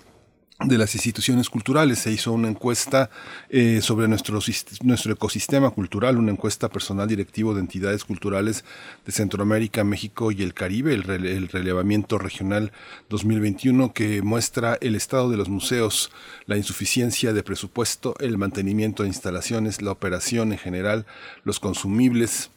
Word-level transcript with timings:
de 0.64 0.78
las 0.78 0.96
instituciones 0.96 1.50
culturales. 1.50 2.00
Se 2.00 2.12
hizo 2.12 2.32
una 2.32 2.48
encuesta 2.48 3.10
eh, 3.50 3.82
sobre 3.82 4.08
nuestro, 4.08 4.40
nuestro 4.84 5.14
ecosistema 5.14 5.70
cultural, 5.72 6.18
una 6.18 6.32
encuesta 6.32 6.70
personal 6.70 7.08
directivo 7.08 7.54
de 7.54 7.62
entidades 7.62 8.06
culturales 8.06 8.64
de 9.06 9.12
Centroamérica, 9.12 9.84
México 9.84 10.32
y 10.32 10.42
el 10.42 10.54
Caribe, 10.54 10.94
el, 10.94 11.10
el, 11.10 11.48
relevamiento 11.50 12.18
regional 12.18 12.72
2021, 13.10 13.94
que 13.94 14.22
muestra 14.22 14.78
el 14.82 14.96
estado 14.96 15.30
de 15.30 15.38
los 15.38 15.50
museos, 15.50 16.12
la 16.46 16.58
insuficiencia 16.58 17.34
de 17.34 17.44
presupuesto, 17.44 18.16
el 18.20 18.38
mantenimiento 18.38 19.04
de 19.04 19.10
instalaciones, 19.10 19.82
la 19.82 19.92
operación 19.92 20.52
en 20.52 20.58
general, 20.58 21.06
los 21.44 21.60
consumibles, 21.60 22.52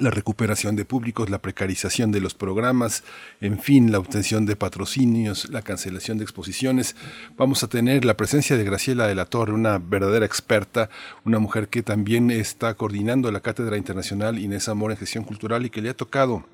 la 0.00 0.10
recuperación 0.10 0.76
de 0.76 0.84
públicos, 0.84 1.30
la 1.30 1.40
precarización 1.40 2.12
de 2.12 2.20
los 2.20 2.34
programas, 2.34 3.04
en 3.40 3.58
fin, 3.58 3.92
la 3.92 3.98
obtención 3.98 4.46
de 4.46 4.56
patrocinios, 4.56 5.48
la 5.50 5.62
cancelación 5.62 6.18
de 6.18 6.24
exposiciones. 6.24 6.96
Vamos 7.36 7.62
a 7.62 7.68
tener 7.68 8.04
la 8.04 8.16
presencia 8.16 8.56
de 8.56 8.64
Graciela 8.64 9.06
de 9.06 9.14
la 9.14 9.26
Torre, 9.26 9.52
una 9.52 9.78
verdadera 9.78 10.26
experta, 10.26 10.90
una 11.24 11.38
mujer 11.38 11.68
que 11.68 11.82
también 11.82 12.30
está 12.30 12.74
coordinando 12.74 13.30
la 13.30 13.40
Cátedra 13.40 13.76
Internacional 13.76 14.38
Inés 14.38 14.68
Amor 14.68 14.90
en 14.90 14.96
Gestión 14.96 15.24
Cultural 15.24 15.66
y 15.66 15.70
que 15.70 15.82
le 15.82 15.90
ha 15.90 15.94
tocado 15.94 16.44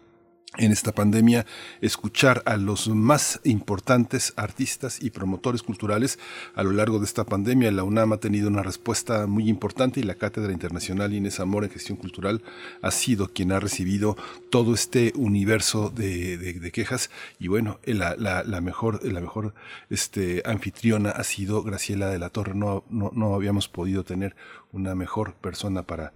en 0.58 0.70
esta 0.70 0.92
pandemia 0.92 1.46
escuchar 1.80 2.42
a 2.44 2.58
los 2.58 2.88
más 2.88 3.40
importantes 3.42 4.34
artistas 4.36 4.98
y 5.00 5.10
promotores 5.10 5.62
culturales 5.62 6.18
a 6.54 6.62
lo 6.62 6.72
largo 6.72 6.98
de 6.98 7.06
esta 7.06 7.24
pandemia. 7.24 7.72
La 7.72 7.84
UNAM 7.84 8.12
ha 8.12 8.18
tenido 8.18 8.48
una 8.48 8.62
respuesta 8.62 9.26
muy 9.26 9.48
importante 9.48 10.00
y 10.00 10.02
la 10.02 10.16
Cátedra 10.16 10.52
Internacional 10.52 11.14
Inés 11.14 11.40
Amor 11.40 11.64
en 11.64 11.70
Gestión 11.70 11.96
Cultural 11.96 12.42
ha 12.82 12.90
sido 12.90 13.28
quien 13.28 13.52
ha 13.52 13.60
recibido 13.60 14.16
todo 14.50 14.74
este 14.74 15.12
universo 15.16 15.88
de, 15.88 16.70
quejas 16.72 17.10
y 17.38 17.48
bueno, 17.48 17.80
la, 17.84 18.60
mejor, 18.60 19.02
la 19.04 19.20
mejor 19.20 19.54
este, 19.88 20.42
anfitriona 20.44 21.10
ha 21.10 21.24
sido 21.24 21.62
Graciela 21.62 22.08
de 22.08 22.18
la 22.18 22.28
Torre. 22.28 22.54
No, 22.54 22.84
no, 22.90 23.10
no 23.14 23.34
habíamos 23.34 23.68
podido 23.68 24.04
tener 24.04 24.36
una 24.70 24.94
mejor 24.94 25.34
persona 25.34 25.82
para 25.82 26.12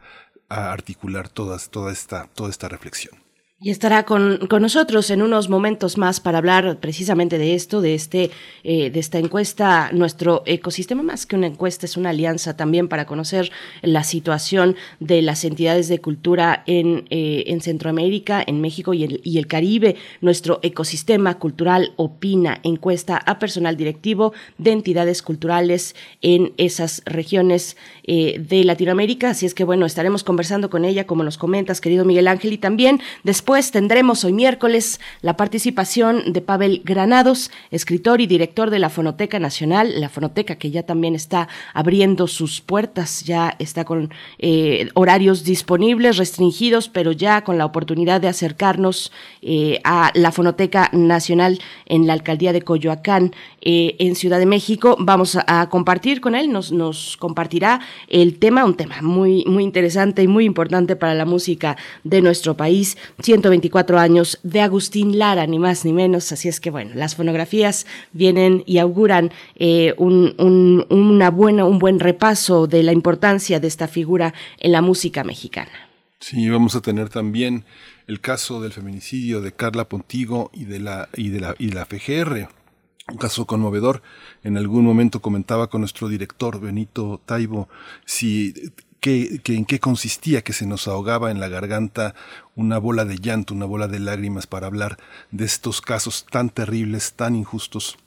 articular 0.49 1.29
todas, 1.31 1.71
toda, 1.71 1.91
esta, 1.91 2.27
toda 2.35 2.51
esta 2.51 2.69
reflexión. 2.69 3.26
Y 3.59 3.71
estará 3.71 4.05
con, 4.05 4.49
con, 4.49 4.61
nosotros 4.61 5.09
en 5.09 5.23
unos 5.23 5.49
momentos 5.49 5.97
más 5.97 6.21
para 6.21 6.37
hablar 6.37 6.77
precisamente 6.79 7.39
de 7.39 7.55
esto, 7.55 7.81
de, 7.81 7.95
este, 7.95 8.31
eh, 8.65 8.91
de 8.91 9.01
esta 9.01 9.19
encuesta. 9.19 9.89
Nuestro 9.93 10.43
ecosistema, 10.45 11.03
más 11.03 11.25
que 11.25 11.37
una 11.37 11.47
encuesta, 11.47 11.87
es 11.87 11.97
una 11.97 12.11
alianza 12.11 12.55
también 12.55 12.87
para 12.87 13.07
conocer 13.07 13.51
la 13.81 14.05
situación 14.05 14.77
de 15.01 15.23
las 15.23 15.43
entidades 15.43 15.89
de 15.89 16.03
cultura 16.03 16.65
en, 16.67 17.07
eh, 17.09 17.45
en 17.47 17.63
Centroamérica, 17.63 18.45
en 18.47 18.61
México 18.61 18.93
y 18.93 19.05
el, 19.05 19.21
y 19.25 19.39
el 19.39 19.47
Caribe. 19.47 19.97
Nuestro 20.21 20.61
ecosistema 20.63 21.39
cultural 21.39 21.95
opina, 21.97 22.61
encuesta 22.63 23.17
a 23.17 23.39
personal 23.39 23.79
directivo 23.79 24.35
de 24.59 24.73
entidades 24.73 25.23
culturales 25.23 25.97
en 26.21 26.53
esas 26.59 27.01
regiones 27.07 27.79
eh, 28.05 28.39
de 28.39 28.65
Latinoamérica. 28.65 29.31
Así 29.31 29.47
es 29.47 29.55
que, 29.55 29.65
bueno, 29.65 29.87
estaremos 29.87 30.25
conversando 30.25 30.69
con 30.69 30.85
ella, 30.85 31.07
como 31.07 31.25
nos 31.25 31.39
comentas, 31.39 31.81
querido 31.81 32.05
Miguel 32.05 32.29
Ángel, 32.29 32.53
y 32.53 32.59
también 32.59 33.01
después 33.25 33.46
Después 33.47 33.71
tendremos 33.71 34.25
hoy 34.25 34.33
miércoles 34.33 34.99
la 35.23 35.37
participación 35.37 36.33
de 36.33 36.41
Pavel 36.41 36.83
Granados, 36.85 37.53
escritor 37.71 38.21
y 38.21 38.27
director 38.27 38.71
de 38.71 38.81
la 38.81 38.91
Fonoteca 38.91 39.39
Nacional, 39.39 40.01
la 40.01 40.09
Fonoteca 40.09 40.57
que 40.57 40.73
ya 40.73 40.83
también 40.83 41.15
está 41.15 41.47
abriendo 41.73 42.27
sus 42.27 42.61
puertas, 42.61 43.23
ya 43.23 43.55
está 43.61 43.85
con 43.85 44.11
eh, 44.41 44.89
horarios 44.95 45.45
disponibles, 45.45 46.17
restringidos, 46.17 46.89
pero 46.89 47.13
ya 47.13 47.45
con 47.45 47.57
la 47.57 47.67
oportunidad 47.67 48.21
de 48.21 48.27
acercarnos 48.27 49.13
eh, 49.43 49.79
a 49.85 50.11
la 50.15 50.33
Fonoteca 50.33 50.91
Nacional 50.93 51.61
en 51.85 52.09
la 52.09 52.15
alcaldía 52.15 52.53
de 52.53 52.63
Coyoacán, 52.63 53.33
eh, 53.61 53.95
en 54.01 54.17
Ciudad 54.17 54.41
de 54.41 54.47
México. 54.47 54.97
Vamos 54.99 55.39
a, 55.47 55.69
compartir 55.69 56.21
con 56.21 56.35
él, 56.35 56.51
nos, 56.51 56.73
nos 56.73 57.17
compartirá 57.17 57.81
el 58.09 58.41
tema, 58.41 58.65
un 58.65 58.75
tema 58.75 58.97
muy, 59.03 59.45
muy 59.47 59.63
interesante 59.63 60.25
y 60.25 60.27
muy 60.27 60.45
importante 60.47 60.97
para 60.97 61.15
la 61.15 61.25
música 61.25 61.77
de 62.03 62.23
nuestro 62.23 62.57
país. 62.57 62.97
124 63.43 63.99
años 63.99 64.39
de 64.43 64.63
Agustín 64.63 65.19
Lara, 65.19 65.47
ni 65.47 65.59
más 65.59 65.85
ni 65.85 65.93
menos. 65.93 66.33
Así 66.33 66.49
es 66.49 66.59
que, 66.59 66.71
bueno, 66.71 66.93
las 66.95 67.17
fonografías 67.17 67.87
vienen 68.13 68.63
y 68.67 68.79
auguran 68.79 69.31
eh, 69.57 69.95
un, 69.99 70.35
una 70.89 71.31
buena, 71.31 71.65
un 71.67 71.79
buen 71.79 72.01
repaso 72.01 72.67
de 72.67 72.83
la 72.83 72.93
importancia 72.93 73.61
de 73.61 73.69
esta 73.69 73.89
figura 73.89 74.33
en 74.59 74.73
la 74.73 74.81
música 74.81 75.23
mexicana. 75.23 75.71
Sí, 76.19 76.49
vamos 76.49 76.75
a 76.77 76.81
tener 76.81 77.11
también 77.11 77.65
el 78.07 78.21
caso 78.21 78.63
del 78.63 78.73
feminicidio 78.73 79.43
de 79.43 79.53
Carla 79.53 79.87
Pontigo 79.87 80.51
y 80.55 80.65
de 80.65 80.81
la, 80.81 81.11
y 81.15 81.29
de 81.29 81.41
la, 81.41 81.55
y 81.59 81.73
la 81.73 81.85
FGR. 81.85 82.49
Un 83.09 83.19
caso 83.19 83.47
conmovedor. 83.47 84.03
En 84.43 84.57
algún 84.57 84.85
momento 84.85 85.21
comentaba 85.21 85.69
con 85.69 85.83
nuestro 85.83 86.09
director 86.09 86.59
Benito 86.59 87.21
Taibo 87.25 87.69
si 88.05 88.55
que, 89.07 89.55
en 89.55 89.67
qué 89.67 89.79
consistía, 89.79 90.43
que 90.43 90.53
se 90.53 90.67
nos 90.67 90.89
ahogaba 90.89 91.31
en 91.31 91.39
la 91.39 91.47
garganta 91.47 92.17
una 92.57 92.79
bola 92.79 93.05
de 93.05 93.19
llanto, 93.19 93.55
una 93.55 93.65
bola 93.65 93.87
de 93.87 94.01
lágrimas 94.01 94.49
para 94.49 94.67
hablar 94.67 94.99
de 95.31 95.45
estos 95.45 95.81
casos 95.81 96.27
tan 96.29 96.51
terribles, 96.51 97.13
tan 97.13 97.37
injustos. 97.37 97.99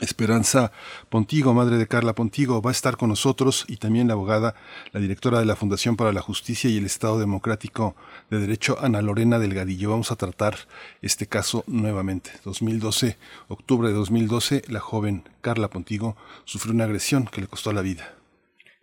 Esperanza 0.00 0.72
Pontigo, 1.10 1.52
madre 1.52 1.76
de 1.76 1.86
Carla 1.86 2.14
Pontigo, 2.14 2.62
va 2.62 2.70
a 2.70 2.72
estar 2.72 2.96
con 2.96 3.10
nosotros 3.10 3.66
y 3.68 3.76
también 3.76 4.08
la 4.08 4.14
abogada, 4.14 4.54
la 4.92 5.00
directora 5.00 5.40
de 5.40 5.44
la 5.44 5.56
Fundación 5.56 5.96
para 5.96 6.14
la 6.14 6.22
Justicia 6.22 6.70
y 6.70 6.78
el 6.78 6.86
Estado 6.86 7.18
Democrático 7.18 7.94
de 8.30 8.38
Derecho, 8.38 8.78
Ana 8.80 9.02
Lorena 9.02 9.38
Delgadillo. 9.38 9.90
Vamos 9.90 10.10
a 10.10 10.16
tratar 10.16 10.56
este 11.02 11.26
caso 11.26 11.64
nuevamente. 11.66 12.30
2012, 12.44 13.18
octubre 13.48 13.88
de 13.88 13.94
2012, 13.94 14.62
la 14.68 14.80
joven 14.80 15.28
Carla 15.42 15.68
Pontigo 15.68 16.16
sufrió 16.46 16.72
una 16.72 16.84
agresión 16.84 17.26
que 17.26 17.42
le 17.42 17.46
costó 17.46 17.74
la 17.74 17.82
vida. 17.82 18.15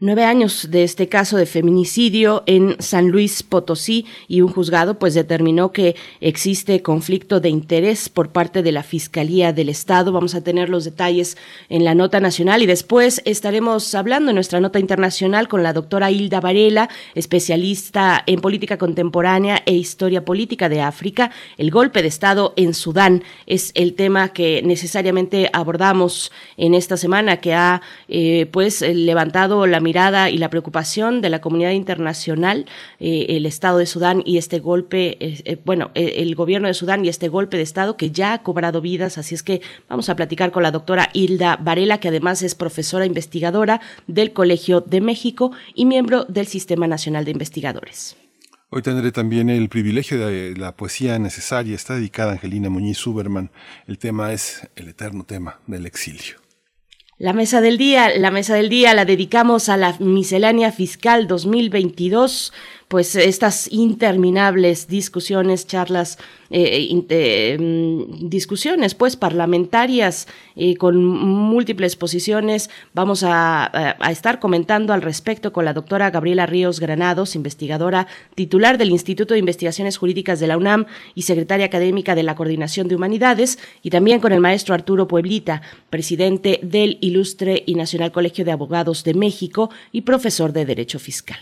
Nueve 0.05 0.25
años 0.25 0.67
de 0.69 0.83
este 0.83 1.07
caso 1.07 1.37
de 1.37 1.45
feminicidio 1.45 2.43
en 2.45 2.75
San 2.79 3.07
Luis 3.07 3.41
Potosí 3.41 4.05
y 4.27 4.41
un 4.41 4.49
juzgado 4.49 4.99
pues 4.99 5.13
determinó 5.13 5.71
que 5.71 5.95
existe 6.19 6.81
conflicto 6.81 7.39
de 7.39 7.47
interés 7.47 8.09
por 8.09 8.33
parte 8.33 8.63
de 8.63 8.73
la 8.73 8.83
Fiscalía 8.83 9.53
del 9.53 9.69
Estado. 9.69 10.11
Vamos 10.11 10.35
a 10.35 10.43
tener 10.43 10.67
los 10.67 10.83
detalles 10.83 11.37
en 11.69 11.85
la 11.85 11.95
nota 11.95 12.19
nacional 12.19 12.61
y 12.61 12.65
después 12.65 13.21
estaremos 13.23 13.95
hablando 13.95 14.31
en 14.31 14.35
nuestra 14.35 14.59
nota 14.59 14.77
internacional 14.77 15.47
con 15.47 15.63
la 15.63 15.71
doctora 15.71 16.11
Hilda 16.11 16.41
Varela, 16.41 16.89
especialista 17.15 18.23
en 18.27 18.41
política 18.41 18.77
contemporánea 18.77 19.63
e 19.65 19.73
historia 19.73 20.25
política 20.25 20.67
de 20.67 20.81
África. 20.81 21.31
El 21.57 21.71
golpe 21.71 22.01
de 22.01 22.09
Estado 22.09 22.51
en 22.57 22.73
Sudán 22.73 23.23
es 23.45 23.71
el 23.73 23.93
tema 23.93 24.33
que 24.33 24.61
necesariamente 24.65 25.49
abordamos 25.53 26.33
en 26.57 26.73
esta 26.73 26.97
semana 26.97 27.37
que 27.37 27.53
ha 27.53 27.81
eh, 28.09 28.49
pues 28.51 28.81
levantado 28.81 29.65
la 29.65 29.79
y 29.93 30.37
la 30.37 30.49
preocupación 30.49 31.21
de 31.21 31.29
la 31.29 31.39
comunidad 31.39 31.71
internacional, 31.71 32.65
eh, 32.99 33.27
el 33.29 33.45
Estado 33.45 33.77
de 33.77 33.85
Sudán 33.85 34.23
y 34.25 34.37
este 34.37 34.59
golpe, 34.59 35.17
eh, 35.19 35.41
eh, 35.45 35.57
bueno, 35.63 35.91
el 35.93 36.33
gobierno 36.33 36.67
de 36.67 36.73
Sudán 36.73 37.05
y 37.05 37.09
este 37.09 37.27
golpe 37.27 37.57
de 37.57 37.63
Estado 37.63 37.95
que 37.95 38.09
ya 38.09 38.33
ha 38.33 38.41
cobrado 38.41 38.81
vidas. 38.81 39.17
Así 39.17 39.35
es 39.35 39.43
que 39.43 39.61
vamos 39.87 40.09
a 40.09 40.15
platicar 40.15 40.51
con 40.51 40.63
la 40.63 40.71
doctora 40.71 41.09
Hilda 41.13 41.57
Varela, 41.57 41.99
que 41.99 42.07
además 42.07 42.41
es 42.41 42.55
profesora 42.55 43.05
investigadora 43.05 43.81
del 44.07 44.33
Colegio 44.33 44.81
de 44.81 44.99
México 44.99 45.51
y 45.75 45.85
miembro 45.85 46.25
del 46.25 46.47
Sistema 46.47 46.87
Nacional 46.87 47.25
de 47.25 47.31
Investigadores. 47.31 48.17
Hoy 48.69 48.81
tendré 48.81 49.11
también 49.11 49.51
el 49.51 49.69
privilegio 49.69 50.25
de 50.25 50.55
la 50.57 50.75
poesía 50.75 51.19
necesaria. 51.19 51.75
Está 51.75 51.93
dedicada 51.93 52.31
a 52.31 52.33
Angelina 52.33 52.69
Muñiz 52.69 52.97
Suberman. 52.97 53.51
El 53.85 53.99
tema 53.99 54.33
es 54.33 54.67
el 54.75 54.89
eterno 54.89 55.23
tema 55.23 55.59
del 55.67 55.85
exilio. 55.85 56.42
La 57.19 57.31
mesa 57.31 57.61
del 57.61 57.77
día, 57.77 58.09
la 58.17 58.31
mesa 58.31 58.55
del 58.55 58.69
día 58.69 58.95
la 58.95 59.05
dedicamos 59.05 59.69
a 59.69 59.77
la 59.77 59.95
miscelánea 59.99 60.71
fiscal 60.71 61.27
2022 61.27 62.51
pues 62.93 63.15
estas 63.15 63.71
interminables 63.71 64.87
discusiones, 64.87 65.65
charlas, 65.65 66.19
eh, 66.51 67.03
eh, 67.09 67.57
mm, 67.59 68.29
discusiones 68.29 68.93
pues 68.93 69.15
parlamentarias 69.15 70.27
eh, 70.55 70.75
con 70.75 71.03
múltiples 71.03 71.95
posiciones. 71.95 72.69
Vamos 72.93 73.23
a, 73.25 73.95
estar 74.11 74.39
comentando 74.39 74.93
al 74.93 75.01
respecto 75.01 75.51
con 75.51 75.65
la 75.65 75.73
doctora 75.73 76.11
Gabriela 76.11 76.45
Ríos 76.45 76.79
Granados, 76.79 77.35
investigadora 77.35 78.05
titular 78.35 78.77
del 78.77 78.91
Instituto 78.91 79.33
de 79.33 79.39
Investigaciones 79.39 79.97
Jurídicas 79.97 80.39
de 80.39 80.45
la 80.45 80.57
UNAM 80.57 80.85
y 81.15 81.23
secretaria 81.23 81.65
académica 81.65 82.13
de 82.13 82.21
la 82.21 82.35
Coordinación 82.35 82.87
de 82.89 82.95
Humanidades, 82.95 83.57
y 83.81 83.89
también 83.89 84.19
con 84.19 84.33
el 84.33 84.39
maestro 84.39 84.75
Arturo 84.75 85.07
Pueblita, 85.07 85.63
presidente 85.89 86.59
del 86.61 86.99
Ilustre 87.01 87.63
y 87.65 87.73
Nacional 87.73 88.11
Colegio 88.11 88.45
de 88.45 88.51
Abogados 88.51 89.03
de 89.03 89.15
México 89.15 89.71
y 89.91 90.01
profesor 90.01 90.53
de 90.53 90.67
Derecho 90.67 90.99
Fiscal. 90.99 91.39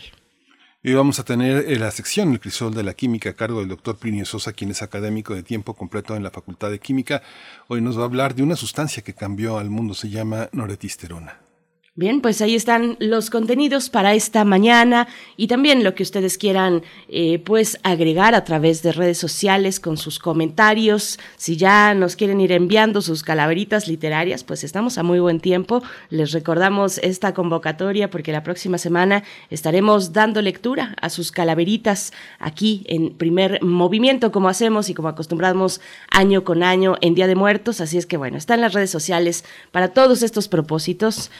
Y 0.84 0.94
vamos 0.94 1.20
a 1.20 1.24
tener 1.24 1.70
eh, 1.70 1.78
la 1.78 1.92
sección 1.92 2.32
El 2.32 2.40
crisol 2.40 2.74
de 2.74 2.82
la 2.82 2.94
química 2.94 3.30
a 3.30 3.34
cargo 3.34 3.60
del 3.60 3.68
doctor 3.68 3.98
Plinio 3.98 4.24
Sosa, 4.24 4.52
quien 4.52 4.72
es 4.72 4.82
académico 4.82 5.32
de 5.32 5.44
tiempo 5.44 5.74
completo 5.74 6.16
en 6.16 6.24
la 6.24 6.32
Facultad 6.32 6.72
de 6.72 6.80
Química. 6.80 7.22
Hoy 7.68 7.80
nos 7.80 7.96
va 7.96 8.02
a 8.02 8.06
hablar 8.06 8.34
de 8.34 8.42
una 8.42 8.56
sustancia 8.56 9.04
que 9.04 9.14
cambió 9.14 9.58
al 9.58 9.70
mundo, 9.70 9.94
se 9.94 10.10
llama 10.10 10.48
noretisterona. 10.50 11.51
Bien, 11.94 12.22
pues 12.22 12.40
ahí 12.40 12.54
están 12.54 12.96
los 13.00 13.28
contenidos 13.28 13.90
para 13.90 14.14
esta 14.14 14.46
mañana 14.46 15.08
y 15.36 15.46
también 15.46 15.84
lo 15.84 15.94
que 15.94 16.02
ustedes 16.02 16.38
quieran 16.38 16.82
eh, 17.10 17.38
pues 17.40 17.78
agregar 17.82 18.34
a 18.34 18.44
través 18.44 18.82
de 18.82 18.92
redes 18.92 19.18
sociales 19.18 19.78
con 19.78 19.98
sus 19.98 20.18
comentarios. 20.18 21.18
Si 21.36 21.58
ya 21.58 21.92
nos 21.92 22.16
quieren 22.16 22.40
ir 22.40 22.52
enviando 22.52 23.02
sus 23.02 23.22
calaveritas 23.22 23.88
literarias, 23.88 24.42
pues 24.42 24.64
estamos 24.64 24.96
a 24.96 25.02
muy 25.02 25.20
buen 25.20 25.38
tiempo. 25.38 25.82
Les 26.08 26.32
recordamos 26.32 26.96
esta 26.96 27.34
convocatoria 27.34 28.08
porque 28.08 28.32
la 28.32 28.42
próxima 28.42 28.78
semana 28.78 29.22
estaremos 29.50 30.14
dando 30.14 30.40
lectura 30.40 30.94
a 30.98 31.10
sus 31.10 31.30
calaveritas 31.30 32.14
aquí 32.38 32.84
en 32.86 33.18
primer 33.18 33.62
movimiento 33.62 34.32
como 34.32 34.48
hacemos 34.48 34.88
y 34.88 34.94
como 34.94 35.08
acostumbramos 35.08 35.82
año 36.10 36.42
con 36.42 36.62
año 36.62 36.94
en 37.02 37.14
Día 37.14 37.26
de 37.26 37.34
Muertos. 37.34 37.82
Así 37.82 37.98
es 37.98 38.06
que 38.06 38.16
bueno, 38.16 38.38
están 38.38 38.62
las 38.62 38.72
redes 38.72 38.90
sociales 38.90 39.44
para 39.72 39.88
todos 39.88 40.22
estos 40.22 40.48
propósitos. 40.48 41.30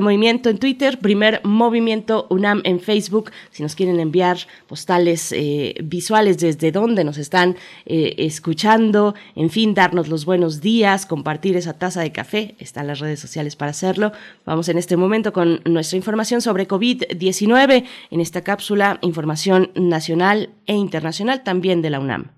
Movimiento 0.00 0.50
en 0.50 0.58
Twitter, 0.58 0.98
Primer 0.98 1.40
Movimiento 1.44 2.26
UNAM 2.30 2.60
en 2.64 2.80
Facebook. 2.80 3.30
Si 3.50 3.62
nos 3.62 3.74
quieren 3.74 3.98
enviar 4.00 4.38
postales 4.66 5.32
eh, 5.32 5.74
visuales 5.82 6.38
desde 6.38 6.70
donde 6.70 7.04
nos 7.04 7.18
están 7.18 7.56
eh, 7.86 8.14
escuchando, 8.18 9.14
en 9.34 9.50
fin, 9.50 9.74
darnos 9.74 10.08
los 10.08 10.24
buenos 10.24 10.60
días, 10.60 11.06
compartir 11.06 11.56
esa 11.56 11.72
taza 11.72 12.02
de 12.02 12.12
café, 12.12 12.54
están 12.58 12.86
las 12.86 13.00
redes 13.00 13.20
sociales 13.20 13.56
para 13.56 13.70
hacerlo. 13.70 14.12
Vamos 14.44 14.68
en 14.68 14.78
este 14.78 14.96
momento 14.96 15.32
con 15.32 15.60
nuestra 15.64 15.96
información 15.96 16.40
sobre 16.40 16.68
COVID-19 16.68 17.84
en 18.10 18.20
esta 18.20 18.42
cápsula, 18.42 18.98
información 19.02 19.70
nacional 19.74 20.50
e 20.66 20.74
internacional 20.74 21.42
también 21.42 21.82
de 21.82 21.90
la 21.90 22.00
UNAM. 22.00 22.30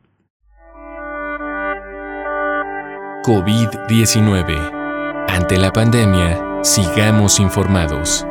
COVID-19. 3.25 4.80
Ante 5.32 5.59
la 5.59 5.73
pandemia, 5.73 6.59
Sigamos 6.65 7.38
informados. 7.38 8.27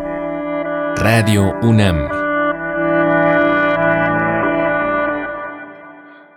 Radio 0.97 1.53
UNAM. 1.61 2.09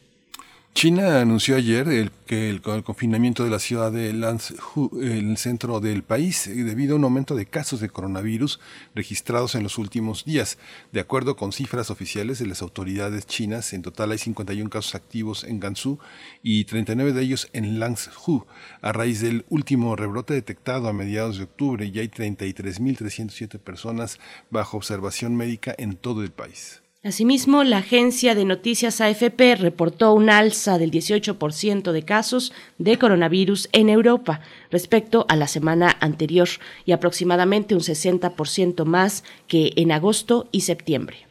China 0.73 1.19
anunció 1.19 1.57
ayer 1.57 2.09
que 2.25 2.49
el, 2.49 2.61
confinamiento 2.61 3.43
de 3.43 3.49
la 3.49 3.59
ciudad 3.59 3.91
de 3.91 4.13
Lanzhou, 4.13 4.89
el 5.01 5.35
centro 5.35 5.81
del 5.81 6.03
país, 6.03 6.47
eh, 6.47 6.63
debido 6.63 6.93
a 6.93 6.97
un 6.97 7.03
aumento 7.03 7.35
de 7.35 7.45
casos 7.45 7.81
de 7.81 7.89
coronavirus 7.89 8.61
registrados 8.95 9.55
en 9.55 9.63
los 9.63 9.77
últimos 9.77 10.23
días. 10.23 10.57
De 10.93 11.01
acuerdo 11.01 11.35
con 11.35 11.51
cifras 11.51 11.89
oficiales 11.89 12.39
de 12.39 12.45
las 12.45 12.61
autoridades 12.61 13.25
chinas, 13.25 13.73
en 13.73 13.81
total 13.81 14.11
hay 14.11 14.19
51 14.19 14.69
casos 14.69 14.95
activos 14.95 15.43
en 15.43 15.59
Gansu 15.59 15.99
y 16.43 16.63
39 16.63 17.11
de 17.11 17.23
ellos 17.23 17.49
en 17.51 17.79
Lanzhou. 17.79 18.45
A 18.81 18.93
raíz 18.93 19.19
del 19.19 19.45
último 19.49 19.97
rebrote 19.97 20.33
detectado 20.33 20.87
a 20.87 20.93
mediados 20.93 21.39
de 21.39 21.43
octubre, 21.43 21.91
ya 21.91 22.01
hay 22.01 22.07
33.307 22.07 23.59
personas 23.59 24.17
bajo 24.49 24.77
observación 24.77 25.35
médica 25.35 25.75
en 25.77 25.97
todo 25.97 26.23
el 26.23 26.31
país. 26.31 26.78
Asimismo, 27.01 27.63
la 27.63 27.77
agencia 27.77 28.35
de 28.35 28.43
noticias 28.43 28.99
AFP 28.99 29.55
reportó 29.55 30.13
un 30.13 30.29
alza 30.29 30.77
del 30.77 30.91
18% 30.91 31.93
de 31.93 32.03
casos 32.03 32.51
de 32.77 32.99
coronavirus 32.99 33.69
en 33.71 33.87
Europa 33.87 34.41
respecto 34.69 35.25
a 35.29 35.37
la 35.37 35.47
semana 35.47 35.95
anterior 36.01 36.49
y 36.83 36.91
aproximadamente 36.91 37.73
un 37.73 37.81
60% 37.81 38.83
más 38.83 39.23
que 39.47 39.71
en 39.77 39.93
agosto 39.93 40.49
y 40.51 40.61
septiembre. 40.61 41.28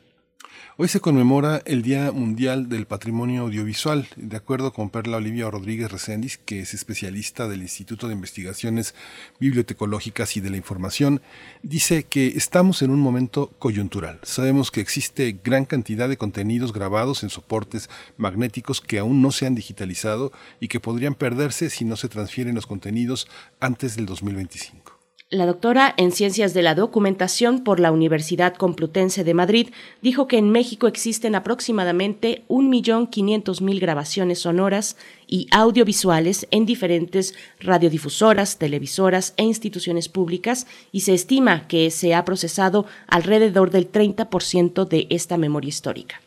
Hoy 0.80 0.86
se 0.86 1.00
conmemora 1.00 1.60
el 1.64 1.82
Día 1.82 2.12
Mundial 2.12 2.68
del 2.68 2.86
Patrimonio 2.86 3.42
Audiovisual. 3.42 4.06
De 4.14 4.36
acuerdo 4.36 4.72
con 4.72 4.90
Perla 4.90 5.16
Olivia 5.16 5.50
Rodríguez 5.50 5.90
Recendis, 5.90 6.38
que 6.38 6.60
es 6.60 6.72
especialista 6.72 7.48
del 7.48 7.62
Instituto 7.62 8.06
de 8.06 8.14
Investigaciones 8.14 8.94
Bibliotecológicas 9.40 10.36
y 10.36 10.40
de 10.40 10.50
la 10.50 10.56
Información, 10.56 11.20
dice 11.64 12.04
que 12.04 12.28
estamos 12.28 12.80
en 12.82 12.92
un 12.92 13.00
momento 13.00 13.50
coyuntural. 13.58 14.20
Sabemos 14.22 14.70
que 14.70 14.80
existe 14.80 15.40
gran 15.42 15.64
cantidad 15.64 16.08
de 16.08 16.16
contenidos 16.16 16.72
grabados 16.72 17.24
en 17.24 17.30
soportes 17.30 17.90
magnéticos 18.16 18.80
que 18.80 19.00
aún 19.00 19.20
no 19.20 19.32
se 19.32 19.46
han 19.46 19.56
digitalizado 19.56 20.30
y 20.60 20.68
que 20.68 20.78
podrían 20.78 21.16
perderse 21.16 21.70
si 21.70 21.84
no 21.84 21.96
se 21.96 22.08
transfieren 22.08 22.54
los 22.54 22.68
contenidos 22.68 23.26
antes 23.58 23.96
del 23.96 24.06
2025. 24.06 24.87
La 25.30 25.44
doctora 25.44 25.92
en 25.98 26.10
Ciencias 26.10 26.54
de 26.54 26.62
la 26.62 26.74
Documentación 26.74 27.62
por 27.62 27.80
la 27.80 27.92
Universidad 27.92 28.54
Complutense 28.54 29.24
de 29.24 29.34
Madrid 29.34 29.68
dijo 30.00 30.26
que 30.26 30.38
en 30.38 30.48
México 30.48 30.86
existen 30.86 31.34
aproximadamente 31.34 32.44
1.500.000 32.48 33.78
grabaciones 33.78 34.38
sonoras 34.38 34.96
y 35.26 35.46
audiovisuales 35.50 36.48
en 36.50 36.64
diferentes 36.64 37.34
radiodifusoras, 37.60 38.56
televisoras 38.56 39.34
e 39.36 39.42
instituciones 39.42 40.08
públicas 40.08 40.66
y 40.92 41.00
se 41.00 41.12
estima 41.12 41.68
que 41.68 41.90
se 41.90 42.14
ha 42.14 42.24
procesado 42.24 42.86
alrededor 43.06 43.70
del 43.70 43.92
30% 43.92 44.88
de 44.88 45.08
esta 45.10 45.36
memoria 45.36 45.68
histórica. 45.68 46.22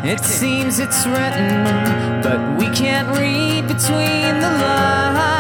It 0.04 0.20
seems 0.20 0.80
it's 0.80 1.06
written, 1.06 1.64
but 2.22 2.58
we 2.58 2.66
can't 2.74 3.08
read 3.16 3.68
between 3.68 4.40
the 4.40 4.50
lines. 4.50 5.31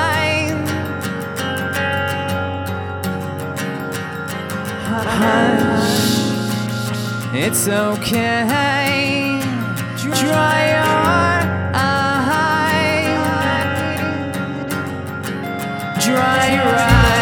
Hush, 5.04 6.30
it's 7.34 7.68
okay. 7.68 9.40
Dry 9.96 10.70
your 10.70 10.82
eyes. 10.82 11.32
Dry 16.04 16.54
your 16.54 16.74
eyes. 16.74 17.21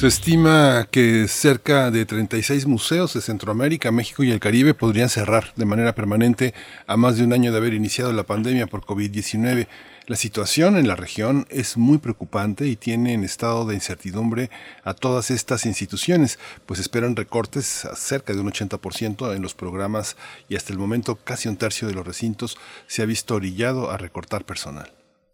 Se 0.00 0.06
estima 0.06 0.88
que 0.90 1.28
cerca 1.28 1.90
de 1.90 2.06
36 2.06 2.64
museos 2.64 3.12
de 3.12 3.20
Centroamérica, 3.20 3.92
México 3.92 4.24
y 4.24 4.30
el 4.30 4.40
Caribe 4.40 4.72
podrían 4.72 5.10
cerrar 5.10 5.52
de 5.56 5.66
manera 5.66 5.94
permanente 5.94 6.54
a 6.86 6.96
más 6.96 7.18
de 7.18 7.24
un 7.24 7.34
año 7.34 7.52
de 7.52 7.58
haber 7.58 7.74
iniciado 7.74 8.10
la 8.14 8.22
pandemia 8.22 8.66
por 8.66 8.80
COVID-19. 8.80 9.66
La 10.06 10.16
situación 10.16 10.78
en 10.78 10.88
la 10.88 10.96
región 10.96 11.46
es 11.50 11.76
muy 11.76 11.98
preocupante 11.98 12.66
y 12.66 12.76
tiene 12.76 13.12
en 13.12 13.24
estado 13.24 13.66
de 13.66 13.74
incertidumbre 13.74 14.48
a 14.84 14.94
todas 14.94 15.30
estas 15.30 15.66
instituciones, 15.66 16.38
pues 16.64 16.80
esperan 16.80 17.14
recortes 17.14 17.84
a 17.84 17.94
cerca 17.94 18.32
de 18.32 18.40
un 18.40 18.50
80% 18.50 19.36
en 19.36 19.42
los 19.42 19.52
programas 19.52 20.16
y 20.48 20.56
hasta 20.56 20.72
el 20.72 20.78
momento 20.78 21.16
casi 21.16 21.50
un 21.50 21.58
tercio 21.58 21.86
de 21.86 21.92
los 21.92 22.06
recintos 22.06 22.56
se 22.86 23.02
ha 23.02 23.04
visto 23.04 23.34
orillado 23.34 23.90
a 23.90 23.98
recortar 23.98 24.46
personal. 24.46 24.90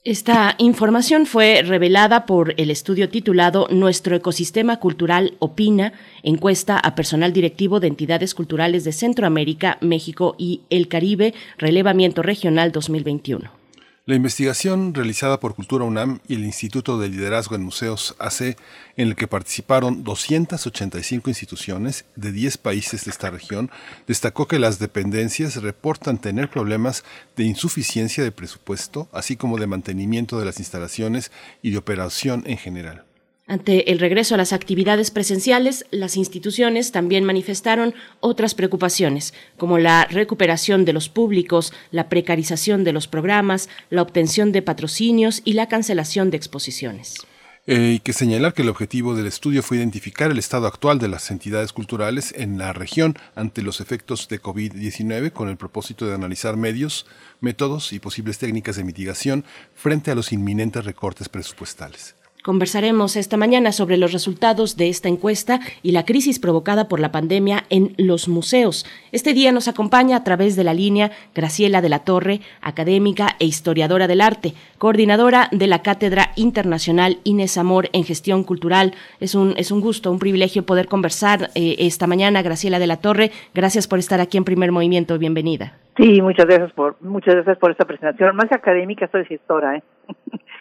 Esta 0.07 0.55
información 0.59 1.27
fue 1.27 1.63
revelada 1.63 2.27
por 2.27 2.55
el 2.59 2.71
estudio 2.71 3.09
titulado 3.09 3.67
Nuestro 3.73 4.15
ecosistema 4.15 4.79
cultural 4.79 5.35
opina, 5.41 5.95
encuesta 6.23 6.79
a 6.79 6.95
personal 6.95 7.33
directivo 7.33 7.81
de 7.81 7.89
entidades 7.89 8.33
culturales 8.33 8.85
de 8.85 8.93
Centroamérica, 8.93 9.79
México 9.81 10.37
y 10.39 10.61
el 10.71 10.87
Caribe, 10.87 11.35
relevamiento 11.59 12.23
regional 12.23 12.71
2021. 12.71 13.66
La 14.09 14.15
investigación 14.15 14.95
realizada 14.95 15.41
por 15.41 15.57
Cultura 15.57 15.85
UNAM 15.85 16.21
y 16.29 16.35
el 16.35 16.45
Instituto 16.45 16.97
de 16.97 17.09
Liderazgo 17.09 17.57
en 17.57 17.65
Museos 17.65 18.15
AC, 18.21 18.57
en 18.97 19.09
el 19.09 19.17
que 19.17 19.27
participaron 19.27 20.05
285 20.05 21.29
instituciones 21.29 22.05
de 22.15 22.31
10 22.31 22.59
países 22.59 23.05
de 23.05 23.11
esta 23.11 23.31
región, 23.31 23.69
destacó 24.07 24.47
que 24.47 24.61
las 24.61 24.79
dependencias 24.79 25.61
reportan 25.61 26.19
tener 26.19 26.49
problemas 26.49 27.03
de 27.35 27.47
insuficiencia 27.47 28.23
de 28.23 28.31
presupuesto, 28.31 29.09
así 29.11 29.35
como 29.35 29.59
de 29.59 29.67
mantenimiento 29.67 30.39
de 30.39 30.45
las 30.45 30.61
instalaciones 30.61 31.33
y 31.61 31.73
de 31.73 31.79
operación 31.79 32.45
en 32.47 32.59
general. 32.59 33.06
Ante 33.49 33.93
el 33.93 34.01
regreso 34.01 34.35
a 34.35 34.39
las 34.39 34.53
actividades 34.53 35.13
presenciales, 35.13 35.87
las 35.93 36.17
instituciones 36.17 36.91
también 36.91 37.23
manifestaron 37.23 37.95
otras 38.19 38.57
preocupaciones, 38.57 39.35
como 39.57 39.79
la 39.79 40.05
recuperación 40.07 40.85
de 40.85 40.93
los 40.93 41.09
públicos, 41.09 41.73
la 41.93 42.09
precarización 42.09 42.83
de 42.83 42.93
los 42.93 43.07
programas, 43.07 43.69
la 43.89 44.03
obtención 44.03 44.51
de 44.51 44.63
patrocinios 44.63 45.43
y 45.45 45.53
la 45.53 45.69
cancelación 45.69 46.31
de 46.33 46.39
exposiciones. 46.39 47.25
Eh, 47.69 47.77
hay 47.77 48.01
que 48.01 48.13
señalar 48.13 48.53
que 48.53 48.63
el 48.63 48.69
objetivo 48.69 49.15
del 49.15 49.29
estudio 49.29 49.63
fue 49.63 49.77
identificar 49.77 50.33
el 50.33 50.39
estado 50.39 50.67
actual 50.67 50.99
de 50.99 51.09
las 51.09 51.31
entidades 51.31 51.73
culturales 51.73 52.35
en 52.37 52.59
la 52.59 52.73
región 52.73 53.17
ante 53.37 53.63
los 53.63 53.81
efectos 53.81 54.29
de 54.29 54.43
COVID-19 54.43 55.31
con 55.31 55.49
el 55.49 55.57
propósito 55.57 56.05
de 56.07 56.15
analizar 56.15 56.57
medios, 56.57 57.07
métodos 57.41 57.93
y 57.93 58.01
posibles 58.01 58.39
técnicas 58.39 58.75
de 58.75 58.85
mitigación 58.85 59.45
frente 59.77 60.11
a 60.11 60.17
los 60.17 60.33
inminentes 60.33 60.85
recortes 60.85 61.29
presupuestales. 61.29 62.17
Conversaremos 62.47 63.17
esta 63.17 63.37
mañana 63.37 63.73
sobre 63.73 63.97
los 63.97 64.13
resultados 64.13 64.77
de 64.77 64.89
esta 64.89 65.09
encuesta 65.09 65.59
y 65.83 65.91
la 65.91 66.05
crisis 66.05 66.39
provocada 66.39 66.87
por 66.87 67.01
la 67.01 67.11
pandemia 67.11 67.65
en 67.71 67.93
los 67.99 68.29
museos. 68.29 68.87
Este 69.11 69.33
día 69.33 69.51
nos 69.51 69.67
acompaña 69.67 70.17
a 70.17 70.23
través 70.23 70.55
de 70.55 70.63
la 70.63 70.73
línea 70.73 71.11
Graciela 71.35 71.81
de 71.81 71.89
la 71.89 72.05
Torre, 72.05 72.43
académica 72.61 73.31
e 73.41 73.47
historiadora 73.47 74.07
del 74.07 74.21
arte, 74.21 74.53
coordinadora 74.79 75.49
de 75.51 75.67
la 75.67 75.83
Cátedra 75.83 76.31
Internacional 76.37 77.19
Inés 77.25 77.59
Amor 77.59 77.89
en 77.93 78.05
Gestión 78.05 78.45
Cultural. 78.45 78.95
Es 79.19 79.35
un, 79.35 79.55
es 79.57 79.73
un 79.73 79.81
gusto, 79.81 80.13
un 80.13 80.21
privilegio 80.21 80.65
poder 80.65 80.87
conversar 80.87 81.51
eh, 81.57 81.75
esta 81.81 82.07
mañana. 82.07 82.43
Graciela 82.43 82.79
de 82.79 82.87
la 82.87 82.99
Torre, 82.99 83.33
gracias 83.55 83.89
por 83.89 83.99
estar 83.99 84.21
aquí 84.21 84.39
en 84.39 84.45
Primer 84.45 84.71
Movimiento. 84.71 85.19
Bienvenida. 85.19 85.73
Sí, 85.97 86.23
muchas 86.23 86.47
gracias 86.47 86.73
por, 86.75 86.95
muchas 87.01 87.35
gracias 87.35 87.59
por 87.59 87.73
esta 87.73 87.87
presentación. 87.87 88.37
Más 88.37 88.53
académica, 88.53 89.09
soy 89.11 89.25
gestora, 89.25 89.79
¿eh? 89.79 89.83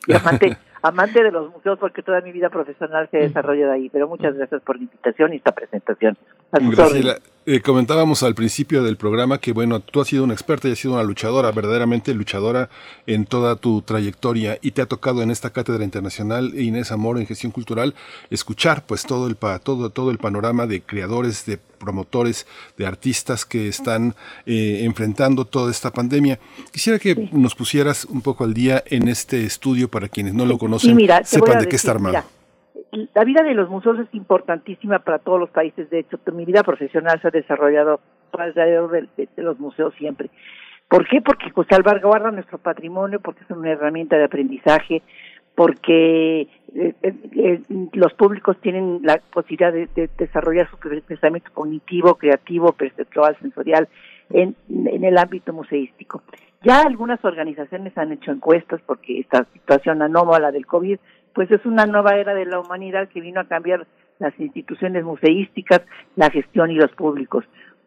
amante 0.87 1.23
de 1.23 1.31
los 1.31 1.51
museos 1.51 1.79
porque 1.79 2.03
toda 2.03 2.21
mi 2.21 2.31
vida 2.31 2.49
profesional 2.49 3.07
se 3.09 3.17
desarrolla 3.17 3.67
de 3.67 3.73
ahí. 3.73 3.89
Pero 3.89 4.07
muchas 4.07 4.35
gracias 4.35 4.61
por 4.61 4.77
la 4.77 4.83
invitación 4.83 5.33
y 5.33 5.37
esta 5.37 5.51
presentación. 5.51 6.17
Graciela, 6.51 7.17
eh, 7.47 7.61
comentábamos 7.61 8.23
al 8.23 8.33
principio 8.33 8.83
del 8.83 8.97
programa 8.97 9.39
que, 9.39 9.53
bueno, 9.53 9.79
tú 9.79 10.01
has 10.01 10.07
sido 10.07 10.23
una 10.23 10.33
experta 10.33 10.67
y 10.67 10.71
has 10.71 10.79
sido 10.79 10.95
una 10.95 11.03
luchadora, 11.03 11.51
verdaderamente 11.51 12.13
luchadora 12.13 12.69
en 13.05 13.25
toda 13.25 13.55
tu 13.55 13.81
trayectoria. 13.83 14.57
Y 14.61 14.71
te 14.71 14.81
ha 14.81 14.87
tocado 14.87 15.21
en 15.21 15.29
esta 15.29 15.51
cátedra 15.51 15.83
internacional 15.83 16.59
Inés 16.59 16.91
Amor 16.91 17.19
en 17.19 17.27
gestión 17.27 17.51
cultural 17.51 17.93
escuchar 18.29 18.85
pues 18.85 19.03
todo 19.03 19.27
el 19.27 19.35
todo 19.35 19.89
todo 19.91 20.11
el 20.11 20.17
panorama 20.17 20.65
de 20.65 20.81
creadores, 20.81 21.45
de 21.45 21.57
promotores, 21.57 22.47
de 22.77 22.87
artistas 22.87 23.45
que 23.45 23.67
están 23.67 24.15
eh, 24.45 24.81
enfrentando 24.83 25.45
toda 25.45 25.69
esta 25.69 25.91
pandemia. 25.91 26.39
Quisiera 26.71 26.97
que 26.97 27.29
nos 27.31 27.53
pusieras 27.53 28.05
un 28.05 28.21
poco 28.21 28.43
al 28.43 28.53
día 28.53 28.83
en 28.87 29.07
este 29.07 29.45
estudio 29.45 29.89
para 29.89 30.09
quienes 30.09 30.33
no 30.33 30.45
lo 30.45 30.57
conocen, 30.57 30.97
sepan 31.23 31.59
de 31.59 31.67
qué 31.67 31.75
está 31.75 31.91
armado 31.91 32.34
la 33.13 33.23
vida 33.23 33.43
de 33.43 33.53
los 33.53 33.69
museos 33.69 33.99
es 33.99 34.07
importantísima 34.13 34.99
para 34.99 35.19
todos 35.19 35.39
los 35.39 35.49
países. 35.49 35.89
De 35.89 35.99
hecho, 35.99 36.19
mi 36.33 36.45
vida 36.45 36.63
profesional 36.63 37.19
se 37.21 37.27
ha 37.27 37.31
desarrollado 37.31 37.99
alrededor 38.31 38.91
de, 38.91 39.29
los 39.37 39.59
museos 39.59 39.93
siempre. 39.95 40.29
¿Por 40.87 41.07
qué? 41.07 41.21
Porque 41.21 41.51
pues, 41.53 41.67
salvaguarda 41.69 42.31
nuestro 42.31 42.57
patrimonio, 42.57 43.19
porque 43.19 43.43
es 43.43 43.49
una 43.49 43.71
herramienta 43.71 44.17
de 44.17 44.25
aprendizaje, 44.25 45.01
porque 45.55 46.41
eh, 46.41 46.93
eh, 47.01 47.13
eh, 47.35 47.61
los 47.93 48.13
públicos 48.13 48.57
tienen 48.61 48.99
la 49.03 49.19
posibilidad 49.31 49.73
de, 49.73 50.09
desarrollar 50.17 50.69
su 50.69 50.77
pensamiento 50.77 51.49
cognitivo, 51.53 52.15
creativo, 52.15 52.73
perceptual, 52.73 53.37
sensorial 53.41 53.87
en, 54.29 54.55
en 54.69 55.03
el 55.03 55.17
ámbito 55.17 55.53
museístico. 55.53 56.23
Ya 56.61 56.81
algunas 56.81 57.23
organizaciones 57.23 57.97
han 57.97 58.11
hecho 58.11 58.31
encuestas 58.31 58.81
porque 58.85 59.19
esta 59.19 59.45
situación 59.53 60.01
anómala 60.01 60.51
del 60.51 60.65
COVID 60.65 60.97
pues 61.35 61.51
es 61.51 61.63
una 61.65 61.85
nueva 61.85 62.15
era 62.15 62.33
de 62.33 62.45
la 62.45 62.59
humanidad 62.59 63.09
que 63.09 63.21
vino 63.21 63.41
a 63.41 63.47
cambiar 63.47 63.85
las 64.19 64.33
instituciones 64.39 65.03
museísticas, 65.03 65.81
la 66.15 66.31
gestión 66.31 66.71
y 66.71 66.75
los 66.75 66.91
públicos. 66.91 67.43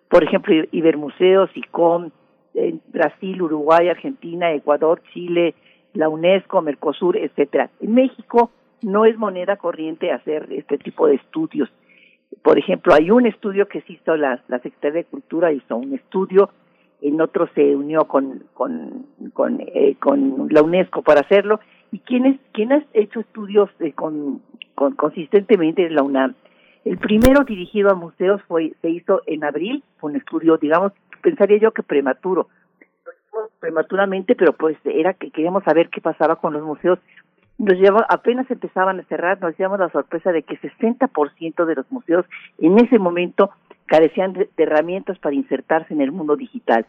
Por 0.08 0.22
ejemplo, 0.22 0.54
Ibermuseos, 0.70 1.50
ICOM, 1.54 2.10
en 2.54 2.80
Brasil, 2.88 3.40
Uruguay, 3.40 3.88
Argentina, 3.88 4.52
Ecuador, 4.52 5.00
Chile, 5.12 5.54
la 5.94 6.08
UNESCO, 6.08 6.60
Mercosur, 6.60 7.16
etcétera. 7.16 7.70
En 7.80 7.94
México 7.94 8.50
no 8.82 9.06
es 9.06 9.16
moneda 9.16 9.56
corriente 9.56 10.12
hacer 10.12 10.46
este 10.52 10.76
tipo 10.76 11.06
de 11.06 11.14
estudios. 11.14 11.70
Por 12.42 12.58
ejemplo, 12.58 12.94
hay 12.94 13.10
un 13.10 13.26
estudio 13.26 13.66
que 13.66 13.82
hizo 13.88 14.16
la, 14.16 14.42
la 14.48 14.58
Secretaría 14.58 15.02
de 15.02 15.04
Cultura, 15.04 15.52
hizo 15.52 15.76
un 15.76 15.94
estudio, 15.94 16.50
en 17.00 17.20
otro 17.20 17.48
se 17.54 17.74
unió 17.74 18.04
con, 18.06 18.44
con, 18.54 19.06
con, 19.32 19.60
eh, 19.60 19.96
con 19.98 20.48
la 20.50 20.62
UNESCO 20.62 21.02
para 21.02 21.20
hacerlo, 21.20 21.60
¿Y 21.90 22.00
quién, 22.00 22.26
es, 22.26 22.38
quién 22.52 22.72
ha 22.72 22.84
hecho 22.92 23.20
estudios 23.20 23.70
con, 23.94 24.42
con, 24.74 24.94
consistentemente 24.94 25.86
en 25.86 25.94
la 25.94 26.02
UNAM? 26.02 26.34
El 26.84 26.98
primero 26.98 27.44
dirigido 27.44 27.90
a 27.90 27.94
museos 27.94 28.40
fue 28.48 28.72
se 28.82 28.90
hizo 28.90 29.22
en 29.26 29.44
abril, 29.44 29.82
fue 29.98 30.10
un 30.10 30.16
estudio, 30.16 30.56
digamos, 30.58 30.92
pensaría 31.22 31.58
yo 31.58 31.72
que 31.72 31.82
prematuro. 31.82 32.48
Prematuramente, 33.60 34.34
pero 34.34 34.52
pues 34.52 34.76
era 34.84 35.14
que 35.14 35.30
queríamos 35.30 35.64
saber 35.64 35.90
qué 35.90 36.00
pasaba 36.00 36.36
con 36.36 36.52
los 36.54 36.62
museos. 36.62 36.98
Nos 37.56 37.76
llevaba, 37.76 38.06
apenas 38.08 38.50
empezaban 38.50 39.00
a 39.00 39.04
cerrar, 39.04 39.40
nos 39.40 39.56
llevamos 39.58 39.80
la 39.80 39.90
sorpresa 39.90 40.32
de 40.32 40.42
que 40.42 40.60
60% 40.60 41.64
de 41.64 41.74
los 41.74 41.90
museos 41.90 42.24
en 42.58 42.78
ese 42.78 42.98
momento 42.98 43.50
carecían 43.86 44.32
de 44.32 44.48
herramientas 44.56 45.18
para 45.18 45.34
insertarse 45.34 45.94
en 45.94 46.00
el 46.00 46.12
mundo 46.12 46.36
digital. 46.36 46.86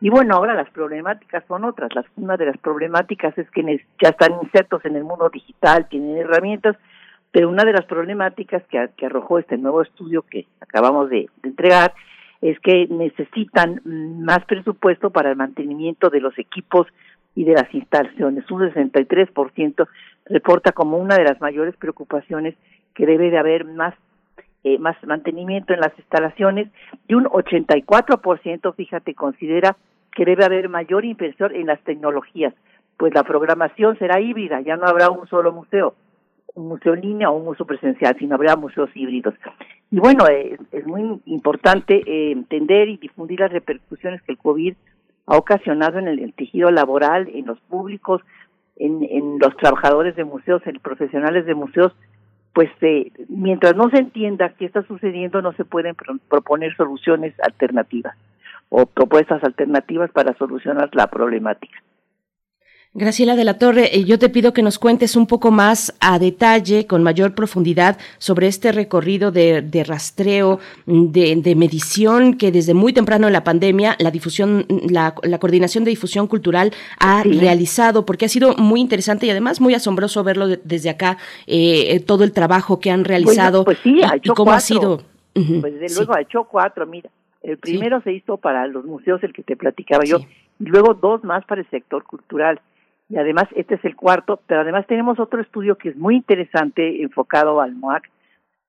Y 0.00 0.08
bueno, 0.08 0.34
ahora 0.34 0.54
las 0.54 0.70
problemáticas 0.70 1.44
son 1.46 1.64
otras. 1.64 1.94
Las, 1.94 2.06
una 2.16 2.36
de 2.36 2.46
las 2.46 2.58
problemáticas 2.58 3.36
es 3.36 3.50
que 3.50 3.84
ya 4.02 4.08
están 4.08 4.32
insertos 4.42 4.84
en 4.84 4.96
el 4.96 5.04
mundo 5.04 5.28
digital, 5.28 5.88
tienen 5.88 6.16
herramientas, 6.16 6.76
pero 7.30 7.48
una 7.48 7.64
de 7.64 7.72
las 7.72 7.84
problemáticas 7.84 8.62
que, 8.68 8.88
que 8.96 9.06
arrojó 9.06 9.38
este 9.38 9.58
nuevo 9.58 9.82
estudio 9.82 10.22
que 10.22 10.46
acabamos 10.60 11.10
de, 11.10 11.28
entregar 11.42 11.92
es 12.40 12.58
que 12.60 12.86
necesitan 12.88 13.82
más 13.84 14.42
presupuesto 14.46 15.10
para 15.10 15.30
el 15.30 15.36
mantenimiento 15.36 16.08
de 16.08 16.20
los 16.20 16.38
equipos 16.38 16.86
y 17.34 17.44
de 17.44 17.52
las 17.52 17.72
instalaciones. 17.74 18.50
Un 18.50 18.62
63% 18.62 19.86
reporta 20.24 20.72
como 20.72 20.96
una 20.96 21.16
de 21.16 21.24
las 21.24 21.38
mayores 21.42 21.76
preocupaciones 21.76 22.54
que 22.94 23.04
debe 23.04 23.30
de 23.30 23.38
haber 23.38 23.66
más 23.66 23.94
eh, 24.62 24.78
más 24.78 24.94
mantenimiento 25.04 25.72
en 25.72 25.80
las 25.80 25.98
instalaciones 25.98 26.68
y 27.08 27.14
un 27.14 27.24
84%, 27.24 28.74
fíjate, 28.74 29.14
considera 29.14 29.74
que 30.14 30.24
debe 30.24 30.44
haber 30.44 30.68
mayor 30.68 31.04
inversión 31.04 31.54
en 31.54 31.66
las 31.66 31.80
tecnologías, 31.80 32.54
pues 32.96 33.14
la 33.14 33.22
programación 33.22 33.98
será 33.98 34.20
híbrida, 34.20 34.60
ya 34.60 34.76
no 34.76 34.86
habrá 34.86 35.10
un 35.10 35.26
solo 35.28 35.52
museo, 35.52 35.94
un 36.54 36.68
museo 36.68 36.94
en 36.94 37.00
línea 37.00 37.30
o 37.30 37.36
un 37.36 37.44
museo 37.44 37.66
presencial, 37.66 38.16
sino 38.18 38.34
habrá 38.34 38.56
museos 38.56 38.90
híbridos. 38.94 39.34
Y 39.90 39.98
bueno, 39.98 40.26
eh, 40.28 40.58
es 40.72 40.86
muy 40.86 41.20
importante 41.24 42.02
eh, 42.06 42.32
entender 42.32 42.88
y 42.88 42.96
difundir 42.96 43.40
las 43.40 43.52
repercusiones 43.52 44.20
que 44.22 44.32
el 44.32 44.38
COVID 44.38 44.74
ha 45.26 45.36
ocasionado 45.36 45.98
en 45.98 46.08
el, 46.08 46.32
tejido 46.34 46.70
laboral, 46.70 47.28
en 47.32 47.46
los 47.46 47.60
públicos, 47.60 48.22
en, 48.76 49.38
los 49.38 49.56
trabajadores 49.56 50.16
de 50.16 50.24
museos, 50.24 50.62
en 50.66 50.78
profesionales 50.80 51.46
de 51.46 51.54
museos, 51.54 51.92
pues 52.52 52.68
eh, 52.80 53.12
mientras 53.28 53.76
no 53.76 53.88
se 53.90 53.98
entienda 53.98 54.54
qué 54.58 54.64
está 54.64 54.82
sucediendo, 54.82 55.40
no 55.40 55.52
se 55.52 55.64
pueden 55.64 55.94
proponer 56.28 56.74
soluciones 56.76 57.32
alternativas 57.40 58.16
o 58.70 58.86
propuestas 58.86 59.44
alternativas 59.44 60.10
para 60.12 60.34
solucionar 60.38 60.88
la 60.94 61.08
problemática. 61.08 61.78
Graciela 62.92 63.36
de 63.36 63.44
la 63.44 63.56
Torre, 63.56 63.96
eh, 63.96 64.04
yo 64.04 64.18
te 64.18 64.28
pido 64.28 64.52
que 64.52 64.62
nos 64.62 64.80
cuentes 64.80 65.14
un 65.14 65.28
poco 65.28 65.52
más 65.52 65.94
a 66.00 66.18
detalle, 66.18 66.88
con 66.88 67.04
mayor 67.04 67.36
profundidad, 67.36 67.98
sobre 68.18 68.48
este 68.48 68.72
recorrido 68.72 69.30
de, 69.30 69.84
rastreo, 69.86 70.58
de, 70.86 71.54
medición 71.54 72.36
que 72.36 72.50
desde 72.50 72.74
muy 72.74 72.92
temprano 72.92 73.28
en 73.28 73.32
la 73.32 73.44
pandemia 73.44 73.94
la 74.00 74.10
difusión, 74.10 74.66
la, 74.88 75.14
coordinación 75.14 75.84
de 75.84 75.90
difusión 75.90 76.26
cultural 76.26 76.72
ha 76.98 77.22
realizado, 77.22 78.04
porque 78.04 78.24
ha 78.24 78.28
sido 78.28 78.56
muy 78.56 78.80
interesante 78.80 79.26
y 79.26 79.30
además 79.30 79.60
muy 79.60 79.74
asombroso 79.74 80.24
verlo 80.24 80.48
desde 80.48 80.90
acá, 80.90 81.16
eh, 81.46 81.94
eh, 81.94 82.00
todo 82.00 82.24
el 82.24 82.32
trabajo 82.32 82.80
que 82.80 82.90
han 82.90 83.04
realizado 83.04 83.64
pues 83.64 83.78
sí, 83.84 84.02
ha 84.02 84.16
hecho 84.16 84.32
y 84.32 84.34
cómo 84.34 84.50
ha 84.50 84.58
sido. 84.58 85.04
Pues 85.32 85.78
desde 85.78 85.94
luego 85.94 86.12
ha 86.16 86.22
hecho 86.22 86.42
cuatro, 86.42 86.84
mira. 86.88 87.08
El 87.42 87.58
primero 87.58 88.00
se 88.02 88.12
hizo 88.12 88.36
para 88.36 88.66
los 88.66 88.84
museos, 88.84 89.22
el 89.22 89.32
que 89.32 89.42
te 89.42 89.56
platicaba 89.56 90.04
yo, 90.04 90.18
y 90.58 90.64
luego 90.64 90.94
dos 90.94 91.24
más 91.24 91.44
para 91.46 91.62
el 91.62 91.70
sector 91.70 92.04
cultural. 92.04 92.60
Y 93.08 93.16
además 93.16 93.44
este 93.56 93.74
es 93.74 93.84
el 93.84 93.96
cuarto, 93.96 94.40
pero 94.46 94.60
además 94.60 94.86
tenemos 94.86 95.18
otro 95.18 95.40
estudio 95.40 95.76
que 95.76 95.88
es 95.88 95.96
muy 95.96 96.16
interesante 96.16 97.02
enfocado 97.02 97.60
al 97.60 97.74
MOAC 97.74 98.08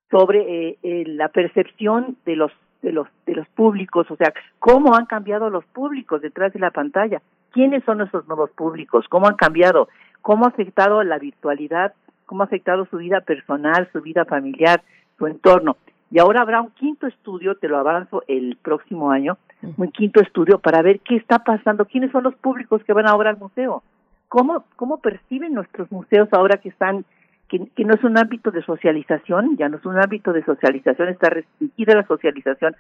sobre 0.10 0.40
eh, 0.40 0.78
eh, 0.84 1.04
la 1.06 1.30
percepción 1.30 2.18
de 2.26 2.36
los 2.36 2.52
de 2.82 2.92
los 2.92 3.08
de 3.28 3.36
los 3.36 3.48
públicos, 3.50 4.10
o 4.10 4.16
sea, 4.16 4.34
cómo 4.58 4.96
han 4.96 5.06
cambiado 5.06 5.50
los 5.50 5.64
públicos 5.66 6.22
detrás 6.22 6.52
de 6.54 6.60
la 6.60 6.72
pantalla, 6.72 7.22
quiénes 7.52 7.84
son 7.84 8.02
esos 8.02 8.28
nuevos 8.28 8.50
públicos, 8.52 9.06
cómo 9.10 9.28
han 9.28 9.36
cambiado, 9.36 9.88
cómo 10.22 10.46
ha 10.46 10.50
afectado 10.50 11.04
la 11.04 11.20
virtualidad, 11.20 11.94
cómo 12.26 12.42
ha 12.42 12.46
afectado 12.46 12.86
su 12.86 12.98
vida 12.98 13.22
personal, 13.22 13.90
su 13.92 14.02
vida 14.02 14.26
familiar, 14.26 14.82
su 15.18 15.28
entorno. 15.28 15.78
Y 16.12 16.20
ahora 16.20 16.42
habrá 16.42 16.62
un 16.62 16.72
quinto 16.72 17.08
estudio, 17.08 17.56
te 17.56 17.70
lo 17.70 17.78
avanzo 17.78 18.24
el 18.28 18.58
próximo 18.62 19.12
año, 19.12 19.38
un 19.78 19.92
quinto 19.92 20.22
estudio 20.22 20.60
para 20.60 20.82
ver 20.82 21.00
qué 21.00 21.16
está 21.16 21.40
pasando, 21.40 21.86
quiénes 21.86 22.12
son 22.12 22.24
los 22.24 22.36
públicos 22.36 22.84
que 22.84 22.94
van 22.94 23.08
ahora 23.08 23.30
al 23.30 23.38
museo 23.38 23.82
cómo, 24.32 24.64
cómo 24.78 25.02
perciben 25.02 25.54
nuestros 25.54 25.92
museos 25.92 26.30
ahora 26.32 26.56
que 26.56 26.70
están, 26.70 27.04
que, 27.50 27.68
que 27.76 27.84
no 27.84 27.96
es 27.96 28.04
un 28.06 28.18
ámbito 28.18 28.50
de 28.50 28.64
socialización, 28.64 29.58
ya 29.58 29.68
no 29.68 29.76
es 29.76 29.86
un 29.86 30.00
ámbito 30.00 30.32
de 30.32 30.42
socialización, 30.46 31.10
está 31.10 31.30
restringida 31.30 31.96
la 31.96 32.08
socialización, 32.08 32.74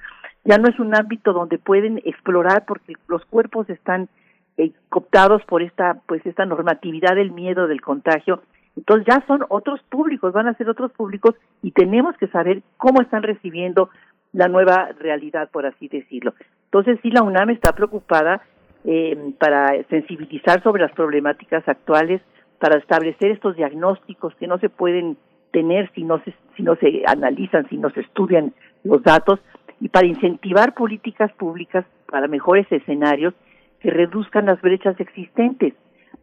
ya 0.45 0.57
no 0.57 0.69
es 0.69 0.79
un 0.79 0.95
ámbito 0.95 1.33
donde 1.33 1.57
pueden 1.57 2.01
explorar 2.05 2.63
porque 2.65 2.93
los 3.09 3.25
cuerpos 3.25 3.69
están 3.69 4.07
eh, 4.55 4.71
cooptados 4.87 5.43
por 5.43 5.61
esta, 5.61 5.97
pues 6.07 6.25
esta 6.25 6.45
normatividad 6.45 7.15
del 7.15 7.33
miedo 7.33 7.67
del 7.67 7.81
contagio. 7.81 8.41
Entonces 8.77 9.05
ya 9.07 9.23
son 9.27 9.45
otros 9.49 9.81
públicos, 9.89 10.33
van 10.33 10.47
a 10.47 10.53
ser 10.53 10.69
otros 10.69 10.91
públicos 10.91 11.35
y 11.61 11.71
tenemos 11.71 12.15
que 12.17 12.27
saber 12.27 12.61
cómo 12.77 13.01
están 13.01 13.23
recibiendo 13.23 13.89
la 14.33 14.47
nueva 14.47 14.89
realidad, 14.99 15.49
por 15.51 15.65
así 15.65 15.87
decirlo. 15.87 16.33
Entonces 16.65 16.99
sí, 17.01 17.11
la 17.11 17.23
UNAM 17.23 17.49
está 17.49 17.73
preocupada 17.73 18.41
eh, 18.85 19.33
para 19.39 19.83
sensibilizar 19.89 20.63
sobre 20.63 20.83
las 20.83 20.93
problemáticas 20.93 21.67
actuales, 21.67 22.21
para 22.59 22.77
establecer 22.77 23.31
estos 23.31 23.55
diagnósticos 23.55 24.33
que 24.35 24.47
no 24.47 24.57
se 24.59 24.69
pueden 24.69 25.17
tener 25.51 25.91
si 25.93 26.03
no 26.03 26.23
se, 26.23 26.33
si 26.55 26.63
no 26.63 26.75
se 26.77 27.03
analizan, 27.05 27.67
si 27.69 27.77
no 27.77 27.89
se 27.89 28.01
estudian 28.01 28.53
los 28.83 29.03
datos, 29.03 29.39
y 29.81 29.89
para 29.89 30.07
incentivar 30.07 30.73
políticas 30.73 31.31
públicas 31.33 31.85
para 32.05 32.27
mejores 32.27 32.71
escenarios 32.71 33.33
que 33.79 33.89
reduzcan 33.89 34.45
las 34.45 34.61
brechas 34.61 34.97
existentes. 34.99 35.73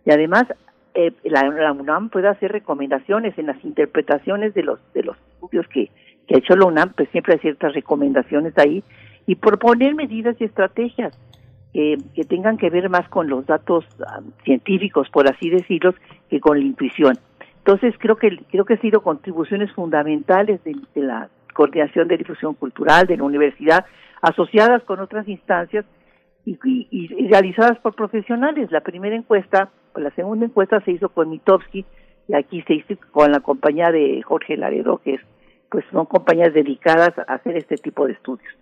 Y 0.04 0.11
además, 0.11 0.44
eh, 1.00 1.12
la, 1.22 1.72
UNAM 1.72 2.08
puede 2.08 2.26
hacer 2.26 2.50
recomendaciones 2.50 3.38
en 3.38 3.46
las 3.46 3.64
interpretaciones 3.64 4.52
de 4.54 4.64
los, 4.64 4.80
de 4.94 5.04
los 5.04 5.16
estudios 5.16 5.68
que, 5.68 5.90
que 6.26 6.34
ha 6.34 6.38
hecho 6.38 6.56
la 6.56 6.66
UNAM, 6.66 6.92
pues 6.96 7.08
siempre 7.11 7.34
hay 7.34 7.38
ciertas 7.38 7.72
recomendaciones 7.72 8.52
ahí, 8.58 8.82
y 9.24 9.37
proponer 9.37 9.94
medidas 9.94 10.34
y 10.40 10.44
estrategias 10.44 11.16
que 11.72 12.24
tengan 12.28 12.56
que 12.56 12.70
ver 12.70 12.88
más 12.88 13.08
con 13.08 13.28
los 13.28 13.46
datos 13.46 13.84
ah, 14.04 14.18
científicos, 14.42 15.08
por 15.11 15.30
así 15.30 15.48
decirlos, 15.48 15.94
que 16.28 16.40
con 16.40 16.58
la 16.58 16.64
intuición. 16.64 17.16
Entonces 17.58 17.94
creo 17.98 18.16
que 18.16 18.37
creo 18.50 18.64
que 18.64 18.74
ha 18.74 18.80
sido 18.80 19.00
contribuciones 19.00 19.70
fundamentales 19.72 20.61
de, 20.64 20.74
la 20.96 21.28
coordinación 21.54 22.08
de 22.08 22.16
difusión 22.16 22.54
cultural 22.54 23.06
de 23.06 23.18
la 23.18 23.22
universidad, 23.22 23.87
asociadas 24.22 24.82
con 24.82 24.98
otras 24.98 25.28
instancias 25.28 25.84
y, 26.44 26.58
y, 26.90 27.28
realizadas 27.28 27.78
por 27.78 27.94
profesionales. 27.94 28.72
La 28.72 28.80
primera 28.80 29.14
encuesta, 29.14 29.70
la 29.96 30.11
segunda 30.11 30.46
encuesta 30.46 30.81
se 30.81 30.92
hizo 30.92 31.09
con 31.09 31.31
Mitowski 31.31 31.85
y 32.29 32.35
aquí 32.35 32.62
se 32.62 32.74
hizo 32.74 32.94
con 33.11 33.33
la 33.33 33.40
compañía 33.40 33.90
de 33.90 34.22
Jorge 34.22 34.57
Laredo, 34.57 34.98
que 34.98 35.14
es, 35.14 35.20
pues 35.70 35.85
son 35.90 36.07
compañías 36.07 36.53
dedicadas 36.53 37.18
a 37.18 37.35
hacer 37.35 37.57
este 37.57 37.77
tipo 37.77 38.07
de 38.07 38.12
estudios. 38.12 38.55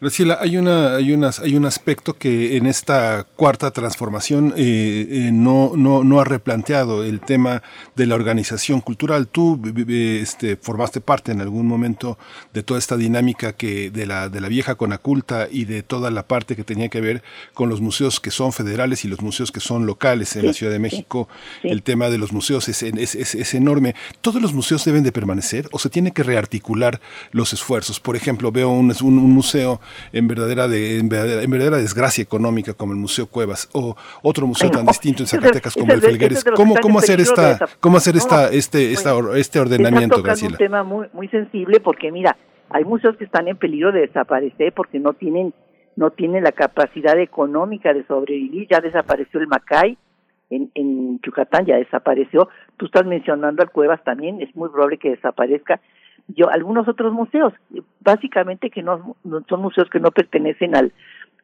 Graciela, 0.00 0.38
hay 0.40 0.56
una, 0.58 0.96
hay 0.96 1.12
unas, 1.12 1.40
hay 1.40 1.56
un 1.56 1.64
aspecto 1.64 2.14
que 2.18 2.56
en 2.56 2.66
esta 2.66 3.26
cuarta 3.36 3.70
transformación 3.70 4.52
eh, 4.56 5.06
eh, 5.10 5.30
no, 5.32 5.72
no, 5.74 6.04
no 6.04 6.20
ha 6.20 6.24
replanteado 6.24 7.02
el 7.02 7.20
tema 7.20 7.62
de 7.94 8.06
la 8.06 8.14
organización 8.14 8.80
cultural. 8.80 9.26
Tú 9.28 9.60
este, 9.88 10.56
formaste 10.56 11.00
parte 11.00 11.32
en 11.32 11.40
algún 11.40 11.66
momento 11.66 12.18
de 12.52 12.62
toda 12.62 12.78
esta 12.78 12.96
dinámica 12.96 13.54
que 13.54 13.90
de 13.90 14.06
la, 14.06 14.28
de 14.28 14.40
la 14.40 14.48
vieja 14.48 14.74
conaculta 14.74 15.48
y 15.50 15.64
de 15.64 15.82
toda 15.82 16.10
la 16.10 16.26
parte 16.26 16.56
que 16.56 16.64
tenía 16.64 16.88
que 16.88 17.00
ver 17.00 17.22
con 17.54 17.68
los 17.68 17.80
museos 17.80 18.20
que 18.20 18.30
son 18.30 18.52
federales 18.52 19.04
y 19.04 19.08
los 19.08 19.22
museos 19.22 19.50
que 19.50 19.60
son 19.60 19.86
locales 19.86 20.36
en 20.36 20.46
la 20.46 20.52
Ciudad 20.52 20.72
de 20.72 20.78
México. 20.78 21.28
El 21.62 21.82
tema 21.82 22.10
de 22.10 22.18
los 22.18 22.32
museos 22.32 22.68
es, 22.68 22.82
es, 22.82 23.14
es, 23.14 23.34
es 23.34 23.54
enorme. 23.54 23.94
¿Todos 24.20 24.42
los 24.42 24.52
museos 24.52 24.84
deben 24.84 25.04
de 25.04 25.12
permanecer 25.12 25.68
o 25.72 25.78
se 25.78 25.90
tiene 25.90 26.12
que 26.12 26.22
rearticular 26.22 27.00
los 27.32 27.52
esfuerzos? 27.52 27.98
Por 27.98 28.16
ejemplo, 28.16 28.52
veo 28.52 28.68
un, 28.68 28.94
un, 29.02 29.18
un 29.18 29.30
museo 29.30 29.75
en 30.12 30.28
verdadera, 30.28 30.68
de, 30.68 30.98
en 30.98 31.08
verdadera, 31.08 31.76
desgracia 31.76 32.22
económica 32.22 32.74
como 32.74 32.92
el 32.92 32.98
Museo 32.98 33.26
Cuevas 33.26 33.68
o 33.72 33.96
otro 34.22 34.46
museo 34.46 34.70
tan 34.70 34.86
distinto 34.86 35.22
en 35.22 35.26
Zacatecas 35.26 35.74
como 35.74 35.92
el 35.92 36.00
Felgueres. 36.00 36.44
¿Cómo, 36.54 36.74
cómo 36.80 36.98
hacer 36.98 37.20
esta, 37.20 37.58
cómo 37.80 37.96
hacer 37.96 38.16
esta, 38.16 38.48
este, 38.50 38.92
esta, 38.92 39.14
este 39.36 39.60
ordenamiento, 39.60 40.22
Graciela? 40.22 40.56
Es 40.56 40.60
un 40.60 40.66
tema 40.66 40.82
muy, 40.82 41.06
muy 41.12 41.28
sensible 41.28 41.80
porque 41.80 42.10
mira, 42.10 42.36
hay 42.70 42.84
museos 42.84 43.16
que 43.16 43.24
están 43.24 43.48
en 43.48 43.56
peligro 43.56 43.92
de 43.92 44.00
desaparecer 44.00 44.72
porque 44.72 44.98
no 44.98 45.12
tienen 45.12 45.52
no 45.96 46.10
tienen 46.10 46.44
la 46.44 46.52
capacidad 46.52 47.18
económica 47.18 47.92
de 47.94 48.06
sobrevivir. 48.06 48.68
Ya 48.70 48.80
desapareció 48.80 49.40
el 49.40 49.46
Macay, 49.46 49.96
en, 50.50 50.70
en 50.74 51.20
Yucatán 51.20 51.66
ya 51.66 51.76
desapareció. 51.76 52.48
Tú 52.76 52.86
estás 52.86 53.06
mencionando 53.06 53.62
al 53.62 53.70
Cuevas 53.70 54.02
también, 54.04 54.40
es 54.40 54.54
muy 54.54 54.68
probable 54.68 54.98
que 54.98 55.10
desaparezca 55.10 55.80
yo 56.28 56.48
algunos 56.50 56.88
otros 56.88 57.12
museos, 57.12 57.52
básicamente 58.00 58.70
que 58.70 58.82
no, 58.82 59.16
son 59.48 59.62
museos 59.62 59.88
que 59.90 60.00
no 60.00 60.10
pertenecen 60.10 60.76
al 60.76 60.92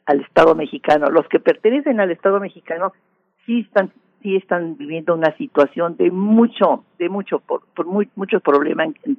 al 0.06 0.20
Estado 0.20 0.54
mexicano. 0.54 1.10
Los 1.10 1.28
que 1.28 1.40
pertenecen 1.40 2.00
al 2.00 2.10
Estado 2.10 2.40
mexicano 2.40 2.92
sí 3.46 3.60
están 3.60 3.92
sí 4.22 4.36
están 4.36 4.76
viviendo 4.76 5.14
una 5.14 5.36
situación 5.36 5.96
de 5.96 6.10
mucho 6.10 6.84
de 6.98 7.08
mucho 7.08 7.40
por, 7.40 7.62
por 7.74 7.86
muy, 7.86 8.08
muchos 8.14 8.40
problemas 8.40 8.90
en, 9.02 9.18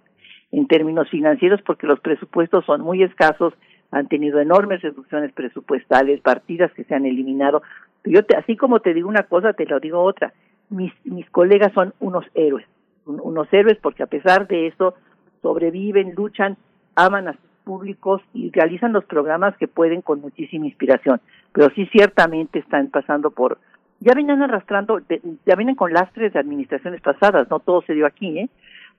en 0.52 0.68
términos 0.68 1.10
financieros 1.10 1.62
porque 1.62 1.88
los 1.88 2.00
presupuestos 2.00 2.64
son 2.66 2.82
muy 2.82 3.04
escasos, 3.04 3.54
han 3.92 4.08
tenido 4.08 4.40
enormes 4.40 4.82
reducciones 4.82 5.34
presupuestales, 5.34 6.22
partidas 6.22 6.72
que 6.72 6.86
se 6.86 6.96
han 6.96 7.06
eliminado. 7.06 7.64
Yo 8.06 8.24
te, 8.24 8.38
así 8.38 8.56
como 8.56 8.80
te 8.80 8.94
digo 8.94 9.10
una 9.10 9.24
cosa, 9.24 9.54
te 9.54 9.66
lo 9.66 9.80
digo 9.80 10.02
otra. 10.02 10.34
Mis 10.70 10.94
mis 11.04 11.30
colegas 11.30 11.74
son 11.74 11.94
unos 12.00 12.26
héroes, 12.34 12.66
unos 13.06 13.52
héroes 13.52 13.78
porque 13.82 14.04
a 14.04 14.08
pesar 14.08 14.48
de 14.48 14.68
eso 14.68 14.96
sobreviven, 15.44 16.16
luchan, 16.16 16.58
aman 16.96 17.28
a 17.28 17.34
sus 17.34 17.52
públicos 17.64 18.22
y 18.34 18.50
realizan 18.50 18.94
los 18.94 19.06
programas 19.06 19.56
que 19.58 19.68
pueden 19.68 20.02
con 20.02 20.22
muchísima 20.22 20.66
inspiración. 20.66 21.22
Pero 21.52 21.70
sí 21.76 21.86
ciertamente 21.92 22.60
están 22.60 22.88
pasando 22.88 23.30
por, 23.30 23.60
ya 24.00 24.14
vienen 24.16 24.42
arrastrando, 24.42 25.00
ya 25.46 25.56
vienen 25.56 25.76
con 25.76 25.94
lastres 25.94 26.34
de 26.34 26.40
administraciones 26.40 27.02
pasadas, 27.02 27.48
no 27.52 27.60
todo 27.60 27.84
se 27.84 27.94
dio 27.94 28.08
aquí, 28.08 28.40
¿eh? 28.40 28.50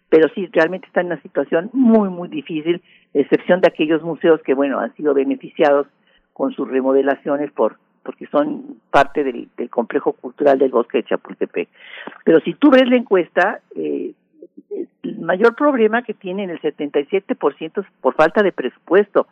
pero 0.09 0.29
sí 0.35 0.49
realmente 0.53 0.87
están 0.87 1.07
en 1.07 1.13
una 1.13 1.23
situación 1.23 1.71
muy, 1.73 2.09
muy 2.09 2.29
difícil, 2.29 2.81
excepción 3.15 3.61
de 3.61 3.69
aquellos 3.69 4.03
museos 4.03 4.41
que, 4.43 4.55
bueno, 4.55 4.79
han 4.79 4.95
sido 4.95 5.15
beneficiados 5.15 5.89
con 6.33 6.53
sus 6.53 6.69
remodelaciones 6.69 7.51
por 7.53 7.79
porque 8.05 8.27
son 8.27 8.77
parte 8.91 9.25
del, 9.25 9.49
del 9.57 9.71
complejo 9.71 10.13
cultural 10.13 10.59
del 10.59 10.71
bosque 10.71 10.99
de 10.99 11.05
Chapultepec. 11.05 11.71
Pero 12.23 12.39
si 12.41 12.53
tú 12.53 12.71
ves 12.71 12.87
la 12.87 12.97
encuesta, 12.97 13.61
eh, 13.75 14.13
el 15.03 15.19
mayor 15.21 15.55
problema 15.55 16.03
que 16.03 16.15
tienen 16.15 16.51
el 16.51 16.61
77% 16.61 17.81
es 17.81 17.87
por 18.01 18.15
falta 18.15 18.43
de 18.43 18.53
presupuesto 18.53 19.27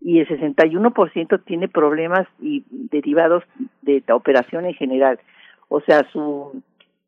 y 0.00 0.20
el 0.20 0.28
61% 0.28 1.44
tiene 1.44 1.68
problemas 1.68 2.26
y 2.40 2.64
derivados 2.70 3.42
de 3.82 4.02
la 4.06 4.16
operación 4.16 4.66
en 4.66 4.74
general. 4.74 5.18
O 5.68 5.80
sea, 5.80 6.06
su 6.12 6.62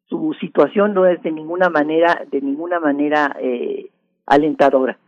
su 0.08 0.34
situación 0.40 0.94
no 0.94 1.06
es 1.06 1.22
de 1.22 1.32
ninguna 1.32 1.68
manera 1.68 2.24
de 2.30 2.40
ninguna 2.40 2.80
manera 2.80 3.36
eh, 3.40 3.90
alentadora. 4.26 4.98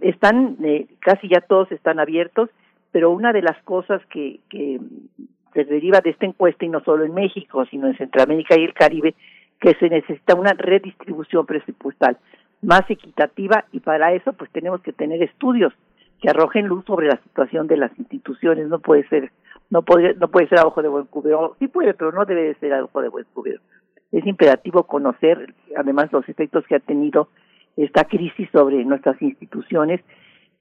están, 0.00 0.56
eh, 0.64 0.86
casi 1.00 1.28
ya 1.28 1.40
todos 1.40 1.70
están 1.72 2.00
abiertos, 2.00 2.50
pero 2.90 3.10
una 3.10 3.32
de 3.32 3.42
las 3.42 3.60
cosas 3.62 4.04
que, 4.06 4.40
que 4.48 4.80
se 5.52 5.64
deriva 5.64 6.00
de 6.00 6.10
esta 6.10 6.26
encuesta, 6.26 6.64
y 6.64 6.68
no 6.68 6.80
solo 6.80 7.04
en 7.04 7.14
México, 7.14 7.64
sino 7.66 7.86
en 7.86 7.96
Centroamérica 7.96 8.58
y 8.58 8.64
el 8.64 8.74
Caribe, 8.74 9.14
que 9.62 9.74
se 9.74 9.88
necesita 9.88 10.34
una 10.34 10.54
redistribución 10.54 11.46
presupuestal 11.46 12.18
más 12.62 12.82
equitativa 12.90 13.64
y 13.70 13.78
para 13.78 14.12
eso 14.12 14.32
pues 14.32 14.50
tenemos 14.50 14.82
que 14.82 14.92
tener 14.92 15.22
estudios 15.22 15.72
que 16.20 16.28
arrojen 16.28 16.66
luz 16.66 16.84
sobre 16.84 17.06
la 17.06 17.16
situación 17.22 17.68
de 17.68 17.76
las 17.76 17.96
instituciones, 17.96 18.66
no 18.66 18.80
puede 18.80 19.06
ser 19.08 19.30
no 19.70 19.82
puede 19.82 20.14
no 20.14 20.28
puede 20.28 20.48
ser 20.48 20.58
a 20.58 20.66
ojo 20.66 20.82
de 20.82 20.88
buen 20.88 21.06
cubero, 21.06 21.54
sí 21.60 21.68
puede, 21.68 21.94
pero 21.94 22.10
no 22.10 22.24
debe 22.24 22.42
de 22.42 22.54
ser 22.56 22.74
a 22.74 22.82
ojo 22.82 23.00
de 23.02 23.08
buen 23.08 23.24
cubero. 23.32 23.60
Es 24.10 24.26
imperativo 24.26 24.82
conocer 24.82 25.54
además 25.76 26.12
los 26.12 26.28
efectos 26.28 26.66
que 26.66 26.74
ha 26.74 26.80
tenido 26.80 27.28
esta 27.76 28.04
crisis 28.04 28.48
sobre 28.50 28.84
nuestras 28.84 29.22
instituciones 29.22 30.00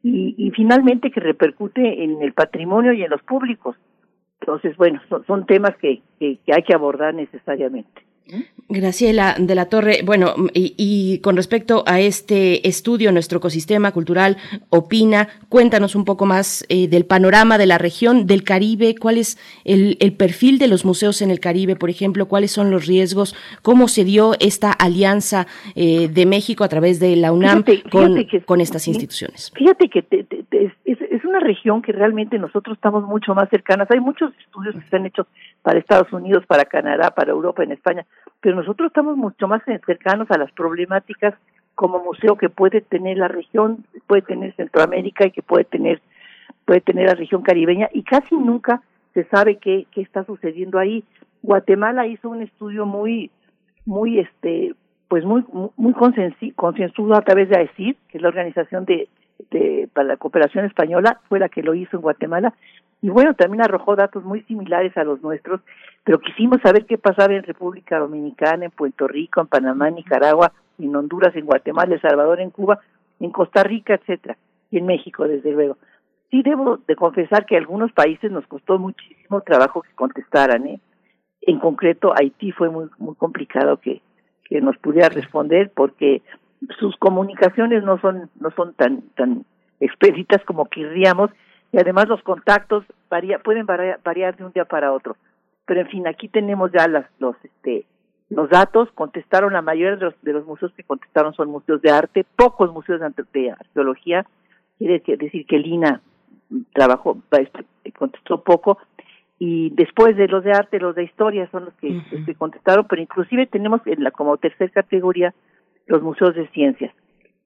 y, 0.03 0.51
finalmente 0.55 1.11
que 1.11 1.19
repercute 1.19 2.03
en 2.03 2.21
el 2.21 2.33
patrimonio 2.33 2.93
y 2.93 3.03
en 3.03 3.09
los 3.09 3.21
públicos. 3.21 3.75
Entonces, 4.39 4.75
bueno, 4.77 4.99
son, 5.27 5.45
temas 5.45 5.75
que, 5.77 6.01
que 6.19 6.39
hay 6.51 6.63
que 6.63 6.73
abordar 6.73 7.13
necesariamente. 7.13 8.01
Graciela 8.71 9.36
de 9.38 9.53
la 9.53 9.65
Torre, 9.65 9.99
bueno, 10.05 10.34
y, 10.53 11.19
con 11.19 11.36
respecto 11.36 11.84
a 11.86 11.99
este 11.99 12.67
estudio, 12.69 13.12
nuestro 13.12 13.39
ecosistema 13.39 13.91
cultural 13.91 14.38
opina, 14.69 15.27
cuéntanos 15.49 15.93
un 15.93 16.05
poco 16.05 16.25
más 16.25 16.65
eh, 16.69 16.88
del 16.88 17.05
panorama 17.05 17.57
de 17.57 17.65
la 17.65 17.77
región 17.77 18.27
del 18.27 18.43
Caribe, 18.43 18.95
cuál 18.97 19.17
es 19.17 19.38
el, 19.65 19.97
perfil 20.13 20.57
de 20.57 20.69
los 20.69 20.86
museos 20.86 21.21
en 21.21 21.31
el 21.31 21.41
Caribe, 21.41 21.75
por 21.75 21.89
ejemplo, 21.89 22.27
cuáles 22.27 22.51
son 22.51 22.71
los 22.71 22.88
riesgos, 22.88 23.36
cómo 23.62 23.89
se 23.89 24.05
dio 24.05 24.36
esta 24.39 24.71
alianza 24.71 25.47
eh, 25.75 26.07
de 26.07 26.25
México 26.25 26.63
a 26.63 26.69
través 26.69 27.01
de 27.01 27.17
la 27.17 27.34
UNAM 27.34 27.65
con, 28.45 28.62
estas 28.62 28.88
instituciones. 28.88 29.51
Fíjate 29.53 29.89
que 29.89 30.05
es, 30.51 31.25
una 31.25 31.39
región 31.39 31.81
que 31.81 31.91
realmente 31.91 32.38
nosotros 32.38 32.77
estamos 32.77 33.03
mucho 33.03 33.34
más 33.34 33.49
cercanas. 33.49 33.89
Hay 33.91 33.99
muchos 33.99 34.34
estudios 34.38 34.75
que 34.75 34.89
se 34.89 34.95
han 34.95 35.05
hecho 35.05 35.27
para 35.62 35.80
Estados 35.80 36.12
Unidos, 36.12 36.45
para 36.47 36.65
Canadá, 36.65 37.12
para 37.12 37.32
Europa, 37.32 37.63
en 37.63 37.71
España, 37.71 38.06
pero 38.41 38.56
nosotros 38.56 38.88
estamos 38.88 39.17
mucho 39.17 39.47
más 39.47 39.62
cercanos 39.86 40.30
a 40.32 40.38
las 40.38 40.52
problemáticas 40.54 41.36
como 41.76 42.04
museo 42.04 42.36
que 42.36 42.50
puede 42.50 42.82
tener 42.82 43.17
la 43.17 43.28
región, 43.28 43.86
puede 44.08 44.21
tener 44.24 44.56
Centroamérica 44.56 45.26
y 45.26 45.32
que 45.32 45.41
puede 45.41 45.63
tener 45.63 46.02
puede 46.65 46.82
tener 46.82 47.08
la 47.08 47.15
región 47.15 47.41
caribeña 47.41 47.89
y 47.91 48.04
casi 48.04 48.36
nunca 48.36 48.82
se 49.13 49.24
sabe 49.26 49.58
qué, 49.58 49.88
qué 49.91 50.02
está 50.02 50.24
sucediendo 50.26 50.78
ahí. 50.80 51.04
Guatemala 51.41 52.08
hizo 52.08 52.30
un 52.30 52.41
estudio 52.41 52.86
muy 52.86 53.32
muy 53.86 54.19
este 54.19 54.74
pues 55.08 55.26
muy 55.26 55.43
muy 55.76 55.93
concienzudo 56.56 57.15
a 57.15 57.21
través 57.21 57.50
de 57.50 57.58
AECID, 57.58 57.95
que 58.10 58.17
es 58.17 58.21
la 58.21 58.30
organización 58.30 58.86
de, 58.86 59.10
de 59.50 59.89
para 59.93 60.08
la 60.08 60.17
cooperación 60.17 60.65
española, 60.65 61.19
fue 61.30 61.39
la 61.39 61.50
que 61.50 61.63
lo 61.63 61.74
hizo 61.74 61.97
en 61.97 62.02
Guatemala 62.02 62.54
y 63.01 63.09
bueno, 63.09 63.33
también 63.33 63.63
arrojó 63.63 63.95
datos 63.95 64.23
muy 64.23 64.43
similares 64.43 64.95
a 64.95 65.03
los 65.03 65.21
nuestros, 65.21 65.61
pero 66.03 66.19
quisimos 66.19 66.61
saber 66.61 66.85
qué 66.85 66.97
pasaba 66.97 67.33
en 67.33 67.43
República 67.43 67.97
Dominicana, 67.97 68.65
en 68.65 68.71
Puerto 68.71 69.07
Rico, 69.07 69.41
en 69.41 69.47
Panamá, 69.47 69.87
en 69.87 69.95
Nicaragua, 69.95 70.53
en 70.77 70.95
Honduras, 70.95 71.35
en 71.35 71.45
Guatemala, 71.45 71.95
El 71.95 72.01
Salvador, 72.01 72.39
en 72.39 72.51
Cuba, 72.51 72.79
en 73.19 73.31
Costa 73.31 73.63
Rica, 73.63 73.95
etcétera, 73.95 74.37
y 74.69 74.77
en 74.77 74.85
México, 74.85 75.27
desde 75.27 75.51
luego. 75.51 75.77
Sí 76.29 76.43
debo 76.43 76.77
de 76.87 76.95
confesar 76.95 77.45
que 77.45 77.55
a 77.55 77.59
algunos 77.59 77.91
países 77.91 78.31
nos 78.31 78.45
costó 78.47 78.77
muchísimo 78.77 79.41
trabajo 79.41 79.81
que 79.81 79.93
contestaran, 79.95 80.65
¿eh? 80.67 80.79
En 81.41 81.59
concreto, 81.59 82.13
Haití 82.15 82.51
fue 82.51 82.69
muy 82.69 82.87
muy 82.99 83.15
complicado 83.15 83.77
que 83.77 84.01
que 84.45 84.61
nos 84.61 84.77
pudiera 84.77 85.09
responder 85.09 85.71
porque 85.73 86.21
sus 86.79 86.95
comunicaciones 86.97 87.83
no 87.83 87.99
son 87.99 88.29
no 88.39 88.51
son 88.51 88.73
tan 88.75 89.01
tan 89.15 89.43
expeditas 89.79 90.43
como 90.45 90.65
querríamos 90.65 91.31
y 91.71 91.77
además 91.77 92.07
los 92.07 92.21
contactos 92.23 92.86
varía, 93.10 93.39
pueden 93.39 93.65
variar, 93.65 94.36
de 94.36 94.45
un 94.45 94.51
día 94.51 94.65
para 94.65 94.91
otro. 94.91 95.15
Pero 95.65 95.81
en 95.81 95.88
fin, 95.88 96.07
aquí 96.07 96.27
tenemos 96.27 96.71
ya 96.71 96.88
las, 96.88 97.05
los, 97.19 97.36
este, 97.43 97.86
los 98.29 98.49
datos, 98.49 98.89
contestaron 98.93 99.53
la 99.53 99.62
mayoría 99.62 99.95
de 99.95 100.05
los, 100.05 100.21
de 100.21 100.34
los 100.34 100.45
museos 100.45 100.73
que 100.73 100.84
contestaron 100.84 101.34
son 101.34 101.49
museos 101.49 101.81
de 101.81 101.91
arte, 101.91 102.25
pocos 102.36 102.71
museos 102.73 102.99
de, 102.99 103.51
arqueología, 103.51 104.25
quiere 104.77 104.99
decir 104.99 105.45
que 105.45 105.60
Lina 105.60 106.01
trabajó, 106.73 107.17
este, 107.31 107.91
contestó 107.93 108.43
poco, 108.43 108.77
y 109.39 109.69
después 109.71 110.15
de 110.17 110.27
los 110.27 110.43
de 110.43 110.51
arte, 110.51 110.79
los 110.79 110.95
de 110.95 111.03
historia 111.03 111.49
son 111.51 111.65
los 111.65 111.73
que, 111.75 112.01
este, 112.12 112.36
contestaron, 112.36 112.86
pero 112.88 113.01
inclusive 113.01 113.47
tenemos 113.47 113.81
en 113.86 114.03
la 114.03 114.12
como 114.12 114.38
tercera 114.38 114.71
categoría 114.71 115.34
los 115.88 116.01
museos 116.01 116.36
de 116.36 116.47
ciencias. 116.49 116.93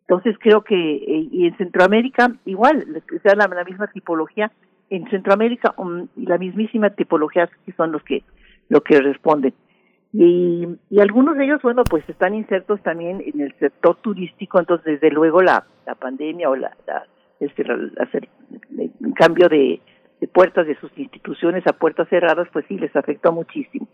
Entonces 0.07 0.35
creo 0.39 0.61
que, 0.61 0.75
eh, 0.75 1.27
y 1.31 1.47
en 1.47 1.57
Centroamérica, 1.57 2.31
igual, 2.45 2.85
sea 3.23 3.35
la, 3.35 3.63
misma 3.63 3.87
tipología, 3.87 4.51
en 4.89 5.09
Centroamérica 5.09 5.73
um, 5.77 6.07
la 6.15 6.37
mismísima 6.37 6.91
tipología 6.91 7.49
que 7.65 7.71
son 7.71 7.91
los 7.91 8.03
que, 8.03 8.23
lo 8.69 8.81
que 8.81 9.01
responden. 9.01 9.53
Y, 10.13 10.67
y 10.91 10.99
algunos 10.99 11.35
de 11.37 11.45
ellos, 11.45 11.61
bueno, 11.63 11.83
pues 11.89 12.07
están 12.07 12.35
insertos 12.35 12.81
también 12.83 13.21
en 13.25 13.41
el 13.41 13.53
sector 13.57 13.95
turístico, 13.97 14.59
entonces 14.59 15.01
desde 15.01 15.13
luego 15.13 15.41
la, 15.41 15.65
la 15.85 15.95
pandemia 15.95 16.49
o 16.49 16.55
la, 16.55 16.71
la 16.87 17.05
este, 17.39 17.63
el 17.63 19.13
cambio 19.15 19.49
de, 19.49 19.81
de 20.21 20.27
puertas 20.27 20.67
de 20.67 20.75
sus 20.79 20.95
instituciones 20.97 21.65
a 21.67 21.73
puertas 21.73 22.07
cerradas, 22.09 22.47
pues 22.53 22.65
sí, 22.67 22.77
les 22.77 22.95
afectó 22.95 23.31
muchísimo. 23.31 23.87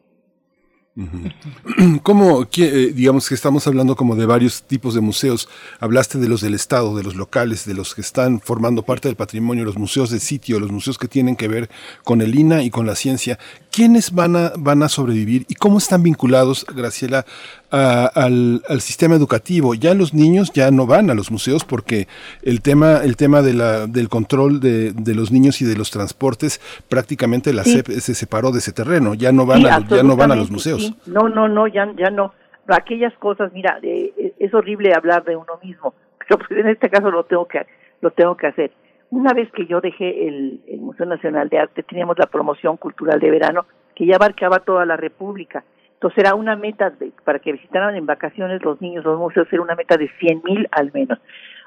¿Cómo, 2.04 2.48
eh, 2.58 2.92
digamos 2.94 3.28
que 3.28 3.36
estamos 3.36 3.68
hablando 3.68 3.96
como 3.96 4.16
de 4.16 4.26
varios 4.26 4.64
tipos 4.64 4.94
de 4.94 5.02
museos? 5.02 5.50
Hablaste 5.80 6.18
de 6.18 6.28
los 6.28 6.42
del 6.42 6.54
Estado, 6.54 6.96
de 6.96 7.04
los 7.04 7.16
locales, 7.16 7.66
de 7.66 7.74
los 7.74 7.96
que 7.96 8.02
están 8.02 8.40
formando 8.40 8.84
parte 8.84 9.08
del 9.08 9.16
patrimonio, 9.16 9.66
los 9.66 9.78
museos 9.78 10.10
de 10.10 10.20
sitio, 10.20 10.60
los 10.60 10.72
museos 10.72 10.98
que 10.98 11.08
tienen 11.08 11.36
que 11.36 11.48
ver 11.48 11.70
con 12.04 12.22
el 12.22 12.36
INA 12.36 12.64
y 12.64 12.70
con 12.70 12.86
la 12.86 12.96
ciencia. 12.96 13.40
¿Quiénes 13.72 14.12
van 14.12 14.36
a, 14.36 14.54
van 14.58 14.84
a 14.84 14.90
sobrevivir 14.90 15.46
y 15.48 15.56
cómo 15.56 15.78
están 15.78 16.04
vinculados, 16.04 16.66
Graciela, 16.74 17.26
al, 17.72 18.62
sistema 18.80 19.16
educativo? 19.16 19.74
Ya 19.74 19.94
los 19.94 20.14
niños 20.14 20.52
ya 20.54 20.72
no 20.72 20.86
van 20.86 21.10
a 21.10 21.14
los 21.14 21.32
museos 21.32 21.66
porque 21.66 22.08
el 22.44 22.62
tema, 22.62 22.98
el 23.04 23.16
tema 23.18 23.42
de 23.42 23.54
la, 23.54 23.88
del 23.88 24.10
control 24.10 24.60
de, 24.60 25.16
los 25.16 25.32
niños 25.32 25.62
y 25.62 25.66
de 25.66 25.76
los 25.76 25.92
transportes, 25.92 26.60
prácticamente 26.90 27.54
la 27.54 27.64
CEP 27.64 27.88
se 27.88 28.16
separó 28.16 28.52
de 28.52 28.60
ese 28.60 28.72
terreno, 28.72 29.14
ya 29.14 29.32
no 29.32 29.46
van, 29.46 29.66
a, 29.66 29.80
ya 29.88 30.04
no 30.04 30.16
van 30.16 30.32
a 30.32 30.36
los 30.36 30.52
museos. 30.52 30.94
No, 31.06 31.30
no, 31.30 31.48
no, 31.48 31.68
ya, 31.68 31.92
ya 31.98 32.10
no. 32.10 32.34
Aquellas 32.68 33.14
cosas, 33.16 33.52
mira, 33.54 33.80
eh, 33.82 34.34
es 34.40 34.54
horrible 34.54 34.94
hablar 34.94 35.24
de 35.24 35.36
uno 35.36 35.60
mismo, 35.64 35.94
pero 36.20 36.38
pues 36.38 36.52
en 36.52 36.68
este 36.68 36.90
caso 36.90 37.12
lo 37.12 37.24
tengo 37.26 37.48
que, 37.48 37.66
lo 38.02 38.12
tengo 38.12 38.38
que 38.38 38.48
hacer 38.48 38.72
una 39.12 39.34
vez 39.34 39.52
que 39.52 39.68
yo 39.68 39.82
dejé 39.82 40.28
el, 40.28 40.62
Museo 40.80 41.06
Nacional 41.06 41.50
de 41.50 41.60
Arte, 41.60 41.84
teníamos 41.84 42.18
la 42.18 42.26
promoción 42.26 42.78
cultural 42.78 43.20
de 43.20 43.30
verano 43.30 43.66
que 43.94 44.06
ya 44.06 44.16
abarcaba 44.16 44.60
toda 44.60 44.86
la 44.86 44.98
República. 44.98 45.64
Entonces 46.02 46.18
era 46.18 46.34
una 46.34 46.56
meta 46.56 46.92
para 47.24 47.38
que 47.38 47.52
visitaran 47.52 47.96
en 47.96 48.08
vacaciones 48.08 48.64
los 48.64 48.82
niños 48.82 49.06
los 49.06 49.20
museos, 49.20 49.48
era 49.52 49.62
una 49.62 49.76
meta 49.76 49.98
de 49.98 50.10
100 50.20 50.42
mil 50.44 50.68
al 50.72 50.92
menos. 50.92 51.20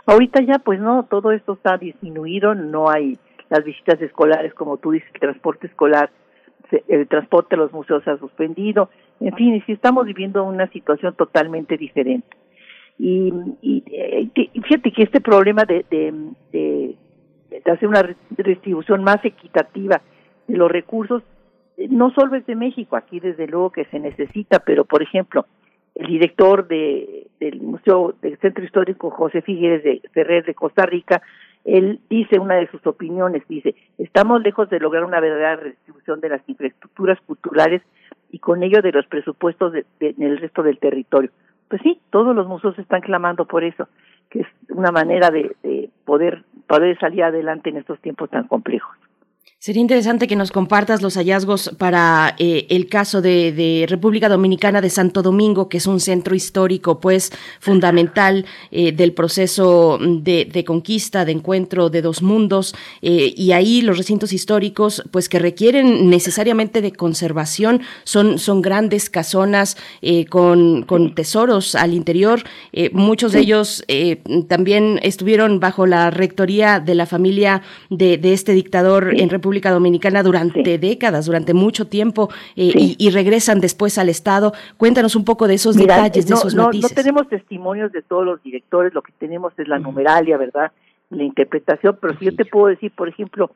Ahorita 0.06 0.42
ya 0.42 0.58
pues 0.58 0.80
no, 0.80 1.04
todo 1.04 1.30
esto 1.30 1.52
está 1.52 1.78
disminuido, 1.78 2.52
no 2.56 2.90
hay 2.90 3.16
las 3.48 3.64
visitas 3.64 4.02
escolares 4.02 4.52
como 4.52 4.78
tú 4.78 4.90
dices, 4.90 5.08
el 5.14 5.20
transporte 5.20 5.68
escolar, 5.68 6.10
el 6.88 7.06
transporte 7.06 7.54
a 7.54 7.58
los 7.58 7.72
museos 7.72 8.02
se 8.02 8.10
ha 8.10 8.16
suspendido, 8.18 8.90
en 9.20 9.36
fin, 9.36 9.54
y 9.54 9.60
si 9.60 9.72
estamos 9.72 10.04
viviendo 10.04 10.42
una 10.42 10.66
situación 10.68 11.14
totalmente 11.14 11.76
diferente. 11.76 12.36
Y, 12.98 13.32
y, 13.62 13.84
eh, 13.86 14.28
fíjate 14.34 14.90
que 14.90 15.02
este 15.04 15.20
problema 15.20 15.64
de, 15.64 15.84
de 15.88 16.96
de 17.62 17.70
hacer 17.70 17.88
una 17.88 18.02
distribución 18.30 19.04
más 19.04 19.24
equitativa 19.24 20.00
de 20.48 20.56
los 20.56 20.70
recursos, 20.70 21.22
no 21.90 22.10
solo 22.10 22.36
es 22.36 22.46
de 22.46 22.54
México, 22.54 22.96
aquí 22.96 23.20
desde 23.20 23.46
luego 23.46 23.70
que 23.70 23.84
se 23.86 23.98
necesita, 23.98 24.60
pero 24.60 24.84
por 24.84 25.02
ejemplo, 25.02 25.46
el 25.94 26.06
director 26.06 26.66
de, 26.66 27.28
del 27.40 27.60
Museo 27.60 28.14
del 28.20 28.38
Centro 28.38 28.64
Histórico 28.64 29.10
José 29.10 29.42
Figueres 29.42 29.84
de 29.84 30.00
Ferrer 30.12 30.44
de 30.44 30.54
Costa 30.54 30.86
Rica, 30.86 31.22
él 31.64 32.00
dice 32.10 32.38
una 32.38 32.56
de 32.56 32.68
sus 32.68 32.86
opiniones, 32.86 33.42
dice, 33.48 33.74
estamos 33.98 34.42
lejos 34.42 34.68
de 34.70 34.80
lograr 34.80 35.04
una 35.04 35.20
verdadera 35.20 35.56
redistribución 35.56 36.20
de 36.20 36.28
las 36.28 36.48
infraestructuras 36.48 37.18
culturales 37.22 37.82
y 38.30 38.38
con 38.38 38.62
ello 38.62 38.82
de 38.82 38.92
los 38.92 39.06
presupuestos 39.06 39.72
de, 39.72 39.86
en 40.00 40.22
el 40.22 40.38
resto 40.38 40.62
del 40.62 40.78
territorio. 40.78 41.30
Pues 41.68 41.80
sí, 41.82 42.00
todos 42.10 42.36
los 42.36 42.46
museos 42.46 42.78
están 42.78 43.00
clamando 43.00 43.46
por 43.46 43.64
eso 43.64 43.88
que 44.34 44.40
es 44.40 44.48
una 44.68 44.90
manera 44.90 45.30
de, 45.30 45.90
poder, 46.04 46.42
poder 46.66 46.98
salir 46.98 47.22
adelante 47.22 47.70
en 47.70 47.76
estos 47.76 48.00
tiempos 48.00 48.30
tan 48.30 48.48
complejos. 48.48 48.96
Sería 49.64 49.80
interesante 49.80 50.28
que 50.28 50.36
nos 50.36 50.52
compartas 50.52 51.00
los 51.00 51.14
hallazgos 51.14 51.70
para 51.78 52.36
eh, 52.38 52.66
el 52.68 52.86
caso 52.86 53.22
de, 53.22 53.86
República 53.88 54.28
Dominicana 54.28 54.82
de 54.82 54.90
Santo 54.90 55.22
Domingo, 55.22 55.70
que 55.70 55.78
es 55.78 55.86
un 55.86 56.00
centro 56.00 56.34
histórico, 56.34 57.00
pues, 57.00 57.32
fundamental 57.60 58.44
eh, 58.70 58.92
del 58.92 59.14
proceso 59.14 59.98
de, 59.98 60.64
conquista, 60.66 61.24
de 61.24 61.32
encuentro 61.32 61.88
de 61.88 62.02
dos 62.02 62.20
mundos, 62.20 62.74
eh, 63.00 63.32
y 63.34 63.52
ahí 63.52 63.80
los 63.80 63.96
recintos 63.96 64.34
históricos, 64.34 65.02
pues, 65.10 65.30
que 65.30 65.38
requieren 65.38 66.10
necesariamente 66.10 66.82
de 66.82 66.92
conservación, 66.92 67.80
son, 68.04 68.38
son 68.38 68.60
grandes 68.60 69.08
casonas 69.08 69.78
con, 70.28 70.82
con, 70.82 71.14
tesoros 71.14 71.74
al 71.74 71.94
interior. 71.94 72.42
muchos 72.92 73.32
de 73.32 73.40
ellos 73.40 73.82
también 74.46 75.00
estuvieron 75.02 75.58
bajo 75.58 75.86
la 75.86 76.10
rectoría 76.10 76.80
de 76.80 76.94
la 76.94 77.06
familia 77.06 77.62
de, 77.88 78.20
este 78.34 78.52
dictador 78.52 79.14
en 79.18 79.30
República 79.34 79.70
Dominicana 79.70 80.22
durante 80.22 80.78
décadas, 80.78 81.26
durante 81.26 81.54
mucho 81.54 81.86
tiempo, 81.86 82.28
eh, 82.56 82.96
y, 82.98 83.10
regresan 83.10 83.60
después 83.60 83.98
al 83.98 84.08
Estado. 84.08 84.52
Cuéntanos 84.76 85.16
un 85.16 85.24
poco 85.24 85.46
de 85.46 85.54
esos 85.54 85.76
detalles, 85.76 86.26
de 86.26 86.34
esos 86.34 86.54
no, 86.54 86.64
matices. 86.64 86.90
No 86.90 87.02
tenemos 87.02 87.28
testimonios 87.28 87.92
de 87.92 88.02
todos 88.02 88.24
los 88.24 88.42
directores, 88.42 88.94
lo 88.94 89.02
que 89.02 89.12
tenemos 89.18 89.52
es 89.58 89.68
la 89.68 89.78
numeralia, 89.78 90.36
¿verdad? 90.36 90.72
La 91.10 91.22
interpretación, 91.22 91.98
pero 92.00 92.18
si 92.18 92.24
yo 92.26 92.34
te 92.34 92.44
puedo 92.44 92.66
decir, 92.68 92.90
por 92.92 93.08
ejemplo, 93.08 93.50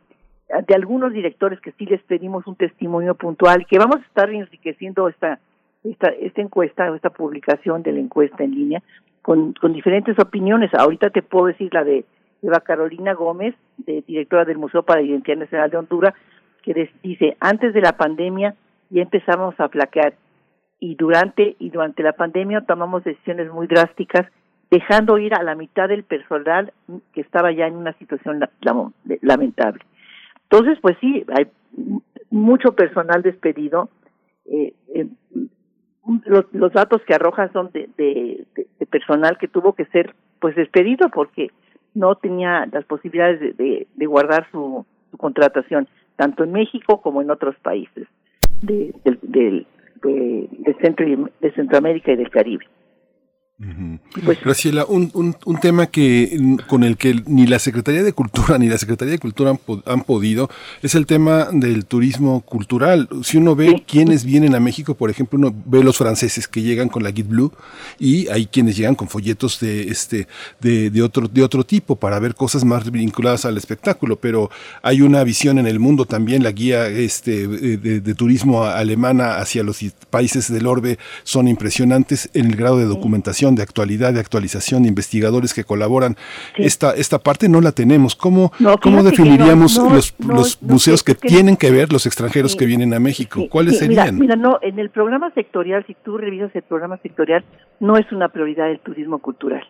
de 0.66 0.74
algunos 0.74 1.12
directores 1.12 1.60
que 1.60 1.72
sí 1.72 1.86
les 1.86 2.02
pedimos 2.02 2.46
un 2.46 2.56
testimonio 2.56 3.14
puntual, 3.14 3.66
que 3.66 3.78
vamos 3.78 3.96
a 3.96 4.06
estar 4.06 4.30
enriqueciendo 4.30 5.08
esta 5.08 5.38
esta, 5.84 6.08
esta 6.08 6.40
encuesta, 6.40 6.94
esta 6.94 7.10
publicación 7.10 7.82
de 7.82 7.92
la 7.92 8.00
encuesta 8.00 8.44
en 8.44 8.52
línea, 8.52 8.82
con, 9.22 9.52
con 9.54 9.72
diferentes 9.72 10.18
opiniones. 10.18 10.72
Ahorita 10.74 11.10
te 11.10 11.22
puedo 11.22 11.46
decir 11.46 11.72
la 11.72 11.84
de 11.84 12.04
Eva 12.42 12.60
Carolina 12.60 13.14
Gómez, 13.14 13.54
directora 13.76 14.44
del 14.44 14.58
Museo 14.58 14.82
para 14.82 15.00
la 15.00 15.06
Identidad 15.06 15.38
Nacional 15.38 15.70
de 15.70 15.76
Honduras, 15.76 16.14
que 16.62 16.90
dice, 17.02 17.36
antes 17.40 17.74
de 17.74 17.80
la 17.80 17.92
pandemia 17.92 18.54
ya 18.90 19.02
empezamos 19.02 19.58
a 19.58 19.68
flaquear 19.68 20.14
y 20.80 20.94
durante 20.94 21.56
y 21.58 21.70
durante 21.70 22.02
la 22.02 22.12
pandemia 22.12 22.62
tomamos 22.62 23.04
decisiones 23.04 23.50
muy 23.50 23.66
drásticas, 23.66 24.26
dejando 24.70 25.18
ir 25.18 25.34
a 25.34 25.42
la 25.42 25.54
mitad 25.54 25.88
del 25.88 26.04
personal 26.04 26.72
que 27.12 27.20
estaba 27.20 27.52
ya 27.52 27.66
en 27.66 27.76
una 27.76 27.92
situación 27.94 28.40
lamentable. 29.22 29.84
Entonces, 30.50 30.78
pues 30.80 30.96
sí, 31.00 31.24
hay 31.36 31.48
mucho 32.30 32.74
personal 32.74 33.22
despedido. 33.22 33.88
Eh, 34.46 34.74
eh, 34.94 35.06
los, 36.24 36.72
datos 36.72 37.02
que 37.06 37.14
arrojan 37.14 37.52
son 37.52 37.70
de, 37.72 37.88
de, 37.98 38.46
de, 38.54 38.86
personal 38.86 39.36
que 39.38 39.48
tuvo 39.48 39.74
que 39.74 39.84
ser 39.86 40.14
pues 40.40 40.56
despedido 40.56 41.10
porque 41.10 41.50
no 41.98 42.14
tenía 42.14 42.66
las 42.70 42.84
posibilidades 42.84 43.56
de, 43.56 43.86
de, 43.94 44.06
guardar 44.06 44.46
su, 44.50 44.86
contratación, 45.16 45.88
tanto 46.16 46.44
en 46.44 46.52
México 46.52 47.00
como 47.00 47.22
en 47.22 47.30
otros 47.30 47.56
países 47.60 48.06
de, 48.62 48.94
del, 49.22 49.66
de, 50.02 50.76
Centro, 50.80 51.06
de 51.40 51.52
Centroamérica 51.52 52.12
y 52.12 52.16
del 52.16 52.30
Caribe. 52.30 52.64
Pues 54.24 54.40
Graciela, 54.40 54.84
un, 54.84 55.10
un, 55.14 55.34
un, 55.44 55.58
tema 55.58 55.88
que 55.88 56.56
con 56.68 56.84
el 56.84 56.96
que 56.96 57.24
ni 57.26 57.44
la 57.44 57.58
Secretaría 57.58 58.04
de 58.04 58.12
Cultura 58.12 58.56
ni 58.56 58.68
la 58.68 58.78
Secretaría 58.78 59.14
de 59.14 59.18
Cultura 59.18 59.58
han, 59.84 60.02
podido 60.02 60.48
es 60.80 60.94
el 60.94 61.06
tema 61.06 61.48
del 61.50 61.84
turismo 61.84 62.42
cultural. 62.42 63.08
Si 63.24 63.36
uno 63.36 63.56
ve 63.56 63.82
quienes 63.84 64.24
vienen 64.24 64.54
a 64.54 64.60
México, 64.60 64.94
por 64.94 65.10
ejemplo, 65.10 65.40
uno 65.40 65.52
ve 65.66 65.82
los 65.82 65.96
franceses 65.96 66.46
que 66.46 66.62
llegan 66.62 66.88
con 66.88 67.02
la 67.02 67.10
Guide 67.10 67.28
Blue 67.28 67.52
y 67.98 68.28
hay 68.28 68.46
quienes 68.46 68.76
llegan 68.76 68.94
con 68.94 69.08
folletos 69.08 69.58
de 69.58 69.88
este 69.88 70.28
de, 70.60 70.90
de 70.90 71.02
otro 71.02 71.26
de 71.26 71.42
otro 71.42 71.64
tipo 71.64 71.96
para 71.96 72.20
ver 72.20 72.36
cosas 72.36 72.64
más 72.64 72.88
vinculadas 72.88 73.44
al 73.44 73.56
espectáculo, 73.56 74.14
pero 74.14 74.52
hay 74.82 75.00
una 75.02 75.24
visión 75.24 75.58
en 75.58 75.66
el 75.66 75.80
mundo 75.80 76.04
también 76.04 76.44
la 76.44 76.52
guía 76.52 76.86
este 76.86 77.48
de, 77.48 78.00
de 78.00 78.14
turismo 78.14 78.62
alemana 78.62 79.38
hacia 79.38 79.64
los 79.64 79.84
países 80.10 80.48
del 80.48 80.68
orbe 80.68 80.96
son 81.24 81.48
impresionantes 81.48 82.30
en 82.34 82.46
el 82.46 82.54
grado 82.54 82.78
de 82.78 82.84
documentación 82.84 83.47
de 83.54 83.62
actualidad, 83.62 84.12
de 84.12 84.20
actualización, 84.20 84.82
de 84.82 84.88
investigadores 84.88 85.54
que 85.54 85.64
colaboran. 85.64 86.16
Esta, 86.56 86.92
esta 86.92 87.18
parte 87.18 87.48
no 87.48 87.60
la 87.60 87.72
tenemos. 87.72 88.14
¿Cómo, 88.14 88.52
¿cómo 88.82 89.02
definiríamos 89.02 89.76
los, 89.76 90.14
los 90.18 90.62
museos 90.62 91.02
que, 91.02 91.14
tienen 91.14 91.56
que 91.56 91.70
ver 91.70 91.92
los 91.92 92.06
extranjeros 92.06 92.56
que 92.56 92.66
vienen 92.66 92.94
a 92.94 93.00
México? 93.00 93.46
¿Cuáles 93.50 93.78
serían? 93.78 94.18
Mira, 94.18 94.36
no, 94.36 94.58
en 94.62 94.78
el 94.78 94.90
programa 94.90 95.30
sectorial, 95.32 95.84
si 95.86 95.94
tú 96.04 96.18
revisas 96.18 96.54
el 96.54 96.62
programa 96.62 96.98
sectorial, 96.98 97.44
no 97.80 97.96
es 97.96 98.10
una 98.12 98.28
prioridad 98.28 98.70
el 98.70 98.80
turismo 98.80 99.18
cultural. 99.18 99.62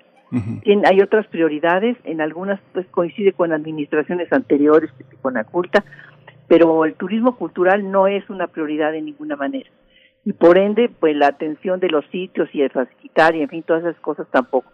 hay 0.84 1.00
otras 1.00 1.26
prioridades, 1.28 1.96
en 2.04 2.20
algunas 2.20 2.60
pues 2.72 2.86
coincide 2.90 3.32
con 3.32 3.52
administraciones 3.52 4.32
anteriores, 4.32 4.90
con 5.22 5.34
la 5.34 5.44
culta, 5.44 5.84
pero 6.46 6.84
el 6.84 6.94
turismo 6.94 7.36
cultural 7.36 7.90
no 7.90 8.06
es 8.06 8.28
una 8.30 8.46
prioridad 8.46 8.92
de 8.92 9.02
ninguna 9.02 9.36
manera 9.36 9.70
y 10.28 10.34
por 10.34 10.58
ende, 10.58 10.90
pues 10.90 11.16
la 11.16 11.28
atención 11.28 11.80
de 11.80 11.88
los 11.88 12.04
sitios 12.08 12.50
y 12.52 12.60
de 12.60 12.68
facilitar 12.68 13.34
y 13.34 13.40
en 13.40 13.48
fin, 13.48 13.62
todas 13.62 13.82
esas 13.82 13.98
cosas 14.02 14.26
tampoco. 14.30 14.70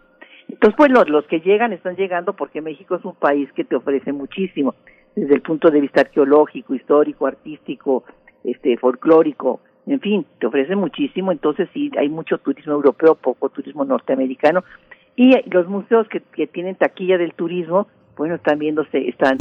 Entonces, 0.49 0.75
pues 0.75 0.91
los, 0.91 1.07
los 1.07 1.25
que 1.27 1.39
llegan 1.39 1.71
están 1.71 1.95
llegando 1.95 2.33
porque 2.33 2.59
México 2.59 2.95
es 2.95 3.05
un 3.05 3.15
país 3.15 3.49
que 3.53 3.63
te 3.63 3.77
ofrece 3.77 4.11
muchísimo, 4.11 4.75
desde 5.15 5.33
el 5.33 5.41
punto 5.41 5.71
de 5.71 5.79
vista 5.79 6.01
arqueológico, 6.01 6.75
histórico, 6.75 7.25
artístico, 7.25 8.03
este, 8.43 8.75
folclórico, 8.75 9.61
en 9.87 10.01
fin, 10.01 10.25
te 10.39 10.47
ofrece 10.47 10.75
muchísimo, 10.75 11.31
entonces 11.31 11.69
sí, 11.73 11.89
hay 11.97 12.09
mucho 12.09 12.37
turismo 12.39 12.73
europeo, 12.73 13.15
poco 13.15 13.47
turismo 13.47 13.85
norteamericano, 13.85 14.65
y 15.15 15.39
los 15.49 15.69
museos 15.69 16.05
que, 16.09 16.19
que 16.19 16.47
tienen 16.47 16.75
taquilla 16.75 17.17
del 17.17 17.33
turismo, 17.33 17.87
bueno, 18.17 18.35
están 18.35 18.59
viéndose, 18.59 19.07
están 19.07 19.37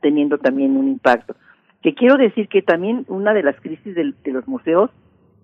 teniendo 0.00 0.38
también 0.38 0.76
un 0.76 0.88
impacto. 0.88 1.36
Que 1.80 1.94
quiero 1.94 2.16
decir 2.16 2.48
que 2.48 2.62
también 2.62 3.04
una 3.06 3.32
de 3.34 3.44
las 3.44 3.54
crisis 3.60 3.94
de 3.94 4.32
los 4.32 4.48
museos 4.48 4.90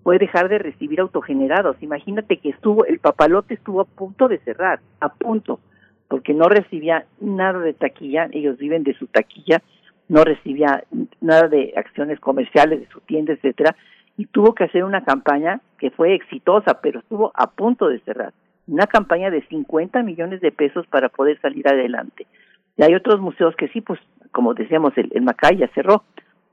puede 0.03 0.19
dejar 0.19 0.49
de 0.49 0.57
recibir 0.57 0.99
autogenerados. 0.99 1.77
Imagínate 1.81 2.37
que 2.37 2.49
estuvo, 2.49 2.85
el 2.85 2.99
papalote 2.99 3.53
estuvo 3.53 3.81
a 3.81 3.85
punto 3.85 4.27
de 4.27 4.39
cerrar, 4.39 4.79
a 4.99 5.09
punto, 5.09 5.59
porque 6.07 6.33
no 6.33 6.49
recibía 6.49 7.05
nada 7.19 7.59
de 7.59 7.73
taquilla, 7.73 8.27
ellos 8.31 8.57
viven 8.57 8.83
de 8.83 8.93
su 8.95 9.07
taquilla, 9.07 9.61
no 10.09 10.23
recibía 10.23 10.83
nada 11.21 11.47
de 11.47 11.73
acciones 11.77 12.19
comerciales 12.19 12.81
de 12.81 12.87
su 12.87 12.99
tienda, 13.01 13.33
etcétera, 13.33 13.75
y 14.17 14.25
tuvo 14.25 14.53
que 14.53 14.65
hacer 14.65 14.83
una 14.83 15.03
campaña 15.03 15.61
que 15.77 15.89
fue 15.91 16.13
exitosa, 16.13 16.81
pero 16.81 16.99
estuvo 16.99 17.31
a 17.33 17.49
punto 17.49 17.87
de 17.87 17.99
cerrar. 17.99 18.33
Una 18.67 18.87
campaña 18.87 19.29
de 19.29 19.41
50 19.47 20.03
millones 20.03 20.41
de 20.41 20.51
pesos 20.51 20.85
para 20.87 21.09
poder 21.09 21.39
salir 21.39 21.67
adelante. 21.67 22.27
Y 22.77 22.83
hay 22.83 22.93
otros 22.93 23.19
museos 23.19 23.55
que 23.55 23.67
sí, 23.69 23.81
pues, 23.81 23.99
como 24.31 24.53
decíamos, 24.53 24.97
el, 24.97 25.09
el 25.13 25.21
Macay 25.21 25.57
ya 25.57 25.67
cerró, 25.69 26.03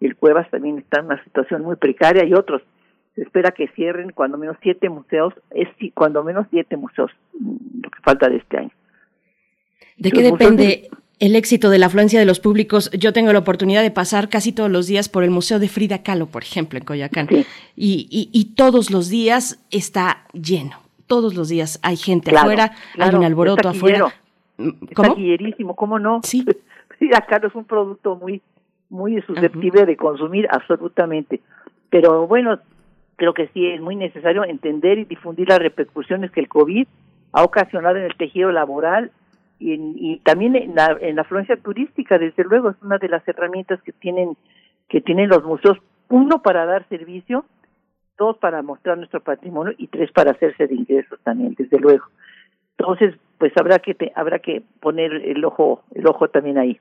el 0.01 0.17
Cuevas 0.17 0.49
también 0.51 0.79
está 0.79 1.01
en 1.01 1.07
una 1.07 1.23
situación 1.25 1.63
muy 1.63 1.77
precaria 1.77 2.25
y 2.25 2.35
otros 2.35 2.63
se 3.19 3.25
espera 3.25 3.51
que 3.51 3.67
cierren 3.69 4.13
cuando 4.13 4.39
menos 4.39 4.57
siete 4.63 4.89
museos, 4.89 5.35
es 5.51 5.69
cuando 5.93 6.23
menos 6.23 6.47
siete 6.51 6.77
museos, 6.77 7.11
mm, 7.39 7.83
lo 7.83 7.91
que 7.91 8.01
falta 8.03 8.29
de 8.29 8.37
este 8.37 8.59
año. 8.59 8.71
¿De 9.97 10.13
qué 10.13 10.23
depende 10.23 10.89
el 11.19 11.35
éxito 11.35 11.69
de 11.69 11.81
la 11.81 11.87
afluencia 11.87 12.21
de 12.21 12.27
los 12.27 12.39
públicos? 12.39 12.93
Yo 12.93 13.13
tengo 13.13 13.33
la 13.33 13.41
oportunidad 13.41 13.83
de 13.83 13.91
pasar 13.91 14.29
casi 14.29 14.53
todos 14.53 14.71
los 14.71 14.87
días 14.87 15.09
por 15.09 15.25
el 15.25 15.31
Museo 15.31 15.59
de 15.59 15.69
Frida 15.69 16.05
Kahlo, 16.05 16.27
por 16.27 16.45
ejemplo, 16.45 16.79
en 16.79 16.85
Coyacán, 16.85 17.29
y, 17.31 18.29
y, 18.33 18.55
todos 18.55 18.93
los 18.93 19.09
días 19.09 19.65
está 19.73 20.25
lleno. 20.33 20.77
Todos 21.09 21.35
los 21.35 21.49
días 21.49 21.81
hay 21.83 21.97
gente 21.97 22.37
afuera, 22.37 22.73
hay 22.99 23.15
un 23.15 23.25
alboroto 23.25 23.69
afuera. 23.69 24.15
¿Cómo? 24.95 25.17
Está 25.17 25.75
¿cómo 25.75 25.99
no? 25.99 26.21
Sí. 26.23 26.45
Frida 26.99 27.25
Kahlo 27.29 27.49
es 27.49 27.55
un 27.57 27.65
producto 27.65 28.15
muy 28.15 28.41
muy 28.91 29.21
susceptible 29.23 29.85
de 29.85 29.97
consumir 29.97 30.47
absolutamente. 30.51 31.41
Pero 31.91 32.27
bueno, 32.27 32.59
creo 33.19 33.35
que 33.35 33.49
sí 33.49 33.67
es 33.67 33.81
muy 33.81 33.97
necesario 33.97 34.45
entender 34.45 34.99
y 34.99 35.05
difundir 35.05 35.49
las 35.49 35.59
repercusiones 35.59 36.31
que 36.31 36.41
el 36.41 36.49
COVID 36.49 36.87
ha 37.33 37.43
ocasionado 37.43 37.97
en 37.97 38.05
el 38.05 38.17
tejido 38.17 38.51
laboral 38.53 39.11
y, 39.59 39.75
y 39.75 40.21
también 40.21 40.55
en 40.55 40.77
la, 40.77 40.97
en 41.01 41.17
la 41.17 41.23
afluencia 41.23 41.57
turística, 41.57 42.17
desde 42.17 42.45
luego, 42.45 42.71
es 42.71 42.77
una 42.81 42.99
de 42.99 43.09
las 43.09 43.27
herramientas 43.27 43.83
que 43.83 43.93
tienen, 43.93 44.37
que 44.89 45.01
tienen 45.01 45.29
los 45.29 45.43
museos, 45.43 45.77
uno 46.09 46.41
para 46.43 46.65
dar 46.65 46.89
servicio, 46.89 47.45
dos 48.17 48.39
para 48.39 48.63
mostrar 48.63 48.97
nuestro 48.97 49.21
patrimonio 49.21 49.75
y 49.77 49.89
tres 49.89 50.13
para 50.13 50.31
hacerse 50.31 50.69
de 50.69 50.77
ingresos 50.77 51.19
también, 51.25 51.55
desde 51.59 51.79
luego. 51.79 52.05
Entonces, 52.79 53.17
pues 53.39 53.53
habrá 53.57 53.81
que 53.81 53.97
habrá 54.15 54.39
que 54.39 54.63
poner 54.81 55.13
el 55.13 55.45
ojo 55.45 55.83
el 55.95 56.07
ojo 56.07 56.29
también 56.29 56.59
ahí. 56.59 56.79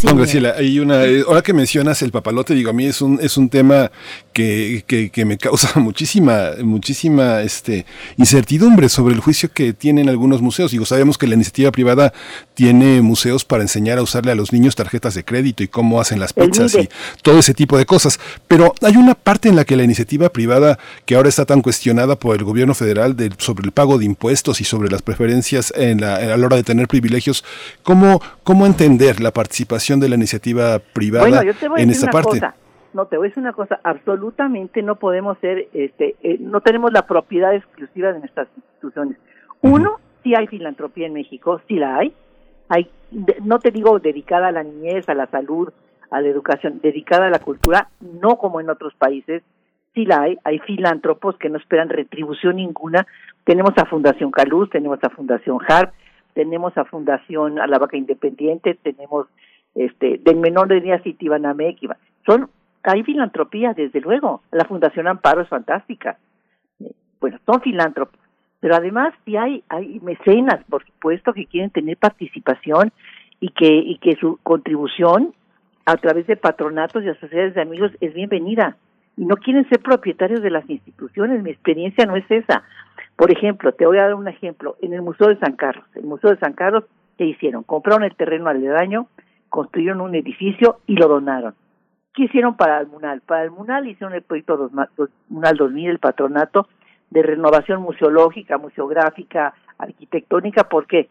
Perdón, 0.00 0.18
Graciela, 0.18 0.54
hay 0.56 0.78
una, 0.78 1.04
eh, 1.04 1.24
ahora 1.26 1.42
que 1.42 1.52
mencionas 1.52 2.00
el 2.02 2.10
papalote, 2.10 2.54
digo, 2.54 2.70
a 2.70 2.72
mí 2.72 2.86
es 2.86 3.02
un, 3.02 3.18
es 3.20 3.36
un 3.36 3.48
tema 3.48 3.90
que, 4.32 4.82
que, 4.86 5.10
que 5.10 5.24
me 5.24 5.36
causa 5.36 5.72
muchísima, 5.80 6.52
muchísima 6.62 7.42
este, 7.42 7.84
incertidumbre 8.16 8.88
sobre 8.88 9.14
el 9.14 9.20
juicio 9.20 9.50
que 9.52 9.72
tienen 9.72 10.08
algunos 10.08 10.40
museos. 10.40 10.70
Digo, 10.70 10.86
sabemos 10.86 11.18
que 11.18 11.26
la 11.26 11.34
iniciativa 11.34 11.70
privada 11.70 12.12
tiene 12.54 13.02
museos 13.02 13.44
para 13.44 13.62
enseñar 13.62 13.98
a 13.98 14.02
usarle 14.02 14.32
a 14.32 14.34
los 14.34 14.52
niños 14.52 14.74
tarjetas 14.74 15.14
de 15.14 15.24
crédito 15.24 15.62
y 15.62 15.68
cómo 15.68 16.00
hacen 16.00 16.18
las 16.18 16.32
pizzas 16.32 16.74
y 16.74 16.88
todo 17.22 17.38
ese 17.38 17.54
tipo 17.54 17.76
de 17.76 17.86
cosas. 17.86 18.18
Pero 18.48 18.74
hay 18.82 18.96
una 18.96 19.14
parte 19.14 19.48
en 19.48 19.56
la 19.56 19.64
que 19.64 19.76
la 19.76 19.84
iniciativa 19.84 20.30
privada, 20.30 20.78
que 21.04 21.14
ahora 21.14 21.28
está 21.28 21.44
tan 21.44 21.60
cuestionada 21.60 22.16
por 22.16 22.36
el 22.36 22.44
gobierno 22.44 22.74
federal 22.74 23.16
de, 23.16 23.30
sobre 23.38 23.64
el 23.64 23.72
pago 23.72 23.98
de 23.98 24.06
impuestos 24.06 24.60
y 24.60 24.64
sobre 24.64 24.90
las 24.90 25.02
preferencias 25.02 25.72
en 25.76 26.00
la, 26.00 26.16
a 26.16 26.36
la 26.36 26.46
hora 26.46 26.56
de 26.56 26.62
tener 26.62 26.88
privilegios, 26.88 27.44
¿cómo, 27.82 28.22
cómo 28.44 28.66
entender 28.66 29.20
la 29.20 29.32
participación 29.32 29.89
de 29.98 30.08
la 30.08 30.14
iniciativa 30.14 30.78
privada 30.78 31.42
en 31.76 31.90
esta 31.90 32.10
parte? 32.10 32.40
No, 32.92 33.06
te 33.06 33.16
voy 33.16 33.26
a 33.26 33.28
decir 33.28 33.40
una 33.40 33.52
cosa, 33.52 33.80
absolutamente 33.84 34.82
no 34.82 34.96
podemos 34.96 35.38
ser, 35.38 35.68
este, 35.72 36.16
eh, 36.22 36.38
no 36.40 36.60
tenemos 36.60 36.92
la 36.92 37.06
propiedad 37.06 37.54
exclusiva 37.54 38.12
de 38.12 38.18
nuestras 38.18 38.48
instituciones. 38.56 39.16
Uno, 39.62 40.00
sí 40.22 40.34
hay 40.34 40.48
filantropía 40.48 41.06
en 41.06 41.14
México, 41.14 41.60
sí 41.68 41.76
la 41.76 41.96
hay, 41.96 42.12
hay, 42.68 42.90
no 43.42 43.58
te 43.58 43.70
digo 43.70 43.98
dedicada 44.00 44.48
a 44.48 44.52
la 44.52 44.64
niñez, 44.64 45.08
a 45.08 45.14
la 45.14 45.26
salud, 45.26 45.72
a 46.10 46.20
la 46.20 46.28
educación, 46.28 46.80
dedicada 46.82 47.26
a 47.26 47.30
la 47.30 47.38
cultura, 47.38 47.88
no 48.00 48.36
como 48.38 48.60
en 48.60 48.70
otros 48.70 48.94
países, 48.94 49.42
sí 49.94 50.04
la 50.04 50.22
hay, 50.22 50.38
hay 50.44 50.58
filántropos 50.60 51.36
que 51.36 51.48
no 51.48 51.58
esperan 51.58 51.88
retribución 51.88 52.56
ninguna. 52.56 53.06
Tenemos 53.44 53.72
a 53.76 53.86
Fundación 53.86 54.30
Caluz, 54.30 54.70
tenemos 54.70 54.98
a 55.02 55.10
Fundación 55.10 55.58
HARP, 55.66 55.92
tenemos 56.34 56.76
a 56.76 56.84
Fundación 56.84 57.58
a 57.58 57.66
la 57.66 57.78
Vaca 57.78 57.96
Independiente, 57.96 58.78
tenemos 58.82 59.26
este 59.74 60.18
del 60.18 60.36
menor 60.36 60.68
de 60.68 60.80
días 60.80 61.02
Citibanamec, 61.02 61.78
son 62.26 62.50
hay 62.82 63.02
filantropía 63.02 63.74
desde 63.74 64.00
luego, 64.00 64.42
la 64.52 64.64
Fundación 64.64 65.06
Amparo 65.06 65.42
es 65.42 65.48
fantástica. 65.48 66.18
Bueno, 67.20 67.38
son 67.44 67.60
filántropos, 67.60 68.18
pero 68.60 68.74
además 68.74 69.12
sí 69.24 69.36
hay 69.36 69.62
hay 69.68 70.00
mecenas, 70.00 70.64
por 70.68 70.84
supuesto, 70.84 71.32
que 71.32 71.46
quieren 71.46 71.70
tener 71.70 71.96
participación 71.96 72.92
y 73.38 73.50
que 73.50 73.68
y 73.68 73.98
que 73.98 74.16
su 74.16 74.38
contribución 74.42 75.34
a 75.86 75.96
través 75.96 76.26
de 76.26 76.36
patronatos 76.36 77.02
y 77.02 77.08
asociaciones 77.08 77.54
de 77.54 77.62
amigos 77.62 77.92
es 78.00 78.14
bienvenida 78.14 78.76
y 79.16 79.24
no 79.24 79.36
quieren 79.36 79.68
ser 79.68 79.80
propietarios 79.80 80.42
de 80.42 80.50
las 80.50 80.68
instituciones. 80.70 81.42
Mi 81.42 81.50
experiencia 81.50 82.06
no 82.06 82.16
es 82.16 82.24
esa. 82.30 82.62
Por 83.16 83.30
ejemplo, 83.30 83.72
te 83.72 83.86
voy 83.86 83.98
a 83.98 84.04
dar 84.04 84.14
un 84.14 84.28
ejemplo. 84.28 84.76
En 84.80 84.94
el 84.94 85.02
Museo 85.02 85.28
de 85.28 85.38
San 85.38 85.56
Carlos, 85.56 85.84
el 85.94 86.04
Museo 86.04 86.30
de 86.30 86.38
San 86.38 86.54
Carlos, 86.54 86.84
¿qué 87.18 87.26
hicieron? 87.26 87.62
Compraron 87.64 88.04
el 88.04 88.14
terreno 88.14 88.48
aledaño, 88.48 89.08
construyeron 89.50 90.00
un 90.00 90.14
edificio 90.14 90.78
y 90.86 90.94
lo 90.96 91.08
donaron. 91.08 91.54
¿Qué 92.14 92.24
hicieron 92.24 92.56
para 92.56 92.80
el 92.80 92.86
MUNAL? 92.86 93.20
Para 93.20 93.44
el 93.44 93.50
MUNAL 93.50 93.88
hicieron 93.88 94.14
el 94.14 94.22
proyecto 94.22 94.70
MUNAL 95.28 95.56
2000, 95.56 95.90
el 95.90 95.98
patronato 95.98 96.66
de 97.10 97.22
renovación 97.22 97.82
museológica, 97.82 98.56
museográfica, 98.56 99.54
arquitectónica. 99.78 100.64
¿Por 100.64 100.86
qué? 100.86 101.08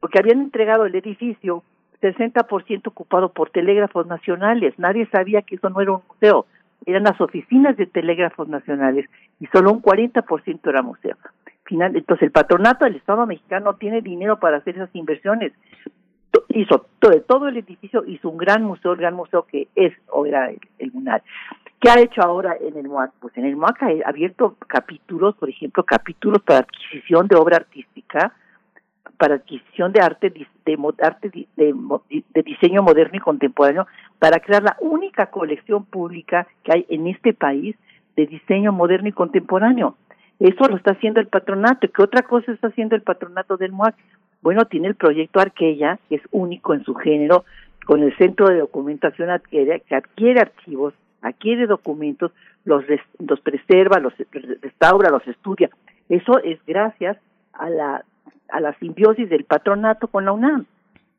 Porque 0.00 0.18
habían 0.18 0.40
entregado 0.40 0.86
el 0.86 0.94
edificio 0.94 1.62
60% 2.00 2.88
ocupado 2.88 3.30
por 3.30 3.50
telégrafos 3.50 4.06
nacionales. 4.06 4.74
Nadie 4.78 5.06
sabía 5.06 5.42
que 5.42 5.56
eso 5.56 5.70
no 5.70 5.80
era 5.80 5.92
un 5.92 6.02
museo, 6.08 6.46
eran 6.84 7.04
las 7.04 7.20
oficinas 7.20 7.76
de 7.76 7.86
telégrafos 7.86 8.48
nacionales 8.48 9.08
y 9.38 9.46
solo 9.46 9.72
un 9.72 9.82
40% 9.82 10.68
era 10.68 10.82
museo. 10.82 11.16
Final, 11.64 11.96
entonces 11.96 12.26
el 12.26 12.32
patronato 12.32 12.84
del 12.84 12.96
Estado 12.96 13.24
mexicano 13.24 13.74
tiene 13.74 14.02
dinero 14.02 14.40
para 14.40 14.58
hacer 14.58 14.74
esas 14.74 14.94
inversiones. 14.94 15.52
Hizo 16.48 16.86
todo, 16.98 17.20
todo 17.22 17.48
el 17.48 17.56
edificio, 17.56 18.04
hizo 18.06 18.28
un 18.28 18.36
gran 18.36 18.62
museo, 18.62 18.92
el 18.92 18.98
gran 18.98 19.14
museo 19.14 19.46
que 19.46 19.68
es 19.74 19.92
o 20.08 20.26
era 20.26 20.50
el, 20.78 20.92
MUNAL. 20.92 21.22
¿Qué 21.80 21.90
ha 21.90 22.00
hecho 22.00 22.22
ahora 22.22 22.56
en 22.60 22.76
el 22.76 22.88
MOAC? 22.88 23.12
Pues 23.20 23.36
en 23.36 23.44
el 23.44 23.56
MOAC 23.56 23.82
ha 23.82 24.08
abierto 24.08 24.56
capítulos, 24.66 25.34
por 25.36 25.48
ejemplo, 25.48 25.82
capítulos 25.84 26.40
para 26.42 26.60
adquisición 26.60 27.26
de 27.26 27.36
obra 27.36 27.56
artística, 27.56 28.32
para 29.18 29.36
adquisición 29.36 29.92
de 29.92 30.00
arte, 30.00 30.30
de, 30.30 30.46
arte 31.00 31.30
de, 31.56 32.42
diseño 32.42 32.82
moderno 32.82 33.16
y 33.16 33.20
contemporáneo, 33.20 33.86
para 34.18 34.38
crear 34.40 34.62
la 34.62 34.76
única 34.80 35.26
colección 35.26 35.84
pública 35.84 36.46
que 36.62 36.72
hay 36.72 36.86
en 36.88 37.08
este 37.08 37.34
país 37.34 37.76
de 38.16 38.26
diseño 38.26 38.72
moderno 38.72 39.08
y 39.08 39.12
contemporáneo. 39.12 39.96
Eso 40.38 40.66
lo 40.68 40.76
está 40.76 40.92
haciendo 40.92 41.20
el 41.20 41.28
patronato. 41.28 41.88
¿Qué 41.90 42.02
otra 42.02 42.22
cosa 42.22 42.52
está 42.52 42.68
haciendo 42.68 42.96
el 42.96 43.02
patronato 43.02 43.56
del 43.56 43.72
MOAC? 43.72 43.94
Bueno, 44.42 44.64
tiene 44.66 44.88
el 44.88 44.94
proyecto 44.94 45.40
Arquella, 45.40 45.98
que 46.08 46.16
es 46.16 46.22
único 46.30 46.74
en 46.74 46.84
su 46.84 46.94
género, 46.94 47.44
con 47.86 48.02
el 48.02 48.16
Centro 48.16 48.48
de 48.48 48.58
Documentación 48.58 49.30
Adquiere, 49.30 49.80
que 49.80 49.94
adquiere 49.94 50.40
archivos, 50.40 50.94
adquiere 51.20 51.66
documentos, 51.66 52.32
los, 52.64 52.84
los 53.18 53.40
preserva, 53.40 53.98
los 53.98 54.12
restaura, 54.60 55.10
los 55.10 55.26
estudia. 55.26 55.70
Eso 56.08 56.38
es 56.42 56.58
gracias 56.66 57.16
a 57.52 57.70
la 57.70 58.04
a 58.52 58.60
la 58.60 58.74
simbiosis 58.78 59.28
del 59.28 59.44
patronato 59.44 60.06
con 60.08 60.26
la 60.26 60.32
UNAM. 60.32 60.66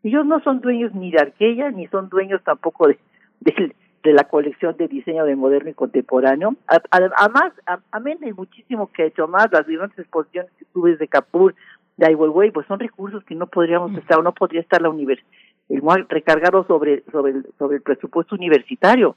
Ellos 0.03 0.25
no 0.25 0.39
son 0.41 0.61
dueños 0.61 0.93
ni 0.93 1.11
de 1.11 1.19
Arquella, 1.19 1.71
ni 1.71 1.87
son 1.87 2.07
dueños 2.09 2.41
tampoco 2.43 2.87
de, 2.87 2.97
de, 4.03 4.13
la 4.13 4.25
colección 4.25 4.77
de 4.77 4.87
diseño 4.87 5.25
de 5.25 5.35
moderno 5.35 5.71
y 5.71 5.73
contemporáneo. 5.73 6.55
Además, 6.91 7.53
amén 7.91 8.19
hay 8.21 8.33
muchísimo 8.33 8.91
que 8.91 9.03
ha 9.03 9.05
hecho 9.07 9.27
más, 9.27 9.47
las 9.51 9.65
diferentes 9.65 9.99
exposiciones 9.99 10.51
que 10.59 10.65
tuve 10.73 10.95
de 10.95 11.07
Capur, 11.07 11.55
de 11.97 12.07
Ai 12.07 12.15
Weiwei, 12.15 12.51
pues 12.51 12.67
son 12.67 12.79
recursos 12.79 13.23
que 13.25 13.35
no 13.35 13.47
podríamos 13.47 13.91
mm. 13.91 13.97
estar, 13.97 14.19
o 14.19 14.23
no 14.23 14.33
podría 14.33 14.61
estar 14.61 14.81
la 14.81 14.89
universidad, 14.89 15.29
el 15.69 15.81
recargado 16.09 16.65
sobre, 16.65 17.03
sobre, 17.11 17.33
el, 17.33 17.47
sobre 17.57 17.77
el 17.77 17.81
presupuesto 17.81 18.35
universitario. 18.35 19.15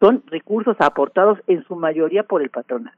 Son 0.00 0.22
recursos 0.26 0.76
aportados 0.80 1.38
en 1.46 1.64
su 1.64 1.76
mayoría 1.76 2.24
por 2.24 2.42
el 2.42 2.50
patronato. 2.50 2.96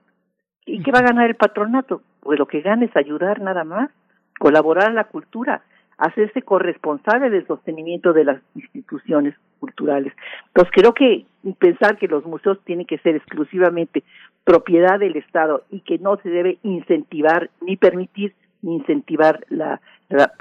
¿Y 0.66 0.82
qué 0.82 0.90
va 0.90 1.00
a 1.00 1.02
ganar 1.02 1.28
el 1.28 1.36
patronato? 1.36 2.00
Pues 2.20 2.38
lo 2.38 2.46
que 2.46 2.62
gana 2.62 2.86
es 2.86 2.96
ayudar 2.96 3.40
nada 3.40 3.64
más 3.64 3.90
colaborar 4.38 4.90
a 4.90 4.94
la 4.94 5.04
cultura, 5.04 5.62
hacerse 5.96 6.42
corresponsable 6.42 7.30
del 7.30 7.46
sostenimiento 7.46 8.12
de 8.12 8.24
las 8.24 8.42
instituciones 8.54 9.34
culturales. 9.60 10.12
Entonces 10.48 10.72
creo 10.74 10.92
que 10.92 11.26
pensar 11.58 11.98
que 11.98 12.08
los 12.08 12.24
museos 12.24 12.58
tienen 12.64 12.86
que 12.86 12.98
ser 12.98 13.16
exclusivamente 13.16 14.02
propiedad 14.44 14.98
del 14.98 15.16
Estado 15.16 15.62
y 15.70 15.80
que 15.80 15.98
no 15.98 16.16
se 16.18 16.28
debe 16.28 16.58
incentivar 16.62 17.50
ni 17.60 17.76
permitir 17.76 18.34
incentivar 18.72 19.44
la, 19.48 19.80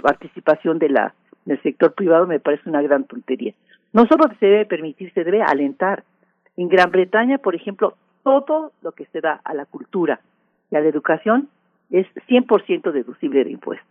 participación 0.01 0.79
de 0.79 0.89
la 0.89 1.13
del 1.45 1.61
sector 1.61 1.93
privado 1.93 2.25
me 2.25 2.39
parece 2.39 2.69
una 2.69 2.81
gran 2.81 3.03
tontería. 3.03 3.53
No 3.91 4.05
solo 4.05 4.25
se 4.39 4.45
debe 4.45 4.65
permitir, 4.65 5.11
se 5.13 5.23
debe 5.23 5.41
alentar. 5.41 6.03
En 6.55 6.69
Gran 6.69 6.91
Bretaña, 6.91 7.37
por 7.37 7.53
ejemplo, 7.53 7.95
todo 8.23 8.71
lo 8.81 8.91
que 8.93 9.05
se 9.07 9.19
da 9.19 9.41
a 9.43 9.53
la 9.53 9.65
cultura 9.65 10.21
y 10.71 10.75
a 10.75 10.79
la 10.79 10.87
educación 10.87 11.49
es 11.91 12.07
100% 12.27 12.91
deducible 12.91 13.43
de 13.43 13.51
impuestos. 13.51 13.87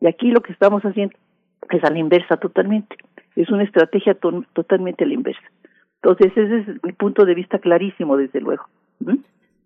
Y 0.00 0.06
aquí 0.06 0.30
lo 0.30 0.40
que 0.40 0.52
estamos 0.52 0.82
haciendo 0.82 1.16
es 1.70 1.82
a 1.82 1.90
la 1.90 1.98
inversa 1.98 2.36
totalmente. 2.36 2.96
Es 3.34 3.50
una 3.50 3.64
estrategia 3.64 4.14
totalmente 4.14 5.04
a 5.04 5.06
la 5.06 5.14
inversa. 5.14 5.42
Entonces, 6.02 6.36
ese 6.36 6.58
es 6.58 6.84
mi 6.84 6.92
punto 6.92 7.24
de 7.24 7.34
vista 7.34 7.58
clarísimo, 7.58 8.16
desde 8.16 8.40
luego. 8.40 8.64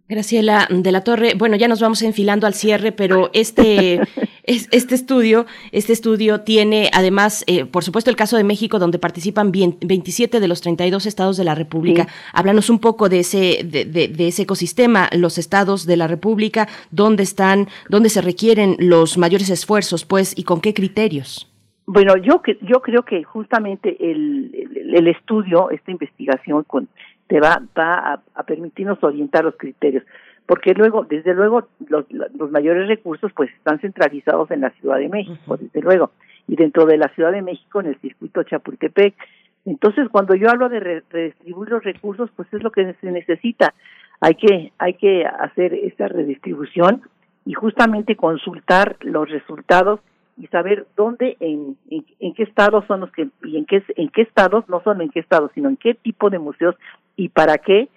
Graciela 0.08 0.68
de 0.70 0.92
la 0.92 1.02
Torre, 1.02 1.32
bueno, 1.36 1.56
ya 1.56 1.66
nos 1.66 1.80
vamos 1.80 2.00
enfilando 2.02 2.46
al 2.46 2.54
cierre, 2.54 2.92
pero 2.92 3.28
este, 3.32 4.00
este 4.44 4.94
estudio, 4.94 5.46
este 5.72 5.92
estudio 5.92 6.42
tiene 6.42 6.90
además, 6.92 7.42
eh, 7.48 7.64
por 7.64 7.82
supuesto, 7.82 8.08
el 8.08 8.14
caso 8.14 8.36
de 8.36 8.44
México, 8.44 8.78
donde 8.78 9.00
participan 9.00 9.50
27 9.50 10.38
de 10.38 10.46
los 10.46 10.60
32 10.60 11.06
estados 11.06 11.36
de 11.36 11.42
la 11.42 11.56
República. 11.56 12.06
Háblanos 12.32 12.70
un 12.70 12.78
poco 12.78 13.08
de 13.08 13.20
ese, 13.20 13.64
de, 13.64 13.84
de, 13.84 14.28
ese 14.28 14.42
ecosistema, 14.42 15.08
los 15.12 15.38
estados 15.38 15.86
de 15.86 15.96
la 15.96 16.06
República, 16.06 16.68
dónde 16.92 17.24
están, 17.24 17.66
dónde 17.88 18.08
se 18.08 18.20
requieren 18.20 18.76
los 18.78 19.18
mayores 19.18 19.50
esfuerzos, 19.50 20.04
pues, 20.04 20.38
y 20.38 20.44
con 20.44 20.60
qué 20.60 20.72
criterios. 20.72 21.52
Bueno, 21.84 22.16
yo 22.16 22.42
yo 22.62 22.80
creo 22.80 23.04
que 23.04 23.24
justamente 23.24 23.96
el, 23.98 24.52
el 24.94 25.08
estudio, 25.08 25.70
esta 25.70 25.90
investigación 25.90 26.64
con 26.64 26.88
te 27.26 27.40
va, 27.40 27.62
va 27.76 28.22
a, 28.34 28.42
permitirnos 28.44 29.02
orientar 29.02 29.44
los 29.44 29.56
criterios 29.56 30.04
porque 30.46 30.74
luego, 30.74 31.04
desde 31.04 31.34
luego, 31.34 31.68
los, 31.88 32.04
los, 32.10 32.50
mayores 32.52 32.86
recursos 32.86 33.32
pues 33.34 33.50
están 33.50 33.80
centralizados 33.80 34.50
en 34.52 34.60
la 34.60 34.70
Ciudad 34.70 34.98
de 34.98 35.08
México, 35.08 35.56
desde 35.56 35.82
luego, 35.82 36.12
y 36.46 36.54
dentro 36.54 36.86
de 36.86 36.96
la 36.98 37.08
Ciudad 37.08 37.32
de 37.32 37.42
México 37.42 37.80
en 37.80 37.86
el 37.86 38.00
circuito 38.00 38.44
Chapultepec. 38.44 39.14
Entonces, 39.64 40.08
cuando 40.08 40.36
yo 40.36 40.48
hablo 40.48 40.68
de 40.68 40.78
redistribuir 40.78 41.70
los 41.70 41.82
recursos, 41.82 42.30
pues 42.36 42.46
es 42.52 42.62
lo 42.62 42.70
que 42.70 42.94
se 43.00 43.10
necesita. 43.10 43.74
Hay 44.20 44.36
que, 44.36 44.72
hay 44.78 44.94
que 44.94 45.26
hacer 45.26 45.74
esta 45.74 46.06
redistribución 46.06 47.02
y 47.44 47.54
justamente 47.54 48.14
consultar 48.14 48.96
los 49.00 49.28
resultados 49.28 50.00
y 50.36 50.46
saber 50.48 50.86
dónde, 50.96 51.36
en, 51.40 51.76
en, 51.90 52.34
qué 52.34 52.42
estados 52.42 52.84
son 52.86 53.00
los 53.00 53.12
que, 53.12 53.28
y 53.44 53.56
en 53.56 53.64
qué, 53.64 53.82
en 53.96 54.08
qué 54.08 54.22
estados, 54.22 54.68
no 54.68 54.82
solo 54.82 55.02
en 55.02 55.10
qué 55.10 55.20
estados, 55.20 55.50
sino 55.54 55.68
en 55.68 55.76
qué 55.76 55.94
tipo 55.94 56.30
de 56.30 56.38
museos 56.38 56.74
y 57.16 57.30
para 57.30 57.58
qué 57.58 57.88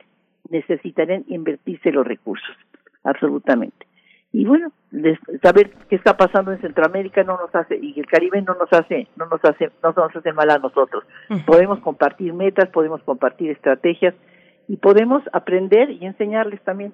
necesitarían 0.49 1.25
invertirse 1.27 1.91
los 1.91 2.07
recursos, 2.07 2.55
absolutamente. 3.03 3.85
y 4.31 4.45
bueno, 4.45 4.71
saber 5.41 5.71
qué 5.89 5.95
está 5.95 6.17
pasando 6.17 6.51
en 6.51 6.61
Centroamérica 6.61 7.23
no 7.23 7.37
nos 7.37 7.53
hace 7.53 7.77
y 7.77 7.99
el 7.99 8.05
Caribe 8.07 8.41
no 8.41 8.55
nos 8.55 8.71
hace 8.73 9.07
no 9.15 9.25
nos 9.27 9.43
hace 9.43 9.69
no 9.83 9.91
nos 9.91 10.15
hace 10.15 10.33
mal 10.33 10.49
a 10.49 10.57
nosotros. 10.57 11.03
Podemos 11.45 11.79
compartir 11.79 12.33
metas, 12.33 12.69
podemos 12.69 13.01
compartir 13.03 13.51
estrategias 13.51 14.15
y 14.67 14.77
podemos 14.77 15.23
aprender 15.33 15.91
y 15.91 16.05
enseñarles 16.05 16.61
también. 16.61 16.93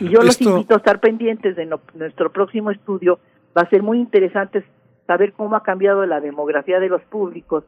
Y 0.00 0.08
yo 0.08 0.20
los 0.22 0.40
invito 0.40 0.74
a 0.74 0.78
estar 0.78 1.00
pendientes 1.00 1.56
de 1.56 1.66
nuestro 1.94 2.30
próximo 2.30 2.70
estudio. 2.70 3.18
Va 3.56 3.62
a 3.62 3.70
ser 3.70 3.82
muy 3.82 3.98
interesante 3.98 4.64
saber 5.06 5.32
cómo 5.32 5.56
ha 5.56 5.62
cambiado 5.62 6.04
la 6.06 6.20
demografía 6.20 6.80
de 6.80 6.88
los 6.88 7.02
públicos, 7.02 7.64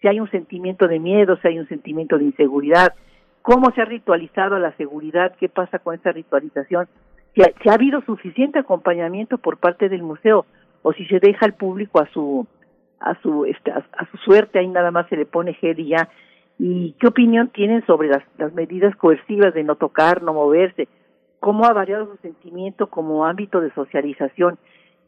si 0.00 0.08
hay 0.08 0.18
un 0.18 0.30
sentimiento 0.30 0.88
de 0.88 0.98
miedo, 0.98 1.36
si 1.36 1.48
hay 1.48 1.58
un 1.58 1.68
sentimiento 1.68 2.18
de 2.18 2.24
inseguridad, 2.24 2.94
cómo 3.40 3.70
se 3.72 3.82
ha 3.82 3.84
ritualizado 3.84 4.58
la 4.58 4.72
seguridad, 4.76 5.34
qué 5.38 5.48
pasa 5.48 5.78
con 5.78 5.94
esa 5.94 6.10
ritualización, 6.10 6.88
si 7.34 7.68
ha, 7.68 7.72
habido 7.72 8.02
suficiente 8.02 8.58
acompañamiento 8.58 9.38
por 9.38 9.58
parte 9.58 9.88
del 9.88 10.02
museo 10.02 10.44
o 10.82 10.92
si 10.92 11.06
se 11.06 11.20
deja 11.20 11.46
al 11.46 11.54
público 11.54 12.00
a 12.00 12.06
su 12.12 12.46
a 13.00 13.20
su 13.20 13.46
este, 13.46 13.70
a, 13.70 13.84
su 14.10 14.16
suerte 14.18 14.58
ahí 14.58 14.68
nada 14.68 14.90
más 14.90 15.08
se 15.08 15.16
le 15.16 15.24
pone 15.24 15.54
gel 15.54 15.80
y 15.80 15.88
ya. 15.88 16.08
Y 16.58 16.92
qué 17.00 17.08
opinión 17.08 17.48
tienen 17.48 17.84
sobre 17.86 18.08
las, 18.08 18.22
las 18.38 18.52
medidas 18.52 18.94
coercivas 18.96 19.54
de 19.54 19.64
no 19.64 19.76
tocar 19.76 20.22
no 20.22 20.34
moverse 20.34 20.88
cómo 21.40 21.64
ha 21.64 21.72
variado 21.72 22.06
su 22.06 22.16
sentimiento 22.18 22.88
como 22.88 23.24
ámbito 23.24 23.60
de 23.60 23.72
socialización 23.72 24.58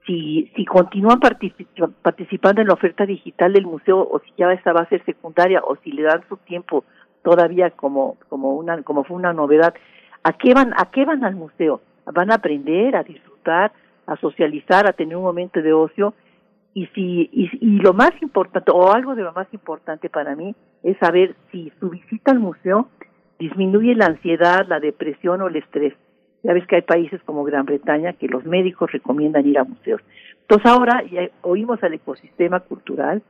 si 0.07 0.51
si 0.55 0.65
continúan 0.65 1.21
participando 1.21 2.61
en 2.61 2.69
la 2.69 2.75
oferta 2.75 3.07
digital 3.07 3.53
del 3.53 3.67
museo 3.67 4.01
o 4.01 4.21
si 4.21 4.33
ya 4.37 4.53
esta 4.53 4.73
va 4.73 4.83
a 4.83 4.89
ser 4.89 5.05
secundaria 5.05 5.61
o 5.65 5.77
si 5.77 5.93
le 5.93 6.03
dan 6.03 6.23
su 6.29 6.37
tiempo 6.39 6.85
todavía 7.23 7.71
como 7.71 8.17
como 8.29 8.55
una 8.55 8.83
como 8.83 9.05
fue 9.05 9.17
una 9.17 9.33
novedad 9.33 9.75
a 10.23 10.33
qué 10.35 10.55
van 10.55 10.75
a 10.77 10.91
qué 10.91 11.05
van 11.05 11.25
al 11.25 11.35
museo 11.35 11.81
van 12.13 12.31
a 12.31 12.37
aprender, 12.37 12.97
a 12.97 13.03
disfrutar, 13.03 13.73
a 14.07 14.17
socializar, 14.17 14.87
a 14.87 14.93
tener 14.93 15.17
un 15.17 15.23
momento 15.23 15.63
de 15.63 15.73
ocio. 15.73 16.15
Y, 16.75 16.87
si, 16.89 17.31
y, 17.33 17.79
lo 17.79 17.93
más 17.93 18.11
importante, 18.21 18.73
o 18.73 18.93
algo 18.93 19.15
de 19.15 19.23
lo 19.23 19.33
más 19.33 19.47
importante 19.53 20.11
para 20.11 20.35
mí, 20.35 20.55
es 20.83 20.99
saber 20.99 21.37
si 21.53 21.73
su 21.79 21.89
visita 21.89 22.33
al 22.33 22.41
museo 22.41 22.89
disminuye 23.39 23.95
la 23.95 24.07
ansiedad, 24.07 24.67
la 24.67 24.81
depresión 24.81 25.41
o 25.43 25.49
el 25.49 25.57
estrés. 25.57 25.95
Ya 26.45 26.53
ves 26.53 26.67
que 26.67 26.77
hay 26.77 26.83
países 26.83 27.21
como 27.25 27.43
Gran 27.43 27.65
Bretaña 27.65 28.13
que 28.13 28.29
los 28.29 28.45
médicos 28.45 28.93
recomiendan 28.93 29.47
ir 29.47 29.59
a 29.59 29.65
museos. 29.65 30.01
Entonces 30.43 30.71
ahora 30.71 31.03
ya 31.11 31.29
oímos 31.43 31.83
al 31.83 31.95
ecosistema 31.95 32.61
cultural, 32.61 33.23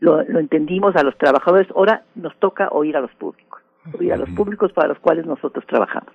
lo, 0.00 0.22
lo 0.24 0.40
entendimos 0.40 0.96
a 0.96 1.04
los 1.04 1.16
trabajadores, 1.16 1.68
ahora 1.74 2.02
nos 2.14 2.36
toca 2.38 2.68
oír 2.70 2.96
a 2.96 3.00
los 3.00 3.12
públicos, 3.12 3.60
oír 3.98 4.12
a 4.12 4.16
los 4.16 4.30
públicos 4.30 4.72
para 4.72 4.88
los 4.88 4.98
cuales 4.98 5.26
nosotros 5.26 5.64
trabajamos. 5.66 6.12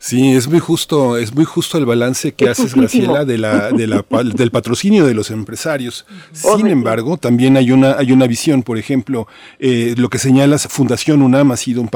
Sí, 0.00 0.32
es 0.32 0.46
muy 0.46 0.60
justo, 0.60 1.16
es 1.16 1.34
muy 1.34 1.44
justo 1.44 1.76
el 1.76 1.84
balance 1.84 2.32
que 2.32 2.48
haces, 2.48 2.76
Graciela, 2.76 3.24
de 3.24 3.36
la, 3.36 3.72
de 3.72 3.88
la, 3.88 4.04
del 4.34 4.52
patrocinio 4.52 5.04
de 5.04 5.12
los 5.12 5.32
empresarios. 5.32 6.06
Sin 6.32 6.68
embargo, 6.68 7.16
también 7.16 7.56
hay 7.56 7.72
una, 7.72 7.96
hay 7.98 8.12
una 8.12 8.28
visión, 8.28 8.62
por 8.62 8.78
ejemplo, 8.78 9.26
eh, 9.58 9.94
lo 9.98 10.08
que 10.08 10.18
señalas, 10.18 10.68
Fundación 10.68 11.20
UNAM 11.20 11.50
ha 11.50 11.56
sido 11.56 11.80
un, 11.82 11.90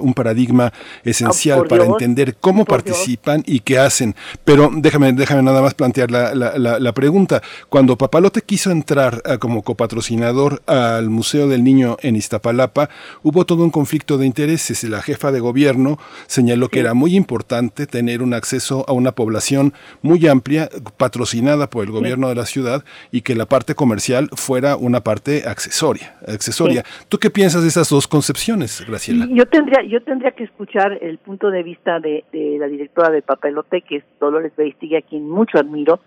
un, 0.00 0.14
paradigma 0.14 0.72
esencial 1.04 1.62
ah, 1.64 1.68
para 1.68 1.84
entender 1.84 2.36
cómo 2.40 2.64
participan 2.64 3.42
y 3.46 3.60
qué 3.60 3.78
hacen. 3.78 4.14
Pero 4.44 4.70
déjame, 4.74 5.12
déjame 5.12 5.42
nada 5.42 5.60
más 5.60 5.74
plantear 5.74 6.10
la, 6.10 6.34
la, 6.34 6.56
la, 6.56 6.92
pregunta. 6.92 7.42
Cuando 7.68 7.98
Papalote 7.98 8.40
quiso 8.40 8.70
entrar 8.70 9.22
a, 9.26 9.36
como 9.36 9.62
copatrocinador 9.62 10.62
al 10.66 11.10
Museo 11.10 11.48
del 11.48 11.64
Niño 11.64 11.98
en 12.00 12.16
Iztapalapa, 12.16 12.88
hubo 13.22 13.44
todo 13.44 13.62
un 13.62 13.70
conflicto 13.70 14.16
de 14.16 14.24
intereses. 14.24 14.84
La 14.84 15.02
jefa 15.02 15.32
de 15.32 15.40
gobierno 15.40 15.98
señaló 16.26 16.70
que 16.70 16.80
era 16.80 16.94
muy 16.94 17.14
importante 17.14 17.41
importante 17.42 17.86
tener 17.86 18.22
un 18.22 18.34
acceso 18.34 18.84
a 18.86 18.92
una 18.92 19.12
población 19.12 19.72
muy 20.00 20.28
amplia, 20.28 20.68
patrocinada 20.96 21.68
por 21.68 21.84
el 21.84 21.90
gobierno 21.90 22.28
de 22.28 22.36
la 22.36 22.46
ciudad, 22.46 22.84
y 23.10 23.22
que 23.22 23.34
la 23.34 23.46
parte 23.46 23.74
comercial 23.74 24.28
fuera 24.36 24.76
una 24.76 25.00
parte 25.00 25.42
accesoria. 25.48 26.14
accesoria. 26.28 26.84
¿Tú 27.08 27.18
qué 27.18 27.30
piensas 27.30 27.62
de 27.62 27.68
esas 27.68 27.88
dos 27.90 28.06
concepciones, 28.06 28.84
Graciela? 28.86 29.26
Yo 29.28 29.46
tendría, 29.46 29.82
yo 29.82 30.00
tendría 30.02 30.30
que 30.30 30.44
escuchar 30.44 30.98
el 31.02 31.18
punto 31.18 31.50
de 31.50 31.64
vista 31.64 31.98
de, 31.98 32.24
la 32.32 32.68
directora 32.68 33.10
de 33.10 33.22
Papelote, 33.22 33.82
que 33.82 33.96
es 33.96 34.04
Dolores 34.20 34.52
Beistigui, 34.56 34.96
a 34.96 35.02
quien 35.02 35.28
mucho 35.28 35.58
admiro. 35.58 35.98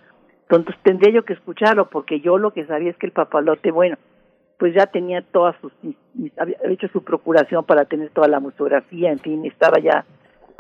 Entonces 0.43 0.75
tendría 0.83 1.11
yo 1.15 1.25
que 1.25 1.33
escucharlo, 1.33 1.89
porque 1.89 2.21
yo 2.21 2.37
lo 2.37 2.51
que 2.51 2.65
sabía 2.65 2.91
es 2.91 2.97
que 2.97 3.07
el 3.07 3.11
papalote, 3.11 3.71
bueno, 3.71 3.97
pues 4.57 4.73
ya 4.73 4.85
tenía 4.85 5.21
todas 5.21 5.55
sus, 5.59 5.73
había 6.37 6.55
hecho 6.69 6.87
su 6.93 7.03
procuración 7.03 7.65
para 7.65 7.83
tener 7.83 8.09
toda 8.11 8.29
la 8.29 8.39
museografía, 8.39 9.11
en 9.11 9.19
fin, 9.19 9.45
estaba 9.45 9.79
ya 9.79 10.05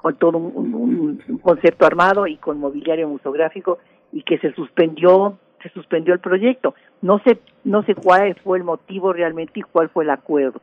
con 0.05 0.17
todo 0.17 0.37
un, 0.37 1.39
concepto 1.41 1.83
armado 1.83 2.27
y 2.27 2.37
con 2.37 2.59
mobiliario 2.59 3.09
museográfico 3.09 3.79
y 4.11 4.21
que 4.21 4.37
se 4.37 4.53
suspendió 4.53 5.39
se 5.63 5.69
suspendió 5.69 6.13
el 6.13 6.19
proyecto. 6.19 6.75
No 7.01 7.17
sé 7.25 7.39
no 7.63 7.81
sé 7.81 7.95
cuál 7.95 8.35
fue 8.43 8.59
el 8.59 8.63
motivo 8.63 9.13
realmente 9.13 9.61
y 9.61 9.63
cuál 9.63 9.89
fue 9.89 10.03
el 10.03 10.11
acuerdo. 10.11 10.61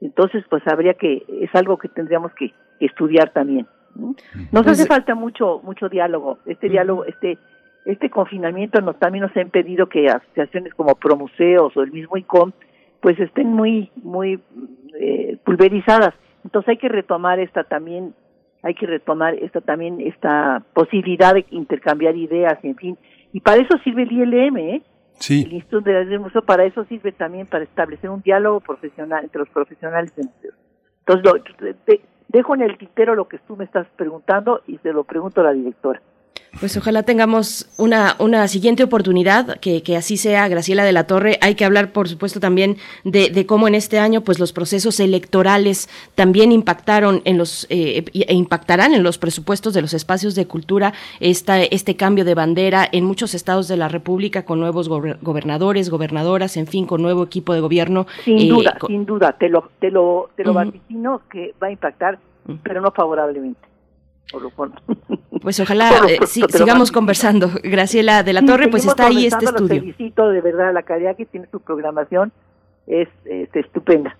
Entonces 0.00 0.44
pues 0.48 0.62
habría 0.68 0.94
que 0.94 1.24
es 1.40 1.52
algo 1.56 1.78
que 1.78 1.88
tendríamos 1.88 2.32
que, 2.34 2.52
estudiar 2.78 3.30
también 3.30 3.66
nos 3.96 4.14
pues, 4.52 4.68
hace 4.68 4.86
falta 4.86 5.16
mucho 5.16 5.60
mucho 5.64 5.88
diálogo. 5.88 6.38
Este 6.46 6.68
diálogo 6.68 7.06
este 7.06 7.38
este 7.86 8.08
confinamiento 8.08 8.80
nos 8.80 8.96
también 9.00 9.22
nos 9.22 9.36
ha 9.36 9.40
impedido 9.40 9.88
que 9.88 10.06
asociaciones 10.06 10.74
como 10.74 10.94
Promuseos 10.94 11.76
o 11.76 11.82
el 11.82 11.90
mismo 11.90 12.16
ICOM 12.18 12.52
pues 13.00 13.18
estén 13.18 13.48
muy 13.48 13.90
muy 13.96 14.38
eh, 15.00 15.38
pulverizadas. 15.44 16.14
Entonces 16.44 16.68
hay 16.68 16.76
que 16.76 16.88
retomar 16.88 17.40
esta 17.40 17.64
también 17.64 18.14
hay 18.66 18.74
que 18.74 18.86
retomar 18.86 19.34
esta 19.34 19.60
también 19.60 20.00
esta 20.00 20.60
posibilidad 20.74 21.34
de 21.34 21.46
intercambiar 21.50 22.16
ideas, 22.16 22.58
en 22.64 22.74
fin. 22.74 22.98
Y 23.32 23.38
para 23.38 23.62
eso 23.62 23.78
sirve 23.84 24.02
el 24.02 24.12
ILM, 24.12 24.56
¿eh? 24.56 24.82
Sí. 25.20 25.44
El 25.46 25.52
Instituto 25.52 25.88
de 25.88 26.18
Museo 26.18 26.42
para 26.42 26.64
eso 26.64 26.84
sirve 26.86 27.12
también 27.12 27.46
para 27.46 27.62
establecer 27.62 28.10
un 28.10 28.22
diálogo 28.22 28.58
profesional 28.60 29.22
entre 29.22 29.38
los 29.38 29.48
profesionales 29.50 30.14
de 30.16 30.24
museos. 30.24 30.54
Entonces, 31.06 31.76
dejo 32.26 32.54
en 32.56 32.62
el 32.62 32.76
tintero 32.76 33.14
lo 33.14 33.28
que 33.28 33.38
tú 33.38 33.56
me 33.56 33.64
estás 33.64 33.86
preguntando 33.94 34.62
y 34.66 34.78
se 34.78 34.92
lo 34.92 35.04
pregunto 35.04 35.42
a 35.42 35.44
la 35.44 35.52
directora. 35.52 36.02
Pues 36.58 36.74
ojalá 36.76 37.02
tengamos 37.02 37.68
una, 37.76 38.16
una 38.18 38.48
siguiente 38.48 38.82
oportunidad, 38.82 39.58
que, 39.60 39.82
que, 39.82 39.96
así 39.96 40.16
sea, 40.16 40.48
Graciela 40.48 40.84
de 40.84 40.92
la 40.92 41.06
Torre. 41.06 41.38
Hay 41.42 41.54
que 41.54 41.66
hablar, 41.66 41.92
por 41.92 42.08
supuesto, 42.08 42.40
también 42.40 42.78
de, 43.04 43.28
de 43.28 43.44
cómo 43.44 43.68
en 43.68 43.74
este 43.74 43.98
año 43.98 44.22
pues 44.22 44.38
los 44.38 44.54
procesos 44.54 44.98
electorales 45.00 45.88
también 46.14 46.52
impactaron 46.52 47.20
en 47.24 47.36
los 47.36 47.66
eh, 47.68 48.04
e 48.14 48.34
impactarán 48.34 48.94
en 48.94 49.02
los 49.02 49.18
presupuestos 49.18 49.74
de 49.74 49.82
los 49.82 49.92
espacios 49.92 50.34
de 50.34 50.46
cultura 50.46 50.94
esta, 51.20 51.60
este 51.62 51.96
cambio 51.96 52.24
de 52.24 52.34
bandera 52.34 52.88
en 52.90 53.04
muchos 53.04 53.34
estados 53.34 53.68
de 53.68 53.76
la 53.76 53.88
República 53.88 54.44
con 54.44 54.58
nuevos 54.58 54.88
gobernadores, 54.88 55.90
gobernadoras, 55.90 56.56
en 56.56 56.66
fin, 56.66 56.86
con 56.86 57.02
nuevo 57.02 57.22
equipo 57.24 57.52
de 57.52 57.60
gobierno. 57.60 58.06
Sin 58.24 58.38
eh, 58.38 58.48
duda, 58.48 58.78
sin 58.86 59.04
duda, 59.04 59.32
te 59.32 59.48
lo, 59.50 59.68
te 59.78 59.90
lo, 59.90 60.30
te 60.36 60.44
lo 60.44 60.54
vaticino 60.54 61.20
que 61.30 61.54
va 61.62 61.66
a 61.66 61.70
impactar, 61.70 62.18
pero 62.62 62.80
no 62.80 62.90
favorablemente. 62.92 63.65
Pues 65.42 65.60
ojalá 65.60 65.90
eh, 66.08 66.18
sigamos 66.26 66.90
conversando. 66.90 67.50
Graciela 67.62 68.22
de 68.22 68.32
la 68.32 68.42
Torre, 68.42 68.68
pues 68.68 68.84
está 68.84 69.06
ahí 69.06 69.26
este 69.26 69.44
estudio. 69.44 69.80
felicito 69.80 70.28
de 70.28 70.40
verdad 70.40 70.72
la 70.74 70.82
calidad 70.82 71.16
que 71.16 71.26
tiene 71.26 71.46
su 71.50 71.60
programación, 71.60 72.32
es, 72.86 73.08
estupenda. 73.54 74.16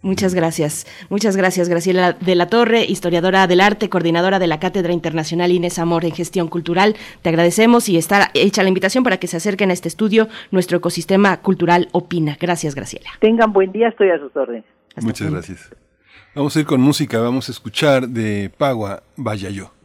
Muchas 0.00 0.32
gracias. 0.32 0.86
Muchas 1.10 1.36
gracias, 1.36 1.68
Graciela 1.68 2.12
de 2.12 2.34
la 2.36 2.46
Torre, 2.46 2.84
historiadora 2.84 3.48
del 3.48 3.60
arte, 3.60 3.90
coordinadora 3.90 4.38
de 4.38 4.46
la 4.46 4.60
Cátedra 4.60 4.92
Internacional 4.92 5.50
Inés 5.50 5.80
Amor 5.80 6.04
en 6.04 6.12
Gestión 6.12 6.46
Cultural. 6.46 6.94
Te 7.22 7.30
agradecemos 7.30 7.88
y 7.88 7.96
está 7.96 8.30
hecha 8.34 8.62
la 8.62 8.68
invitación 8.68 9.02
para 9.02 9.16
que 9.16 9.26
se 9.26 9.38
acerquen 9.38 9.70
a 9.70 9.72
este 9.72 9.88
estudio. 9.88 10.28
Nuestro 10.52 10.78
ecosistema 10.78 11.38
cultural 11.38 11.88
opina. 11.90 12.36
Gracias, 12.40 12.76
Graciela. 12.76 13.10
Tengan 13.20 13.52
buen 13.52 13.72
día, 13.72 13.88
estoy 13.88 14.10
a 14.10 14.18
sus 14.20 14.34
órdenes. 14.36 14.64
Muchas 15.02 15.32
gracias. 15.32 15.70
Vamos 16.38 16.54
a 16.54 16.60
ir 16.60 16.66
con 16.66 16.80
música, 16.80 17.18
vamos 17.18 17.48
a 17.48 17.50
escuchar 17.50 18.08
de 18.10 18.48
Pagua, 18.56 19.02
Vaya 19.16 19.50
Yo. 19.50 19.77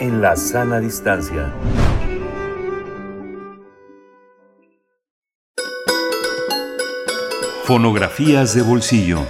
En 0.00 0.20
la 0.20 0.36
sana 0.36 0.80
distancia. 0.80 1.52
Fonografías 7.64 8.54
de 8.54 8.62
bolsillo. 8.62 9.20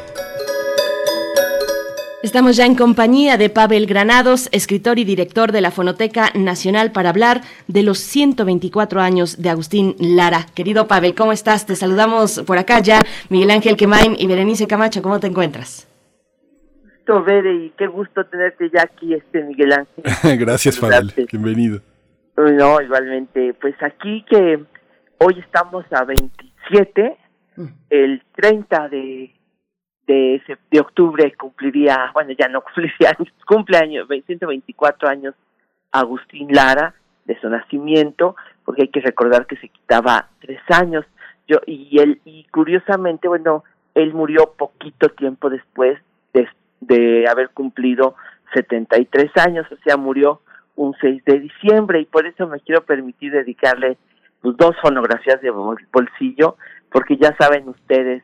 Estamos 2.23 2.57
ya 2.57 2.67
en 2.67 2.75
compañía 2.75 3.37
de 3.39 3.49
Pavel 3.49 3.87
Granados, 3.87 4.49
escritor 4.51 4.99
y 4.99 5.05
director 5.05 5.53
de 5.53 5.61
la 5.61 5.71
Fonoteca 5.71 6.33
Nacional, 6.35 6.91
para 6.91 7.11
hablar 7.11 7.43
de 7.69 7.85
los 7.85 7.99
124 7.99 9.01
años 9.01 9.41
de 9.41 9.49
Agustín 9.49 9.95
Lara. 10.01 10.47
Querido 10.55 10.89
Pavel, 10.89 11.14
¿cómo 11.14 11.33
estás? 11.33 11.67
Te 11.67 11.77
saludamos 11.77 12.43
por 12.45 12.59
acá 12.59 12.81
ya, 12.81 13.07
Miguel 13.29 13.53
Ángel 13.53 13.77
Quemain 13.77 14.17
y 14.19 14.27
Berenice 14.27 14.67
Camacho, 14.67 15.03
¿cómo 15.03 15.21
te 15.21 15.29
encuentras? 15.29 15.87
Gusto, 17.07 17.23
Bere, 17.23 17.55
y 17.55 17.71
qué 17.71 17.87
gusto 17.87 18.25
tenerte 18.27 18.69
ya 18.71 18.83
aquí, 18.83 19.15
este 19.15 19.43
Miguel 19.45 19.73
Ángel. 19.73 20.05
Gracias, 20.39 20.79
Pavel. 20.79 21.13
Bienvenido. 21.31 21.81
No, 22.37 22.81
igualmente, 22.81 23.55
pues 23.55 23.75
aquí 23.81 24.25
que 24.29 24.65
hoy 25.19 25.39
estamos 25.39 25.85
a 25.93 26.05
27, 26.05 27.17
el 27.91 28.23
30 28.35 28.89
de, 28.89 29.33
de, 30.07 30.81
octubre 30.81 31.33
cumpliría, 31.37 32.11
bueno, 32.13 32.33
ya 32.39 32.49
no 32.49 32.61
cumpliría 32.75 33.15
años, 33.17 33.33
cumple 33.47 33.79
años, 33.79 34.09
124 34.09 35.09
años 35.09 35.35
Agustín 35.93 36.49
Lara, 36.51 36.95
de 37.25 37.39
su 37.41 37.49
nacimiento, 37.49 38.37
porque 38.65 38.83
hay 38.83 38.89
que 38.89 39.01
recordar 39.01 39.47
que 39.47 39.57
se 39.57 39.69
quitaba 39.69 40.29
tres 40.41 40.61
años. 40.69 41.05
Yo, 41.49 41.59
y 41.67 42.01
él, 42.01 42.21
y 42.25 42.45
curiosamente, 42.45 43.29
bueno, 43.29 43.63
él 43.95 44.13
murió 44.13 44.55
poquito 44.59 45.09
tiempo 45.09 45.49
después 45.49 45.99
de, 46.35 46.49
de 46.81 47.27
haber 47.29 47.51
cumplido 47.51 48.14
73 48.55 49.31
años, 49.37 49.66
o 49.70 49.77
sea, 49.85 49.97
murió 49.97 50.41
un 50.77 50.95
6 51.01 51.24
de 51.24 51.41
diciembre, 51.41 52.01
y 52.01 52.05
por 52.05 52.27
eso 52.27 52.47
me 52.47 52.61
quiero 52.61 52.83
permitir 52.85 53.33
dedicarle 53.33 53.97
pues, 54.43 54.57
dos 54.57 54.77
fonografías 54.83 55.41
de 55.41 55.51
bol- 55.51 55.87
bolsillo, 55.93 56.57
porque 56.93 57.16
ya 57.16 57.35
saben 57.39 57.68
ustedes 57.68 58.22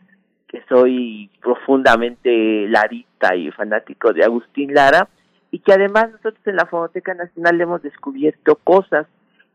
que 0.48 0.62
soy 0.68 1.30
profundamente 1.40 2.68
larista 2.68 3.34
y 3.34 3.50
fanático 3.53 4.12
de 4.12 4.24
Agustín 4.24 4.74
Lara, 4.74 5.09
y 5.50 5.59
que 5.61 5.72
además 5.72 6.11
nosotros 6.12 6.46
en 6.46 6.57
la 6.57 6.66
Fonoteca 6.66 7.14
Nacional 7.14 7.61
hemos 7.61 7.82
descubierto 7.82 8.57
cosas, 8.57 9.07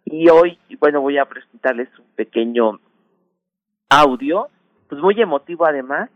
y 0.05 0.29
hoy, 0.29 0.57
bueno, 0.79 1.01
voy 1.01 1.17
a 1.17 1.25
presentarles 1.25 1.89
un 1.99 2.05
pequeño 2.15 2.79
audio, 3.89 4.47
pues 4.89 5.01
muy 5.01 5.19
emotivo 5.21 5.65
además, 5.65 6.09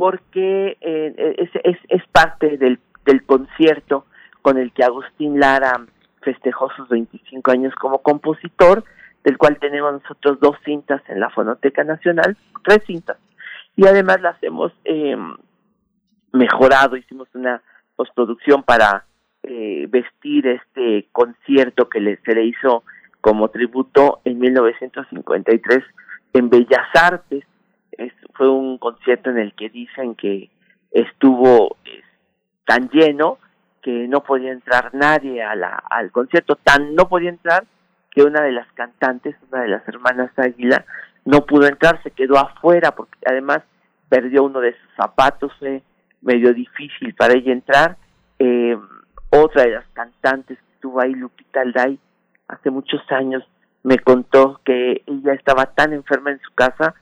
porque 0.00 0.78
eh, 0.80 1.34
es, 1.36 1.50
es, 1.62 1.76
es 1.90 2.02
parte 2.08 2.56
del, 2.56 2.78
del 3.04 3.22
concierto 3.26 4.06
con 4.40 4.56
el 4.56 4.72
que 4.72 4.82
Agustín 4.82 5.38
Lara 5.38 5.84
festejó 6.22 6.70
sus 6.70 6.88
25 6.88 7.50
años 7.50 7.74
como 7.74 7.98
compositor, 7.98 8.82
del 9.24 9.36
cual 9.36 9.58
tenemos 9.60 9.92
nosotros 9.92 10.40
dos 10.40 10.56
cintas 10.64 11.02
en 11.10 11.20
la 11.20 11.28
Fonoteca 11.28 11.84
Nacional, 11.84 12.38
tres 12.64 12.82
cintas, 12.86 13.18
y 13.76 13.86
además 13.86 14.22
las 14.22 14.42
hemos 14.42 14.72
eh, 14.86 15.18
mejorado, 16.32 16.96
hicimos 16.96 17.28
una 17.34 17.60
postproducción 17.94 18.62
para 18.62 19.04
eh, 19.42 19.86
vestir 19.90 20.46
este 20.46 21.08
concierto 21.12 21.90
que 21.90 22.00
le, 22.00 22.16
se 22.24 22.34
le 22.34 22.46
hizo 22.46 22.84
como 23.20 23.50
tributo 23.50 24.22
en 24.24 24.38
1953 24.38 25.84
en 26.32 26.48
Bellas 26.48 26.88
Artes. 26.94 27.44
Es, 28.00 28.12
fue 28.34 28.48
un 28.48 28.78
concierto 28.78 29.30
en 29.30 29.38
el 29.38 29.54
que 29.54 29.68
dicen 29.68 30.14
que 30.14 30.50
estuvo 30.90 31.76
eh, 31.84 32.02
tan 32.64 32.88
lleno 32.90 33.38
que 33.82 34.08
no 34.08 34.22
podía 34.22 34.52
entrar 34.52 34.94
nadie 34.94 35.42
a 35.42 35.54
la, 35.54 35.82
al 35.90 36.10
concierto, 36.10 36.56
tan 36.56 36.94
no 36.94 37.08
podía 37.08 37.30
entrar 37.30 37.64
que 38.10 38.22
una 38.22 38.42
de 38.42 38.52
las 38.52 38.70
cantantes, 38.72 39.36
una 39.50 39.62
de 39.62 39.68
las 39.68 39.86
hermanas 39.88 40.30
Águila, 40.36 40.84
no 41.24 41.46
pudo 41.46 41.66
entrar, 41.66 42.02
se 42.02 42.10
quedó 42.10 42.38
afuera 42.38 42.92
porque 42.92 43.18
además 43.26 43.60
perdió 44.08 44.44
uno 44.44 44.60
de 44.60 44.72
sus 44.72 44.94
zapatos, 44.96 45.52
fue 45.58 45.82
medio 46.22 46.52
difícil 46.52 47.14
para 47.14 47.34
ella 47.34 47.52
entrar. 47.52 47.96
Eh, 48.38 48.76
otra 49.30 49.62
de 49.62 49.70
las 49.70 49.86
cantantes 49.92 50.58
que 50.58 50.72
estuvo 50.74 51.00
ahí, 51.00 51.14
Lupita 51.14 51.60
Alday, 51.60 51.98
hace 52.48 52.70
muchos 52.70 53.00
años, 53.10 53.44
me 53.82 53.98
contó 53.98 54.60
que 54.64 55.02
ella 55.06 55.32
estaba 55.34 55.66
tan 55.66 55.92
enferma 55.92 56.30
en 56.30 56.40
su 56.40 56.52
casa, 56.54 56.94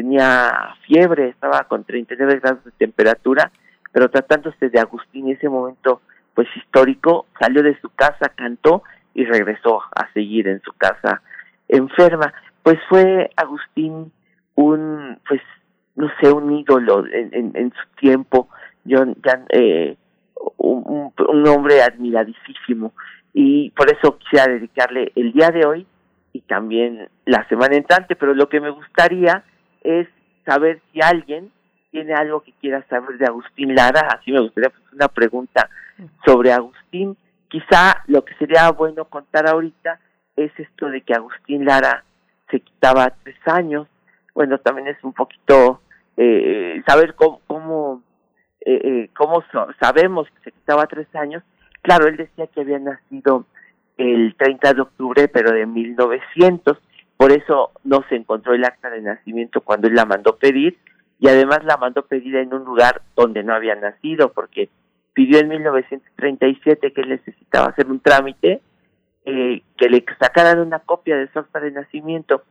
tenía 0.00 0.76
fiebre, 0.86 1.28
estaba 1.28 1.64
con 1.64 1.84
39 1.84 2.40
grados 2.40 2.64
de 2.64 2.70
temperatura, 2.72 3.50
pero 3.92 4.08
tratándose 4.08 4.70
de 4.70 4.80
Agustín 4.80 5.28
ese 5.28 5.46
momento 5.46 6.00
pues 6.32 6.48
histórico, 6.56 7.26
salió 7.38 7.62
de 7.62 7.78
su 7.80 7.90
casa, 7.90 8.32
cantó 8.34 8.82
y 9.12 9.26
regresó 9.26 9.82
a 9.94 10.10
seguir 10.14 10.48
en 10.48 10.62
su 10.62 10.72
casa 10.72 11.20
enferma. 11.68 12.32
Pues 12.62 12.78
fue 12.88 13.30
Agustín 13.36 14.10
un, 14.54 15.18
pues, 15.28 15.42
no 15.96 16.10
sé, 16.18 16.32
un 16.32 16.50
ídolo 16.50 17.04
en, 17.06 17.52
en, 17.54 17.72
su 17.72 18.00
tiempo, 18.00 18.48
yo 18.84 19.04
ya, 19.22 19.44
eh, 19.50 19.96
un, 20.56 20.82
un, 20.86 21.26
un 21.28 21.48
hombre 21.48 21.82
admiradísimo 21.82 22.94
y 23.34 23.68
por 23.70 23.92
eso 23.92 24.16
quisiera 24.16 24.46
dedicarle 24.46 25.12
el 25.14 25.32
día 25.32 25.50
de 25.50 25.66
hoy 25.66 25.86
y 26.32 26.40
también 26.40 27.08
la 27.26 27.46
semana 27.48 27.76
entrante, 27.76 28.16
pero 28.16 28.32
lo 28.32 28.48
que 28.48 28.60
me 28.60 28.70
gustaría 28.70 29.44
es 29.82 30.08
saber 30.44 30.80
si 30.92 31.00
alguien 31.00 31.50
tiene 31.90 32.14
algo 32.14 32.40
que 32.40 32.52
quiera 32.60 32.84
saber 32.88 33.18
de 33.18 33.26
Agustín 33.26 33.74
Lara, 33.74 34.08
así 34.14 34.32
me 34.32 34.40
gustaría 34.40 34.70
pues, 34.70 34.92
una 34.92 35.08
pregunta 35.08 35.68
sobre 36.24 36.52
Agustín. 36.52 37.16
Quizá 37.48 38.02
lo 38.06 38.24
que 38.24 38.34
sería 38.34 38.70
bueno 38.70 39.04
contar 39.06 39.48
ahorita 39.48 39.98
es 40.36 40.52
esto 40.58 40.86
de 40.86 41.00
que 41.00 41.14
Agustín 41.14 41.64
Lara 41.64 42.04
se 42.50 42.60
quitaba 42.60 43.12
tres 43.22 43.36
años. 43.46 43.88
Bueno, 44.34 44.58
también 44.58 44.88
es 44.88 45.02
un 45.02 45.12
poquito 45.12 45.80
eh, 46.16 46.82
saber 46.86 47.14
cómo, 47.14 47.40
cómo, 47.46 48.02
eh, 48.60 48.80
eh, 48.82 49.10
cómo 49.16 49.42
sabemos 49.80 50.28
que 50.28 50.44
se 50.44 50.52
quitaba 50.52 50.86
tres 50.86 51.08
años. 51.14 51.42
Claro, 51.82 52.06
él 52.06 52.16
decía 52.16 52.46
que 52.46 52.60
había 52.60 52.78
nacido 52.78 53.46
el 53.96 54.34
30 54.36 54.74
de 54.74 54.80
octubre, 54.82 55.28
pero 55.28 55.52
de 55.52 55.66
1900. 55.66 56.78
Por 57.20 57.32
eso 57.32 57.72
no 57.84 58.02
se 58.08 58.16
encontró 58.16 58.54
el 58.54 58.64
acta 58.64 58.88
de 58.88 59.02
nacimiento 59.02 59.60
cuando 59.60 59.88
él 59.88 59.94
la 59.94 60.06
mandó 60.06 60.38
pedir 60.38 60.78
y 61.18 61.28
además 61.28 61.62
la 61.64 61.76
mandó 61.76 62.06
pedir 62.06 62.36
en 62.36 62.54
un 62.54 62.64
lugar 62.64 63.02
donde 63.14 63.42
no 63.42 63.52
había 63.52 63.74
nacido 63.74 64.32
porque 64.32 64.70
pidió 65.12 65.38
en 65.38 65.48
1937 65.48 66.94
que 66.94 67.00
él 67.02 67.10
necesitaba 67.10 67.66
hacer 67.66 67.88
un 67.88 68.00
trámite 68.00 68.62
eh, 69.26 69.60
que 69.76 69.90
le 69.90 70.02
sacaran 70.18 70.60
una 70.60 70.78
copia 70.78 71.18
de 71.18 71.30
su 71.30 71.40
acta 71.40 71.60
de 71.60 71.72
nacimiento. 71.72 72.44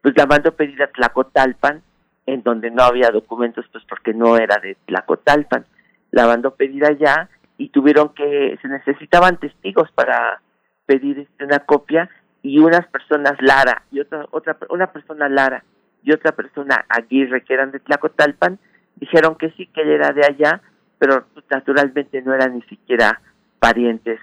Pues 0.00 0.16
la 0.16 0.24
mandó 0.24 0.52
pedir 0.52 0.82
a 0.82 0.86
Tlacotalpan 0.86 1.82
en 2.24 2.42
donde 2.42 2.70
no 2.70 2.82
había 2.82 3.10
documentos 3.10 3.66
pues 3.70 3.84
porque 3.86 4.14
no 4.14 4.38
era 4.38 4.56
de 4.56 4.78
Tlacotalpan. 4.86 5.66
La 6.12 6.26
mandó 6.26 6.54
pedir 6.54 6.86
allá 6.86 7.28
y 7.58 7.68
tuvieron 7.68 8.14
que 8.14 8.58
se 8.62 8.68
necesitaban 8.68 9.36
testigos 9.36 9.92
para 9.92 10.40
pedir 10.86 11.18
este, 11.18 11.44
una 11.44 11.58
copia 11.58 12.08
y 12.44 12.58
unas 12.60 12.86
personas 12.88 13.32
Lara 13.40 13.82
y 13.90 13.98
otra 14.00 14.26
otra 14.30 14.56
una 14.68 14.86
persona 14.92 15.28
Lara 15.28 15.64
y 16.04 16.12
otra 16.12 16.30
persona 16.32 16.84
Aguirre 16.88 17.42
que 17.42 17.54
eran 17.54 17.70
de 17.72 17.80
Tlacotalpan 17.80 18.58
dijeron 18.96 19.34
que 19.36 19.50
sí 19.52 19.66
que 19.68 19.80
él 19.80 19.88
era 19.90 20.12
de 20.12 20.24
allá 20.26 20.60
pero 20.98 21.24
naturalmente 21.50 22.20
no 22.22 22.34
eran 22.34 22.54
ni 22.54 22.62
siquiera 22.62 23.20
parientes 23.58 24.20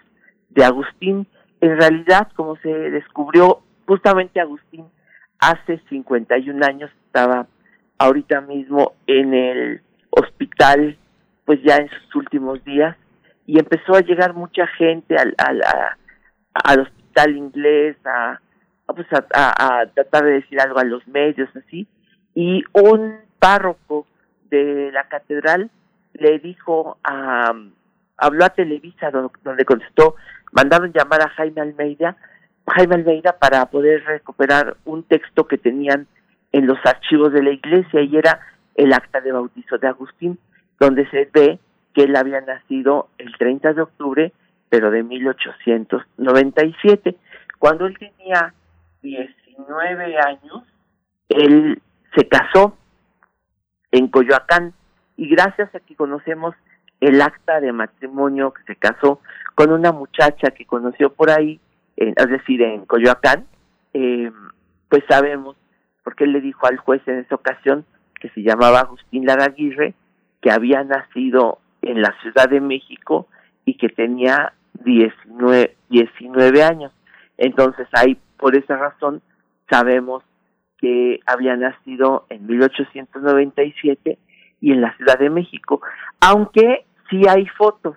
de 0.49 0.63
Agustín. 0.63 1.27
En 1.61 1.77
realidad 1.79 2.29
como 2.35 2.55
se 2.57 2.69
descubrió 2.69 3.61
justamente 3.87 4.39
Agustín 4.39 4.85
hace 5.39 5.81
51 5.89 6.63
años 6.65 6.91
estaba 7.07 7.47
ahorita 7.97 8.41
mismo 8.41 8.93
en 9.07 9.33
el 9.33 9.81
hospital 10.11 10.95
pues 11.45 11.59
ya 11.63 11.77
en 11.77 11.89
sus 11.89 12.15
últimos 12.15 12.63
días 12.63 12.95
y 13.47 13.57
empezó 13.59 13.95
a 13.95 14.01
llegar 14.01 14.33
mucha 14.35 14.67
gente 14.67 15.15
al, 15.17 15.33
al, 15.39 15.61
a- 15.63 15.97
al 16.53 16.79
hospital 16.81 17.00
inglés 17.29 17.97
a, 18.05 18.39
a, 18.87 18.93
pues 18.93 19.07
a, 19.13 19.25
a- 19.33 19.85
tratar 19.87 20.25
de 20.25 20.31
decir 20.33 20.59
algo 20.59 20.79
a 20.79 20.83
los 20.83 21.07
medios 21.07 21.49
así. 21.55 21.87
Y 22.35 22.63
un 22.73 23.15
párroco 23.39 24.05
de 24.49 24.91
la 24.91 25.03
catedral 25.05 25.69
le 26.13 26.39
dijo 26.39 26.97
a, 27.03 27.53
habló 28.17 28.45
a 28.45 28.49
Televisa 28.49 29.11
do- 29.11 29.31
donde 29.43 29.65
contestó, 29.65 30.15
mandaron 30.51 30.91
llamar 30.93 31.21
a 31.21 31.29
Jaime 31.29 31.61
Almeida, 31.61 32.15
Jaime 32.67 32.95
Almeida 32.95 33.37
para 33.39 33.65
poder 33.67 34.03
recuperar 34.05 34.77
un 34.85 35.03
texto 35.03 35.47
que 35.47 35.57
tenían 35.57 36.07
en 36.51 36.67
los 36.67 36.77
archivos 36.85 37.31
de 37.33 37.43
la 37.43 37.51
iglesia 37.51 38.01
y 38.01 38.15
era 38.17 38.39
el 38.75 38.93
acta 38.93 39.21
de 39.21 39.31
bautizo 39.31 39.77
de 39.77 39.87
Agustín, 39.87 40.37
donde 40.79 41.09
se 41.09 41.29
ve 41.33 41.59
que 41.93 42.03
él 42.03 42.15
había 42.15 42.41
nacido 42.41 43.09
el 43.17 43.35
30 43.37 43.73
de 43.73 43.81
octubre, 43.81 44.31
pero 44.71 44.89
de 44.89 45.03
1897. 45.03 47.15
Cuando 47.59 47.85
él 47.85 47.95
tenía 47.99 48.53
19 49.03 50.17
años, 50.17 50.63
él 51.29 51.79
se 52.15 52.27
casó 52.27 52.75
en 53.91 54.07
Coyoacán 54.07 54.73
y 55.17 55.27
gracias 55.29 55.75
a 55.75 55.79
que 55.81 55.95
conocemos 55.95 56.55
el 57.01 57.21
acta 57.21 57.59
de 57.59 57.73
matrimonio 57.73 58.53
que 58.53 58.63
se 58.63 58.75
casó 58.77 59.19
con 59.55 59.71
una 59.73 59.91
muchacha 59.91 60.51
que 60.51 60.65
conoció 60.65 61.11
por 61.13 61.29
ahí, 61.31 61.59
en- 61.97 62.13
es 62.15 62.29
decir, 62.29 62.61
en 62.61 62.85
Coyoacán, 62.85 63.45
eh, 63.93 64.31
pues 64.87 65.03
sabemos, 65.09 65.57
porque 66.03 66.23
él 66.23 66.31
le 66.31 66.39
dijo 66.39 66.65
al 66.65 66.77
juez 66.77 67.01
en 67.07 67.19
esa 67.19 67.35
ocasión, 67.35 67.83
que 68.21 68.29
se 68.29 68.41
llamaba 68.41 68.79
Agustín 68.79 69.25
Lara 69.25 69.43
Aguirre, 69.45 69.95
que 70.41 70.49
había 70.51 70.81
nacido 70.85 71.59
en 71.81 72.01
la 72.01 72.15
Ciudad 72.21 72.47
de 72.49 72.61
México 72.61 73.27
y 73.65 73.75
que 73.77 73.89
tenía 73.89 74.53
19, 74.83 75.75
19 75.89 76.63
años. 76.63 76.91
Entonces 77.37 77.87
ahí, 77.93 78.17
por 78.37 78.55
esa 78.55 78.77
razón, 78.77 79.21
sabemos 79.69 80.23
que 80.77 81.19
había 81.25 81.55
nacido 81.55 82.25
en 82.29 82.45
1897 82.47 84.17
y 84.61 84.71
en 84.71 84.81
la 84.81 84.95
Ciudad 84.97 85.17
de 85.17 85.29
México, 85.29 85.81
aunque 86.19 86.85
sí 87.09 87.21
hay 87.27 87.47
fotos 87.47 87.95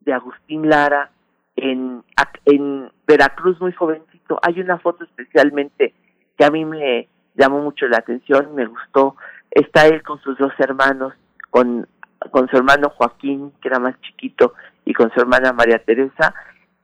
de 0.00 0.12
Agustín 0.12 0.68
Lara 0.68 1.10
en, 1.56 2.02
en 2.44 2.90
Veracruz 3.06 3.60
muy 3.60 3.72
jovencito. 3.72 4.38
Hay 4.42 4.60
una 4.60 4.78
foto 4.78 5.04
especialmente 5.04 5.94
que 6.36 6.44
a 6.44 6.50
mí 6.50 6.64
me 6.64 7.08
llamó 7.34 7.60
mucho 7.60 7.86
la 7.88 7.98
atención, 7.98 8.54
me 8.54 8.66
gustó. 8.66 9.16
Está 9.50 9.86
él 9.86 10.02
con 10.02 10.20
sus 10.20 10.36
dos 10.38 10.52
hermanos, 10.58 11.14
con, 11.50 11.88
con 12.30 12.48
su 12.48 12.56
hermano 12.56 12.90
Joaquín, 12.90 13.52
que 13.60 13.68
era 13.68 13.78
más 13.78 14.00
chiquito, 14.00 14.54
y 14.84 14.92
con 14.92 15.10
su 15.12 15.20
hermana 15.20 15.52
María 15.52 15.78
Teresa, 15.78 16.34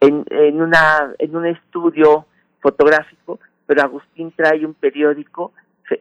en, 0.00 0.24
en, 0.30 0.60
una, 0.60 1.12
en 1.18 1.36
un 1.36 1.46
estudio 1.46 2.26
fotográfico, 2.60 3.38
pero 3.66 3.82
Agustín 3.82 4.32
trae 4.36 4.66
un 4.66 4.74
periódico 4.74 5.52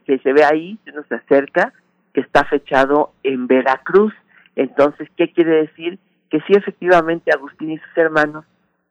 que 0.05 0.19
se 0.19 0.33
ve 0.33 0.43
ahí, 0.43 0.79
se 0.85 1.15
acerca, 1.15 1.73
que 2.13 2.21
está 2.21 2.43
fechado 2.45 3.13
en 3.23 3.47
Veracruz. 3.47 4.13
Entonces, 4.55 5.09
¿qué 5.17 5.31
quiere 5.31 5.61
decir? 5.61 5.99
Que 6.29 6.39
sí, 6.41 6.53
efectivamente, 6.53 7.31
Agustín 7.31 7.71
y 7.71 7.77
sus 7.77 7.97
hermanos 7.97 8.45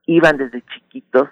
iban 0.07 0.37
desde 0.37 0.63
chiquitos 0.63 1.29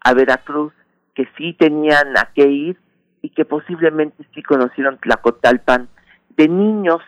a 0.00 0.14
Veracruz, 0.14 0.72
que 1.14 1.28
sí 1.36 1.54
tenían 1.54 2.16
a 2.16 2.30
qué 2.34 2.48
ir 2.48 2.76
y 3.22 3.30
que 3.30 3.44
posiblemente 3.44 4.24
sí 4.34 4.42
conocieron 4.42 4.98
Tlacotalpan 4.98 5.88
de 6.36 6.48
niños. 6.48 7.02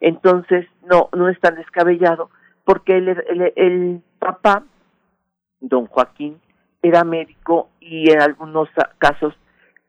Entonces, 0.00 0.66
no, 0.84 1.08
no 1.16 1.28
es 1.28 1.38
tan 1.40 1.56
descabellado, 1.56 2.30
porque 2.64 2.96
el, 2.96 3.08
el, 3.56 4.02
papá, 4.18 4.64
don 5.60 5.86
Joaquín, 5.86 6.40
era 6.82 7.02
médico 7.02 7.70
y 7.80 8.10
en 8.10 8.22
algunos 8.22 8.68
casos 8.98 9.34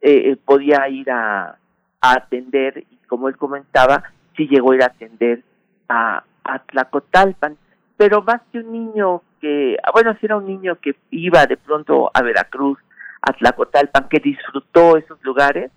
eh, 0.02 0.36
podía 0.46 0.88
ir 0.90 1.12
a, 1.12 1.58
atender 2.02 2.86
y 2.90 2.96
como 3.08 3.28
él 3.28 3.36
comentaba, 3.36 4.04
sí 4.38 4.48
llegó 4.48 4.72
a 4.72 4.76
ir 4.76 4.84
a 4.84 4.88
atender 4.88 5.44
a, 5.90 6.24
a 6.46 6.60
Tlacotalpan, 6.60 7.58
pero 7.98 8.22
más 8.22 8.42
que 8.52 8.60
un 8.60 8.72
niño 8.72 9.22
que, 9.42 9.78
ah, 9.84 9.92
bueno, 9.92 10.14
sí 10.14 10.20
era 10.26 10.38
un 10.38 10.46
niño 10.46 10.78
que 10.82 10.96
iba 11.12 11.46
de 11.46 11.58
pronto 11.58 12.10
a 12.14 12.22
Veracruz, 12.22 12.80
a 13.22 13.34
Tlacotalpan, 13.34 14.08
que 14.08 14.20
disfrutó 14.20 14.96
esos 14.96 15.22
lugares, 15.24 15.72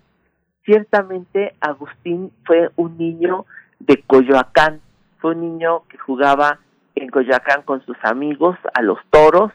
ciertamente 0.63 1.55
Agustín 1.59 2.31
fue 2.45 2.69
un 2.77 2.97
niño 2.97 3.45
de 3.85 4.01
Coyoacán, 4.03 4.81
fue 5.19 5.31
un 5.31 5.41
niño 5.41 5.83
que 5.89 5.97
jugaba 5.97 6.59
en 6.95 7.09
Coyoacán 7.09 7.63
con 7.63 7.83
sus 7.85 7.97
amigos, 8.03 8.57
a 8.73 8.81
los 8.81 8.99
toros, 9.09 9.51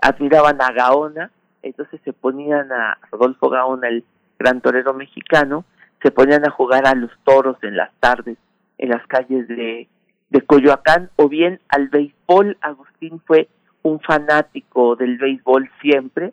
admiraban 0.00 0.60
a 0.60 0.72
Gaona, 0.72 1.30
entonces 1.62 2.00
se 2.04 2.12
ponían 2.12 2.70
a 2.72 2.98
Rodolfo 3.10 3.48
Gaona, 3.48 3.88
el 3.88 4.04
gran 4.38 4.60
torero 4.60 4.94
mexicano, 4.94 5.64
se 6.02 6.10
ponían 6.10 6.46
a 6.46 6.50
jugar 6.50 6.86
a 6.86 6.94
los 6.94 7.10
toros 7.24 7.56
en 7.62 7.76
las 7.76 7.92
tardes, 8.00 8.36
en 8.78 8.90
las 8.90 9.06
calles 9.06 9.48
de, 9.48 9.88
de 10.30 10.40
Coyoacán, 10.42 11.10
o 11.16 11.28
bien 11.28 11.60
al 11.68 11.88
béisbol. 11.88 12.56
Agustín 12.60 13.20
fue 13.26 13.48
un 13.82 14.00
fanático 14.00 14.96
del 14.96 15.18
béisbol 15.18 15.70
siempre, 15.80 16.32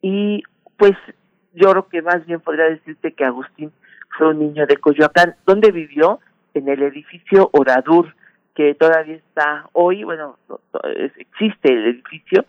y 0.00 0.42
pues 0.76 0.92
yo 1.54 1.70
creo 1.70 1.88
que 1.88 2.02
más 2.02 2.24
bien 2.26 2.40
podría 2.40 2.66
decirte 2.66 3.12
que 3.12 3.24
Agustín 3.24 3.72
fue 4.16 4.28
un 4.28 4.38
niño 4.38 4.66
de 4.66 4.76
Coyoacán, 4.76 5.36
donde 5.46 5.70
vivió 5.70 6.20
en 6.58 6.68
el 6.68 6.82
edificio 6.82 7.50
Oradur, 7.52 8.14
que 8.54 8.74
todavía 8.74 9.16
está 9.16 9.68
hoy, 9.72 10.04
bueno, 10.04 10.36
existe 11.16 11.72
el 11.72 11.86
edificio, 11.86 12.44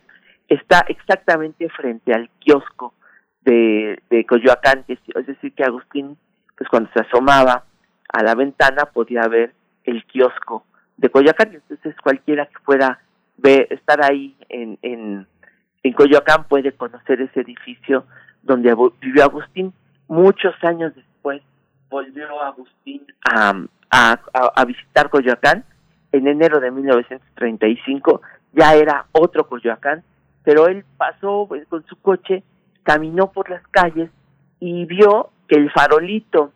está 0.48 0.84
exactamente 0.88 1.68
frente 1.70 2.12
al 2.12 2.28
kiosco 2.40 2.94
de, 3.42 4.02
de 4.10 4.26
Coyoacán, 4.26 4.84
es, 4.88 4.98
decir, 5.26 5.52
que 5.54 5.64
Agustín, 5.64 6.16
pues 6.58 6.68
cuando 6.68 6.90
se 6.92 7.00
asomaba 7.00 7.64
a 8.12 8.22
la 8.22 8.34
ventana 8.34 8.86
podía 8.86 9.26
ver 9.28 9.52
el 9.84 10.04
kiosco 10.04 10.64
de 10.96 11.10
Coyoacán, 11.10 11.54
entonces 11.54 11.94
cualquiera 12.02 12.46
que 12.46 12.58
pueda 12.64 13.00
ver, 13.38 13.68
estar 13.70 14.04
ahí 14.04 14.36
en, 14.48 14.78
en, 14.82 15.26
Coyoacán 15.94 16.44
puede 16.44 16.72
conocer 16.72 17.20
ese 17.20 17.40
edificio 17.40 18.04
donde 18.42 18.74
vivió 19.00 19.24
Agustín. 19.24 19.72
Muchos 20.08 20.54
años 20.62 20.94
después 20.94 21.42
volvió 21.88 22.40
Agustín 22.42 23.06
a, 23.24 23.52
a, 23.90 24.64
visitar 24.64 25.10
Coyoacán 25.10 25.64
en 26.12 26.26
enero 26.26 26.60
de 26.60 26.70
1935, 26.70 28.22
ya 28.52 28.74
era 28.74 29.06
otro 29.12 29.46
Coyoacán, 29.46 30.02
pero 30.44 30.66
él 30.66 30.84
pasó 30.96 31.46
pues, 31.48 31.66
con 31.68 31.84
su 31.86 31.96
coche, 31.96 32.42
caminó 32.82 33.30
por 33.32 33.50
las 33.50 33.66
calles 33.68 34.10
y 34.58 34.86
vio 34.86 35.30
que 35.48 35.56
el 35.56 35.70
farolito 35.70 36.52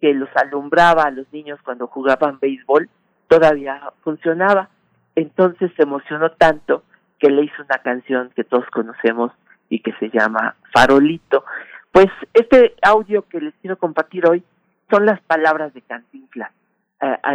que 0.00 0.12
los 0.14 0.28
alumbraba 0.36 1.04
a 1.04 1.10
los 1.10 1.32
niños 1.32 1.58
cuando 1.64 1.86
jugaban 1.86 2.38
béisbol 2.38 2.88
todavía 3.28 3.80
funcionaba. 4.02 4.68
Entonces 5.16 5.72
se 5.76 5.82
emocionó 5.82 6.30
tanto 6.32 6.82
que 7.18 7.30
le 7.30 7.44
hizo 7.44 7.62
una 7.62 7.78
canción 7.78 8.30
que 8.34 8.44
todos 8.44 8.66
conocemos 8.70 9.32
y 9.68 9.80
que 9.80 9.92
se 9.94 10.10
llama 10.10 10.56
Farolito. 10.72 11.44
Pues 11.90 12.08
este 12.34 12.74
audio 12.82 13.26
que 13.28 13.40
les 13.40 13.54
quiero 13.62 13.78
compartir 13.78 14.28
hoy 14.28 14.42
son 14.90 15.06
las 15.06 15.20
palabras 15.22 15.72
de 15.72 15.80
Cantinflas 15.82 16.50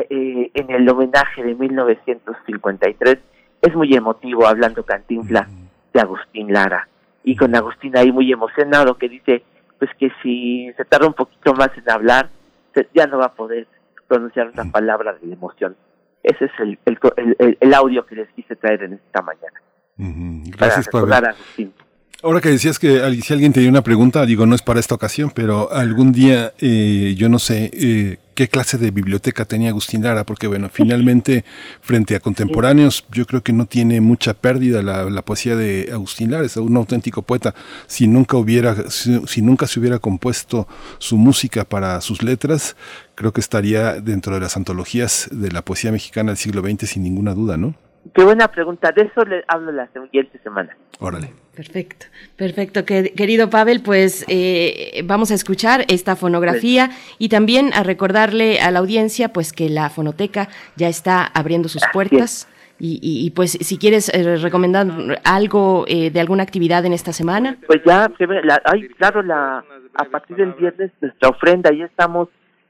eh, 0.09 0.51
en 0.53 0.69
el 0.71 0.87
homenaje 0.89 1.43
de 1.43 1.55
1953. 1.55 3.17
Es 3.61 3.75
muy 3.75 3.93
emotivo 3.93 4.47
hablando 4.47 4.83
Cantinflas 4.83 5.47
de 5.93 5.99
Agustín 6.01 6.53
Lara 6.53 6.87
y 7.23 7.35
con 7.35 7.55
Agustín 7.55 7.97
ahí 7.97 8.11
muy 8.11 8.31
emocionado 8.31 8.97
que 8.97 9.09
dice 9.09 9.43
pues 9.77 9.91
que 9.97 10.11
si 10.21 10.71
se 10.77 10.85
tarda 10.85 11.07
un 11.07 11.13
poquito 11.13 11.53
más 11.53 11.69
en 11.77 11.89
hablar 11.89 12.29
se- 12.73 12.87
ya 12.93 13.07
no 13.07 13.17
va 13.17 13.25
a 13.25 13.33
poder 13.33 13.67
pronunciar 14.07 14.49
una 14.49 14.63
palabra 14.71 15.13
de 15.21 15.33
emoción. 15.33 15.75
Ese 16.23 16.45
es 16.45 16.51
el, 16.59 16.77
el, 16.85 17.35
el- 17.39 17.57
el 17.59 17.73
audio 17.73 18.05
que 18.05 18.15
les 18.15 18.29
quise 18.29 18.55
traer 18.55 18.83
en 18.83 18.93
esta 18.93 19.21
mañana. 19.21 19.61
Ujú, 19.97 20.51
para 20.57 20.67
Gracias, 20.67 20.87
Agustín. 21.29 21.73
Ahora 22.21 22.41
que 22.41 22.49
decías 22.49 22.79
que 22.79 22.99
si 23.21 23.33
alguien 23.33 23.53
tenía 23.53 23.69
una 23.69 23.81
pregunta, 23.81 24.25
digo, 24.25 24.45
no 24.45 24.53
es 24.53 24.61
para 24.61 24.81
esta 24.81 24.93
ocasión, 24.93 25.31
pero 25.33 25.71
algún 25.71 26.11
día, 26.11 26.53
eh, 26.59 27.15
yo 27.17 27.29
no 27.29 27.39
sé 27.39 27.71
eh, 27.71 28.17
qué 28.35 28.49
clase 28.49 28.77
de 28.77 28.91
biblioteca 28.91 29.45
tenía 29.45 29.69
Agustín 29.69 30.03
Lara, 30.03 30.25
porque 30.25 30.47
bueno, 30.47 30.69
finalmente, 30.69 31.45
frente 31.79 32.17
a 32.17 32.19
contemporáneos, 32.19 33.05
yo 33.09 33.25
creo 33.25 33.41
que 33.41 33.53
no 33.53 33.67
tiene 33.67 34.01
mucha 34.01 34.33
pérdida 34.33 34.83
la, 34.83 35.09
la 35.09 35.21
poesía 35.21 35.55
de 35.55 35.91
Agustín 35.93 36.31
Lara, 36.31 36.45
es 36.45 36.57
un 36.57 36.75
auténtico 36.75 37.21
poeta. 37.21 37.55
Si 37.87 38.05
nunca 38.05 38.35
hubiera, 38.35 38.89
si, 38.89 39.21
si 39.25 39.41
nunca 39.41 39.65
se 39.65 39.79
hubiera 39.79 39.99
compuesto 39.99 40.67
su 40.97 41.15
música 41.17 41.63
para 41.63 42.01
sus 42.01 42.21
letras, 42.21 42.75
creo 43.15 43.31
que 43.31 43.39
estaría 43.39 44.01
dentro 44.01 44.33
de 44.33 44.41
las 44.41 44.57
antologías 44.57 45.29
de 45.31 45.53
la 45.53 45.63
poesía 45.63 45.93
mexicana 45.93 46.31
del 46.31 46.37
siglo 46.37 46.61
XX 46.63 46.89
sin 46.89 47.03
ninguna 47.03 47.33
duda, 47.33 47.55
¿no? 47.55 47.75
Qué 48.13 48.23
buena 48.23 48.47
pregunta. 48.47 48.91
De 48.91 49.03
eso 49.03 49.23
le 49.25 49.43
hablo 49.47 49.71
la 49.71 49.87
siguiente 49.87 50.39
semana. 50.43 50.75
Órale. 50.99 51.31
Perfecto, 51.55 52.05
perfecto, 52.37 52.85
que- 52.85 53.11
querido 53.13 53.49
Pavel, 53.49 53.81
pues 53.81 54.23
eh, 54.29 55.01
vamos 55.03 55.29
a 55.31 55.33
escuchar 55.33 55.83
esta 55.89 56.15
fonografía 56.15 56.89
y 57.17 57.27
también 57.27 57.73
a 57.73 57.83
recordarle 57.83 58.61
a 58.61 58.71
la 58.71 58.79
audiencia 58.79 59.33
pues 59.33 59.51
que 59.51 59.67
la 59.67 59.89
fonoteca 59.89 60.47
ya 60.77 60.87
está 60.87 61.25
abriendo 61.25 61.67
sus 61.67 61.81
puertas 61.91 62.47
y, 62.79 62.93
y- 63.01 63.25
y, 63.25 63.31
pues 63.31 63.51
si 63.59 63.77
quieres 63.77 64.07
eh, 64.13 64.37
recomendar 64.37 64.87
algo 65.25 65.83
eh, 65.89 66.11
de 66.11 66.19
alguna 66.21 66.43
actividad 66.43 66.85
en 66.85 66.93
esta 66.93 67.11
semana. 67.11 67.57
Pues 67.67 67.81
ya, 67.85 68.09
se 68.17 68.25
ve, 68.25 68.41
la, 68.41 68.61
ay, 68.63 68.87
claro, 68.97 69.21
la, 69.21 69.61
a 69.95 70.05
partir 70.05 70.37
del 70.37 70.53
viernes 70.53 70.91
nuestra 71.01 71.27
ofrenda, 71.27 71.71
ya 71.73 71.83
estamos 71.87 72.29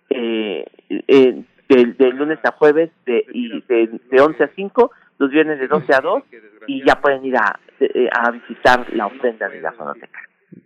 eh, 0.10 0.66
eh, 0.90 1.44
de, 1.70 1.86
de 1.86 2.10
lunes 2.14 2.40
a 2.44 2.54
jueves 2.54 2.90
de, 3.06 3.24
y 3.36 3.50
de, 3.68 4.00
de 4.10 4.20
11 4.20 4.44
a 4.46 4.50
5, 4.56 4.90
los 5.20 5.30
viernes 5.30 5.60
de 5.60 5.68
12 5.68 5.94
a 5.94 6.02
2 6.02 6.24
y 6.68 6.84
ya 6.84 7.00
pueden 7.00 7.24
ir 7.26 7.36
a, 7.38 7.60
eh, 7.80 8.10
a 8.12 8.32
visitar 8.32 8.92
la 8.94 9.06
ofrenda 9.06 9.48
de 9.48 9.62
la 9.62 9.72
fonoteca. 9.74 10.20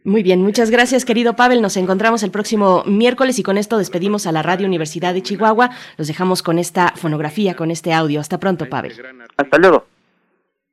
Muy 0.06 0.24
bien, 0.24 0.42
muchas 0.42 0.72
gracias 0.72 1.06
querido 1.06 1.36
Pavel. 1.36 1.62
Nos 1.62 1.76
encontramos 1.76 2.24
el 2.24 2.32
próximo 2.32 2.84
miércoles 2.86 3.40
y 3.40 3.44
con 3.44 3.58
esto 3.58 3.78
despedimos 3.78 4.28
a 4.28 4.32
la 4.32 4.42
Radio 4.42 4.68
Universidad 4.68 5.14
de 5.14 5.22
Chihuahua. 5.22 5.70
Los 5.98 6.08
dejamos 6.08 6.42
con 6.42 6.58
esta 6.58 6.90
fonografía, 6.96 7.56
con 7.56 7.72
este 7.72 7.92
audio. 7.94 8.20
Hasta 8.20 8.40
pronto, 8.40 8.70
Pavel. 8.70 8.94
Hasta 9.38 9.58
luego. 9.58 9.86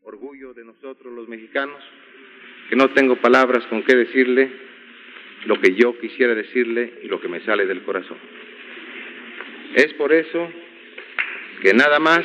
Orgullo 0.02 0.52
de 0.54 0.64
nosotros 0.64 1.12
los 1.12 1.28
mexicanos, 1.28 1.82
que 2.68 2.76
no 2.76 2.90
tengo 2.90 3.20
palabras 3.20 3.64
con 3.68 3.82
qué 3.82 3.96
decirle 3.96 4.52
lo 5.46 5.60
que 5.60 5.74
yo 5.74 5.98
quisiera 5.98 6.34
decirle 6.34 7.00
y 7.02 7.08
lo 7.08 7.20
que 7.20 7.28
me 7.28 7.40
sale 7.44 7.66
del 7.66 7.82
corazón. 7.84 8.18
Es 9.74 9.92
por 9.94 10.12
eso 10.12 10.48
que 11.62 11.72
nada 11.72 11.98
más 11.98 12.22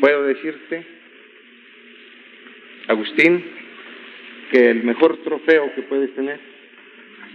puedo 0.00 0.24
decirte, 0.24 0.86
Agustín, 2.88 3.44
que 4.50 4.70
el 4.70 4.84
mejor 4.84 5.16
trofeo 5.24 5.74
que 5.74 5.82
puedes 5.82 6.14
tener, 6.14 6.38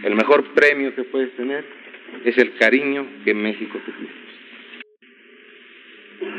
el 0.04 0.16
mejor 0.16 0.54
premio 0.54 0.96
que 0.96 1.04
puedes 1.04 1.36
tener, 1.36 1.66
es 2.26 2.38
el 2.38 2.56
cariño 2.56 3.06
que 3.24 3.34
México 3.34 3.80
te 3.86 3.92
tiene. 3.92 4.22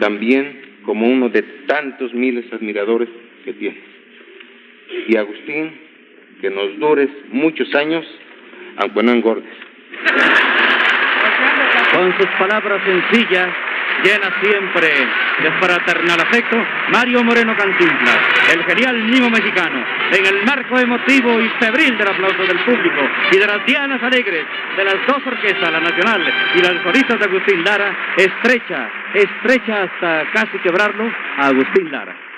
También 0.00 0.72
como 0.84 1.06
uno 1.06 1.28
de 1.28 1.42
tantos 1.66 2.12
miles 2.14 2.52
admiradores 2.52 3.08
que 3.44 3.52
tienes. 3.52 3.82
Y 5.08 5.16
Agustín, 5.16 5.72
que 6.40 6.50
nos 6.50 6.78
dures 6.78 7.10
muchos 7.28 7.74
años, 7.74 8.04
aunque 8.76 9.02
no 9.02 9.12
engordes. 9.12 9.52
Con 11.92 12.16
sus 12.16 12.26
palabras 12.38 12.82
sencillas, 12.84 13.54
llenas 14.04 14.32
siempre 14.42 14.88
de 15.42 15.50
fraternal 15.60 16.20
afecto, 16.20 16.56
Mario 16.90 17.22
Moreno 17.24 17.56
Cantinflas, 17.56 18.18
el 18.52 18.64
genial 18.64 18.96
mimo 19.04 19.30
mexicano, 19.30 19.84
en 20.12 20.26
el 20.26 20.44
marco 20.44 20.78
emotivo 20.78 21.40
y 21.40 21.48
febril 21.60 21.96
del 21.96 22.08
aplauso 22.08 22.42
del 22.44 22.58
público 22.60 23.00
y 23.30 23.36
de 23.38 23.46
las 23.46 23.64
dianas 23.66 24.02
alegres 24.02 24.44
de 24.76 24.84
las 24.84 24.96
dos 25.06 25.26
orquestas, 25.26 25.72
la 25.72 25.80
nacional 25.80 26.32
y 26.54 26.58
las 26.60 26.74
coristas 26.82 27.18
de 27.18 27.24
Agustín 27.24 27.64
Lara, 27.64 27.94
estrecha, 28.16 28.88
estrecha 29.14 29.82
hasta 29.82 30.24
casi 30.32 30.58
quebrarlo 30.58 31.10
a 31.38 31.46
Agustín 31.46 31.90
Lara 31.90 32.31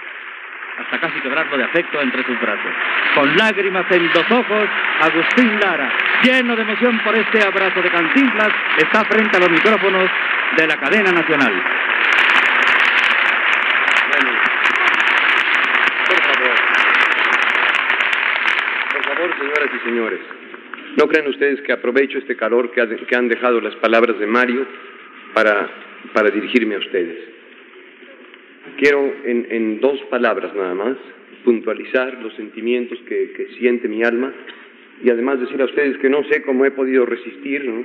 hasta 0.79 0.99
casi 0.99 1.21
quebrarlo 1.21 1.57
de 1.57 1.65
afecto 1.65 2.01
entre 2.01 2.25
sus 2.25 2.41
brazos. 2.41 2.73
Con 3.15 3.37
lágrimas 3.37 3.87
en 3.91 4.07
los 4.07 4.31
ojos, 4.31 4.69
Agustín 5.01 5.61
Lara, 5.61 5.91
lleno 6.23 6.57
de 6.57 6.63
emoción 6.63 7.01
por 7.05 7.17
este 7.17 7.43
abrazo 7.43 7.81
de 7.81 7.91
Cantinflas, 7.91 8.51
está 8.79 9.05
frente 9.05 9.37
a 9.37 9.41
los 9.41 9.51
micrófonos 9.51 10.11
de 10.57 10.67
la 10.67 10.77
cadena 10.77 11.13
nacional. 11.13 11.53
Por 18.93 19.05
favor. 19.05 19.39
Señoras 19.39 19.71
y 19.75 19.89
señores, 19.89 20.21
no 20.97 21.09
crean 21.09 21.29
ustedes 21.29 21.61
que 21.63 21.73
aprovecho 21.73 22.19
este 22.19 22.37
calor 22.37 22.71
que, 22.73 23.07
que 23.07 23.17
han 23.17 23.29
dejado 23.29 23.61
las 23.61 23.75
palabras 23.77 24.19
de 24.19 24.27
Mario 24.27 24.67
para, 25.33 25.69
para 26.13 26.31
dirigirme 26.31 26.77
a 26.77 26.79
ustedes. 26.79 27.34
Quiero 28.79 29.13
en, 29.25 29.47
en 29.51 29.81
dos 29.81 30.01
palabras 30.11 30.55
nada 30.55 30.75
más 30.75 30.97
puntualizar 31.45 32.21
los 32.23 32.35
sentimientos 32.35 32.99
que, 33.07 33.33
que 33.33 33.49
siente 33.59 33.87
mi 33.89 34.03
alma 34.03 34.33
y 35.03 35.11
además 35.11 35.41
decir 35.41 35.61
a 35.61 35.67
ustedes 35.67 35.99
que 35.99 36.09
no 36.09 36.25
sé 36.25 36.43
cómo 36.43 36.65
he 36.65 36.71
podido 36.71 37.05
resistir 37.05 37.65
¿no? 37.65 37.85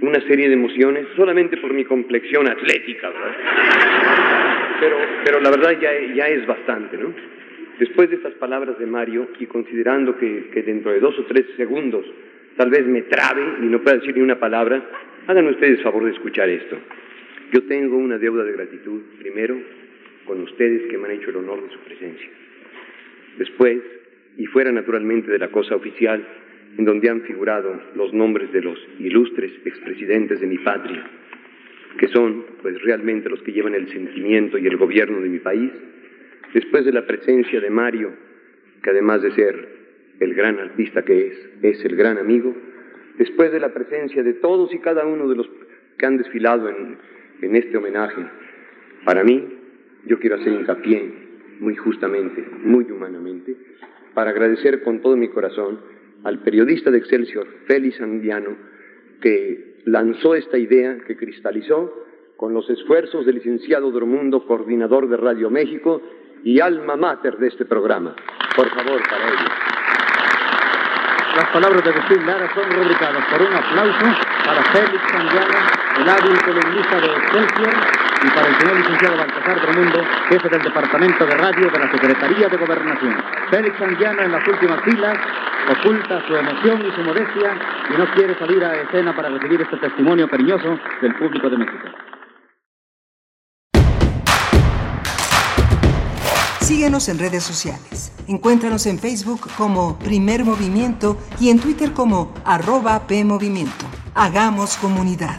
una 0.00 0.20
serie 0.26 0.48
de 0.48 0.54
emociones 0.54 1.06
solamente 1.16 1.56
por 1.56 1.72
mi 1.72 1.84
complexión 1.84 2.48
atlética, 2.48 3.08
¿verdad? 3.08 3.36
Pero, 4.80 4.96
pero 5.24 5.40
la 5.40 5.50
verdad 5.50 5.80
ya, 5.80 5.90
ya 6.14 6.28
es 6.28 6.46
bastante, 6.46 6.96
¿no? 6.96 7.12
Después 7.78 8.10
de 8.10 8.16
estas 8.16 8.34
palabras 8.34 8.78
de 8.78 8.86
Mario 8.86 9.28
y 9.38 9.46
considerando 9.46 10.16
que, 10.16 10.50
que 10.52 10.62
dentro 10.62 10.92
de 10.92 11.00
dos 11.00 11.18
o 11.18 11.24
tres 11.24 11.46
segundos 11.56 12.04
tal 12.56 12.70
vez 12.70 12.84
me 12.86 13.02
trabe 13.02 13.42
y 13.62 13.66
no 13.66 13.80
pueda 13.80 13.98
decir 13.98 14.16
ni 14.16 14.22
una 14.22 14.38
palabra, 14.38 14.82
hagan 15.26 15.46
ustedes 15.46 15.80
favor 15.82 16.04
de 16.04 16.10
escuchar 16.10 16.48
esto. 16.48 16.76
Yo 17.52 17.62
tengo 17.64 17.96
una 17.96 18.18
deuda 18.18 18.44
de 18.44 18.52
gratitud, 18.52 19.00
primero, 19.20 19.56
con 20.28 20.42
ustedes 20.42 20.88
que 20.90 20.98
me 20.98 21.06
han 21.08 21.14
hecho 21.14 21.30
el 21.30 21.36
honor 21.36 21.62
de 21.62 21.70
su 21.70 21.80
presencia. 21.80 22.28
Después, 23.38 23.78
y 24.36 24.46
fuera 24.46 24.70
naturalmente 24.70 25.30
de 25.30 25.38
la 25.38 25.48
cosa 25.48 25.74
oficial, 25.74 26.24
en 26.76 26.84
donde 26.84 27.08
han 27.08 27.22
figurado 27.22 27.80
los 27.96 28.12
nombres 28.12 28.52
de 28.52 28.60
los 28.60 28.78
ilustres 29.00 29.50
expresidentes 29.64 30.40
de 30.40 30.46
mi 30.46 30.58
patria, 30.58 31.04
que 31.98 32.08
son 32.08 32.44
pues 32.62 32.80
realmente 32.82 33.28
los 33.28 33.42
que 33.42 33.52
llevan 33.52 33.74
el 33.74 33.88
sentimiento 33.88 34.58
y 34.58 34.66
el 34.66 34.76
gobierno 34.76 35.20
de 35.20 35.28
mi 35.28 35.38
país, 35.38 35.72
después 36.52 36.84
de 36.84 36.92
la 36.92 37.06
presencia 37.06 37.60
de 37.60 37.70
Mario, 37.70 38.12
que 38.82 38.90
además 38.90 39.22
de 39.22 39.32
ser 39.32 39.68
el 40.20 40.34
gran 40.34 40.58
artista 40.58 41.04
que 41.04 41.28
es, 41.28 41.50
es 41.62 41.84
el 41.84 41.96
gran 41.96 42.18
amigo, 42.18 42.54
después 43.16 43.50
de 43.50 43.60
la 43.60 43.72
presencia 43.72 44.22
de 44.22 44.34
todos 44.34 44.72
y 44.74 44.78
cada 44.78 45.06
uno 45.06 45.28
de 45.28 45.36
los 45.36 45.50
que 45.96 46.06
han 46.06 46.18
desfilado 46.18 46.68
en, 46.68 46.98
en 47.40 47.56
este 47.56 47.76
homenaje, 47.76 48.24
para 49.04 49.24
mí, 49.24 49.57
yo 50.06 50.18
quiero 50.18 50.36
hacer 50.36 50.52
hincapié 50.52 51.12
muy 51.60 51.76
justamente, 51.76 52.44
muy 52.62 52.84
humanamente, 52.90 53.56
para 54.14 54.30
agradecer 54.30 54.82
con 54.82 55.00
todo 55.00 55.16
mi 55.16 55.28
corazón 55.28 55.80
al 56.24 56.40
periodista 56.40 56.90
de 56.90 56.98
Excelsior, 56.98 57.46
Félix 57.66 58.00
Andiano, 58.00 58.56
que 59.20 59.78
lanzó 59.84 60.34
esta 60.34 60.58
idea, 60.58 60.98
que 61.06 61.16
cristalizó 61.16 62.06
con 62.36 62.54
los 62.54 62.68
esfuerzos 62.70 63.26
del 63.26 63.36
licenciado 63.36 63.90
Dromundo, 63.90 64.46
coordinador 64.46 65.08
de 65.08 65.16
Radio 65.16 65.50
México 65.50 66.00
y 66.44 66.60
alma 66.60 66.96
mater 66.96 67.36
de 67.38 67.48
este 67.48 67.64
programa. 67.64 68.14
Por 68.54 68.68
favor, 68.68 69.00
para 69.08 69.28
ello. 69.28 69.48
Las 71.36 71.50
palabras 71.50 71.84
de 71.84 71.90
Agustín 71.90 72.26
Lara 72.26 72.52
son 72.54 72.70
rubricadas 72.70 73.24
por 73.30 73.42
un 73.42 73.54
aplauso 73.54 74.06
para 74.44 74.62
Félix 74.72 75.14
Andiano, 75.14 75.87
el 75.98 76.08
hábil 76.08 76.38
columnista 76.42 77.00
de 77.00 77.06
Excelsior, 77.08 77.74
y 78.22 78.30
para 78.30 78.48
el 78.48 78.58
señor 78.58 78.76
licenciado 78.78 79.16
Baltasar 79.16 79.60
Dromundo, 79.60 80.04
jefe 80.28 80.48
del 80.48 80.62
Departamento 80.62 81.26
de 81.26 81.34
Radio 81.36 81.70
de 81.70 81.78
la 81.78 81.90
Secretaría 81.90 82.48
de 82.48 82.56
Gobernación. 82.56 83.16
Félix 83.50 83.80
Andiano 83.80 84.22
en 84.22 84.32
las 84.32 84.46
últimas 84.48 84.80
filas 84.82 85.18
oculta 85.70 86.26
su 86.26 86.36
emoción 86.36 86.86
y 86.86 86.92
su 86.94 87.02
modestia 87.02 87.56
y 87.94 87.98
no 87.98 88.06
quiere 88.12 88.38
salir 88.38 88.64
a 88.64 88.74
escena 88.82 89.14
para 89.14 89.28
recibir 89.28 89.60
este 89.60 89.76
testimonio 89.76 90.28
cariñoso 90.28 90.78
del 91.00 91.14
público 91.16 91.50
de 91.50 91.58
México. 91.58 91.88
Síguenos 96.60 97.08
en 97.08 97.18
redes 97.18 97.44
sociales. 97.44 98.12
Encuéntranos 98.28 98.86
en 98.86 98.98
Facebook 98.98 99.48
como 99.56 99.98
Primer 99.98 100.44
Movimiento 100.44 101.16
y 101.40 101.50
en 101.50 101.60
Twitter 101.60 101.92
como 101.92 102.34
arroba 102.44 103.06
PMovimiento. 103.06 103.86
Hagamos 104.14 104.76
comunidad. 104.76 105.38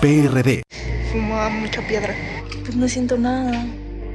PRD. 0.00 0.62
Fumaba 1.10 1.48
mucha 1.48 1.80
piedra. 1.86 2.14
Pues 2.64 2.76
no 2.76 2.88
siento 2.88 3.18
nada. 3.18 3.66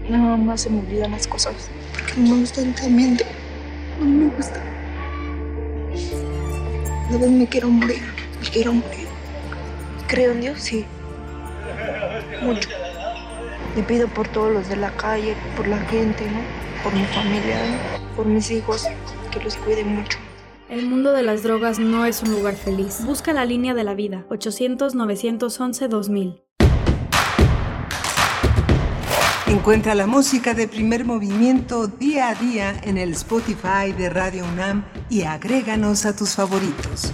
Nada 0.10 0.38
más 0.38 0.62
se 0.62 0.70
me 0.70 0.80
olvidan 0.80 1.12
las 1.12 1.28
cosas. 1.28 1.54
Porque 1.92 2.14
no 2.18 2.36
me 2.36 2.42
gusta 2.42 2.62
el 2.62 2.74
ambiente. 2.86 3.26
No 4.00 4.06
me 4.06 4.34
gusta. 4.36 4.62
A 7.10 7.12
veces 7.12 7.32
me 7.32 7.48
quiero 7.48 7.70
morir, 7.70 8.02
me 8.42 8.50
quiero 8.50 8.74
morir. 8.74 9.08
Creo 10.08 10.32
en 10.32 10.42
Dios, 10.42 10.62
sí. 10.62 10.86
Mucho. 12.42 12.70
Le 13.76 13.84
pido 13.84 14.08
por 14.08 14.28
todos 14.30 14.54
los 14.54 14.70
de 14.70 14.78
la 14.78 14.92
calle, 14.92 15.36
por 15.58 15.68
la 15.68 15.80
gente, 15.80 16.24
¿no? 16.26 16.40
Por 16.84 16.94
mi 16.94 17.06
familia, 17.06 17.58
¿no? 17.70 18.04
por 18.16 18.26
mis 18.26 18.50
hijos, 18.52 18.86
que 19.32 19.44
los 19.44 19.56
cuide 19.58 19.84
mucho. 19.84 20.18
El 20.74 20.88
mundo 20.88 21.12
de 21.12 21.22
las 21.22 21.44
drogas 21.44 21.78
no 21.78 22.04
es 22.04 22.24
un 22.24 22.32
lugar 22.32 22.56
feliz. 22.56 23.06
Busca 23.06 23.32
la 23.32 23.46
línea 23.46 23.76
de 23.76 23.84
la 23.84 23.94
vida. 23.94 24.26
800-911-2000. 24.32 26.42
Encuentra 29.46 29.94
la 29.94 30.08
música 30.08 30.56
de 30.56 30.68
primer 30.68 31.06
movimiento 31.06 31.86
día 31.86 32.30
a 32.30 32.34
día 32.34 32.74
en 32.86 32.98
el 32.98 33.12
Spotify 33.12 33.92
de 33.96 34.10
Radio 34.10 34.46
UNAM 34.46 34.84
y 35.12 35.22
agréganos 35.22 36.08
a 36.08 36.16
tus 36.16 36.34
favoritos. 36.34 37.14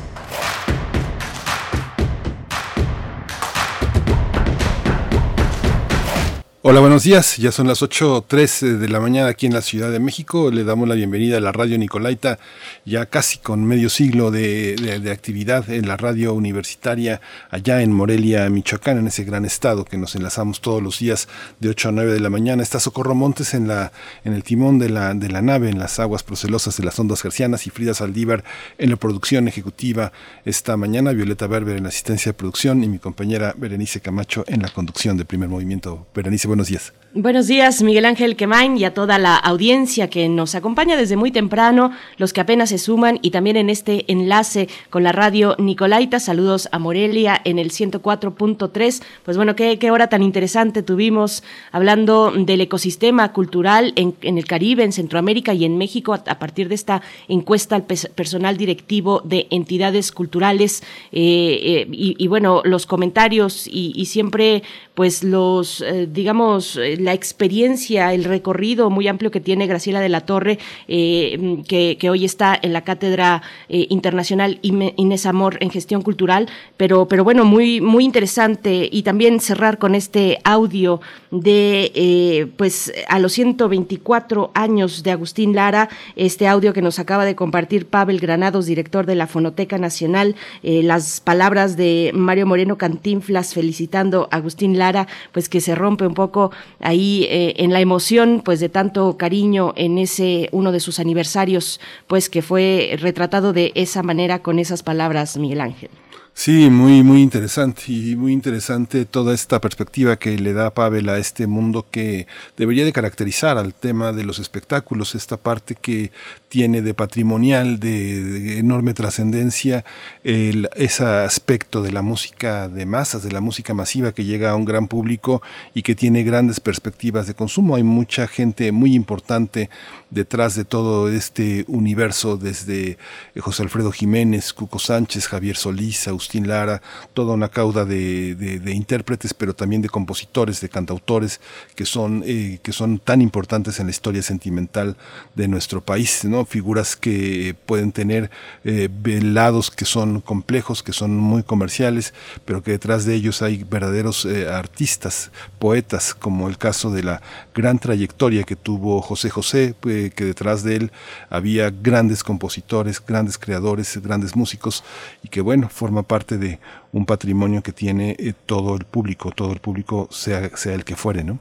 Hola, 6.62 6.82
buenos 6.82 7.03
días. 7.03 7.38
Ya 7.38 7.53
son 7.53 7.68
las 7.68 7.82
8.13 7.82 8.80
de 8.80 8.89
la 8.89 8.99
mañana 8.99 9.30
aquí 9.30 9.45
en 9.45 9.53
la 9.53 9.62
Ciudad 9.62 9.89
de 9.93 9.99
México. 10.01 10.51
Le 10.51 10.66
damos 10.66 10.89
la 10.89 10.95
bienvenida 10.95 11.38
a 11.38 11.39
la 11.39 11.53
Radio 11.53 11.78
Nicolaita, 11.78 12.38
ya 12.84 13.05
casi 13.05 13.38
con 13.38 13.64
medio 13.64 13.89
siglo 13.89 14.30
de, 14.30 14.76
de- 14.76 14.99
de 14.99 15.12
actividad 15.12 15.70
en 15.70 15.88
la 15.88 15.95
radio 15.95 16.34
universitaria 16.34 17.22
allá 17.49 17.82
en 17.82 17.93
Morelia, 17.93 18.49
Michoacán, 18.49 18.97
en 18.97 19.07
ese 19.07 19.24
gran 19.24 19.45
estado 19.45 19.86
que 19.86 19.97
nos 19.97 20.16
enlazamos 20.16 20.60
todos 20.60 20.84
los 20.84 20.99
días 20.99 21.30
de 21.62 21.70
8 21.70 21.89
a 21.89 21.91
9 21.93 22.12
de 22.12 22.20
la 22.20 22.30
mañana. 22.30 22.62
Está 22.62 22.82
Socorro 22.82 23.16
Montes 23.16 23.53
en, 23.53 23.70
la, 23.70 23.93
en 24.26 24.34
el 24.34 24.43
timón 24.43 24.80
de 24.80 24.89
la, 24.89 25.14
de 25.14 25.30
la 25.30 25.41
nave, 25.41 25.70
en 25.70 25.80
las 25.80 25.97
aguas 25.99 26.24
procelosas 26.24 26.76
de 26.76 26.84
las 26.84 26.99
ondas 26.99 27.22
gercianas 27.22 27.68
y 27.68 27.70
Frida 27.70 27.93
Saldívar 27.93 28.43
en 28.78 28.89
la 28.89 28.97
producción 28.97 29.47
ejecutiva 29.47 30.12
esta 30.43 30.76
mañana, 30.76 31.14
Violeta 31.14 31.47
Berber 31.47 31.78
en 31.78 31.84
la 31.84 31.89
asistencia 31.89 32.34
de 32.34 32.38
producción 32.38 32.84
y 32.84 32.89
mi 32.89 32.99
compañera 32.99 33.55
Berenice 33.57 34.01
Camacho 34.01 34.43
en 34.45 34.62
la 34.62 34.68
conducción 34.68 35.16
de 35.16 35.24
primer 35.24 35.47
movimiento. 35.47 36.05
Berenice, 36.14 36.49
buenos 36.50 36.68
días. 36.68 36.93
Buenos 37.16 37.47
días, 37.47 37.82
Miguel 37.82 38.05
Ángel 38.05 38.36
Quemain 38.36 38.78
y 38.78 38.84
a 38.84 38.93
toda 38.93 39.18
la 39.18 39.36
audiencia 39.36 40.12
que 40.12 40.30
nos 40.30 40.53
acompaña 40.53 40.95
desde 40.95 41.18
muy 41.18 41.32
temprano, 41.32 41.91
los 42.18 42.34
que 42.34 42.41
apenas 42.41 42.70
se 42.70 42.78
suman 42.78 43.18
y 43.24 43.32
también 43.32 43.57
en 43.57 43.72
este 43.72 44.05
enlace 44.12 44.70
con 44.91 45.01
la 45.01 45.12
radio 45.12 45.55
Nicolaita. 45.57 46.20
Saludos 46.20 46.70
a 46.72 46.78
Morelia 46.78 47.41
en 47.45 47.57
el 47.57 47.72
104.3. 47.72 49.01
Pues 49.26 49.38
bueno, 49.38 49.55
qué, 49.55 49.89
hora 49.89 50.07
tan 50.07 50.22
interesante 50.22 50.84
tuvimos 50.84 51.43
hablando 51.72 52.32
del 52.32 52.62
ecosistema 52.62 53.34
cultural 53.34 53.91
en, 53.95 54.14
el 54.22 54.45
Caribe, 54.45 54.84
en 54.84 54.91
Centroamérica 54.91 55.55
y 55.55 55.66
en 55.66 55.80
México 55.80 56.14
a, 56.14 56.38
partir 56.38 56.70
de 56.70 56.76
esta 56.76 57.01
encuesta 57.28 57.76
al 57.76 57.86
personal 57.86 58.55
directivo 58.55 59.24
de 59.26 59.47
entidades 59.49 60.12
culturales. 60.12 60.84
eh, 61.12 61.60
eh, 61.64 61.88
y, 61.89 62.28
bueno, 62.28 62.62
los 62.66 62.86
comentarios 62.86 63.68
y, 63.68 64.05
siempre 64.05 64.62
pues 64.93 65.24
los, 65.24 65.82
eh, 65.82 66.07
digamos, 66.12 66.78
la 67.00 67.14
experiencia, 67.14 68.14
el 68.14 68.24
recorrido 68.24 68.89
muy 68.89 69.08
amplio 69.08 69.32
que 69.32 69.39
tiene 69.39 69.68
Graciela 69.68 70.00
de 70.00 70.10
la 70.10 70.22
Torre, 70.22 70.60
eh, 70.88 71.58
que, 71.68 72.10
hoy 72.10 72.26
está 72.26 72.58
en 72.62 72.74
la 72.74 72.84
Cátedra 72.84 73.41
eh, 73.68 73.88
Internacional 73.89 74.60
Inés 74.62 75.26
Amor 75.26 75.58
en 75.62 75.70
Gestión 75.70 76.02
Cultural, 76.02 76.47
pero, 76.78 77.08
pero 77.08 77.24
bueno, 77.24 77.45
muy, 77.45 77.82
muy 77.82 78.04
interesante. 78.06 78.89
Y 78.91 79.04
también 79.04 79.39
cerrar 79.39 79.78
con 79.78 79.95
este 79.95 80.39
audio 80.43 81.02
de, 81.32 81.91
eh, 81.95 82.47
pues, 82.57 82.91
a 83.07 83.19
los 83.19 83.34
124 83.34 84.51
años 84.53 85.03
de 85.03 85.11
Agustín 85.11 85.55
Lara, 85.55 85.89
este 86.15 86.47
audio 86.47 86.73
que 86.73 86.82
nos 86.82 86.99
acaba 86.99 87.25
de 87.25 87.36
compartir 87.36 87.88
Pavel 87.88 88.19
Granados, 88.19 88.65
director 88.65 89.05
de 89.05 89.15
la 89.15 89.27
Fonoteca 89.27 89.77
Nacional, 89.77 90.36
eh, 90.63 90.82
las 90.84 91.21
palabras 91.21 91.77
de 91.77 92.11
Mario 92.13 92.47
Moreno 92.47 92.77
Cantinflas 92.77 93.53
felicitando 93.53 94.27
a 94.32 94.38
Agustín 94.38 94.77
Lara, 94.77 95.07
pues 95.32 95.49
que 95.49 95.61
se 95.61 95.75
rompe 95.75 96.07
un 96.07 96.13
poco 96.13 96.51
ahí 96.80 97.27
eh, 97.30 97.53
en 97.57 97.73
la 97.73 97.82
emoción, 97.82 98.41
pues 98.43 98.59
de 98.59 98.69
tanto 98.69 99.17
cariño 99.17 99.73
en 99.75 99.97
ese 99.97 100.49
uno 100.51 100.71
de 100.71 100.80
sus 100.80 100.99
aniversarios, 100.99 101.80
pues 102.07 102.30
que 102.30 102.41
fue 102.41 102.97
retratado 102.99 103.53
de 103.53 103.71
esa 103.75 104.03
manera 104.03 104.39
con 104.39 104.59
esas 104.59 104.84
palabras, 104.84 105.38
Miguel 105.38 105.61
Ángel. 105.61 105.89
Sí, 106.34 106.69
muy, 106.69 107.03
muy 107.03 107.21
interesante 107.21 107.84
y 107.88 108.15
muy 108.15 108.32
interesante 108.32 109.03
toda 109.05 109.34
esta 109.34 109.59
perspectiva 109.59 110.17
que 110.17 110.38
le 110.39 110.53
da 110.53 110.73
Pavel 110.73 111.09
a 111.09 111.17
este 111.17 111.47
mundo 111.47 111.86
que 111.91 112.27
debería 112.55 112.86
de 112.86 112.93
caracterizar 112.93 113.57
al 113.57 113.73
tema 113.73 114.13
de 114.13 114.23
los 114.23 114.39
espectáculos, 114.39 115.15
esta 115.15 115.36
parte 115.36 115.75
que 115.75 116.11
tiene 116.50 116.82
de 116.82 116.93
patrimonial, 116.93 117.80
de, 117.80 118.60
enorme 118.60 118.93
trascendencia, 118.93 119.86
ese 120.24 121.06
aspecto 121.06 121.82
de 121.82 121.91
la 121.91 122.02
música 122.02 122.68
de 122.68 122.86
masas, 122.86 123.24
de 123.24 123.32
la 123.32 123.41
música 123.41 123.74
masiva 123.74 124.12
que 124.12 124.26
llega 124.26 124.52
a 124.52 124.56
un 124.56 124.66
gran 124.66 124.88
público 124.88 125.41
y 125.74 125.84
que 125.84 125.95
tiene 125.95 126.24
grandes 126.24 126.60
perspectivas 126.60 127.28
de 127.28 127.36
consumo. 127.36 127.76
Hay 127.76 127.84
mucha 127.84 128.28
gente 128.28 128.72
muy 128.72 128.95
importante 128.95 129.70
detrás 130.10 130.56
de 130.56 130.66
todo 130.66 131.10
este 131.10 131.66
universo, 131.68 132.36
desde 132.36 132.97
José 133.39 133.64
Alfredo 133.64 133.91
Jiménez, 133.91 134.54
Cuco 134.54 134.80
Sánchez, 134.80 135.28
Javier 135.28 135.56
Solís, 135.56 136.08
Agustín 136.08 136.47
Lara, 136.47 136.82
toda 137.14 137.34
una 137.34 137.50
cauda 137.50 137.86
de 137.86 138.74
intérpretes, 138.74 139.34
pero 139.34 139.54
también 139.54 139.82
de 139.82 139.89
compositores, 139.89 140.62
de 140.62 140.70
cantautores, 140.70 141.39
que 141.76 141.86
son, 141.86 142.24
eh, 142.26 142.60
que 142.64 142.72
son 142.72 143.00
tan 143.00 143.22
importantes 143.22 143.80
en 143.80 143.88
la 143.88 143.91
historia 143.91 144.22
sentimental 144.22 144.97
de 145.36 145.47
nuestro 145.47 145.82
país, 145.82 146.26
¿no? 146.26 146.38
Figuras 146.45 146.95
que 146.95 147.55
pueden 147.65 147.91
tener 147.91 148.29
eh, 148.63 148.89
lados 149.21 149.71
que 149.71 149.85
son 149.85 150.21
complejos, 150.21 150.83
que 150.83 150.93
son 150.93 151.17
muy 151.17 151.43
comerciales, 151.43 152.13
pero 152.45 152.63
que 152.63 152.71
detrás 152.71 153.05
de 153.05 153.15
ellos 153.15 153.41
hay 153.41 153.63
verdaderos 153.63 154.25
eh, 154.25 154.49
artistas, 154.49 155.31
poetas, 155.59 156.13
como 156.13 156.47
el 156.47 156.57
caso 156.57 156.91
de 156.91 157.03
la 157.03 157.21
gran 157.53 157.79
trayectoria 157.79 158.43
que 158.43 158.55
tuvo 158.55 159.01
José 159.01 159.29
José, 159.29 159.75
eh, 159.87 160.11
que 160.15 160.25
detrás 160.25 160.63
de 160.63 160.75
él 160.75 160.91
había 161.29 161.69
grandes 161.69 162.23
compositores, 162.23 163.03
grandes 163.05 163.37
creadores, 163.37 163.97
grandes 164.01 164.35
músicos, 164.35 164.83
y 165.23 165.29
que 165.29 165.41
bueno, 165.41 165.69
forma 165.69 166.03
parte 166.03 166.37
de 166.37 166.59
un 166.91 167.05
patrimonio 167.05 167.61
que 167.61 167.71
tiene 167.71 168.15
todo 168.45 168.75
el 168.75 168.85
público, 168.85 169.31
todo 169.31 169.53
el 169.53 169.59
público, 169.59 170.07
sea, 170.11 170.55
sea 170.55 170.73
el 170.73 170.83
que 170.83 170.95
fuere, 170.95 171.23
¿no? 171.23 171.39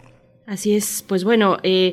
Así 0.49 0.75
es, 0.75 1.05
pues 1.07 1.25
bueno, 1.25 1.59
eh, 1.63 1.93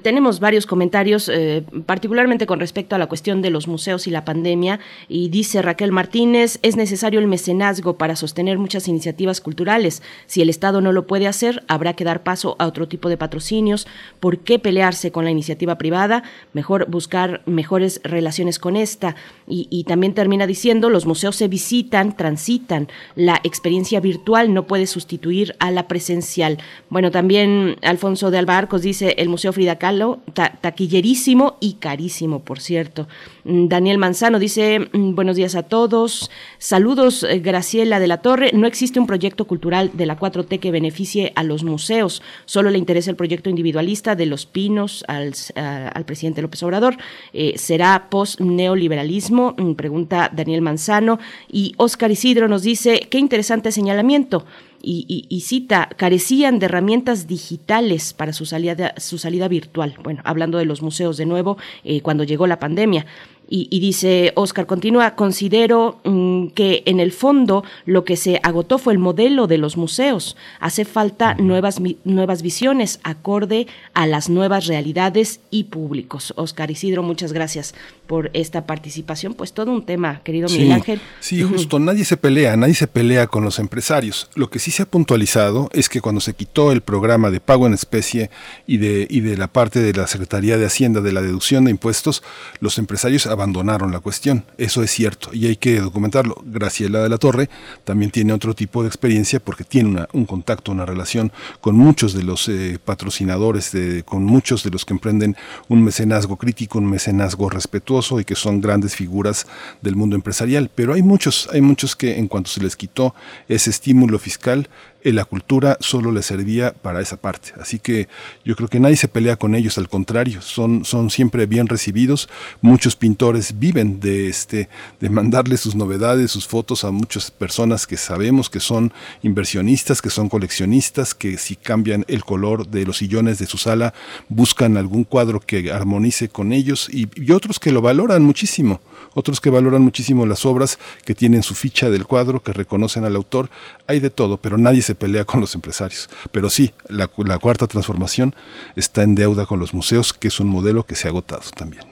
tenemos 0.00 0.40
varios 0.40 0.64
comentarios, 0.64 1.28
eh, 1.28 1.62
particularmente 1.84 2.46
con 2.46 2.58
respecto 2.58 2.94
a 2.94 2.98
la 2.98 3.08
cuestión 3.08 3.42
de 3.42 3.50
los 3.50 3.68
museos 3.68 4.06
y 4.06 4.10
la 4.10 4.24
pandemia, 4.24 4.80
y 5.06 5.28
dice 5.28 5.60
Raquel 5.60 5.92
Martínez, 5.92 6.60
es 6.62 6.76
necesario 6.76 7.20
el 7.20 7.26
mecenazgo 7.26 7.98
para 7.98 8.16
sostener 8.16 8.56
muchas 8.56 8.88
iniciativas 8.88 9.42
culturales. 9.42 10.02
Si 10.24 10.40
el 10.40 10.48
Estado 10.48 10.80
no 10.80 10.92
lo 10.92 11.06
puede 11.06 11.26
hacer, 11.26 11.62
habrá 11.68 11.92
que 11.92 12.04
dar 12.04 12.22
paso 12.22 12.56
a 12.58 12.66
otro 12.66 12.88
tipo 12.88 13.10
de 13.10 13.18
patrocinios. 13.18 13.86
¿Por 14.18 14.38
qué 14.38 14.58
pelearse 14.58 15.12
con 15.12 15.26
la 15.26 15.30
iniciativa 15.30 15.76
privada? 15.76 16.22
Mejor 16.54 16.88
buscar 16.88 17.42
mejores 17.44 18.00
relaciones 18.02 18.58
con 18.58 18.76
esta. 18.76 19.14
Y 19.46 19.84
también 19.84 20.14
termina 20.14 20.46
diciendo, 20.46 20.88
los 20.88 21.06
museos 21.06 21.34
se 21.34 21.48
visitan, 21.48 22.16
transitan, 22.16 22.88
la 23.16 23.40
experiencia 23.42 23.98
virtual 24.00 24.54
no 24.54 24.66
puede 24.66 24.86
sustituir 24.86 25.56
a 25.58 25.72
la 25.72 25.88
presencial. 25.88 26.58
Bueno, 26.88 27.10
también 27.10 27.76
Alfonso 27.90 28.30
de 28.30 28.38
Albarcos 28.38 28.82
dice 28.82 29.14
el 29.18 29.28
Museo 29.28 29.52
Frida 29.52 29.76
Kahlo, 29.76 30.20
ta- 30.32 30.54
taquillerísimo 30.60 31.56
y 31.60 31.74
carísimo, 31.74 32.40
por 32.40 32.60
cierto. 32.60 33.06
Mm, 33.44 33.68
Daniel 33.68 33.98
Manzano 33.98 34.38
dice, 34.38 34.78
mm, 34.92 35.14
buenos 35.14 35.36
días 35.36 35.54
a 35.54 35.62
todos. 35.64 36.30
Saludos, 36.58 37.22
eh, 37.24 37.40
Graciela 37.40 38.00
de 38.00 38.06
la 38.08 38.22
Torre. 38.22 38.50
No 38.54 38.66
existe 38.66 38.98
un 39.00 39.06
proyecto 39.06 39.46
cultural 39.46 39.90
de 39.94 40.06
la 40.06 40.16
4T 40.18 40.58
que 40.60 40.70
beneficie 40.70 41.32
a 41.36 41.42
los 41.42 41.64
museos. 41.64 42.22
Solo 42.46 42.70
le 42.70 42.78
interesa 42.78 43.10
el 43.10 43.16
proyecto 43.16 43.50
individualista 43.50 44.14
de 44.16 44.26
los 44.26 44.46
pinos 44.46 45.04
al, 45.08 45.34
al 45.54 46.04
presidente 46.04 46.42
López 46.42 46.62
Obrador. 46.62 46.96
Eh, 47.32 47.54
¿Será 47.56 48.08
post-neoliberalismo? 48.10 49.54
Mm, 49.58 49.72
Pregunta 49.74 50.30
Daniel 50.34 50.62
Manzano. 50.62 51.18
Y 51.50 51.74
Oscar 51.76 52.10
Isidro 52.10 52.48
nos 52.48 52.62
dice, 52.62 53.06
qué 53.10 53.18
interesante 53.18 53.72
señalamiento 53.72 54.44
y, 54.82 55.04
y- 55.08 55.26
y 55.34 55.40
cita, 55.42 55.88
carecían 55.96 56.58
de 56.58 56.66
herramientas 56.66 57.26
digitales 57.26 58.12
para 58.12 58.32
su 58.32 58.46
salida, 58.46 58.94
su 58.96 59.18
salida 59.18 59.48
virtual. 59.48 59.94
Bueno, 60.02 60.22
hablando 60.24 60.58
de 60.58 60.64
los 60.64 60.82
museos 60.82 61.16
de 61.16 61.26
nuevo, 61.26 61.56
eh, 61.84 62.00
cuando 62.00 62.24
llegó 62.24 62.46
la 62.46 62.58
pandemia. 62.58 63.06
Y, 63.52 63.66
y 63.68 63.80
dice 63.80 64.32
Oscar, 64.36 64.66
continúa, 64.66 65.16
considero 65.16 65.98
mm, 66.04 66.48
que 66.50 66.84
en 66.86 67.00
el 67.00 67.10
fondo 67.10 67.64
lo 67.84 68.04
que 68.04 68.14
se 68.16 68.38
agotó 68.44 68.78
fue 68.78 68.92
el 68.92 69.00
modelo 69.00 69.48
de 69.48 69.58
los 69.58 69.76
museos. 69.76 70.36
Hace 70.60 70.84
falta 70.84 71.34
nuevas, 71.34 71.80
nuevas 72.04 72.42
visiones 72.42 73.00
acorde 73.02 73.66
a 73.92 74.06
las 74.06 74.30
nuevas 74.30 74.66
realidades 74.68 75.40
y 75.50 75.64
públicos. 75.64 76.32
Oscar 76.36 76.70
Isidro, 76.70 77.02
muchas 77.02 77.32
gracias 77.32 77.74
por 78.10 78.28
esta 78.34 78.66
participación. 78.66 79.34
Pues 79.34 79.52
todo 79.52 79.70
un 79.70 79.86
tema, 79.86 80.20
querido 80.24 80.48
Miguel 80.48 80.66
Sí, 80.66 80.72
Ángel. 80.72 81.00
sí, 81.20 81.42
justo, 81.44 81.78
nadie 81.78 82.04
se 82.04 82.16
pelea, 82.16 82.56
nadie 82.56 82.74
se 82.74 82.88
pelea 82.88 83.28
con 83.28 83.44
los 83.44 83.60
empresarios. 83.60 84.28
Lo 84.34 84.50
que 84.50 84.58
sí 84.58 84.72
se 84.72 84.82
ha 84.82 84.86
puntualizado 84.86 85.70
es 85.72 85.88
que 85.88 86.00
cuando 86.00 86.20
se 86.20 86.34
quitó 86.34 86.72
el 86.72 86.80
programa 86.80 87.30
de 87.30 87.38
pago 87.38 87.68
en 87.68 87.72
especie 87.74 88.28
y 88.66 88.78
de, 88.78 89.06
y 89.08 89.20
de 89.20 89.36
la 89.36 89.46
parte 89.46 89.78
de 89.78 89.92
la 89.92 90.08
Secretaría 90.08 90.58
de 90.58 90.66
Hacienda 90.66 91.00
de 91.00 91.12
la 91.12 91.22
deducción 91.22 91.66
de 91.66 91.70
impuestos, 91.70 92.24
los 92.58 92.78
empresarios 92.78 93.28
abandonaron 93.28 93.92
la 93.92 94.00
cuestión. 94.00 94.44
Eso 94.58 94.82
es 94.82 94.90
cierto 94.90 95.30
y 95.32 95.46
hay 95.46 95.54
que 95.54 95.78
documentarlo. 95.80 96.42
Graciela 96.44 97.04
de 97.04 97.10
la 97.10 97.18
Torre 97.18 97.48
también 97.84 98.10
tiene 98.10 98.32
otro 98.32 98.54
tipo 98.54 98.82
de 98.82 98.88
experiencia 98.88 99.38
porque 99.38 99.62
tiene 99.62 99.88
una- 99.88 100.08
un 100.12 100.24
contacto, 100.24 100.72
una 100.72 100.84
relación 100.84 101.30
con 101.60 101.76
muchos 101.76 102.12
de 102.12 102.24
los 102.24 102.48
eh, 102.48 102.80
patrocinadores, 102.84 103.70
de- 103.70 104.02
con 104.02 104.24
muchos 104.24 104.64
de 104.64 104.70
los 104.70 104.84
que 104.84 104.94
emprenden 104.94 105.36
un 105.68 105.84
mecenazgo 105.84 106.36
crítico, 106.38 106.78
un 106.80 106.86
mecenazgo 106.90 107.48
respetuoso 107.48 107.99
y 108.20 108.24
que 108.24 108.34
son 108.34 108.60
grandes 108.60 108.96
figuras 108.96 109.46
del 109.82 109.96
mundo 109.96 110.16
empresarial. 110.16 110.70
Pero 110.74 110.94
hay 110.94 111.02
muchos, 111.02 111.48
hay 111.52 111.60
muchos 111.60 111.94
que 111.94 112.18
en 112.18 112.28
cuanto 112.28 112.50
se 112.50 112.62
les 112.62 112.76
quitó 112.76 113.14
ese 113.48 113.70
estímulo 113.70 114.18
fiscal, 114.18 114.68
la 115.04 115.24
cultura 115.24 115.76
solo 115.80 116.12
les 116.12 116.26
servía 116.26 116.72
para 116.72 117.00
esa 117.00 117.16
parte. 117.16 117.52
Así 117.60 117.78
que 117.78 118.08
yo 118.44 118.56
creo 118.56 118.68
que 118.68 118.80
nadie 118.80 118.96
se 118.96 119.08
pelea 119.08 119.36
con 119.36 119.54
ellos, 119.54 119.78
al 119.78 119.88
contrario, 119.88 120.42
son, 120.42 120.84
son 120.84 121.10
siempre 121.10 121.46
bien 121.46 121.66
recibidos. 121.66 122.28
Muchos 122.60 122.96
pintores 122.96 123.58
viven 123.58 124.00
de 124.00 124.28
este, 124.28 124.68
de 125.00 125.10
mandarle 125.10 125.56
sus 125.56 125.74
novedades, 125.74 126.30
sus 126.30 126.46
fotos 126.46 126.84
a 126.84 126.90
muchas 126.90 127.30
personas 127.30 127.86
que 127.86 127.96
sabemos 127.96 128.50
que 128.50 128.60
son 128.60 128.92
inversionistas, 129.22 130.02
que 130.02 130.10
son 130.10 130.28
coleccionistas, 130.28 131.14
que 131.14 131.38
si 131.38 131.56
cambian 131.56 132.04
el 132.08 132.24
color 132.24 132.68
de 132.68 132.84
los 132.84 132.98
sillones 132.98 133.38
de 133.38 133.46
su 133.46 133.58
sala, 133.58 133.94
buscan 134.28 134.76
algún 134.76 135.04
cuadro 135.04 135.40
que 135.40 135.72
armonice 135.72 136.28
con 136.28 136.52
ellos 136.52 136.88
y, 136.92 137.08
y 137.14 137.32
otros 137.32 137.58
que 137.58 137.72
lo 137.72 137.80
valoran 137.80 138.22
muchísimo, 138.22 138.80
otros 139.14 139.40
que 139.40 139.50
valoran 139.50 139.82
muchísimo 139.82 140.26
las 140.26 140.46
obras, 140.46 140.78
que 141.04 141.14
tienen 141.14 141.42
su 141.42 141.54
ficha 141.54 141.90
del 141.90 142.06
cuadro, 142.06 142.42
que 142.42 142.52
reconocen 142.52 143.04
al 143.04 143.16
autor. 143.16 143.50
Hay 143.86 144.00
de 144.00 144.10
todo, 144.10 144.36
pero 144.36 144.56
nadie 144.58 144.82
se 144.82 144.94
pelea 144.94 145.24
con 145.24 145.40
los 145.40 145.54
empresarios. 145.54 146.08
Pero 146.32 146.50
sí, 146.50 146.72
la, 146.88 147.06
cu- 147.06 147.24
la 147.24 147.38
cuarta 147.38 147.66
transformación 147.66 148.34
está 148.76 149.02
en 149.02 149.14
deuda 149.14 149.46
con 149.46 149.58
los 149.58 149.74
museos, 149.74 150.12
que 150.12 150.28
es 150.28 150.40
un 150.40 150.48
modelo 150.48 150.84
que 150.84 150.94
se 150.94 151.08
ha 151.08 151.10
agotado 151.10 151.42
también. 151.56 151.84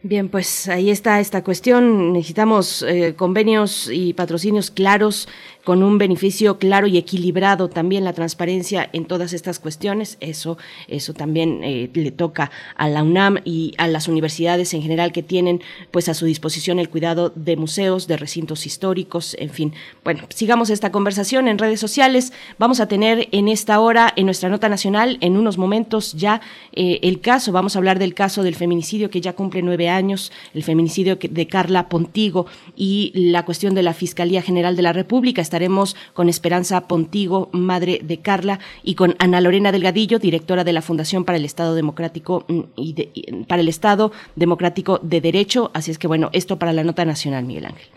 Bien, 0.00 0.28
pues 0.28 0.68
ahí 0.68 0.90
está 0.90 1.18
esta 1.18 1.42
cuestión. 1.42 2.12
Necesitamos 2.12 2.82
eh, 2.86 3.14
convenios 3.16 3.90
y 3.92 4.12
patrocinios 4.12 4.70
claros 4.70 5.28
con 5.68 5.82
un 5.82 5.98
beneficio 5.98 6.58
claro 6.58 6.86
y 6.86 6.96
equilibrado. 6.96 7.68
También 7.68 8.02
la 8.02 8.14
transparencia 8.14 8.88
en 8.94 9.04
todas 9.04 9.34
estas 9.34 9.58
cuestiones. 9.58 10.16
Eso, 10.20 10.56
eso 10.86 11.12
también 11.12 11.62
eh, 11.62 11.90
le 11.92 12.10
toca 12.10 12.50
a 12.74 12.88
la 12.88 13.02
UNAM 13.02 13.40
y 13.44 13.74
a 13.76 13.86
las 13.86 14.08
universidades 14.08 14.72
en 14.72 14.80
general 14.80 15.12
que 15.12 15.22
tienen, 15.22 15.60
pues, 15.90 16.08
a 16.08 16.14
su 16.14 16.24
disposición 16.24 16.78
el 16.78 16.88
cuidado 16.88 17.30
de 17.34 17.58
museos, 17.58 18.06
de 18.06 18.16
recintos 18.16 18.64
históricos, 18.64 19.36
en 19.38 19.50
fin. 19.50 19.74
Bueno, 20.04 20.22
sigamos 20.30 20.70
esta 20.70 20.90
conversación 20.90 21.48
en 21.48 21.58
redes 21.58 21.80
sociales. 21.80 22.32
Vamos 22.58 22.80
a 22.80 22.88
tener 22.88 23.28
en 23.32 23.48
esta 23.48 23.78
hora, 23.78 24.10
en 24.16 24.24
nuestra 24.24 24.48
nota 24.48 24.70
nacional, 24.70 25.18
en 25.20 25.36
unos 25.36 25.58
momentos 25.58 26.14
ya 26.14 26.40
eh, 26.72 27.00
el 27.02 27.20
caso. 27.20 27.52
Vamos 27.52 27.76
a 27.76 27.80
hablar 27.80 27.98
del 27.98 28.14
caso 28.14 28.42
del 28.42 28.54
feminicidio 28.54 29.10
que 29.10 29.20
ya 29.20 29.34
cumple 29.34 29.60
nueve 29.60 29.90
años, 29.90 30.32
el 30.54 30.62
feminicidio 30.62 31.18
de 31.20 31.46
Carla 31.46 31.90
Pontigo 31.90 32.46
y 32.74 33.12
la 33.14 33.44
cuestión 33.44 33.74
de 33.74 33.82
la 33.82 33.92
Fiscalía 33.92 34.40
General 34.40 34.74
de 34.74 34.82
la 34.82 34.94
República. 34.94 35.42
Estaremos 35.58 35.96
con 36.14 36.28
Esperanza 36.28 36.86
Pontigo, 36.86 37.48
madre 37.50 37.98
de 38.04 38.18
Carla, 38.18 38.60
y 38.84 38.94
con 38.94 39.16
Ana 39.18 39.40
Lorena 39.40 39.72
Delgadillo, 39.72 40.20
directora 40.20 40.62
de 40.62 40.72
la 40.72 40.82
Fundación 40.82 41.24
para 41.24 41.36
el 41.36 41.44
Estado 41.44 41.74
Democrático 41.74 42.44
mm, 42.46 42.60
y 42.76 42.92
de- 42.92 43.10
y, 43.12 43.32
para 43.42 43.60
el 43.60 43.68
Estado 43.68 44.12
Democrático 44.36 45.00
de 45.02 45.20
Derecho. 45.20 45.72
Así 45.74 45.90
es 45.90 45.98
que 45.98 46.06
bueno, 46.06 46.30
esto 46.32 46.60
para 46.60 46.72
la 46.72 46.84
nota 46.84 47.04
nacional, 47.04 47.44
Miguel 47.44 47.66
Ángel. 47.66 47.88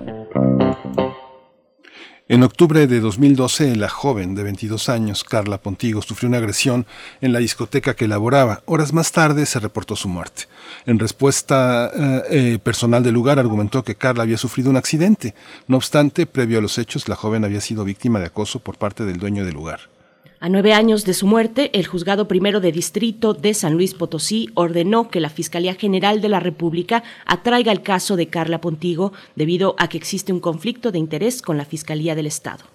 En 2.29 2.43
octubre 2.43 2.87
de 2.87 2.99
2012, 2.99 3.77
la 3.77 3.87
joven 3.87 4.35
de 4.35 4.43
22 4.43 4.89
años, 4.89 5.23
Carla 5.23 5.59
Pontigo, 5.61 6.01
sufrió 6.01 6.27
una 6.27 6.39
agresión 6.39 6.85
en 7.21 7.31
la 7.31 7.39
discoteca 7.39 7.95
que 7.95 8.03
elaboraba. 8.03 8.63
Horas 8.65 8.91
más 8.91 9.13
tarde 9.13 9.45
se 9.45 9.61
reportó 9.61 9.95
su 9.95 10.09
muerte. 10.09 10.43
En 10.85 10.99
respuesta, 10.99 11.89
eh, 11.95 12.23
eh, 12.29 12.59
personal 12.61 13.01
del 13.01 13.13
lugar 13.13 13.39
argumentó 13.39 13.81
que 13.85 13.95
Carla 13.95 14.23
había 14.23 14.37
sufrido 14.37 14.69
un 14.69 14.75
accidente. 14.75 15.35
No 15.67 15.77
obstante, 15.77 16.25
previo 16.25 16.59
a 16.59 16.61
los 16.61 16.77
hechos, 16.77 17.07
la 17.07 17.15
joven 17.15 17.45
había 17.45 17.61
sido 17.61 17.85
víctima 17.85 18.19
de 18.19 18.25
acoso 18.25 18.59
por 18.59 18.77
parte 18.77 19.05
del 19.05 19.19
dueño 19.19 19.45
del 19.45 19.53
lugar. 19.53 19.96
A 20.39 20.49
nueve 20.49 20.73
años 20.73 21.03
de 21.03 21.15
su 21.15 21.25
muerte, 21.25 21.71
el 21.73 21.87
juzgado 21.87 22.27
primero 22.27 22.59
de 22.59 22.71
distrito 22.71 23.33
de 23.33 23.55
San 23.55 23.73
Luis 23.73 23.95
Potosí 23.95 24.49
ordenó 24.53 25.09
que 25.09 25.19
la 25.19 25.31
Fiscalía 25.31 25.73
General 25.73 26.21
de 26.21 26.29
la 26.29 26.39
República 26.39 27.03
atraiga 27.25 27.71
el 27.71 27.81
caso 27.81 28.15
de 28.15 28.27
Carla 28.27 28.61
Pontigo 28.61 29.13
debido 29.35 29.75
a 29.79 29.89
que 29.89 29.97
existe 29.97 30.31
un 30.31 30.39
conflicto 30.39 30.91
de 30.91 30.99
interés 30.99 31.41
con 31.41 31.57
la 31.57 31.65
Fiscalía 31.65 32.13
del 32.13 32.27
Estado. 32.27 32.65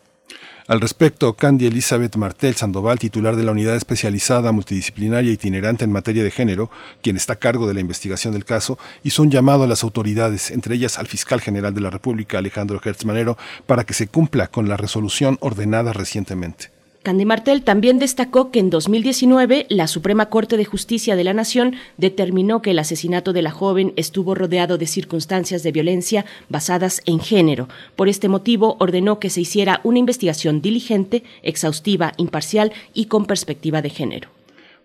Al 0.66 0.80
respecto, 0.80 1.34
Candy 1.34 1.66
Elizabeth 1.66 2.16
Martel 2.16 2.56
Sandoval, 2.56 2.98
titular 2.98 3.36
de 3.36 3.44
la 3.44 3.52
Unidad 3.52 3.76
Especializada 3.76 4.50
Multidisciplinaria 4.50 5.30
Itinerante 5.30 5.84
en 5.84 5.92
Materia 5.92 6.24
de 6.24 6.32
Género, 6.32 6.68
quien 7.00 7.16
está 7.16 7.34
a 7.34 7.38
cargo 7.38 7.68
de 7.68 7.74
la 7.74 7.80
investigación 7.80 8.32
del 8.32 8.44
caso, 8.44 8.76
hizo 9.04 9.22
un 9.22 9.30
llamado 9.30 9.62
a 9.62 9.68
las 9.68 9.84
autoridades, 9.84 10.50
entre 10.50 10.74
ellas 10.74 10.98
al 10.98 11.06
fiscal 11.06 11.40
general 11.40 11.74
de 11.74 11.80
la 11.80 11.90
República, 11.90 12.38
Alejandro 12.38 12.80
Hertz 12.84 13.04
Manero, 13.04 13.38
para 13.66 13.84
que 13.84 13.94
se 13.94 14.08
cumpla 14.08 14.48
con 14.48 14.68
la 14.68 14.76
resolución 14.76 15.38
ordenada 15.40 15.92
recientemente. 15.92 16.71
Candy 17.02 17.24
Martel 17.24 17.62
también 17.62 17.98
destacó 17.98 18.52
que 18.52 18.60
en 18.60 18.70
2019 18.70 19.66
la 19.68 19.88
Suprema 19.88 20.26
Corte 20.26 20.56
de 20.56 20.64
Justicia 20.64 21.16
de 21.16 21.24
la 21.24 21.34
Nación 21.34 21.74
determinó 21.96 22.62
que 22.62 22.70
el 22.70 22.78
asesinato 22.78 23.32
de 23.32 23.42
la 23.42 23.50
joven 23.50 23.92
estuvo 23.96 24.36
rodeado 24.36 24.78
de 24.78 24.86
circunstancias 24.86 25.64
de 25.64 25.72
violencia 25.72 26.24
basadas 26.48 27.02
en 27.04 27.18
género. 27.18 27.68
Por 27.96 28.08
este 28.08 28.28
motivo 28.28 28.76
ordenó 28.78 29.18
que 29.18 29.30
se 29.30 29.40
hiciera 29.40 29.80
una 29.82 29.98
investigación 29.98 30.62
diligente, 30.62 31.24
exhaustiva, 31.42 32.12
imparcial 32.18 32.72
y 32.94 33.06
con 33.06 33.26
perspectiva 33.26 33.82
de 33.82 33.90
género. 33.90 34.41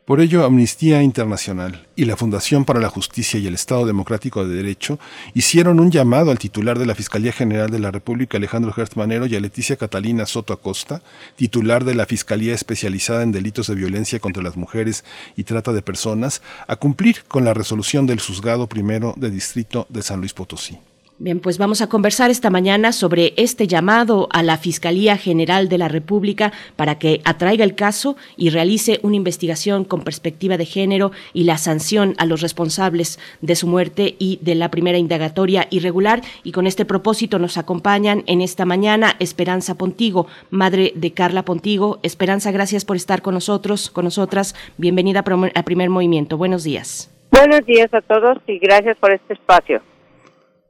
Por 0.08 0.22
ello, 0.22 0.46
Amnistía 0.46 1.04
Internacional 1.04 1.86
y 1.98 2.06
la 2.06 2.16
Fundación 2.16 2.64
para 2.64 2.80
la 2.80 2.88
Justicia 2.88 3.42
y 3.42 3.46
el 3.46 3.56
Estado 3.56 3.86
Democrático 3.86 4.48
de 4.48 4.56
Derecho 4.56 5.00
hicieron 5.34 5.82
un 5.82 5.92
llamado 5.92 6.32
al 6.32 6.40
titular 6.40 6.80
de 6.80 6.86
la 6.86 6.96
Fiscalía 6.96 7.34
General 7.34 7.70
de 7.70 7.80
la 7.80 7.92
República, 7.92 8.38
Alejandro 8.38 8.72
Gertz 8.72 8.96
Manero, 8.96 9.26
y 9.26 9.36
a 9.36 9.42
Leticia 9.42 9.76
Catalina 9.76 10.26
Soto 10.26 10.54
Acosta, 10.54 11.02
titular 11.36 11.84
de 11.84 11.94
la 11.94 12.06
Fiscalía 12.06 12.54
Especializada 12.54 13.22
en 13.22 13.34
Delitos 13.34 13.68
de 13.68 13.76
Violencia 13.76 14.22
contra 14.22 14.42
las 14.42 14.56
Mujeres 14.56 15.04
y 15.36 15.44
Trata 15.44 15.74
de 15.74 15.82
Personas, 15.82 16.42
a 16.68 16.78
cumplir 16.78 17.26
con 17.28 17.44
la 17.44 17.54
resolución 17.54 18.08
del 18.08 18.22
Juzgado 18.22 18.68
Primero 18.68 19.14
de 19.18 19.30
Distrito 19.30 19.88
de 19.90 20.04
San 20.04 20.22
Luis 20.22 20.32
Potosí. 20.32 20.80
Bien, 21.20 21.40
pues 21.40 21.58
vamos 21.58 21.82
a 21.82 21.90
conversar 21.90 22.30
esta 22.30 22.52
mañana 22.52 22.92
sobre 22.92 23.34
este 23.38 23.66
llamado 23.66 24.28
a 24.32 24.44
la 24.44 24.58
Fiscalía 24.58 25.18
General 25.18 25.68
de 25.68 25.80
la 25.80 25.88
República 25.88 26.54
para 26.76 27.00
que 27.00 27.22
atraiga 27.26 27.64
el 27.64 27.74
caso 27.74 28.18
y 28.36 28.52
realice 28.52 29.00
una 29.02 29.16
investigación 29.16 29.84
con 29.84 30.04
perspectiva 30.04 30.58
de 30.58 30.66
género 30.66 31.12
y 31.34 31.46
la 31.46 31.58
sanción 31.58 32.14
a 32.20 32.28
los 32.28 32.42
responsables 32.42 33.18
de 33.42 33.56
su 33.56 33.66
muerte 33.66 34.16
y 34.20 34.38
de 34.44 34.54
la 34.54 34.70
primera 34.70 35.00
indagatoria 35.00 35.66
irregular. 35.72 36.22
Y 36.44 36.52
con 36.52 36.68
este 36.68 36.86
propósito 36.86 37.40
nos 37.40 37.58
acompañan 37.58 38.24
en 38.28 38.42
esta 38.42 38.66
mañana 38.66 39.16
Esperanza 39.18 39.74
Pontigo, 39.74 40.28
madre 40.52 40.92
de 40.94 41.14
Carla 41.14 41.42
Pontigo. 41.42 41.98
Esperanza, 42.04 42.52
gracias 42.52 42.86
por 42.86 42.96
estar 42.96 43.24
con 43.24 43.34
nosotros, 43.34 43.90
con 43.90 44.06
nosotras. 44.06 44.54
Bienvenida 44.78 45.22
a 45.22 45.64
Primer 45.64 45.90
Movimiento. 45.90 46.38
Buenos 46.38 46.64
días. 46.64 47.12
Buenos 47.32 47.66
días 47.66 47.92
a 47.92 48.02
todos 48.02 48.38
y 48.46 48.60
gracias 48.60 48.98
por 49.00 49.12
este 49.12 49.34
espacio. 49.34 49.82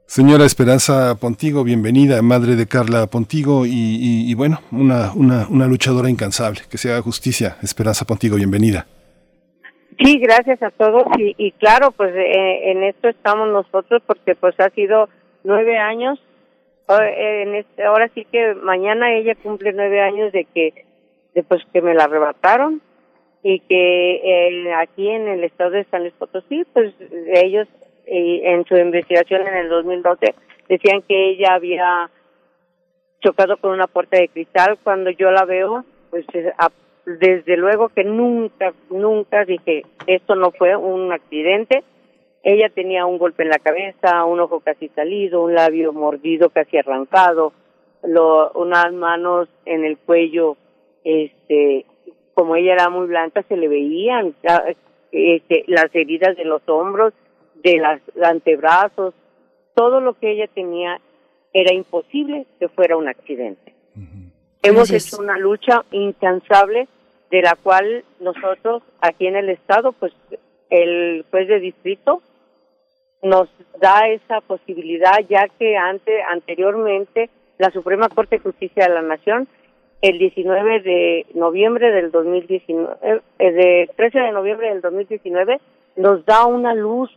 Señora 0.08 0.46
Esperanza 0.46 1.16
Pontigo, 1.20 1.64
bienvenida, 1.64 2.22
madre 2.22 2.56
de 2.56 2.66
Carla 2.66 3.06
Pontigo 3.08 3.66
y, 3.66 3.70
y- 4.30 4.34
bueno, 4.34 4.56
una, 4.72 5.12
una, 5.14 5.46
una 5.50 5.66
luchadora 5.66 6.08
incansable. 6.08 6.60
Que 6.70 6.78
se 6.78 6.90
haga 6.90 7.02
justicia. 7.02 7.56
Esperanza 7.62 8.06
Pontigo, 8.06 8.36
bienvenida. 8.36 8.86
Sí, 10.02 10.18
gracias 10.18 10.62
a 10.62 10.70
todos 10.70 11.04
y, 11.18 11.34
y 11.36 11.52
claro, 11.52 11.90
pues 11.90 12.14
eh, 12.16 12.70
en 12.70 12.84
esto 12.84 13.08
estamos 13.08 13.48
nosotros 13.52 14.00
porque 14.06 14.34
pues 14.34 14.58
ha 14.60 14.70
sido 14.70 15.10
nueve 15.44 15.76
años. 15.76 16.18
Eh, 16.88 17.42
En 17.42 17.54
este, 17.56 17.84
ahora 17.84 18.10
sí 18.14 18.24
que 18.32 18.54
mañana 18.54 19.12
ella 19.14 19.34
cumple 19.34 19.74
nueve 19.74 20.00
años 20.00 20.32
de 20.32 20.46
que, 20.54 20.86
de 21.34 21.42
pues 21.42 21.60
que 21.70 21.82
me 21.82 21.92
la 21.92 22.04
arrebataron 22.04 22.80
y 23.42 23.60
que 23.60 24.14
eh, 24.24 24.72
aquí 24.72 25.06
en 25.06 25.28
el 25.28 25.44
estado 25.44 25.72
de 25.72 25.84
San 25.90 26.00
Luis 26.00 26.14
Potosí, 26.18 26.64
pues 26.72 26.94
ellos 27.34 27.68
eh, 28.10 28.52
en 28.52 28.64
su 28.64 28.76
investigación 28.76 29.46
en 29.46 29.54
el 29.54 29.68
2012 29.68 30.34
decían 30.68 31.02
que 31.02 31.30
ella 31.30 31.54
había 31.54 32.10
chocado 33.20 33.56
con 33.56 33.72
una 33.72 33.86
puerta 33.86 34.18
de 34.18 34.28
cristal. 34.28 34.78
Cuando 34.82 35.10
yo 35.10 35.30
la 35.30 35.44
veo, 35.44 35.84
pues 36.10 36.24
eh, 36.34 36.52
desde 37.04 37.56
luego 37.56 37.88
que 37.88 38.04
nunca, 38.04 38.72
nunca 38.90 39.44
dije, 39.44 39.82
esto 40.06 40.34
no 40.34 40.50
fue 40.52 40.76
un 40.76 41.12
accidente. 41.12 41.82
Ella 42.42 42.68
tenía 42.68 43.06
un 43.06 43.18
golpe 43.18 43.42
en 43.42 43.50
la 43.50 43.58
cabeza, 43.58 44.24
un 44.24 44.40
ojo 44.40 44.60
casi 44.60 44.88
salido, 44.88 45.42
un 45.42 45.54
labio 45.54 45.92
mordido, 45.92 46.50
casi 46.50 46.78
arrancado, 46.78 47.52
lo, 48.02 48.52
unas 48.52 48.92
manos 48.92 49.48
en 49.64 49.84
el 49.84 49.98
cuello, 49.98 50.56
este, 51.04 51.84
como 52.34 52.54
ella 52.54 52.74
era 52.74 52.88
muy 52.90 53.08
blanca, 53.08 53.42
se 53.42 53.56
le 53.56 53.66
veían 53.68 54.34
este, 55.10 55.64
las 55.66 55.92
heridas 55.94 56.36
de 56.36 56.44
los 56.44 56.62
hombros, 56.68 57.12
de 57.62 57.78
las 57.78 58.00
antebrazos, 58.22 59.14
todo 59.74 60.00
lo 60.00 60.14
que 60.14 60.32
ella 60.32 60.48
tenía 60.48 61.00
era 61.52 61.72
imposible 61.72 62.46
que 62.58 62.68
fuera 62.68 62.96
un 62.96 63.08
accidente. 63.08 63.74
Hemos 64.62 64.90
Gracias. 64.90 65.12
hecho 65.12 65.22
una 65.22 65.38
lucha 65.38 65.84
incansable 65.92 66.88
de 67.30 67.42
la 67.42 67.56
cual 67.56 68.04
nosotros 68.20 68.82
aquí 69.00 69.26
en 69.26 69.36
el 69.36 69.50
estado, 69.50 69.92
pues 69.92 70.12
el 70.70 71.24
juez 71.30 71.48
de 71.48 71.60
distrito 71.60 72.22
nos 73.22 73.48
da 73.80 74.08
esa 74.08 74.40
posibilidad 74.40 75.18
ya 75.28 75.48
que 75.58 75.76
antes 75.76 76.14
anteriormente 76.30 77.30
la 77.58 77.70
Suprema 77.70 78.08
Corte 78.08 78.36
de 78.36 78.42
Justicia 78.42 78.86
de 78.86 78.94
la 78.94 79.02
Nación 79.02 79.48
el 80.02 80.18
19 80.18 80.80
de 80.80 81.26
noviembre 81.34 81.90
del 81.90 82.12
2019 82.12 82.96
eh, 83.02 83.50
de 83.50 83.90
13 83.96 84.18
de 84.20 84.32
noviembre 84.32 84.68
del 84.68 84.80
2019 84.80 85.60
nos 85.96 86.24
da 86.24 86.46
una 86.46 86.74
luz 86.74 87.10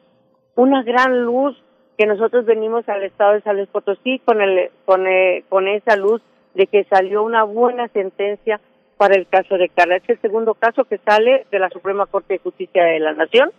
una 0.55 0.83
gran 0.83 1.23
luz 1.23 1.57
que 1.97 2.05
nosotros 2.05 2.45
venimos 2.45 2.87
al 2.89 3.03
estado 3.03 3.33
de 3.33 3.41
San 3.41 3.65
Potosí 3.71 4.19
con 4.19 4.41
el 4.41 4.71
con 4.85 5.07
eh, 5.07 5.43
con 5.49 5.67
esa 5.67 5.95
luz 5.95 6.21
de 6.53 6.67
que 6.67 6.83
salió 6.85 7.23
una 7.23 7.43
buena 7.43 7.87
sentencia 7.89 8.59
para 8.97 9.15
el 9.15 9.27
caso 9.27 9.57
de 9.57 9.69
Carla. 9.69 9.95
Es 9.95 10.09
el 10.09 10.21
segundo 10.21 10.53
caso 10.53 10.83
que 10.85 10.99
sale 10.99 11.47
de 11.49 11.59
la 11.59 11.69
Suprema 11.69 12.05
Corte 12.05 12.33
de 12.35 12.39
Justicia 12.39 12.83
de 12.83 12.99
la 12.99 13.13
Nación. 13.13 13.51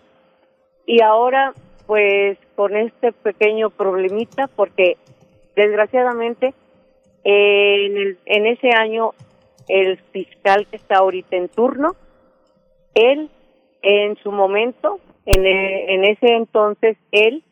Y 0.86 1.02
ahora, 1.02 1.52
pues, 1.86 2.38
con 2.54 2.76
este 2.76 3.12
pequeño 3.12 3.70
problemita, 3.70 4.48
porque 4.54 4.98
desgraciadamente 5.56 6.54
en, 7.24 7.96
el, 7.96 8.18
en 8.24 8.46
ese 8.46 8.70
año 8.70 9.14
el 9.68 9.98
fiscal 10.12 10.66
que 10.66 10.76
está 10.76 10.98
ahorita 10.98 11.36
en 11.36 11.48
turno, 11.48 11.96
él 12.94 13.30
en 13.82 14.16
su 14.18 14.30
momento, 14.30 15.00
en, 15.26 15.46
e- 15.46 15.94
en 15.94 16.04
ese 16.04 16.34
entonces, 16.34 16.96
él 17.10 17.42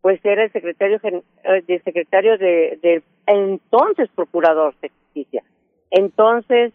pues 0.00 0.24
era 0.24 0.44
el 0.44 0.52
secretario 0.52 1.00
eh, 1.02 1.62
de 1.66 1.80
secretario 1.80 2.38
de, 2.38 3.02
entonces 3.26 4.08
procurador 4.14 4.74
de 4.80 4.90
justicia. 4.90 5.42
Entonces, 5.90 6.72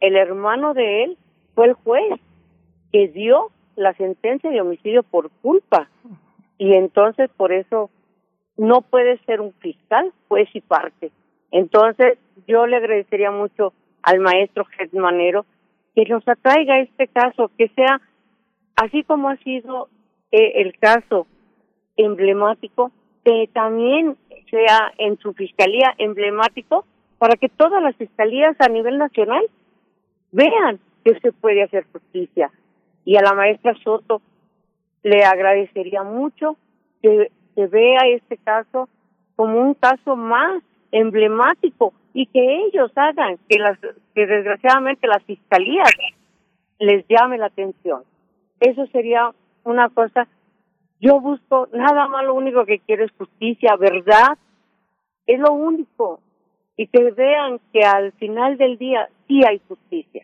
el 0.00 0.16
hermano 0.16 0.74
de 0.74 1.04
él 1.04 1.18
fue 1.54 1.66
el 1.66 1.74
juez 1.74 2.20
que 2.92 3.08
dio 3.08 3.50
la 3.76 3.92
sentencia 3.94 4.50
de 4.50 4.60
homicidio 4.60 5.02
por 5.02 5.30
culpa. 5.42 5.88
Y 6.58 6.74
entonces, 6.74 7.30
por 7.36 7.52
eso, 7.52 7.90
no 8.56 8.82
puede 8.82 9.18
ser 9.24 9.40
un 9.40 9.52
fiscal, 9.54 10.12
juez 10.28 10.48
y 10.54 10.60
parte. 10.60 11.10
Entonces, 11.50 12.18
yo 12.46 12.66
le 12.66 12.76
agradecería 12.76 13.30
mucho 13.30 13.72
al 14.02 14.20
maestro 14.20 14.64
Getmanero 14.64 15.46
que 15.94 16.04
nos 16.06 16.26
atraiga 16.26 16.80
este 16.80 17.08
caso, 17.08 17.50
que 17.56 17.68
sea 17.68 18.00
así 18.76 19.02
como 19.04 19.28
ha 19.28 19.36
sido 19.38 19.88
eh, 20.32 20.62
el 20.62 20.78
caso 20.78 21.26
emblemático, 21.96 22.92
que 23.24 23.48
también 23.52 24.16
sea 24.50 24.92
en 24.98 25.18
su 25.18 25.32
fiscalía 25.32 25.94
emblemático 25.98 26.84
para 27.18 27.36
que 27.36 27.48
todas 27.48 27.82
las 27.82 27.96
fiscalías 27.96 28.56
a 28.60 28.68
nivel 28.68 28.98
nacional 28.98 29.44
vean 30.32 30.78
que 31.04 31.18
se 31.20 31.32
puede 31.32 31.62
hacer 31.62 31.86
justicia. 31.92 32.50
Y 33.04 33.16
a 33.16 33.22
la 33.22 33.34
maestra 33.34 33.74
Soto 33.82 34.20
le 35.02 35.24
agradecería 35.24 36.02
mucho 36.02 36.56
que, 37.02 37.30
que 37.54 37.66
vea 37.66 38.00
este 38.08 38.36
caso 38.38 38.88
como 39.36 39.60
un 39.60 39.74
caso 39.74 40.16
más 40.16 40.62
emblemático 40.92 41.92
y 42.12 42.26
que 42.26 42.66
ellos 42.66 42.92
hagan 42.94 43.38
que 43.48 43.58
las 43.58 43.78
que 44.14 44.26
desgraciadamente 44.26 45.06
las 45.06 45.22
fiscalías 45.24 45.90
les 46.78 47.04
llame 47.08 47.38
la 47.38 47.46
atención. 47.46 48.02
Eso 48.60 48.86
sería 48.86 49.30
una 49.64 49.88
cosa 49.88 50.28
yo 51.04 51.20
busco 51.20 51.68
nada 51.74 52.08
más 52.08 52.24
lo 52.24 52.34
único 52.34 52.64
que 52.64 52.78
quiero 52.78 53.04
es 53.04 53.12
justicia, 53.18 53.76
verdad. 53.76 54.38
Es 55.26 55.38
lo 55.38 55.52
único. 55.52 56.20
Y 56.78 56.86
que 56.86 57.10
vean 57.10 57.60
que 57.74 57.80
al 57.82 58.12
final 58.12 58.56
del 58.56 58.78
día 58.78 59.08
sí 59.28 59.42
hay 59.46 59.60
justicia. 59.68 60.22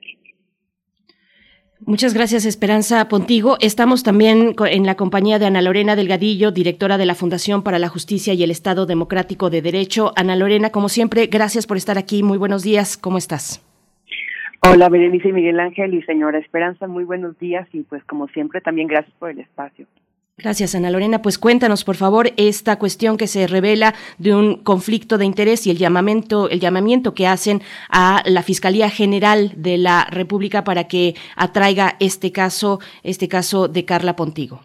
Muchas 1.80 2.14
gracias, 2.14 2.46
Esperanza 2.46 3.08
Pontigo. 3.08 3.56
Estamos 3.60 4.02
también 4.02 4.54
en 4.58 4.86
la 4.86 4.96
compañía 4.96 5.38
de 5.38 5.46
Ana 5.46 5.60
Lorena 5.60 5.96
Delgadillo, 5.96 6.50
directora 6.50 6.96
de 6.96 7.06
la 7.06 7.14
Fundación 7.14 7.62
para 7.62 7.78
la 7.78 7.88
Justicia 7.88 8.32
y 8.32 8.42
el 8.42 8.50
Estado 8.50 8.86
Democrático 8.86 9.50
de 9.50 9.60
Derecho. 9.60 10.12
Ana 10.16 10.34
Lorena, 10.34 10.70
como 10.70 10.88
siempre, 10.88 11.26
gracias 11.26 11.66
por 11.66 11.76
estar 11.76 11.98
aquí. 11.98 12.22
Muy 12.22 12.38
buenos 12.38 12.62
días. 12.62 12.96
¿Cómo 12.96 13.18
estás? 13.18 13.62
Hola, 14.62 14.90
Berenice 14.90 15.28
y 15.28 15.32
Miguel 15.32 15.58
Ángel 15.58 15.94
y 15.94 16.02
señora 16.02 16.38
Esperanza, 16.38 16.86
muy 16.86 17.04
buenos 17.04 17.38
días 17.38 17.66
y 17.72 17.82
pues 17.82 18.04
como 18.04 18.28
siempre 18.28 18.60
también 18.60 18.88
gracias 18.88 19.14
por 19.18 19.30
el 19.30 19.40
espacio. 19.40 19.86
Gracias, 20.36 20.74
Ana 20.74 20.90
Lorena. 20.90 21.22
Pues 21.22 21.38
cuéntanos, 21.38 21.84
por 21.84 21.96
favor, 21.96 22.28
esta 22.36 22.78
cuestión 22.78 23.16
que 23.16 23.26
se 23.26 23.46
revela 23.46 23.94
de 24.18 24.34
un 24.34 24.62
conflicto 24.62 25.18
de 25.18 25.26
interés 25.26 25.66
y 25.66 25.70
el 25.70 25.78
llamamiento, 25.78 26.48
el 26.48 26.60
llamamiento 26.60 27.14
que 27.14 27.26
hacen 27.26 27.60
a 27.90 28.22
la 28.24 28.42
Fiscalía 28.42 28.88
General 28.90 29.52
de 29.56 29.76
la 29.76 30.06
República 30.10 30.64
para 30.64 30.84
que 30.84 31.14
atraiga 31.36 31.96
este 32.00 32.32
caso, 32.32 32.80
este 33.02 33.28
caso 33.28 33.68
de 33.68 33.84
Carla 33.84 34.16
Pontigo. 34.16 34.60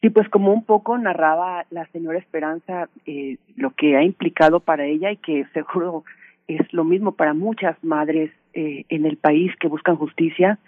Sí, 0.00 0.10
pues 0.10 0.28
como 0.28 0.52
un 0.52 0.64
poco 0.64 0.96
narraba 0.96 1.66
la 1.70 1.86
señora 1.88 2.18
Esperanza 2.18 2.88
eh, 3.04 3.38
lo 3.56 3.70
que 3.70 3.96
ha 3.96 4.04
implicado 4.04 4.60
para 4.60 4.86
ella 4.86 5.10
y 5.10 5.16
que 5.16 5.44
seguro 5.54 6.04
es 6.46 6.72
lo 6.72 6.84
mismo 6.84 7.12
para 7.12 7.34
muchas 7.34 7.76
madres 7.82 8.30
eh, 8.54 8.84
en 8.88 9.06
el 9.06 9.16
país 9.16 9.52
que 9.60 9.68
buscan 9.68 9.96
justicia, 9.96 10.58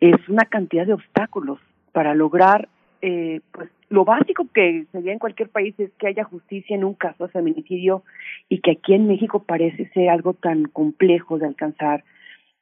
es 0.00 0.16
una 0.28 0.44
cantidad 0.44 0.86
de 0.86 0.94
obstáculos 0.94 1.60
para 1.92 2.14
lograr 2.14 2.68
eh, 3.06 3.42
pues 3.52 3.68
lo 3.90 4.06
básico 4.06 4.48
que 4.54 4.86
sería 4.90 5.12
en 5.12 5.18
cualquier 5.18 5.50
país 5.50 5.74
es 5.78 5.90
que 5.98 6.06
haya 6.06 6.24
justicia 6.24 6.74
en 6.74 6.84
un 6.84 6.94
caso 6.94 7.24
de 7.26 7.32
feminicidio 7.32 8.02
y 8.48 8.60
que 8.60 8.72
aquí 8.72 8.94
en 8.94 9.06
México 9.06 9.44
parece 9.46 9.90
ser 9.90 10.08
algo 10.08 10.32
tan 10.32 10.64
complejo 10.64 11.36
de 11.38 11.46
alcanzar. 11.46 12.02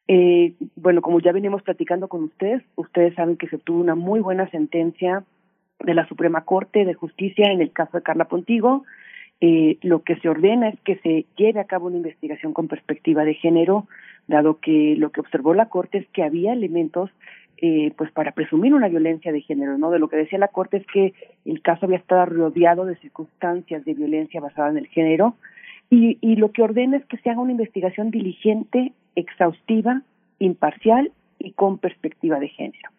Eh, 0.08 0.54
bueno, 0.74 1.00
como 1.00 1.20
ya 1.20 1.30
venimos 1.30 1.62
platicando 1.62 2.08
con 2.08 2.24
ustedes, 2.24 2.62
ustedes 2.74 3.14
saben 3.14 3.36
que 3.36 3.46
se 3.46 3.56
obtuvo 3.56 3.80
una 3.80 3.94
muy 3.94 4.18
buena 4.18 4.50
sentencia 4.50 5.22
de 5.78 5.94
la 5.94 6.08
Suprema 6.08 6.44
Corte 6.44 6.84
de 6.84 6.94
Justicia 6.94 7.52
en 7.52 7.60
el 7.60 7.70
caso 7.70 7.96
de 7.98 8.02
Carla 8.02 8.24
Pontigo. 8.26 8.84
Eh, 9.40 9.78
lo 9.82 10.02
que 10.02 10.16
se 10.16 10.28
ordena 10.28 10.70
es 10.70 10.80
que 10.80 10.96
se 10.96 11.24
lleve 11.36 11.60
a 11.60 11.66
cabo 11.66 11.86
una 11.86 11.98
investigación 11.98 12.52
con 12.52 12.68
perspectiva 12.68 13.24
de 13.24 13.34
género, 13.34 13.86
dado 14.26 14.58
que 14.60 14.94
lo 14.96 15.10
que 15.10 15.20
observó 15.20 15.54
la 15.54 15.68
Corte 15.68 15.98
es 15.98 16.08
que 16.08 16.22
había 16.22 16.52
elementos 16.52 17.10
eh, 17.58 17.92
pues 17.96 18.10
para 18.10 18.32
presumir 18.32 18.74
una 18.74 18.88
violencia 18.88 19.30
de 19.30 19.40
género, 19.40 19.78
¿no? 19.78 19.90
De 19.90 19.98
lo 19.98 20.08
que 20.08 20.16
decía 20.16 20.38
la 20.38 20.48
Corte 20.48 20.78
es 20.78 20.86
que 20.86 21.14
el 21.44 21.62
caso 21.62 21.86
había 21.86 21.98
estado 21.98 22.26
rodeado 22.26 22.84
de 22.84 22.96
circunstancias 22.96 23.84
de 23.84 23.94
violencia 23.94 24.40
basada 24.40 24.70
en 24.70 24.78
el 24.78 24.88
género 24.88 25.36
y, 25.88 26.18
y 26.20 26.36
lo 26.36 26.50
que 26.50 26.62
ordena 26.62 26.96
es 26.96 27.04
que 27.06 27.18
se 27.18 27.30
haga 27.30 27.40
una 27.40 27.52
investigación 27.52 28.10
diligente, 28.10 28.92
exhaustiva, 29.14 30.02
imparcial 30.38 31.12
y 31.38 31.52
con 31.52 31.78
perspectiva 31.78 32.40
de 32.40 32.48
género. 32.48 32.90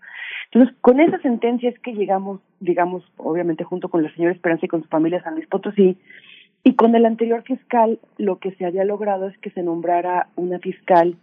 Entonces, 0.52 0.76
con 0.82 1.00
esa 1.00 1.20
sentencia 1.20 1.70
es 1.70 1.80
que 1.80 1.94
llegamos, 1.94 2.40
digamos, 2.60 3.04
obviamente 3.18 3.64
junto 3.64 3.90
con 3.90 4.04
la 4.04 4.14
señora 4.14 4.34
Esperanza 4.34 4.66
y 4.66 4.70
con 4.70 4.84
su 4.84 4.88
familia 4.88 5.24
San 5.24 5.34
Luis 5.36 5.48
Potosí, 5.48 5.98
y 6.64 6.76
con 6.76 6.96
el 6.96 7.06
anterior 7.06 7.44
fiscal 7.44 8.00
lo 8.18 8.40
que 8.40 8.52
se 8.56 8.66
había 8.66 8.86
logrado 8.86 9.28
es 9.28 9.38
que 9.40 9.50
se 9.52 9.64
nombrara 9.64 10.28
una 10.36 10.60
fiscal, 10.60 11.18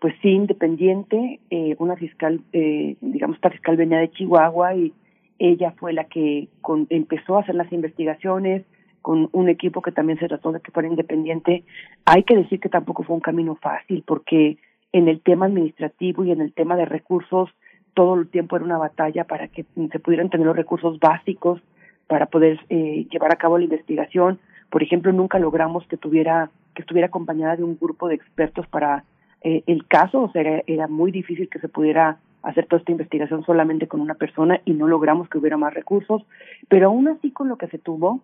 pues 0.00 0.14
sí, 0.20 0.30
independiente, 0.30 1.40
eh, 1.50 1.76
una 1.78 1.96
fiscal, 1.96 2.40
eh, 2.52 2.96
digamos, 3.00 3.36
esta 3.36 3.50
fiscal 3.50 3.76
venía 3.76 3.98
de 3.98 4.10
Chihuahua 4.10 4.74
y 4.74 4.92
ella 5.38 5.72
fue 5.78 5.92
la 5.92 6.04
que 6.04 6.48
con, 6.60 6.86
empezó 6.90 7.36
a 7.36 7.40
hacer 7.40 7.54
las 7.54 7.72
investigaciones 7.72 8.64
con 9.00 9.28
un 9.32 9.48
equipo 9.48 9.82
que 9.82 9.92
también 9.92 10.18
se 10.18 10.28
trató 10.28 10.52
de 10.52 10.60
que 10.60 10.70
fuera 10.70 10.88
independiente. 10.88 11.64
Hay 12.04 12.22
que 12.22 12.36
decir 12.36 12.60
que 12.60 12.68
tampoco 12.68 13.02
fue 13.02 13.16
un 13.16 13.20
camino 13.20 13.56
fácil 13.56 14.04
porque 14.06 14.58
en 14.92 15.08
el 15.08 15.20
tema 15.20 15.46
administrativo 15.46 16.24
y 16.24 16.30
en 16.30 16.40
el 16.40 16.52
tema 16.52 16.76
de 16.76 16.84
recursos 16.84 17.50
todo 17.94 18.14
el 18.14 18.28
tiempo 18.28 18.56
era 18.56 18.64
una 18.64 18.78
batalla 18.78 19.24
para 19.24 19.48
que 19.48 19.64
se 19.90 19.98
pudieran 19.98 20.30
tener 20.30 20.46
los 20.46 20.56
recursos 20.56 20.98
básicos 21.00 21.60
para 22.06 22.26
poder 22.26 22.60
eh, 22.68 23.06
llevar 23.10 23.32
a 23.32 23.36
cabo 23.36 23.58
la 23.58 23.64
investigación. 23.64 24.38
Por 24.72 24.82
ejemplo, 24.82 25.12
nunca 25.12 25.38
logramos 25.38 25.86
que 25.86 25.98
tuviera 25.98 26.50
que 26.74 26.80
estuviera 26.80 27.08
acompañada 27.08 27.56
de 27.56 27.62
un 27.62 27.76
grupo 27.78 28.08
de 28.08 28.14
expertos 28.14 28.66
para 28.68 29.04
eh, 29.42 29.62
el 29.66 29.86
caso, 29.86 30.22
o 30.22 30.32
sea, 30.32 30.62
era, 30.66 30.88
muy 30.88 31.12
difícil 31.12 31.50
que 31.50 31.58
se 31.58 31.68
pudiera 31.68 32.16
hacer 32.42 32.64
toda 32.64 32.80
esta 32.80 32.90
investigación 32.90 33.44
solamente 33.44 33.86
con 33.86 34.00
una 34.00 34.14
persona 34.14 34.62
y 34.64 34.72
no 34.72 34.88
logramos 34.88 35.28
que 35.28 35.36
hubiera 35.36 35.58
más 35.58 35.74
recursos, 35.74 36.24
pero 36.68 36.86
aún 36.86 37.06
así 37.08 37.32
con 37.32 37.50
lo 37.50 37.58
que 37.58 37.68
se 37.68 37.76
tuvo, 37.76 38.22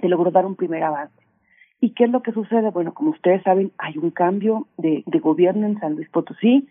se 0.00 0.08
logró 0.08 0.30
dar 0.30 0.46
un 0.46 0.56
primer 0.56 0.82
avance. 0.82 1.14
¿Y 1.78 1.90
qué 1.90 2.04
es 2.04 2.10
lo 2.10 2.22
que 2.22 2.32
sucede? 2.32 2.70
Bueno, 2.70 2.94
como 2.94 3.10
ustedes 3.10 3.42
saben, 3.42 3.70
hay 3.76 3.98
un 3.98 4.12
cambio 4.12 4.66
de, 4.78 5.02
de 5.04 5.18
gobierno 5.18 5.66
en 5.66 5.78
San 5.78 5.96
Luis 5.96 6.08
Potosí 6.08 6.66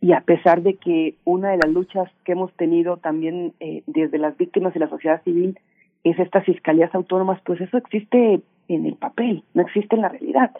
y 0.00 0.10
a 0.14 0.22
pesar 0.22 0.62
de 0.62 0.74
que 0.74 1.14
una 1.24 1.50
de 1.50 1.58
las 1.58 1.72
luchas 1.72 2.10
que 2.24 2.32
hemos 2.32 2.52
tenido 2.54 2.96
también 2.96 3.52
eh, 3.60 3.84
desde 3.86 4.18
las 4.18 4.36
víctimas 4.36 4.74
y 4.74 4.80
la 4.80 4.88
sociedad 4.88 5.22
civil 5.22 5.60
es 6.04 6.18
estas 6.18 6.44
fiscalías 6.44 6.94
autónomas, 6.94 7.40
pues 7.44 7.60
eso 7.60 7.76
existe 7.76 8.40
en 8.68 8.86
el 8.86 8.94
papel, 8.94 9.42
no 9.54 9.62
existe 9.62 9.96
en 9.96 10.02
la 10.02 10.08
realidad. 10.08 10.52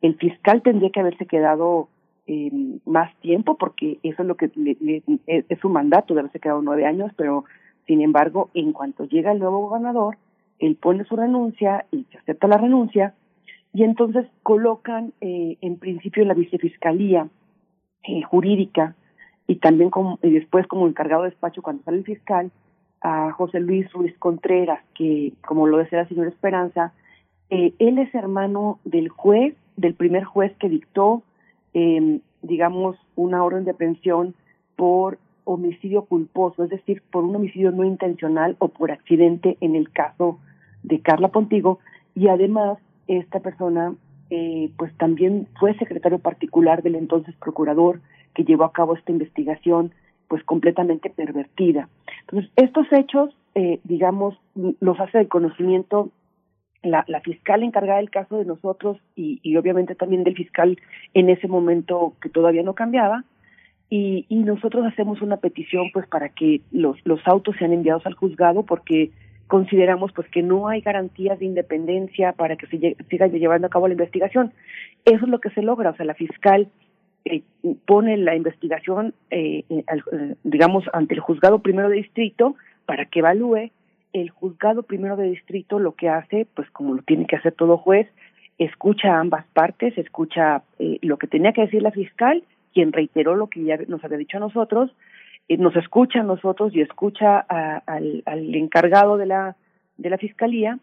El 0.00 0.16
fiscal 0.16 0.62
tendría 0.62 0.90
que 0.90 1.00
haberse 1.00 1.26
quedado 1.26 1.88
eh, 2.26 2.50
más 2.84 3.14
tiempo 3.20 3.56
porque 3.56 3.98
eso 4.02 4.22
es 4.22 4.28
lo 4.28 4.36
que 4.36 4.50
le, 4.54 4.76
le, 4.80 5.02
es, 5.26 5.44
es 5.48 5.58
su 5.60 5.68
mandato 5.68 6.14
de 6.14 6.20
haberse 6.20 6.40
quedado 6.40 6.62
nueve 6.62 6.86
años, 6.86 7.12
pero 7.16 7.44
sin 7.86 8.00
embargo, 8.00 8.50
en 8.54 8.72
cuanto 8.72 9.04
llega 9.04 9.32
el 9.32 9.38
nuevo 9.38 9.68
gobernador, 9.68 10.16
él 10.58 10.76
pone 10.76 11.04
su 11.04 11.16
renuncia 11.16 11.86
y 11.90 12.04
se 12.10 12.18
acepta 12.18 12.46
la 12.46 12.58
renuncia 12.58 13.14
y 13.72 13.84
entonces 13.84 14.26
colocan 14.42 15.12
eh, 15.20 15.56
en 15.60 15.78
principio 15.78 16.24
la 16.24 16.34
vicefiscalía 16.34 17.28
eh, 18.04 18.22
jurídica 18.22 18.94
y 19.46 19.56
también 19.56 19.90
como, 19.90 20.18
y 20.22 20.30
después 20.30 20.66
como 20.66 20.86
encargado 20.86 21.22
de 21.22 21.30
despacho 21.30 21.62
cuando 21.62 21.82
sale 21.82 21.98
el 21.98 22.04
fiscal 22.04 22.50
a 23.02 23.32
José 23.32 23.60
Luis 23.60 23.90
Ruiz 23.92 24.16
Contreras, 24.18 24.80
que 24.94 25.32
como 25.46 25.66
lo 25.66 25.78
decía 25.78 26.02
la 26.02 26.08
señora 26.08 26.28
Esperanza, 26.28 26.92
eh, 27.50 27.74
él 27.78 27.98
es 27.98 28.14
hermano 28.14 28.78
del 28.84 29.08
juez, 29.08 29.54
del 29.76 29.94
primer 29.94 30.24
juez 30.24 30.52
que 30.58 30.68
dictó, 30.68 31.22
eh, 31.74 32.20
digamos, 32.42 32.96
una 33.16 33.44
orden 33.44 33.64
de 33.64 33.72
aprehensión 33.72 34.34
por 34.76 35.18
homicidio 35.44 36.04
culposo, 36.04 36.64
es 36.64 36.70
decir, 36.70 37.02
por 37.10 37.24
un 37.24 37.34
homicidio 37.34 37.72
no 37.72 37.84
intencional 37.84 38.56
o 38.58 38.68
por 38.68 38.92
accidente 38.92 39.56
en 39.60 39.74
el 39.74 39.90
caso 39.90 40.38
de 40.82 41.00
Carla 41.00 41.28
Pontigo, 41.28 41.80
y 42.14 42.28
además 42.28 42.78
esta 43.08 43.40
persona 43.40 43.94
eh, 44.30 44.70
pues 44.76 44.96
también 44.96 45.46
fue 45.58 45.76
secretario 45.76 46.18
particular 46.18 46.82
del 46.82 46.94
entonces 46.94 47.34
procurador 47.36 48.00
que 48.34 48.44
llevó 48.44 48.64
a 48.64 48.72
cabo 48.72 48.94
esta 48.94 49.12
investigación 49.12 49.92
pues 50.32 50.42
completamente 50.44 51.10
pervertida. 51.10 51.90
Entonces, 52.22 52.50
estos 52.56 52.86
hechos, 52.90 53.36
eh, 53.54 53.80
digamos, 53.84 54.34
los 54.80 54.98
hace 54.98 55.18
de 55.18 55.28
conocimiento 55.28 56.10
la, 56.82 57.04
fiscal 57.22 57.62
encargada 57.62 57.98
del 57.98 58.08
caso 58.08 58.38
de 58.38 58.46
nosotros 58.46 58.96
y, 59.14 59.54
obviamente 59.58 59.94
también 59.94 60.24
del 60.24 60.34
fiscal 60.34 60.78
en 61.12 61.28
ese 61.28 61.48
momento 61.48 62.14
que 62.22 62.30
todavía 62.30 62.62
no 62.62 62.72
cambiaba, 62.72 63.24
y, 63.90 64.24
nosotros 64.30 64.86
hacemos 64.86 65.20
una 65.20 65.36
petición 65.36 65.90
pues 65.92 66.06
para 66.06 66.30
que 66.30 66.62
los, 66.70 66.96
los 67.04 67.20
autos 67.26 67.54
sean 67.58 67.74
enviados 67.74 68.06
al 68.06 68.14
juzgado 68.14 68.62
porque 68.62 69.10
consideramos 69.48 70.12
pues 70.12 70.26
que 70.30 70.42
no 70.42 70.68
hay 70.68 70.80
garantías 70.80 71.38
de 71.40 71.44
independencia 71.44 72.32
para 72.32 72.56
que 72.56 72.68
se 72.68 72.96
siga 73.10 73.26
llevando 73.26 73.66
a 73.66 73.70
cabo 73.70 73.86
la 73.86 73.92
investigación. 73.92 74.54
Eso 75.04 75.26
es 75.26 75.30
lo 75.30 75.40
que 75.40 75.50
se 75.50 75.60
logra, 75.60 75.90
o 75.90 75.96
sea, 75.96 76.06
la 76.06 76.14
fiscal 76.14 76.68
eh, 77.24 77.42
pone 77.86 78.16
la 78.16 78.34
investigación, 78.34 79.14
eh, 79.30 79.64
eh, 79.68 79.84
al- 79.86 80.04
eh, 80.12 80.34
digamos, 80.44 80.84
ante 80.92 81.14
el 81.14 81.20
juzgado 81.20 81.60
primero 81.60 81.88
de 81.88 81.96
distrito 81.96 82.56
para 82.86 83.06
que 83.06 83.20
evalúe. 83.20 83.70
El 84.12 84.28
juzgado 84.30 84.82
primero 84.82 85.16
de 85.16 85.30
distrito 85.30 85.78
lo 85.78 85.92
que 85.92 86.08
hace, 86.08 86.46
pues 86.54 86.70
como 86.70 86.94
lo 86.94 87.02
tiene 87.02 87.26
que 87.26 87.36
hacer 87.36 87.52
todo 87.54 87.78
juez, 87.78 88.08
escucha 88.58 89.14
a 89.16 89.20
ambas 89.20 89.46
partes, 89.54 89.96
escucha 89.96 90.62
eh, 90.78 90.98
lo 91.02 91.16
que 91.16 91.26
tenía 91.26 91.52
que 91.52 91.62
decir 91.62 91.82
la 91.82 91.90
fiscal, 91.92 92.42
quien 92.74 92.92
reiteró 92.92 93.34
lo 93.36 93.46
que 93.48 93.64
ya 93.64 93.78
nos 93.88 94.04
había 94.04 94.18
dicho 94.18 94.36
a 94.36 94.40
nosotros, 94.40 94.94
eh, 95.48 95.56
nos 95.56 95.74
escucha 95.76 96.20
a 96.20 96.24
nosotros 96.24 96.74
y 96.74 96.80
escucha 96.82 97.38
al, 97.38 98.22
al 98.26 98.54
encargado 98.54 99.16
de 99.16 99.26
la 99.26 99.56
de 99.98 100.10
la 100.10 100.18
fiscalía 100.18 100.78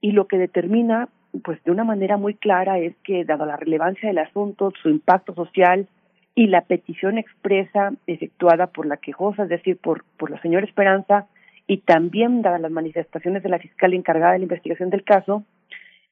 y 0.00 0.12
lo 0.12 0.26
que 0.26 0.38
determina 0.38 1.08
pues 1.42 1.62
de 1.64 1.70
una 1.70 1.84
manera 1.84 2.16
muy 2.16 2.34
clara 2.34 2.78
es 2.78 2.94
que 3.04 3.24
dado 3.24 3.46
la 3.46 3.56
relevancia 3.56 4.08
del 4.08 4.18
asunto, 4.18 4.72
su 4.82 4.88
impacto 4.88 5.34
social 5.34 5.86
y 6.34 6.46
la 6.46 6.62
petición 6.62 7.18
expresa 7.18 7.92
efectuada 8.06 8.68
por 8.68 8.86
la 8.86 8.96
quejosa, 8.96 9.44
es 9.44 9.48
decir, 9.48 9.76
por 9.76 10.04
por 10.16 10.30
la 10.30 10.40
señora 10.42 10.66
Esperanza 10.66 11.26
y 11.66 11.78
también 11.78 12.42
dadas 12.42 12.60
las 12.60 12.70
manifestaciones 12.70 13.42
de 13.42 13.48
la 13.48 13.58
fiscal 13.58 13.94
encargada 13.94 14.32
de 14.32 14.38
la 14.40 14.44
investigación 14.44 14.90
del 14.90 15.04
caso, 15.04 15.44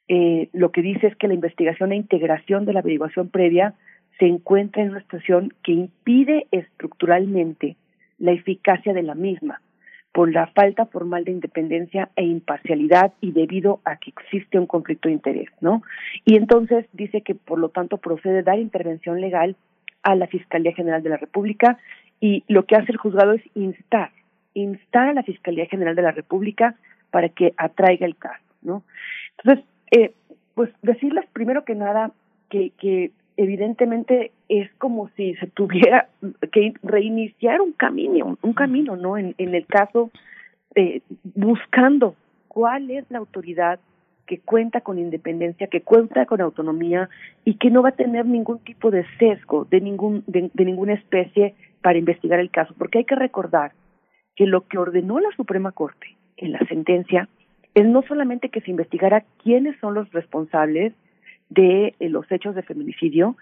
eh, 0.09 0.49
lo 0.53 0.71
que 0.71 0.83
dice 0.83 1.09
es 1.09 1.17
que 1.17 1.29
la 1.29 1.35
investigación 1.35 1.93
e 1.93 1.97
integración 1.97 2.65
de 2.65 2.73
la 2.73 2.81
averiguación 2.81 3.29
previa 3.29 3.75
se 4.19 4.27
encuentra 4.27 4.83
en 4.83 4.91
una 4.91 5.01
situación 5.01 5.53
que 5.63 5.73
impide 5.73 6.47
estructuralmente 6.51 7.77
la 8.19 8.33
eficacia 8.33 8.93
de 8.93 9.03
la 9.03 9.15
misma 9.15 9.61
por 10.13 10.33
la 10.33 10.47
falta 10.49 10.87
formal 10.87 11.25
de 11.25 11.33
independencia 11.33 12.11
e 12.17 12.25
imparcialidad 12.25 13.13
y 13.21 13.33
debido 13.33 13.81
a 13.85 13.97
que 13.97 14.11
existe 14.11 14.59
un 14.59 14.67
conflicto 14.67 15.09
de 15.09 15.15
interés, 15.15 15.49
¿no? 15.61 15.83
Y 16.25 16.37
entonces 16.37 16.87
dice 16.93 17.21
que 17.23 17.35
por 17.35 17.59
lo 17.59 17.69
tanto 17.69 17.99
procede 17.99 18.43
dar 18.43 18.59
intervención 18.59 19.21
legal 19.21 19.57
a 20.03 20.15
la 20.15 20.27
Fiscalía 20.27 20.73
General 20.73 21.03
de 21.03 21.11
la 21.11 21.17
República 21.19 21.79
y 22.21 22.45
lo 22.49 22.65
que 22.65 22.77
hace 22.77 22.93
el 22.93 22.99
juzgado 22.99 23.33
es 23.33 23.43
instar, 23.55 24.11
instar 24.55 25.09
a 25.09 25.15
la 25.15 25.23
Fiscalía 25.23 25.67
General 25.67 25.95
de 25.95 26.03
la 26.03 26.13
República 26.13 26.75
para 27.11 27.29
que 27.29 27.55
atraiga 27.57 28.07
el 28.07 28.17
caso, 28.17 28.45
¿no? 28.63 28.83
Entonces, 29.39 29.65
eh, 29.91 30.13
pues 30.55 30.71
decirles 30.83 31.27
primero 31.33 31.65
que 31.65 31.75
nada 31.75 32.13
que, 32.51 32.71
que 32.79 33.13
evidentemente 33.39 34.33
es 34.49 34.69
como 34.75 35.09
si 35.11 35.35
se 35.37 35.47
tuviera 35.47 36.09
que 36.53 36.75
reiniciar 36.83 37.61
un 37.61 37.73
camino, 37.73 38.37
un 38.43 38.53
camino, 38.53 38.97
¿no? 38.97 39.17
En, 39.17 39.35
en 39.39 39.55
el 39.55 39.65
caso, 39.65 40.11
eh, 40.75 41.01
buscando 41.37 42.17
cuál 42.49 42.91
es 42.91 43.09
la 43.11 43.19
autoridad 43.19 43.79
que 44.27 44.41
cuenta 44.41 44.81
con 44.81 44.99
independencia, 44.99 45.69
que 45.69 45.83
cuenta 45.83 46.27
con 46.27 46.41
autonomía 46.41 47.09
y 47.45 47.55
que 47.55 47.71
no 47.71 47.83
va 47.83 47.91
a 47.91 48.03
tener 48.03 48.27
ningún 48.27 48.59
tipo 48.59 48.91
de 48.91 49.07
sesgo 49.19 49.65
de 49.71 49.81
ningún 49.81 50.25
de, 50.27 50.51
de 50.53 50.65
ninguna 50.65 50.95
especie 50.95 51.55
para 51.81 51.99
investigar 51.99 52.41
el 52.41 52.51
caso, 52.51 52.75
porque 52.77 52.99
hay 52.99 53.05
que 53.05 53.15
recordar 53.15 53.73
que 54.35 54.47
lo 54.47 54.67
que 54.67 54.79
ordenó 54.79 55.21
la 55.21 55.31
Suprema 55.37 55.71
Corte 55.71 56.17
en 56.37 56.53
la 56.53 56.59
sentencia 56.67 57.29
es 57.75 57.87
no 57.87 58.03
solamente 58.03 58.49
que 58.49 58.61
se 58.63 58.73
investigara 58.73 59.25
quiénes 59.45 59.79
son 59.79 59.95
los 59.95 60.11
responsables 60.11 60.93
de 61.51 61.95
eh, 61.99 62.09
los 62.09 62.31
hechos 62.31 62.55
de 62.55 62.63
feminicidio, 62.63 63.37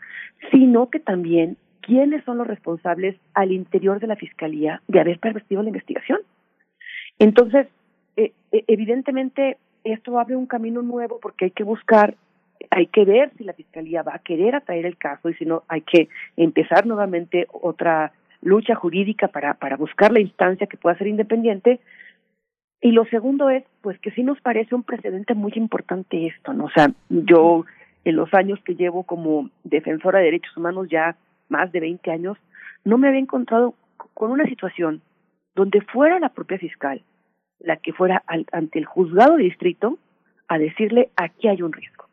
sino 0.51 0.91
que 0.91 1.01
también 1.01 1.57
quiénes 1.81 2.25
son 2.25 2.39
los 2.39 2.47
responsables 2.47 3.17
al 3.35 3.53
interior 3.53 4.01
de 4.01 4.09
la 4.09 4.17
Fiscalía 4.17 4.83
de 4.89 5.01
haber 5.01 5.19
pervertido 5.19 5.63
la 5.63 5.69
investigación. 5.69 6.19
Entonces, 7.19 7.69
eh, 8.17 8.33
eh, 8.53 8.65
evidentemente, 8.67 9.59
esto 9.85 10.19
abre 10.19 10.37
un 10.37 10.47
camino 10.47 10.83
nuevo 10.83 11.19
porque 11.21 11.47
hay 11.47 11.51
que 11.53 11.65
buscar, 11.65 12.17
hay 12.71 12.87
que 12.87 13.05
ver 13.05 13.31
si 13.39 13.45
la 13.45 13.53
Fiscalía 13.53 14.03
va 14.03 14.17
a 14.17 14.21
querer 14.21 14.55
atraer 14.57 14.87
el 14.87 14.97
caso 14.97 15.31
y 15.31 15.35
si 15.35 15.45
no, 15.45 15.63
hay 15.69 15.83
que 15.83 16.09
empezar 16.37 16.87
nuevamente 16.87 17.47
otra 17.53 18.13
lucha 18.43 18.75
jurídica 18.75 19.29
para, 19.29 19.55
para 19.55 19.77
buscar 19.77 20.13
la 20.13 20.21
instancia 20.21 20.67
que 20.67 20.77
pueda 20.77 20.99
ser 20.99 21.07
independiente. 21.07 21.81
Y 22.81 22.91
lo 22.91 23.05
segundo 23.07 23.49
es, 23.49 23.65
pues 23.81 23.99
que 24.01 24.11
sí 24.11 24.23
nos 24.23 24.41
parece 24.41 24.75
un 24.75 24.83
precedente 24.83 25.35
muy 25.35 25.53
importante 25.55 26.27
esto, 26.27 26.53
¿no? 26.53 26.65
O 26.65 26.71
sea, 26.71 26.91
yo 27.09 27.65
en 28.09 28.17
los 28.17 28.33
años 28.35 28.59
que 28.65 28.75
llevo 28.77 29.03
como 29.03 29.51
defensora 29.65 30.19
de 30.21 30.27
derechos 30.27 30.57
humanos, 30.57 30.89
ya 30.89 31.17
más 31.49 31.73
de 31.73 31.81
20 31.81 32.11
años, 32.11 32.39
no 32.85 32.99
me 32.99 33.09
había 33.09 33.21
encontrado 33.21 33.75
con 34.15 34.31
una 34.31 34.45
situación 34.47 35.03
donde 35.55 35.81
fuera 35.81 36.19
la 36.21 36.29
propia 36.31 36.59
fiscal 36.59 37.03
la 37.59 37.77
que 37.79 37.93
fuera 37.93 38.23
al- 38.27 38.47
ante 38.53 38.79
el 38.79 38.85
juzgado 38.85 39.37
de 39.37 39.45
distrito 39.45 39.99
a 40.47 40.59
decirle 40.59 41.11
aquí 41.17 41.49
hay 41.49 41.63
un 41.63 41.73
riesgo. 41.73 42.05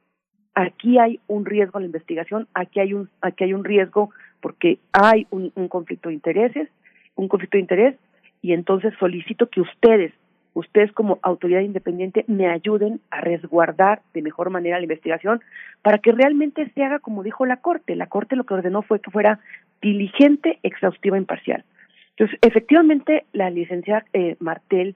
Aquí 0.56 0.98
hay 0.98 1.20
un 1.28 1.46
riesgo 1.46 1.78
a 1.78 1.82
la 1.82 1.88
investigación, 1.88 2.48
aquí 2.54 2.80
hay 2.80 2.94
un, 2.94 3.10
aquí 3.22 3.44
hay 3.44 3.54
un 3.54 3.64
riesgo 3.64 4.10
porque 4.42 4.80
hay 4.94 5.28
un, 5.32 5.52
un 5.56 5.68
conflicto 5.68 6.10
de 6.10 6.16
intereses, 6.16 6.70
un 7.16 7.28
conflicto 7.28 7.58
de 7.58 7.62
interés, 7.62 7.96
y 8.42 8.54
entonces 8.54 8.94
solicito 9.00 9.48
que 9.50 9.62
ustedes, 9.62 10.14
ustedes 10.54 10.92
como 10.92 11.20
autoridad 11.22 11.62
independiente, 11.62 12.26
me 12.28 12.48
ayuden 12.48 13.00
a 13.10 13.22
resguardar 13.22 14.02
de 14.14 14.22
mejor 14.22 14.50
manera 14.50 14.78
la 14.78 14.84
investigación 14.84 15.42
para 15.82 15.98
que 15.98 16.12
realmente 16.12 16.70
se 16.74 16.84
haga 16.84 17.00
como 17.00 17.24
dijo 17.24 17.46
la 17.46 17.58
Corte. 17.58 17.96
La 17.96 18.08
Corte 18.08 18.36
lo 18.36 18.44
que 18.44 18.54
ordenó 18.54 18.82
fue 18.82 19.00
que 19.00 19.12
fuera 19.12 19.40
diligente, 19.82 20.60
exhaustiva, 20.64 21.18
imparcial. 21.18 21.64
Entonces, 22.12 22.38
efectivamente, 22.42 23.26
la 23.34 23.50
licenciada 23.50 24.06
eh, 24.14 24.36
Martel 24.40 24.96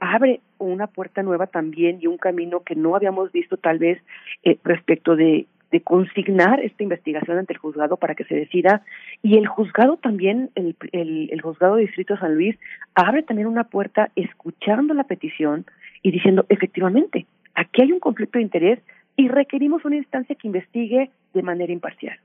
abre 0.00 0.40
una 0.58 0.86
puerta 0.88 1.22
nueva 1.22 1.46
también 1.46 1.98
y 2.00 2.06
un 2.06 2.18
camino 2.18 2.60
que 2.60 2.74
no 2.74 2.96
habíamos 2.96 3.32
visto 3.32 3.56
tal 3.56 3.78
vez 3.78 4.00
eh, 4.42 4.58
respecto 4.64 5.16
de, 5.16 5.46
de 5.70 5.80
consignar 5.82 6.60
esta 6.60 6.82
investigación 6.82 7.38
ante 7.38 7.52
el 7.52 7.58
juzgado 7.58 7.96
para 7.96 8.14
que 8.14 8.24
se 8.24 8.34
decida 8.34 8.82
y 9.22 9.36
el 9.36 9.46
juzgado 9.46 9.96
también, 9.96 10.50
el, 10.54 10.76
el, 10.92 11.28
el 11.30 11.40
juzgado 11.40 11.76
de 11.76 11.82
distrito 11.82 12.14
de 12.14 12.20
San 12.20 12.34
Luis 12.34 12.56
abre 12.94 13.22
también 13.22 13.48
una 13.48 13.64
puerta 13.64 14.10
escuchando 14.16 14.94
la 14.94 15.04
petición 15.04 15.66
y 16.02 16.10
diciendo 16.10 16.46
efectivamente, 16.48 17.26
aquí 17.54 17.82
hay 17.82 17.92
un 17.92 18.00
conflicto 18.00 18.38
de 18.38 18.44
interés 18.44 18.78
y 19.16 19.28
requerimos 19.28 19.84
una 19.84 19.96
instancia 19.96 20.36
que 20.36 20.46
investigue 20.46 21.10
de 21.34 21.42
manera 21.42 21.72
imparcial. 21.72 22.18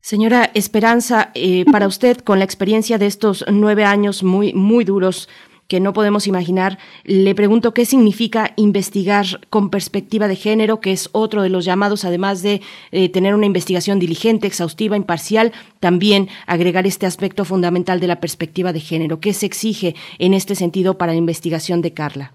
Señora 0.00 0.50
Esperanza, 0.54 1.30
eh, 1.34 1.64
para 1.70 1.86
usted, 1.86 2.18
con 2.18 2.38
la 2.38 2.44
experiencia 2.44 2.96
de 2.96 3.06
estos 3.06 3.44
nueve 3.52 3.84
años 3.84 4.24
muy, 4.24 4.54
muy 4.54 4.84
duros 4.84 5.28
que 5.70 5.78
no 5.78 5.92
podemos 5.92 6.26
imaginar, 6.26 6.78
le 7.04 7.32
pregunto 7.36 7.72
qué 7.72 7.84
significa 7.84 8.50
investigar 8.56 9.24
con 9.50 9.70
perspectiva 9.70 10.26
de 10.26 10.34
género, 10.34 10.80
que 10.80 10.90
es 10.90 11.08
otro 11.12 11.42
de 11.42 11.48
los 11.48 11.64
llamados, 11.64 12.04
además 12.04 12.42
de 12.42 12.60
eh, 12.90 13.08
tener 13.08 13.36
una 13.36 13.46
investigación 13.46 14.00
diligente, 14.00 14.48
exhaustiva, 14.48 14.96
imparcial, 14.96 15.52
también 15.78 16.26
agregar 16.48 16.86
este 16.86 17.06
aspecto 17.06 17.44
fundamental 17.44 18.00
de 18.00 18.08
la 18.08 18.18
perspectiva 18.18 18.72
de 18.72 18.80
género. 18.80 19.20
¿Qué 19.20 19.32
se 19.32 19.46
exige 19.46 19.94
en 20.18 20.34
este 20.34 20.56
sentido 20.56 20.98
para 20.98 21.12
la 21.12 21.18
investigación 21.18 21.82
de 21.82 21.94
Carla? 21.94 22.32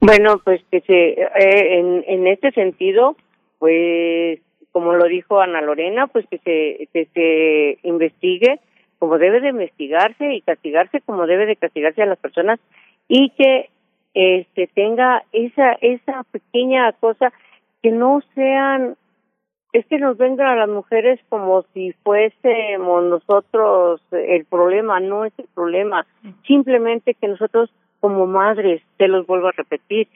Bueno, 0.00 0.38
pues 0.44 0.60
que 0.70 0.82
se, 0.82 1.12
eh, 1.12 1.78
en, 1.78 2.04
en 2.06 2.26
este 2.26 2.52
sentido, 2.52 3.16
pues 3.58 4.38
como 4.70 4.92
lo 4.92 5.06
dijo 5.06 5.40
Ana 5.40 5.62
Lorena, 5.62 6.08
pues 6.08 6.26
que 6.28 6.36
se, 6.44 6.88
que 6.92 7.08
se 7.14 7.88
investigue 7.88 8.60
como 9.04 9.18
debe 9.18 9.42
de 9.42 9.50
investigarse 9.50 10.32
y 10.32 10.40
castigarse 10.40 11.02
como 11.02 11.26
debe 11.26 11.44
de 11.44 11.56
castigarse 11.56 12.02
a 12.02 12.06
las 12.06 12.18
personas 12.18 12.58
y 13.06 13.28
que 13.36 13.68
este 14.14 14.66
tenga 14.68 15.24
esa 15.30 15.72
esa 15.82 16.24
pequeña 16.32 16.90
cosa 16.92 17.30
que 17.82 17.90
no 17.90 18.22
sean 18.34 18.96
es 19.74 19.84
que 19.88 19.98
nos 19.98 20.16
vengan 20.16 20.46
a 20.46 20.56
las 20.56 20.70
mujeres 20.70 21.20
como 21.28 21.66
si 21.74 21.92
fuésemos 22.02 23.04
nosotros 23.04 24.00
el 24.10 24.46
problema, 24.46 25.00
no 25.00 25.26
es 25.26 25.34
el 25.36 25.48
problema, 25.54 26.06
simplemente 26.46 27.12
que 27.12 27.28
nosotros 27.28 27.70
como 28.00 28.26
madres, 28.26 28.80
te 28.96 29.06
los 29.06 29.26
vuelvo 29.26 29.48
a 29.48 29.52
repetir, 29.52 30.08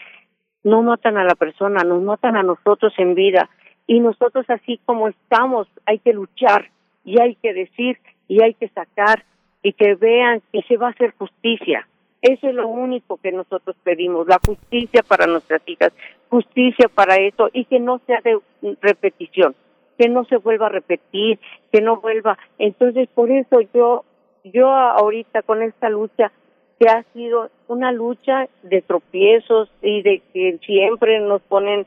no 0.65 0.83
matan 0.83 1.19
a 1.19 1.25
la 1.25 1.35
persona, 1.35 1.85
nos 1.85 2.03
matan 2.03 2.37
a 2.37 2.43
nosotros 2.43 2.95
en 2.97 3.15
vida. 3.15 3.51
Y 3.87 4.01
nosotros 4.01 4.49
así 4.49 4.81
como 4.87 5.09
estamos 5.09 5.69
hay 5.85 5.99
que 5.99 6.15
luchar 6.15 6.71
y 7.05 7.21
hay 7.21 7.35
que 7.35 7.53
decir 7.53 7.99
y 8.29 8.43
hay 8.43 8.55
que 8.55 8.69
sacar 8.69 9.25
y 9.63 9.73
que 9.73 9.95
vean 9.95 10.43
que 10.53 10.63
se 10.63 10.77
va 10.77 10.89
a 10.89 10.91
hacer 10.91 11.15
justicia. 11.19 11.89
Eso 12.21 12.49
es 12.49 12.55
lo 12.55 12.69
único 12.69 13.17
que 13.17 13.33
nosotros 13.33 13.77
pedimos, 13.83 14.27
la 14.27 14.41
justicia 14.45 15.03
para 15.07 15.27
nuestras 15.27 15.63
hijas, 15.67 15.93
justicia 16.29 16.89
para 16.89 17.17
eso 17.17 17.49
y 17.53 17.65
que 17.65 17.81
no 17.81 18.01
sea 18.07 18.21
de 18.23 18.39
repetición, 18.81 19.55
que 19.97 20.09
no 20.09 20.25
se 20.25 20.37
vuelva 20.37 20.67
a 20.67 20.71
repetir, 20.71 21.39
que 21.73 21.81
no 21.81 22.01
vuelva. 22.01 22.39
Entonces, 22.59 23.09
por 23.15 23.31
eso 23.31 23.61
yo, 23.73 24.05
yo 24.45 24.69
ahorita 24.69 25.43
con 25.43 25.63
esta 25.63 25.89
lucha 25.89 26.33
que 26.79 26.89
ha 26.89 27.05
sido 27.13 27.51
una 27.67 27.93
lucha 27.93 28.49
de 28.63 28.83
tropiezos 28.83 29.69
y 29.83 30.03
de 30.03 30.23
que 30.33 30.59
siempre 30.65 31.21
nos 31.21 31.43
ponen 31.43 31.87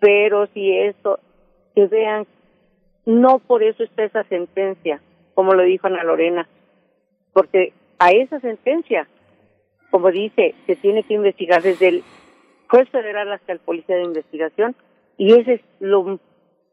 peros 0.00 0.48
y 0.54 0.76
esto, 0.76 1.18
que 1.74 1.86
vean, 1.86 2.26
no 3.04 3.38
por 3.38 3.62
eso 3.62 3.82
está 3.82 4.04
esa 4.04 4.24
sentencia, 4.24 5.00
como 5.38 5.54
lo 5.54 5.62
dijo 5.62 5.86
Ana 5.86 6.02
Lorena, 6.02 6.48
porque 7.32 7.72
a 8.00 8.10
esa 8.10 8.40
sentencia, 8.40 9.06
como 9.88 10.10
dice, 10.10 10.56
se 10.66 10.74
tiene 10.74 11.04
que 11.04 11.14
investigar 11.14 11.62
desde 11.62 11.86
el 11.86 12.04
juez 12.68 12.88
federal 12.88 13.30
hasta 13.30 13.52
el 13.52 13.60
policía 13.60 13.94
de 13.94 14.02
investigación 14.02 14.74
y 15.16 15.34
ese 15.34 15.52
es 15.52 15.60
lo, 15.78 16.18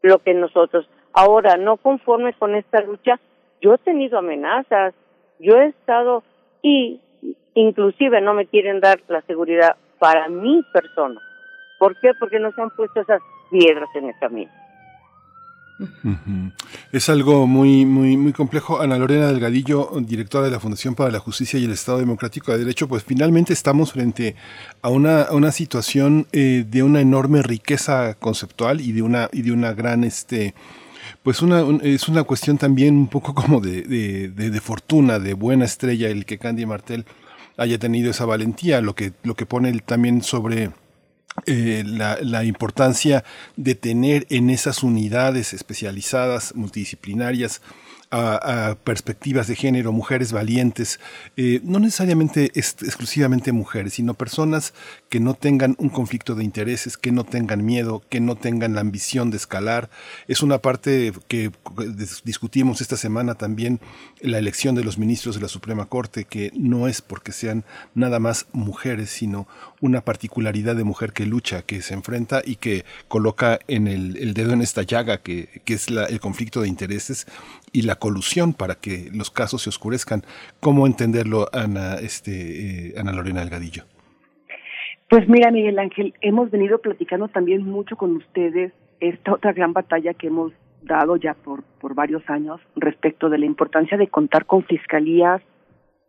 lo 0.02 0.18
que 0.18 0.34
nosotros, 0.34 0.90
ahora, 1.12 1.56
no 1.56 1.76
conforme 1.76 2.32
con 2.32 2.56
esta 2.56 2.80
lucha, 2.80 3.20
yo 3.62 3.74
he 3.74 3.78
tenido 3.78 4.18
amenazas, 4.18 4.94
yo 5.38 5.58
he 5.58 5.66
estado 5.66 6.24
y 6.60 7.00
inclusive 7.54 8.20
no 8.20 8.34
me 8.34 8.46
quieren 8.46 8.80
dar 8.80 9.00
la 9.06 9.22
seguridad 9.22 9.76
para 10.00 10.28
mi 10.28 10.64
persona. 10.72 11.20
¿Por 11.78 11.94
qué? 12.00 12.14
Porque 12.18 12.40
nos 12.40 12.58
han 12.58 12.70
puesto 12.70 13.00
esas 13.00 13.22
piedras 13.48 13.88
en 13.94 14.08
el 14.08 14.14
camino. 14.18 14.50
Ujú. 15.78 16.50
Es 16.96 17.10
algo 17.10 17.46
muy, 17.46 17.84
muy, 17.84 18.16
muy 18.16 18.32
complejo. 18.32 18.80
Ana 18.80 18.96
Lorena 18.96 19.26
Delgadillo, 19.26 19.90
directora 20.00 20.46
de 20.46 20.50
la 20.50 20.60
Fundación 20.60 20.94
para 20.94 21.10
la 21.10 21.18
Justicia 21.18 21.58
y 21.58 21.64
el 21.64 21.72
Estado 21.72 21.98
Democrático 21.98 22.52
de 22.52 22.58
Derecho, 22.58 22.88
pues 22.88 23.04
finalmente 23.04 23.52
estamos 23.52 23.92
frente 23.92 24.34
a 24.80 24.88
una, 24.88 25.26
una 25.30 25.52
situación 25.52 26.26
eh, 26.32 26.64
de 26.66 26.82
una 26.82 27.02
enorme 27.02 27.42
riqueza 27.42 28.14
conceptual 28.14 28.80
y 28.80 28.92
de 28.92 29.02
una, 29.02 29.28
y 29.30 29.42
de 29.42 29.52
una 29.52 29.74
gran, 29.74 30.04
este, 30.04 30.54
pues 31.22 31.42
una, 31.42 31.64
un- 31.64 31.82
es 31.84 32.08
una 32.08 32.22
cuestión 32.22 32.56
también 32.56 32.94
un 32.96 33.08
poco 33.08 33.34
como 33.34 33.60
de, 33.60 33.82
de, 33.82 34.28
de- 34.28 34.50
de 34.50 34.60
fortuna, 34.62 35.18
de 35.18 35.34
buena 35.34 35.66
estrella, 35.66 36.08
el 36.08 36.24
que 36.24 36.38
Candy 36.38 36.64
Martel 36.64 37.04
haya 37.58 37.78
tenido 37.78 38.10
esa 38.10 38.24
valentía, 38.24 38.80
lo 38.80 38.94
que, 38.94 39.12
lo 39.22 39.34
que 39.34 39.44
pone 39.44 39.68
él 39.68 39.82
también 39.82 40.22
sobre 40.22 40.70
eh, 41.44 41.84
la, 41.86 42.44
importancia 42.44 43.24
de 43.56 43.74
tener 43.74 44.26
en 44.30 44.50
esas 44.50 44.82
unidades 44.82 45.52
especializadas, 45.52 46.54
multidisciplinarias, 46.54 47.60
perspectivas 48.84 49.46
de 49.48 49.56
género, 49.56 49.92
mujeres 49.92 50.32
valientes, 50.32 51.00
eh, 51.36 51.60
no 51.64 51.78
necesariamente 51.78 52.52
exclusivamente 52.54 53.52
mujeres, 53.52 53.94
sino 53.94 54.14
personas 54.14 54.74
que 55.08 55.20
no 55.20 55.34
tengan 55.34 55.74
un 55.78 55.88
conflicto 55.88 56.34
de 56.34 56.44
intereses, 56.44 56.96
que 56.96 57.12
no 57.12 57.24
tengan 57.24 57.64
miedo, 57.64 58.02
que 58.08 58.20
no 58.20 58.36
tengan 58.36 58.74
la 58.74 58.80
ambición 58.80 59.30
de 59.30 59.36
escalar. 59.36 59.90
Es 60.28 60.42
una 60.42 60.58
parte 60.58 61.12
que 61.28 61.50
dis- 61.76 62.22
discutimos 62.24 62.80
esta 62.80 62.96
semana 62.96 63.34
también, 63.34 63.80
la 64.20 64.38
elección 64.38 64.74
de 64.74 64.84
los 64.84 64.98
ministros 64.98 65.34
de 65.34 65.42
la 65.42 65.48
Suprema 65.48 65.86
Corte, 65.86 66.24
que 66.24 66.52
no 66.54 66.88
es 66.88 67.02
porque 67.02 67.32
sean 67.32 67.64
nada 67.94 68.18
más 68.18 68.46
mujeres, 68.52 69.10
sino 69.10 69.48
una 69.80 70.00
particularidad 70.00 70.74
de 70.76 70.84
mujer 70.84 71.12
que 71.12 71.26
lucha, 71.26 71.62
que 71.62 71.80
se 71.82 71.94
enfrenta 71.94 72.40
y 72.44 72.56
que 72.56 72.84
coloca 73.08 73.58
en 73.68 73.86
el, 73.88 74.32
dedo 74.34 74.52
en 74.52 74.62
esta 74.62 74.82
llaga 74.82 75.18
que, 75.18 75.48
que 75.64 75.74
es 75.74 75.90
la- 75.90 76.06
el 76.06 76.18
conflicto 76.20 76.60
de 76.62 76.68
intereses 76.68 77.26
y 77.72 77.82
la 77.82 77.96
colusión 77.96 78.54
para 78.54 78.74
que 78.76 79.10
los 79.12 79.30
casos 79.30 79.62
se 79.62 79.68
oscurezcan. 79.68 80.22
¿Cómo 80.60 80.86
entenderlo, 80.86 81.48
Ana, 81.52 81.96
este, 81.96 82.88
eh, 82.88 82.94
Ana 82.96 83.12
Lorena 83.12 83.40
Delgadillo? 83.40 83.84
Pues 85.08 85.28
mira, 85.28 85.50
Miguel 85.50 85.78
Ángel, 85.78 86.14
hemos 86.20 86.50
venido 86.50 86.78
platicando 86.80 87.28
también 87.28 87.62
mucho 87.62 87.96
con 87.96 88.16
ustedes 88.16 88.72
esta 89.00 89.34
otra 89.34 89.52
gran 89.52 89.72
batalla 89.72 90.14
que 90.14 90.28
hemos 90.28 90.52
dado 90.82 91.16
ya 91.16 91.34
por, 91.34 91.62
por 91.80 91.94
varios 91.94 92.22
años 92.28 92.60
respecto 92.76 93.28
de 93.28 93.38
la 93.38 93.46
importancia 93.46 93.96
de 93.98 94.08
contar 94.08 94.46
con 94.46 94.64
fiscalías 94.64 95.42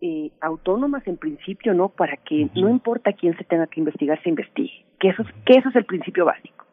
eh, 0.02 0.30
autónomas 0.42 1.06
en 1.08 1.18
principio, 1.18 1.74
¿no? 1.74 1.90
Para 1.90 2.18
que 2.18 2.50
no 2.56 2.70
importa 2.70 3.14
quién 3.14 3.36
se 3.38 3.44
tenga 3.44 3.68
que 3.68 3.80
investigar, 3.80 4.22
se 4.24 4.30
investigue. 4.30 4.86
Que 5.00 5.10
eso, 5.10 5.24
es- 5.24 5.34
que 5.46 5.54
eso 5.60 5.70
es 5.70 5.76
el 5.76 5.86
principio 5.86 6.26
básico. 6.26 6.66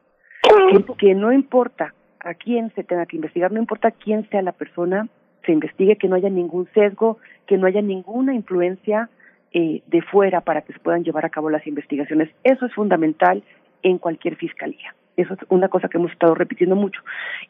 Que, 0.42 0.84
que 0.98 1.14
no 1.14 1.32
importa 1.32 1.94
a 2.20 2.34
quién 2.34 2.70
se 2.74 2.84
tenga 2.84 3.06
que 3.06 3.16
investigar, 3.16 3.51
no 3.52 3.59
importa 3.60 3.90
quién 3.90 4.28
sea 4.30 4.42
la 4.42 4.52
persona, 4.52 5.09
se 5.44 5.52
investigue, 5.52 5.96
que 5.96 6.09
no 6.09 6.16
haya 6.16 6.30
ningún 6.30 6.68
sesgo, 6.74 7.18
que 7.46 7.56
no 7.59 7.66
haya 7.66 7.82
ninguna 7.82 8.34
influencia 8.34 9.09
eh, 9.52 9.82
de 9.86 10.02
fuera 10.02 10.40
para 10.40 10.62
que 10.62 10.72
se 10.72 10.78
puedan 10.80 11.05
llevar 11.05 11.24
a 11.26 11.30
cabo 11.30 11.48
las 11.51 11.66
investigaciones. 11.66 12.28
Eso 12.44 12.66
es 12.66 12.74
fundamental 12.74 13.42
en 13.82 13.98
cualquier 13.98 14.36
fiscalía. 14.36 14.94
Eso 15.16 15.34
es 15.34 15.40
una 15.48 15.68
cosa 15.68 15.88
que 15.88 15.96
hemos 15.98 16.10
estado 16.12 16.34
repitiendo 16.34 16.76
mucho. 16.76 17.01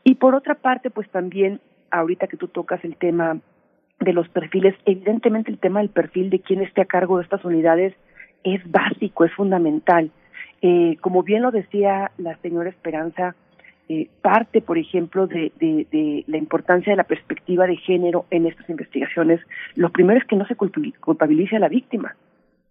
Y 0.03 0.17
por 0.17 0.35
otra 0.35 0.55
parte, 0.57 0.91
pues 0.91 1.09
también, 1.11 1.61
ahorita 1.91 2.27
que 2.27 2.37
tú 2.37 2.49
tocas 2.49 2.85
el 2.85 2.97
tema 2.97 3.39
de 4.01 4.13
los 4.13 4.29
perfiles, 4.29 4.75
evidentemente 4.85 5.51
el 5.51 5.59
tema 5.59 5.81
del 5.81 5.89
perfil 5.89 6.31
de 6.31 6.41
quién 6.41 6.61
esté 6.61 6.83
a 6.83 6.87
cargo 6.87 7.19
de 7.19 7.25
estas 7.25 7.45
unidades 7.45 7.95
es 8.43 8.61
básico, 8.71 9.25
es 9.25 9.33
fundamental. 9.33 10.11
Eh, 10.63 10.97
como 11.01 11.23
bien 11.23 11.43
lo 11.43 11.51
decía 11.51 12.11
la 12.19 12.37
señora 12.39 12.71
Esperanza, 12.71 13.35
eh, 13.89 14.09
parte, 14.23 14.63
por 14.63 14.79
ejemplo, 14.79 15.27
de, 15.27 15.53
de, 15.61 15.87
de, 15.91 16.25
la 16.27 16.39
importancia 16.39 16.93
de 16.93 16.97
la 16.97 17.05
perspectiva 17.05 17.67
de 17.67 17.77
género 17.77 18.25
en 18.31 18.47
estas 18.47 18.69
investigaciones, 18.69 19.41
lo 19.75 19.91
primero 19.91 20.19
es 20.19 20.27
que 20.27 20.37
no 20.37 20.47
se 20.47 20.57
culpabilice 20.57 21.57
a 21.57 21.61
la 21.61 21.69
víctima. 21.69 22.17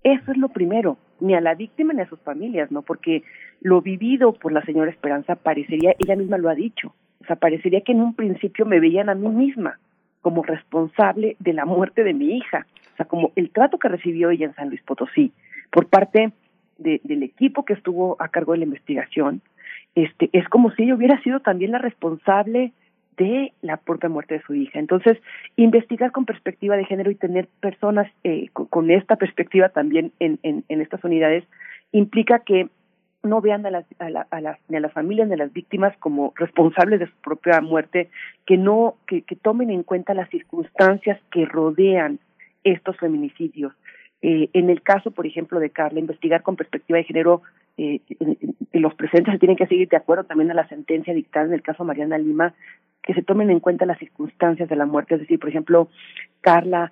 Eso 0.03 0.31
es 0.31 0.37
lo 0.37 0.49
primero, 0.49 0.97
ni 1.19 1.33
a 1.35 1.41
la 1.41 1.55
víctima 1.55 1.93
ni 1.93 2.01
a 2.01 2.09
sus 2.09 2.19
familias, 2.21 2.71
¿no? 2.71 2.81
Porque 2.81 3.23
lo 3.61 3.81
vivido 3.81 4.33
por 4.33 4.51
la 4.51 4.65
señora 4.65 4.91
Esperanza 4.91 5.35
parecería, 5.35 5.95
ella 5.99 6.15
misma 6.15 6.37
lo 6.37 6.49
ha 6.49 6.55
dicho, 6.55 6.93
o 7.21 7.25
sea, 7.25 7.37
parecería 7.37 7.81
que 7.81 7.93
en 7.93 8.01
un 8.01 8.15
principio 8.15 8.65
me 8.65 8.79
veían 8.79 9.09
a 9.09 9.15
mí 9.15 9.29
misma 9.29 9.79
como 10.23 10.41
responsable 10.41 11.35
de 11.39 11.53
la 11.53 11.65
muerte 11.65 12.03
de 12.03 12.13
mi 12.13 12.37
hija, 12.37 12.65
o 12.93 12.95
sea, 12.95 13.05
como 13.05 13.31
el 13.35 13.51
trato 13.51 13.77
que 13.77 13.89
recibió 13.89 14.31
ella 14.31 14.47
en 14.47 14.55
San 14.55 14.69
Luis 14.69 14.81
Potosí 14.81 15.31
por 15.69 15.87
parte 15.87 16.31
de, 16.77 17.01
del 17.03 17.23
equipo 17.23 17.65
que 17.65 17.73
estuvo 17.73 18.15
a 18.19 18.29
cargo 18.29 18.53
de 18.53 18.59
la 18.59 18.63
investigación, 18.63 19.41
este, 19.95 20.29
es 20.33 20.47
como 20.49 20.71
si 20.71 20.83
ella 20.83 20.95
hubiera 20.95 21.21
sido 21.21 21.41
también 21.41 21.71
la 21.71 21.77
responsable 21.77 22.71
de 23.17 23.51
la 23.61 23.77
propia 23.77 24.09
muerte 24.09 24.35
de 24.35 24.43
su 24.43 24.55
hija. 24.55 24.79
Entonces, 24.79 25.17
investigar 25.55 26.11
con 26.11 26.25
perspectiva 26.25 26.77
de 26.77 26.85
género 26.85 27.11
y 27.11 27.15
tener 27.15 27.47
personas 27.59 28.09
eh, 28.23 28.47
con, 28.53 28.67
con, 28.67 28.89
esta 28.89 29.17
perspectiva 29.17 29.69
también 29.69 30.11
en, 30.19 30.39
en, 30.41 30.63
en, 30.69 30.81
estas 30.81 31.03
unidades 31.03 31.43
implica 31.91 32.39
que 32.39 32.69
no 33.23 33.41
vean 33.41 33.65
a 33.65 33.71
las, 33.71 33.85
a, 33.99 34.09
la, 34.09 34.27
a 34.29 34.41
las, 34.41 34.59
ni 34.67 34.77
a 34.77 34.81
las 34.81 34.93
familias 34.93 35.27
ni 35.27 35.33
a 35.33 35.37
las 35.37 35.53
víctimas 35.53 35.95
como 35.97 36.33
responsables 36.35 36.99
de 36.99 37.07
su 37.07 37.15
propia 37.23 37.61
muerte, 37.61 38.09
que 38.45 38.57
no, 38.57 38.95
que, 39.07 39.21
que 39.21 39.35
tomen 39.35 39.71
en 39.71 39.83
cuenta 39.83 40.13
las 40.13 40.29
circunstancias 40.29 41.19
que 41.31 41.45
rodean 41.45 42.19
estos 42.63 42.97
feminicidios. 42.97 43.73
Eh, 44.21 44.49
en 44.53 44.69
el 44.69 44.81
caso, 44.81 45.11
por 45.11 45.25
ejemplo, 45.25 45.59
de 45.59 45.69
Carla, 45.69 45.99
investigar 45.99 46.43
con 46.43 46.55
perspectiva 46.55 46.97
de 46.97 47.03
género, 47.05 47.41
eh, 47.77 47.99
los 48.71 48.93
presentes 48.95 49.33
se 49.33 49.39
tienen 49.39 49.57
que 49.57 49.67
seguir 49.67 49.89
de 49.89 49.97
acuerdo 49.97 50.25
también 50.25 50.51
a 50.51 50.53
la 50.53 50.67
sentencia 50.67 51.13
dictada 51.13 51.45
en 51.45 51.53
el 51.53 51.61
caso 51.61 51.83
Mariana 51.83 52.17
Lima, 52.17 52.53
que 53.01 53.13
se 53.13 53.21
tomen 53.21 53.49
en 53.49 53.59
cuenta 53.59 53.85
las 53.85 53.99
circunstancias 53.99 54.69
de 54.69 54.75
la 54.75 54.85
muerte. 54.85 55.15
Es 55.15 55.21
decir, 55.21 55.39
por 55.39 55.49
ejemplo, 55.49 55.89
Carla 56.41 56.91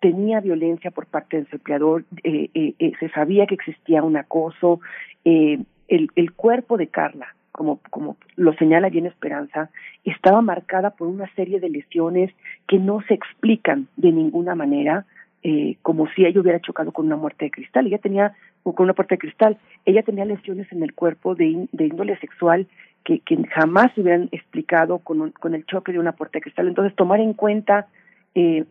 tenía 0.00 0.40
violencia 0.40 0.90
por 0.90 1.06
parte 1.06 1.38
de 1.38 1.46
su 1.46 1.56
empleador, 1.56 2.04
eh, 2.24 2.50
eh, 2.54 2.74
eh, 2.78 2.92
se 2.98 3.08
sabía 3.10 3.46
que 3.46 3.54
existía 3.54 4.02
un 4.02 4.16
acoso, 4.16 4.80
el, 5.24 5.66
el 5.88 6.32
cuerpo 6.32 6.78
de 6.78 6.86
Carla, 6.86 7.34
como, 7.52 7.80
como 7.90 8.16
lo 8.36 8.54
señala 8.54 8.88
bien 8.88 9.06
Esperanza, 9.06 9.70
estaba 10.04 10.40
marcada 10.40 10.90
por 10.90 11.08
una 11.08 11.28
serie 11.34 11.60
de 11.60 11.68
lesiones 11.68 12.30
que 12.66 12.78
no 12.78 13.02
se 13.02 13.14
explican 13.14 13.86
de 13.96 14.12
ninguna 14.12 14.54
manera, 14.54 15.04
eh, 15.42 15.76
como 15.82 16.08
si 16.12 16.24
ella 16.24 16.40
hubiera 16.40 16.60
chocado 16.60 16.92
con 16.92 17.06
una 17.06 17.16
muerte 17.16 17.46
de 17.46 17.50
cristal. 17.50 17.86
Ella 17.86 17.98
tenía, 17.98 18.32
con 18.62 18.84
una 18.84 18.94
puerta 18.94 19.14
de 19.14 19.18
cristal, 19.18 19.58
ella 19.84 20.02
tenía 20.02 20.24
lesiones 20.24 20.70
en 20.72 20.82
el 20.82 20.94
cuerpo 20.94 21.34
de, 21.34 21.68
de 21.72 21.86
índole 21.86 22.16
sexual 22.18 22.66
que, 23.04 23.20
que 23.20 23.36
jamás 23.48 23.92
se 23.94 24.00
hubieran 24.00 24.28
explicado 24.32 24.98
con, 24.98 25.20
un, 25.20 25.30
con 25.32 25.54
el 25.54 25.66
choque 25.66 25.92
de 25.92 25.98
una 25.98 26.12
puerta 26.12 26.38
de 26.38 26.42
cristal. 26.42 26.68
Entonces, 26.68 26.94
tomar 26.94 27.20
en 27.20 27.34
cuenta 27.34 27.88
eh, 28.34 28.64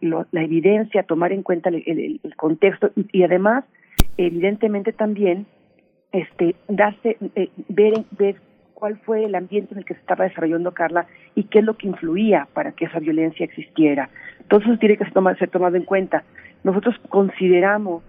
lo, 0.00 0.26
la 0.30 0.42
evidencia, 0.42 1.02
tomar 1.02 1.32
en 1.32 1.42
cuenta 1.42 1.68
el, 1.68 1.82
el, 1.86 2.20
el 2.22 2.36
contexto 2.36 2.90
y, 2.96 3.06
y, 3.12 3.22
además, 3.22 3.64
evidentemente 4.16 4.92
también, 4.92 5.46
este, 6.12 6.54
darse, 6.68 7.16
eh, 7.34 7.50
ver, 7.68 8.04
ver 8.12 8.36
cuál 8.74 8.98
fue 8.98 9.24
el 9.24 9.34
ambiente 9.34 9.72
en 9.72 9.78
el 9.78 9.84
que 9.84 9.94
se 9.94 10.00
estaba 10.00 10.24
desarrollando 10.24 10.72
Carla 10.72 11.06
y 11.34 11.44
qué 11.44 11.60
es 11.60 11.64
lo 11.64 11.76
que 11.76 11.88
influía 11.88 12.46
para 12.52 12.72
que 12.72 12.86
esa 12.86 12.98
violencia 12.98 13.44
existiera. 13.44 14.10
Entonces 14.40 14.70
eso 14.70 14.78
tiene 14.78 14.96
que 14.96 15.04
ser 15.04 15.50
tomado 15.50 15.76
en 15.76 15.84
cuenta. 15.84 16.24
Nosotros 16.62 16.94
consideramos 17.08 18.02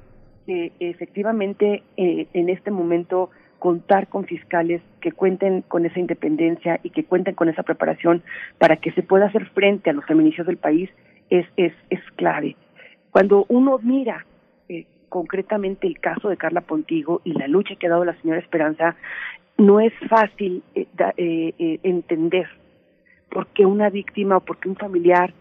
que 0.46 0.72
efectivamente 0.80 1.84
eh, 1.98 2.28
en 2.34 2.50
este 2.50 2.72
momento 2.72 3.30
contar 3.60 4.08
con 4.08 4.26
fiscales 4.26 4.82
que 5.02 5.12
cuenten 5.12 5.62
con 5.62 5.86
esa 5.86 6.00
independencia 6.00 6.80
y 6.84 6.90
que 6.92 7.04
cuenten 7.04 7.36
con 7.36 7.50
esa 7.50 7.64
preparación 7.64 8.24
para 8.58 8.78
que 8.78 8.92
se 8.92 9.04
pueda 9.04 9.26
hacer 9.28 9.46
frente 9.50 9.90
a 9.90 9.94
los 9.94 10.06
feminicidios 10.06 10.48
del 10.48 10.58
país 10.58 10.90
es, 11.30 11.46
es, 11.58 11.74
es 11.90 12.00
clave. 12.16 12.56
Cuando 13.12 13.46
uno 13.50 13.80
mira 13.82 14.26
eh, 14.70 14.86
concretamente 15.10 15.88
el 15.88 16.00
caso 16.00 16.30
de 16.30 16.38
Carla 16.38 16.62
Pontigo 16.62 17.22
y 17.24 17.34
la 17.34 17.48
lucha 17.48 17.76
que 17.76 17.88
ha 17.88 17.92
dado 17.92 18.06
la 18.06 18.20
señora 18.22 18.40
Esperanza, 18.40 18.96
no 19.58 19.80
es 19.80 19.94
fácil 20.08 20.64
eh, 20.76 20.88
da, 20.94 21.14
eh, 21.18 21.54
eh, 21.58 21.80
entender 21.84 22.48
por 23.30 23.48
qué 23.48 23.66
una 23.66 23.90
víctima 23.90 24.38
o 24.38 24.42
por 24.42 24.58
qué 24.58 24.70
un 24.70 24.76
familiar 24.76 25.34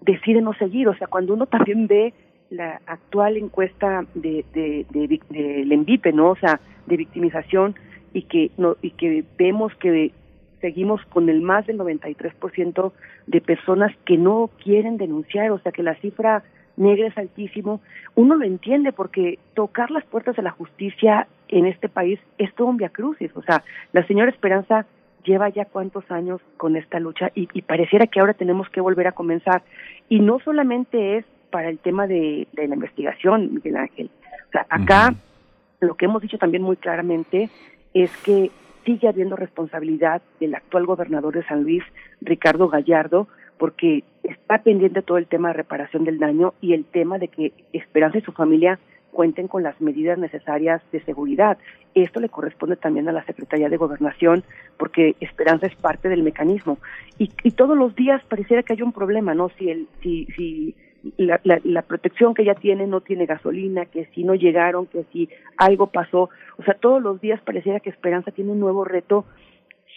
decide 0.00 0.40
no 0.40 0.54
seguir. 0.54 0.88
O 0.88 0.96
sea, 0.96 1.06
cuando 1.06 1.34
uno 1.34 1.46
también 1.46 1.86
ve 1.86 2.14
la 2.50 2.80
actual 2.86 3.36
encuesta 3.36 4.04
de, 4.14 4.44
de, 4.52 4.86
de, 4.90 5.20
de, 5.30 5.62
ENVIPE, 5.62 6.12
¿no? 6.12 6.30
O 6.30 6.36
sea, 6.36 6.60
de 6.86 6.96
victimización 6.96 7.74
y 8.12 8.22
que, 8.22 8.50
no, 8.56 8.76
y 8.82 8.90
que 8.90 9.24
vemos 9.38 9.74
que 9.76 10.12
seguimos 10.60 11.04
con 11.06 11.28
el 11.28 11.42
más 11.42 11.66
del 11.66 11.78
93% 11.78 12.92
de 13.26 13.40
personas 13.40 13.92
que 14.04 14.16
no 14.16 14.50
quieren 14.62 14.96
denunciar, 14.96 15.50
o 15.50 15.58
sea, 15.58 15.72
que 15.72 15.82
la 15.82 15.94
cifra 15.96 16.42
negra 16.76 17.08
es 17.08 17.18
altísimo, 17.18 17.80
uno 18.14 18.34
lo 18.34 18.44
entiende 18.44 18.92
porque 18.92 19.38
tocar 19.54 19.90
las 19.90 20.04
puertas 20.04 20.36
de 20.36 20.42
la 20.42 20.50
justicia 20.50 21.26
en 21.48 21.66
este 21.66 21.88
país 21.88 22.18
es 22.38 22.52
todo 22.54 22.68
un 22.68 22.76
viacrucis. 22.76 23.30
O 23.36 23.42
sea, 23.42 23.62
la 23.92 24.06
señora 24.06 24.30
Esperanza 24.30 24.86
lleva 25.24 25.48
ya 25.48 25.64
cuántos 25.64 26.08
años 26.10 26.40
con 26.56 26.76
esta 26.76 27.00
lucha 27.00 27.30
y, 27.34 27.46
pareciera 27.62 28.06
que 28.06 28.20
ahora 28.20 28.34
tenemos 28.34 28.68
que 28.68 28.80
volver 28.80 29.06
a 29.06 29.12
comenzar. 29.12 29.62
Y 30.08 30.20
no 30.20 30.38
solamente 30.40 31.18
es 31.18 31.24
para 31.54 31.68
el 31.68 31.78
tema 31.78 32.08
de, 32.08 32.48
de 32.52 32.66
la 32.66 32.74
investigación, 32.74 33.54
Miguel 33.54 33.76
Ángel. 33.76 34.10
O 34.48 34.50
sea, 34.50 34.66
acá 34.68 35.10
uh 35.10 35.14
-huh. 35.14 35.86
lo 35.88 35.94
que 35.94 36.06
hemos 36.06 36.20
dicho 36.20 36.36
también 36.36 36.64
muy 36.64 36.74
claramente 36.74 37.48
es 37.92 38.10
que 38.24 38.50
sigue 38.84 39.06
habiendo 39.06 39.36
responsabilidad 39.36 40.20
del 40.40 40.56
actual 40.56 40.84
gobernador 40.84 41.32
de 41.34 41.44
San 41.44 41.62
Luis, 41.62 41.84
Ricardo 42.20 42.66
Gallardo, 42.66 43.28
porque 43.56 44.02
está 44.24 44.58
pendiente 44.64 45.00
todo 45.02 45.18
el 45.18 45.28
tema 45.28 45.46
de 45.50 45.54
reparación 45.62 46.02
del 46.04 46.18
daño 46.18 46.54
y 46.60 46.72
el 46.72 46.84
tema 46.86 47.18
de 47.18 47.28
que 47.28 47.52
Esperanza 47.72 48.18
y 48.18 48.22
su 48.22 48.32
familia 48.32 48.80
cuenten 49.12 49.46
con 49.46 49.62
las 49.62 49.80
medidas 49.80 50.18
necesarias 50.18 50.82
de 50.90 51.04
seguridad. 51.04 51.56
Esto 51.94 52.18
le 52.18 52.28
corresponde 52.36 52.74
también 52.74 53.08
a 53.08 53.12
la 53.12 53.24
Secretaría 53.26 53.68
de 53.68 53.76
Gobernación 53.76 54.42
porque 54.76 55.14
Esperanza 55.20 55.68
es 55.68 55.76
parte 55.76 56.08
del 56.08 56.24
mecanismo. 56.24 56.78
Y, 57.16 57.30
y 57.44 57.52
todos 57.52 57.78
los 57.78 57.94
días 57.94 58.20
pareciera 58.24 58.64
que 58.64 58.72
hay 58.72 58.82
un 58.82 58.92
problema, 58.92 59.34
¿no? 59.34 59.50
Si, 59.50 59.70
el, 59.70 59.86
si, 60.02 60.26
si 60.34 60.74
la, 61.16 61.40
la, 61.44 61.60
la, 61.64 61.82
protección 61.82 62.34
que 62.34 62.42
ella 62.42 62.54
tiene 62.54 62.86
no 62.86 63.00
tiene 63.00 63.26
gasolina, 63.26 63.86
que 63.86 64.06
si 64.14 64.24
no 64.24 64.34
llegaron, 64.34 64.86
que 64.86 65.04
si 65.12 65.28
algo 65.56 65.88
pasó. 65.88 66.30
O 66.58 66.62
sea, 66.64 66.74
todos 66.74 67.02
los 67.02 67.20
días 67.20 67.40
pareciera 67.42 67.80
que 67.80 67.90
Esperanza 67.90 68.30
tiene 68.30 68.52
un 68.52 68.60
nuevo 68.60 68.84
reto 68.84 69.24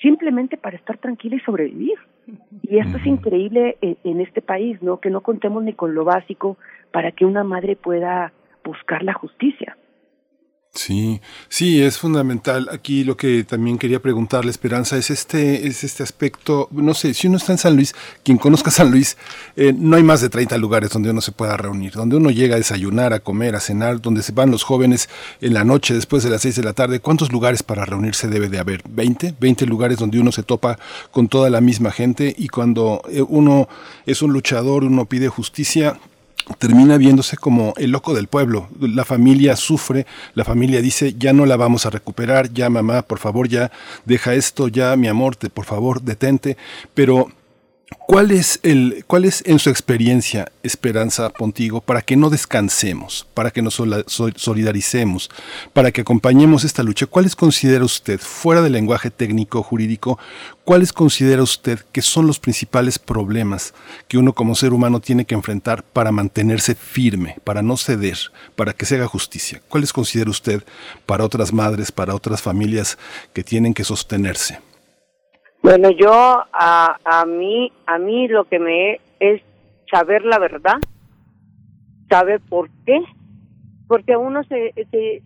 simplemente 0.01 0.57
para 0.57 0.77
estar 0.77 0.97
tranquila 0.97 1.35
y 1.38 1.39
sobrevivir. 1.39 1.97
Y 2.63 2.77
esto 2.77 2.97
es 2.97 3.05
increíble 3.05 3.77
en, 3.81 3.97
en, 4.03 4.21
este 4.21 4.41
país, 4.41 4.81
¿no? 4.81 4.99
Que 4.99 5.09
no 5.09 5.21
contemos 5.21 5.63
ni 5.63 5.73
con 5.73 5.95
lo 5.95 6.03
básico 6.03 6.57
para 6.91 7.11
que 7.11 7.25
una 7.25 7.43
madre 7.43 7.75
pueda 7.75 8.34
buscar 8.63 9.01
la 9.03 9.13
justicia. 9.13 9.77
Sí, 10.77 11.21
sí, 11.49 11.81
es 11.81 11.97
fundamental. 11.97 12.69
Aquí 12.71 13.03
lo 13.03 13.17
que 13.17 13.43
también 13.43 13.79
quería 13.79 13.99
preguntarle, 13.99 14.51
Esperanza, 14.51 14.95
es 14.95 15.09
este, 15.09 15.67
es 15.67 15.83
este 15.83 16.03
aspecto, 16.03 16.69
no 16.71 16.93
sé, 16.93 17.15
si 17.15 17.25
uno 17.25 17.37
está 17.37 17.51
en 17.51 17.57
San 17.57 17.75
Luis, 17.75 17.95
quien 18.23 18.37
conozca 18.37 18.69
San 18.69 18.91
Luis, 18.91 19.17
eh, 19.55 19.73
no 19.75 19.95
hay 19.95 20.03
más 20.03 20.21
de 20.21 20.29
30 20.29 20.55
lugares 20.57 20.91
donde 20.91 21.09
uno 21.09 21.19
se 21.21 21.31
pueda 21.31 21.57
reunir, 21.57 21.93
donde 21.93 22.17
uno 22.17 22.29
llega 22.29 22.55
a 22.55 22.59
desayunar, 22.59 23.11
a 23.13 23.19
comer, 23.19 23.55
a 23.55 23.59
cenar, 23.59 24.01
donde 24.01 24.21
se 24.21 24.33
van 24.33 24.51
los 24.51 24.63
jóvenes 24.63 25.09
en 25.41 25.55
la 25.55 25.63
noche, 25.63 25.95
después 25.95 26.21
de 26.23 26.29
las 26.29 26.43
6 26.43 26.57
de 26.57 26.63
la 26.63 26.73
tarde. 26.73 26.99
¿Cuántos 26.99 27.31
lugares 27.31 27.63
para 27.63 27.83
reunirse 27.83 28.27
debe 28.27 28.47
de 28.47 28.59
haber? 28.59 28.83
¿20? 28.83 29.33
20 29.39 29.65
lugares 29.65 29.97
donde 29.97 30.19
uno 30.19 30.31
se 30.31 30.43
topa 30.43 30.77
con 31.09 31.27
toda 31.27 31.49
la 31.49 31.59
misma 31.59 31.89
gente 31.89 32.35
y 32.37 32.49
cuando 32.49 33.01
eh, 33.09 33.23
uno 33.27 33.67
es 34.05 34.21
un 34.21 34.31
luchador, 34.31 34.83
uno 34.83 35.05
pide 35.05 35.27
justicia, 35.27 35.99
termina 36.57 36.97
viéndose 36.97 37.38
como 37.38 37.73
el 37.77 37.91
loco 37.91 38.14
del 38.14 38.27
pueblo. 38.27 38.68
La 38.80 39.05
familia 39.05 39.55
sufre, 39.55 40.05
la 40.34 40.45
familia 40.45 40.81
dice, 40.81 41.15
ya 41.18 41.34
no 41.34 41.45
la 41.45 41.57
vamos 41.57 41.85
a 41.85 41.89
recuperar, 41.89 42.51
ya 42.53 42.69
mamá, 42.69 43.01
por 43.01 43.19
favor, 43.19 43.47
ya 43.47 43.72
deja 44.05 44.34
esto, 44.34 44.68
ya 44.68 44.95
mi 44.95 45.07
amor, 45.07 45.35
te, 45.35 45.49
por 45.49 45.65
favor, 45.65 46.01
detente. 46.01 46.57
Pero 46.93 47.27
¿Cuál 47.95 48.31
es, 48.31 48.59
el, 48.64 49.05
¿Cuál 49.07 49.23
es 49.23 49.41
en 49.45 49.59
su 49.59 49.69
experiencia, 49.69 50.51
Esperanza 50.61 51.30
Pontigo, 51.30 51.80
para 51.80 52.01
que 52.01 52.18
no 52.18 52.30
descansemos, 52.30 53.27
para 53.34 53.51
que 53.51 53.61
nos 53.61 53.76
solidaricemos, 53.76 55.30
para 55.72 55.91
que 55.91 56.01
acompañemos 56.01 56.65
esta 56.65 56.84
lucha? 56.84 57.05
¿Cuáles 57.05 57.35
considera 57.35 57.85
usted, 57.85 58.19
fuera 58.19 58.61
del 58.61 58.73
lenguaje 58.73 59.09
técnico 59.09 59.64
jurídico, 59.64 60.19
cuáles 60.65 60.91
considera 60.91 61.41
usted 61.41 61.80
que 61.93 62.01
son 62.01 62.27
los 62.27 62.39
principales 62.39 62.99
problemas 62.99 63.73
que 64.09 64.18
uno 64.18 64.34
como 64.34 64.55
ser 64.55 64.73
humano 64.73 64.99
tiene 64.99 65.23
que 65.26 65.35
enfrentar 65.35 65.84
para 65.84 66.11
mantenerse 66.11 66.76
firme, 66.76 67.38
para 67.45 67.61
no 67.61 67.77
ceder, 67.77 68.18
para 68.57 68.73
que 68.73 68.85
se 68.85 68.95
haga 68.95 69.07
justicia? 69.07 69.61
¿Cuáles 69.69 69.93
considera 69.93 70.30
usted 70.30 70.64
para 71.05 71.23
otras 71.23 71.53
madres, 71.53 71.93
para 71.93 72.15
otras 72.15 72.41
familias 72.41 72.97
que 73.31 73.45
tienen 73.45 73.73
que 73.73 73.85
sostenerse? 73.85 74.59
Bueno, 75.69 75.89
yo 75.91 76.10
a, 76.14 76.98
a 77.03 77.26
mí 77.26 77.73
a 77.85 77.98
mí 77.98 78.30
lo 78.30 78.45
que 78.45 78.57
me 78.57 79.02
es 79.19 79.41
saber 79.91 80.23
la 80.23 80.39
verdad, 80.39 80.77
saber 82.10 82.39
por 82.39 82.69
qué, 82.85 83.02
porque 83.89 84.15
uno 84.15 84.45
se, 84.45 84.72
se 84.89 85.22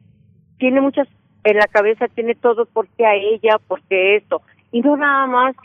tiene 0.57 0.81
muchas 0.81 1.07
en 1.43 1.57
la 1.57 1.67
cabeza 1.67 2.07
tiene 2.07 2.33
todo 2.33 2.65
por 2.65 2.87
qué 2.87 3.05
a 3.05 3.13
ella, 3.13 3.59
por 3.67 3.83
qué 3.83 4.15
esto, 4.15 4.41
Y 4.71 4.81
no 4.81 4.97
nada 4.97 5.27
más, 5.27 5.55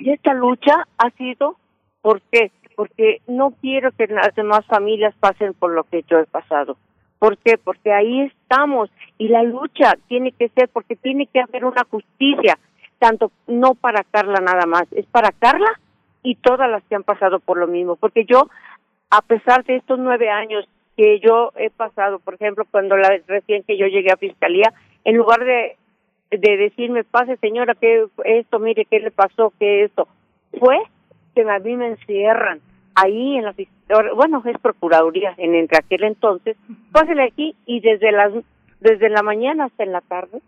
y 0.00 0.10
esta 0.10 0.34
lucha 0.34 0.88
ha 0.98 1.10
sido, 1.10 1.54
¿por 2.02 2.20
qué? 2.32 2.50
Porque 2.74 3.20
no 3.28 3.52
quiero 3.60 3.92
que 3.92 4.08
las 4.08 4.34
demás 4.34 4.66
familias 4.66 5.14
pasen 5.20 5.54
por 5.54 5.72
lo 5.72 5.84
que 5.84 6.02
yo 6.10 6.18
he 6.18 6.26
pasado. 6.26 6.76
¿Por 7.20 7.38
qué? 7.38 7.56
Porque 7.56 7.92
ahí 7.92 8.22
estamos 8.22 8.90
y 9.16 9.28
la 9.28 9.44
lucha 9.44 9.94
tiene 10.08 10.32
que 10.32 10.48
ser, 10.48 10.68
porque 10.70 10.96
tiene 10.96 11.28
que 11.28 11.38
haber 11.38 11.64
una 11.64 11.84
justicia, 11.88 12.58
tanto 12.98 13.30
no 13.46 13.74
para 13.74 14.04
Carla 14.04 14.40
nada 14.40 14.66
más, 14.66 14.84
es 14.92 15.06
para 15.06 15.32
Carla 15.32 15.80
y 16.22 16.36
todas 16.36 16.70
las 16.70 16.82
que 16.84 16.94
han 16.94 17.02
pasado 17.02 17.38
por 17.40 17.58
lo 17.58 17.66
mismo. 17.66 17.96
Porque 17.96 18.24
yo, 18.24 18.48
a 19.10 19.22
pesar 19.22 19.64
de 19.64 19.76
estos 19.76 19.98
nueve 19.98 20.30
años 20.30 20.66
que 20.96 21.20
yo 21.20 21.52
he 21.56 21.70
pasado, 21.70 22.18
por 22.18 22.34
ejemplo, 22.34 22.64
cuando 22.70 22.96
la 22.96 23.20
recién 23.26 23.62
que 23.64 23.76
yo 23.76 23.86
llegué 23.86 24.12
a 24.12 24.16
fiscalía, 24.16 24.72
en 25.04 25.16
lugar 25.16 25.44
de 25.44 25.76
de 26.30 26.56
decirme, 26.56 27.04
pase 27.04 27.36
señora, 27.36 27.74
que 27.74 28.06
esto, 28.24 28.58
mire, 28.58 28.86
qué 28.86 29.00
le 29.00 29.10
pasó, 29.10 29.52
que 29.58 29.84
esto, 29.84 30.08
fue 30.58 30.78
que 31.34 31.42
a 31.42 31.58
mí 31.58 31.76
me 31.76 31.88
encierran 31.88 32.60
ahí 32.94 33.36
en 33.36 33.44
la 33.44 33.54
bueno, 34.14 34.42
es 34.44 34.58
procuraduría 34.58 35.34
en 35.36 35.54
entre 35.54 35.78
aquel 35.78 36.04
entonces, 36.04 36.56
pásele 36.92 37.24
aquí 37.24 37.56
y 37.66 37.80
desde 37.80 38.12
las 38.12 38.32
desde 38.80 39.08
la 39.08 39.22
mañana 39.22 39.64
hasta 39.64 39.82
en 39.82 39.92
la 39.92 40.00
tarde 40.00 40.40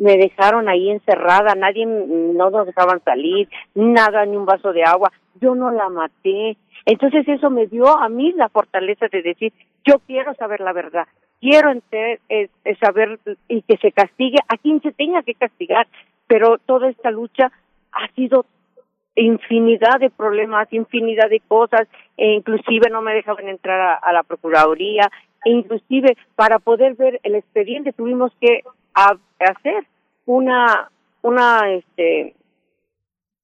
me 0.00 0.16
dejaron 0.16 0.68
ahí 0.68 0.90
encerrada, 0.90 1.54
nadie 1.54 1.84
no 1.86 2.50
nos 2.50 2.66
dejaban 2.66 3.00
salir, 3.04 3.48
nada, 3.74 4.24
ni 4.24 4.36
un 4.36 4.46
vaso 4.46 4.72
de 4.72 4.82
agua, 4.82 5.12
yo 5.40 5.54
no 5.54 5.70
la 5.70 5.88
maté. 5.90 6.56
Entonces 6.86 7.28
eso 7.28 7.50
me 7.50 7.66
dio 7.66 7.86
a 7.86 8.08
mí 8.08 8.32
la 8.32 8.48
fortaleza 8.48 9.06
de 9.12 9.20
decir, 9.20 9.52
yo 9.84 9.98
quiero 10.06 10.34
saber 10.34 10.60
la 10.60 10.72
verdad, 10.72 11.06
quiero 11.38 11.70
enter- 11.70 12.18
eh, 12.30 12.48
eh, 12.64 12.76
saber 12.76 13.18
y 13.46 13.60
que 13.62 13.76
se 13.76 13.92
castigue 13.92 14.38
a 14.48 14.56
quien 14.56 14.80
se 14.80 14.92
tenga 14.92 15.22
que 15.22 15.34
castigar, 15.34 15.86
pero 16.26 16.56
toda 16.56 16.88
esta 16.88 17.10
lucha 17.10 17.52
ha 17.92 18.08
sido 18.14 18.46
infinidad 19.16 20.00
de 20.00 20.08
problemas, 20.08 20.72
infinidad 20.72 21.28
de 21.28 21.40
cosas, 21.46 21.86
e 22.16 22.32
inclusive 22.32 22.88
no 22.90 23.02
me 23.02 23.12
dejaban 23.12 23.48
entrar 23.48 23.80
a, 23.80 23.94
a 23.96 24.12
la 24.14 24.22
Procuraduría, 24.22 25.10
e 25.44 25.50
inclusive 25.50 26.16
para 26.36 26.58
poder 26.58 26.94
ver 26.94 27.20
el 27.22 27.34
expediente 27.34 27.92
tuvimos 27.92 28.32
que 28.40 28.62
a- 28.94 29.16
hacer 29.38 29.86
una, 30.26 30.90
una, 31.22 31.70
este, 31.72 32.34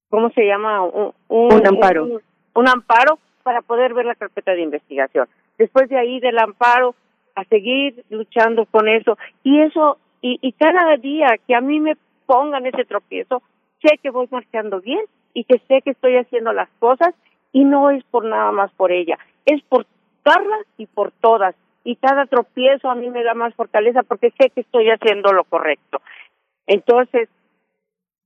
¿cómo 0.09 0.29
se 0.31 0.45
llama? 0.45 0.83
Un, 0.83 1.13
Un 1.27 1.67
amparo. 1.67 2.05
Un, 2.05 2.21
un 2.55 2.67
amparo 2.67 3.19
para 3.43 3.61
poder 3.61 3.93
ver 3.93 4.05
la 4.05 4.15
carpeta 4.15 4.51
de 4.53 4.61
investigación. 4.61 5.27
Después 5.57 5.89
de 5.89 5.97
ahí 5.97 6.19
del 6.19 6.37
amparo, 6.39 6.95
a 7.35 7.43
seguir 7.45 8.03
luchando 8.09 8.65
con 8.65 8.87
eso. 8.87 9.17
Y 9.43 9.61
eso, 9.61 9.97
y, 10.21 10.39
y 10.41 10.51
cada 10.53 10.97
día 10.97 11.27
que 11.47 11.55
a 11.55 11.61
mí 11.61 11.79
me 11.79 11.95
pongan 12.25 12.65
ese 12.65 12.83
tropiezo, 12.85 13.41
sé 13.81 13.97
que 14.01 14.09
voy 14.09 14.27
marchando 14.31 14.81
bien 14.81 15.01
y 15.33 15.43
que 15.43 15.59
sé 15.67 15.81
que 15.83 15.91
estoy 15.91 16.17
haciendo 16.17 16.51
las 16.51 16.69
cosas 16.79 17.13
y 17.53 17.63
no 17.63 17.91
es 17.91 18.03
por 18.05 18.25
nada 18.25 18.51
más 18.51 18.71
por 18.73 18.91
ella, 18.91 19.17
es 19.45 19.61
por 19.63 19.85
Carla 20.23 20.57
y 20.77 20.87
por 20.87 21.11
todas. 21.11 21.55
Y 21.87 21.95
cada 21.95 22.25
tropiezo 22.25 22.89
a 22.89 22.95
mí 22.95 23.09
me 23.09 23.23
da 23.23 23.33
más 23.33 23.55
fortaleza 23.55 24.03
porque 24.03 24.31
sé 24.31 24.49
que 24.49 24.59
estoy 24.59 24.89
haciendo 24.89 25.31
lo 25.31 25.45
correcto. 25.45 26.01
Entonces, 26.65 27.29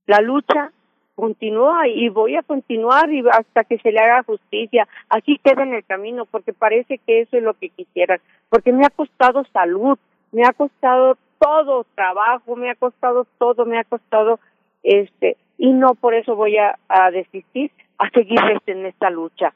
la 0.04 0.20
lucha 0.20 0.72
continúa 1.14 1.86
y 1.86 2.08
voy 2.08 2.34
a 2.34 2.42
continuar 2.42 3.12
y 3.12 3.22
hasta 3.30 3.62
que 3.62 3.78
se 3.78 3.92
le 3.92 4.00
haga 4.00 4.24
justicia. 4.24 4.88
Aquí 5.08 5.38
queda 5.38 5.62
en 5.62 5.74
el 5.74 5.84
camino 5.84 6.26
porque 6.26 6.52
parece 6.52 6.98
que 6.98 7.20
eso 7.20 7.36
es 7.36 7.44
lo 7.44 7.54
que 7.54 7.68
quisieran, 7.68 8.18
porque 8.48 8.72
me 8.72 8.84
ha 8.84 8.90
costado 8.90 9.44
salud, 9.52 9.96
me 10.32 10.42
ha 10.44 10.52
costado 10.52 11.16
todo 11.38 11.86
trabajo, 11.94 12.56
me 12.56 12.68
ha 12.68 12.74
costado 12.74 13.28
todo, 13.38 13.64
me 13.64 13.78
ha 13.78 13.84
costado 13.84 14.40
este 14.82 15.36
y 15.56 15.72
no 15.72 15.94
por 15.94 16.14
eso 16.14 16.34
voy 16.34 16.56
a, 16.58 16.76
desistir, 17.12 17.70
a 17.98 18.10
seguir 18.10 18.40
en 18.66 18.86
esta 18.86 19.08
lucha. 19.08 19.54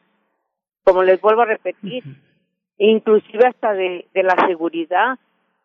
Como 0.85 1.03
les 1.03 1.21
vuelvo 1.21 1.43
a 1.43 1.47
repetir, 1.47 2.05
inclusive 2.79 3.47
hasta 3.47 3.73
de, 3.73 4.07
la 4.15 4.47
seguridad. 4.47 5.19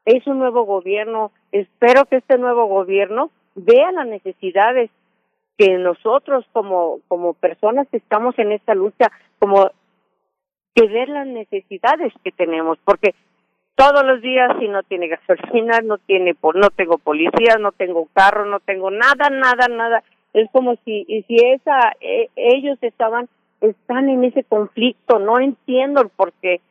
Es 0.06 0.26
un 0.28 0.40
nuevo 0.40 0.64
gobierno. 0.64 1.32
Espero 1.52 2.06
que 2.06 2.18
este 2.18 2.38
nuevo 2.38 2.66
gobierno 2.66 3.32
vea 3.56 3.92
las 3.92 4.08
necesidades 4.08 4.90
que 5.58 5.78
nosotros 5.78 6.46
como 6.54 7.00
como 7.08 7.34
personas 7.34 7.88
que 7.90 7.98
estamos 7.98 8.38
en 8.40 8.52
esta 8.52 8.74
lucha, 8.74 9.12
como 9.38 9.70
que 10.74 10.88
ver 10.88 11.10
las 11.10 11.28
necesidades 11.28 12.14
que 12.24 12.32
tenemos, 12.32 12.80
porque 12.86 13.14
todos 13.76 14.04
los 14.06 14.22
días 14.22 14.50
si 14.60 14.68
no 14.68 14.84
tiene 14.84 15.08
gasolina, 15.08 15.82
no 15.84 15.98
tiene 15.98 16.36
no 16.56 16.70
tengo 16.70 16.98
policías, 16.98 17.60
no 17.60 17.72
tengo 17.74 18.08
carro, 18.14 18.46
no 18.46 18.60
tengo 18.60 18.90
nada, 18.90 19.30
nada, 19.30 19.68
nada. 19.68 20.04
Es 20.34 20.50
como 20.52 20.76
si 20.86 21.06
y 21.08 21.24
si 21.24 21.36
esa 21.36 21.94
eh, 22.00 22.30
ellos 22.36 22.78
estaban 22.82 23.28
están 23.60 24.10
en 24.10 24.24
ese 24.24 24.44
conflicto, 24.44 25.20
no 25.20 25.40
entiendo 25.40 26.10
por 26.16 26.34
qué. 26.42 26.62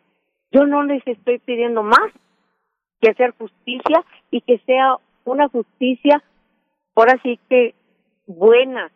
Yo 0.52 0.66
no 0.66 0.82
les 0.82 1.06
estoy 1.06 1.38
pidiendo 1.38 1.82
más 1.82 2.10
que 3.00 3.10
hacer 3.10 3.34
justicia 3.38 4.04
y 4.30 4.40
que 4.42 4.58
sea 4.66 4.96
una 5.24 5.48
justicia 5.48 6.22
ahora 6.94 7.18
sí 7.22 7.38
que 7.48 7.74
buena, 8.26 8.90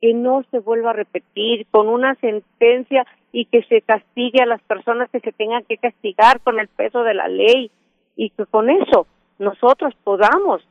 que 0.00 0.14
no 0.14 0.44
se 0.50 0.60
vuelva 0.60 0.90
a 0.90 0.94
repetir, 0.94 1.66
con 1.70 1.88
una 1.88 2.14
sentencia 2.16 3.06
y 3.32 3.46
que 3.46 3.62
se 3.64 3.82
castigue 3.82 4.40
a 4.40 4.46
las 4.46 4.62
personas 4.62 5.10
que 5.10 5.20
se 5.20 5.32
tengan 5.32 5.64
que 5.64 5.78
castigar 5.78 6.40
con 6.40 6.60
el 6.60 6.68
peso 6.68 7.02
de 7.02 7.14
la 7.14 7.28
ley 7.28 7.70
y 8.14 8.30
que 8.30 8.46
con 8.46 8.70
eso 8.70 9.06
nosotros 9.38 9.94
podamos 10.04 10.62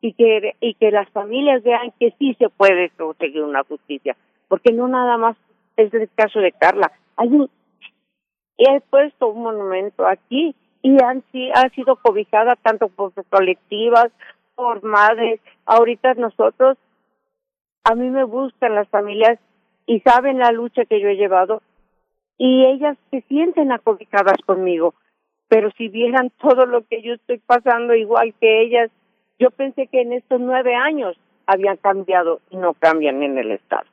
y 0.00 0.12
que 0.12 0.54
y 0.60 0.74
que 0.74 0.90
las 0.90 1.08
familias 1.10 1.62
vean 1.62 1.92
que 1.98 2.14
sí 2.18 2.36
se 2.38 2.48
puede 2.50 2.90
conseguir 2.90 3.42
una 3.42 3.64
justicia, 3.64 4.16
porque 4.48 4.72
no 4.72 4.86
nada 4.86 5.16
más 5.16 5.36
es 5.76 5.92
el 5.92 6.08
caso 6.14 6.38
de 6.40 6.52
Carla. 6.52 6.92
Hay 7.16 7.28
un 7.28 7.50
he 8.58 8.80
puesto 8.82 9.28
un 9.28 9.42
monumento 9.42 10.06
aquí 10.06 10.54
y 10.82 11.02
han 11.02 11.22
si- 11.32 11.50
ha 11.52 11.68
sido 11.70 11.96
cobijada 11.96 12.56
tanto 12.56 12.88
por 12.88 13.12
colectivas, 13.30 14.12
por 14.54 14.82
madres. 14.82 15.40
Ahorita 15.66 16.14
nosotros, 16.14 16.76
a 17.84 17.94
mí 17.94 18.08
me 18.10 18.24
buscan 18.24 18.74
las 18.74 18.88
familias 18.88 19.38
y 19.86 20.00
saben 20.00 20.38
la 20.38 20.52
lucha 20.52 20.84
que 20.84 21.00
yo 21.00 21.08
he 21.08 21.16
llevado 21.16 21.62
y 22.38 22.64
ellas 22.64 22.96
se 23.10 23.20
sienten 23.22 23.72
acobijadas 23.72 24.38
conmigo. 24.46 24.94
Pero 25.48 25.70
si 25.72 25.88
vieran 25.88 26.30
todo 26.40 26.66
lo 26.66 26.82
que 26.86 27.02
yo 27.02 27.14
estoy 27.14 27.38
pasando 27.38 27.94
igual 27.94 28.34
que 28.40 28.62
ellas, 28.62 28.90
yo 29.38 29.50
pensé 29.50 29.86
que 29.88 30.00
en 30.02 30.12
estos 30.12 30.40
nueve 30.40 30.74
años 30.74 31.16
habían 31.46 31.76
cambiado 31.76 32.40
y 32.50 32.56
no 32.56 32.72
cambian 32.74 33.22
en 33.22 33.36
el 33.36 33.50
Estado. 33.52 33.86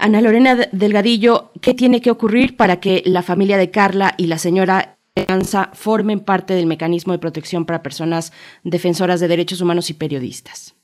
Ana 0.00 0.20
Lorena 0.20 0.56
Delgadillo, 0.72 1.50
¿qué 1.60 1.74
tiene 1.74 2.00
que 2.00 2.10
ocurrir 2.10 2.56
para 2.56 2.80
que 2.80 3.02
la 3.04 3.22
familia 3.22 3.56
de 3.58 3.70
Carla 3.70 4.14
y 4.16 4.26
la 4.26 4.38
señora 4.38 4.96
Esperanza 5.14 5.70
formen 5.74 6.20
parte 6.20 6.54
del 6.54 6.66
mecanismo 6.66 7.12
de 7.12 7.18
protección 7.18 7.66
para 7.66 7.82
personas 7.82 8.32
defensoras 8.64 9.20
de 9.20 9.28
derechos 9.28 9.60
humanos 9.60 9.90
y 9.90 9.94
periodistas? 9.94 10.76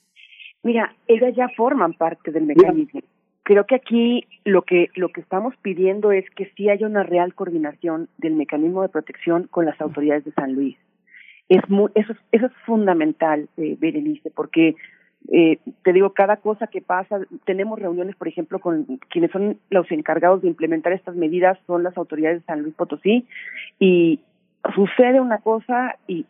Mira, 0.62 0.94
ellas 1.06 1.32
ya 1.36 1.48
forman 1.56 1.94
parte 1.94 2.32
del 2.32 2.44
mecanismo. 2.44 3.00
Creo 3.44 3.64
que 3.66 3.76
aquí 3.76 4.26
lo 4.44 4.62
que 4.62 4.88
lo 4.96 5.10
que 5.10 5.20
estamos 5.20 5.54
pidiendo 5.62 6.10
es 6.10 6.24
que 6.34 6.50
sí 6.56 6.68
haya 6.68 6.86
una 6.86 7.04
real 7.04 7.34
coordinación 7.34 8.08
del 8.18 8.34
mecanismo 8.34 8.82
de 8.82 8.88
protección 8.88 9.46
con 9.48 9.64
las 9.64 9.80
autoridades 9.80 10.24
de 10.24 10.32
San 10.32 10.52
Luis. 10.54 10.76
Es 11.48 11.60
muy, 11.70 11.90
eso, 11.94 12.12
es- 12.12 12.18
eso 12.32 12.46
es 12.46 12.52
fundamental, 12.66 13.48
eh, 13.56 13.76
Berenice, 13.78 14.30
porque 14.34 14.74
eh, 15.32 15.58
te 15.82 15.92
digo, 15.92 16.10
cada 16.10 16.36
cosa 16.36 16.68
que 16.68 16.80
pasa, 16.80 17.20
tenemos 17.44 17.78
reuniones, 17.78 18.16
por 18.16 18.28
ejemplo, 18.28 18.58
con 18.60 18.84
quienes 19.10 19.30
son 19.32 19.58
los 19.70 19.90
encargados 19.90 20.42
de 20.42 20.48
implementar 20.48 20.92
estas 20.92 21.16
medidas, 21.16 21.58
son 21.66 21.82
las 21.82 21.96
autoridades 21.96 22.40
de 22.40 22.46
San 22.46 22.62
Luis 22.62 22.74
Potosí, 22.74 23.26
y 23.78 24.20
sucede 24.74 25.20
una 25.20 25.38
cosa 25.38 25.96
y 26.06 26.24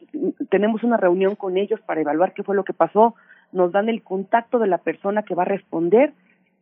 tenemos 0.50 0.82
una 0.82 0.96
reunión 0.96 1.36
con 1.36 1.56
ellos 1.56 1.80
para 1.80 2.00
evaluar 2.00 2.32
qué 2.34 2.42
fue 2.42 2.56
lo 2.56 2.64
que 2.64 2.72
pasó, 2.72 3.14
nos 3.52 3.72
dan 3.72 3.88
el 3.88 4.02
contacto 4.02 4.58
de 4.58 4.66
la 4.66 4.78
persona 4.78 5.22
que 5.22 5.34
va 5.34 5.42
a 5.42 5.46
responder 5.46 6.12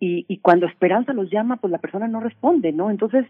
y, 0.00 0.36
cuando 0.42 0.66
Esperanza 0.66 1.14
los 1.14 1.30
llama, 1.30 1.56
pues 1.56 1.70
la 1.70 1.78
persona 1.78 2.06
no 2.06 2.20
responde, 2.20 2.72
¿no? 2.72 2.90
Entonces, 2.90 3.24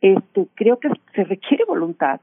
este, 0.00 0.46
creo 0.54 0.78
que 0.78 0.88
se 1.12 1.24
requiere 1.24 1.64
voluntad 1.64 2.20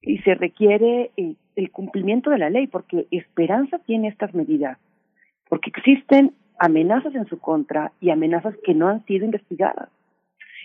y 0.00 0.18
se 0.18 0.36
requiere 0.36 1.10
eh, 1.16 1.34
el 1.56 1.70
cumplimiento 1.72 2.30
de 2.30 2.38
la 2.38 2.50
ley, 2.50 2.68
porque 2.68 3.08
Esperanza 3.10 3.80
tiene 3.80 4.06
estas 4.06 4.32
medidas, 4.32 4.78
porque 5.50 5.70
existen 5.76 6.32
amenazas 6.58 7.14
en 7.14 7.26
su 7.26 7.38
contra 7.38 7.92
y 8.00 8.08
amenazas 8.10 8.54
que 8.64 8.72
no 8.72 8.88
han 8.88 9.04
sido 9.04 9.26
investigadas. 9.26 9.90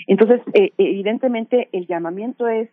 Entonces, 0.07 0.41
eh, 0.53 0.71
evidentemente, 0.77 1.69
el 1.71 1.87
llamamiento 1.87 2.47
es, 2.47 2.69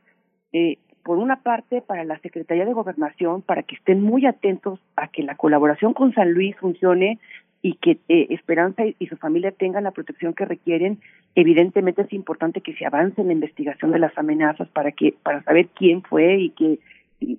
eh, 0.53 0.77
por 1.03 1.19
una 1.19 1.43
parte, 1.43 1.81
para 1.81 2.05
la 2.05 2.19
Secretaría 2.19 2.67
de 2.67 2.75
Gobernación, 2.75 3.43
para 3.43 3.63
que 3.63 3.77
estén 3.77 4.03
muy 4.03 4.27
atentos 4.27 4.79
a 4.97 5.09
que 5.09 5.23
la 5.23 5.37
colaboración 5.37 5.95
con 5.95 6.13
San 6.13 6.33
Luis 6.33 6.55
funcione 6.57 7.19
y 7.63 7.75
que 7.75 7.99
eh, 8.09 8.27
Esperanza 8.31 8.83
y, 8.85 9.07
su 9.07 9.17
familia 9.17 9.53
tengan 9.53 9.85
la 9.85 9.93
protección 9.93 10.35
que 10.35 10.45
requieren. 10.45 10.99
Evidentemente 11.35 12.03
es 12.03 12.13
importante 12.13 12.61
que 12.61 12.75
se 12.75 12.85
avance 12.85 13.21
en 13.21 13.29
la 13.29 13.33
investigación 13.33 13.93
de 13.93 14.01
las 14.01 14.17
amenazas 14.19 14.69
para 14.69 14.93
que 14.93 15.15
para 15.23 15.43
saber 15.45 15.69
quién 15.69 16.03
fue 16.03 16.39
y 16.39 16.51
que 16.51 16.81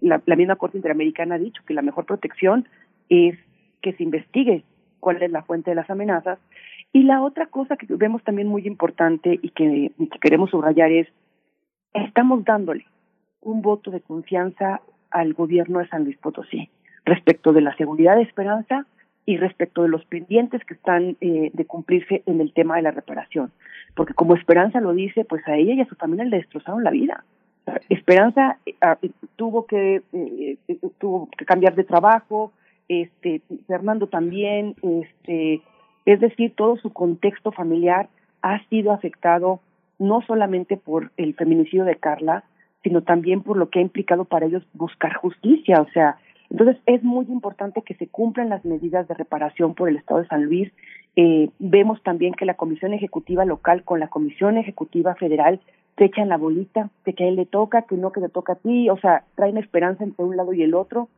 la 0.01 0.35
misma 0.37 0.55
Corte 0.55 0.77
Interamericana 0.77 1.35
ha 1.35 1.39
dicho 1.39 1.61
que 1.67 1.73
la 1.73 1.81
mejor 1.81 2.05
protección 2.05 2.65
es 3.09 3.37
que 3.84 3.93
se 3.93 4.01
investigue 4.01 4.64
cuál 4.99 5.22
es 5.22 5.30
la 5.30 5.43
fuente 5.43 5.69
de 5.69 5.76
las 5.76 5.89
amenazas. 5.91 6.39
Y 6.91 7.03
la 7.03 7.22
otra 7.22 7.45
cosa 7.47 7.77
que 7.77 7.85
vemos 7.89 8.23
también 8.23 8.47
muy 8.47 8.65
importante 8.65 9.39
y 9.41 9.49
que, 9.49 9.91
queremos 10.22 10.49
subrayar 10.49 10.91
es, 10.91 11.07
estamos 11.93 12.43
dándole 12.45 12.85
un 13.41 13.61
voto 13.61 13.91
de 13.91 14.01
confianza 14.01 14.81
al 15.11 15.34
gobierno 15.34 15.80
de 15.80 15.88
San 15.89 16.05
Luis 16.05 16.18
Potosí 16.18 16.69
respecto 17.05 17.51
de 17.53 17.61
la 17.61 17.76
seguridad 17.76 18.15
de 18.15 18.23
Esperanza 18.23 18.88
y 19.26 19.38
respecto 19.38 19.84
de 19.84 19.89
los 19.89 20.05
pendientes 20.05 20.64
que 20.65 20.73
están 20.73 21.18
eh, 21.22 21.51
de 21.53 21.65
cumplirse 21.65 22.23
en 22.26 22.41
el 22.41 22.53
tema 22.53 22.77
de 22.77 22.84
la 22.84 22.91
reparación. 22.91 23.51
Porque 23.95 24.14
como 24.14 24.35
Esperanza 24.35 24.80
lo 24.80 24.93
dice, 24.93 25.26
pues 25.26 25.45
a 25.47 25.55
ella 25.55 25.73
y 25.73 25.81
a 25.81 25.85
su 25.85 25.95
familia 25.95 26.26
le 26.26 26.38
destrozaron 26.38 26.84
la 26.84 26.91
vida. 26.91 27.23
Esperanza 27.89 28.57
eh, 28.65 28.76
ah, 28.81 28.97
tuvo 29.35 29.65
que 29.65 30.01
eh, 30.14 30.57
eh, 30.68 30.77
tuvo 30.97 31.30
que 31.38 31.45
cambiar 31.45 31.76
de 31.76 31.84
trabajo, 31.84 32.51
este 32.88 33.41
Fernando 33.68 34.07
también, 34.07 34.76
este 34.81 35.61
es 36.05 36.19
decir, 36.19 36.53
todo 36.55 36.77
su 36.77 36.91
contexto 36.91 37.51
familiar 37.51 38.10
ha 38.41 38.64
sido 38.68 38.91
afectado 38.91 39.61
no 39.99 40.22
solamente 40.22 40.76
por 40.76 41.11
el 41.18 41.34
feminicidio 41.34 41.85
de 41.85 41.95
Carla, 41.95 42.43
sino 42.84 43.03
también 43.03 43.41
por 43.41 43.57
lo 43.57 43.69
que 43.69 43.80
ha 43.80 43.81
implicado 43.81 44.26
para 44.26 44.45
ellos 44.45 44.64
buscar 44.73 45.14
justicia, 45.14 45.81
o 45.81 45.88
sea, 45.91 46.18
entonces 46.53 46.77
es 46.85 47.03
muy 47.03 47.26
importante 47.30 47.81
que 47.81 47.95
se 47.95 48.07
cumplan 48.07 48.49
las 48.49 48.64
medidas 48.64 49.07
de 49.07 49.15
reparación 49.15 49.73
por 49.73 49.89
el 49.89 49.95
Estado 49.95 50.22
de 50.22 50.27
San 50.27 50.45
Luis. 50.45 50.72
Eh, 51.15 51.49
vemos 51.57 52.01
también 52.03 52.35
que 52.35 52.45
la 52.45 52.53
Comisión 52.53 52.93
Ejecutiva 52.93 53.43
Local 53.43 53.84
con 53.84 53.99
la 53.99 54.10
Comisión 54.10 54.57
Ejecutiva 54.57 55.15
Federal 55.15 55.60
se 55.97 56.05
echan 56.05 56.30
la 56.30 56.38
bolita 56.38 56.91
de 57.05 57.14
que 57.14 57.23
a 57.23 57.27
él 57.27 57.38
le 57.38 57.47
toca, 57.47 57.84
que 57.84 57.95
no 57.95 58.11
que 58.11 58.22
te 58.22 58.30
toca 58.30 58.53
a 58.53 58.57
ti, 58.57 58.88
o 58.89 58.97
sea, 58.97 59.23
traen 59.34 59.57
esperanza 59.57 60.03
entre 60.03 60.26
un 60.26 60.38
lado 60.38 60.53
y 60.53 60.61
el 60.61 60.76
otro 60.76 61.10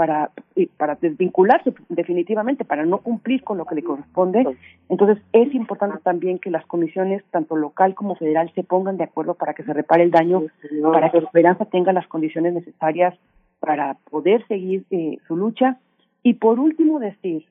para 0.00 0.30
para 0.78 0.94
desvincularse 0.94 1.74
definitivamente, 1.90 2.64
para 2.64 2.86
no 2.86 2.98
cumplir 3.02 3.44
con 3.44 3.58
lo 3.58 3.66
que 3.66 3.74
le 3.74 3.82
corresponde. 3.82 4.46
Entonces 4.88 5.22
es 5.34 5.54
importante 5.54 5.98
también 6.02 6.38
que 6.38 6.50
las 6.50 6.64
comisiones, 6.64 7.22
tanto 7.30 7.54
local 7.54 7.94
como 7.94 8.14
federal, 8.16 8.50
se 8.54 8.64
pongan 8.64 8.96
de 8.96 9.04
acuerdo 9.04 9.34
para 9.34 9.52
que 9.52 9.62
se 9.62 9.74
repare 9.74 10.04
el 10.04 10.10
daño, 10.10 10.44
para 10.90 11.10
que 11.10 11.18
Esperanza 11.18 11.66
tenga 11.66 11.92
las 11.92 12.06
condiciones 12.06 12.54
necesarias 12.54 13.14
para 13.58 13.98
poder 14.10 14.46
seguir 14.48 14.84
eh, 14.90 15.18
su 15.28 15.36
lucha. 15.36 15.76
Y 16.22 16.34
por 16.34 16.58
último 16.58 16.98
decir 16.98 17.44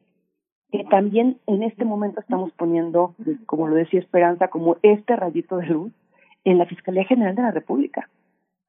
que 0.72 0.84
también 0.86 1.38
en 1.46 1.62
este 1.62 1.86
momento 1.86 2.20
estamos 2.20 2.52
poniendo, 2.54 3.14
como 3.46 3.68
lo 3.68 3.76
decía 3.76 4.00
Esperanza, 4.00 4.48
como 4.48 4.78
este 4.82 5.16
rayito 5.16 5.58
de 5.58 5.68
luz 5.68 5.92
en 6.46 6.58
la 6.58 6.66
Fiscalía 6.66 7.06
General 7.06 7.36
de 7.36 7.44
la 7.44 7.52
República 7.52 8.10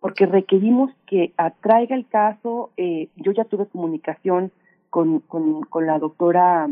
porque 0.00 0.26
requerimos 0.26 0.90
que 1.06 1.32
atraiga 1.36 1.94
el 1.94 2.06
caso. 2.08 2.70
Eh, 2.76 3.08
yo 3.16 3.32
ya 3.32 3.44
tuve 3.44 3.66
comunicación 3.66 4.50
con, 4.88 5.20
con, 5.20 5.62
con 5.62 5.86
la 5.86 5.98
doctora 5.98 6.68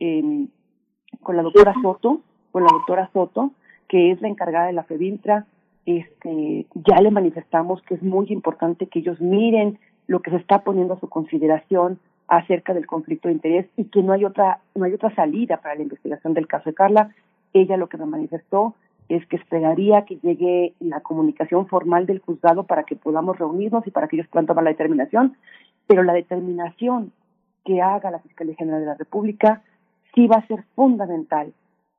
eh, 0.00 0.46
con 1.22 1.36
la 1.36 1.42
doctora 1.42 1.74
Soto, 1.80 2.20
con 2.50 2.64
la 2.64 2.70
doctora 2.72 3.08
Soto, 3.12 3.52
que 3.88 4.10
es 4.10 4.20
la 4.20 4.28
encargada 4.28 4.66
de 4.66 4.72
la 4.72 4.84
FEBINTRA. 4.84 5.46
Este, 5.86 6.66
ya 6.74 7.00
le 7.00 7.10
manifestamos 7.10 7.82
que 7.82 7.94
es 7.94 8.02
muy 8.02 8.26
importante 8.30 8.86
que 8.86 9.00
ellos 9.00 9.20
miren 9.20 9.78
lo 10.06 10.20
que 10.20 10.30
se 10.30 10.36
está 10.36 10.62
poniendo 10.62 10.94
a 10.94 11.00
su 11.00 11.08
consideración 11.08 11.98
acerca 12.26 12.72
del 12.72 12.86
conflicto 12.86 13.28
de 13.28 13.34
interés 13.34 13.66
y 13.76 13.84
que 13.84 14.02
no 14.02 14.14
hay 14.14 14.24
otra 14.24 14.60
no 14.74 14.86
hay 14.86 14.94
otra 14.94 15.14
salida 15.14 15.58
para 15.58 15.74
la 15.74 15.82
investigación 15.82 16.34
del 16.34 16.46
caso 16.46 16.70
de 16.70 16.74
Carla. 16.74 17.14
Ella 17.52 17.76
lo 17.76 17.88
que 17.88 17.98
me 17.98 18.06
manifestó 18.06 18.74
es 19.08 19.26
que 19.26 19.36
esperaría 19.36 20.04
que 20.04 20.16
llegue 20.16 20.74
la 20.80 21.00
comunicación 21.00 21.66
formal 21.66 22.06
del 22.06 22.20
juzgado 22.20 22.64
para 22.64 22.84
que 22.84 22.96
podamos 22.96 23.38
reunirnos 23.38 23.86
y 23.86 23.90
para 23.90 24.08
que 24.08 24.16
ellos 24.16 24.28
puedan 24.28 24.46
tomar 24.46 24.64
la 24.64 24.70
determinación, 24.70 25.36
pero 25.86 26.02
la 26.02 26.14
determinación 26.14 27.12
que 27.64 27.82
haga 27.82 28.10
la 28.10 28.20
Fiscalía 28.20 28.54
General 28.56 28.80
de 28.80 28.86
la 28.86 28.94
República 28.94 29.62
sí 30.14 30.26
va 30.26 30.36
a 30.36 30.46
ser 30.46 30.64
fundamental 30.74 31.52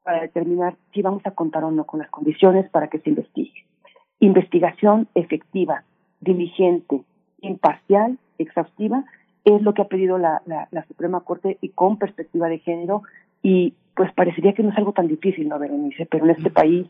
para 0.04 0.22
determinar 0.22 0.76
si 0.94 1.02
vamos 1.02 1.26
a 1.26 1.32
contar 1.32 1.64
o 1.64 1.72
no 1.72 1.86
con 1.86 2.00
las 2.00 2.10
condiciones 2.10 2.70
para 2.70 2.88
que 2.88 3.00
se 3.00 3.10
investigue. 3.10 3.66
Investigación 4.20 5.08
efectiva, 5.16 5.84
diligente, 6.22 7.02
imparcial, 7.42 8.18
exhaustiva, 8.38 9.04
es 9.44 9.62
lo 9.62 9.74
que 9.74 9.82
ha 9.84 9.88
pedido 9.88 10.18
la, 10.18 10.42
la, 10.46 10.68
la 10.72 10.86
Suprema 10.86 11.22
Corte 11.22 11.58
y 11.62 11.70
con 11.70 11.98
perspectiva 11.98 12.48
de 12.48 12.60
género 12.60 13.04
y 13.46 13.76
pues 13.96 14.12
parecería 14.14 14.54
que 14.54 14.64
no 14.64 14.72
es 14.72 14.78
algo 14.78 14.92
tan 14.92 15.08
difícil, 15.08 15.48
¿no, 15.48 15.60
Berenice? 15.60 16.08
Pero 16.08 16.26
en 16.26 16.32
este 16.32 16.50
país 16.50 16.88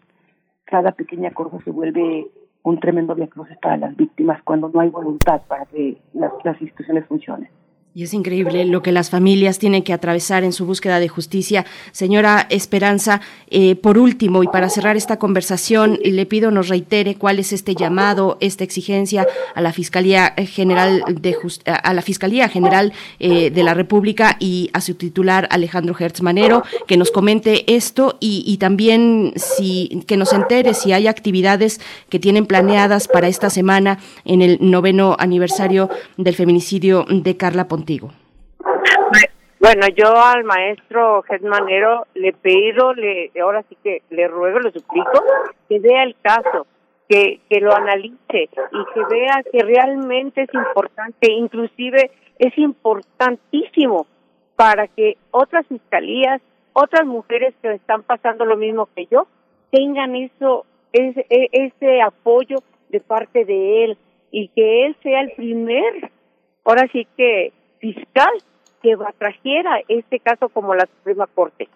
cada 0.63 0.93
pequeña 0.93 1.31
cosa 1.31 1.59
se 1.65 1.69
vuelve 1.69 2.27
un 2.63 2.79
tremendo 2.79 3.13
viacrucis 3.13 3.57
para 3.57 3.75
las 3.75 3.97
víctimas 3.97 4.41
cuando 4.43 4.69
no 4.69 4.79
hay 4.79 4.87
voluntad 4.87 5.41
para 5.49 5.65
que 5.65 5.97
las, 6.13 6.31
las 6.45 6.59
instituciones 6.61 7.05
funcionen. 7.07 7.49
Y 7.97 8.03
es 8.03 8.13
increíble 8.13 8.65
lo 8.65 8.81
que 8.81 8.91
las 8.91 9.09
familias 9.09 9.57
tienen 9.57 9.81
que 9.81 9.93
atravesar 9.93 10.43
en 10.43 10.51
su 10.51 10.65
búsqueda 10.65 10.99
de 10.99 11.07
justicia. 11.07 11.65
Señora 11.93 12.45
Esperanza, 12.49 13.21
eh, 13.49 13.77
por 13.77 13.97
último, 13.97 14.43
y 14.43 14.47
para 14.47 14.69
cerrar 14.69 14.97
esta 14.97 15.17
conversación, 15.17 15.97
le 16.03 16.25
pido 16.25 16.51
nos 16.51 16.67
reitere 16.67 17.15
cuál 17.15 17.39
es 17.39 17.53
este 17.53 17.73
llamado, 17.73 18.35
esta 18.41 18.65
exigencia 18.65 19.25
a 19.53 19.61
la 19.61 19.71
Fiscalía 19.71 20.33
General 20.45 21.05
de 21.07 21.31
Just 21.35 21.65
a 21.65 21.93
la 21.93 22.01
Fiscalía 22.01 22.49
General 22.49 22.91
eh, 23.19 23.49
de 23.49 23.63
la 23.63 23.73
República 23.73 24.35
y 24.41 24.69
a 24.73 24.81
su 24.81 24.95
titular 24.95 25.47
Alejandro 25.49 25.95
Hertz 25.97 26.21
Manero, 26.21 26.63
que 26.87 26.97
nos 26.97 27.11
comente 27.11 27.63
esto 27.77 28.17
y, 28.19 28.43
y 28.45 28.57
también 28.57 29.31
si 29.37 30.03
que 30.05 30.17
nos 30.17 30.33
entere 30.33 30.73
si 30.73 30.91
hay 30.91 31.07
actividades 31.07 31.79
que 32.09 32.19
tienen 32.19 32.45
planeadas 32.45 33.07
para 33.07 33.29
esta 33.29 33.49
semana 33.49 33.99
en 34.25 34.41
el 34.41 34.57
noveno 34.59 35.15
aniversario 35.17 35.89
del 36.17 36.35
feminicidio 36.35 37.05
de 37.07 37.37
Carla 37.37 37.69
Ponte 37.69 37.84
contigo. 37.85 38.09
Bueno, 39.59 39.87
yo 39.95 40.15
al 40.15 40.43
maestro 40.43 41.21
Germanero 41.23 42.07
le 42.15 42.33
pido, 42.33 42.93
le, 42.93 43.31
ahora 43.41 43.63
sí 43.69 43.77
que 43.83 44.01
le 44.09 44.27
ruego, 44.27 44.59
le 44.59 44.71
suplico, 44.71 45.23
que 45.69 45.79
vea 45.79 46.03
el 46.03 46.15
caso, 46.21 46.67
que, 47.07 47.39
que 47.49 47.59
lo 47.61 47.73
analice 47.75 48.49
y 48.71 48.93
que 48.93 49.01
vea 49.09 49.43
que 49.51 49.63
realmente 49.63 50.43
es 50.43 50.53
importante, 50.53 51.31
inclusive 51.31 52.11
es 52.39 52.57
importantísimo 52.57 54.07
para 54.55 54.87
que 54.87 55.17
otras 55.31 55.65
fiscalías, 55.67 56.41
otras 56.73 57.05
mujeres 57.05 57.53
que 57.61 57.73
están 57.73 58.03
pasando 58.03 58.45
lo 58.45 58.57
mismo 58.57 58.89
que 58.95 59.07
yo, 59.07 59.27
tengan 59.71 60.15
eso, 60.15 60.65
ese, 60.91 61.25
ese 61.29 62.01
apoyo 62.01 62.57
de 62.89 62.99
parte 62.99 63.45
de 63.45 63.85
él 63.85 63.97
y 64.31 64.47
que 64.49 64.85
él 64.85 64.95
sea 65.01 65.21
el 65.21 65.31
primer, 65.31 66.11
ahora 66.65 66.87
sí 66.91 67.07
que 67.15 67.53
fiscal 67.79 68.31
que 68.81 68.95
trajera 69.17 69.81
este 69.87 70.19
caso 70.19 70.49
como 70.49 70.75
la 70.75 70.85
Suprema 70.85 71.27
Corte. 71.27 71.67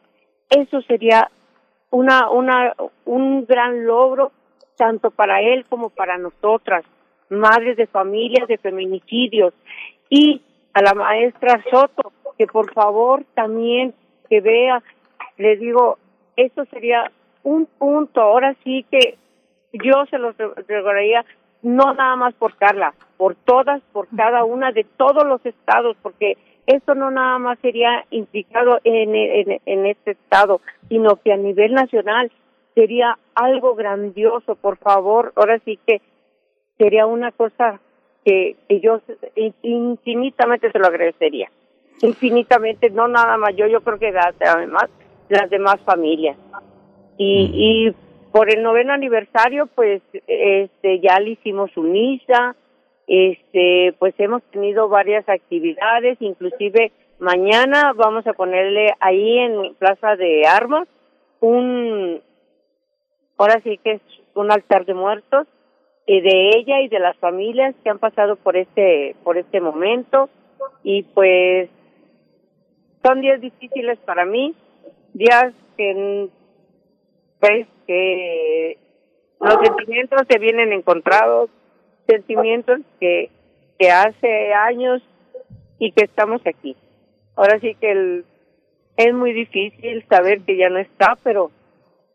Eso 0.49 0.81
sería 0.83 1.29
una, 1.91 2.29
una, 2.29 2.73
un 3.05 3.45
gran 3.45 3.85
logro 3.85 4.31
tanto 4.75 5.11
para 5.11 5.41
él 5.41 5.65
como 5.67 5.89
para 5.89 6.17
nosotras, 6.17 6.85
madres 7.29 7.77
de 7.77 7.87
familias 7.87 8.47
de 8.47 8.57
feminicidios, 8.57 9.53
y 10.09 10.41
a 10.73 10.81
la 10.81 10.93
maestra 10.93 11.63
Soto, 11.69 12.13
que 12.37 12.47
por 12.47 12.71
favor 12.73 13.23
también 13.33 13.93
que 14.29 14.39
vea, 14.39 14.81
le 15.37 15.57
digo, 15.57 15.97
eso 16.35 16.63
sería 16.65 17.11
un 17.43 17.65
punto, 17.65 18.21
ahora 18.21 18.55
sí 18.63 18.85
que 18.89 19.17
yo 19.73 20.05
se 20.09 20.17
los 20.17 20.35
recordaría 20.37 21.25
no 21.61 21.93
nada 21.93 22.15
más 22.15 22.33
por 22.35 22.55
Carla, 22.55 22.93
por 23.17 23.35
todas, 23.35 23.81
por 23.91 24.07
cada 24.15 24.43
una 24.43 24.71
de 24.71 24.85
todos 24.97 25.25
los 25.25 25.45
estados, 25.45 25.97
porque 26.01 26.37
esto 26.67 26.95
no 26.95 27.11
nada 27.11 27.39
más 27.39 27.59
sería 27.59 28.05
implicado 28.11 28.79
en, 28.83 29.15
en, 29.15 29.61
en 29.65 29.85
este 29.85 30.11
estado, 30.11 30.61
sino 30.87 31.15
que 31.17 31.33
a 31.33 31.37
nivel 31.37 31.73
nacional 31.73 32.31
sería 32.75 33.17
algo 33.35 33.75
grandioso, 33.75 34.55
por 34.55 34.77
favor, 34.77 35.33
ahora 35.35 35.59
sí 35.65 35.79
que 35.85 36.01
sería 36.77 37.05
una 37.05 37.31
cosa 37.31 37.79
que, 38.23 38.55
que 38.67 38.79
yo 38.79 39.01
infinitamente 39.63 40.71
se 40.71 40.79
lo 40.79 40.87
agradecería, 40.87 41.49
infinitamente, 42.01 42.89
no 42.89 43.07
nada 43.07 43.37
más 43.37 43.55
yo, 43.55 43.67
yo 43.67 43.81
creo 43.81 43.99
que 43.99 44.13
además 44.45 44.89
las 45.29 45.49
demás 45.49 45.79
familias. 45.81 46.37
Y, 47.17 47.51
y 47.53 48.08
por 48.31 48.53
el 48.53 48.61
noveno 48.63 48.93
aniversario, 48.93 49.67
pues, 49.67 50.01
este, 50.27 50.99
ya 50.99 51.19
le 51.19 51.31
hicimos 51.31 51.71
su 51.71 51.81
misa, 51.81 52.55
este, 53.07 53.95
pues 53.97 54.13
hemos 54.19 54.43
tenido 54.51 54.87
varias 54.87 55.27
actividades, 55.27 56.17
inclusive 56.21 56.91
mañana 57.19 57.93
vamos 57.95 58.25
a 58.27 58.33
ponerle 58.33 58.93
ahí 58.99 59.39
en 59.39 59.73
Plaza 59.75 60.15
de 60.15 60.45
Armas 60.45 60.87
un, 61.39 62.21
ahora 63.37 63.59
sí 63.63 63.79
que 63.83 63.93
es 63.93 64.01
un 64.35 64.51
altar 64.51 64.85
de 64.85 64.93
muertos 64.93 65.47
eh, 66.05 66.21
de 66.21 66.49
ella 66.57 66.81
y 66.81 66.87
de 66.87 66.99
las 66.99 67.17
familias 67.17 67.75
que 67.83 67.89
han 67.89 67.99
pasado 67.99 68.35
por 68.35 68.57
este, 68.57 69.15
por 69.23 69.37
este 69.37 69.61
momento. 69.61 70.29
Y 70.83 71.03
pues 71.03 71.69
son 73.03 73.21
días 73.21 73.39
difíciles 73.41 73.97
para 73.99 74.25
mí, 74.25 74.55
días 75.13 75.53
que 75.77 76.29
pues 77.39 77.67
que 77.87 78.77
los 79.39 79.55
sentimientos 79.63 80.21
se 80.29 80.39
vienen 80.39 80.73
encontrados, 80.73 81.49
sentimientos 82.07 82.79
que, 82.99 83.29
que 83.77 83.91
hace 83.91 84.53
años 84.53 85.01
y 85.79 85.91
que 85.91 86.05
estamos 86.05 86.41
aquí. 86.45 86.75
Ahora 87.35 87.59
sí 87.59 87.75
que 87.75 87.91
el, 87.91 88.25
es 88.97 89.13
muy 89.13 89.33
difícil 89.33 90.05
saber 90.09 90.41
que 90.41 90.57
ya 90.57 90.69
no 90.69 90.79
está, 90.79 91.17
pero 91.23 91.51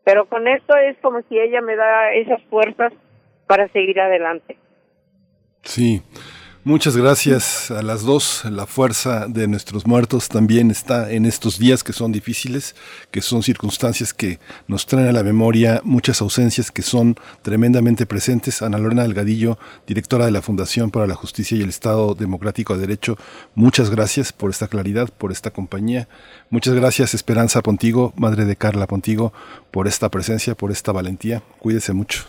pero 0.05 0.27
con 0.27 0.47
esto 0.47 0.77
es 0.77 0.95
como 1.01 1.21
si 1.23 1.39
ella 1.39 1.61
me 1.61 1.75
da 1.75 2.13
esas 2.13 2.41
fuerzas 2.43 2.93
para 3.47 3.67
seguir 3.69 3.99
adelante. 3.99 4.55
Sí. 5.63 6.03
Muchas 6.67 6.97
gracias 6.97 7.69
a 7.69 7.83
las 7.83 8.03
dos. 8.03 8.43
La 8.45 8.65
fuerza 8.65 9.27
de 9.27 9.47
nuestros 9.47 9.85
muertos 9.85 10.29
también 10.29 10.71
está 10.71 11.11
en 11.11 11.27
estos 11.27 11.59
días 11.59 11.83
que 11.83 11.93
son 11.93 12.11
difíciles, 12.11 12.73
que 13.11 13.21
son 13.21 13.43
circunstancias 13.43 14.15
que 14.15 14.39
nos 14.67 14.87
traen 14.87 15.07
a 15.07 15.11
la 15.11 15.21
memoria 15.21 15.79
muchas 15.83 16.21
ausencias 16.21 16.71
que 16.71 16.81
son 16.81 17.17
tremendamente 17.43 18.07
presentes. 18.07 18.63
Ana 18.63 18.79
Lorena 18.79 19.03
Delgadillo, 19.03 19.59
directora 19.85 20.25
de 20.25 20.31
la 20.31 20.41
Fundación 20.41 20.89
para 20.89 21.05
la 21.05 21.13
Justicia 21.13 21.55
y 21.55 21.61
el 21.61 21.69
Estado 21.69 22.15
Democrático 22.15 22.73
de 22.73 22.81
Derecho, 22.81 23.15
muchas 23.53 23.91
gracias 23.91 24.33
por 24.33 24.49
esta 24.49 24.67
claridad, 24.67 25.09
por 25.15 25.31
esta 25.31 25.51
compañía. 25.51 26.07
Muchas 26.49 26.73
gracias 26.73 27.13
Esperanza 27.13 27.61
Pontigo, 27.61 28.11
madre 28.17 28.45
de 28.45 28.55
Carla 28.55 28.87
Pontigo, 28.87 29.33
por 29.69 29.85
esta 29.85 30.09
presencia, 30.09 30.55
por 30.55 30.71
esta 30.71 30.91
valentía. 30.91 31.43
Cuídese 31.59 31.93
mucho. 31.93 32.23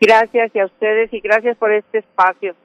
Gracias 0.00 0.50
y 0.52 0.58
a 0.58 0.66
ustedes 0.66 1.12
y 1.12 1.20
gracias 1.20 1.56
por 1.58 1.70
este 1.70 1.98
espacio. 1.98 2.56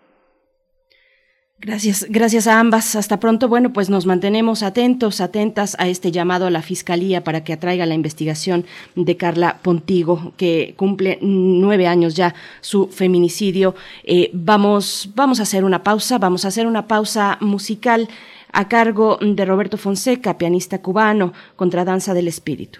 Gracias, 1.64 2.08
gracias 2.10 2.48
a 2.48 2.60
ambas. 2.60 2.96
Hasta 2.96 3.20
pronto. 3.20 3.48
Bueno, 3.48 3.72
pues 3.72 3.88
nos 3.88 4.08
mantenemos 4.08 4.64
atentos, 4.64 5.22
atentas 5.22 5.76
a 5.78 5.88
este 5.88 6.12
llamado 6.12 6.48
a 6.48 6.50
la 6.50 6.64
Fiscalía 6.64 7.24
para 7.24 7.44
que 7.44 7.54
atraiga 7.54 7.86
la 7.86 7.94
investigación 7.94 8.66
de 8.96 9.16
Carla 9.16 9.60
Pontigo, 9.62 10.34
que 10.38 10.74
cumple 10.76 11.20
nueve 11.22 11.86
años 11.86 12.16
ya 12.16 12.34
su 12.62 12.88
feminicidio. 12.88 13.76
Eh, 14.04 14.32
vamos, 14.34 15.12
vamos 15.14 15.40
a 15.40 15.44
hacer 15.44 15.64
una 15.64 15.84
pausa, 15.84 16.18
vamos 16.18 16.46
a 16.46 16.48
hacer 16.48 16.66
una 16.66 16.88
pausa 16.88 17.38
musical 17.42 18.10
a 18.52 18.68
cargo 18.68 19.20
de 19.22 19.46
Roberto 19.46 19.78
Fonseca, 19.78 20.40
pianista 20.40 20.82
cubano, 20.82 21.32
contra 21.56 21.86
Danza 21.86 22.16
del 22.16 22.28
Espíritu. 22.28 22.80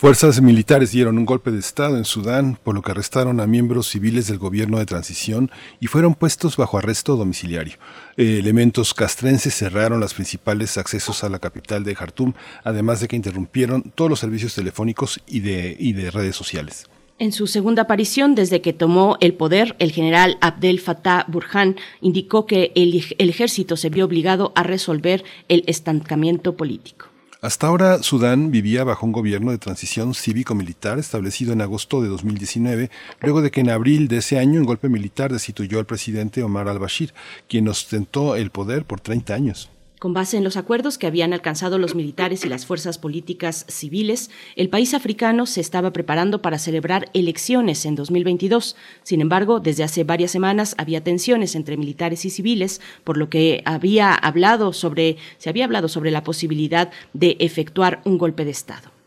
Fuerzas 0.00 0.40
militares 0.40 0.92
dieron 0.92 1.18
un 1.18 1.26
golpe 1.26 1.50
de 1.50 1.58
Estado 1.58 1.98
en 1.98 2.06
Sudán, 2.06 2.58
por 2.64 2.74
lo 2.74 2.80
que 2.80 2.90
arrestaron 2.90 3.38
a 3.38 3.46
miembros 3.46 3.86
civiles 3.86 4.28
del 4.28 4.38
gobierno 4.38 4.78
de 4.78 4.86
transición 4.86 5.50
y 5.78 5.88
fueron 5.88 6.14
puestos 6.14 6.56
bajo 6.56 6.78
arresto 6.78 7.16
domiciliario. 7.16 7.74
Eh, 8.16 8.38
elementos 8.38 8.94
castrenses 8.94 9.54
cerraron 9.54 10.00
los 10.00 10.14
principales 10.14 10.78
accesos 10.78 11.22
a 11.22 11.28
la 11.28 11.38
capital 11.38 11.84
de 11.84 11.94
Jartum, 11.94 12.32
además 12.64 13.00
de 13.00 13.08
que 13.08 13.16
interrumpieron 13.16 13.92
todos 13.94 14.08
los 14.08 14.20
servicios 14.20 14.54
telefónicos 14.54 15.20
y 15.26 15.40
de, 15.40 16.10
redes 16.10 16.34
sociales. 16.34 16.86
En 17.18 17.32
su 17.32 17.46
segunda 17.46 17.82
aparición 17.82 18.34
desde 18.34 18.62
que 18.62 18.72
tomó 18.72 19.18
el 19.20 19.34
poder, 19.34 19.76
el 19.80 19.92
general 19.92 20.38
Abdel 20.40 20.80
Fattah 20.80 21.26
Burhan 21.28 21.76
indicó 22.00 22.46
que 22.46 22.72
el 22.74 23.28
ejército 23.28 23.76
se 23.76 23.90
vio 23.90 24.06
obligado 24.06 24.54
a 24.54 24.62
resolver 24.62 25.24
el 25.48 25.62
estancamiento 25.66 26.56
político. 26.56 27.09
Hasta 27.42 27.68
ahora, 27.68 28.02
Sudán 28.02 28.50
vivía 28.50 28.84
bajo 28.84 29.06
un 29.06 29.12
gobierno 29.12 29.50
de 29.50 29.56
transición 29.56 30.12
cívico-militar 30.12 30.98
establecido 30.98 31.54
en 31.54 31.62
agosto 31.62 32.02
de 32.02 32.08
2019, 32.08 32.90
luego 33.22 33.40
de 33.40 33.50
que 33.50 33.62
en 33.62 33.70
abril 33.70 34.08
de 34.08 34.18
ese 34.18 34.38
año 34.38 34.60
un 34.60 34.66
golpe 34.66 34.90
militar 34.90 35.32
destituyó 35.32 35.78
al 35.78 35.86
presidente 35.86 36.42
Omar 36.42 36.68
al-Bashir, 36.68 37.14
quien 37.48 37.66
ostentó 37.68 38.36
el 38.36 38.50
poder 38.50 38.84
por 38.84 39.00
30 39.00 39.32
años. 39.32 39.70
Con 40.00 40.14
base 40.14 40.38
en 40.38 40.44
los 40.44 40.56
acuerdos 40.56 40.96
que 40.96 41.06
habían 41.06 41.34
alcanzado 41.34 41.76
los 41.76 41.94
militares 41.94 42.46
y 42.46 42.48
las 42.48 42.64
fuerzas 42.64 42.96
políticas 42.96 43.66
civiles, 43.68 44.30
el 44.56 44.70
país 44.70 44.94
africano 44.94 45.44
se 45.44 45.60
estaba 45.60 45.92
preparando 45.92 46.40
para 46.40 46.58
celebrar 46.58 47.10
elecciones 47.12 47.84
en 47.84 47.96
2022. 47.96 48.76
Sin 49.02 49.20
embargo, 49.20 49.60
desde 49.60 49.84
hace 49.84 50.02
varias 50.04 50.30
semanas 50.30 50.74
había 50.78 51.04
tensiones 51.04 51.54
entre 51.54 51.76
militares 51.76 52.24
y 52.24 52.30
civiles, 52.30 52.80
por 53.04 53.18
lo 53.18 53.28
que 53.28 53.60
había 53.66 54.14
hablado 54.14 54.72
sobre, 54.72 55.18
se 55.36 55.50
había 55.50 55.66
hablado 55.66 55.86
sobre 55.86 56.10
la 56.10 56.24
posibilidad 56.24 56.90
de 57.12 57.36
efectuar 57.38 58.00
un 58.06 58.16
golpe 58.16 58.46
de 58.46 58.52
Estado. 58.52 58.99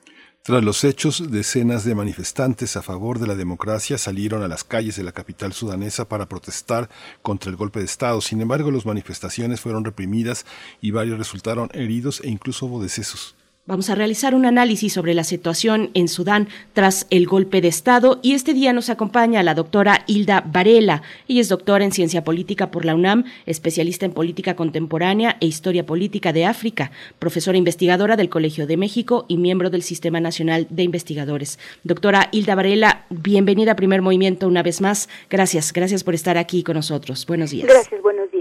Tras 0.46 0.62
los 0.62 0.84
hechos, 0.84 1.32
decenas 1.32 1.86
de 1.86 1.96
manifestantes 1.96 2.76
a 2.76 2.82
favor 2.82 3.18
de 3.18 3.28
la 3.28 3.36
democracia 3.36 3.98
salieron 3.98 4.44
a 4.44 4.50
las 4.50 4.66
calles 4.66 4.98
de 4.98 5.04
la 5.04 5.14
capital 5.14 5.54
sudanesa 5.54 6.10
para 6.10 6.28
protestar 6.28 6.90
contra 7.22 7.50
el 7.50 7.56
golpe 7.56 7.80
de 7.80 7.86
Estado. 7.86 8.20
Sin 8.20 8.42
embargo, 8.42 8.70
las 8.70 8.86
manifestaciones 8.86 9.62
fueron 9.62 9.86
reprimidas 9.86 10.46
y 10.82 10.92
varios 10.92 11.18
resultaron 11.18 11.70
heridos 11.72 12.20
e 12.26 12.30
incluso 12.30 12.66
hubo 12.66 12.84
decesos. 12.84 13.38
Vamos 13.66 13.90
a 13.90 13.96
realizar 13.96 14.36
un 14.36 14.46
análisis 14.46 14.92
sobre 14.92 15.14
la 15.14 15.24
situación 15.24 15.90
en 15.94 16.10
Sudán 16.10 16.50
tras 16.74 17.08
el 17.12 17.26
golpe 17.26 17.62
de 17.62 17.70
Estado 17.70 18.20
y 18.22 18.34
este 18.34 18.54
día 18.54 18.74
nos 18.74 18.90
acompaña 18.90 19.42
la 19.42 19.56
doctora 19.56 20.04
Hilda 20.06 20.44
Varela. 20.46 21.02
Ella 21.30 21.40
es 21.40 21.48
doctora 21.48 21.86
en 21.86 21.94
Ciencia 21.94 22.26
Política 22.26 22.72
por 22.72 22.84
la 22.84 22.94
UNAM, 22.94 23.24
especialista 23.46 24.06
en 24.06 24.12
Política 24.12 24.58
Contemporánea 24.58 25.38
e 25.40 25.46
Historia 25.46 25.86
Política 25.86 26.34
de 26.34 26.44
África, 26.44 26.92
profesora 27.20 27.58
investigadora 27.58 28.18
del 28.18 28.28
Colegio 28.28 28.68
de 28.68 28.76
México 28.76 29.24
y 29.30 29.38
miembro 29.38 29.70
del 29.70 29.82
Sistema 29.82 30.20
Nacional 30.20 30.68
de 30.70 30.84
Investigadores. 30.84 31.58
Doctora 31.86 32.28
Hilda 32.34 32.56
Varela, 32.56 33.06
bienvenida 33.12 33.72
a 33.72 33.76
Primer 33.78 34.02
Movimiento 34.02 34.46
una 34.46 34.62
vez 34.62 34.82
más. 34.82 35.08
Gracias, 35.30 35.72
gracias 35.72 36.04
por 36.04 36.16
estar 36.16 36.38
aquí 36.38 36.64
con 36.64 36.76
nosotros. 36.76 37.26
Buenos 37.26 37.52
días. 37.52 37.70
Gracias, 37.70 38.02
buenos 38.02 38.30
días. 38.30 38.33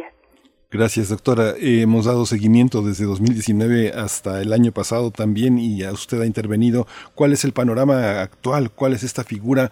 Gracias, 0.73 1.11
doctora. 1.11 1.51
Eh, 1.61 1.83
hemos 1.83 2.07
dado 2.07 2.25
seguimiento 2.25 2.81
desde 2.81 3.05
2019 3.05 3.93
hasta 3.95 4.41
el 4.41 4.55
año 4.55 4.73
pasado 4.73 5.11
también 5.11 5.59
y 5.59 5.85
usted 5.85 6.23
ha 6.23 6.27
intervenido. 6.27 6.87
¿Cuál 7.15 7.35
es 7.35 7.45
el 7.45 7.53
panorama 7.53 8.23
actual? 8.23 8.71
¿Cuál 8.75 8.95
es 8.95 9.03
esta 9.03 9.23
figura 9.23 9.71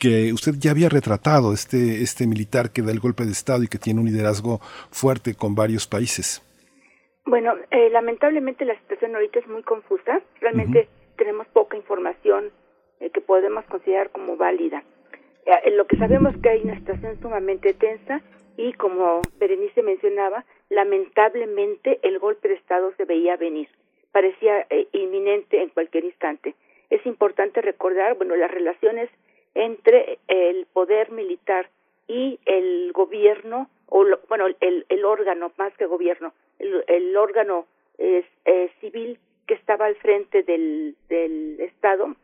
que 0.00 0.32
usted 0.32 0.54
ya 0.58 0.72
había 0.72 0.88
retratado, 0.88 1.52
este, 1.52 2.02
este 2.02 2.26
militar 2.26 2.70
que 2.70 2.82
da 2.82 2.90
el 2.90 2.98
golpe 2.98 3.24
de 3.24 3.30
Estado 3.30 3.62
y 3.62 3.68
que 3.68 3.78
tiene 3.78 4.00
un 4.00 4.06
liderazgo 4.06 4.58
fuerte 4.90 5.36
con 5.36 5.54
varios 5.54 5.86
países? 5.86 6.42
Bueno, 7.26 7.54
eh, 7.70 7.88
lamentablemente 7.90 8.64
la 8.64 8.76
situación 8.80 9.14
ahorita 9.14 9.38
es 9.38 9.46
muy 9.46 9.62
confusa. 9.62 10.20
Realmente 10.40 10.88
tenemos 11.16 11.46
poca 11.48 11.76
información 11.76 12.50
eh, 12.98 13.10
que 13.10 13.20
podemos 13.20 13.64
considerar 13.66 14.10
como 14.10 14.36
válida. 14.36 14.82
Eh, 15.46 15.70
lo 15.76 15.86
que 15.86 15.96
sabemos 15.96 16.34
es 16.34 16.42
que 16.42 16.48
hay 16.48 16.62
una 16.62 16.74
situación 16.74 17.20
sumamente 17.22 17.72
tensa 17.74 18.20
y 18.60 18.74
como 18.74 19.22
Berenice 19.38 19.82
mencionaba, 19.82 20.44
lamentablemente 20.68 21.98
el 22.02 22.18
golpe 22.18 22.48
de 22.48 22.54
Estado 22.56 22.92
se 22.98 23.06
veía 23.06 23.38
venir, 23.38 23.68
parecía 24.12 24.66
eh, 24.68 24.86
inminente 24.92 25.62
en 25.62 25.70
cualquier 25.70 26.04
instante. 26.04 26.54
Es 26.90 27.04
importante 27.06 27.62
recordar, 27.62 28.16
bueno, 28.18 28.36
las 28.36 28.50
relaciones 28.50 29.08
entre 29.54 30.18
el 30.28 30.66
poder 30.66 31.10
militar 31.10 31.70
y 32.06 32.38
el 32.44 32.92
gobierno, 32.92 33.70
o 33.86 34.04
lo- 34.04 34.20
bueno, 34.28 34.44
el, 34.60 35.04
órgano, 35.06 35.52
más 35.56 35.72
que 35.78 35.86
gobierno, 35.86 36.34
el, 36.58 37.16
órgano 37.16 37.66
eh, 37.96 38.24
civil 38.80 39.18
que 39.46 39.54
estaba 39.54 39.86
al 39.86 39.96
frente 39.96 40.42
del 40.42 40.94
Estado, 41.60 42.14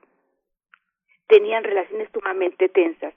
tenían 1.28 1.64
relaciones 1.64 2.10
sumamente 2.12 2.68
tensas 2.68 3.14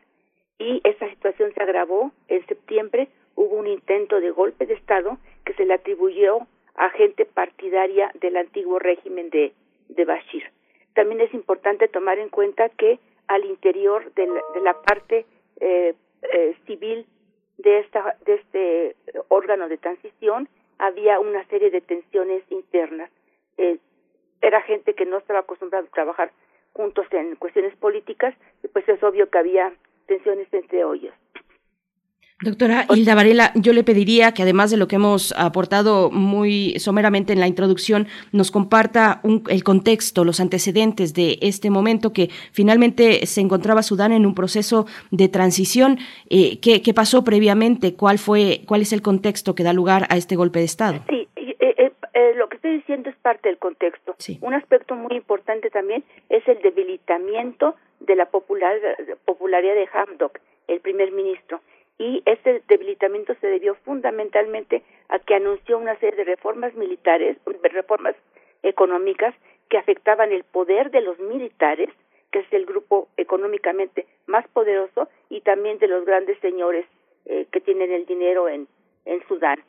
y 0.60 0.82
esa 0.84 1.10
situación 1.10 1.54
se 1.54 1.64
agravó 1.64 2.12
en 2.28 2.46
septiembre 2.46 3.08
hubo 3.36 3.56
un 3.56 3.68
intento 3.68 4.20
de 4.20 4.32
golpe 4.32 4.66
de 4.66 4.74
Estado 4.74 5.18
que 5.46 5.54
se 5.54 5.66
le 5.66 5.74
atribuyó 5.74 6.40
a 6.76 6.90
gente 6.90 7.26
partidaria 7.26 8.12
del 8.16 8.38
antiguo 8.38 8.80
régimen 8.80 9.30
de, 9.30 9.54
de 9.88 10.06
Bashir. 10.06 10.44
También 10.94 11.22
es 11.22 11.34
importante 11.34 11.88
tomar 11.88 12.20
en 12.20 12.30
cuenta 12.30 12.68
que 12.70 13.00
al 13.28 13.46
interior 13.46 14.12
de 14.14 14.28
la, 14.62 14.74
parte 14.82 15.26
eh, 15.62 15.94
eh, 16.34 16.56
civil 16.66 17.06
de, 17.58 17.80
esta, 17.80 18.18
de 18.26 18.34
este 18.34 18.96
órgano 19.30 19.70
de 19.70 19.78
transición 19.78 20.50
había 20.78 21.20
una 21.20 21.46
serie 21.46 21.70
de 21.70 21.80
tensiones 21.80 22.44
internas. 22.50 23.10
Eh, 23.58 23.78
era 24.42 24.62
gente 24.62 24.96
que 24.96 25.06
no 25.06 25.18
estaba 25.18 25.40
acostumbrada 25.40 25.86
a 25.86 25.92
trabajar 25.92 26.32
juntos 26.74 27.06
en 27.12 27.36
cuestiones 27.36 27.76
políticas 27.78 28.36
y 28.64 28.68
pues 28.68 28.88
es 28.90 29.02
obvio 29.04 29.30
que 29.30 29.38
había 29.38 29.74
tensiones 30.10 30.48
entre 30.52 30.80
ellos. 30.80 31.14
Doctora 32.42 32.86
Hilda 32.90 33.16
Varela, 33.16 33.52
yo 33.56 33.74
le 33.74 33.84
pediría 33.84 34.34
que 34.34 34.44
además 34.44 34.72
de 34.72 34.78
lo 34.78 34.88
que 34.88 34.96
hemos 34.96 35.34
aportado 35.38 36.10
muy 36.10 36.80
someramente 36.80 37.34
en 37.34 37.42
la 37.42 37.50
introducción, 37.50 38.08
nos 38.32 38.50
comparta 38.50 39.20
un, 39.24 39.44
el 39.50 39.66
contexto, 39.66 40.24
los 40.24 40.40
antecedentes 40.40 41.14
de 41.14 41.38
este 41.42 41.70
momento 41.70 42.14
que 42.14 42.30
finalmente 42.54 43.26
se 43.26 43.42
encontraba 43.42 43.84
Sudán 43.84 44.14
en 44.14 44.26
un 44.26 44.36
proceso 44.36 44.86
de 45.12 45.28
transición. 45.28 46.00
Eh, 46.30 46.62
¿qué, 46.62 46.82
¿Qué 46.82 46.94
pasó 46.94 47.26
previamente? 47.26 47.96
¿Cuál 47.96 48.20
fue, 48.20 48.62
cuál 48.66 48.84
es 48.84 48.94
el 48.94 49.02
contexto 49.02 49.54
que 49.54 49.64
da 49.64 49.74
lugar 49.74 50.08
a 50.10 50.16
este 50.16 50.38
golpe 50.38 50.60
de 50.60 50.66
Estado? 50.66 51.04
Sí, 51.10 51.28
eh, 51.36 51.56
eh, 51.60 51.92
eh, 52.14 52.34
lo 52.38 52.48
que 52.48 52.58
estoy 52.70 52.78
diciendo 52.78 53.10
es 53.10 53.16
parte 53.18 53.50
del 53.50 53.58
contexto. 53.58 54.16
Un 54.42 54.54
aspecto 54.54 54.96
muy 54.96 55.16
importante 55.16 55.70
también 55.70 56.04
es 56.30 56.48
el 56.48 56.62
debilitamiento 56.62 57.76
de 58.00 58.16
la 58.16 58.26
popular, 58.26 58.78
popularidad 59.26 59.76
de 59.76 59.90
Hamdok, 59.92 60.40
el 60.68 60.80
primer 60.82 61.12
ministro 61.12 61.62
y 61.98 62.22
este 62.26 62.62
debilitamiento 62.68 63.34
se 63.42 63.48
debió 63.48 63.76
fundamentalmente 63.84 64.84
a 65.10 65.20
que 65.20 65.36
anunció 65.36 65.78
una 65.78 65.98
serie 66.00 66.18
de 66.18 66.24
reformas 66.24 66.74
militares, 66.76 67.38
reformas 67.74 68.16
económicas 68.64 69.36
que 69.68 69.78
afectaban 69.78 70.32
el 70.32 70.44
poder 70.44 70.92
de 70.92 71.02
los 71.02 71.20
militares, 71.20 71.90
que 72.32 72.40
es 72.40 72.54
el 72.54 72.66
grupo 72.66 73.10
económicamente 73.18 74.06
más 74.28 74.48
poderoso, 74.50 75.10
y 75.30 75.42
también 75.42 75.78
de 75.80 75.88
los 75.88 76.06
grandes 76.06 76.40
señores 76.40 76.86
eh, 77.26 77.48
que 77.52 77.60
tienen 77.60 77.92
el 77.92 78.06
dinero 78.06 78.48
en, 78.48 78.68
en 79.06 79.22
Sudán. 79.28 79.60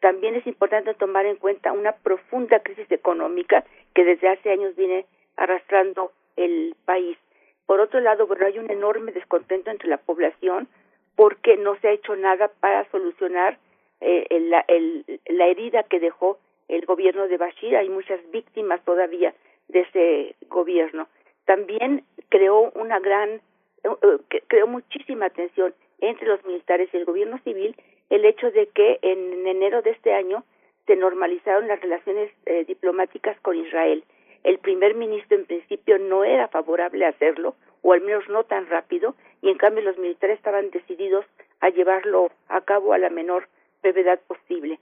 También 0.00 0.34
es 0.34 0.46
importante 0.46 0.94
tomar 0.94 1.26
en 1.26 1.36
cuenta 1.36 1.72
una 1.72 1.92
profunda 1.92 2.60
crisis 2.60 2.90
económica 2.90 3.64
que 3.94 4.04
desde 4.04 4.28
hace 4.28 4.50
años 4.50 4.76
viene 4.76 5.06
arrastrando 5.36 6.12
el 6.36 6.74
país. 6.84 7.18
Por 7.66 7.80
otro 7.80 8.00
lado, 8.00 8.26
bueno, 8.26 8.46
hay 8.46 8.58
un 8.58 8.70
enorme 8.70 9.12
descontento 9.12 9.70
entre 9.70 9.88
la 9.88 9.98
población 9.98 10.68
porque 11.16 11.56
no 11.56 11.76
se 11.80 11.88
ha 11.88 11.92
hecho 11.92 12.14
nada 12.16 12.48
para 12.60 12.88
solucionar 12.90 13.58
eh, 14.00 14.26
el, 14.30 14.50
la 14.50 15.46
herida 15.46 15.82
que 15.82 15.98
dejó 15.98 16.38
el 16.68 16.86
gobierno 16.86 17.26
de 17.26 17.36
Bashir. 17.36 17.76
Hay 17.76 17.88
muchas 17.88 18.20
víctimas 18.30 18.80
todavía 18.84 19.34
de 19.66 19.80
ese 19.80 20.36
gobierno. 20.48 21.08
También 21.44 22.04
creó 22.28 22.70
una 22.74 23.00
gran, 23.00 23.40
eh, 23.82 24.40
creó 24.46 24.66
muchísima 24.66 25.30
tensión 25.30 25.74
entre 26.00 26.28
los 26.28 26.44
militares 26.44 26.88
y 26.92 26.96
el 26.96 27.04
gobierno 27.04 27.38
civil 27.38 27.74
el 28.10 28.24
hecho 28.24 28.50
de 28.50 28.66
que 28.68 28.98
en 29.02 29.46
enero 29.46 29.82
de 29.82 29.90
este 29.90 30.14
año 30.14 30.44
se 30.86 30.96
normalizaron 30.96 31.68
las 31.68 31.80
relaciones 31.80 32.30
eh, 32.46 32.64
diplomáticas 32.64 33.38
con 33.40 33.56
Israel. 33.56 34.04
El 34.44 34.58
primer 34.58 34.94
ministro 34.94 35.36
en 35.36 35.44
principio 35.44 35.98
no 35.98 36.24
era 36.24 36.48
favorable 36.48 37.04
a 37.04 37.10
hacerlo, 37.10 37.54
o 37.82 37.92
al 37.92 38.00
menos 38.00 38.28
no 38.28 38.44
tan 38.44 38.66
rápido, 38.66 39.14
y 39.42 39.50
en 39.50 39.58
cambio 39.58 39.82
los 39.82 39.98
militares 39.98 40.38
estaban 40.38 40.70
decididos 40.70 41.26
a 41.60 41.68
llevarlo 41.68 42.30
a 42.48 42.60
cabo 42.62 42.92
a 42.92 42.98
la 42.98 43.10
menor 43.10 43.48
brevedad 43.82 44.20
posible. 44.26 44.78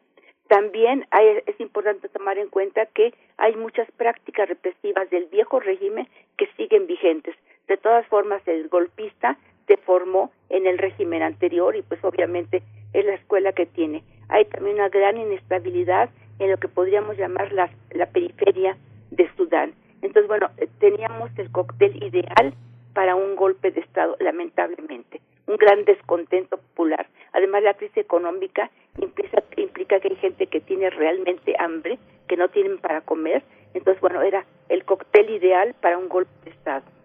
También 0.49 1.07
hay, 1.11 1.43
es 1.47 1.61
importante 1.61 2.09
tomar 2.09 2.39
en 2.39 2.49
cuenta 2.49 2.87
que 2.87 3.13
hay 3.37 3.57
muchas 3.57 3.91
prácticas 3.93 4.49
represivas 4.49 5.11
del 5.11 5.25
viejo 5.27 5.59
régimen 5.59 6.09
que 6.37 6.47
siguen 6.57 6.87
vigentes. 6.87 7.35
De 7.67 7.77
todas 7.77 8.07
formas, 8.07 8.47
el 8.47 8.69
golpista 8.69 9.39
se 9.67 9.77
formó 9.77 10.31
en 10.49 10.67
el 10.67 10.79
régimen 10.79 11.23
anterior 11.23 11.75
y 11.75 11.83
pues 11.83 12.03
obviamente 12.05 12.63
es 12.97 13.05
la 13.05 13.15
escuela 13.15 13.53
que 13.53 13.67
tiene. 13.67 14.03
Hay 14.29 14.47
también 14.47 14.77
una 14.77 14.89
gran 14.89 15.19
inestabilidad 15.19 16.09
en 16.39 16.51
lo 16.51 16.57
que 16.57 16.69
podríamos 16.69 17.17
llamar 17.17 17.53
la, 17.53 17.71
la 17.91 18.07
periferia 18.07 18.77
de 19.11 19.31
Sudán. 19.37 19.75
Entonces, 20.01 20.29
bueno, 20.29 20.51
teníamos 20.79 21.31
el 21.37 21.51
cóctel 21.51 22.03
ideal 22.03 22.55
para 22.95 23.15
un 23.15 23.37
golpe 23.37 23.71
de 23.71 23.81
Estado, 23.81 24.17
lamentablemente. 24.21 25.21
Un 25.47 25.57
gran 25.57 25.85
descontento 25.85 26.57
popular. 26.57 27.07
Además, 27.33 27.63
la 27.63 27.75
crisis 27.75 27.99
económica 27.99 28.71
implica, 28.99 29.43
implica 29.57 30.01
que 30.01 30.09
hay 30.09 30.17
gente 30.17 30.47
que 30.47 30.61
tiene 30.61 30.89
realmente 30.91 31.55
hambre, 31.59 31.99
que 32.29 32.37
no 32.37 32.49
tienen 32.49 32.79
para 32.79 33.03
comer. 33.03 33.43
Entonces, 33.75 34.01
bueno, 34.01 34.23
era 34.23 34.47
el 34.71 34.85
cóctel 34.85 35.29
ideal 35.31 35.75
para 35.81 35.99
un 35.99 36.09
golpe 36.09 36.33
de 36.45 36.51
Estado. 36.51 36.96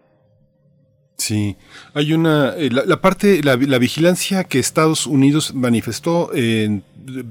Sí, 1.22 1.56
hay 1.94 2.14
una, 2.14 2.52
eh, 2.56 2.68
la, 2.72 2.84
la, 2.84 3.00
parte, 3.00 3.44
la, 3.44 3.54
la, 3.54 3.78
vigilancia 3.78 4.42
que 4.42 4.58
Estados 4.58 5.06
Unidos 5.06 5.54
manifestó 5.54 6.32
eh, 6.34 6.80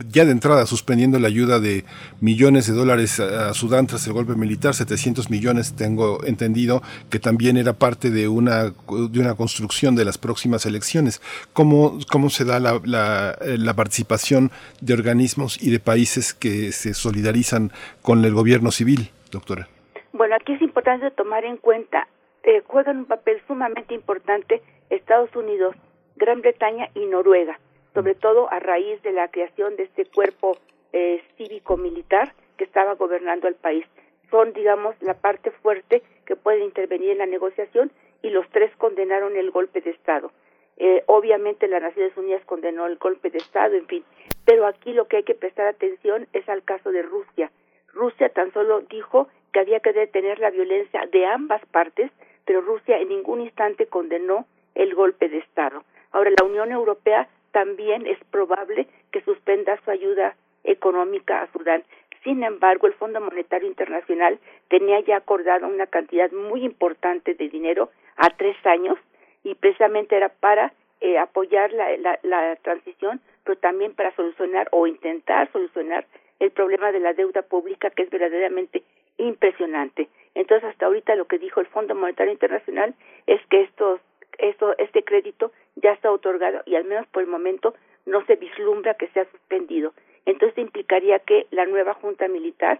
ya 0.07 0.23
de 0.23 0.31
entrada 0.31 0.65
suspendiendo 0.65 1.19
la 1.19 1.27
ayuda 1.27 1.59
de 1.59 1.84
millones 2.22 2.68
de 2.68 2.73
dólares 2.73 3.19
a, 3.19 3.53
Sudán 3.53 3.88
tras 3.88 4.07
el 4.07 4.13
golpe 4.13 4.35
militar, 4.35 4.76
700 4.76 5.30
millones 5.30 5.76
tengo 5.76 6.23
entendido 6.23 6.81
que 7.09 7.19
también 7.19 7.57
era 7.57 7.73
parte 7.73 8.11
de 8.11 8.30
una, 8.30 8.69
de 8.69 9.19
una 9.19 9.35
construcción 9.35 9.93
de 9.93 10.05
las 10.05 10.18
próximas 10.18 10.65
elecciones. 10.65 11.22
¿Cómo, 11.51 11.99
cómo 12.09 12.30
se 12.30 12.45
da 12.45 12.61
la, 12.61 12.80
la, 12.85 13.38
la 13.41 13.73
participación 13.73 14.51
de 14.80 14.93
organismos 14.93 15.61
y 15.61 15.69
de 15.69 15.81
países 15.81 16.34
que 16.34 16.72
se 16.72 16.93
solidarizan 16.93 17.73
con 18.01 18.23
el 18.23 18.34
gobierno 18.34 18.72
civil, 18.72 19.09
doctora? 19.31 19.68
Bueno, 20.13 20.35
aquí 20.39 20.53
es 20.53 20.61
importante 20.61 21.11
tomar 21.11 21.43
en 21.43 21.57
cuenta 21.57 22.07
eh, 22.43 22.61
juegan 22.65 22.97
un 22.97 23.05
papel 23.05 23.41
sumamente 23.47 23.93
importante 23.93 24.61
Estados 24.89 25.35
Unidos, 25.35 25.76
Gran 26.15 26.41
Bretaña 26.41 26.89
y 26.95 27.05
Noruega, 27.05 27.59
sobre 27.93 28.15
todo 28.15 28.51
a 28.51 28.59
raíz 28.59 29.01
de 29.03 29.11
la 29.11 29.30
creación 29.30 29.76
de 29.76 29.84
este 29.84 30.05
cuerpo 30.05 30.57
eh, 30.93 31.23
cívico-militar 31.38 32.34
que 32.57 32.63
estaba 32.63 32.95
gobernando 32.95 33.47
el 33.47 33.55
país. 33.55 33.85
Son, 34.30 34.53
digamos, 34.53 34.95
la 35.01 35.13
parte 35.13 35.51
fuerte 35.51 36.03
que 36.26 36.35
puede 36.35 36.63
intervenir 36.63 37.11
en 37.11 37.18
la 37.19 37.26
negociación 37.26 37.91
y 38.22 38.30
los 38.30 38.47
tres 38.49 38.72
condenaron 38.77 39.35
el 39.35 39.51
golpe 39.51 39.81
de 39.81 39.91
Estado. 39.91 40.31
Eh, 40.77 41.03
obviamente 41.05 41.68
las 41.68 41.81
Naciones 41.81 42.15
Unidas 42.18 42.43
condenó 42.45 42.88
el 42.88 42.97
golpe 42.97 43.30
de 43.30 43.38
Estado, 43.38 43.76
en 43.76 43.88
fin, 43.88 44.03
pero 44.45 44.65
aquí 44.65 44.93
lo 44.93 45.07
que 45.07 45.18
hay 45.18 45.23
que 45.23 45.35
prestar 45.35 45.68
atención 45.68 46.27
es 46.34 46.47
al 46.49 46.63
caso 46.63 46.91
de 46.91 47.03
Rusia. 47.03 47.51
Rusia 47.93 48.30
tan 48.30 48.51
solo 48.53 48.81
dijo 48.81 49.27
que 49.51 49.59
había 49.59 49.80
que 49.81 49.93
detener 49.93 50.39
la 50.39 50.49
violencia 50.49 51.05
de 51.11 51.26
ambas 51.26 51.61
partes, 51.68 52.09
pero 52.45 52.61
Rusia 52.61 52.97
en 52.99 53.09
ningún 53.09 53.41
instante 53.41 53.88
condenó 53.88 54.45
el 54.76 54.93
golpe 54.95 55.30
de 55.30 55.39
Estado. 55.39 55.84
Ahora, 56.11 56.31
la 56.31 56.45
Unión 56.45 56.72
Europea 56.72 57.27
también 57.51 58.07
es 58.07 58.18
probable 58.31 58.88
que 59.11 59.22
suspenda 59.22 59.80
su 59.84 59.91
ayuda 59.91 60.35
económica 60.63 61.41
a 61.41 61.51
Sudán. 61.51 61.84
Sin 62.23 62.43
embargo, 62.43 62.88
el 62.88 62.93
Fondo 62.93 63.19
Monetario 63.19 63.68
Internacional 63.68 64.39
tenía 64.69 64.99
ya 65.01 65.18
acordado 65.18 65.68
una 65.68 65.88
cantidad 65.88 66.31
muy 66.31 66.63
importante 66.63 67.34
de 67.34 67.49
dinero 67.49 67.89
a 68.15 68.30
tres 68.30 68.55
años 68.65 68.97
y 69.43 69.55
precisamente 69.55 70.15
era 70.15 70.30
para 70.30 70.73
eh, 71.01 71.18
apoyar 71.18 71.73
la, 71.73 72.19
la, 72.22 72.55
transición, 72.57 73.22
pero 73.43 73.57
también 73.57 73.95
para 73.95 74.15
solucionar 74.15 74.68
o 74.72 74.85
intentar 74.85 75.51
solucionar 75.51 76.05
el 76.39 76.51
problema 76.51 76.91
de 76.91 76.99
la 76.99 77.13
deuda 77.13 77.41
pública 77.41 77.89
que 77.89 78.03
es 78.03 78.09
verdaderamente 78.11 78.84
impresionante. 79.22 80.10
Entonces, 80.35 80.69
hasta 80.69 80.85
ahorita 80.85 81.15
lo 81.15 81.26
que 81.26 81.39
dijo 81.39 81.60
el 81.60 81.68
Fondo 81.68 81.95
Monetario 81.95 82.34
Internacional 82.34 82.95
es 83.27 83.41
que 83.48 83.61
estos, 83.61 83.99
esto, 84.38 84.77
este 84.77 85.03
crédito 85.03 85.52
ya 85.76 85.91
está 85.91 86.11
otorgado 86.11 86.61
y 86.65 86.76
al 86.76 86.85
menos 86.85 87.07
por 87.07 87.23
el 87.23 87.30
momento 87.30 87.73
no 88.06 88.26
se 88.26 88.35
vislumbra 88.35 88.95
que 88.95 89.07
sea 89.10 89.26
suspendido. 89.26 89.93
Entonces 90.26 90.57
implicaría 90.57 91.19
que 91.19 91.48
la 91.52 91.65
nueva 91.65 91.93
junta 91.93 92.27
militar, 92.27 92.80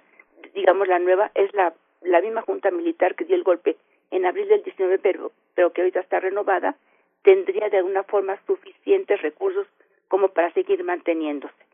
digamos 0.54 0.88
la 0.88 1.00
nueva, 1.00 1.32
es 1.36 1.54
la, 1.54 1.74
la 2.02 2.22
misma 2.22 2.42
junta 2.42 2.72
militar 2.72 3.16
que 3.16 3.26
dio 3.26 3.36
el 3.36 3.44
golpe 3.44 3.78
en 4.12 4.26
abril 4.26 4.48
del 4.48 4.64
19, 4.64 5.00
pero, 5.00 5.32
pero 5.56 5.72
que 5.72 5.82
ahorita 5.82 6.00
está 6.02 6.20
renovada, 6.20 6.76
tendría 7.24 7.70
de 7.70 7.78
alguna 7.78 8.04
forma 8.04 8.40
suficientes 8.46 9.22
recursos 9.22 9.68
como 10.08 10.30
para 10.30 10.52
seguir 10.54 10.84
manteniéndose. 10.84 11.71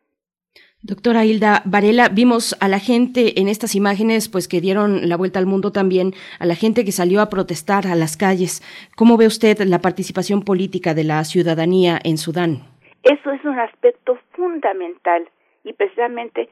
Doctora 0.83 1.25
Hilda 1.25 1.63
Varela, 1.65 2.07
vimos 2.07 2.55
a 2.61 2.67
la 2.67 2.79
gente 2.79 3.41
en 3.41 3.47
estas 3.47 3.73
imágenes, 3.73 4.29
pues 4.29 4.47
que 4.47 4.61
dieron 4.61 5.09
la 5.09 5.17
vuelta 5.17 5.39
al 5.39 5.47
mundo 5.47 5.71
también, 5.71 6.13
a 6.39 6.45
la 6.45 6.53
gente 6.55 6.85
que 6.85 6.91
salió 6.91 7.19
a 7.19 7.29
protestar 7.29 7.87
a 7.87 7.95
las 7.95 8.15
calles. 8.15 8.61
¿Cómo 8.95 9.17
ve 9.17 9.25
usted 9.25 9.57
la 9.61 9.79
participación 9.79 10.43
política 10.43 10.93
de 10.93 11.03
la 11.03 11.23
ciudadanía 11.23 11.99
en 12.03 12.17
Sudán? 12.17 12.61
Eso 13.01 13.31
es 13.31 13.43
un 13.43 13.57
aspecto 13.59 14.19
fundamental 14.33 15.27
y 15.63 15.73
precisamente 15.73 16.49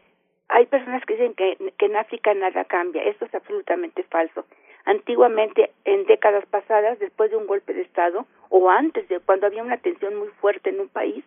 hay 0.49 0.65
personas 0.65 1.05
que 1.05 1.13
dicen 1.13 1.33
que, 1.35 1.57
que 1.77 1.85
en 1.85 1.95
África 1.95 2.33
nada 2.33 2.65
cambia. 2.65 3.03
Esto 3.03 3.25
es 3.25 3.35
absolutamente 3.35 4.03
falso. 4.03 4.45
Antiguamente, 4.85 5.71
en 5.85 6.05
décadas 6.05 6.45
pasadas, 6.47 6.99
después 6.99 7.31
de 7.31 7.37
un 7.37 7.47
golpe 7.47 7.73
de 7.73 7.81
Estado 7.81 8.25
o 8.49 8.69
antes 8.69 9.07
de 9.07 9.19
cuando 9.19 9.47
había 9.47 9.63
una 9.63 9.77
tensión 9.77 10.15
muy 10.15 10.29
fuerte 10.41 10.69
en 10.69 10.79
un 10.79 10.89
país, 10.89 11.23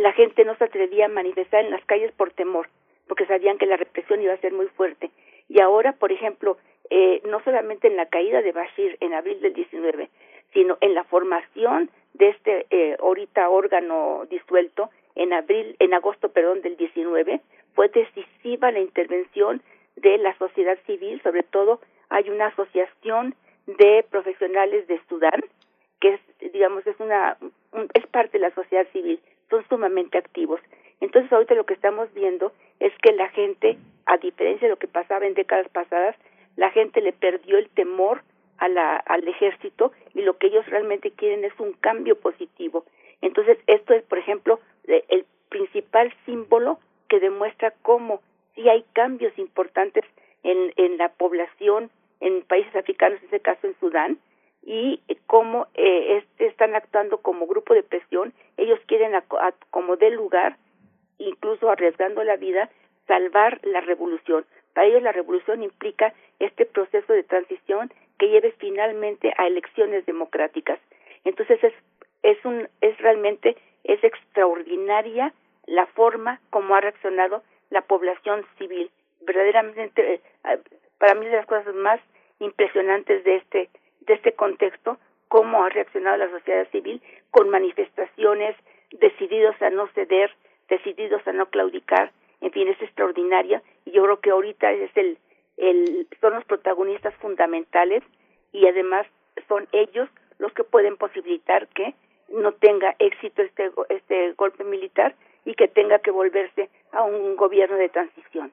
la 0.00 0.12
gente 0.12 0.44
no 0.44 0.54
se 0.56 0.64
atrevía 0.64 1.04
a 1.06 1.08
manifestar 1.08 1.64
en 1.64 1.70
las 1.70 1.84
calles 1.84 2.10
por 2.12 2.30
temor, 2.32 2.68
porque 3.06 3.26
sabían 3.26 3.58
que 3.58 3.66
la 3.66 3.76
represión 3.76 4.22
iba 4.22 4.32
a 4.32 4.38
ser 4.40 4.52
muy 4.52 4.66
fuerte. 4.68 5.10
Y 5.48 5.60
ahora, 5.60 5.92
por 5.92 6.10
ejemplo, 6.12 6.56
eh, 6.90 7.20
no 7.26 7.40
solamente 7.44 7.86
en 7.88 7.96
la 7.96 8.06
caída 8.06 8.40
de 8.42 8.52
Bashir 8.52 8.96
en 9.00 9.12
abril 9.14 9.40
del 9.40 9.52
19, 9.52 10.08
sino 10.54 10.78
en 10.80 10.94
la 10.94 11.04
formación 11.04 11.90
de 12.14 12.28
este 12.30 12.66
eh, 12.70 12.96
ahorita 12.98 13.48
órgano 13.50 14.24
disuelto 14.30 14.90
en 15.16 15.32
abril, 15.32 15.76
en 15.78 15.92
agosto, 15.94 16.30
perdón, 16.30 16.62
del 16.62 16.76
19, 16.76 17.40
fue 17.74 17.88
decisiva 17.88 18.70
la 18.72 18.80
intervención 18.80 19.60
de 19.96 20.16
la 20.18 20.36
sociedad 20.38 20.78
civil, 20.86 21.20
sobre 21.22 21.42
todo 21.42 21.80
hay 22.08 22.30
una 22.30 22.46
asociación 22.46 23.34
de 23.66 24.04
profesionales 24.10 24.86
de 24.88 24.98
Sudán 25.08 25.40
que 26.00 26.14
es, 26.14 26.52
digamos, 26.52 26.86
es 26.86 26.98
una, 26.98 27.36
un- 27.72 27.88
es 27.92 28.06
parte 28.06 28.38
de 28.38 28.48
la 28.48 28.54
sociedad 28.54 28.86
civil, 28.92 29.20
son 29.50 29.66
sumamente 29.68 30.18
activos. 30.18 30.60
Entonces 31.00 31.32
ahorita 31.32 31.54
lo 31.54 31.66
que 31.66 31.74
estamos 31.74 32.12
viendo 32.14 32.52
es 32.78 32.92
que 33.02 33.12
la 33.12 33.28
gente, 33.30 33.78
a 34.06 34.16
diferencia 34.18 34.66
de 34.66 34.72
lo 34.72 34.78
que 34.78 34.88
pasaba 34.88 35.26
en 35.26 35.34
décadas 35.34 35.68
pasadas, 35.68 36.16
la 36.56 36.70
gente 36.70 37.00
le 37.00 37.12
perdió 37.12 37.58
el 37.58 37.68
temor 37.70 38.22
a 38.58 38.96
al 38.96 39.26
ejército 39.26 39.92
y 40.14 40.20
lo 40.20 40.36
que 40.36 40.48
ellos 40.48 40.66
realmente 40.66 41.10
quieren 41.12 41.44
es 41.44 41.58
un 41.58 41.72
cambio 41.72 42.18
positivo. 42.20 42.84
Entonces 43.22 43.58
esto 43.66 43.94
es, 43.94 44.02
por 44.04 44.18
ejemplo, 44.18 44.60
el 44.84 45.24
principal 45.48 46.12
símbolo 46.26 46.78
que 47.08 47.20
demuestra 47.20 47.72
cómo 47.82 48.20
sí 48.54 48.68
hay 48.68 48.84
cambios 48.92 49.36
importantes 49.38 50.04
en 50.42 50.98
la 50.98 51.08
población 51.08 51.90
en 52.20 52.42
países 52.42 52.74
africanos, 52.76 53.18
en 53.20 53.24
este 53.24 53.40
caso 53.40 53.66
en 53.66 53.74
Sudán, 53.80 54.18
y 54.62 55.00
cómo 55.26 55.66
eh, 55.74 56.18
es- 56.18 56.46
están 56.46 56.74
actuando 56.74 57.18
como 57.18 57.46
grupo 57.46 57.74
de 57.74 57.82
presión. 57.82 58.32
Ellos 58.56 58.78
quieren, 58.86 59.14
aco- 59.14 59.38
a- 59.38 59.54
como 59.70 59.96
dé 59.96 60.10
lugar, 60.10 60.56
incluso 61.18 61.70
arriesgando 61.70 62.22
la 62.24 62.36
vida, 62.36 62.70
salvar 63.06 63.60
la 63.62 63.80
revolución. 63.80 64.44
Para 64.74 64.86
ellos 64.86 65.02
la 65.02 65.12
revolución 65.12 65.62
implica 65.62 66.12
este 66.38 66.66
proceso 66.66 67.12
de 67.12 67.22
transición 67.24 67.92
que 68.18 68.28
lleve 68.28 68.52
finalmente 68.58 69.32
a 69.36 69.46
elecciones 69.46 70.04
democráticas. 70.06 70.78
Entonces 71.24 71.62
es 71.64 71.74
es 72.22 72.44
un 72.44 72.68
es 72.82 72.96
realmente 72.98 73.56
es 73.84 74.02
extraordinaria 74.04 75.32
la 75.66 75.86
forma 75.86 76.40
como 76.50 76.74
ha 76.74 76.80
reaccionado 76.80 77.42
la 77.70 77.82
población 77.82 78.44
civil. 78.58 78.90
Verdaderamente 79.22 80.14
eh, 80.14 80.20
para 80.98 81.14
mí 81.14 81.24
es 81.26 81.32
de 81.32 81.38
las 81.38 81.46
cosas 81.46 81.74
más 81.74 82.00
impresionantes 82.40 83.24
de 83.24 83.36
este 83.36 83.70
de 84.10 84.16
este 84.16 84.32
contexto 84.32 84.98
cómo 85.28 85.62
ha 85.62 85.68
reaccionado 85.68 86.16
la 86.16 86.30
sociedad 86.30 86.68
civil 86.70 87.00
con 87.30 87.48
manifestaciones 87.48 88.56
decididos 88.90 89.54
a 89.62 89.70
no 89.70 89.86
ceder, 89.94 90.30
decididos 90.68 91.24
a 91.28 91.32
no 91.32 91.46
claudicar, 91.46 92.10
en 92.40 92.50
fin, 92.50 92.66
es 92.66 92.82
extraordinaria. 92.82 93.62
Y 93.84 93.92
yo 93.92 94.02
creo 94.02 94.20
que 94.20 94.30
ahorita 94.30 94.72
es 94.72 94.90
el, 94.96 95.18
el 95.56 96.08
son 96.20 96.34
los 96.34 96.44
protagonistas 96.44 97.14
fundamentales 97.16 98.02
y 98.52 98.66
además 98.66 99.06
son 99.46 99.68
ellos 99.70 100.08
los 100.38 100.52
que 100.54 100.64
pueden 100.64 100.96
posibilitar 100.96 101.68
que 101.68 101.94
no 102.30 102.52
tenga 102.52 102.96
éxito 102.98 103.42
este 103.42 103.70
este 103.90 104.32
golpe 104.32 104.64
militar 104.64 105.14
y 105.44 105.54
que 105.54 105.68
tenga 105.68 106.00
que 106.00 106.10
volverse 106.10 106.68
a 106.90 107.02
un 107.02 107.36
gobierno 107.36 107.76
de 107.76 107.88
transición. 107.88 108.52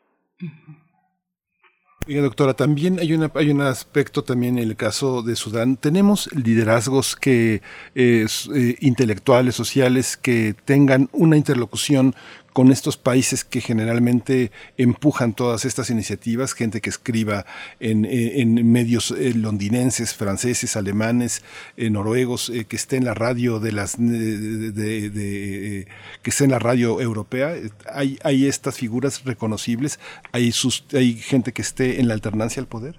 Oiga, 2.07 2.21
doctora, 2.21 2.53
también 2.53 2.99
hay, 2.99 3.11
una, 3.11 3.29
hay 3.35 3.49
un 3.49 3.59
aspecto 3.59 4.23
también 4.23 4.57
en 4.57 4.69
el 4.69 4.77
caso 4.77 5.23
de 5.23 5.35
Sudán. 5.35 5.75
Tenemos 5.75 6.29
liderazgos 6.33 7.17
que 7.17 7.61
eh, 7.95 8.25
eh, 8.55 8.75
intelectuales, 8.79 9.55
sociales, 9.55 10.15
que 10.15 10.55
tengan 10.63 11.09
una 11.11 11.35
interlocución 11.35 12.15
con 12.57 12.71
estos 12.71 12.97
países 12.97 13.43
que 13.43 13.61
generalmente 13.61 14.49
empujan 14.77 15.33
todas 15.35 15.63
estas 15.63 15.91
iniciativas, 15.91 16.53
gente 16.53 16.81
que 16.81 16.89
escriba 16.89 17.45
en, 17.79 18.03
en 18.03 18.71
medios 18.71 19.11
eh, 19.11 19.33
londinenses, 19.35 20.15
franceses, 20.15 20.75
alemanes, 20.75 21.45
eh, 21.77 21.91
noruegos, 21.91 22.49
eh, 22.49 22.65
que 22.65 22.75
esté 22.75 22.95
en 22.97 23.05
la 23.05 23.13
radio 23.13 23.59
de 23.59 23.71
las 23.73 23.95
de, 23.99 24.71
de- 24.71 25.09
de, 25.11 25.87
que 26.23 26.29
esté 26.31 26.45
en 26.45 26.51
la 26.51 26.57
radio 26.57 26.99
europea. 26.99 27.53
Hay, 27.93 28.17
hay 28.23 28.47
estas 28.47 28.75
figuras 28.79 29.23
reconocibles, 29.23 29.99
hay 30.31 30.51
sus, 30.51 30.83
hay 30.95 31.13
gente 31.13 31.51
que 31.51 31.61
esté 31.61 31.99
en 32.01 32.07
la 32.07 32.15
alternancia 32.15 32.59
al 32.59 32.67
poder. 32.67 32.95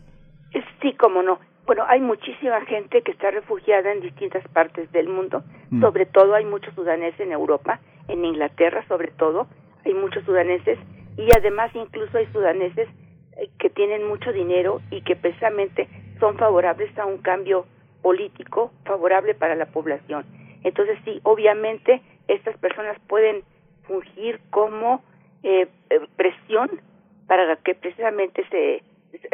Sí, 0.80 0.92
como 1.00 1.20
no. 1.24 1.40
Bueno, 1.66 1.82
hay 1.88 2.00
muchísima 2.00 2.60
gente 2.66 3.02
que 3.02 3.10
está 3.10 3.32
refugiada 3.32 3.90
en 3.92 4.02
distintas 4.02 4.46
partes 4.52 4.90
del 4.92 5.08
mundo. 5.08 5.42
Mm. 5.70 5.80
Sobre 5.80 6.06
todo 6.06 6.36
hay 6.36 6.44
muchos 6.44 6.72
sudaneses 6.76 7.18
en 7.18 7.32
Europa, 7.32 7.80
en 8.08 8.24
Inglaterra 8.24 8.84
sobre 8.88 9.08
todo, 9.12 9.46
hay 9.84 9.94
muchos 9.94 10.24
sudaneses 10.24 10.78
y 11.16 11.28
además 11.36 11.70
incluso 11.74 12.18
hay 12.18 12.26
sudaneses 12.32 12.88
eh, 13.36 13.48
que 13.58 13.70
tienen 13.70 14.06
mucho 14.06 14.32
dinero 14.32 14.80
y 14.90 15.02
que 15.02 15.16
precisamente 15.16 15.88
son 16.18 16.36
favorables 16.36 16.96
a 16.98 17.06
un 17.06 17.18
cambio 17.18 17.66
político 18.02 18.72
favorable 18.84 19.34
para 19.34 19.54
la 19.54 19.66
población. 19.66 20.24
Entonces 20.64 20.98
sí, 21.04 21.20
obviamente 21.22 22.02
estas 22.26 22.56
personas 22.58 22.98
pueden 23.06 23.42
fungir 23.86 24.40
como 24.50 25.02
eh, 25.42 25.68
eh, 25.90 26.00
presión 26.16 26.80
para 27.26 27.56
que 27.56 27.74
precisamente 27.74 28.44
se 28.50 28.82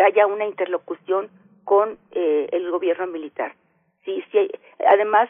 haya 0.02 0.26
una 0.26 0.46
interlocución 0.46 1.28
con 1.64 1.98
eh, 2.12 2.48
el 2.52 2.70
gobierno 2.70 3.06
militar. 3.06 3.54
Sí, 4.04 4.22
sí. 4.30 4.50
Además, 4.86 5.28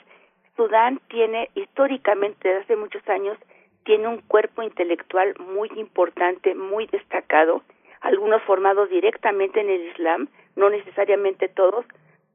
Sudán 0.57 1.01
tiene 1.09 1.51
históricamente 1.55 2.49
desde 2.49 2.63
hace 2.63 2.77
muchos 2.77 3.07
años 3.09 3.37
tiene 3.85 4.09
un 4.09 4.21
cuerpo 4.23 4.63
intelectual 4.63 5.35
muy 5.39 5.69
importante, 5.77 6.55
muy 6.55 6.87
destacado, 6.87 7.63
algunos 8.01 8.43
formados 8.43 8.89
directamente 8.89 9.61
en 9.61 9.71
el 9.71 9.83
Islam, 9.89 10.29
no 10.57 10.71
necesariamente 10.71 11.49
todos, 11.49 11.85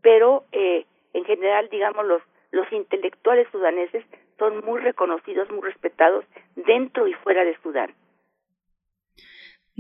pero 0.02 0.44
eh, 0.52 0.86
en 1.14 1.26
general, 1.26 1.70
digamos, 1.70 2.06
los, 2.06 2.22
los 2.52 2.72
intelectuales 2.72 3.48
sudaneses 3.52 4.06
son 4.38 4.64
muy 4.64 4.80
reconocidos, 4.80 5.50
muy 5.50 5.62
respetados 5.62 6.26
dentro 6.56 7.08
y 7.08 7.14
fuera 7.14 7.44
de 7.44 7.58
Sudán. 7.62 7.94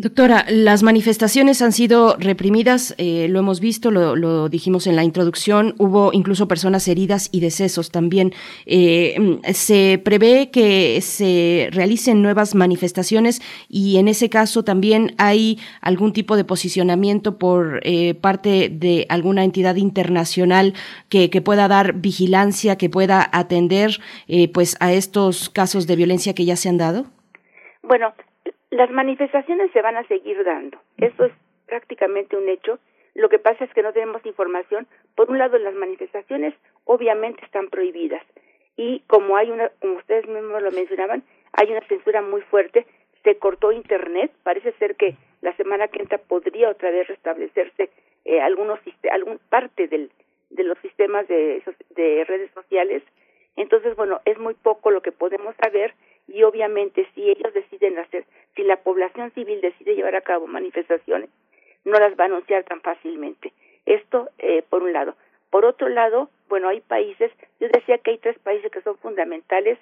Doctora, 0.01 0.45
las 0.47 0.81
manifestaciones 0.81 1.61
han 1.61 1.73
sido 1.73 2.15
reprimidas, 2.17 2.95
eh, 2.97 3.27
lo 3.27 3.39
hemos 3.39 3.59
visto, 3.59 3.91
lo, 3.91 4.47
dijimos 4.47 4.87
en 4.87 4.95
la 4.95 5.03
introducción, 5.03 5.75
hubo 5.77 6.13
incluso 6.13 6.47
personas 6.47 6.87
heridas 6.87 7.27
y 7.33 7.41
decesos 7.41 7.91
también. 7.91 8.33
Eh, 8.65 9.41
se 9.53 10.01
prevé 10.01 10.51
que 10.51 11.01
se 11.01 11.67
realicen 11.73 12.21
nuevas 12.21 12.55
manifestaciones 12.55 13.41
y 13.67 13.97
en 13.97 14.07
ese 14.07 14.29
caso 14.29 14.63
también 14.63 15.15
hay 15.17 15.59
algún 15.81 16.13
tipo 16.13 16.37
de 16.37 16.45
posicionamiento 16.45 17.37
por 17.37 17.81
eh, 17.83 18.13
parte 18.13 18.69
de 18.69 19.05
alguna 19.09 19.43
entidad 19.43 19.75
internacional 19.75 20.75
que, 21.09 21.29
que 21.29 21.41
pueda 21.41 21.67
dar 21.67 21.91
vigilancia, 21.91 22.77
que 22.77 22.89
pueda 22.89 23.29
atender 23.33 23.99
pues 24.53 24.77
a 24.79 24.93
estos 24.93 25.49
casos 25.49 25.87
de 25.87 25.97
violencia 25.97 26.33
que 26.33 26.45
ya 26.45 26.55
se 26.55 26.69
han 26.69 26.77
dado. 26.77 27.07
Bueno, 27.83 28.13
las 28.71 28.91
manifestaciones 28.91 29.71
se 29.71 29.81
van 29.81 29.97
a 29.97 30.07
seguir 30.07 30.43
dando. 30.43 30.79
Eso 30.97 31.25
es 31.25 31.33
prácticamente 31.65 32.37
un 32.37 32.49
hecho. 32.49 32.79
Lo 33.15 33.29
que 33.29 33.39
pasa 33.39 33.65
es 33.65 33.73
que 33.73 33.83
no 33.83 33.93
tenemos 33.93 34.25
información. 34.25 34.87
Por 35.15 35.29
un 35.29 35.37
lado, 35.37 35.57
las 35.57 35.73
manifestaciones 35.73 36.53
obviamente 36.85 37.43
están 37.43 37.69
prohibidas. 37.69 38.23
Y 38.77 39.01
como 39.07 39.35
hay 39.35 39.49
una, 39.49 39.69
como 39.81 39.95
ustedes 39.95 40.27
mismos 40.27 40.61
lo 40.61 40.71
mencionaban, 40.71 41.23
hay 41.53 41.71
una 41.71 41.81
censura 41.87 42.21
muy 42.21 42.41
fuerte. 42.41 42.85
Se 43.23 43.37
cortó 43.37 43.71
Internet. 43.71 44.31
Parece 44.43 44.71
ser 44.73 44.95
que 44.95 45.15
la 45.41 45.55
semana 45.55 45.87
que 45.87 46.01
entra 46.01 46.17
podría 46.17 46.69
otra 46.69 46.91
vez 46.91 47.07
restablecerse 47.07 47.89
eh, 48.25 48.41
algunos 48.41 48.79
algún 49.11 49.39
parte 49.49 49.87
del, 49.87 50.11
de 50.49 50.63
los 50.63 50.77
sistemas 50.79 51.27
de, 51.27 51.63
de 51.95 52.23
redes 52.25 52.51
sociales. 52.51 53.03
Entonces, 53.59 53.93
bueno, 53.97 54.21
es 54.23 54.39
muy 54.39 54.53
poco 54.53 54.89
lo 54.89 55.01
que 55.01 55.11
podemos 55.11 55.53
saber 55.61 55.93
y 56.29 56.43
obviamente 56.43 57.05
si 57.13 57.29
ellos 57.29 57.53
deciden 57.53 57.99
hacer, 57.99 58.23
si 58.55 58.63
la 58.63 58.77
población 58.77 59.31
civil 59.31 59.59
decide 59.59 59.95
llevar 59.95 60.15
a 60.15 60.21
cabo 60.21 60.47
manifestaciones, 60.47 61.29
no 61.83 61.99
las 61.99 62.17
va 62.17 62.23
a 62.23 62.27
anunciar 62.27 62.63
tan 62.63 62.79
fácilmente. 62.79 63.51
Esto 63.85 64.29
eh, 64.37 64.63
por 64.69 64.81
un 64.81 64.93
lado. 64.93 65.15
Por 65.49 65.65
otro 65.65 65.89
lado, 65.89 66.29
bueno, 66.47 66.69
hay 66.69 66.79
países, 66.79 67.33
yo 67.59 67.67
decía 67.67 67.97
que 67.97 68.11
hay 68.11 68.17
tres 68.19 68.39
países 68.39 68.71
que 68.71 68.81
son 68.81 68.97
fundamentales 68.99 69.77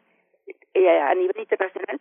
eh, 0.74 0.90
a 0.90 1.14
nivel 1.14 1.38
internacional 1.38 2.00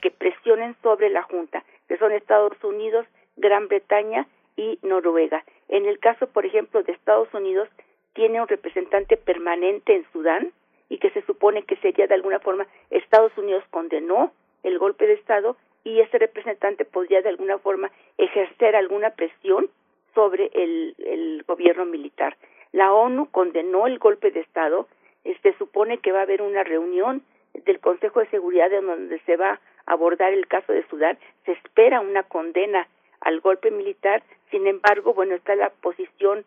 que 0.00 0.10
presionen 0.10 0.74
sobre 0.82 1.08
la 1.08 1.22
Junta, 1.22 1.62
que 1.86 1.98
son 1.98 2.10
Estados 2.10 2.56
Unidos, 2.64 3.06
Gran 3.36 3.68
Bretaña 3.68 4.26
y 4.56 4.80
Noruega. 4.82 5.44
En 5.68 5.86
el 5.86 6.00
caso, 6.00 6.26
por 6.26 6.46
ejemplo, 6.46 6.82
de 6.82 6.90
Estados 6.90 7.32
Unidos, 7.32 7.68
tiene 8.12 8.40
un 8.40 8.48
representante 8.48 9.16
permanente 9.16 9.94
en 9.94 10.04
Sudán 10.12 10.52
y 10.92 10.98
que 10.98 11.08
se 11.08 11.22
supone 11.22 11.62
que 11.62 11.76
sería 11.76 12.06
de 12.06 12.14
alguna 12.14 12.38
forma 12.38 12.66
Estados 12.90 13.32
Unidos 13.38 13.64
condenó 13.70 14.30
el 14.62 14.78
golpe 14.78 15.06
de 15.06 15.14
Estado 15.14 15.56
y 15.84 16.00
ese 16.00 16.18
representante 16.18 16.84
podría 16.84 17.22
de 17.22 17.30
alguna 17.30 17.56
forma 17.56 17.90
ejercer 18.18 18.76
alguna 18.76 19.08
presión 19.08 19.70
sobre 20.14 20.50
el, 20.52 20.94
el 20.98 21.44
gobierno 21.48 21.86
militar. 21.86 22.36
La 22.72 22.92
ONU 22.92 23.30
condenó 23.30 23.86
el 23.86 23.98
golpe 23.98 24.30
de 24.32 24.40
Estado, 24.40 24.86
se 25.24 25.56
supone 25.56 25.96
que 25.96 26.12
va 26.12 26.18
a 26.18 26.24
haber 26.24 26.42
una 26.42 26.62
reunión 26.62 27.22
del 27.54 27.80
Consejo 27.80 28.20
de 28.20 28.28
Seguridad 28.28 28.70
en 28.70 28.86
donde 28.86 29.18
se 29.20 29.38
va 29.38 29.60
a 29.86 29.92
abordar 29.92 30.34
el 30.34 30.46
caso 30.46 30.74
de 30.74 30.86
Sudán, 30.88 31.18
se 31.46 31.52
espera 31.52 32.00
una 32.00 32.22
condena 32.24 32.86
al 33.22 33.40
golpe 33.40 33.70
militar, 33.70 34.22
sin 34.50 34.66
embargo, 34.66 35.14
bueno, 35.14 35.36
está 35.36 35.54
la 35.54 35.70
posición 35.70 36.44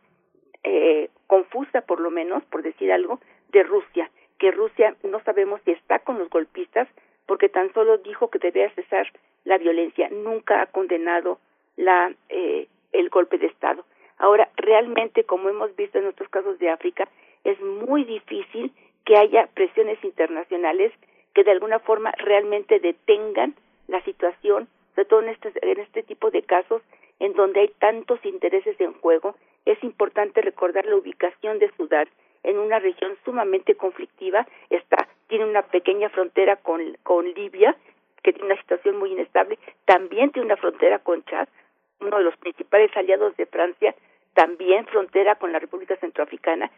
eh, 0.64 1.10
confusa, 1.26 1.82
por 1.82 2.00
lo 2.00 2.12
menos, 2.12 2.44
por 2.46 2.62
decir 2.62 2.92
algo, 2.92 3.20
de 3.50 3.64
Rusia, 3.64 4.12
que 4.40 4.52
Rusia 4.52 4.96
no 5.04 5.22
sabemos 5.24 5.62
si 5.66 5.72
está 5.72 6.00
con 6.00 6.20
los 6.20 6.30
golpistas, 6.30 6.88
porque 7.26 7.50
tan 7.50 7.74
solo 7.74 7.98
dijo 7.98 8.30
que 8.30 8.40
debía 8.40 8.70
cesar 8.72 9.12
la 9.44 9.58
violencia, 9.58 10.10
nunca 10.10 10.62
ha 10.62 10.66
condenado 10.68 11.40
la 11.76 12.14
eh, 12.30 12.68
el 12.92 13.10
golpe 13.10 13.38
de 13.38 13.48
Estado. 13.48 13.86
Ahora, 14.18 14.50
realmente, 14.56 15.24
como 15.26 15.50
hemos 15.50 15.76
visto 15.76 16.00
en 16.00 16.08
otros 16.08 16.30
casos 16.30 16.58
de 16.60 16.70
África, 16.70 17.08
es 17.44 17.60
muy 17.62 18.06
difícil 18.06 18.72
que 19.06 19.18
haya 19.18 19.48
presiones 19.54 20.04
internacionales 20.04 20.92
que 21.34 21.44
de 21.44 21.52
alguna 21.52 21.80
forma 21.80 22.12
realmente 22.18 22.80
detengan 22.80 23.54
la 23.88 24.02
situación, 24.04 24.68
sobre 24.96 25.06
todo 25.06 25.22
en 25.22 25.30
este, 25.30 25.52
en 25.62 25.80
este 25.80 26.04
tipo 26.04 26.32
de 26.32 26.42
casos 26.44 26.82
en 27.20 27.34
donde 27.34 27.62
hay 27.62 27.68
tantos 27.80 28.24
intereses 28.26 28.80
en 28.80 28.94
juego. 28.94 29.36
Es 29.66 29.82
importante 29.84 30.42
recordar 30.42 30.86
la 30.86 30.96
ubicación 30.96 31.60
de 31.60 31.72
Sudán 31.76 32.08
en 32.46 32.60
una 32.60 32.80
región 32.80 33.18
sumamente 33.26 33.76
conflictiva, 33.76 34.48
está 34.70 35.08
tiene 35.28 35.46
una 35.46 35.64
pequeña 35.64 36.10
frontera 36.10 36.56
con, 36.58 36.98
con 37.04 37.26
Libia, 37.34 37.76
que 38.22 38.34
tiene 38.34 38.48
una 38.48 38.62
situación 38.62 38.98
muy 38.98 39.12
inestable, 39.12 39.58
también 39.86 40.32
tiene 40.32 40.46
una 40.46 40.58
frontera 40.58 41.00
con 41.00 41.24
Chad, 41.26 41.48
uno 42.00 42.18
de 42.18 42.24
los 42.24 42.38
principales 42.38 42.96
aliados 42.96 43.36
de 43.38 43.46
Francia, 43.46 43.96
también 44.34 44.86
frontera 44.86 45.36
con 45.36 45.52
la 45.52 45.60
República 45.60 45.96
Centroafricana, 45.98 46.70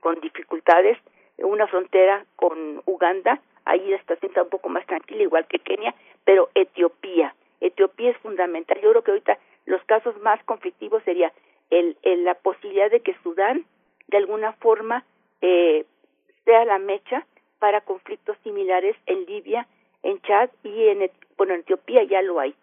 con 0.00 0.20
dificultades, 0.20 0.98
una 1.38 1.66
frontera 1.66 2.24
con 2.36 2.82
Uganda, 2.86 3.40
ahí 3.64 3.88
la 3.88 3.98
situación 3.98 4.30
está 4.30 4.42
un 4.42 4.48
poco 4.48 4.68
más 4.68 4.86
tranquila, 4.86 5.22
igual 5.22 5.46
que 5.46 5.58
Kenia, 5.58 5.94
pero 6.24 6.50
Etiopía, 6.54 7.34
Etiopía 7.60 8.10
es 8.10 8.16
fundamental. 8.18 8.80
Yo 8.80 8.90
creo 8.90 9.02
que 9.02 9.10
ahorita 9.12 9.38
los 9.66 9.82
casos 9.84 10.20
más 10.20 10.42
conflictivos 10.44 11.02
sería 11.04 11.32
el, 11.70 11.96
el 12.02 12.24
la 12.24 12.34
posibilidad 12.34 12.90
de 12.90 13.00
que 13.00 13.14
Sudán, 13.22 13.64
de 14.08 14.16
alguna 14.16 14.52
forma, 14.54 15.04
eh, 15.40 15.84
sea 16.44 16.64
la 16.64 16.78
mecha 16.78 17.26
para 17.58 17.80
conflictos 17.80 18.36
similares 18.42 18.96
en 19.06 19.24
Libia, 19.26 19.66
en 20.02 20.20
Chad 20.22 20.50
y 20.64 20.88
en, 20.88 21.10
bueno, 21.36 21.54
en 21.54 21.60
Etiopía 21.60 22.02
ya 22.04 22.22
lo 22.22 22.40
hay. 22.40 22.54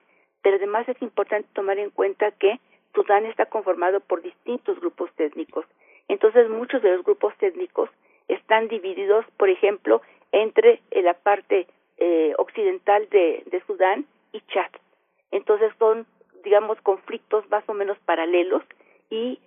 Pero 0.42 0.58
además 0.58 0.88
es 0.90 1.02
importante 1.02 1.48
tomar 1.54 1.80
en 1.80 1.90
cuenta 1.90 2.32
que 2.32 2.60
Sudán 2.94 3.26
está 3.26 3.46
conformado 3.46 4.00
por 4.00 4.22
distintos 4.22 4.80
grupos 4.80 5.12
técnicos. 5.14 5.66
Entonces 6.08 6.50
muchos 6.50 6.82
de 6.82 6.96
los 6.96 7.06
grupos 7.06 7.36
técnicos 7.38 7.90
están 8.28 8.68
divididos, 8.68 9.26
por 9.38 9.50
ejemplo, 9.50 10.02
entre 10.32 10.82
la 10.92 11.14
parte 11.14 11.68
eh, 11.98 12.34
occidental 12.38 13.08
de, 13.10 13.44
de 13.46 13.62
Sudán 13.66 14.06
y 14.32 14.42
Chad. 14.42 14.72
Entonces 15.32 15.72
son, 15.80 16.06
digamos, 16.44 16.80
conflictos 16.82 17.50
más 17.50 17.64
o 17.68 17.74
menos 17.74 17.98
paralelos 18.00 18.64
y 19.10 19.40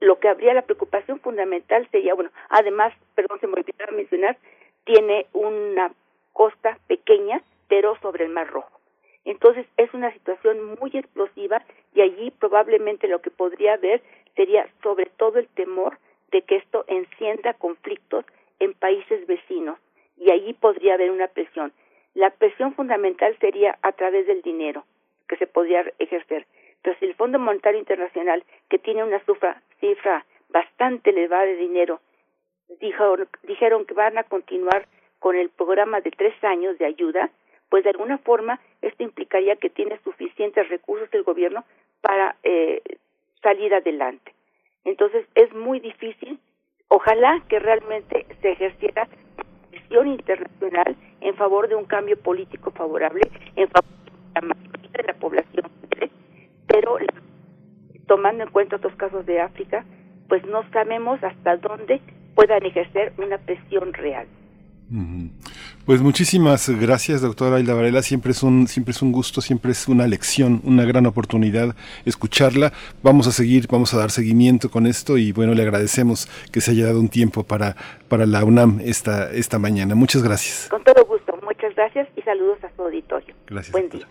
lo 0.00 0.18
que 0.18 0.28
habría 0.28 0.54
la 0.54 0.62
preocupación 0.62 1.20
fundamental 1.20 1.88
sería, 1.90 2.14
bueno, 2.14 2.30
además, 2.48 2.92
perdón, 3.14 3.40
se 3.40 3.46
me 3.46 3.54
olvidaba 3.54 3.92
mencionar, 3.92 4.36
tiene 4.84 5.26
una 5.32 5.92
costa 6.32 6.78
pequeña, 6.86 7.42
pero 7.68 7.96
sobre 8.00 8.24
el 8.24 8.30
Mar 8.30 8.48
Rojo. 8.48 8.80
Entonces 9.24 9.66
es 9.76 9.92
una 9.94 10.12
situación 10.12 10.76
muy 10.78 10.90
explosiva 10.92 11.62
y 11.94 12.02
allí 12.02 12.30
probablemente 12.30 13.08
lo 13.08 13.22
que 13.22 13.30
podría 13.30 13.74
haber 13.74 14.02
sería 14.36 14.68
sobre 14.82 15.06
todo 15.06 15.38
el 15.38 15.48
temor 15.48 15.98
de 16.30 16.42
que 16.42 16.56
esto 16.56 16.84
encienda 16.88 17.54
conflictos 17.54 18.24
en 18.58 18.74
países 18.74 19.26
vecinos 19.26 19.78
y 20.18 20.30
allí 20.30 20.52
podría 20.52 20.94
haber 20.94 21.10
una 21.10 21.28
presión. 21.28 21.72
La 22.14 22.30
presión 22.30 22.74
fundamental 22.74 23.36
sería 23.40 23.78
a 23.82 23.92
través 23.92 24.26
del 24.26 24.42
dinero 24.42 24.84
que 25.28 25.36
se 25.36 25.46
podría 25.46 25.84
ejercer. 25.98 26.46
Si 26.98 27.06
el 27.06 27.14
Fondo 27.14 27.38
Monetario 27.38 27.80
Internacional, 27.80 28.44
que 28.68 28.78
tiene 28.78 29.02
una 29.02 29.18
cifra, 29.20 29.62
cifra 29.80 30.24
bastante 30.50 31.10
elevada 31.10 31.46
de 31.46 31.56
dinero, 31.56 32.00
dijeron 32.78 33.84
que 33.86 33.94
van 33.94 34.18
a 34.18 34.24
continuar 34.24 34.86
con 35.18 35.36
el 35.36 35.48
programa 35.48 36.00
de 36.00 36.10
tres 36.10 36.34
años 36.44 36.78
de 36.78 36.84
ayuda, 36.84 37.30
pues 37.70 37.84
de 37.84 37.90
alguna 37.90 38.18
forma 38.18 38.60
esto 38.82 39.02
implicaría 39.02 39.56
que 39.56 39.70
tiene 39.70 39.98
suficientes 40.04 40.68
recursos 40.68 41.08
el 41.12 41.22
gobierno 41.22 41.64
para 42.02 42.36
eh, 42.42 42.82
salir 43.42 43.74
adelante. 43.74 44.34
Entonces 44.84 45.26
es 45.34 45.52
muy 45.54 45.80
difícil. 45.80 46.38
Ojalá 46.88 47.42
que 47.48 47.58
realmente 47.58 48.26
se 48.42 48.52
ejerciera 48.52 49.08
presión 49.70 50.08
internacional 50.08 50.96
en 51.20 51.34
favor 51.36 51.68
de 51.68 51.74
un 51.74 51.86
cambio 51.86 52.18
político 52.18 52.70
favorable, 52.70 53.22
en 53.56 53.68
favor 53.68 53.90
de 54.04 54.12
la 54.34 54.40
mayoría 54.42 54.90
de 54.92 55.02
la 55.04 55.14
población, 55.14 55.70
pero 56.74 56.96
tomando 58.06 58.42
en 58.42 58.50
cuenta 58.50 58.76
otros 58.76 58.94
casos 58.96 59.24
de 59.26 59.40
África, 59.40 59.84
pues 60.28 60.44
no 60.46 60.68
sabemos 60.72 61.22
hasta 61.22 61.56
dónde 61.56 62.00
puedan 62.34 62.64
ejercer 62.66 63.12
una 63.18 63.38
presión 63.38 63.92
real. 63.92 64.26
Pues 65.86 66.02
muchísimas 66.02 66.68
gracias, 66.68 67.22
doctora 67.22 67.58
Hilda 67.58 67.74
Varela. 67.74 68.02
Siempre 68.02 68.32
es 68.32 68.42
un, 68.42 68.66
siempre 68.66 68.92
es 68.92 69.02
un 69.02 69.12
gusto, 69.12 69.40
siempre 69.40 69.72
es 69.72 69.88
una 69.88 70.06
lección, 70.06 70.60
una 70.64 70.84
gran 70.84 71.06
oportunidad 71.06 71.74
escucharla. 72.04 72.72
Vamos 73.02 73.26
a 73.26 73.32
seguir, 73.32 73.66
vamos 73.70 73.94
a 73.94 73.98
dar 73.98 74.10
seguimiento 74.10 74.70
con 74.70 74.86
esto 74.86 75.16
y 75.16 75.32
bueno, 75.32 75.54
le 75.54 75.62
agradecemos 75.62 76.28
que 76.52 76.60
se 76.60 76.72
haya 76.72 76.86
dado 76.86 77.00
un 77.00 77.08
tiempo 77.08 77.44
para, 77.44 77.76
para 78.08 78.26
la 78.26 78.44
UNAM 78.44 78.80
esta, 78.84 79.30
esta 79.32 79.58
mañana. 79.58 79.94
Muchas 79.94 80.22
gracias. 80.22 80.68
Con 80.68 80.82
todo 80.84 81.04
gusto, 81.06 81.38
muchas 81.42 81.74
gracias 81.74 82.08
y 82.16 82.22
saludos 82.22 82.62
a 82.62 82.70
su 82.76 82.82
auditorio. 82.82 83.34
Gracias. 83.46 83.72
Buen 83.72 83.88
día. 83.88 84.06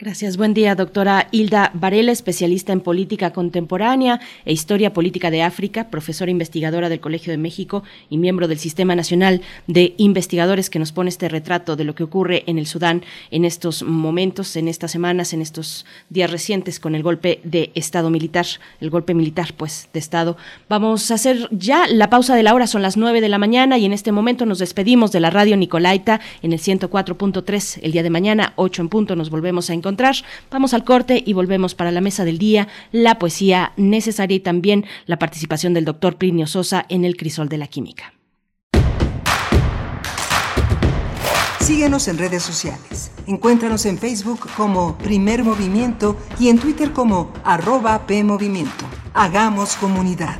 Gracias, 0.00 0.36
buen 0.36 0.54
día, 0.54 0.76
doctora 0.76 1.26
Hilda 1.32 1.72
Varela, 1.74 2.12
especialista 2.12 2.72
en 2.72 2.82
política 2.82 3.32
contemporánea 3.32 4.20
e 4.44 4.52
historia 4.52 4.92
política 4.92 5.28
de 5.28 5.42
África, 5.42 5.90
profesora 5.90 6.30
investigadora 6.30 6.88
del 6.88 7.00
Colegio 7.00 7.32
de 7.32 7.36
México 7.36 7.82
y 8.08 8.16
miembro 8.16 8.46
del 8.46 8.60
Sistema 8.60 8.94
Nacional 8.94 9.42
de 9.66 9.94
Investigadores 9.96 10.70
que 10.70 10.78
nos 10.78 10.92
pone 10.92 11.08
este 11.08 11.28
retrato 11.28 11.74
de 11.74 11.82
lo 11.82 11.96
que 11.96 12.04
ocurre 12.04 12.44
en 12.46 12.58
el 12.58 12.68
Sudán 12.68 13.02
en 13.32 13.44
estos 13.44 13.82
momentos, 13.82 14.54
en 14.54 14.68
estas 14.68 14.92
semanas, 14.92 15.32
en 15.32 15.42
estos 15.42 15.84
días 16.10 16.30
recientes 16.30 16.78
con 16.78 16.94
el 16.94 17.02
golpe 17.02 17.40
de 17.42 17.72
Estado 17.74 18.08
militar, 18.08 18.46
el 18.80 18.90
golpe 18.90 19.14
militar, 19.14 19.52
pues, 19.56 19.88
de 19.92 19.98
Estado. 19.98 20.36
Vamos 20.68 21.10
a 21.10 21.14
hacer 21.14 21.48
ya 21.50 21.88
la 21.88 22.08
pausa 22.08 22.36
de 22.36 22.44
la 22.44 22.54
hora, 22.54 22.68
son 22.68 22.82
las 22.82 22.96
nueve 22.96 23.20
de 23.20 23.28
la 23.28 23.38
mañana 23.38 23.78
y 23.78 23.84
en 23.84 23.92
este 23.92 24.12
momento 24.12 24.46
nos 24.46 24.60
despedimos 24.60 25.10
de 25.10 25.18
la 25.18 25.30
radio 25.30 25.56
Nicolaita 25.56 26.20
en 26.42 26.52
el 26.52 26.60
104.3. 26.60 27.80
El 27.82 27.90
día 27.90 28.04
de 28.04 28.10
mañana, 28.10 28.52
8 28.54 28.82
en 28.82 28.88
punto, 28.90 29.16
nos 29.16 29.30
volvemos 29.30 29.70
a 29.70 29.74
encontrar 29.74 29.87
Vamos 30.50 30.74
al 30.74 30.84
corte 30.84 31.22
y 31.24 31.32
volvemos 31.32 31.74
para 31.74 31.90
la 31.90 32.00
mesa 32.00 32.24
del 32.24 32.38
día, 32.38 32.68
la 32.92 33.18
poesía 33.18 33.72
necesaria 33.76 34.36
y 34.36 34.40
también 34.40 34.84
la 35.06 35.18
participación 35.18 35.74
del 35.74 35.84
doctor 35.84 36.16
Plinio 36.16 36.46
Sosa 36.46 36.84
en 36.88 37.04
el 37.04 37.16
crisol 37.16 37.48
de 37.48 37.58
la 37.58 37.66
química. 37.66 38.14
Síguenos 41.60 42.08
en 42.08 42.16
redes 42.16 42.42
sociales. 42.42 43.10
Encuéntranos 43.26 43.84
en 43.84 43.98
Facebook 43.98 44.48
como 44.56 44.96
Primer 44.96 45.44
Movimiento 45.44 46.16
y 46.38 46.48
en 46.48 46.58
Twitter 46.58 46.92
como 46.92 47.30
arroba 47.44 48.06
PMovimiento. 48.06 48.86
Hagamos 49.12 49.76
comunidad. 49.76 50.38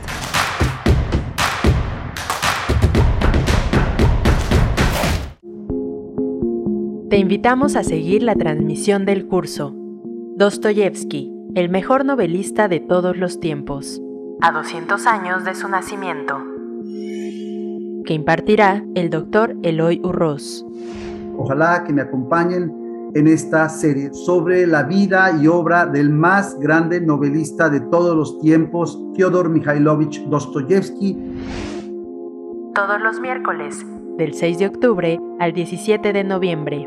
Te 7.10 7.16
invitamos 7.16 7.74
a 7.74 7.85
seguir 7.85 8.22
la 8.22 8.35
transmisión 8.35 9.06
del 9.06 9.26
curso 9.26 9.72
Dostoyevsky, 10.36 11.32
el 11.55 11.70
mejor 11.70 12.05
novelista 12.05 12.68
de 12.68 12.80
todos 12.80 13.16
los 13.16 13.40
tiempos, 13.40 14.02
a 14.43 14.52
200 14.52 15.06
años 15.06 15.43
de 15.43 15.55
su 15.55 15.70
nacimiento, 15.70 16.36
que 18.05 18.12
impartirá 18.12 18.85
el 18.94 19.09
doctor 19.09 19.56
Eloy 19.62 20.02
Urroz. 20.05 20.66
Ojalá 21.39 21.82
que 21.85 21.94
me 21.94 22.02
acompañen 22.02 23.10
en 23.14 23.26
esta 23.26 23.70
serie 23.70 24.12
sobre 24.12 24.66
la 24.66 24.82
vida 24.82 25.32
y 25.40 25.47
obra 25.47 25.86
del 25.86 26.10
más 26.10 26.59
grande 26.60 27.01
novelista 27.01 27.70
de 27.70 27.80
todos 27.80 28.14
los 28.14 28.39
tiempos, 28.40 29.02
Fyodor 29.16 29.48
Mikhailovich 29.48 30.22
Dostoyevsky. 30.24 31.16
Todos 32.74 33.01
los 33.01 33.18
miércoles, 33.18 33.82
del 34.18 34.35
6 34.35 34.59
de 34.59 34.66
octubre 34.66 35.18
al 35.40 35.55
17 35.55 36.12
de 36.12 36.24
noviembre 36.24 36.86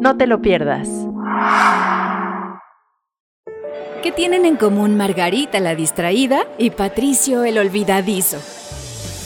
No 0.00 0.16
te 0.16 0.26
lo 0.26 0.42
pierdas. 0.42 0.88
¿Qué 4.02 4.10
tienen 4.12 4.44
en 4.44 4.56
común 4.56 4.96
Margarita 4.96 5.60
la 5.60 5.74
distraída 5.74 6.40
y 6.58 6.70
Patricio 6.70 7.44
el 7.44 7.58
olvidadizo? 7.58 8.63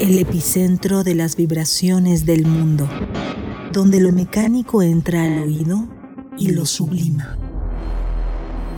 El 0.00 0.18
epicentro 0.18 1.04
de 1.04 1.14
las 1.14 1.36
vibraciones 1.36 2.24
del 2.24 2.46
mundo, 2.46 2.88
donde 3.70 4.00
lo 4.00 4.12
mecánico 4.12 4.80
entra 4.80 5.24
al 5.24 5.40
oído 5.40 5.86
y 6.38 6.52
lo 6.52 6.64
sublima. 6.64 7.36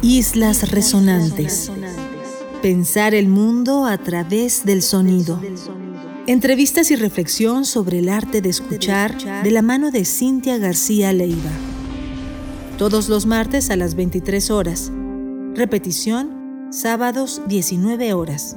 Islas 0.02 0.72
resonantes. 0.72 1.70
Pensar 2.60 3.14
el 3.14 3.28
mundo 3.28 3.86
a 3.86 3.98
través 3.98 4.64
del 4.64 4.82
sonido. 4.82 5.40
Entrevistas 6.26 6.90
y 6.90 6.96
reflexión 6.96 7.64
sobre 7.66 8.00
el 8.00 8.08
arte 8.08 8.40
de 8.40 8.48
escuchar 8.48 9.16
de 9.44 9.50
la 9.52 9.62
mano 9.62 9.92
de 9.92 10.04
Cintia 10.04 10.58
García 10.58 11.12
Leiva. 11.12 11.52
Todos 12.78 13.08
los 13.08 13.26
martes 13.26 13.70
a 13.70 13.76
las 13.76 13.94
23 13.94 14.50
horas. 14.50 14.90
Repetición, 15.54 16.66
sábados 16.72 17.42
19 17.46 18.12
horas. 18.12 18.56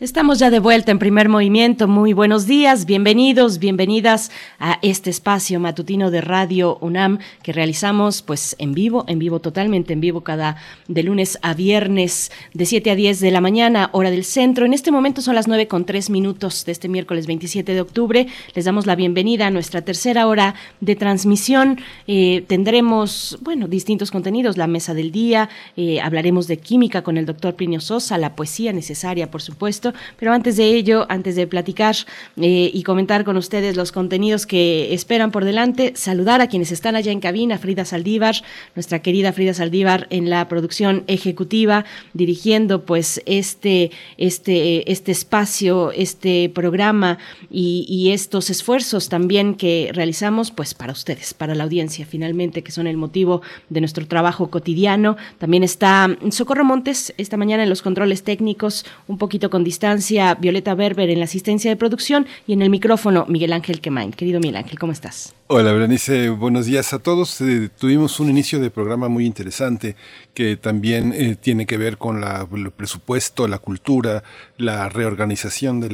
Estamos 0.00 0.38
ya 0.38 0.48
de 0.48 0.60
vuelta 0.60 0.92
en 0.92 0.98
primer 0.98 1.28
movimiento. 1.28 1.86
Muy 1.86 2.14
buenos 2.14 2.46
días, 2.46 2.86
bienvenidos, 2.86 3.58
bienvenidas 3.58 4.30
a 4.58 4.78
este 4.80 5.10
espacio 5.10 5.60
matutino 5.60 6.10
de 6.10 6.22
Radio 6.22 6.78
UNAM 6.80 7.18
que 7.42 7.52
realizamos 7.52 8.22
pues 8.22 8.56
en 8.58 8.72
vivo, 8.72 9.04
en 9.08 9.18
vivo 9.18 9.40
totalmente 9.40 9.92
en 9.92 10.00
vivo 10.00 10.22
cada 10.22 10.56
de 10.88 11.02
lunes 11.02 11.38
a 11.42 11.52
viernes 11.52 12.32
de 12.54 12.64
7 12.64 12.92
a 12.92 12.94
10 12.94 13.20
de 13.20 13.30
la 13.30 13.42
mañana, 13.42 13.90
hora 13.92 14.10
del 14.10 14.24
centro. 14.24 14.64
En 14.64 14.72
este 14.72 14.90
momento 14.90 15.20
son 15.20 15.34
las 15.34 15.48
9 15.48 15.68
con 15.68 15.84
3 15.84 16.08
minutos 16.08 16.64
de 16.64 16.72
este 16.72 16.88
miércoles 16.88 17.26
27 17.26 17.74
de 17.74 17.80
octubre. 17.82 18.26
Les 18.54 18.64
damos 18.64 18.86
la 18.86 18.96
bienvenida 18.96 19.48
a 19.48 19.50
nuestra 19.50 19.82
tercera 19.82 20.26
hora 20.28 20.54
de 20.80 20.96
transmisión. 20.96 21.78
Eh, 22.06 22.42
tendremos, 22.46 23.38
bueno, 23.42 23.68
distintos 23.68 24.10
contenidos, 24.10 24.56
la 24.56 24.66
mesa 24.66 24.94
del 24.94 25.12
día, 25.12 25.50
eh, 25.76 26.00
hablaremos 26.00 26.46
de 26.46 26.56
química 26.56 27.02
con 27.02 27.18
el 27.18 27.26
doctor 27.26 27.54
Plinio 27.54 27.82
Sosa, 27.82 28.16
la 28.16 28.34
poesía 28.34 28.72
necesaria, 28.72 29.30
por 29.30 29.42
supuesto 29.42 29.89
pero 30.18 30.32
antes 30.32 30.56
de 30.56 30.74
ello, 30.74 31.06
antes 31.08 31.36
de 31.36 31.46
platicar 31.46 31.96
eh, 32.36 32.70
y 32.72 32.82
comentar 32.82 33.24
con 33.24 33.36
ustedes 33.36 33.76
los 33.76 33.92
contenidos 33.92 34.46
que 34.46 34.92
esperan 34.94 35.30
por 35.30 35.44
delante, 35.44 35.92
saludar 35.96 36.40
a 36.40 36.48
quienes 36.48 36.72
están 36.72 36.96
allá 36.96 37.12
en 37.12 37.20
cabina, 37.20 37.58
Frida 37.58 37.84
Saldívar, 37.84 38.36
nuestra 38.74 39.00
querida 39.00 39.32
Frida 39.32 39.54
Saldívar 39.54 40.06
en 40.10 40.30
la 40.30 40.48
producción 40.48 41.04
ejecutiva, 41.06 41.84
dirigiendo 42.12 42.84
pues 42.84 43.22
este, 43.26 43.90
este, 44.16 44.90
este 44.90 45.12
espacio, 45.12 45.92
este 45.92 46.50
programa 46.54 47.18
y, 47.50 47.86
y 47.88 48.12
estos 48.12 48.50
esfuerzos 48.50 49.08
también 49.08 49.54
que 49.54 49.90
realizamos 49.92 50.50
pues 50.50 50.74
para 50.74 50.92
ustedes, 50.92 51.34
para 51.34 51.54
la 51.54 51.64
audiencia 51.64 52.06
finalmente, 52.06 52.62
que 52.62 52.72
son 52.72 52.86
el 52.86 52.96
motivo 52.96 53.42
de 53.68 53.80
nuestro 53.80 54.06
trabajo 54.06 54.50
cotidiano. 54.50 55.16
También 55.38 55.62
está 55.62 56.16
Socorro 56.30 56.64
Montes 56.64 57.14
esta 57.18 57.36
mañana 57.36 57.62
en 57.62 57.68
los 57.68 57.82
controles 57.82 58.22
técnicos, 58.22 58.84
un 59.08 59.18
poquito 59.18 59.50
con 59.50 59.64
distancia, 59.64 59.79
Violeta 60.38 60.74
Berber 60.74 61.08
en 61.08 61.18
la 61.18 61.24
asistencia 61.24 61.70
de 61.70 61.76
producción 61.76 62.26
y 62.46 62.52
en 62.52 62.62
el 62.62 62.70
micrófono 62.70 63.24
Miguel 63.28 63.52
Ángel 63.52 63.80
Quemain. 63.80 64.12
Querido 64.12 64.38
Miguel 64.40 64.56
Ángel, 64.56 64.78
¿cómo 64.78 64.92
estás? 64.92 65.34
Hola, 65.52 65.72
Berenice, 65.72 66.28
buenos 66.28 66.66
días 66.66 66.92
a 66.92 67.00
todos. 67.00 67.40
Eh, 67.40 67.70
tuvimos 67.76 68.20
un 68.20 68.30
inicio 68.30 68.60
de 68.60 68.70
programa 68.70 69.08
muy 69.08 69.26
interesante 69.26 69.96
que 70.32 70.56
también 70.56 71.12
eh, 71.12 71.34
tiene 71.34 71.66
que 71.66 71.76
ver 71.76 71.98
con 71.98 72.20
la, 72.20 72.46
el 72.54 72.70
presupuesto, 72.70 73.48
la 73.48 73.58
cultura, 73.58 74.22
la 74.58 74.88
reorganización 74.88 75.80
de, 75.80 75.90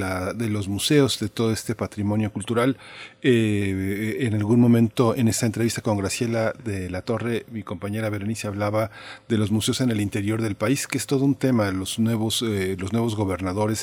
los 0.51 0.69
museos, 0.69 1.19
de 1.21 1.31
todo 1.31 1.53
este 1.53 1.75
patrimonio 1.75 2.31
cultural. 2.31 2.77
Eh, 3.23 4.19
en 4.21 4.35
algún 4.35 4.61
momento 4.61 5.17
en 5.17 5.27
esta 5.27 5.47
entrevista 5.47 5.81
con 5.81 5.97
Graciela 5.97 6.53
de 6.63 6.91
la 6.91 7.01
Torre, 7.01 7.47
mi 7.51 7.63
compañera 7.63 8.11
Berenice 8.11 8.49
hablaba 8.49 8.91
de 9.27 9.39
los 9.39 9.51
museos 9.51 9.81
en 9.81 9.91
el 9.91 10.03
interior 10.03 10.43
del 10.43 10.57
país, 10.57 10.87
que 10.87 10.99
es 10.99 11.07
todo 11.07 11.25
un 11.25 11.35
tema, 11.35 11.71
los 11.71 11.99
nuevos, 11.99 12.43
los 12.43 12.93
nuevos 12.93 13.17
gobernadores 13.17 13.76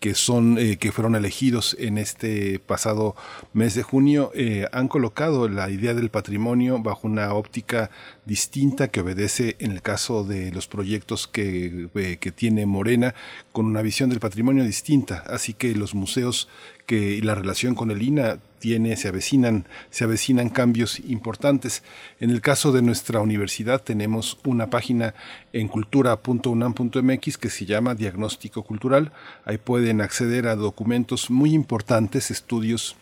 que 0.00 0.14
son 0.14 0.58
eh, 0.58 0.76
que 0.76 0.92
fueron 0.92 1.14
elegidos 1.14 1.76
en 1.78 1.98
este 1.98 2.58
pasado 2.58 3.16
mes 3.52 3.74
de 3.74 3.82
junio 3.82 4.30
eh, 4.34 4.66
han 4.72 4.88
colocado 4.88 5.48
la 5.48 5.70
idea 5.70 5.94
del 5.94 6.10
patrimonio 6.10 6.78
bajo 6.80 7.06
una 7.06 7.32
óptica 7.32 7.90
distinta 8.24 8.88
que 8.88 9.00
obedece 9.00 9.56
en 9.58 9.72
el 9.72 9.80
caso 9.82 10.24
de 10.24 10.52
los 10.52 10.66
proyectos 10.66 11.26
que, 11.26 11.88
eh, 11.94 12.18
que 12.20 12.32
tiene 12.32 12.66
Morena 12.66 13.14
con 13.52 13.66
una 13.66 13.82
visión 13.82 14.10
del 14.10 14.20
patrimonio 14.20 14.64
distinta. 14.64 15.24
Así 15.26 15.54
que 15.54 15.74
los 15.74 15.94
museos 15.94 16.48
que 16.86 17.20
la 17.22 17.34
relación 17.34 17.74
con 17.74 17.90
el 17.90 18.00
INA 18.00 18.38
tiene, 18.58 18.96
se 18.96 19.08
avecinan, 19.08 19.66
se 19.90 20.04
avecinan 20.04 20.48
cambios 20.48 21.00
importantes. 21.00 21.82
En 22.20 22.30
el 22.30 22.40
caso 22.40 22.72
de 22.72 22.82
nuestra 22.82 23.20
universidad 23.20 23.82
tenemos 23.82 24.38
una 24.44 24.70
página 24.70 25.14
en 25.52 25.68
cultura.unam.mx 25.68 27.38
que 27.38 27.50
se 27.50 27.66
llama 27.66 27.94
Diagnóstico 27.94 28.62
Cultural. 28.62 29.12
Ahí 29.44 29.58
pueden 29.58 30.00
acceder 30.00 30.46
a 30.46 30.56
documentos 30.56 31.30
muy 31.30 31.52
importantes, 31.52 32.30
estudios 32.30 32.96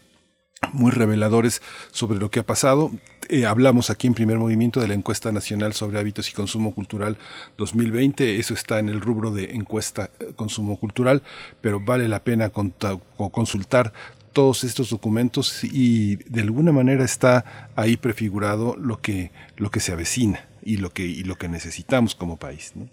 muy 0.73 0.91
reveladores 0.91 1.63
sobre 1.93 2.19
lo 2.19 2.31
que 2.31 2.41
ha 2.41 2.47
pasado. 2.47 2.91
Eh, 3.29 3.47
hablamos 3.47 3.91
aquí 3.91 4.07
en 4.07 4.15
primer 4.15 4.39
movimiento 4.39 4.81
de 4.81 4.89
la 4.89 4.95
encuesta 4.95 5.33
nacional 5.33 5.73
sobre 5.73 5.99
hábitos 5.99 6.29
y 6.31 6.33
consumo 6.33 6.75
cultural 6.75 7.17
2020. 7.57 8.39
Eso 8.39 8.55
está 8.55 8.79
en 8.79 8.89
el 8.89 9.01
rubro 9.01 9.31
de 9.31 9.53
encuesta 9.55 10.11
eh, 10.21 10.33
consumo 10.37 10.79
cultural, 10.79 11.23
pero 11.61 11.81
vale 11.81 12.09
la 12.09 12.23
pena 12.23 12.51
consultar 12.51 13.93
todos 14.33 14.65
estos 14.65 14.91
documentos 14.91 15.63
y 15.63 16.17
de 16.17 16.43
alguna 16.43 16.73
manera 16.73 17.05
está 17.05 17.71
ahí 17.77 17.97
prefigurado 17.97 18.77
lo 18.77 19.01
que, 19.01 19.31
lo 19.57 19.71
que 19.71 19.81
se 19.81 19.93
avecina 19.93 20.49
y 20.63 20.79
lo 20.79 20.91
que, 20.91 21.07
y 21.07 21.23
lo 21.23 21.37
que 21.37 21.49
necesitamos 21.49 22.15
como 22.15 22.37
país. 22.37 22.73
¿no? 22.75 22.89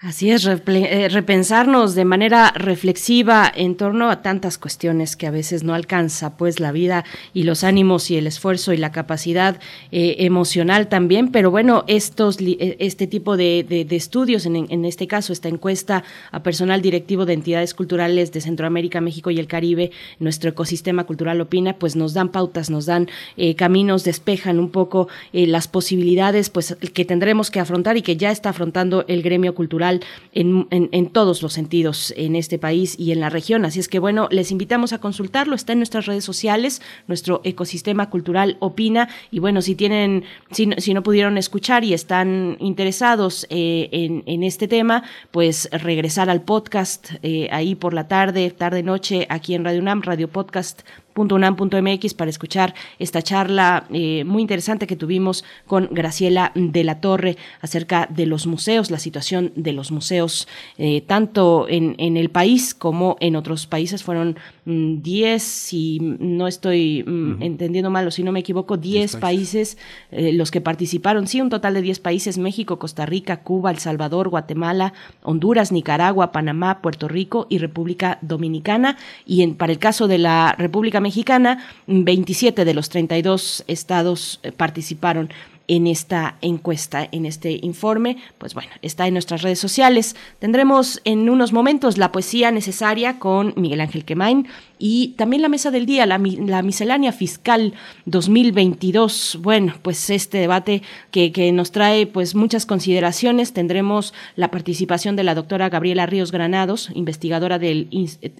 Así 0.00 0.30
es, 0.30 0.46
eh, 0.46 1.08
repensarnos 1.10 1.96
de 1.96 2.04
manera 2.04 2.52
reflexiva 2.54 3.52
en 3.52 3.74
torno 3.74 4.10
a 4.10 4.22
tantas 4.22 4.56
cuestiones 4.56 5.16
que 5.16 5.26
a 5.26 5.32
veces 5.32 5.64
no 5.64 5.74
alcanza, 5.74 6.36
pues 6.36 6.60
la 6.60 6.70
vida 6.70 7.04
y 7.34 7.42
los 7.42 7.64
ánimos 7.64 8.08
y 8.12 8.16
el 8.16 8.28
esfuerzo 8.28 8.72
y 8.72 8.76
la 8.76 8.92
capacidad 8.92 9.58
eh, 9.90 10.14
emocional 10.20 10.86
también. 10.86 11.32
Pero 11.32 11.50
bueno, 11.50 11.82
estos, 11.88 12.40
eh, 12.40 12.76
este 12.78 13.08
tipo 13.08 13.36
de, 13.36 13.66
de, 13.68 13.96
estudios, 13.96 14.46
en, 14.46 14.70
en, 14.70 14.84
este 14.84 15.08
caso, 15.08 15.32
esta 15.32 15.48
encuesta 15.48 16.04
a 16.30 16.44
personal 16.44 16.80
directivo 16.80 17.26
de 17.26 17.32
entidades 17.32 17.74
culturales 17.74 18.30
de 18.30 18.40
Centroamérica, 18.40 19.00
México 19.00 19.32
y 19.32 19.40
el 19.40 19.48
Caribe, 19.48 19.90
nuestro 20.20 20.50
ecosistema 20.50 21.06
cultural 21.06 21.40
opina, 21.40 21.72
pues 21.72 21.96
nos 21.96 22.14
dan 22.14 22.28
pautas, 22.28 22.70
nos 22.70 22.86
dan 22.86 23.08
caminos, 23.56 24.04
despejan 24.04 24.60
un 24.60 24.70
poco 24.70 25.08
las 25.32 25.66
posibilidades, 25.66 26.50
pues 26.50 26.76
que 26.94 27.04
tendremos 27.04 27.50
que 27.50 27.58
afrontar 27.58 27.96
y 27.96 28.02
que 28.02 28.16
ya 28.16 28.30
está 28.30 28.50
afrontando 28.50 29.04
el 29.08 29.22
gremio 29.22 29.56
cultural 29.56 29.87
en, 30.32 31.10
todos 31.10 31.42
los 31.42 31.52
sentidos 31.52 32.12
en 32.16 32.36
este 32.36 32.58
país 32.58 32.94
y 32.98 33.12
en 33.12 33.20
la 33.20 33.30
región. 33.30 33.64
Así 33.64 33.80
es 33.80 33.88
que 33.88 33.98
bueno, 33.98 34.28
les 34.30 34.50
invitamos 34.50 34.92
a 34.92 34.98
consultarlo, 34.98 35.54
está 35.54 35.72
en 35.72 35.78
nuestras 35.78 36.06
redes 36.06 36.24
sociales, 36.24 36.82
nuestro 37.06 37.40
ecosistema 37.44 38.10
cultural 38.10 38.56
opina. 38.60 39.08
Y 39.30 39.40
bueno, 39.40 39.62
si 39.62 39.74
tienen, 39.74 40.24
si, 40.50 40.70
si 40.78 40.94
no 40.94 41.02
pudieron 41.02 41.38
escuchar 41.38 41.84
y 41.84 41.94
están 41.94 42.56
interesados 42.60 43.46
eh, 43.50 43.88
en, 43.92 44.42
este 44.42 44.68
tema, 44.68 45.02
pues 45.30 45.68
regresar 45.72 46.30
al 46.30 46.42
podcast 46.42 47.12
eh, 47.22 47.48
ahí 47.50 47.74
por 47.74 47.94
la 47.94 48.08
tarde, 48.08 48.50
tarde, 48.50 48.82
noche, 48.82 49.26
aquí 49.28 49.54
en 49.54 49.64
Radio 49.64 49.80
UNAM, 49.80 50.02
Radio 50.02 50.28
Podcast 50.28 50.82
unam.mx 51.18 52.14
para 52.14 52.30
escuchar 52.30 52.74
esta 52.98 53.22
charla 53.22 53.86
eh, 53.92 54.24
muy 54.24 54.42
interesante 54.42 54.86
que 54.86 54.96
tuvimos 54.96 55.44
con 55.66 55.88
Graciela 55.90 56.52
de 56.54 56.84
la 56.84 57.00
Torre 57.00 57.36
acerca 57.60 58.06
de 58.10 58.26
los 58.26 58.46
museos, 58.46 58.90
la 58.90 58.98
situación 58.98 59.52
de 59.56 59.72
los 59.72 59.90
museos, 59.90 60.48
eh, 60.78 61.00
tanto 61.02 61.66
en, 61.68 61.94
en, 61.98 62.16
el 62.16 62.30
país 62.30 62.74
como 62.74 63.16
en 63.20 63.36
otros 63.36 63.66
países. 63.66 64.02
Fueron 64.02 64.36
10, 64.68 65.42
si 65.42 65.98
no 66.00 66.46
estoy 66.46 67.02
mm, 67.02 67.42
entendiendo 67.42 67.90
mal 67.90 68.06
o 68.06 68.10
si 68.10 68.22
no 68.22 68.32
me 68.32 68.40
equivoco, 68.40 68.76
10 68.76 69.16
países, 69.16 69.78
eh, 70.10 70.32
los 70.32 70.50
que 70.50 70.60
participaron, 70.60 71.26
sí, 71.26 71.40
un 71.40 71.48
total 71.48 71.74
de 71.74 71.82
10 71.82 72.00
países, 72.00 72.36
México, 72.36 72.78
Costa 72.78 73.06
Rica, 73.06 73.42
Cuba, 73.42 73.70
El 73.70 73.78
Salvador, 73.78 74.28
Guatemala, 74.28 74.92
Honduras, 75.22 75.72
Nicaragua, 75.72 76.32
Panamá, 76.32 76.82
Puerto 76.82 77.08
Rico 77.08 77.46
y 77.48 77.58
República 77.58 78.18
Dominicana. 78.20 78.98
Y 79.24 79.42
en, 79.42 79.54
para 79.54 79.72
el 79.72 79.78
caso 79.78 80.06
de 80.06 80.18
la 80.18 80.54
República 80.58 81.00
Mexicana, 81.00 81.64
27 81.86 82.64
de 82.64 82.74
los 82.74 82.90
32 82.90 83.64
estados 83.66 84.40
eh, 84.42 84.52
participaron 84.52 85.30
en 85.68 85.86
esta 85.86 86.36
encuesta, 86.40 87.08
en 87.12 87.26
este 87.26 87.60
informe. 87.62 88.16
Pues 88.38 88.54
bueno, 88.54 88.70
está 88.82 89.06
en 89.06 89.14
nuestras 89.14 89.42
redes 89.42 89.60
sociales. 89.60 90.16
Tendremos 90.38 91.00
en 91.04 91.28
unos 91.28 91.52
momentos 91.52 91.98
la 91.98 92.10
poesía 92.10 92.50
necesaria 92.50 93.18
con 93.18 93.52
Miguel 93.56 93.80
Ángel 93.80 94.04
Quemain 94.04 94.48
y 94.78 95.14
también 95.16 95.42
la 95.42 95.48
mesa 95.48 95.70
del 95.70 95.86
día, 95.86 96.06
la, 96.06 96.18
miscelánea 96.18 97.12
fiscal 97.12 97.74
2022. 98.06 99.38
Bueno, 99.42 99.74
pues 99.82 100.10
este 100.10 100.38
debate 100.38 100.82
que, 101.10 101.32
que, 101.32 101.50
nos 101.52 101.72
trae 101.72 102.06
pues 102.06 102.34
muchas 102.34 102.66
consideraciones. 102.66 103.52
Tendremos 103.52 104.14
la 104.36 104.50
participación 104.50 105.16
de 105.16 105.24
la 105.24 105.34
doctora 105.34 105.68
Gabriela 105.68 106.06
Ríos 106.06 106.32
Granados, 106.32 106.90
investigadora, 106.94 107.58
del, 107.58 107.88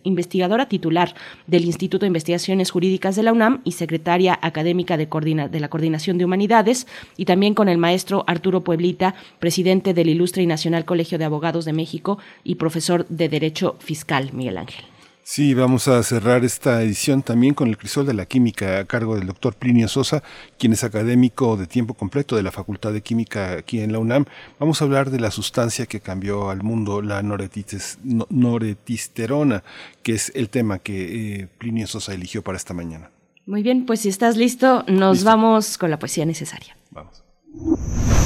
investigadora 0.05 0.69
titular 0.69 1.15
del 1.47 1.65
Instituto 1.65 2.01
de 2.01 2.09
Investigaciones 2.09 2.71
Jurídicas 2.71 3.17
de 3.17 3.23
la 3.23 3.33
UNAM 3.33 3.61
y 3.65 3.73
secretaria 3.73 4.39
académica 4.41 4.97
de, 4.97 5.09
de 5.51 5.61
la 5.61 5.69
Coordinación 5.69 6.19
de 6.19 6.25
Humanidades, 6.25 6.87
y 7.17 7.25
también 7.25 7.55
con 7.55 7.69
el 7.69 7.79
maestro 7.79 8.25
Arturo 8.27 8.63
Pueblita, 8.63 9.15
presidente 9.39 9.95
del 9.95 10.09
Ilustre 10.09 10.43
y 10.43 10.47
Nacional 10.47 10.85
Colegio 10.85 11.19
de 11.19 11.25
Abogados 11.25 11.65
de 11.65 11.73
México 11.73 12.19
y 12.45 12.57
profesor 12.57 13.07
de 13.09 13.29
Derecho 13.29 13.77
Fiscal, 13.81 14.31
Miguel 14.33 14.59
Ángel. 14.59 14.85
Sí, 15.31 15.53
vamos 15.53 15.89
a 15.89 16.03
cerrar 16.03 16.43
esta 16.43 16.83
edición 16.83 17.23
también 17.23 17.53
con 17.53 17.69
el 17.69 17.77
crisol 17.77 18.07
de 18.07 18.15
la 18.15 18.25
química 18.25 18.79
a 18.79 18.87
cargo 18.87 19.15
del 19.15 19.27
doctor 19.27 19.55
Plinio 19.55 19.87
Sosa, 19.87 20.23
quien 20.59 20.73
es 20.73 20.85
académico 20.85 21.59
de 21.59 21.67
tiempo 21.67 21.93
completo 21.93 22.35
de 22.35 22.43
la 22.43 22.51
Facultad 22.51 22.95
de 22.95 23.03
Química 23.03 23.53
aquí 23.53 23.81
en 23.81 23.93
la 23.93 23.99
UNAM. 23.99 24.25
Vamos 24.59 24.81
a 24.81 24.87
hablar 24.87 25.11
de 25.11 25.21
la 25.21 25.31
sustancia 25.31 25.85
que 25.85 26.01
cambió 26.01 26.49
al 26.49 26.63
mundo, 26.63 27.03
la 27.03 27.23
noretisterona, 27.23 29.63
que 30.03 30.15
es 30.15 30.33
el 30.35 30.49
tema 30.49 30.79
que 30.79 31.41
eh, 31.41 31.49
Plinio 31.59 31.87
Sosa 31.87 32.15
eligió 32.15 32.43
para 32.43 32.57
esta 32.57 32.73
mañana. 32.73 33.11
Muy 33.45 33.63
bien, 33.63 33.85
pues 33.85 34.01
si 34.01 34.09
estás 34.09 34.39
listo, 34.39 34.87
nos 34.89 35.25
vamos 35.25 35.77
con 35.77 35.91
la 35.91 35.99
poesía 35.99 36.25
necesaria. 36.25 36.75
Vamos. 36.91 37.23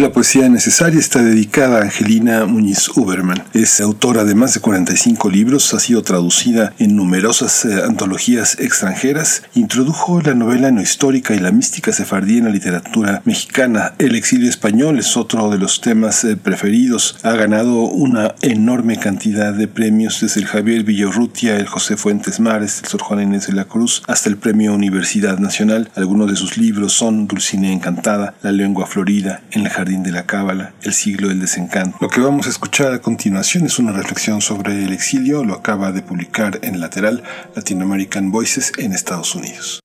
La 0.00 0.12
poesía 0.12 0.48
necesaria 0.48 1.00
está 1.00 1.22
dedicada 1.22 1.78
a 1.78 1.82
Angelina 1.82 2.46
Muñiz 2.46 2.88
Uberman. 2.94 3.42
Es 3.52 3.80
autora 3.80 4.24
de 4.24 4.36
más 4.36 4.54
de 4.54 4.60
45 4.60 5.28
libros, 5.28 5.74
ha 5.74 5.80
sido 5.80 6.02
traducida 6.02 6.72
en 6.78 6.94
numerosas 6.94 7.64
eh, 7.64 7.82
antologías 7.82 8.60
extranjeras, 8.60 9.42
introdujo 9.54 10.20
la 10.20 10.34
novela 10.34 10.70
no 10.70 10.80
histórica 10.80 11.34
y 11.34 11.40
la 11.40 11.50
mística 11.50 11.92
sefardí 11.92 12.38
en 12.38 12.44
la 12.44 12.50
literatura 12.50 13.22
mexicana. 13.24 13.94
El 13.98 14.14
exilio 14.14 14.48
español 14.48 15.00
es 15.00 15.16
otro 15.16 15.50
de 15.50 15.58
los 15.58 15.80
temas 15.80 16.22
eh, 16.22 16.36
preferidos. 16.36 17.16
Ha 17.24 17.32
ganado 17.32 17.80
una 17.80 18.36
enorme 18.42 18.98
cantidad 18.98 19.52
de 19.52 19.66
premios, 19.66 20.20
desde 20.20 20.40
el 20.40 20.46
Javier 20.46 20.84
Villarrutia, 20.84 21.56
el 21.56 21.66
José 21.66 21.96
Fuentes 21.96 22.38
Mares, 22.38 22.82
el 22.82 22.88
Sor 22.88 23.02
Juan 23.02 23.22
Inés 23.22 23.48
de 23.48 23.54
la 23.54 23.64
Cruz, 23.64 24.02
hasta 24.06 24.28
el 24.28 24.36
Premio 24.36 24.74
Universidad 24.74 25.38
Nacional. 25.38 25.90
Algunos 25.96 26.30
de 26.30 26.36
sus 26.36 26.56
libros 26.56 26.92
son 26.92 27.26
Dulcinea 27.26 27.72
Encantada, 27.72 28.34
La 28.42 28.52
Lengua 28.52 28.86
Florida, 28.86 29.42
En 29.50 29.62
el 29.62 29.70
Jardín 29.70 29.87
de 29.96 30.12
la 30.12 30.26
Cábala, 30.26 30.74
El 30.82 30.92
siglo 30.92 31.28
del 31.28 31.40
desencanto. 31.40 31.96
Lo 32.00 32.10
que 32.10 32.20
vamos 32.20 32.46
a 32.46 32.50
escuchar 32.50 32.92
a 32.92 33.00
continuación 33.00 33.64
es 33.64 33.78
una 33.78 33.92
reflexión 33.92 34.42
sobre 34.42 34.84
el 34.84 34.92
exilio, 34.92 35.44
lo 35.44 35.54
acaba 35.54 35.92
de 35.92 36.02
publicar 36.02 36.58
en 36.62 36.78
Lateral 36.78 37.24
Latin 37.56 37.80
American 37.80 38.30
Voices 38.30 38.72
en 38.76 38.92
Estados 38.92 39.34
Unidos. 39.34 39.80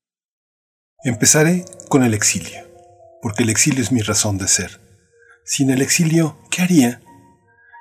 Empezaré 1.05 1.63
con 1.87 2.03
el 2.03 2.13
exilio, 2.13 2.67
porque 3.21 3.43
el 3.43 3.49
exilio 3.49 3.81
es 3.81 3.93
mi 3.93 4.01
razón 4.01 4.37
de 4.37 4.49
ser. 4.49 4.81
Sin 5.45 5.69
el 5.69 5.81
exilio, 5.81 6.37
¿qué 6.51 6.63
haría? 6.63 7.01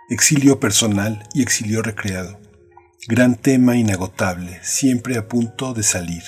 Exilio 0.09 0.61
personal 0.61 1.29
y 1.35 1.43
exilio 1.43 1.83
recreado. 1.83 2.41
Gran 3.09 3.35
tema 3.35 3.75
inagotable, 3.75 4.61
siempre 4.63 5.19
a 5.19 5.27
punto 5.27 5.75
de 5.75 5.83
salir, 5.83 6.23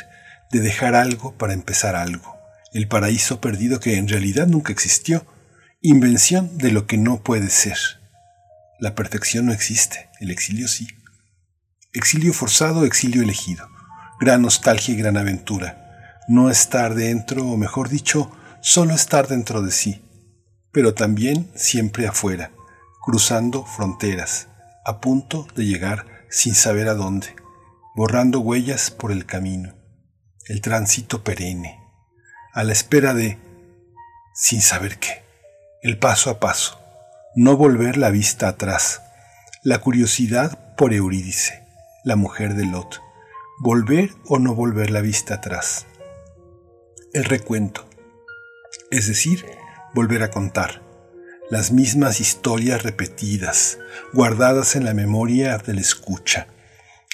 de 0.50 0.58
dejar 0.58 0.96
algo 0.96 1.36
para 1.38 1.52
empezar 1.52 1.94
algo. 1.94 2.36
El 2.72 2.88
paraíso 2.88 3.40
perdido 3.40 3.78
que 3.78 3.96
en 3.96 4.08
realidad 4.08 4.48
nunca 4.48 4.72
existió, 4.72 5.24
Invención 5.86 6.56
de 6.56 6.72
lo 6.72 6.86
que 6.86 6.96
no 6.96 7.22
puede 7.22 7.50
ser. 7.50 7.76
La 8.78 8.94
perfección 8.94 9.44
no 9.44 9.52
existe, 9.52 10.08
el 10.18 10.30
exilio 10.30 10.66
sí. 10.66 10.88
Exilio 11.92 12.32
forzado, 12.32 12.86
exilio 12.86 13.22
elegido. 13.22 13.68
Gran 14.18 14.40
nostalgia 14.40 14.94
y 14.94 14.96
gran 14.96 15.18
aventura. 15.18 16.22
No 16.26 16.48
estar 16.48 16.94
dentro, 16.94 17.46
o 17.46 17.58
mejor 17.58 17.90
dicho, 17.90 18.34
solo 18.62 18.94
estar 18.94 19.28
dentro 19.28 19.60
de 19.60 19.72
sí, 19.72 20.00
pero 20.72 20.94
también 20.94 21.52
siempre 21.54 22.06
afuera, 22.06 22.50
cruzando 23.04 23.66
fronteras, 23.66 24.48
a 24.86 25.02
punto 25.02 25.46
de 25.54 25.66
llegar 25.66 26.06
sin 26.30 26.54
saber 26.54 26.88
a 26.88 26.94
dónde, 26.94 27.36
borrando 27.94 28.40
huellas 28.40 28.90
por 28.90 29.12
el 29.12 29.26
camino, 29.26 29.74
el 30.46 30.62
tránsito 30.62 31.22
perenne, 31.22 31.78
a 32.54 32.64
la 32.64 32.72
espera 32.72 33.12
de 33.12 33.38
sin 34.32 34.62
saber 34.62 34.98
qué 34.98 35.23
el 35.84 35.98
paso 35.98 36.30
a 36.30 36.40
paso, 36.40 36.80
no 37.36 37.58
volver 37.58 37.98
la 37.98 38.08
vista 38.08 38.48
atrás, 38.48 39.02
la 39.62 39.80
curiosidad 39.80 40.74
por 40.76 40.94
Eurídice, 40.94 41.62
la 42.04 42.16
mujer 42.16 42.54
de 42.54 42.64
Lot, 42.64 43.02
volver 43.60 44.12
o 44.24 44.38
no 44.38 44.54
volver 44.54 44.90
la 44.90 45.02
vista 45.02 45.34
atrás, 45.34 45.84
el 47.12 47.24
recuento, 47.24 47.86
es 48.90 49.08
decir, 49.08 49.44
volver 49.94 50.22
a 50.22 50.30
contar, 50.30 50.80
las 51.50 51.70
mismas 51.70 52.18
historias 52.18 52.82
repetidas, 52.82 53.76
guardadas 54.14 54.76
en 54.76 54.86
la 54.86 54.94
memoria 54.94 55.58
del 55.58 55.78
escucha. 55.78 56.46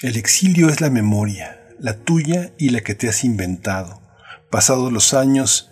El 0.01 0.15
exilio 0.15 0.69
es 0.69 0.79
la 0.79 0.89
memoria, 0.89 1.67
la 1.77 1.97
tuya 1.97 2.53
y 2.57 2.69
la 2.69 2.79
que 2.79 2.95
te 2.95 3.09
has 3.09 3.25
inventado. 3.25 4.01
Pasados 4.49 4.93
los 4.93 5.13
años, 5.13 5.71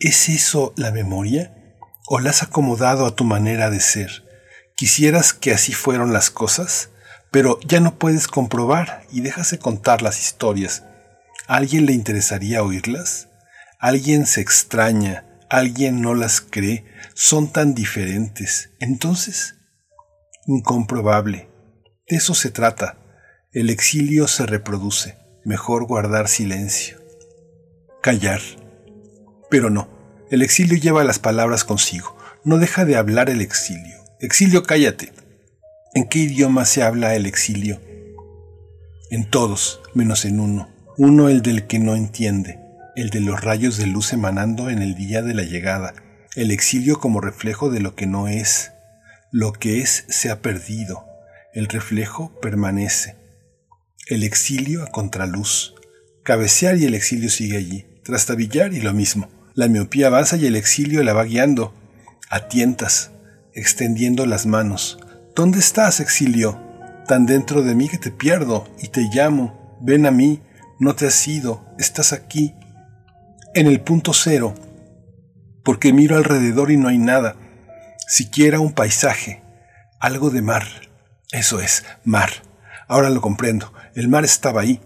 ¿es 0.00 0.28
eso 0.28 0.74
la 0.76 0.90
memoria? 0.90 1.54
O 2.12 2.18
la 2.18 2.30
has 2.30 2.42
acomodado 2.42 3.06
a 3.06 3.14
tu 3.14 3.22
manera 3.22 3.70
de 3.70 3.78
ser. 3.78 4.24
Quisieras 4.74 5.32
que 5.32 5.52
así 5.52 5.72
fueron 5.72 6.12
las 6.12 6.28
cosas, 6.28 6.90
pero 7.30 7.60
ya 7.60 7.78
no 7.78 7.98
puedes 7.98 8.26
comprobar 8.26 9.04
y 9.12 9.20
dejas 9.20 9.52
de 9.52 9.60
contar 9.60 10.02
las 10.02 10.18
historias. 10.18 10.82
¿A 11.46 11.54
alguien 11.54 11.86
le 11.86 11.92
interesaría 11.92 12.64
oírlas? 12.64 13.28
¿Alguien 13.78 14.26
se 14.26 14.40
extraña? 14.40 15.24
¿Alguien 15.48 16.00
no 16.00 16.16
las 16.16 16.40
cree? 16.40 16.84
Son 17.14 17.52
tan 17.52 17.76
diferentes. 17.76 18.70
Entonces, 18.80 19.54
incomprobable. 20.48 21.48
De 22.08 22.16
eso 22.16 22.34
se 22.34 22.50
trata. 22.50 22.98
El 23.52 23.70
exilio 23.70 24.26
se 24.26 24.46
reproduce. 24.46 25.16
Mejor 25.44 25.86
guardar 25.86 26.26
silencio. 26.26 26.98
Callar. 28.02 28.40
Pero 29.48 29.70
no. 29.70 29.99
El 30.30 30.42
exilio 30.42 30.78
lleva 30.78 31.02
las 31.02 31.18
palabras 31.18 31.64
consigo. 31.64 32.16
No 32.44 32.58
deja 32.58 32.84
de 32.84 32.94
hablar 32.94 33.30
el 33.30 33.40
exilio. 33.40 33.96
Exilio, 34.20 34.62
cállate. 34.62 35.12
¿En 35.92 36.08
qué 36.08 36.20
idioma 36.20 36.66
se 36.66 36.84
habla 36.84 37.16
el 37.16 37.26
exilio? 37.26 37.80
En 39.10 39.28
todos, 39.28 39.80
menos 39.92 40.24
en 40.24 40.38
uno. 40.38 40.68
Uno 40.96 41.28
el 41.28 41.42
del 41.42 41.66
que 41.66 41.80
no 41.80 41.96
entiende, 41.96 42.60
el 42.94 43.10
de 43.10 43.18
los 43.18 43.40
rayos 43.40 43.76
de 43.76 43.88
luz 43.88 44.12
emanando 44.12 44.70
en 44.70 44.82
el 44.82 44.94
día 44.94 45.20
de 45.22 45.34
la 45.34 45.42
llegada. 45.42 45.94
El 46.36 46.52
exilio 46.52 47.00
como 47.00 47.20
reflejo 47.20 47.68
de 47.68 47.80
lo 47.80 47.96
que 47.96 48.06
no 48.06 48.28
es. 48.28 48.70
Lo 49.32 49.52
que 49.52 49.80
es 49.80 50.04
se 50.08 50.30
ha 50.30 50.42
perdido. 50.42 51.06
El 51.52 51.66
reflejo 51.66 52.38
permanece. 52.40 53.16
El 54.06 54.22
exilio 54.22 54.84
a 54.84 54.92
contraluz. 54.92 55.74
Cabecear 56.22 56.76
y 56.76 56.84
el 56.84 56.94
exilio 56.94 57.30
sigue 57.30 57.56
allí. 57.56 57.84
Trastabillar 58.04 58.72
y 58.74 58.80
lo 58.80 58.92
mismo. 58.92 59.28
La 59.54 59.68
miopía 59.68 60.08
avanza 60.08 60.36
y 60.36 60.46
el 60.46 60.56
exilio 60.56 61.02
la 61.02 61.12
va 61.12 61.24
guiando. 61.24 61.74
A 62.28 62.48
tientas, 62.48 63.10
extendiendo 63.52 64.26
las 64.26 64.46
manos. 64.46 64.98
¿Dónde 65.34 65.58
estás, 65.58 66.00
exilio? 66.00 66.60
Tan 67.06 67.26
dentro 67.26 67.62
de 67.62 67.74
mí 67.74 67.88
que 67.88 67.98
te 67.98 68.10
pierdo 68.10 68.68
y 68.80 68.88
te 68.88 69.08
llamo. 69.12 69.78
Ven 69.80 70.06
a 70.06 70.10
mí, 70.10 70.42
no 70.78 70.94
te 70.94 71.06
has 71.06 71.26
ido, 71.26 71.66
estás 71.78 72.12
aquí. 72.12 72.54
En 73.54 73.66
el 73.66 73.80
punto 73.80 74.12
cero. 74.12 74.54
porque 75.64 75.92
miro 75.92 76.16
alrededor 76.16 76.70
y 76.70 76.76
no 76.76 76.88
hay 76.88 76.98
nada, 76.98 77.36
siquiera 78.08 78.60
un 78.60 78.72
paisaje, 78.72 79.42
algo 80.00 80.30
de 80.30 80.42
mar. 80.42 80.64
Eso 81.32 81.60
es, 81.60 81.84
mar. 82.04 82.30
Ahora 82.88 83.10
lo 83.10 83.20
comprendo, 83.20 83.72
el 83.94 84.08
mar 84.08 84.24
estaba 84.24 84.62
ahí, 84.62 84.80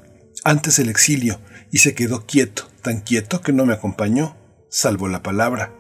antes 0.44 0.76
del 0.76 0.90
exilio, 0.90 1.40
y 1.70 1.78
se 1.78 1.94
quedó 1.94 2.26
quieto, 2.26 2.68
tan 2.82 3.00
quieto 3.00 3.40
que 3.40 3.52
no 3.52 3.64
me 3.64 3.72
acompañó, 3.72 4.36
salvo 4.74 5.06
la 5.06 5.22
palabra, 5.22 5.72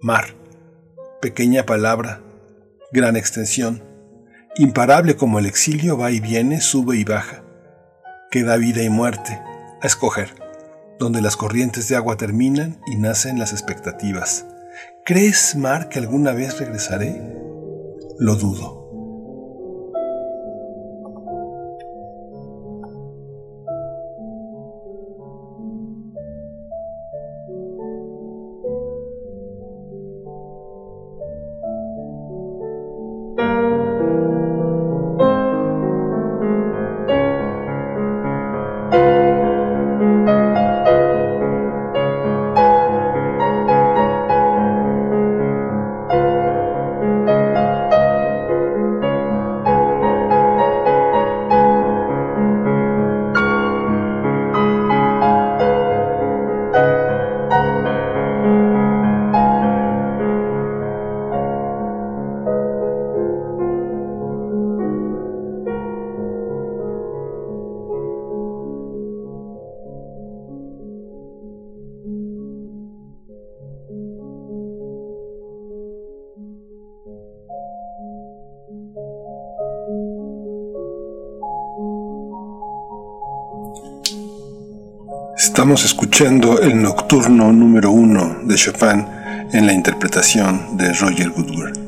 mar. 0.00 0.36
Pequeña 1.20 1.66
palabra, 1.66 2.22
gran 2.92 3.16
extensión, 3.16 3.82
imparable 4.54 5.16
como 5.16 5.40
el 5.40 5.46
exilio 5.46 5.98
va 5.98 6.12
y 6.12 6.20
viene, 6.20 6.60
sube 6.60 6.96
y 6.96 7.02
baja. 7.02 7.42
Queda 8.30 8.56
vida 8.56 8.84
y 8.84 8.90
muerte, 8.90 9.42
a 9.82 9.86
escoger, 9.88 10.36
donde 11.00 11.20
las 11.20 11.36
corrientes 11.36 11.88
de 11.88 11.96
agua 11.96 12.16
terminan 12.16 12.80
y 12.86 12.94
nacen 12.94 13.40
las 13.40 13.50
expectativas. 13.52 14.46
¿Crees, 15.04 15.56
mar, 15.56 15.88
que 15.88 15.98
alguna 15.98 16.30
vez 16.30 16.60
regresaré? 16.60 17.20
Lo 18.20 18.36
dudo. 18.36 18.77
Escuchando 85.84 86.60
el 86.60 86.82
nocturno 86.82 87.52
número 87.52 87.92
uno 87.92 88.38
de 88.42 88.56
Chopin 88.56 89.06
en 89.52 89.66
la 89.66 89.72
interpretación 89.72 90.76
de 90.76 90.92
Roger 90.92 91.30
Woodward. 91.30 91.87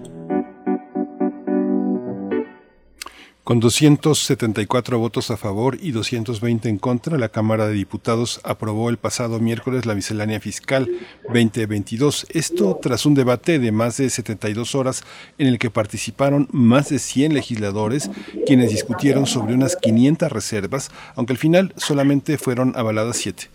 Con 3.51 3.59
274 3.59 4.97
votos 4.97 5.29
a 5.29 5.35
favor 5.35 5.77
y 5.81 5.91
220 5.91 6.69
en 6.69 6.77
contra, 6.77 7.17
la 7.17 7.27
Cámara 7.27 7.67
de 7.67 7.73
Diputados 7.73 8.39
aprobó 8.45 8.89
el 8.89 8.95
pasado 8.95 9.41
miércoles 9.41 9.85
la 9.85 9.93
miscelánea 9.93 10.39
fiscal 10.39 10.89
2022. 11.25 12.27
Esto 12.29 12.79
tras 12.81 13.05
un 13.05 13.13
debate 13.13 13.59
de 13.59 13.73
más 13.73 13.97
de 13.97 14.09
72 14.09 14.73
horas 14.73 15.03
en 15.37 15.47
el 15.47 15.59
que 15.59 15.69
participaron 15.69 16.47
más 16.53 16.87
de 16.87 16.99
100 16.99 17.33
legisladores 17.33 18.09
quienes 18.47 18.71
discutieron 18.71 19.25
sobre 19.25 19.53
unas 19.53 19.75
500 19.75 20.31
reservas, 20.31 20.89
aunque 21.15 21.33
al 21.33 21.37
final 21.37 21.73
solamente 21.75 22.37
fueron 22.37 22.71
avaladas 22.77 23.17
7. 23.17 23.49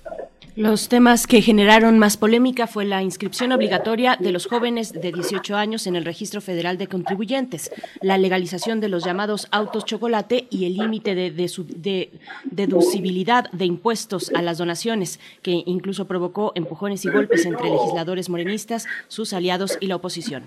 Los 0.57 0.89
temas 0.89 1.27
que 1.27 1.43
generaron 1.43 1.99
más 1.99 2.17
polémica 2.17 2.67
fue 2.67 2.87
la 2.87 3.03
inscripción 3.03 3.53
obligatoria 3.53 4.17
de 4.19 4.33
los 4.33 4.47
jóvenes 4.47 4.91
de 4.91 5.13
18 5.13 5.55
años 5.55 5.87
en 5.87 5.97
el 5.97 6.07
Registro 6.07 6.41
Federal 6.41 6.79
de 6.79 6.87
Contribuyentes, 6.87 7.71
la 8.01 8.17
legalización 8.17 8.81
de 8.81 8.89
los 8.89 9.05
llamados 9.05 9.49
autos 9.51 9.85
chocolate 9.85 10.47
y 10.49 10.65
el 10.65 10.79
límite 10.79 11.15
de, 11.15 11.31
de, 11.31 12.11
deducibilidad 12.45 13.51
de 13.53 13.67
impuestos 13.67 14.33
a 14.35 14.41
las 14.41 14.57
donaciones, 14.57 15.21
que 15.43 15.63
incluso 15.67 16.07
provocó 16.07 16.53
empujones 16.55 17.05
y 17.05 17.11
golpes 17.11 17.45
entre 17.45 17.69
legisladores 17.69 18.31
morenistas, 18.31 18.87
sus 19.09 19.35
aliados 19.35 19.77
y 19.81 19.89
la 19.89 19.97
oposición. 19.97 20.45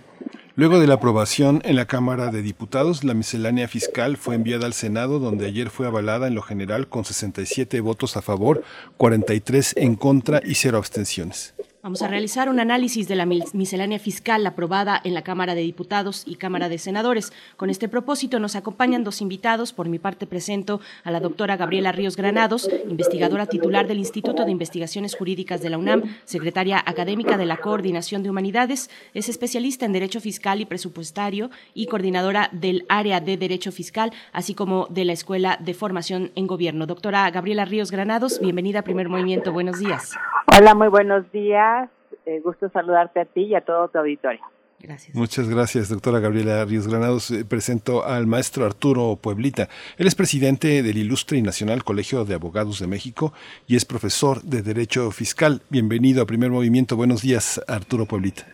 Luego 0.60 0.82
de 0.82 0.88
la 0.88 0.96
aprobación 0.96 1.62
en 1.64 1.78
la 1.78 1.86
Cámara 1.86 2.32
de 2.32 2.42
Diputados, 2.42 3.06
la 3.06 3.14
miscelánea 3.14 3.70
fiscal 3.70 4.18
fue 4.18 4.36
enviada 4.36 4.66
al 4.66 4.74
Senado, 4.74 5.20
donde 5.20 5.46
ayer 5.46 5.70
fue 5.70 5.88
avalada 5.88 6.28
en 6.28 6.36
lo 6.36 6.42
general 6.42 6.90
con 6.90 7.06
67 7.06 7.80
votos 7.80 8.18
a 8.18 8.22
favor, 8.22 8.62
43 8.98 9.76
en 9.78 9.96
contra 9.96 10.42
y 10.44 10.56
cero 10.56 10.78
abstenciones. 10.78 11.54
Vamos 11.82 12.02
a 12.02 12.10
realizar 12.10 12.50
un 12.50 12.60
análisis 12.60 13.08
de 13.08 13.16
la 13.16 13.26
miscelánea 13.26 14.00
fiscal 14.00 14.46
aprobada 14.46 15.00
en 15.02 15.14
la 15.14 15.22
Cámara 15.22 15.56
de 15.56 15.62
Diputados 15.62 16.24
y 16.26 16.36
Cámara 16.36 16.68
de 16.68 16.78
Senadores. 16.78 17.32
Con 17.56 17.70
este 17.70 17.88
propósito 17.88 18.38
nos 18.38 18.58
acompañan 18.58 19.06
dos 19.06 19.22
invitados. 19.22 19.72
Por 19.72 19.88
mi 19.88 19.98
parte 19.98 20.28
presento 20.28 20.82
a 21.06 21.12
la 21.12 21.22
doctora 21.22 21.56
Gabriela 21.56 21.94
Ríos 21.94 22.18
Granados, 22.18 22.70
investigadora 22.90 23.46
titular 23.46 23.88
del 23.88 24.00
Instituto 24.00 24.44
de 24.44 24.52
Investigaciones 24.52 25.16
Jurídicas 25.16 25.62
de 25.62 25.70
la 25.70 25.78
UNAM, 25.78 26.18
secretaria 26.26 26.84
académica 26.86 27.38
de 27.38 27.46
la 27.46 27.56
Coordinación 27.56 28.24
de 28.24 28.30
Humanidades, 28.30 28.90
es 29.14 29.30
especialista 29.30 29.86
en 29.86 29.94
Derecho 29.94 30.20
Fiscal 30.20 30.60
y 30.60 30.66
Presupuestario 30.66 31.50
y 31.74 31.86
coordinadora 31.86 32.50
del 32.52 32.84
área 32.90 33.22
de 33.22 33.38
Derecho 33.38 33.72
Fiscal, 33.72 34.12
así 34.34 34.54
como 34.54 34.88
de 34.90 35.06
la 35.06 35.14
Escuela 35.14 35.58
de 35.62 35.74
Formación 35.74 36.34
en 36.36 36.46
Gobierno. 36.46 36.88
Doctora 36.88 37.32
Gabriela 37.32 37.64
Ríos 37.64 37.90
Granados, 37.90 38.42
bienvenida 38.42 38.80
a 38.80 38.84
Primer 38.84 39.08
Movimiento. 39.08 39.54
Buenos 39.54 39.80
días. 39.80 40.12
Hola, 40.58 40.74
muy 40.74 40.88
buenos 40.88 41.32
días. 41.32 41.90
Eh, 42.26 42.42
gusto 42.44 42.70
saludarte 42.70 43.22
a 43.22 43.26
ti 43.26 43.44
y 43.44 43.56
a 43.56 43.62
todo 43.62 43.88
tu 43.88 43.98
auditorio. 43.98 44.42
Gracias. 44.80 45.16
Muchas 45.16 45.50
gracias, 45.50 45.90
doctora 45.90 46.20
Gabriela 46.20 46.64
Ríos 46.64 46.88
Granados. 46.88 47.32
Eh, 47.32 47.44
presento 47.44 48.06
al 48.06 48.28
maestro 48.28 48.66
Arturo 48.66 49.18
Pueblita. 49.22 49.68
Él 49.98 50.08
es 50.08 50.16
presidente 50.16 50.82
del 50.82 50.98
Ilustre 50.98 51.38
y 51.38 51.42
Nacional 51.42 51.84
Colegio 51.84 52.24
de 52.24 52.36
Abogados 52.36 52.80
de 52.80 52.88
México 52.88 53.34
y 53.68 53.76
es 53.76 53.86
profesor 53.86 54.42
de 54.42 54.62
Derecho 54.62 55.12
Fiscal. 55.12 55.62
Bienvenido 55.70 56.22
a 56.22 56.26
Primer 56.26 56.50
Movimiento. 56.50 56.96
Buenos 56.96 57.22
días, 57.22 57.62
Arturo 57.68 58.06
Pueblita. 58.06 58.46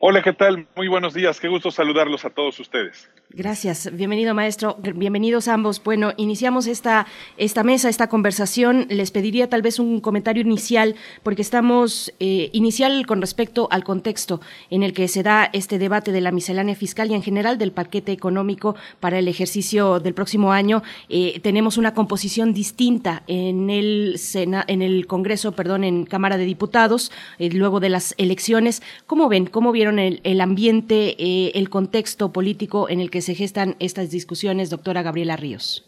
Hola, 0.00 0.22
¿qué 0.22 0.32
tal? 0.32 0.68
Muy 0.76 0.86
buenos 0.86 1.12
días. 1.12 1.40
Qué 1.40 1.48
gusto 1.48 1.72
saludarlos 1.72 2.24
a 2.24 2.30
todos 2.30 2.60
ustedes. 2.60 3.10
Gracias. 3.30 3.90
Bienvenido, 3.92 4.32
maestro. 4.32 4.76
Bienvenidos 4.80 5.48
ambos. 5.48 5.82
Bueno, 5.82 6.12
iniciamos 6.16 6.68
esta, 6.68 7.08
esta 7.36 7.64
mesa, 7.64 7.88
esta 7.88 8.08
conversación. 8.08 8.86
Les 8.90 9.10
pediría 9.10 9.50
tal 9.50 9.60
vez 9.60 9.80
un 9.80 10.00
comentario 10.00 10.40
inicial, 10.40 10.94
porque 11.24 11.42
estamos 11.42 12.14
eh, 12.20 12.48
inicial 12.52 13.06
con 13.06 13.20
respecto 13.20 13.66
al 13.72 13.82
contexto 13.82 14.40
en 14.70 14.84
el 14.84 14.92
que 14.92 15.08
se 15.08 15.24
da 15.24 15.50
este 15.52 15.80
debate 15.80 16.12
de 16.12 16.20
la 16.20 16.30
miscelánea 16.30 16.76
fiscal 16.76 17.10
y 17.10 17.14
en 17.14 17.22
general 17.22 17.58
del 17.58 17.72
paquete 17.72 18.12
económico 18.12 18.76
para 19.00 19.18
el 19.18 19.26
ejercicio 19.26 19.98
del 19.98 20.14
próximo 20.14 20.52
año. 20.52 20.84
Eh, 21.08 21.40
tenemos 21.42 21.76
una 21.76 21.92
composición 21.92 22.54
distinta 22.54 23.24
en 23.26 23.68
el, 23.68 24.14
Sena, 24.18 24.64
en 24.68 24.80
el 24.80 25.08
Congreso, 25.08 25.52
perdón, 25.52 25.82
en 25.82 26.06
Cámara 26.06 26.38
de 26.38 26.44
Diputados, 26.44 27.10
eh, 27.40 27.50
luego 27.52 27.80
de 27.80 27.88
las 27.88 28.14
elecciones. 28.16 28.80
¿Cómo 29.06 29.28
ven? 29.28 29.46
¿Cómo 29.46 29.72
vieron 29.72 29.87
el, 29.96 30.20
el 30.24 30.40
ambiente, 30.40 31.14
eh, 31.18 31.52
el 31.54 31.70
contexto 31.70 32.32
político 32.32 32.88
en 32.88 33.00
el 33.00 33.10
que 33.10 33.20
se 33.20 33.34
gestan 33.34 33.76
estas 33.78 34.10
discusiones, 34.10 34.70
doctora 34.70 35.02
Gabriela 35.02 35.36
Ríos. 35.36 35.84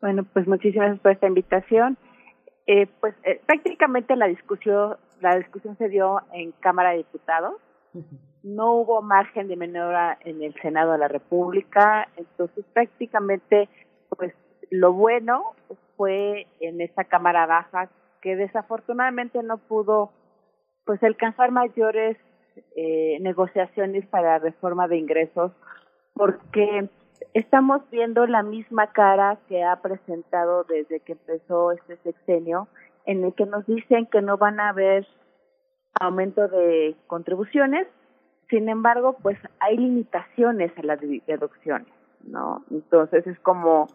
Bueno, 0.00 0.24
pues 0.32 0.46
muchísimas 0.46 0.86
gracias 0.86 1.02
por 1.02 1.12
esta 1.12 1.26
invitación. 1.26 1.98
Eh, 2.66 2.86
pues 3.00 3.14
eh, 3.24 3.40
prácticamente 3.46 4.16
la 4.16 4.26
discusión, 4.26 4.96
la 5.20 5.36
discusión 5.36 5.76
se 5.78 5.88
dio 5.88 6.20
en 6.32 6.52
Cámara 6.60 6.90
de 6.90 6.98
Diputados. 6.98 7.54
No 8.42 8.74
hubo 8.74 9.02
margen 9.02 9.48
de 9.48 9.56
maniobra 9.56 10.18
en 10.24 10.42
el 10.42 10.54
Senado 10.60 10.92
de 10.92 10.98
la 10.98 11.08
República, 11.08 12.08
entonces 12.16 12.64
prácticamente, 12.72 13.68
pues 14.16 14.34
lo 14.70 14.92
bueno 14.92 15.54
fue 15.96 16.46
en 16.60 16.80
esta 16.80 17.04
Cámara 17.04 17.46
Baja 17.46 17.88
que 18.20 18.36
desafortunadamente 18.36 19.42
no 19.42 19.58
pudo, 19.58 20.10
pues 20.84 21.02
alcanzar 21.02 21.50
mayores 21.50 22.16
eh, 22.76 23.18
negociaciones 23.20 24.06
para 24.06 24.38
reforma 24.38 24.88
de 24.88 24.98
ingresos 24.98 25.52
porque 26.14 26.88
estamos 27.34 27.82
viendo 27.90 28.26
la 28.26 28.42
misma 28.42 28.92
cara 28.92 29.38
que 29.48 29.62
ha 29.62 29.76
presentado 29.76 30.64
desde 30.64 31.00
que 31.00 31.12
empezó 31.12 31.72
este 31.72 31.96
sexenio, 31.98 32.68
en 33.06 33.24
el 33.24 33.34
que 33.34 33.46
nos 33.46 33.66
dicen 33.66 34.06
que 34.06 34.22
no 34.22 34.38
van 34.38 34.60
a 34.60 34.70
haber 34.70 35.06
aumento 36.00 36.48
de 36.48 36.96
contribuciones, 37.06 37.86
sin 38.48 38.68
embargo, 38.68 39.16
pues 39.22 39.38
hay 39.60 39.76
limitaciones 39.76 40.72
a 40.78 40.82
las 40.82 41.00
deducciones, 41.00 41.88
¿no? 42.24 42.64
Entonces 42.70 43.26
es 43.26 43.38
como 43.40 43.88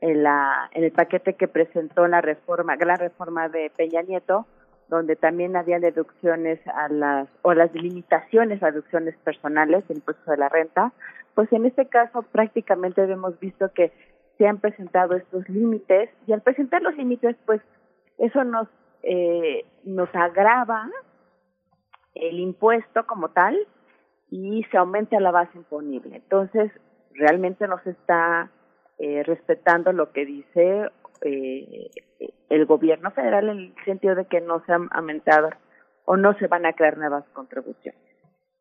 en, 0.00 0.22
la, 0.22 0.70
en 0.72 0.84
el 0.84 0.92
paquete 0.92 1.34
que 1.34 1.48
presentó 1.48 2.06
la 2.08 2.20
reforma, 2.20 2.76
gran 2.76 2.98
reforma 2.98 3.48
de 3.48 3.70
Peña 3.76 4.02
Nieto, 4.02 4.46
donde 4.96 5.16
también 5.16 5.56
había 5.56 5.80
deducciones 5.80 6.60
a 6.68 6.88
las, 6.90 7.26
o 7.40 7.54
las 7.54 7.72
limitaciones 7.72 8.62
a 8.62 8.70
deducciones 8.70 9.16
personales, 9.24 9.84
el 9.88 9.96
impuesto 9.96 10.30
de 10.30 10.36
la 10.36 10.50
renta, 10.50 10.92
pues 11.34 11.50
en 11.50 11.64
este 11.64 11.86
caso 11.86 12.20
prácticamente 12.20 13.02
hemos 13.02 13.40
visto 13.40 13.72
que 13.72 13.90
se 14.36 14.46
han 14.46 14.58
presentado 14.58 15.16
estos 15.16 15.48
límites 15.48 16.10
y 16.26 16.34
al 16.34 16.42
presentar 16.42 16.82
los 16.82 16.94
límites 16.94 17.36
pues 17.46 17.62
eso 18.18 18.44
nos 18.44 18.68
eh, 19.02 19.64
nos 19.84 20.14
agrava 20.14 20.90
el 22.14 22.38
impuesto 22.38 23.06
como 23.06 23.30
tal 23.30 23.58
y 24.30 24.62
se 24.70 24.76
aumenta 24.76 25.18
la 25.20 25.30
base 25.30 25.56
imponible. 25.56 26.16
Entonces 26.16 26.70
realmente 27.14 27.66
no 27.66 27.78
se 27.82 27.90
está 27.90 28.50
eh, 28.98 29.22
respetando 29.22 29.92
lo 29.94 30.12
que 30.12 30.26
dice 30.26 30.90
eh, 31.24 31.90
el 32.48 32.66
gobierno 32.66 33.10
federal 33.12 33.48
en 33.48 33.58
el 33.58 33.74
sentido 33.84 34.14
de 34.14 34.26
que 34.26 34.40
no 34.40 34.64
se 34.64 34.72
han 34.72 34.88
aumentado 34.92 35.50
o 36.04 36.16
no 36.16 36.34
se 36.38 36.48
van 36.48 36.66
a 36.66 36.72
crear 36.72 36.98
nuevas 36.98 37.24
contribuciones. 37.32 38.00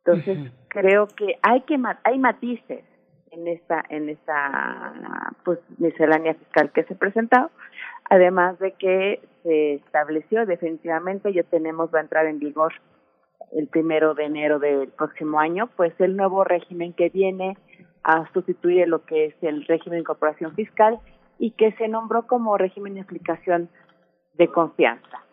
Entonces, 0.04 0.52
creo 0.70 1.08
que 1.08 1.38
hay 1.42 1.62
que 1.62 1.78
hay 2.04 2.18
matices 2.18 2.84
en 3.32 3.48
esta 3.48 3.84
en 3.90 4.10
esta 4.10 5.34
pues 5.44 5.60
miscelánea 5.78 6.34
fiscal 6.34 6.72
que 6.72 6.84
se 6.84 6.96
presentó, 6.96 7.52
además 8.10 8.58
de 8.60 8.72
que 8.74 9.22
se 9.44 9.76
estableció 9.76 10.46
definitivamente 10.46 11.34
ya 11.34 11.44
tenemos 11.44 11.94
va 11.94 12.00
a 12.00 12.04
entrar 12.04 12.26
en 12.26 12.40
vigor 12.40 12.74
el 13.52 13.68
primero 13.68 14.14
de 14.14 14.26
enero 14.26 14.60
del 14.60 14.90
próximo 14.90 15.40
año, 15.40 15.70
pues 15.76 15.94
el 16.00 16.16
nuevo 16.16 16.44
régimen 16.44 16.94
que 16.94 17.10
viene 17.10 17.58
a 18.04 18.32
sustituir 18.34 18.88
lo 18.88 19.06
que 19.06 19.26
es 19.26 19.36
el 19.42 19.66
régimen 19.66 19.98
de 19.98 20.02
incorporación 20.02 20.54
fiscal 20.56 21.00
y 21.42 21.52
que 21.54 21.72
se 21.72 21.88
nombró 21.88 22.28
como 22.28 22.56
régimen 22.56 22.94
de 22.94 23.02
aplicación 23.02 23.68
de 24.36 24.48
confianza. 24.50 25.26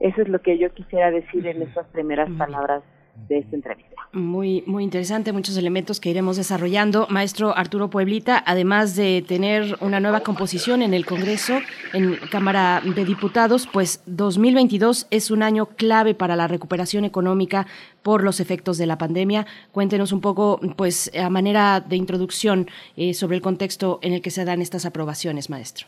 Eso 0.00 0.22
es 0.22 0.28
lo 0.28 0.40
que 0.40 0.58
yo 0.58 0.74
quisiera 0.74 1.12
decir 1.12 1.46
en 1.46 1.62
estas 1.62 1.86
primeras 1.86 2.28
palabras 2.32 2.82
de 3.28 3.38
esta 3.38 3.56
entrevista. 3.56 3.90
Muy, 4.12 4.64
muy 4.66 4.82
interesante, 4.82 5.32
muchos 5.32 5.56
elementos 5.56 6.00
que 6.00 6.10
iremos 6.10 6.36
desarrollando. 6.36 7.06
Maestro 7.10 7.56
Arturo 7.56 7.90
Pueblita, 7.90 8.42
además 8.44 8.96
de 8.96 9.22
tener 9.26 9.76
una 9.80 10.00
nueva 10.00 10.20
composición 10.20 10.82
en 10.82 10.94
el 10.94 11.06
Congreso, 11.06 11.60
en 11.92 12.16
Cámara 12.28 12.82
de 12.84 13.04
Diputados, 13.04 13.68
pues 13.72 14.02
2022 14.06 15.06
es 15.12 15.30
un 15.30 15.44
año 15.44 15.66
clave 15.66 16.14
para 16.14 16.34
la 16.34 16.48
recuperación 16.48 17.04
económica 17.04 17.68
por 18.02 18.24
los 18.24 18.40
efectos 18.40 18.78
de 18.78 18.86
la 18.86 18.98
pandemia. 18.98 19.46
Cuéntenos 19.70 20.10
un 20.10 20.20
poco, 20.20 20.60
pues, 20.76 21.12
a 21.16 21.30
manera 21.30 21.78
de 21.78 21.94
introducción 21.94 22.68
eh, 22.96 23.14
sobre 23.14 23.36
el 23.36 23.42
contexto 23.42 24.00
en 24.02 24.12
el 24.12 24.22
que 24.22 24.30
se 24.30 24.44
dan 24.44 24.60
estas 24.60 24.86
aprobaciones, 24.86 25.50
maestro. 25.50 25.86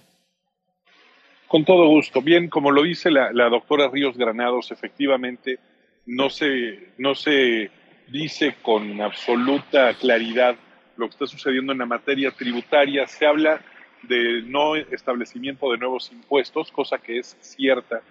Con 1.48 1.64
todo 1.64 1.88
gusto. 1.88 2.22
Bien, 2.22 2.48
como 2.48 2.70
lo 2.70 2.84
dice 2.84 3.10
la, 3.10 3.32
la 3.32 3.48
doctora 3.48 3.88
Ríos 3.88 4.16
Granados, 4.16 4.70
efectivamente, 4.70 5.58
no 6.06 6.30
se, 6.30 6.88
no 6.98 7.14
se 7.14 7.70
dice 8.08 8.56
con 8.62 9.00
absoluta 9.00 9.94
claridad 9.94 10.56
lo 10.96 11.06
que 11.06 11.12
está 11.12 11.26
sucediendo 11.26 11.72
en 11.72 11.78
la 11.78 11.86
materia 11.86 12.30
tributaria. 12.30 13.06
Se 13.06 13.26
habla 13.26 13.60
de 14.02 14.42
no 14.42 14.76
establecimiento 14.76 15.70
de 15.70 15.78
nuevos 15.78 16.10
impuestos, 16.12 16.70
cosa 16.70 16.98
que 16.98 17.18
es 17.18 17.36
cierta, 17.40 18.02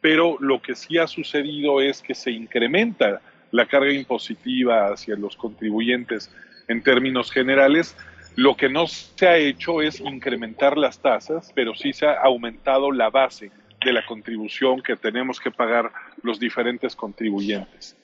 pero 0.00 0.36
lo 0.40 0.60
que 0.60 0.74
sí 0.74 0.98
ha 0.98 1.06
sucedido 1.06 1.80
es 1.80 2.02
que 2.02 2.14
se 2.14 2.30
incrementa 2.30 3.20
la 3.50 3.66
carga 3.66 3.92
impositiva 3.92 4.92
hacia 4.92 5.16
los 5.16 5.36
contribuyentes 5.36 6.30
en 6.68 6.82
términos 6.82 7.30
generales. 7.30 7.96
Lo 8.36 8.56
que 8.56 8.68
no 8.68 8.86
se 8.86 9.26
ha 9.26 9.36
hecho 9.36 9.82
es 9.82 10.00
incrementar 10.00 10.78
las 10.78 11.00
tasas, 11.00 11.52
pero 11.54 11.74
sí 11.74 11.92
se 11.92 12.06
ha 12.06 12.14
aumentado 12.22 12.92
la 12.92 13.10
base 13.10 13.50
de 13.84 13.92
la 13.92 14.04
contribución 14.04 14.82
que 14.82 14.96
tenemos 14.96 15.40
que 15.40 15.50
pagar 15.50 15.90
los 16.22 16.38
diferentes 16.38 16.96
contribuyentes. 16.96 17.96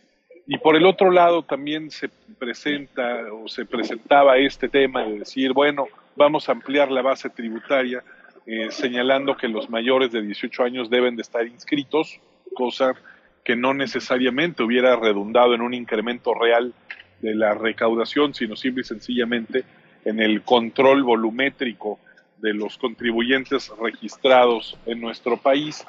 Y 0.46 0.58
por 0.58 0.76
el 0.76 0.84
otro 0.84 1.10
lado 1.10 1.42
también 1.42 1.90
se 1.90 2.08
presenta 2.38 3.32
o 3.32 3.48
se 3.48 3.64
presentaba 3.64 4.36
este 4.36 4.68
tema 4.68 5.04
de 5.04 5.20
decir, 5.20 5.52
bueno, 5.52 5.88
vamos 6.16 6.48
a 6.48 6.52
ampliar 6.52 6.90
la 6.90 7.02
base 7.02 7.30
tributaria, 7.30 8.02
eh, 8.46 8.68
señalando 8.70 9.36
que 9.36 9.48
los 9.48 9.70
mayores 9.70 10.12
de 10.12 10.20
18 10.20 10.64
años 10.64 10.90
deben 10.90 11.16
de 11.16 11.22
estar 11.22 11.46
inscritos, 11.46 12.20
cosa 12.54 12.94
que 13.42 13.56
no 13.56 13.72
necesariamente 13.72 14.62
hubiera 14.62 14.96
redundado 14.96 15.54
en 15.54 15.62
un 15.62 15.72
incremento 15.72 16.34
real 16.34 16.74
de 17.20 17.34
la 17.34 17.54
recaudación, 17.54 18.34
sino 18.34 18.54
simple 18.54 18.82
y 18.82 18.84
sencillamente 18.84 19.64
en 20.04 20.20
el 20.20 20.42
control 20.42 21.02
volumétrico 21.02 21.98
de 22.38 22.54
los 22.54 22.78
contribuyentes 22.78 23.72
registrados 23.80 24.76
en 24.86 25.00
nuestro 25.00 25.36
país, 25.36 25.86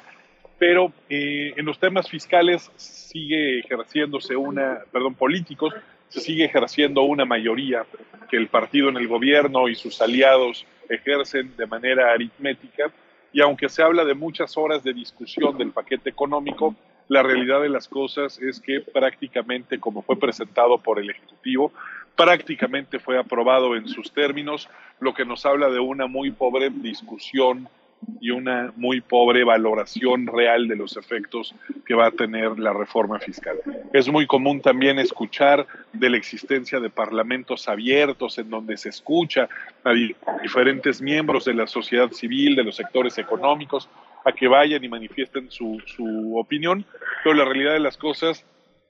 pero 0.58 0.92
eh, 1.08 1.52
en 1.56 1.66
los 1.66 1.78
temas 1.78 2.08
fiscales 2.08 2.70
sigue 2.76 3.60
ejerciéndose 3.60 4.36
una, 4.36 4.80
perdón, 4.90 5.14
políticos, 5.14 5.74
se 6.08 6.20
sigue 6.20 6.44
ejerciendo 6.44 7.02
una 7.02 7.24
mayoría 7.24 7.84
que 8.30 8.36
el 8.36 8.48
partido 8.48 8.88
en 8.88 8.96
el 8.96 9.08
gobierno 9.08 9.68
y 9.68 9.74
sus 9.74 10.00
aliados 10.00 10.66
ejercen 10.88 11.56
de 11.56 11.66
manera 11.66 12.12
aritmética, 12.12 12.90
y 13.32 13.40
aunque 13.40 13.68
se 13.68 13.82
habla 13.82 14.04
de 14.04 14.14
muchas 14.14 14.56
horas 14.56 14.82
de 14.82 14.94
discusión 14.94 15.58
del 15.58 15.72
paquete 15.72 16.08
económico, 16.08 16.74
la 17.08 17.22
realidad 17.22 17.60
de 17.60 17.68
las 17.68 17.86
cosas 17.86 18.38
es 18.40 18.60
que 18.60 18.80
prácticamente 18.80 19.78
como 19.78 20.02
fue 20.02 20.18
presentado 20.18 20.78
por 20.78 20.98
el 20.98 21.10
Ejecutivo, 21.10 21.72
prácticamente 22.16 22.98
fue 22.98 23.18
aprobado 23.18 23.76
en 23.76 23.88
sus 23.88 24.12
términos, 24.12 24.68
lo 25.00 25.14
que 25.14 25.24
nos 25.24 25.44
habla 25.44 25.68
de 25.68 25.78
una 25.78 26.06
muy 26.06 26.30
pobre 26.30 26.70
discusión 26.70 27.68
y 28.20 28.30
una 28.30 28.72
muy 28.76 29.00
pobre 29.00 29.44
valoración 29.44 30.26
real 30.26 30.68
de 30.68 30.76
los 30.76 30.96
efectos 30.96 31.54
que 31.84 31.94
va 31.94 32.06
a 32.06 32.10
tener 32.10 32.58
la 32.58 32.72
reforma 32.72 33.18
fiscal. 33.18 33.56
Es 33.92 34.08
muy 34.08 34.26
común 34.26 34.60
también 34.60 34.98
escuchar 34.98 35.66
de 35.92 36.10
la 36.10 36.16
existencia 36.16 36.78
de 36.80 36.90
parlamentos 36.90 37.68
abiertos 37.68 38.38
en 38.38 38.50
donde 38.50 38.76
se 38.76 38.90
escucha 38.90 39.48
a 39.84 39.92
diferentes 40.42 41.00
miembros 41.00 41.44
de 41.44 41.54
la 41.54 41.66
sociedad 41.66 42.10
civil, 42.10 42.56
de 42.56 42.64
los 42.64 42.76
sectores 42.76 43.18
económicos, 43.18 43.88
a 44.24 44.32
que 44.32 44.48
vayan 44.48 44.82
y 44.82 44.88
manifiesten 44.88 45.50
su, 45.50 45.80
su 45.86 46.36
opinión, 46.36 46.84
pero 47.22 47.36
la 47.36 47.44
realidad 47.44 47.72
de 47.72 47.80
las 47.80 47.96
cosas 47.96 48.44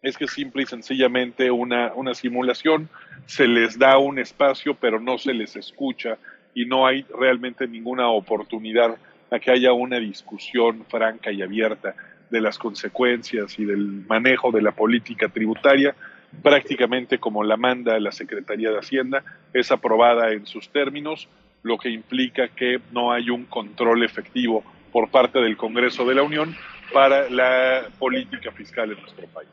es 0.06 0.16
que 0.16 0.28
simple 0.28 0.62
y 0.62 0.66
sencillamente 0.66 1.50
una, 1.50 1.90
simulación, 2.14 2.88
se 3.26 3.48
les 3.48 3.76
da 3.76 3.98
un 3.98 4.20
espacio 4.20 4.74
pero 4.74 5.00
no 5.00 5.18
se 5.18 5.34
les 5.34 5.56
escucha 5.56 6.16
y 6.54 6.64
no 6.64 6.86
hay 6.86 7.04
realmente 7.18 7.66
ninguna 7.66 8.08
oportunidad 8.08 8.96
a 9.32 9.40
que 9.40 9.50
haya 9.50 9.72
una 9.72 9.98
discusión 9.98 10.84
franca 10.88 11.32
y 11.32 11.42
abierta 11.42 11.96
de 12.30 12.40
las 12.40 12.56
consecuencias 12.56 13.58
y 13.58 13.64
del 13.64 14.04
manejo 14.08 14.52
de 14.52 14.62
la 14.62 14.70
política 14.70 15.28
tributaria, 15.28 15.96
prácticamente 16.40 17.18
como 17.18 17.42
la 17.42 17.56
manda 17.56 17.98
la 17.98 18.12
Secretaría 18.12 18.70
de 18.70 18.78
Hacienda, 18.78 19.24
es 19.52 19.72
aprobada 19.72 20.32
en 20.32 20.46
sus 20.46 20.68
términos, 20.68 21.28
lo 21.64 21.78
que 21.78 21.90
implica 21.90 22.46
que 22.46 22.78
no 22.92 23.10
hay 23.10 23.28
un 23.28 23.44
control 23.46 24.04
efectivo 24.04 24.62
por 24.92 25.10
parte 25.10 25.40
del 25.40 25.56
Congreso 25.56 26.04
de 26.04 26.14
la 26.14 26.22
Unión 26.22 26.54
para 26.92 27.28
la 27.28 27.88
política 27.98 28.52
fiscal 28.52 28.92
en 28.92 29.00
nuestro 29.00 29.26
país. 29.26 29.48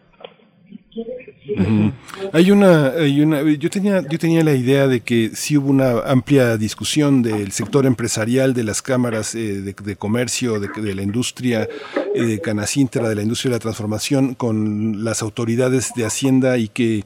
Hay 2.32 2.52
una, 2.52 2.90
hay 2.90 3.22
una, 3.22 3.42
yo 3.42 3.70
tenía, 3.70 4.02
yo 4.08 4.18
tenía 4.18 4.44
la 4.44 4.54
idea 4.54 4.88
de 4.88 5.02
que 5.02 5.32
sí 5.34 5.58
hubo 5.58 5.70
una 5.70 6.00
amplia 6.02 6.58
discusión 6.58 7.22
del 7.22 7.52
sector 7.52 7.86
empresarial, 7.86 8.54
de 8.54 8.64
las 8.64 8.82
cámaras 8.82 9.36
eh, 9.36 9.62
de, 9.62 9.96
comercio, 9.96 10.60
de, 10.60 10.70
de, 10.76 10.96
la 10.96 11.02
industria 11.02 11.68
eh, 12.16 12.24
de 12.24 12.40
Canacintra, 12.40 13.10
de 13.10 13.16
la 13.16 13.24
industria 13.24 13.52
de 13.52 13.56
la 13.58 13.62
transformación, 13.62 14.36
con 14.36 15.04
las 15.04 15.22
autoridades 15.22 15.92
de 15.96 16.06
Hacienda 16.06 16.58
y 16.58 16.70
que 16.70 17.04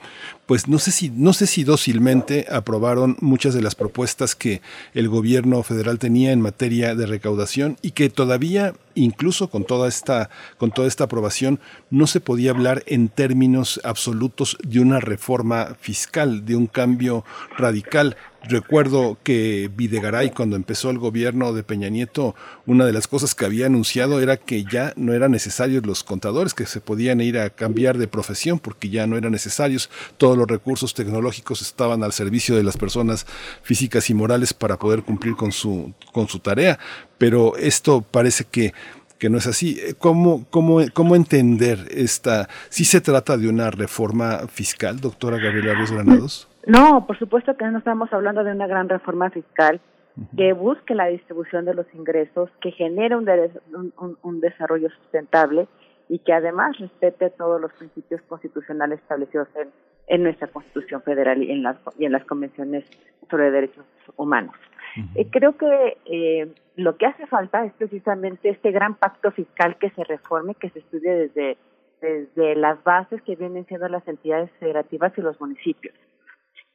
pues 0.47 0.67
no 0.67 0.79
sé 0.79 0.91
si, 0.91 1.11
no 1.11 1.33
sé 1.33 1.45
si 1.45 1.63
dócilmente 1.63 2.47
aprobaron 2.49 3.17
muchas 3.19 3.53
de 3.53 3.61
las 3.61 3.75
propuestas 3.75 4.33
que 4.33 4.61
el 4.93 5.09
gobierno 5.09 5.61
federal 5.61 5.99
tenía 5.99 6.31
en 6.31 6.41
materia 6.41 6.95
de 6.95 7.05
recaudación 7.05 7.77
y 7.81 7.91
que 7.91 8.09
todavía, 8.09 8.73
incluso 8.95 9.49
con 9.49 9.65
toda 9.65 9.89
esta, 9.89 10.29
con 10.57 10.71
toda 10.71 10.87
esta 10.87 11.03
aprobación, 11.03 11.59
no 11.89 12.07
se 12.07 12.21
podía 12.21 12.51
hablar 12.51 12.81
en 12.87 13.09
términos 13.09 13.81
absolutos 13.83 14.57
de 14.63 14.79
una 14.79 15.01
reforma 15.01 15.75
fiscal, 15.79 16.45
de 16.45 16.55
un 16.55 16.67
cambio 16.67 17.25
radical. 17.57 18.15
Recuerdo 18.43 19.17
que 19.23 19.69
Videgaray, 19.75 20.31
cuando 20.31 20.55
empezó 20.55 20.89
el 20.89 20.99
gobierno 20.99 21.53
de 21.53 21.63
Peña 21.63 21.89
Nieto, 21.89 22.35
una 22.65 22.85
de 22.85 22.93
las 22.93 23.07
cosas 23.07 23.35
que 23.35 23.45
había 23.45 23.65
anunciado 23.65 24.21
era 24.21 24.37
que 24.37 24.63
ya 24.63 24.93
no 24.95 25.13
eran 25.13 25.31
necesarios 25.31 25.85
los 25.85 26.03
contadores, 26.03 26.53
que 26.53 26.65
se 26.65 26.79
podían 26.79 27.19
ir 27.19 27.39
a 27.39 27.49
cambiar 27.49 27.97
de 27.97 28.07
profesión 28.07 28.59
porque 28.59 28.89
ya 28.89 29.05
no 29.05 29.17
eran 29.17 29.33
necesarios. 29.33 29.89
Todos 30.17 30.37
los 30.37 30.47
recursos 30.47 30.93
tecnológicos 30.93 31.61
estaban 31.61 32.03
al 32.03 32.13
servicio 32.13 32.55
de 32.55 32.63
las 32.63 32.77
personas 32.77 33.25
físicas 33.63 34.09
y 34.09 34.13
morales 34.13 34.53
para 34.53 34.77
poder 34.77 35.03
cumplir 35.03 35.35
con 35.35 35.51
su, 35.51 35.93
con 36.13 36.29
su 36.29 36.39
tarea. 36.39 36.79
Pero 37.17 37.57
esto 37.57 38.01
parece 38.01 38.45
que 38.45 38.73
que 39.17 39.31
no 39.31 39.39
es 39.39 39.47
así. 39.47 39.81
¿Cómo, 39.97 40.45
cómo, 40.51 40.79
cómo 40.93 41.15
entender 41.15 41.87
esta? 41.89 42.47
¿Si 42.69 42.85
se 42.85 43.01
trata 43.01 43.35
de 43.35 43.49
una 43.49 43.71
reforma 43.71 44.47
fiscal, 44.47 44.99
doctora 44.99 45.37
Gabriela 45.37 45.73
Ruiz 45.73 45.89
Granados? 45.89 46.46
No, 46.67 47.07
por 47.07 47.17
supuesto 47.17 47.55
que 47.55 47.65
no 47.65 47.77
estamos 47.77 48.11
hablando 48.11 48.43
de 48.43 48.51
una 48.51 48.67
gran 48.67 48.89
reforma 48.89 49.29
fiscal 49.29 49.79
que 50.35 50.51
busque 50.51 50.95
la 50.95 51.05
distribución 51.05 51.63
de 51.63 51.73
los 51.73 51.85
ingresos, 51.93 52.49
que 52.59 52.71
genere 52.71 53.15
un, 53.15 53.93
un, 54.21 54.41
desarrollo 54.41 54.89
sustentable 54.89 55.67
y 56.09 56.19
que 56.19 56.33
además 56.33 56.77
respete 56.77 57.29
todos 57.29 57.61
los 57.61 57.71
principios 57.73 58.21
constitucionales 58.23 58.99
establecidos 58.99 59.47
en, 59.55 59.69
en 60.07 60.23
nuestra 60.23 60.47
Constitución 60.47 61.01
Federal 61.03 61.41
y 61.41 61.51
en 61.51 61.63
las, 61.63 61.77
y 61.97 62.05
en 62.05 62.11
las 62.11 62.25
convenciones 62.25 62.83
sobre 63.29 63.49
derechos 63.49 63.85
humanos. 64.17 64.55
Eh, 65.15 65.27
creo 65.31 65.55
que 65.55 65.97
eh, 66.05 66.51
lo 66.75 66.97
que 66.97 67.05
hace 67.05 67.27
falta 67.27 67.63
es 67.63 67.71
precisamente 67.73 68.49
este 68.49 68.71
gran 68.71 68.95
pacto 68.95 69.31
fiscal 69.31 69.77
que 69.77 69.91
se 69.91 70.03
reforme, 70.03 70.55
que 70.55 70.69
se 70.71 70.79
estudie 70.79 71.13
desde, 71.13 71.57
desde 72.01 72.55
las 72.55 72.83
bases 72.83 73.21
que 73.21 73.37
vienen 73.37 73.65
siendo 73.67 73.87
las 73.87 74.05
entidades 74.05 74.51
federativas 74.59 75.13
y 75.15 75.21
los 75.21 75.39
municipios 75.39 75.95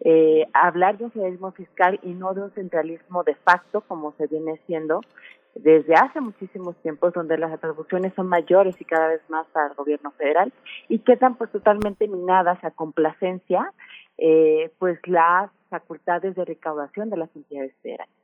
eh, 0.04 0.46
hablar 0.52 0.98
de 0.98 1.04
un 1.04 1.12
federalismo 1.12 1.52
fiscal 1.52 2.00
y 2.02 2.14
no 2.14 2.34
de 2.34 2.42
un 2.42 2.50
centralismo 2.52 3.22
de 3.22 3.36
facto, 3.36 3.82
como 3.82 4.12
se 4.12 4.26
viene 4.26 4.60
siendo 4.66 5.00
desde 5.54 5.94
hace 5.94 6.20
muchísimos 6.20 6.76
tiempos, 6.82 7.12
donde 7.12 7.38
las 7.38 7.52
atribuciones 7.52 8.12
son 8.14 8.26
mayores 8.26 8.80
y 8.80 8.84
cada 8.84 9.08
vez 9.08 9.20
más 9.28 9.46
al 9.54 9.74
gobierno 9.74 10.10
federal 10.12 10.52
y 10.88 10.98
quedan 11.00 11.36
pues 11.36 11.50
totalmente 11.50 12.08
minadas 12.08 12.62
a 12.64 12.70
complacencia, 12.70 13.72
eh, 14.18 14.70
pues 14.78 14.98
las 15.06 15.50
facultades 15.68 16.34
de 16.34 16.44
recaudación 16.44 17.10
de 17.10 17.18
las 17.18 17.34
entidades 17.36 17.74
federales. 17.82 18.14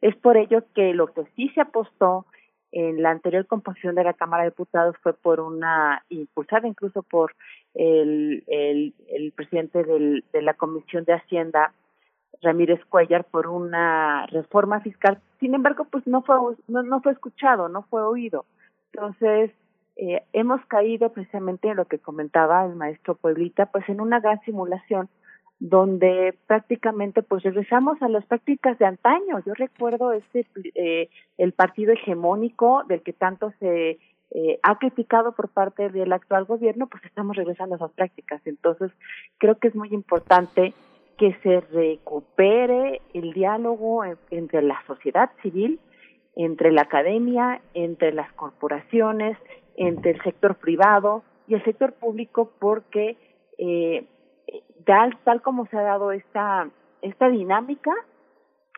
Es 0.00 0.14
por 0.16 0.36
ello 0.36 0.62
que 0.74 0.94
lo 0.94 1.08
que 1.12 1.24
sí 1.34 1.48
se 1.50 1.62
apostó 1.62 2.26
en 2.72 3.02
la 3.02 3.10
anterior 3.10 3.46
composición 3.46 3.94
de 3.94 4.04
la 4.04 4.12
Cámara 4.12 4.44
de 4.44 4.50
Diputados 4.50 4.96
fue 5.02 5.14
por 5.14 5.40
una, 5.40 6.04
impulsada 6.08 6.68
incluso 6.68 7.02
por 7.02 7.34
el, 7.74 8.44
el, 8.46 9.32
presidente 9.32 9.84
de 9.84 10.42
la 10.42 10.54
Comisión 10.54 11.04
de 11.04 11.14
Hacienda, 11.14 11.72
Ramírez 12.42 12.84
Cuellar, 12.86 13.24
por 13.24 13.46
una 13.46 14.26
reforma 14.26 14.80
fiscal. 14.80 15.18
Sin 15.40 15.54
embargo, 15.54 15.86
pues 15.90 16.06
no 16.06 16.22
fue, 16.22 16.36
no, 16.68 16.82
no 16.82 17.00
fue 17.00 17.12
escuchado, 17.12 17.68
no 17.68 17.82
fue 17.82 18.02
oído. 18.02 18.44
Entonces, 18.92 19.50
eh, 19.96 20.22
hemos 20.32 20.64
caído 20.66 21.10
precisamente 21.10 21.68
en 21.68 21.76
lo 21.76 21.86
que 21.86 21.98
comentaba 21.98 22.64
el 22.64 22.76
maestro 22.76 23.16
Pueblita, 23.16 23.66
pues 23.66 23.88
en 23.88 24.00
una 24.00 24.20
gran 24.20 24.40
simulación 24.42 25.08
donde 25.60 26.34
prácticamente 26.46 27.22
pues 27.22 27.42
regresamos 27.42 28.00
a 28.00 28.08
las 28.08 28.24
prácticas 28.26 28.78
de 28.78 28.86
antaño. 28.86 29.40
Yo 29.44 29.54
recuerdo 29.54 30.12
ese 30.12 30.46
eh, 30.74 31.08
el 31.36 31.52
partido 31.52 31.92
hegemónico 31.92 32.84
del 32.88 33.02
que 33.02 33.12
tanto 33.12 33.52
se 33.58 33.98
eh, 34.30 34.60
ha 34.62 34.78
criticado 34.78 35.32
por 35.32 35.48
parte 35.48 35.88
del 35.88 36.12
actual 36.12 36.44
gobierno, 36.44 36.86
pues 36.86 37.02
estamos 37.04 37.36
regresando 37.36 37.74
a 37.74 37.78
esas 37.78 37.92
prácticas. 37.92 38.40
Entonces, 38.44 38.92
creo 39.38 39.56
que 39.58 39.68
es 39.68 39.74
muy 39.74 39.88
importante 39.92 40.74
que 41.16 41.34
se 41.42 41.60
recupere 41.60 43.00
el 43.12 43.32
diálogo 43.32 44.04
entre 44.30 44.62
la 44.62 44.80
sociedad 44.86 45.30
civil, 45.42 45.80
entre 46.36 46.70
la 46.70 46.82
academia, 46.82 47.60
entre 47.74 48.12
las 48.12 48.32
corporaciones, 48.34 49.36
entre 49.76 50.12
el 50.12 50.22
sector 50.22 50.56
privado 50.56 51.24
y 51.48 51.54
el 51.54 51.64
sector 51.64 51.94
público, 51.94 52.52
porque 52.60 53.16
eh, 53.56 54.04
tal, 54.84 55.16
tal 55.24 55.42
como 55.42 55.66
se 55.66 55.76
ha 55.76 55.82
dado 55.82 56.12
esta, 56.12 56.68
esta 57.02 57.28
dinámica, 57.28 57.92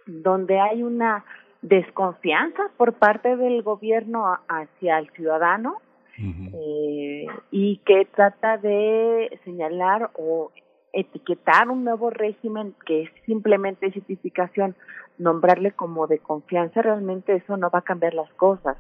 donde 0.07 0.59
hay 0.61 0.83
una 0.83 1.25
desconfianza 1.63 2.71
por 2.77 2.95
parte 2.95 3.37
del 3.37 3.63
gobierno 3.63 4.39
hacia 4.49 4.99
el 4.99 5.11
ciudadano 5.11 5.77
eh, 6.19 7.27
y 7.51 7.79
que 7.79 8.07
trata 8.15 8.59
de 8.59 9.39
señalar 9.45 10.11
o 10.15 10.51
etiquetar 10.93 11.69
un 11.71 11.85
nuevo 11.85 12.11
régimen 12.11 12.75
que 12.85 13.03
es 13.03 13.11
simplemente 13.25 13.93
certificación, 13.93 14.75
nombrarle 15.19 15.73
como 15.73 16.07
de 16.07 16.19
confianza, 16.19 16.83
realmente 16.83 17.37
eso 17.37 17.57
no 17.57 17.71
va 17.71 17.81
a 17.81 17.83
cambiar 17.83 18.15
las 18.15 18.31
cosas. 18.35 18.77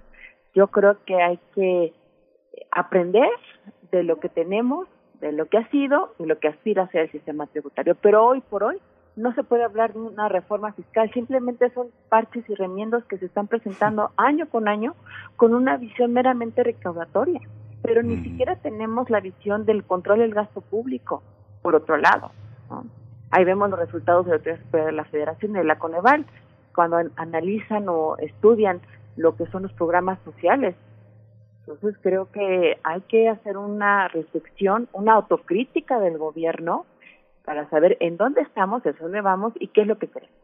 Yo 0.54 0.68
creo 0.68 0.96
que 1.04 1.22
hay 1.22 1.38
que 1.54 1.92
aprender 2.70 3.30
de 3.90 4.02
lo 4.02 4.18
que 4.20 4.28
tenemos, 4.28 4.88
de 5.20 5.32
lo 5.32 5.46
que 5.46 5.58
ha 5.58 5.68
sido 5.70 6.14
y 6.18 6.26
lo 6.26 6.38
que 6.38 6.48
aspira 6.48 6.84
a 6.84 6.88
ser 6.88 7.02
el 7.02 7.12
sistema 7.12 7.46
tributario. 7.46 7.94
Pero 7.94 8.26
hoy 8.26 8.40
por 8.40 8.64
hoy 8.64 8.78
no 9.16 9.34
se 9.34 9.42
puede 9.42 9.64
hablar 9.64 9.92
de 9.92 10.00
una 10.00 10.28
reforma 10.28 10.72
fiscal, 10.72 11.10
simplemente 11.12 11.70
son 11.70 11.88
parches 12.08 12.48
y 12.48 12.54
remiendos 12.54 13.04
que 13.04 13.18
se 13.18 13.26
están 13.26 13.48
presentando 13.48 14.12
año 14.16 14.48
con 14.48 14.68
año 14.68 14.94
con 15.36 15.54
una 15.54 15.76
visión 15.76 16.12
meramente 16.12 16.62
recaudatoria, 16.62 17.40
pero 17.82 18.02
ni 18.02 18.22
siquiera 18.22 18.56
tenemos 18.56 19.10
la 19.10 19.20
visión 19.20 19.66
del 19.66 19.84
control 19.84 20.20
del 20.20 20.34
gasto 20.34 20.60
público, 20.60 21.22
por 21.62 21.74
otro 21.74 21.96
lado. 21.96 22.30
Ahí 23.30 23.44
vemos 23.44 23.70
los 23.70 23.78
resultados 23.78 24.26
de 24.26 24.92
la 24.92 25.04
Federación 25.04 25.52
y 25.52 25.58
de 25.58 25.64
la 25.64 25.78
Coneval, 25.78 26.24
cuando 26.74 26.98
analizan 27.16 27.88
o 27.88 28.16
estudian 28.18 28.80
lo 29.16 29.36
que 29.36 29.46
son 29.46 29.64
los 29.64 29.72
programas 29.72 30.18
sociales. 30.24 30.74
Entonces 31.60 31.96
creo 32.02 32.30
que 32.32 32.78
hay 32.82 33.00
que 33.02 33.28
hacer 33.28 33.56
una 33.56 34.08
reflexión, 34.08 34.88
una 34.92 35.14
autocrítica 35.14 36.00
del 36.00 36.18
gobierno 36.18 36.86
para 37.44 37.68
saber 37.70 37.96
en 38.00 38.16
dónde 38.16 38.42
estamos, 38.42 38.82
de 38.82 38.92
dónde 38.92 39.20
vamos 39.20 39.52
y 39.58 39.68
qué 39.68 39.82
es 39.82 39.86
lo 39.86 39.98
que 39.98 40.08
queremos. 40.08 40.40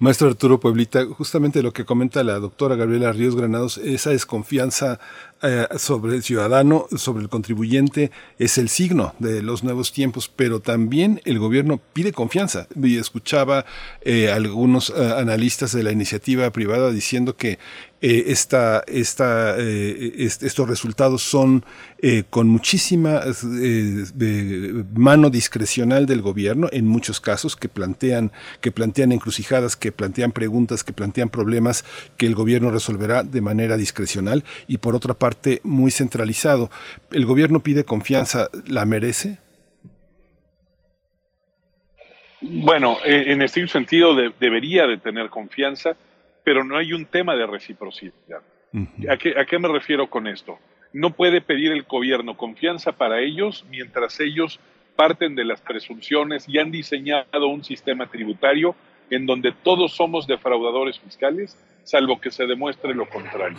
Maestro 0.00 0.26
Arturo 0.26 0.58
Pueblita, 0.58 1.06
justamente 1.06 1.62
lo 1.62 1.72
que 1.72 1.84
comenta 1.84 2.24
la 2.24 2.40
doctora 2.40 2.74
Gabriela 2.74 3.12
Ríos 3.12 3.36
Granados, 3.36 3.78
esa 3.78 4.10
desconfianza 4.10 4.98
eh, 5.42 5.66
sobre 5.78 6.16
el 6.16 6.22
ciudadano, 6.22 6.86
sobre 6.94 7.22
el 7.22 7.30
contribuyente, 7.30 8.10
es 8.38 8.58
el 8.58 8.68
signo 8.68 9.14
de 9.18 9.42
los 9.42 9.64
nuevos 9.64 9.90
tiempos, 9.90 10.30
pero 10.34 10.60
también 10.60 11.22
el 11.24 11.38
gobierno 11.38 11.80
pide 11.94 12.12
confianza. 12.12 12.66
Y 12.76 12.98
escuchaba 12.98 13.64
eh, 14.02 14.30
algunos 14.30 14.90
eh, 14.90 15.14
analistas 15.16 15.72
de 15.72 15.82
la 15.82 15.92
iniciativa 15.92 16.50
privada 16.50 16.90
diciendo 16.90 17.36
que 17.36 17.58
esta, 18.02 18.82
esta, 18.86 19.58
estos 19.58 20.66
resultados 20.66 21.20
son 21.22 21.66
con 22.30 22.48
muchísima 22.48 23.20
mano 24.94 25.28
discrecional 25.28 26.06
del 26.06 26.22
gobierno 26.22 26.68
en 26.72 26.86
muchos 26.86 27.20
casos 27.20 27.56
que 27.56 27.68
plantean 27.68 28.32
que 28.62 28.72
plantean 28.72 29.12
encrucijadas 29.12 29.76
que 29.76 29.92
plantean 29.92 30.32
preguntas 30.32 30.82
que 30.82 30.94
plantean 30.94 31.28
problemas 31.28 31.84
que 32.16 32.24
el 32.24 32.34
gobierno 32.34 32.70
resolverá 32.70 33.22
de 33.22 33.42
manera 33.42 33.76
discrecional 33.76 34.44
y 34.66 34.78
por 34.78 34.96
otra 34.96 35.12
parte 35.12 35.29
parte 35.30 35.60
muy 35.62 35.92
centralizado. 35.92 36.70
¿El 37.12 37.24
gobierno 37.24 37.60
pide 37.60 37.84
confianza? 37.84 38.48
¿La 38.66 38.84
merece? 38.84 39.38
Bueno, 42.40 42.96
eh, 43.04 43.26
en 43.28 43.42
este 43.42 43.66
sentido 43.68 44.16
debería 44.40 44.88
de 44.88 44.96
tener 44.96 45.28
confianza, 45.28 45.94
pero 46.42 46.64
no 46.64 46.76
hay 46.76 46.92
un 46.92 47.04
tema 47.06 47.36
de 47.36 47.46
reciprocidad. 47.46 48.42
¿A, 49.08 49.16
qué, 49.16 49.34
¿A 49.38 49.44
qué 49.44 49.58
me 49.58 49.68
refiero 49.68 50.08
con 50.10 50.26
esto? 50.26 50.58
No 50.92 51.10
puede 51.10 51.40
pedir 51.40 51.70
el 51.70 51.84
gobierno 51.84 52.36
confianza 52.36 52.90
para 52.92 53.20
ellos 53.20 53.64
mientras 53.70 54.18
ellos 54.18 54.58
parten 54.96 55.36
de 55.36 55.44
las 55.44 55.60
presunciones 55.60 56.48
y 56.48 56.58
han 56.58 56.72
diseñado 56.72 57.46
un 57.46 57.62
sistema 57.62 58.06
tributario 58.06 58.74
en 59.10 59.26
donde 59.26 59.52
todos 59.52 59.92
somos 59.94 60.26
defraudadores 60.26 60.98
fiscales, 60.98 61.56
salvo 61.84 62.20
que 62.20 62.30
se 62.30 62.46
demuestre 62.46 62.94
lo 62.94 63.08
contrario. 63.08 63.58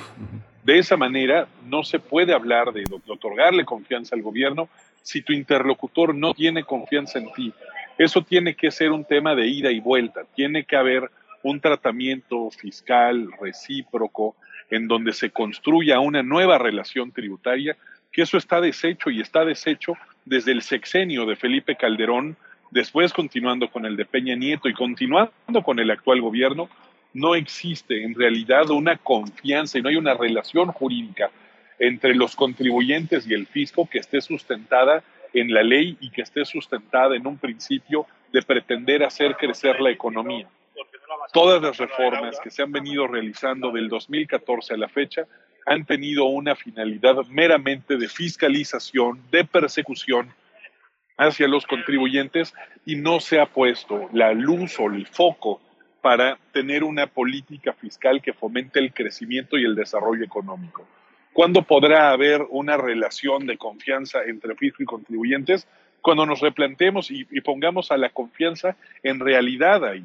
De 0.64 0.78
esa 0.78 0.96
manera, 0.96 1.48
no 1.68 1.84
se 1.84 2.00
puede 2.00 2.34
hablar 2.34 2.72
de, 2.72 2.84
otorgarle 3.08 3.66
confianza 3.66 4.16
al 4.16 4.22
gobierno 4.22 4.70
si 5.02 5.22
tu 5.22 5.34
interlocutor 5.34 6.14
no 6.14 6.34
tiene 6.34 6.64
confianza 6.64 7.18
en 7.18 7.32
ti. 7.34 7.54
Eso 7.98 8.22
tiene 8.22 8.56
que 8.56 8.70
ser 8.72 8.92
un 8.92 9.04
tema 9.06 9.36
de 9.36 9.48
ida 9.48 9.72
y 9.72 9.80
vuelta. 9.80 10.22
Tiene 10.36 10.64
que 10.64 10.76
haber 10.76 11.10
un 11.44 11.60
tratamiento 11.60 12.52
fiscal 12.52 13.30
recíproco 13.40 14.36
en 14.70 14.88
donde 14.88 15.14
se 15.14 15.32
construya 15.32 16.00
una 16.00 16.22
nueva 16.22 16.58
relación 16.58 17.12
tributaria, 17.12 17.76
que 18.12 18.22
eso 18.22 18.38
está 18.38 18.62
deshecho 18.62 19.10
y 19.10 19.20
está 19.20 19.44
deshecho 19.44 19.94
desde 20.26 20.52
el 20.52 20.62
sexenio 20.62 21.26
de 21.26 21.36
Felipe 21.36 21.76
Calderón, 21.76 22.38
después 22.70 23.14
continuando 23.14 23.70
con 23.70 23.86
el 23.86 23.98
de 23.98 24.06
Peña 24.06 24.36
Nieto 24.36 24.70
y 24.70 24.74
continuando 24.74 25.64
con 25.64 25.80
el 25.80 25.90
actual 25.90 26.22
gobierno, 26.22 26.70
no 27.14 27.36
existe 27.36 28.04
en 28.04 28.16
realidad 28.16 28.70
una 28.70 28.98
confianza 28.98 29.78
y 29.78 29.82
no 29.82 29.90
hay 29.90 29.96
una 29.96 30.14
relación 30.14 30.72
jurídica 30.72 31.32
entre 31.80 32.16
los 32.16 32.36
contribuyentes 32.36 33.28
y 33.28 33.34
el 33.34 33.48
fisco 33.48 33.90
que 33.90 34.00
esté 34.00 34.22
sustentada 34.22 35.04
en 35.34 35.54
la 35.54 35.64
ley 35.64 35.98
y 36.00 36.12
que 36.12 36.22
esté 36.22 36.46
sustentada 36.46 37.16
en 37.16 37.26
un 37.26 37.38
principio 37.38 38.06
de 38.32 38.42
pretender 38.42 39.04
hacer 39.04 39.36
crecer 39.36 39.80
la 39.82 39.90
economía. 39.90 40.48
Todas 41.34 41.62
las 41.62 41.78
reformas 41.78 42.40
que 42.40 42.52
se 42.52 42.62
han 42.62 42.72
venido 42.72 43.08
realizando 43.08 43.72
del 43.72 43.90
2014 43.90 44.74
a 44.74 44.78
la 44.78 44.88
fecha 44.88 45.26
han 45.66 45.86
tenido 45.86 46.26
una 46.26 46.56
finalidad 46.56 47.16
meramente 47.28 47.98
de 47.98 48.08
fiscalización, 48.08 49.22
de 49.32 49.46
persecución 49.46 50.34
hacia 51.18 51.48
los 51.48 51.66
contribuyentes 51.68 52.54
y 52.86 52.96
no 52.96 53.20
se 53.20 53.40
ha 53.40 53.46
puesto 53.46 54.10
la 54.12 54.34
luz 54.34 54.80
o 54.80 54.88
el 54.88 55.06
foco 55.08 55.62
para 56.02 56.40
tener 56.52 56.84
una 56.84 57.08
política 57.08 57.74
fiscal 57.74 58.22
que 58.22 58.34
fomente 58.34 58.80
el 58.80 58.94
crecimiento 58.94 59.58
y 59.58 59.66
el 59.66 59.76
desarrollo 59.76 60.26
económico. 60.26 60.86
¿Cuándo 61.32 61.62
podrá 61.62 62.12
haber 62.12 62.46
una 62.50 62.76
relación 62.76 63.46
de 63.46 63.58
confianza 63.58 64.24
entre 64.26 64.56
fisco 64.56 64.84
y 64.84 64.86
contribuyentes? 64.86 65.68
Cuando 66.02 66.26
nos 66.26 66.42
replantemos 66.42 67.12
y, 67.12 67.28
y 67.30 67.42
pongamos 67.42 67.92
a 67.92 67.98
la 67.98 68.10
confianza 68.10 68.76
en 69.04 69.20
realidad 69.20 69.86
ahí. 69.86 70.04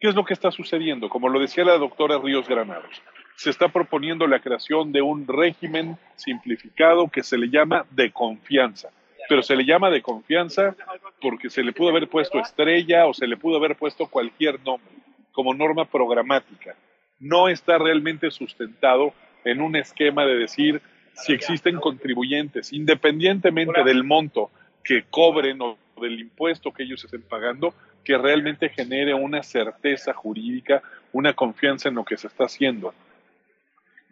¿Qué 0.00 0.08
es 0.08 0.14
lo 0.14 0.24
que 0.24 0.34
está 0.34 0.50
sucediendo? 0.50 1.08
Como 1.08 1.28
lo 1.28 1.40
decía 1.40 1.64
la 1.64 1.78
doctora 1.78 2.18
Ríos 2.18 2.48
Granados, 2.48 3.02
se 3.36 3.50
está 3.50 3.68
proponiendo 3.68 4.26
la 4.26 4.40
creación 4.40 4.92
de 4.92 5.02
un 5.02 5.26
régimen 5.26 5.98
simplificado 6.16 7.08
que 7.08 7.22
se 7.22 7.38
le 7.38 7.48
llama 7.48 7.86
de 7.90 8.12
confianza 8.12 8.90
pero 9.28 9.42
se 9.44 9.54
le 9.54 9.64
llama 9.64 9.90
de 9.90 10.02
confianza 10.02 10.74
porque 11.20 11.50
se 11.50 11.62
le 11.62 11.72
pudo 11.72 11.90
haber 11.90 12.08
puesto 12.08 12.40
estrella 12.40 13.06
o 13.06 13.14
se 13.14 13.28
le 13.28 13.36
pudo 13.36 13.58
haber 13.58 13.76
puesto 13.76 14.08
cualquier 14.08 14.58
nombre 14.64 14.90
como 15.32 15.54
norma 15.54 15.84
programática. 15.84 16.74
No 17.18 17.48
está 17.48 17.78
realmente 17.78 18.30
sustentado 18.30 19.12
en 19.44 19.60
un 19.60 19.76
esquema 19.76 20.24
de 20.24 20.36
decir 20.36 20.82
si 21.14 21.32
existen 21.32 21.76
contribuyentes, 21.76 22.72
independientemente 22.72 23.84
del 23.84 24.04
monto 24.04 24.50
que 24.82 25.04
cobren 25.10 25.60
o 25.60 25.78
del 26.00 26.18
impuesto 26.18 26.72
que 26.72 26.84
ellos 26.84 27.04
estén 27.04 27.22
pagando, 27.22 27.74
que 28.04 28.16
realmente 28.16 28.70
genere 28.70 29.12
una 29.12 29.42
certeza 29.42 30.14
jurídica, 30.14 30.82
una 31.12 31.34
confianza 31.34 31.88
en 31.88 31.96
lo 31.96 32.04
que 32.04 32.16
se 32.16 32.28
está 32.28 32.44
haciendo. 32.44 32.94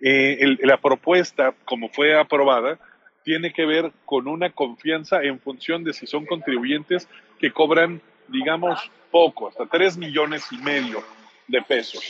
Eh, 0.00 0.56
la 0.60 0.76
propuesta, 0.76 1.54
como 1.64 1.88
fue 1.88 2.18
aprobada, 2.18 2.78
tiene 3.24 3.52
que 3.52 3.66
ver 3.66 3.92
con 4.04 4.28
una 4.28 4.50
confianza 4.50 5.22
en 5.22 5.40
función 5.40 5.84
de 5.84 5.92
si 5.92 6.06
son 6.06 6.26
contribuyentes 6.26 7.08
que 7.38 7.50
cobran, 7.50 8.00
digamos, 8.28 8.90
poco, 9.10 9.48
hasta 9.48 9.66
3 9.66 9.96
millones 9.96 10.46
y 10.50 10.58
medio 10.58 11.02
de 11.46 11.62
pesos. 11.62 12.02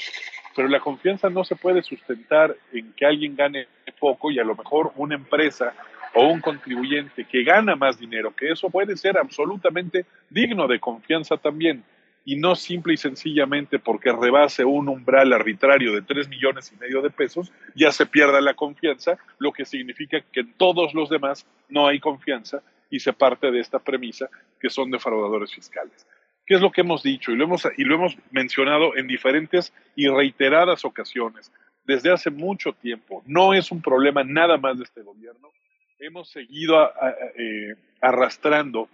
Pero 0.54 0.68
la 0.68 0.80
confianza 0.80 1.30
no 1.30 1.44
se 1.44 1.56
puede 1.56 1.82
sustentar 1.82 2.56
en 2.72 2.92
que 2.92 3.06
alguien 3.06 3.36
gane 3.36 3.68
poco 3.98 4.30
y 4.30 4.38
a 4.38 4.44
lo 4.44 4.54
mejor 4.54 4.92
una 4.96 5.14
empresa 5.14 5.74
o 6.14 6.26
un 6.28 6.40
contribuyente 6.40 7.24
que 7.24 7.44
gana 7.44 7.76
más 7.76 7.98
dinero, 7.98 8.34
que 8.34 8.50
eso 8.50 8.70
puede 8.70 8.96
ser 8.96 9.18
absolutamente 9.18 10.06
digno 10.30 10.66
de 10.66 10.80
confianza 10.80 11.36
también 11.36 11.84
y 12.24 12.36
no 12.36 12.56
simple 12.56 12.94
y 12.94 12.96
sencillamente 12.96 13.78
porque 13.78 14.12
rebase 14.12 14.64
un 14.64 14.88
umbral 14.88 15.32
arbitrario 15.32 15.94
de 15.94 16.02
3 16.02 16.28
millones 16.28 16.72
y 16.72 16.76
medio 16.78 17.00
de 17.00 17.10
pesos, 17.10 17.52
ya 17.74 17.90
se 17.90 18.06
pierda 18.06 18.40
la 18.40 18.54
confianza, 18.54 19.18
lo 19.38 19.52
que 19.52 19.64
significa 19.64 20.20
que 20.32 20.40
en 20.40 20.52
todos 20.54 20.92
los 20.94 21.08
demás 21.08 21.46
no 21.68 21.86
hay 21.86 22.00
confianza 22.00 22.62
y 22.90 23.00
se 23.00 23.12
parte 23.12 23.50
de 23.50 23.60
esta 23.60 23.78
premisa 23.78 24.28
que 24.60 24.70
son 24.70 24.90
defraudadores 24.90 25.54
fiscales. 25.54 26.06
¿Qué 26.48 26.54
es 26.54 26.62
lo 26.62 26.72
que 26.72 26.80
hemos 26.80 27.02
dicho? 27.02 27.30
Y 27.30 27.36
lo 27.36 27.44
hemos, 27.44 27.68
y 27.76 27.84
lo 27.84 27.96
hemos 27.96 28.16
mencionado 28.30 28.96
en 28.96 29.06
diferentes 29.06 29.74
y 29.94 30.08
reiteradas 30.08 30.82
ocasiones 30.86 31.52
desde 31.84 32.10
hace 32.10 32.30
mucho 32.30 32.72
tiempo. 32.72 33.22
No 33.26 33.52
es 33.52 33.70
un 33.70 33.82
problema 33.82 34.24
nada 34.24 34.56
más 34.56 34.78
de 34.78 34.84
este 34.84 35.02
gobierno. 35.02 35.50
Hemos 35.98 36.30
seguido 36.30 36.90
eh, 37.36 37.74
arrastrando 38.00 38.88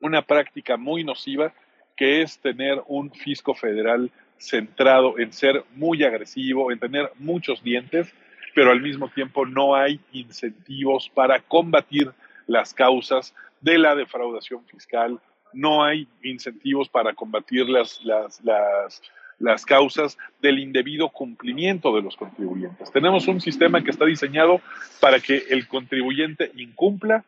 una 0.00 0.20
práctica 0.20 0.76
muy 0.76 1.02
nociva 1.02 1.54
que 1.96 2.20
es 2.20 2.38
tener 2.38 2.82
un 2.86 3.10
fisco 3.10 3.54
federal 3.54 4.10
centrado 4.36 5.18
en 5.18 5.32
ser 5.32 5.64
muy 5.76 6.04
agresivo, 6.04 6.70
en 6.70 6.80
tener 6.80 7.10
muchos 7.18 7.62
dientes, 7.62 8.12
pero 8.54 8.72
al 8.72 8.82
mismo 8.82 9.08
tiempo 9.08 9.46
no 9.46 9.74
hay 9.74 10.00
incentivos 10.12 11.08
para 11.08 11.40
combatir 11.40 12.12
las 12.46 12.74
causas 12.74 13.34
de 13.62 13.78
la 13.78 13.94
defraudación 13.94 14.66
fiscal, 14.66 15.18
no 15.52 15.84
hay 15.84 16.08
incentivos 16.22 16.88
para 16.88 17.14
combatir 17.14 17.68
las, 17.68 18.04
las, 18.04 18.42
las, 18.42 19.02
las 19.38 19.64
causas 19.64 20.18
del 20.40 20.58
indebido 20.58 21.08
cumplimiento 21.08 21.94
de 21.94 22.02
los 22.02 22.16
contribuyentes. 22.16 22.92
Tenemos 22.92 23.26
un 23.26 23.40
sistema 23.40 23.82
que 23.82 23.90
está 23.90 24.04
diseñado 24.04 24.60
para 25.00 25.18
que 25.18 25.44
el 25.50 25.66
contribuyente 25.66 26.52
incumpla, 26.56 27.24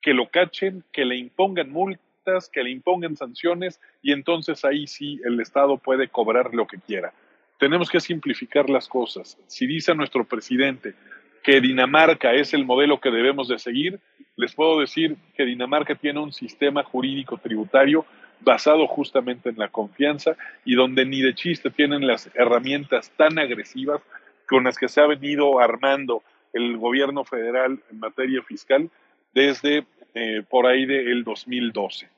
que 0.00 0.14
lo 0.14 0.28
cachen, 0.28 0.84
que 0.92 1.04
le 1.04 1.16
impongan 1.16 1.70
multas, 1.70 2.48
que 2.48 2.62
le 2.62 2.70
impongan 2.70 3.16
sanciones 3.16 3.80
y 4.02 4.12
entonces 4.12 4.64
ahí 4.64 4.86
sí 4.86 5.20
el 5.24 5.40
Estado 5.40 5.76
puede 5.76 6.08
cobrar 6.08 6.54
lo 6.54 6.66
que 6.66 6.78
quiera. 6.78 7.12
Tenemos 7.58 7.90
que 7.90 8.00
simplificar 8.00 8.70
las 8.70 8.88
cosas. 8.88 9.36
Si 9.46 9.66
dice 9.66 9.94
nuestro 9.94 10.24
presidente 10.24 10.94
que 11.42 11.60
Dinamarca 11.60 12.32
es 12.34 12.54
el 12.54 12.64
modelo 12.64 13.00
que 13.00 13.10
debemos 13.10 13.48
de 13.48 13.58
seguir, 13.58 14.00
les 14.36 14.54
puedo 14.54 14.80
decir 14.80 15.16
que 15.36 15.44
Dinamarca 15.44 15.94
tiene 15.94 16.20
un 16.20 16.32
sistema 16.32 16.82
jurídico 16.82 17.38
tributario 17.38 18.06
basado 18.40 18.86
justamente 18.86 19.50
en 19.50 19.58
la 19.58 19.68
confianza 19.68 20.36
y 20.64 20.74
donde 20.74 21.04
ni 21.04 21.20
de 21.20 21.34
chiste 21.34 21.70
tienen 21.70 22.06
las 22.06 22.30
herramientas 22.34 23.10
tan 23.16 23.38
agresivas 23.38 24.00
con 24.46 24.64
las 24.64 24.78
que 24.78 24.88
se 24.88 25.00
ha 25.00 25.06
venido 25.06 25.60
armando 25.60 26.22
el 26.52 26.76
gobierno 26.78 27.24
federal 27.24 27.78
en 27.90 27.98
materia 27.98 28.42
fiscal 28.42 28.90
desde 29.34 29.84
eh, 30.14 30.42
por 30.48 30.66
ahí 30.66 30.86
del 30.86 31.22
2012 31.22 32.08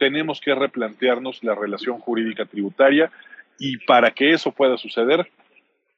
tenemos 0.00 0.40
que 0.40 0.54
replantearnos 0.54 1.44
la 1.44 1.54
relación 1.54 1.98
jurídica 1.98 2.46
tributaria 2.46 3.12
y 3.58 3.76
para 3.76 4.10
que 4.12 4.32
eso 4.32 4.50
pueda 4.50 4.78
suceder, 4.78 5.30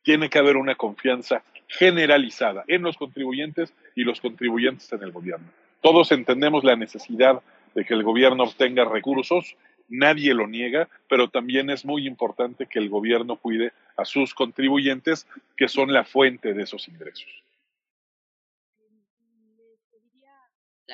tiene 0.03 0.29
que 0.29 0.41
haber 0.41 0.57
una 0.57 0.75
confianza 0.75 1.45
generalizada 1.79 2.65
en 2.69 2.83
los 2.83 2.97
contribuyentes 2.97 3.73
y 3.95 4.05
los 4.05 4.21
contribuyentes 4.21 4.93
en 4.93 5.03
el 5.03 5.11
gobierno. 5.11 5.47
Todos 5.81 6.13
entendemos 6.13 6.65
la 6.65 6.77
necesidad 6.77 7.41
de 7.75 7.85
que 7.85 7.95
el 7.95 8.03
gobierno 8.03 8.45
obtenga 8.45 8.85
recursos, 8.85 9.57
nadie 9.89 10.35
lo 10.35 10.47
niega, 10.47 10.89
pero 11.09 11.29
también 11.29 11.71
es 11.71 11.85
muy 11.85 12.07
importante 12.07 12.67
que 12.67 12.79
el 12.79 12.89
gobierno 12.89 13.37
cuide 13.37 13.73
a 13.97 14.05
sus 14.05 14.35
contribuyentes, 14.35 15.27
que 15.57 15.69
son 15.69 15.93
la 15.93 16.05
fuente 16.05 16.53
de 16.53 16.63
esos 16.63 16.89
ingresos. 16.89 17.29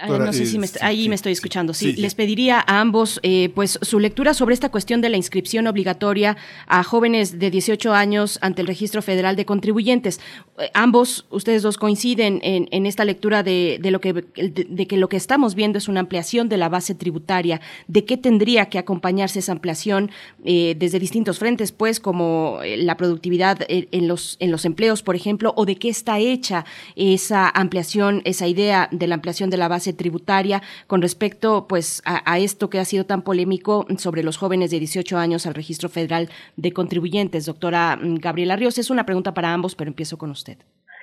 No 0.06 0.32
sé 0.32 0.46
si 0.46 0.58
me 0.58 0.66
ahí 0.80 1.08
me 1.08 1.14
estoy 1.14 1.32
escuchando. 1.32 1.74
Sí, 1.74 1.94
les 1.94 2.14
pediría 2.14 2.62
a 2.66 2.80
ambos 2.80 3.20
eh, 3.22 3.50
pues 3.54 3.78
su 3.82 3.98
lectura 3.98 4.34
sobre 4.34 4.54
esta 4.54 4.70
cuestión 4.70 5.00
de 5.00 5.08
la 5.08 5.16
inscripción 5.16 5.66
obligatoria 5.66 6.36
a 6.66 6.82
jóvenes 6.84 7.38
de 7.38 7.50
18 7.50 7.92
años 7.92 8.38
ante 8.42 8.62
el 8.62 8.68
Registro 8.68 9.02
Federal 9.02 9.36
de 9.36 9.44
Contribuyentes. 9.44 10.20
Eh, 10.58 10.70
ambos, 10.74 11.26
ustedes 11.30 11.62
dos 11.62 11.78
coinciden 11.78 12.40
en, 12.42 12.86
esta 12.86 13.04
lectura 13.04 13.42
de, 13.42 13.80
lo 13.82 14.00
que 14.00 14.12
de, 14.12 14.86
que 14.86 14.96
lo 14.96 15.08
que 15.08 15.16
estamos 15.16 15.54
viendo 15.54 15.78
es 15.78 15.88
una 15.88 16.00
ampliación 16.00 16.48
de 16.48 16.56
la 16.56 16.68
base 16.68 16.94
tributaria. 16.94 17.60
¿De 17.86 18.04
qué 18.04 18.16
tendría 18.16 18.66
que 18.66 18.78
acompañarse 18.78 19.40
esa 19.40 19.52
ampliación 19.52 20.10
eh, 20.44 20.74
desde 20.78 20.98
distintos 20.98 21.38
frentes, 21.38 21.72
pues 21.72 22.00
como 22.00 22.60
la 22.64 22.96
productividad 22.96 23.58
en 23.68 24.08
los 24.08 24.36
en 24.40 24.50
los 24.50 24.64
empleos, 24.64 25.02
por 25.02 25.16
ejemplo, 25.16 25.52
o 25.56 25.64
de 25.64 25.76
qué 25.76 25.88
está 25.88 26.18
hecha 26.18 26.64
esa 26.96 27.48
ampliación, 27.48 28.22
esa 28.24 28.46
idea 28.46 28.88
de 28.90 29.06
la 29.06 29.14
ampliación 29.14 29.50
de 29.50 29.56
la 29.56 29.68
base 29.68 29.87
tributaria 29.92 30.62
con 30.86 31.02
respecto 31.02 31.66
pues 31.68 32.02
a, 32.04 32.38
esto 32.38 32.70
que 32.70 32.78
ha 32.78 32.84
sido 32.84 33.04
tan 33.04 33.22
polémico 33.22 33.86
sobre 33.96 34.22
los 34.22 34.36
jóvenes 34.36 34.70
de 34.70 34.78
18 34.78 35.18
años 35.18 35.46
al 35.46 35.54
registro 35.54 35.88
federal 35.88 36.28
de 36.56 36.72
contribuyentes. 36.72 37.46
Doctora 37.46 37.96
mm, 37.96 38.16
Gabriela 38.16 38.56
Ríos, 38.56 38.78
es 38.78 38.90
una 38.90 39.04
pregunta 39.04 39.34
para 39.34 39.52
ambos, 39.52 39.74
pero 39.74 39.88
empiezo 39.88 40.18
con 40.18 40.30
usted. 40.30 40.58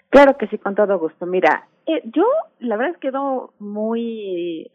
Claro 0.09 0.37
que 0.37 0.47
sí, 0.47 0.57
con 0.57 0.75
todo 0.75 0.97
gusto. 0.97 1.25
Mira, 1.25 1.67
eh, 1.85 2.01
yo 2.05 2.23
la 2.59 2.77
verdad 2.77 2.93
es 2.95 2.99
que 2.99 3.09
quedo 3.09 3.53
muy, 3.59 4.69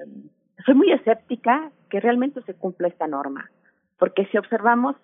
soy 0.64 0.74
muy 0.74 0.92
escéptica 0.92 1.70
que 1.88 2.00
realmente 2.00 2.42
se 2.42 2.54
cumpla 2.54 2.88
esta 2.88 3.06
norma, 3.06 3.50
porque 3.98 4.26
si 4.26 4.38
observamos, 4.38 4.96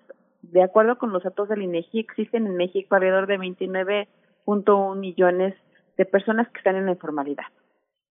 de 0.43 0.63
acuerdo 0.63 0.99
con 0.99 1.13
los 1.13 1.25
datos 1.25 1.49
del 1.49 1.63
INEGI, 1.63 2.01
existen 2.01 2.47
en 2.47 2.57
México 2.57 2.95
alrededor 2.95 3.27
de 3.27 3.39
29.1 3.39 4.97
millones 4.97 5.55
de 5.97 6.05
personas 6.05 6.49
que 6.49 6.59
están 6.59 6.77
en 6.77 6.87
la 6.87 6.93
informalidad. 6.93 7.47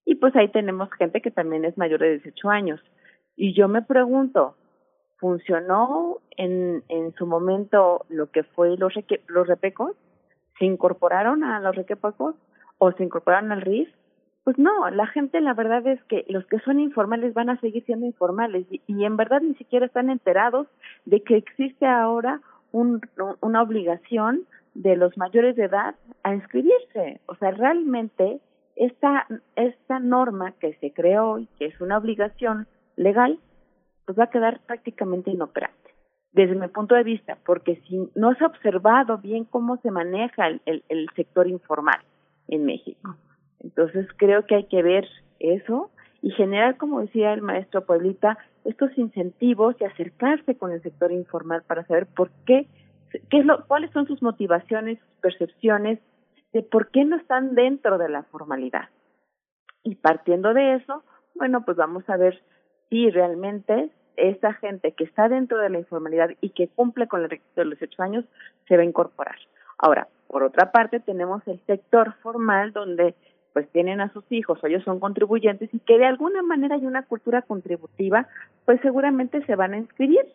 Y 0.05 0.15
pues 0.15 0.35
ahí 0.35 0.49
tenemos 0.49 0.89
gente 0.93 1.21
que 1.21 1.31
también 1.31 1.65
es 1.65 1.77
mayor 1.77 1.99
de 1.99 2.19
18 2.19 2.49
años. 2.49 2.79
Y 3.35 3.53
yo 3.53 3.67
me 3.67 3.81
pregunto, 3.81 4.55
¿funcionó 5.17 6.19
en, 6.37 6.83
en 6.89 7.13
su 7.15 7.25
momento 7.25 8.05
lo 8.09 8.29
que 8.31 8.43
fue 8.43 8.77
los, 8.77 8.93
los 9.27 9.47
repecos? 9.47 9.95
¿Se 10.59 10.65
incorporaron 10.65 11.43
a 11.43 11.59
los 11.59 11.75
repecos 11.75 12.15
o 12.77 12.91
se 12.91 13.03
incorporaron 13.03 13.51
al 13.51 13.61
RIF? 13.61 13.89
Pues 14.43 14.59
no, 14.59 14.89
la 14.91 15.07
gente 15.07 15.41
la 15.41 15.55
verdad 15.55 15.85
es 15.87 16.01
que 16.03 16.23
los 16.29 16.45
que 16.45 16.59
son 16.59 16.79
informales 16.79 17.33
van 17.33 17.49
a 17.49 17.59
seguir 17.59 17.83
siendo 17.85 18.05
informales 18.05 18.67
y, 18.69 18.79
y 18.85 19.03
en 19.03 19.17
verdad 19.17 19.41
ni 19.41 19.55
siquiera 19.55 19.87
están 19.87 20.11
enterados 20.11 20.67
de 21.05 21.21
que 21.23 21.35
existe 21.35 21.87
ahora 21.87 22.41
un, 22.71 23.01
una 23.41 23.63
obligación 23.63 24.45
de 24.75 24.97
los 24.97 25.17
mayores 25.17 25.55
de 25.55 25.63
edad 25.63 25.95
a 26.23 26.35
inscribirse. 26.35 27.21
O 27.25 27.35
sea, 27.35 27.51
realmente 27.51 28.39
esta, 28.75 29.27
esta 29.55 29.99
norma 29.99 30.53
que 30.59 30.73
se 30.75 30.91
creó 30.91 31.39
y 31.39 31.47
que 31.57 31.65
es 31.65 31.81
una 31.81 31.97
obligación 31.97 32.67
legal, 32.95 33.39
pues 34.05 34.17
va 34.19 34.25
a 34.25 34.29
quedar 34.29 34.59
prácticamente 34.65 35.31
inoperante, 35.31 35.93
desde 36.33 36.55
mi 36.55 36.67
punto 36.67 36.95
de 36.95 37.03
vista, 37.03 37.37
porque 37.45 37.81
si 37.87 38.09
no 38.15 38.33
se 38.35 38.43
ha 38.43 38.47
observado 38.47 39.17
bien 39.17 39.45
cómo 39.45 39.77
se 39.77 39.91
maneja 39.91 40.47
el, 40.47 40.83
el, 40.89 41.09
sector 41.15 41.47
informal 41.47 41.99
en 42.47 42.65
México. 42.65 43.15
Entonces 43.61 44.07
creo 44.17 44.45
que 44.45 44.55
hay 44.55 44.65
que 44.65 44.83
ver 44.83 45.07
eso 45.39 45.89
y 46.21 46.31
generar, 46.31 46.77
como 46.77 47.01
decía 47.01 47.33
el 47.33 47.41
maestro 47.41 47.85
Pueblita, 47.85 48.37
estos 48.63 48.95
incentivos 48.97 49.75
y 49.79 49.85
acercarse 49.85 50.55
con 50.57 50.71
el 50.71 50.81
sector 50.81 51.11
informal 51.11 51.63
para 51.65 51.85
saber 51.85 52.07
por 52.07 52.29
qué, 52.45 52.67
qué 53.29 53.39
es 53.39 53.45
lo, 53.45 53.65
cuáles 53.65 53.91
son 53.91 54.07
sus 54.07 54.21
motivaciones, 54.21 54.99
sus 54.99 55.21
percepciones, 55.21 55.99
de 56.55 56.63
por 56.63 56.87
qué 56.87 57.03
no 57.03 57.17
están 57.17 57.53
dentro 57.53 57.97
de 57.97 58.07
la 58.07 58.23
formalidad. 58.23 58.87
Y 59.83 59.95
partiendo 59.95 60.53
de 60.53 60.75
eso, 60.75 61.03
bueno, 61.33 61.65
pues 61.65 61.75
vamos 61.75 62.09
a 62.09 62.15
ver 62.15 62.41
si 62.89 63.09
realmente 63.09 63.89
esa 64.15 64.53
gente 64.53 64.93
que 64.93 65.03
está 65.03 65.27
dentro 65.27 65.57
de 65.57 65.69
la 65.69 65.79
informalidad 65.79 66.29
y 66.39 66.51
que 66.51 66.69
cumple 66.69 67.09
con 67.09 67.21
el 67.21 67.29
requisito 67.29 67.59
de 67.59 67.65
los 67.65 67.81
ocho 67.81 68.01
años 68.01 68.23
se 68.69 68.77
va 68.77 68.83
a 68.83 68.85
incorporar. 68.85 69.35
Ahora, 69.77 70.07
por 70.27 70.43
otra 70.43 70.71
parte, 70.71 71.01
tenemos 71.01 71.45
el 71.45 71.59
sector 71.67 72.13
formal 72.23 72.71
donde 72.71 73.15
pues 73.51 73.67
tienen 73.71 73.99
a 73.99 74.13
sus 74.13 74.23
hijos 74.29 74.59
ellos 74.63 74.83
son 74.83 75.01
contribuyentes 75.01 75.73
y 75.73 75.79
que 75.79 75.97
de 75.97 76.05
alguna 76.05 76.41
manera 76.41 76.75
hay 76.75 76.85
una 76.85 77.03
cultura 77.03 77.41
contributiva, 77.41 78.29
pues 78.63 78.79
seguramente 78.79 79.45
se 79.45 79.57
van 79.57 79.73
a 79.73 79.77
inscribir, 79.77 80.25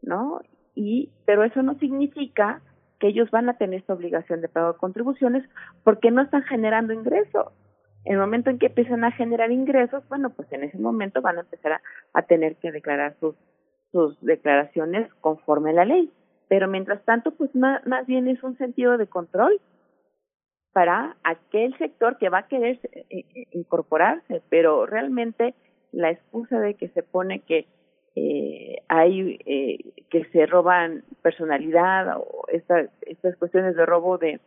¿no? 0.00 0.40
Y 0.74 1.10
pero 1.26 1.44
eso 1.44 1.62
no 1.62 1.74
significa 1.74 2.62
que 2.98 3.08
ellos 3.08 3.30
van 3.30 3.48
a 3.48 3.56
tener 3.56 3.80
esta 3.80 3.94
obligación 3.94 4.40
de 4.40 4.48
pago 4.48 4.72
de 4.72 4.78
contribuciones 4.78 5.48
porque 5.84 6.10
no 6.10 6.22
están 6.22 6.42
generando 6.44 6.92
ingresos. 6.92 7.52
En 8.04 8.14
el 8.14 8.20
momento 8.20 8.50
en 8.50 8.58
que 8.58 8.66
empiezan 8.66 9.04
a 9.04 9.10
generar 9.12 9.50
ingresos, 9.50 10.08
bueno, 10.08 10.30
pues 10.30 10.50
en 10.52 10.62
ese 10.62 10.78
momento 10.78 11.22
van 11.22 11.38
a 11.38 11.40
empezar 11.40 11.80
a, 12.12 12.22
tener 12.22 12.56
que 12.56 12.70
declarar 12.70 13.16
sus, 13.18 13.34
sus 13.90 14.20
declaraciones 14.20 15.12
conforme 15.20 15.70
a 15.70 15.74
la 15.74 15.84
ley. 15.84 16.12
Pero 16.48 16.68
mientras 16.68 17.04
tanto, 17.04 17.32
pues 17.32 17.54
más, 17.56 17.84
más 17.86 18.06
bien 18.06 18.28
es 18.28 18.42
un 18.44 18.56
sentido 18.58 18.96
de 18.96 19.08
control 19.08 19.60
para 20.72 21.16
aquel 21.24 21.76
sector 21.78 22.16
que 22.18 22.28
va 22.28 22.38
a 22.40 22.48
querer 22.48 22.78
eh, 22.92 23.06
eh, 23.10 23.46
incorporarse, 23.52 24.42
pero 24.50 24.86
realmente 24.86 25.54
la 25.90 26.10
excusa 26.10 26.60
de 26.60 26.74
que 26.74 26.88
se 26.90 27.02
pone 27.02 27.40
que 27.40 27.66
eh, 28.16 28.82
hay 28.88 29.38
eh, 29.44 30.04
que 30.08 30.24
se 30.32 30.46
roban 30.46 31.04
personalidad 31.20 32.16
o 32.18 32.46
estas 32.48 33.36
cuestiones 33.36 33.76
de 33.76 33.84
robo 33.84 34.16
de, 34.16 34.40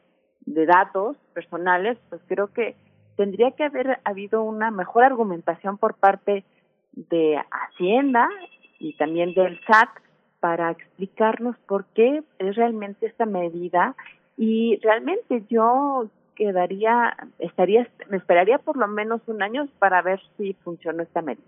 de 0.46 0.66
datos 0.66 1.18
personales, 1.34 2.00
pues 2.10 2.20
creo 2.28 2.48
que 2.48 2.76
tendría 3.16 3.52
que 3.52 3.66
haber 3.66 4.00
habido 4.06 4.44
una 4.44 4.72
mejor 4.72 5.04
argumentación 5.04 5.78
por 5.78 5.94
parte 5.94 6.44
de 6.94 7.40
Hacienda 7.52 8.28
y 8.80 8.98
también 8.98 9.36
del 9.36 9.60
SAT 9.68 9.90
para 10.40 10.72
explicarnos 10.72 11.56
por 11.68 11.86
qué 11.94 12.24
es 12.40 12.56
realmente 12.56 13.06
esta 13.06 13.28
medida 13.28 13.96
y 14.36 14.80
realmente 14.82 15.44
yo 15.50 16.08
quedaría 16.36 17.16
estaría 17.38 17.88
me 18.10 18.18
esperaría 18.18 18.58
por 18.58 18.78
lo 18.78 18.88
menos 18.88 19.22
un 19.28 19.44
año 19.44 19.68
para 19.78 20.02
ver 20.02 20.22
si 20.38 20.54
funcionó 20.54 21.04
esta 21.04 21.22
medida. 21.22 21.44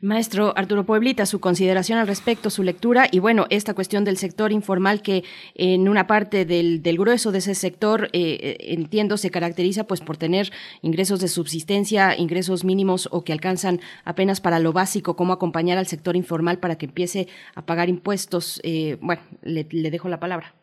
Maestro 0.00 0.52
Arturo 0.56 0.84
Pueblita, 0.84 1.26
su 1.26 1.40
consideración 1.40 1.98
al 1.98 2.06
respecto, 2.06 2.50
su 2.50 2.62
lectura 2.62 3.08
y 3.10 3.18
bueno, 3.18 3.46
esta 3.50 3.74
cuestión 3.74 4.04
del 4.04 4.16
sector 4.16 4.52
informal 4.52 5.02
que 5.02 5.24
en 5.54 5.88
una 5.88 6.06
parte 6.06 6.44
del, 6.44 6.80
grueso 6.98 7.32
de 7.32 7.38
ese 7.38 7.54
sector, 7.54 8.10
eh, 8.12 8.38
eh, 8.40 8.56
entiendo, 8.60 9.16
se 9.16 9.30
caracteriza 9.30 9.84
pues 9.84 10.00
por 10.00 10.16
tener 10.16 10.50
ingresos 10.82 11.20
de 11.20 11.28
subsistencia, 11.28 12.16
ingresos 12.16 12.64
mínimos 12.64 13.08
o 13.10 13.24
que 13.24 13.32
alcanzan 13.32 13.80
apenas 14.04 14.40
para 14.40 14.58
lo 14.58 14.72
básico, 14.72 15.16
cómo 15.16 15.32
acompañar 15.32 15.78
al 15.78 15.86
sector 15.86 16.14
informal 16.14 16.58
para 16.58 16.76
que 16.76 16.86
empiece 16.86 17.28
a 17.54 17.64
pagar 17.64 17.88
impuestos. 17.88 18.60
Eh, 18.62 18.98
bueno, 19.00 19.22
le, 19.42 19.66
le 19.70 19.90
dejo 19.90 20.08
la 20.08 20.20
palabra. 20.20 20.54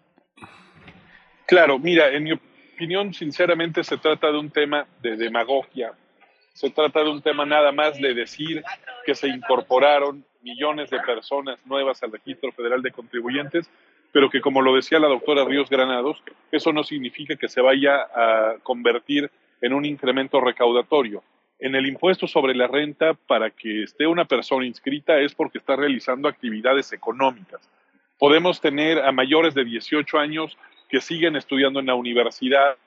Claro, 1.45 1.77
mira, 1.77 2.09
en 2.09 2.23
mi 2.23 2.31
opinión, 2.31 3.13
sinceramente, 3.13 3.83
se 3.83 3.97
trata 3.97 4.31
de 4.31 4.37
un 4.37 4.49
tema 4.49 4.87
de 5.01 5.15
demagogia 5.17 5.93
se 6.55 6.69
trata 6.69 7.03
de 7.03 7.09
un 7.09 7.21
tema 7.21 7.45
nada 7.45 7.73
más 7.73 7.99
de 7.99 8.13
decir 8.13 8.63
que 9.05 9.13
se 9.13 9.27
incorporaron 9.27 10.23
millones 10.41 10.89
de 10.89 11.01
personas 11.01 11.59
nuevas 11.65 12.01
al 12.01 12.13
registro 12.13 12.49
federal 12.53 12.81
de 12.81 12.91
contribuyentes, 12.91 13.69
pero 14.13 14.29
que 14.29 14.39
como 14.39 14.61
lo 14.61 14.73
decía 14.73 14.99
la 14.99 15.09
doctora 15.09 15.43
Ríos 15.43 15.69
Granados, 15.69 16.23
eso 16.53 16.71
no 16.71 16.85
significa 16.85 17.35
que 17.35 17.49
se 17.49 17.59
vaya 17.59 18.07
a 18.15 18.55
convertir 18.63 19.29
en 19.59 19.73
un 19.73 19.83
incremento 19.83 20.39
recaudatorio. 20.39 21.23
En 21.59 21.75
el 21.75 21.87
impuesto 21.87 22.25
sobre 22.25 22.55
la 22.55 22.67
renta, 22.67 23.15
para 23.15 23.49
que 23.51 23.83
esté 23.83 24.07
una 24.07 24.23
persona 24.23 24.65
inscrita 24.65 25.19
es 25.19 25.35
porque 25.35 25.57
está 25.57 25.75
realizando 25.75 26.29
actividades 26.29 26.93
económicas. 26.93 27.69
Podemos 28.17 28.61
tener 28.61 28.99
a 28.99 29.11
mayores 29.11 29.55
de 29.55 29.65
18 29.65 30.17
años 30.19 30.57
que 30.87 31.01
siguen 31.01 31.35
estudiando 31.35 31.81
en 31.81 31.87
la 31.87 31.95
universidad 31.95 32.77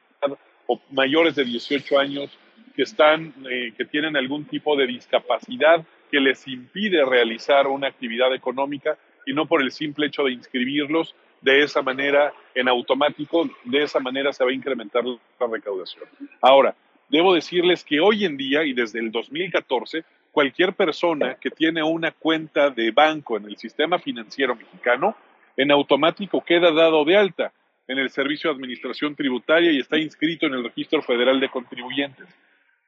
o 0.66 0.80
mayores 0.90 1.34
de 1.34 1.44
18 1.44 1.98
años 1.98 2.30
que 2.78 2.84
están, 2.84 3.34
eh, 3.50 3.72
que 3.76 3.86
tienen 3.86 4.16
algún 4.16 4.44
tipo 4.44 4.76
de 4.76 4.86
discapacidad 4.86 5.84
que 6.12 6.20
les 6.20 6.46
impide 6.46 7.04
realizar 7.04 7.66
una 7.66 7.88
actividad 7.88 8.32
económica 8.32 8.96
y 9.26 9.32
no 9.32 9.46
por 9.46 9.62
el 9.62 9.72
simple 9.72 10.06
hecho 10.06 10.22
de 10.22 10.30
inscribirlos 10.30 11.16
de 11.40 11.64
esa 11.64 11.82
manera 11.82 12.32
en 12.54 12.68
automático, 12.68 13.50
de 13.64 13.82
esa 13.82 13.98
manera 13.98 14.32
se 14.32 14.44
va 14.44 14.50
a 14.50 14.54
incrementar 14.54 15.02
la 15.04 15.46
recaudación. 15.50 16.04
Ahora, 16.40 16.76
debo 17.08 17.34
decirles 17.34 17.82
que 17.82 17.98
hoy 17.98 18.24
en 18.24 18.36
día 18.36 18.62
y 18.62 18.74
desde 18.74 19.00
el 19.00 19.10
2014, 19.10 20.04
cualquier 20.30 20.72
persona 20.72 21.34
que 21.34 21.50
tiene 21.50 21.82
una 21.82 22.12
cuenta 22.12 22.70
de 22.70 22.92
banco 22.92 23.38
en 23.38 23.46
el 23.46 23.56
sistema 23.56 23.98
financiero 23.98 24.54
mexicano, 24.54 25.16
en 25.56 25.72
automático 25.72 26.44
queda 26.44 26.70
dado 26.70 27.04
de 27.04 27.16
alta 27.16 27.52
en 27.88 27.98
el 27.98 28.08
Servicio 28.10 28.50
de 28.50 28.54
Administración 28.54 29.16
Tributaria 29.16 29.72
y 29.72 29.80
está 29.80 29.98
inscrito 29.98 30.46
en 30.46 30.54
el 30.54 30.62
Registro 30.62 31.02
Federal 31.02 31.40
de 31.40 31.48
Contribuyentes. 31.48 32.28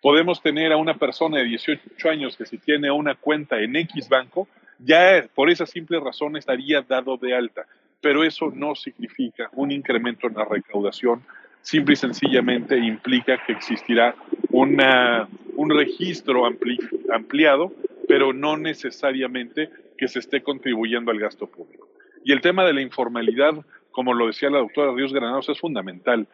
Podemos 0.01 0.41
tener 0.43 0.73
a 0.73 0.77
una 0.77 0.95
persona 0.95 1.39
de 1.39 1.45
18 1.45 2.09
años 2.09 2.37
que 2.37 2.47
si 2.47 2.59
tiene 2.59 2.91
una 2.91 3.15
cuenta 3.15 3.61
en 3.61 3.77
X 3.77 4.09
banco, 4.09 4.49
ya 4.79 5.27
por 5.35 5.51
esa 5.51 5.67
simple 5.67 6.01
razón 6.01 6.37
estaría 6.37 6.81
dado 6.83 7.17
de 7.17 7.35
alta, 7.35 7.67
pero 8.01 8.25
eso 8.25 8.51
no 8.55 8.75
significa 8.75 9.51
un 9.53 9.71
incremento 9.73 10.27
en 10.27 10.35
la 10.35 10.45
recaudación, 10.45 11.23
simple 11.61 11.93
y 11.93 11.97
sencillamente 11.97 12.79
implica 12.79 13.43
que 13.45 13.53
existirá 13.53 14.15
una, 14.51 15.29
un 15.57 15.71
registro 15.71 16.47
ampliado, 16.47 17.73
pero 18.09 18.33
no 18.33 18.57
necesariamente 18.57 19.71
que 19.99 20.09
se 20.09 20.19
esté 20.19 20.43
contribuyendo 20.43 21.11
al 21.11 21.19
gasto 21.19 21.47
público. 21.47 21.89
Y 22.25 22.33
el 22.33 22.41
tema 22.41 22.65
de 22.65 22.73
la 22.73 22.81
informalidad, 22.81 23.55
como 23.91 24.15
lo 24.15 24.27
decía 24.27 24.51
la 24.51 24.59
doctora 24.59 24.93
Ríos 24.93 25.13
Granados, 25.13 25.49
es 25.49 25.59
fundamental. 25.59 26.27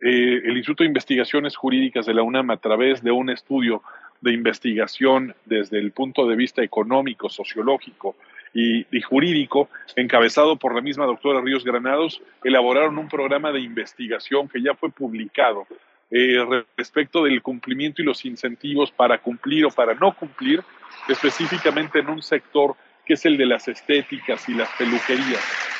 Eh, 0.00 0.42
el 0.44 0.56
Instituto 0.56 0.84
de 0.84 0.88
Investigaciones 0.88 1.56
Jurídicas 1.56 2.06
de 2.06 2.14
la 2.14 2.22
UNAM, 2.22 2.50
a 2.50 2.56
través 2.56 3.02
de 3.02 3.10
un 3.10 3.30
estudio 3.30 3.82
de 4.20 4.32
investigación 4.32 5.34
desde 5.44 5.78
el 5.78 5.92
punto 5.92 6.26
de 6.26 6.36
vista 6.36 6.62
económico, 6.62 7.28
sociológico 7.28 8.16
y, 8.54 8.84
jurídico, 9.02 9.68
encabezado 9.94 10.56
por 10.56 10.74
la 10.74 10.80
misma 10.80 11.04
doctora 11.04 11.40
Ríos 11.40 11.64
Granados, 11.64 12.20
elaboraron 12.42 12.98
un 12.98 13.08
programa 13.08 13.52
de 13.52 13.60
investigación 13.60 14.48
que 14.48 14.62
ya 14.62 14.74
fue 14.74 14.90
publicado 14.90 15.66
eh, 16.10 16.38
respecto 16.76 17.24
del 17.24 17.42
cumplimiento 17.42 18.02
y 18.02 18.04
los 18.04 18.24
incentivos 18.24 18.90
para 18.90 19.18
cumplir 19.18 19.66
o 19.66 19.70
para 19.70 19.94
no 19.94 20.14
cumplir, 20.14 20.62
específicamente 21.08 22.00
en 22.00 22.08
un 22.08 22.22
sector 22.22 22.74
que 23.04 23.14
es 23.14 23.24
el 23.26 23.36
de 23.36 23.46
las 23.46 23.68
estéticas 23.68 24.48
y 24.48 24.54
las 24.54 24.68
peluquerías. 24.76 25.77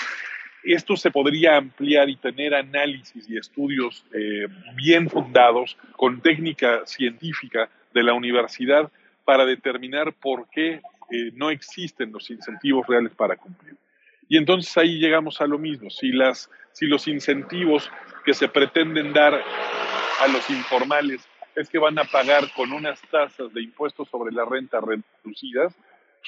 Esto 0.75 0.97
se 0.97 1.11
podría 1.11 1.57
ampliar 1.57 2.11
y 2.11 2.17
tener 2.17 2.55
análisis 2.55 3.29
y 3.29 3.39
estudios 3.39 4.05
eh, 4.13 4.47
bien 4.75 5.09
fundados 5.09 5.79
con 5.97 6.21
técnica 6.21 6.85
científica 6.85 7.71
de 7.95 8.03
la 8.03 8.13
universidad 8.13 8.91
para 9.25 9.47
determinar 9.47 10.13
por 10.13 10.47
qué 10.51 10.83
eh, 11.11 11.31
no 11.35 11.51
existen 11.51 12.13
los 12.13 12.29
incentivos 12.29 12.87
reales 12.87 13.13
para 13.15 13.37
cumplir. 13.37 13.77
Y 14.29 14.37
entonces 14.37 14.77
ahí 14.77 14.99
llegamos 14.99 15.41
a 15.41 15.47
lo 15.47 15.59
mismo. 15.59 15.89
Si, 15.89 16.13
las, 16.13 16.51
si 16.73 16.87
los 16.87 17.09
incentivos 17.09 17.91
que 18.27 18.35
se 18.35 18.49
pretenden 18.49 19.15
dar 19.15 19.35
a 19.35 20.29
los 20.29 20.51
informales 20.51 21.27
es 21.57 21.71
que 21.71 21.79
van 21.79 21.99
a 21.99 22.05
pagar 22.05 22.45
con 22.55 22.73
unas 22.73 23.01
tasas 23.11 23.55
de 23.55 23.63
impuestos 23.63 24.07
sobre 24.11 24.33
la 24.33 24.45
renta 24.45 24.81
reducidas, 24.81 25.75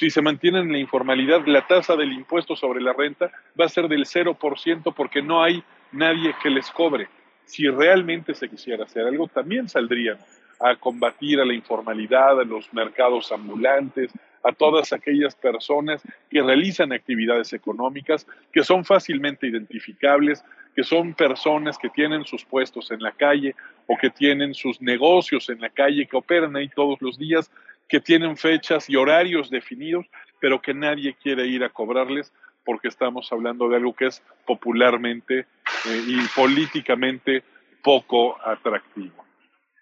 si 0.01 0.09
se 0.09 0.23
mantienen 0.23 0.63
en 0.63 0.73
la 0.73 0.79
informalidad, 0.79 1.45
la 1.45 1.67
tasa 1.67 1.95
del 1.95 2.15
impuesto 2.15 2.57
sobre 2.57 2.81
la 2.81 2.95
renta 2.95 3.31
va 3.61 3.67
a 3.67 3.69
ser 3.69 3.87
del 3.87 4.07
0% 4.07 4.95
porque 4.95 5.21
no 5.21 5.43
hay 5.43 5.63
nadie 5.93 6.35
que 6.43 6.49
les 6.49 6.71
cobre. 6.71 7.07
Si 7.45 7.69
realmente 7.69 8.33
se 8.33 8.49
quisiera 8.49 8.85
hacer 8.85 9.05
algo, 9.07 9.29
también 9.29 9.69
saldrían 9.69 10.17
a 10.59 10.75
combatir 10.77 11.39
a 11.39 11.45
la 11.45 11.53
informalidad, 11.53 12.41
a 12.41 12.45
los 12.45 12.73
mercados 12.73 13.31
ambulantes, 13.31 14.11
a 14.43 14.53
todas 14.53 14.95
aquellas 14.95 15.35
personas 15.35 16.01
que 16.31 16.43
realizan 16.43 16.93
actividades 16.93 17.53
económicas 17.53 18.27
que 18.55 18.65
son 18.65 18.87
fácilmente 18.87 19.49
identificables, 19.49 20.43
que 20.75 20.83
son 20.83 21.13
personas 21.13 21.77
que 21.77 21.91
tienen 21.91 22.25
sus 22.25 22.47
puestos 22.47 22.91
en 22.91 23.03
la 23.03 23.13
calle 23.13 23.55
o 23.87 23.99
que 23.99 24.09
tienen 24.09 24.55
sus 24.55 24.81
negocios 24.81 25.51
en 25.51 25.61
la 25.61 25.69
calle, 25.69 26.07
que 26.07 26.17
operan 26.17 26.57
ahí 26.57 26.69
todos 26.69 27.03
los 27.03 27.19
días, 27.19 27.51
que 27.91 28.01
tienen 28.01 28.37
fechas 28.37 28.89
y 28.89 28.95
horarios 28.97 29.51
definidos, 29.51 30.07
pero 30.41 30.63
que 30.63 30.73
nadie 30.73 31.15
quiere 31.21 31.47
ir 31.47 31.65
a 31.65 31.69
cobrarles 31.69 32.33
porque 32.65 32.89
estamos 32.89 33.31
hablando 33.33 33.69
de 33.69 33.77
algo 33.77 33.93
que 33.95 34.07
es 34.07 34.23
popularmente 34.47 35.41
eh, 35.41 36.03
y 36.07 36.19
políticamente 36.37 37.43
poco 37.83 38.41
atractivo. 38.47 39.25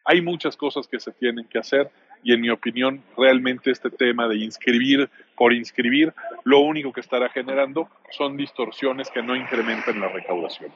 Hay 0.07 0.23
muchas 0.23 0.57
cosas 0.57 0.89
que 0.89 0.99
se 0.99 1.13
tienen 1.13 1.47
que 1.49 1.59
hacer 1.59 1.91
y 2.23 2.33
en 2.33 2.41
mi 2.41 2.49
opinión 2.49 3.05
realmente 3.17 3.71
este 3.71 3.91
tema 3.91 4.27
de 4.27 4.39
inscribir 4.39 5.11
por 5.37 5.53
inscribir 5.53 6.15
lo 6.45 6.61
único 6.61 6.93
que 6.93 7.03
estará 7.03 7.29
generando 7.29 7.91
son 8.11 8.39
distorsiones 8.39 9.11
que 9.11 9.23
no 9.23 9.37
incrementan 9.37 10.01
la 10.01 10.09
recaudación. 10.09 10.73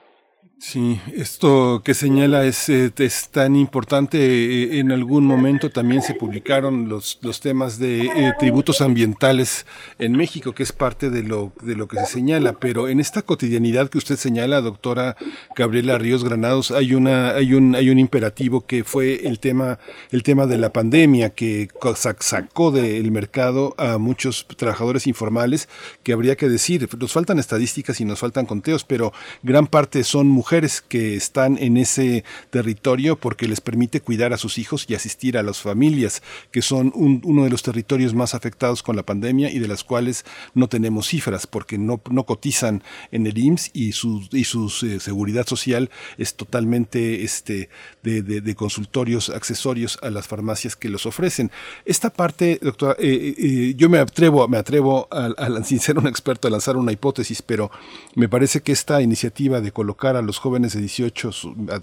Sí, 0.65 1.01
esto 1.17 1.83
que 1.85 1.93
señala 1.93 2.45
es, 2.45 2.69
eh, 2.69 2.93
es 2.97 3.31
tan 3.31 3.57
importante. 3.57 4.19
Eh, 4.19 4.79
en 4.79 4.93
algún 4.93 5.27
momento 5.27 5.71
también 5.71 6.03
se 6.03 6.15
publicaron 6.15 6.89
los, 6.89 7.19
los 7.21 7.41
temas 7.41 7.81
de 7.81 8.03
eh, 8.03 8.33
tributos 8.39 8.81
ambientales 8.81 9.67
en 9.99 10.13
México, 10.13 10.53
que 10.53 10.63
es 10.63 10.71
parte 10.71 11.11
de 11.11 11.25
lo, 11.25 11.53
de 11.63 11.75
lo 11.75 11.89
que 11.89 11.97
se 11.99 12.07
señala. 12.07 12.53
Pero 12.53 12.89
en 12.89 13.01
esta 13.01 13.23
cotidianidad 13.23 13.91
que 13.91 13.99
usted 13.99 14.15
señala, 14.15 14.61
doctora 14.61 15.17
Gabriela 15.57 15.99
Ríos 15.99 16.23
Granados, 16.23 16.71
hay 16.71 16.95
una, 16.95 17.31
hay 17.31 17.55
un, 17.55 17.75
hay 17.75 17.91
un 17.91 17.99
imperativo 17.99 18.65
que 18.65 18.85
fue 18.85 19.27
el 19.27 19.41
tema, 19.41 19.81
el 20.13 20.23
tema 20.23 20.47
de 20.47 20.59
la 20.59 20.73
pandemia, 20.73 21.31
que 21.31 21.71
sacó 22.19 22.71
del 22.71 23.11
mercado 23.11 23.75
a 23.79 23.99
muchos 23.99 24.47
trabajadores 24.57 25.09
informales, 25.09 25.69
que 26.05 26.13
habría 26.13 26.37
que 26.37 26.49
decir, 26.49 26.89
nos 27.01 27.13
faltan 27.13 27.41
estadísticas 27.41 28.01
y 28.01 28.05
nos 28.05 28.21
faltan 28.21 28.47
conteos, 28.47 28.85
pero 28.85 29.13
gran 29.43 29.67
parte 29.67 30.05
son 30.05 30.29
mujeres 30.29 30.52
que 30.87 31.17
están 31.17 31.57
en 31.59 31.79
ese 31.79 32.25
territorio 32.51 33.17
porque 33.17 33.49
les 33.49 33.63
permite 33.63 34.03
cuidar 34.03 34.35
a 34.35 34.37
sus 34.37 34.59
hijos 34.59 34.85
y 34.87 34.95
asistir 34.95 35.39
a 35.39 35.43
las 35.43 35.59
familias, 35.59 36.23
que 36.51 36.61
son 36.61 36.93
uno 36.95 37.45
de 37.45 37.51
los 37.51 37.63
territorios 37.63 38.13
más 38.13 38.35
afectados 38.35 38.83
con 38.83 38.95
la 38.95 39.03
pandemia 39.03 39.51
y 39.51 39.59
de 39.59 39.67
las 39.67 39.83
cuales 39.83 40.27
no 40.53 40.69
tenemos 40.69 41.09
cifras 41.09 41.47
porque 41.47 41.79
no, 41.79 41.99
cotizan 41.99 42.83
en 43.13 43.27
el 43.27 43.39
IMSS 43.39 43.71
y 43.73 43.93
su, 43.93 44.29
y 44.31 44.45
su 44.45 44.67
eh, 44.83 45.01
seguridad 45.01 45.47
social 45.47 45.91
es 46.19 46.35
totalmente 46.35 47.25
este, 47.25 47.71
de, 48.03 48.55
consultorios 48.55 49.31
accesorios 49.31 49.99
a 50.03 50.11
las 50.11 50.29
farmacias 50.29 50.77
que 50.77 50.91
los 50.91 51.07
ofrecen. 51.07 51.51
Esta 51.87 52.11
parte, 52.11 52.59
doctora, 52.61 52.97
eh, 52.99 53.35
eh, 53.39 53.75
yo 53.77 53.89
me 53.89 53.99
atrevo, 53.99 54.47
me 54.49 54.59
atrevo 54.59 55.09
a, 55.11 55.31
sin 55.65 55.81
ser 55.81 55.99
un 55.99 56.07
experto 56.07 56.47
a 56.47 56.51
lanzar 56.51 56.77
una 56.77 56.93
hipótesis, 56.93 57.41
pero 57.41 57.71
me 58.15 58.29
parece 58.29 58.61
que 58.61 58.73
esta 58.73 59.01
iniciativa 59.01 59.63
de 59.63 59.73
colocar 59.73 60.17
a 60.17 60.23
los 60.23 60.32
jóvenes 60.39 60.75
de 60.75 60.81
18, 60.81 61.31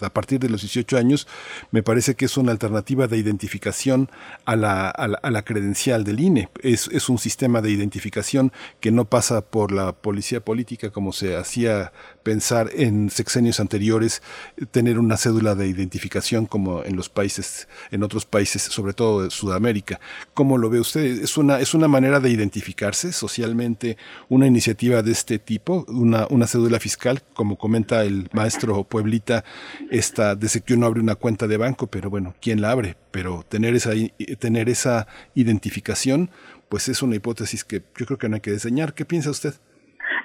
a 0.02 0.10
partir 0.10 0.40
de 0.40 0.50
los 0.50 0.62
18 0.62 0.98
años, 0.98 1.28
me 1.72 1.84
parece 1.84 2.16
que 2.16 2.26
es 2.26 2.38
una 2.38 2.52
alternativa 2.52 3.08
de 3.08 3.18
identificación 3.18 4.10
a 4.46 4.56
la, 4.56 4.90
a 4.90 5.32
la, 5.32 5.42
credencial 5.44 6.04
del 6.04 6.20
INE. 6.20 6.50
Es, 6.62 6.88
es, 6.92 7.10
un 7.10 7.18
sistema 7.18 7.62
de 7.62 7.72
identificación 7.72 8.52
que 8.80 8.92
no 8.92 9.06
pasa 9.06 9.42
por 9.42 9.72
la 9.72 9.94
policía 9.94 10.44
política 10.44 10.90
como 10.92 11.14
se 11.14 11.36
hacía 11.36 11.92
pensar 12.30 12.70
en 12.76 13.10
sexenios 13.10 13.60
anteriores, 13.60 14.22
tener 14.70 15.00
una 15.00 15.18
cédula 15.18 15.56
de 15.56 15.68
identificación 15.68 16.46
como 16.46 16.84
en 16.84 16.96
los 16.96 17.10
países, 17.10 17.68
en 17.90 18.04
otros 18.04 18.28
países, 18.28 18.62
sobre 18.62 18.94
todo 18.94 19.24
de 19.24 19.32
Sudamérica. 19.32 20.00
¿Cómo 20.36 20.60
lo 20.60 20.70
ve 20.70 20.80
usted? 20.80 21.04
¿Es 21.04 21.38
una, 21.38 21.60
es 21.60 21.74
una 21.74 21.88
manera 21.88 22.20
de 22.20 22.30
identificarse 22.30 23.14
socialmente 23.14 23.98
una 24.28 24.46
iniciativa 24.46 25.02
de 25.02 25.12
este 25.12 25.40
tipo, 25.40 25.86
una, 25.88 26.28
una 26.30 26.46
cédula 26.46 26.80
fiscal, 26.80 27.24
como 27.34 27.58
comenta 27.58 28.04
el 28.04 28.30
maestro 28.32 28.84
Pueblita, 28.84 29.44
esta, 29.90 30.36
desde 30.36 30.62
que 30.62 30.76
uno 30.76 30.86
abre 30.86 31.02
una 31.02 31.16
cuenta 31.16 31.48
de 31.48 31.58
banco, 31.58 31.88
pero 31.88 32.12
bueno, 32.12 32.36
¿quién 32.40 32.62
la 32.62 32.70
abre? 32.70 32.96
Pero 33.10 33.44
tener 33.50 33.74
esa, 33.74 33.94
tener 34.38 34.70
esa 34.70 35.08
identificación, 35.34 36.30
pues 36.70 36.90
es 36.90 37.02
una 37.02 37.16
hipótesis 37.16 37.64
que 37.64 37.82
yo 37.98 38.06
creo 38.06 38.20
que 38.20 38.30
no 38.30 38.36
hay 38.36 38.42
que 38.42 38.52
diseñar. 38.52 38.94
¿Qué 38.94 39.04
piensa 39.04 39.32
usted? 39.32 39.56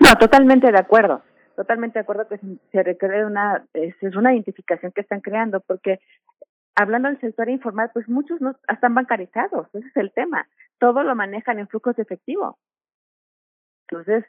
No, 0.00 0.15
totalmente 0.16 0.70
de 0.70 0.78
acuerdo. 0.78 1.23
Totalmente 1.57 1.99
de 1.99 2.02
acuerdo 2.02 2.28
que 2.28 2.39
se 2.73 2.83
requiere 2.83 3.24
una, 3.24 3.66
es, 3.74 3.94
una 4.16 4.33
identificación 4.33 4.92
que 4.92 5.02
están 5.02 5.20
creando, 5.20 5.60
porque 5.60 6.00
hablando 6.74 7.08
del 7.08 7.20
sector 7.20 7.49
informal, 7.49 7.91
pues 7.92 8.08
muchos 8.08 8.41
no 8.41 8.57
están 8.68 8.94
bancarizados, 8.94 9.68
ese 9.74 9.86
es 9.86 9.97
el 9.97 10.12
tema. 10.12 10.49
Todo 10.78 11.05
lo 11.05 11.15
manejan 11.15 11.58
en 11.58 11.68
flujos 11.68 11.97
de 11.97 12.02
efectivo. 12.02 12.58
Entonces, 13.89 14.24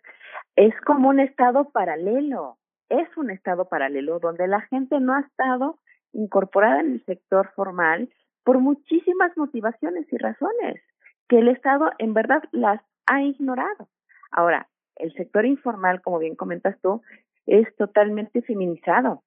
es 0.55 0.79
como 0.81 1.09
un 1.09 1.19
estado 1.19 1.69
paralelo 1.71 2.57
es 2.89 3.17
un 3.17 3.31
estado 3.31 3.65
paralelo 3.65 4.19
donde 4.19 4.47
la 4.47 4.61
gente 4.61 4.99
no 4.99 5.13
ha 5.13 5.21
estado 5.21 5.79
incorporada 6.13 6.81
en 6.81 6.93
el 6.93 7.05
sector 7.05 7.51
formal 7.55 8.09
por 8.43 8.59
muchísimas 8.59 9.35
motivaciones 9.37 10.05
y 10.11 10.17
razones 10.17 10.81
que 11.27 11.39
el 11.39 11.47
Estado 11.47 11.91
en 11.97 12.13
verdad 12.13 12.43
las 12.51 12.81
ha 13.07 13.21
ignorado. 13.21 13.89
Ahora, 14.31 14.67
el 14.97 15.13
sector 15.13 15.45
informal, 15.45 16.01
como 16.01 16.19
bien 16.19 16.35
comentas 16.35 16.79
tú, 16.81 17.01
es 17.45 17.67
totalmente 17.75 18.41
feminizado. 18.41 19.23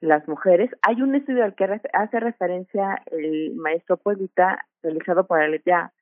Las 0.00 0.26
mujeres, 0.28 0.70
hay 0.82 1.02
un 1.02 1.14
estudio 1.14 1.44
al 1.44 1.54
que 1.54 1.80
hace 1.92 2.20
referencia 2.20 3.02
el 3.10 3.54
maestro 3.56 3.96
Pueblita, 3.96 4.64
realizado 4.82 5.26
por 5.26 5.40
Aletia 5.40 5.92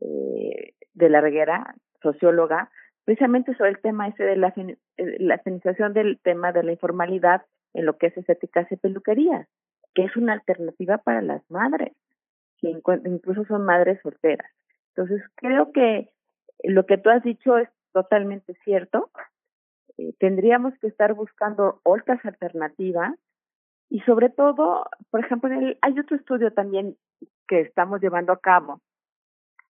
eh, 0.00 0.74
de 0.92 1.08
la 1.08 1.20
Reguera, 1.20 1.74
socióloga, 2.02 2.70
precisamente 3.04 3.54
sobre 3.56 3.70
el 3.70 3.80
tema 3.80 4.08
ese 4.08 4.22
de 4.22 4.36
la, 4.36 4.52
eh, 4.56 4.76
la 5.18 5.38
feminización 5.38 5.94
del 5.94 6.20
tema 6.22 6.52
de 6.52 6.62
la 6.62 6.72
informalidad 6.72 7.42
en 7.72 7.86
lo 7.86 7.96
que 7.96 8.08
es 8.08 8.16
estéticas 8.18 8.70
y 8.70 8.76
peluquerías, 8.76 9.48
que 9.94 10.04
es 10.04 10.16
una 10.16 10.34
alternativa 10.34 10.98
para 10.98 11.22
las 11.22 11.42
madres, 11.50 11.92
que 12.58 12.68
incluso 12.68 13.44
son 13.46 13.64
madres 13.64 13.98
solteras. 14.02 14.50
Entonces, 14.94 15.22
creo 15.36 15.72
que 15.72 16.10
lo 16.64 16.86
que 16.86 16.98
tú 16.98 17.08
has 17.08 17.22
dicho 17.22 17.56
es 17.56 17.68
totalmente 18.02 18.54
cierto. 18.64 19.10
Eh, 19.96 20.12
tendríamos 20.18 20.72
que 20.78 20.86
estar 20.86 21.14
buscando 21.14 21.80
otras 21.82 22.24
alternativas 22.24 23.12
y 23.90 24.00
sobre 24.00 24.28
todo, 24.28 24.86
por 25.10 25.20
ejemplo, 25.20 25.50
hay 25.80 25.98
otro 25.98 26.16
estudio 26.16 26.52
también 26.52 26.96
que 27.48 27.60
estamos 27.60 28.00
llevando 28.00 28.32
a 28.32 28.40
cabo, 28.40 28.80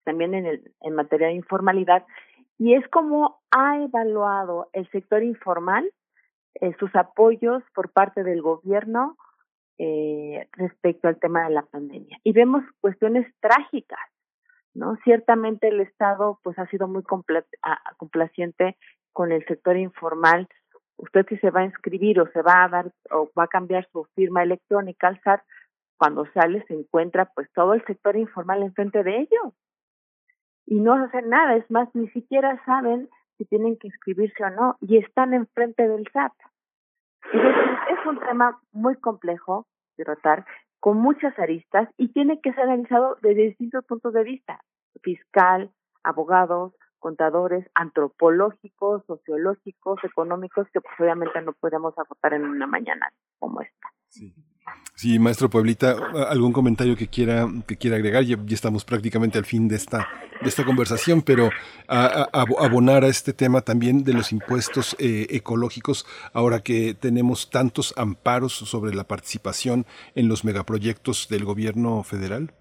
también 0.06 0.34
en, 0.34 0.46
el, 0.46 0.74
en 0.82 0.96
materia 0.96 1.28
de 1.28 1.34
informalidad, 1.34 2.04
y 2.58 2.74
es 2.74 2.88
como 2.88 3.42
ha 3.52 3.84
evaluado 3.84 4.70
el 4.74 4.90
sector 4.90 5.22
informal 5.22 5.92
eh, 6.62 6.74
sus 6.80 6.96
apoyos 6.96 7.62
por 7.76 7.92
parte 7.92 8.24
del 8.24 8.42
gobierno 8.42 9.18
eh, 9.78 10.48
respecto 10.54 11.10
al 11.10 11.20
tema 11.20 11.44
de 11.44 11.54
la 11.54 11.64
pandemia. 11.64 12.18
Y 12.24 12.32
vemos 12.32 12.64
cuestiones 12.80 13.28
trágicas, 13.42 14.00
¿no? 14.76 14.98
Ciertamente 15.04 15.70
el 15.70 15.82
Estado 15.82 16.40
pues 16.44 16.60
ha 16.60 16.68
sido 16.68 16.88
muy 16.88 17.04
complaciente 17.04 18.78
con 19.14 19.32
el 19.32 19.46
sector 19.46 19.78
informal. 19.78 20.48
Usted 20.98 21.26
si 21.28 21.38
se 21.38 21.50
va 21.50 21.62
a 21.62 21.66
inscribir 21.66 22.20
o 22.20 22.28
se 22.32 22.42
va 22.42 22.64
a 22.64 22.70
dar 22.70 22.92
o 23.12 23.30
va 23.38 23.46
a 23.46 23.48
cambiar 23.48 23.88
su 23.92 24.06
firma 24.16 24.44
electrónica 24.44 25.08
al 25.08 25.20
SAT, 25.22 25.42
cuando 25.98 26.26
sale 26.34 26.64
se 26.68 26.74
encuentra 26.74 27.32
pues 27.34 27.50
todo 27.54 27.74
el 27.74 27.84
sector 27.86 28.16
informal 28.18 28.64
enfrente 28.64 29.04
de 29.04 29.22
ellos. 29.22 29.54
Y 30.66 30.80
no 30.80 30.94
hacen 30.94 31.30
nada, 31.30 31.56
es 31.56 31.70
más, 31.70 31.90
ni 31.94 32.10
siquiera 32.10 32.62
saben 32.66 33.10
si 33.38 33.46
tienen 33.46 33.78
que 33.78 33.88
inscribirse 33.88 34.44
o 34.44 34.50
no, 34.50 34.78
y 34.82 34.98
están 34.98 35.34
enfrente 35.34 35.88
del 35.88 36.08
SAT. 36.12 36.34
Entonces, 37.34 37.78
es 37.92 38.06
un 38.06 38.20
tema 38.20 38.60
muy 38.72 38.96
complejo 38.96 39.68
de 39.98 40.06
tratar, 40.06 40.46
con 40.86 41.00
muchas 41.00 41.34
aristas, 41.40 41.90
y 41.98 42.10
tiene 42.10 42.40
que 42.42 42.54
ser 42.54 42.66
analizado 42.66 43.18
desde 43.24 43.48
distintos 43.48 43.84
puntos 43.86 44.14
de 44.14 44.24
vista, 44.24 44.64
fiscal, 45.02 45.72
abogados, 46.04 46.76
contadores, 47.00 47.66
antropológicos, 47.74 49.04
sociológicos, 49.08 49.98
económicos, 50.04 50.68
que 50.72 50.82
pues 50.82 50.94
obviamente 51.00 51.42
no 51.42 51.54
podemos 51.54 51.98
agotar 51.98 52.36
en 52.36 52.44
una 52.44 52.68
mañana 52.68 53.12
como 53.40 53.62
esta. 53.62 53.90
Sí. 54.10 54.36
Sí, 54.98 55.20
maestro 55.20 55.50
Pueblita, 55.50 55.98
algún 56.30 56.54
comentario 56.54 56.96
que 56.96 57.10
quiera 57.10 57.50
que 57.68 57.76
quiera 57.76 57.98
agregar. 57.98 58.24
Ya, 58.24 58.38
estamos 58.50 58.86
prácticamente 58.86 59.38
al 59.38 59.44
fin 59.44 59.68
de 59.68 59.76
esta 59.76 60.08
de 60.42 60.48
esta 60.48 60.64
conversación, 60.64 61.22
pero 61.22 61.50
a, 61.90 62.30
abonar 62.34 63.04
a 63.04 63.08
este 63.08 63.34
tema 63.34 63.60
también 63.60 64.06
de 64.06 64.14
los 64.14 64.32
impuestos 64.32 64.96
eh, 64.98 65.28
ecológicos, 65.32 66.06
ahora 66.32 66.62
que 66.62 66.94
tenemos 66.94 67.50
tantos 67.50 67.94
amparos 67.98 68.54
sobre 68.54 68.96
la 68.96 69.04
participación 69.04 69.86
en 70.16 70.30
los 70.30 70.46
megaproyectos 70.46 71.28
del 71.28 71.44
gobierno 71.44 72.02
federal. 72.04 72.54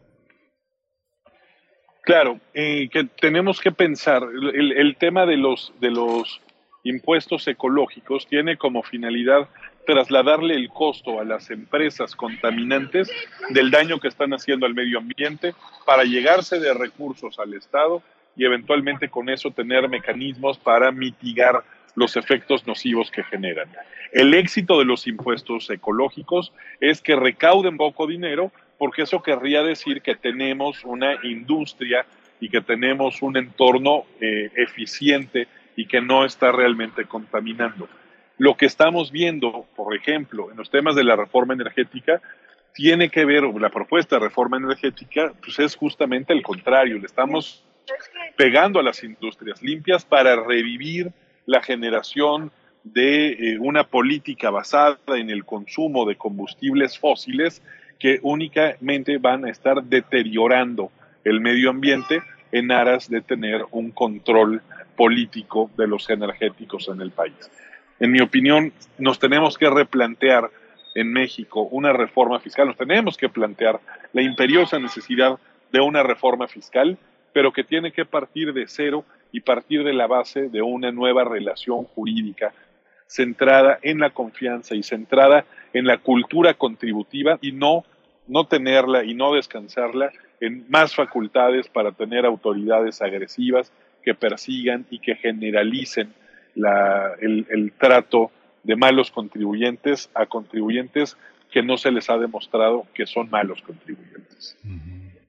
Claro, 2.03 2.41
eh, 2.53 2.89
que 2.91 3.05
tenemos 3.05 3.61
que 3.61 3.71
pensar 3.71 4.25
el, 4.25 4.73
el 4.73 4.97
tema 4.97 5.25
de 5.25 5.37
los 5.37 5.73
de 5.81 5.93
los 5.93 6.41
impuestos 6.83 7.47
ecológicos 7.47 8.27
tiene 8.27 8.57
como 8.57 8.83
finalidad 8.83 9.49
trasladarle 9.87 10.55
el 10.55 10.69
costo 10.69 11.21
a 11.21 11.25
las 11.25 11.51
empresas 11.51 12.15
contaminantes 12.15 13.11
del 13.51 13.71
daño 13.71 14.01
que 14.01 14.09
están 14.09 14.33
haciendo 14.33 14.67
al 14.67 14.75
medio 14.75 14.99
ambiente 14.99 15.55
para 15.87 16.05
llegarse 16.05 16.59
de 16.59 16.73
recursos 16.75 17.39
al 17.39 17.55
Estado 17.55 18.03
y 18.37 18.45
eventualmente 18.45 19.09
con 19.09 19.29
eso 19.29 19.51
tener 19.51 19.89
mecanismos 19.89 20.59
para 20.59 20.91
mitigar 20.91 21.63
los 21.95 22.17
efectos 22.17 22.67
nocivos 22.67 23.11
que 23.11 23.23
generan. 23.23 23.69
El 24.13 24.35
éxito 24.35 24.79
de 24.79 24.85
los 24.85 25.07
impuestos 25.07 25.71
ecológicos 25.71 26.53
es 26.81 27.01
que 27.01 27.17
recauden 27.17 27.77
poco 27.77 28.07
dinero 28.07 28.53
porque 28.79 29.03
eso 29.03 29.23
querría 29.23 29.63
decir 29.63 30.03
que 30.03 30.17
tenemos 30.17 30.85
una 30.85 31.15
industria 31.25 32.05
y 32.41 32.49
que 32.49 32.61
tenemos 32.61 33.23
un 33.23 33.37
entorno 33.37 34.05
eh, 34.21 34.51
eficiente 34.57 35.47
y 35.77 35.87
que 35.87 36.01
no 36.01 36.25
está 36.25 36.53
realmente 36.53 37.05
contaminando. 37.05 37.89
Lo 38.39 38.57
que 38.57 38.67
estamos 38.67 39.13
viendo, 39.13 39.67
por 39.77 39.95
ejemplo, 39.95 40.51
en 40.51 40.57
los 40.57 40.71
temas 40.71 40.97
de 40.97 41.05
la 41.05 41.17
reforma 41.17 41.55
energética, 41.55 42.21
tiene 42.75 43.09
que 43.09 43.25
ver, 43.25 43.45
la 43.45 43.71
propuesta 43.71 44.17
de 44.17 44.25
reforma 44.27 44.57
energética, 44.57 45.33
pues 45.41 45.59
es 45.61 45.77
justamente 45.77 46.33
el 46.33 46.43
contrario, 46.43 46.99
le 46.99 47.07
estamos 47.07 47.65
pegando 48.37 48.81
a 48.81 48.83
las 48.83 49.05
industrias 49.05 49.63
limpias 49.63 50.05
para 50.05 50.35
revivir 50.37 51.13
la 51.47 51.63
generación 51.63 52.51
de 52.83 53.33
eh, 53.33 53.59
una 53.61 53.85
política 53.85 54.51
basada 54.51 54.99
en 55.17 55.31
el 55.31 55.45
consumo 55.45 56.05
de 56.05 56.17
combustibles 56.17 56.99
fósiles 56.99 57.63
que 57.99 58.19
únicamente 58.23 59.19
van 59.19 59.45
a 59.45 59.51
estar 59.51 59.83
deteriorando 59.83 60.91
el 61.23 61.41
medio 61.41 61.71
ambiente 61.71 62.23
en 62.53 62.71
aras 62.71 63.09
de 63.09 63.21
tener 63.21 63.65
un 63.71 63.91
control 63.93 64.63
político 64.97 65.71
de 65.77 65.87
los 65.87 66.11
energéticos 66.11 66.89
en 66.89 67.01
el 67.01 67.11
país. 67.11 67.51
En 68.01 68.11
mi 68.11 68.21
opinión, 68.21 68.73
nos 68.99 69.19
tenemos 69.19 69.57
que 69.57 69.71
replantear 69.71 70.51
en 70.95 71.13
México 71.13 71.63
una 71.63 71.93
reforma 71.93 72.41
fiscal, 72.41 72.69
nos 72.69 72.77
tenemos 72.77 73.17
que 73.17 73.29
plantear 73.29 73.81
la 74.13 74.23
imperiosa 74.23 74.79
necesidad 74.79 75.39
de 75.73 75.81
una 75.81 76.03
reforma 76.03 76.47
fiscal, 76.47 76.99
pero 77.33 77.53
que 77.53 77.65
tiene 77.65 77.93
que 77.93 78.05
partir 78.05 78.53
de 78.53 78.67
cero 78.69 79.05
y 79.33 79.41
partir 79.41 79.83
de 79.83 79.93
la 79.93 80.07
base 80.07 80.49
de 80.49 80.63
una 80.63 80.93
nueva 80.93 81.25
relación 81.25 81.85
jurídica 81.85 82.53
centrada 83.07 83.79
en 83.83 83.99
la 83.99 84.11
confianza 84.11 84.75
y 84.75 84.83
centrada 84.83 85.45
en 85.73 85.87
la 85.87 85.99
cultura 85.99 86.55
contributiva 86.55 87.39
y 87.43 87.53
no, 87.53 87.85
no 88.27 88.47
tenerla 88.47 89.05
y 89.05 89.15
no 89.15 89.35
descansarla 89.35 90.13
en 90.41 90.65
más 90.69 90.95
facultades 90.95 91.69
para 91.69 91.93
tener 91.93 92.25
autoridades 92.25 93.03
agresivas 93.03 93.73
que 94.03 94.15
persigan 94.15 94.87
y 94.91 94.99
que 94.99 95.17
generalicen 95.17 96.13
el, 96.57 97.47
el 97.51 97.73
trato 97.73 98.31
de 98.63 98.77
malos 98.77 99.11
contribuyentes 99.11 100.11
a 100.15 100.27
contribuyentes 100.27 101.17
que 101.51 101.63
no 101.63 101.77
se 101.77 101.91
les 101.91 102.11
ha 102.11 102.19
demostrado 102.19 102.87
que 102.95 103.07
son 103.07 103.31
malos 103.31 103.63
contribuyentes. 103.63 104.57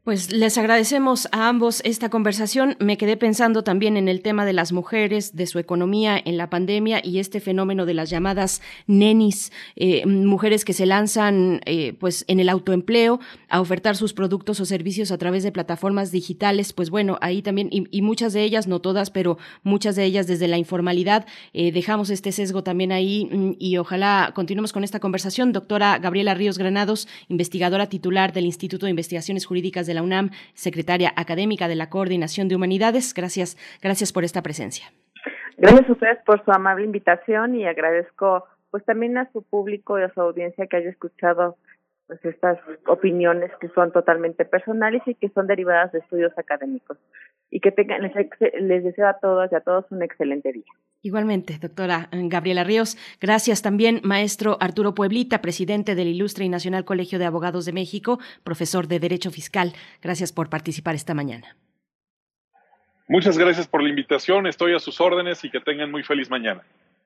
Pues 0.06 0.32
les 0.32 0.56
agradecemos 0.60 1.28
a 1.32 1.50
ambos 1.50 1.82
esta 1.84 2.12
conversación. 2.12 2.78
Me 2.80 2.96
quedé 2.96 3.18
pensando 3.18 3.64
también 3.64 3.98
en 3.98 4.08
el 4.08 4.22
tema 4.22 4.46
de 4.46 4.54
las 4.54 4.72
mujeres, 4.72 5.36
de 5.36 5.48
su 5.48 5.58
economía 5.58 6.22
en 6.24 6.38
la 6.38 6.52
pandemia 6.52 7.02
y 7.04 7.18
este 7.18 7.40
fenómeno 7.40 7.88
de 7.88 7.96
las 7.96 8.12
llamadas 8.12 8.62
nenis, 8.86 9.52
eh, 9.76 10.06
mujeres 10.06 10.64
que 10.64 10.74
se 10.74 10.86
lanzan 10.86 11.60
eh, 11.66 11.94
pues 12.00 12.24
en 12.28 12.40
el 12.40 12.50
autoempleo 12.50 13.20
a 13.50 13.60
ofertar 13.60 13.96
sus 13.96 14.14
productos 14.14 14.60
o 14.60 14.66
servicios 14.68 15.10
a 15.10 15.18
través 15.18 15.42
de 15.42 15.52
plataformas 15.52 16.12
digitales. 16.12 16.72
Pues 16.72 16.92
bueno, 16.92 17.18
ahí 17.22 17.42
también, 17.42 17.70
y, 17.72 18.02
muchas 18.04 18.34
de 18.34 18.44
ellas, 18.44 18.68
no 18.68 18.82
todas, 18.82 19.10
pero 19.10 19.40
muchas 19.64 19.96
de 19.96 20.04
ellas 20.04 20.28
desde 20.28 20.48
la 20.48 20.60
informalidad, 20.60 21.26
eh, 21.54 21.72
dejamos 21.72 22.12
este 22.12 22.32
sesgo 22.32 22.62
también 22.62 22.92
ahí 22.92 23.28
mm, 23.32 23.54
y 23.58 23.78
ojalá 23.78 24.34
continuemos 24.36 24.72
con 24.72 24.84
esta 24.84 25.00
conversación. 25.00 25.52
Doctora 25.52 25.98
Gabriela 25.98 26.36
Ríos 26.36 26.60
Granados, 26.60 27.08
investigadora 27.28 27.90
titular 27.90 28.34
del 28.34 28.46
Instituto 28.46 28.86
de 28.86 28.92
Investigaciones 28.92 29.48
Jurídicas 29.48 29.88
de 29.88 29.95
la 29.96 30.04
UNAM, 30.04 30.30
secretaria 30.54 31.14
académica 31.16 31.68
de 31.68 31.76
la 31.76 31.90
Coordinación 31.90 32.48
de 32.48 32.56
Humanidades. 32.56 33.14
Gracias, 33.14 33.58
gracias 33.82 34.14
por 34.14 34.24
esta 34.24 34.44
presencia. 34.44 34.86
Gracias 35.58 35.90
a 35.90 35.94
ustedes 35.94 36.18
por 36.26 36.44
su 36.44 36.52
amable 36.52 36.86
invitación 36.86 37.56
y 37.56 37.66
agradezco 37.66 38.46
pues 38.72 38.84
también 38.84 39.18
a 39.18 39.32
su 39.32 39.42
público 39.42 39.98
y 39.98 40.04
a 40.04 40.14
su 40.14 40.20
audiencia 40.20 40.68
que 40.68 40.78
haya 40.78 40.90
escuchado 40.90 41.58
pues 42.08 42.24
estas 42.24 42.60
opiniones 42.88 43.52
que 43.60 43.68
son 43.70 43.92
totalmente 43.92 44.46
personales 44.46 45.02
y 45.06 45.16
que 45.16 45.30
son 45.30 45.48
derivadas 45.48 45.92
de 45.92 46.00
estudios 46.00 46.32
académicos. 46.38 46.98
Y 47.50 47.60
que 47.60 47.72
tengan, 47.72 48.02
les, 48.02 48.84
deseo 48.84 49.08
a 49.08 49.20
todos 49.20 49.52
y 49.52 49.56
a 49.56 49.62
todos 49.62 49.86
un 49.92 50.04
excelente 50.04 50.52
día. 50.52 50.66
Igualmente, 51.02 51.58
doctora 51.60 52.10
Gabriela 52.12 52.64
Ríos. 52.64 52.98
Gracias 53.22 53.62
también, 53.62 54.02
maestro 54.04 54.58
Arturo 54.60 54.94
Pueblita, 54.94 55.42
presidente 55.42 55.96
del 55.96 56.08
Ilustre 56.08 56.46
y 56.46 56.50
Nacional 56.50 56.86
Colegio 56.86 57.20
de 57.20 57.26
Abogados 57.26 57.66
de 57.66 57.74
México, 57.74 58.20
profesor 58.44 58.88
de 58.88 59.00
Derecho 59.00 59.32
Fiscal. 59.32 59.74
Gracias 60.02 60.32
por 60.32 60.50
participar 60.50 60.96
esta 60.96 61.14
mañana. 61.14 61.56
Muchas 63.08 63.38
gracias 63.38 63.68
por 63.68 63.84
la 63.84 63.90
invitación. 63.90 64.48
Estoy 64.48 64.74
a 64.74 64.80
sus 64.80 65.00
órdenes 65.00 65.44
y 65.44 65.52
que 65.52 65.60
tengan 65.60 65.92
muy 65.92 66.04
feliz 66.04 66.30
mañana. 66.30 66.64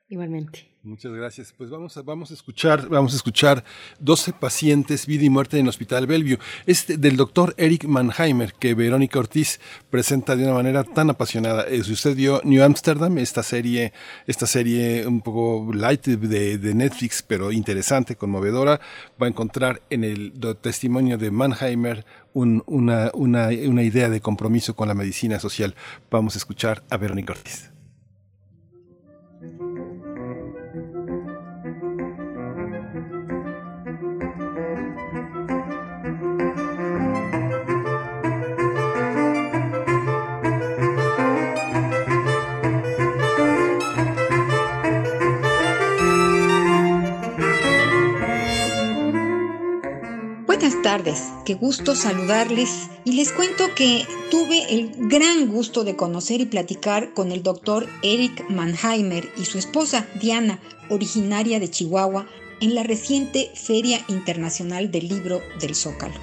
Igualmente. 0.10 0.68
Muchas 0.82 1.12
gracias. 1.12 1.54
Pues 1.56 1.70
vamos 1.70 1.96
a, 1.98 2.02
vamos 2.02 2.32
a 2.32 2.34
escuchar, 2.34 2.90
vamos 2.90 3.14
a 3.14 3.18
escuchar 3.18 3.64
12 4.00 4.34
pacientes, 4.34 5.06
vida 5.06 5.24
y 5.24 5.30
muerte 5.30 5.58
en 5.60 5.66
el 5.66 5.70
Hospital 5.70 6.08
Bellevue. 6.08 6.40
Este 6.66 6.98
del 6.98 7.16
doctor 7.16 7.54
Eric 7.58 7.84
Mannheimer, 7.84 8.54
que 8.54 8.74
Verónica 8.74 9.20
Ortiz 9.20 9.60
presenta 9.92 10.36
de 10.36 10.46
una 10.46 10.54
manera 10.54 10.84
tan 10.84 11.12
apasionada. 11.12 11.68
Eh, 11.68 11.84
si 11.84 11.94
usted 11.94 12.16
vio 12.16 12.42
New 12.44 12.64
Amsterdam, 12.64 13.20
esta 13.20 13.44
serie, 13.44 13.94
esta 14.26 14.48
serie 14.48 15.06
un 15.06 15.22
poco 15.22 15.72
light 15.74 16.08
de, 16.08 16.58
de 16.58 16.74
Netflix, 16.74 17.22
pero 17.22 17.52
interesante, 17.52 18.16
conmovedora, 18.16 18.82
va 19.22 19.28
a 19.28 19.30
encontrar 19.30 19.84
en 19.92 20.04
el 20.04 20.34
testimonio 20.60 21.20
de 21.20 21.30
Mannheimer 21.30 22.04
una, 22.34 23.12
una, 23.14 23.50
una 23.50 23.84
idea 23.84 24.10
de 24.10 24.22
compromiso 24.22 24.76
con 24.76 24.88
la 24.88 24.96
medicina 24.96 25.40
social. 25.40 25.76
Vamos 26.10 26.34
a 26.34 26.40
escuchar 26.40 26.84
a 26.90 26.98
Verónica 26.98 27.34
Ortiz. 27.34 27.79
Tardes, 50.90 51.22
qué 51.46 51.54
gusto 51.54 51.94
saludarles 51.94 52.90
y 53.06 53.12
les 53.12 53.32
cuento 53.32 53.76
que 53.76 54.08
tuve 54.32 54.74
el 54.74 54.90
gran 55.08 55.48
gusto 55.48 55.84
de 55.84 55.96
conocer 55.96 56.42
y 56.42 56.48
platicar 56.48 57.14
con 57.14 57.32
el 57.32 57.44
doctor 57.44 57.88
Eric 58.02 58.50
Mannheimer 58.50 59.30
y 59.38 59.46
su 59.46 59.60
esposa 59.60 60.08
Diana, 60.20 60.60
originaria 60.90 61.60
de 61.60 61.70
Chihuahua, 61.70 62.26
en 62.60 62.74
la 62.74 62.82
reciente 62.82 63.52
Feria 63.54 64.04
Internacional 64.08 64.90
del 64.90 65.10
Libro 65.10 65.44
del 65.60 65.76
Zócalo. 65.76 66.16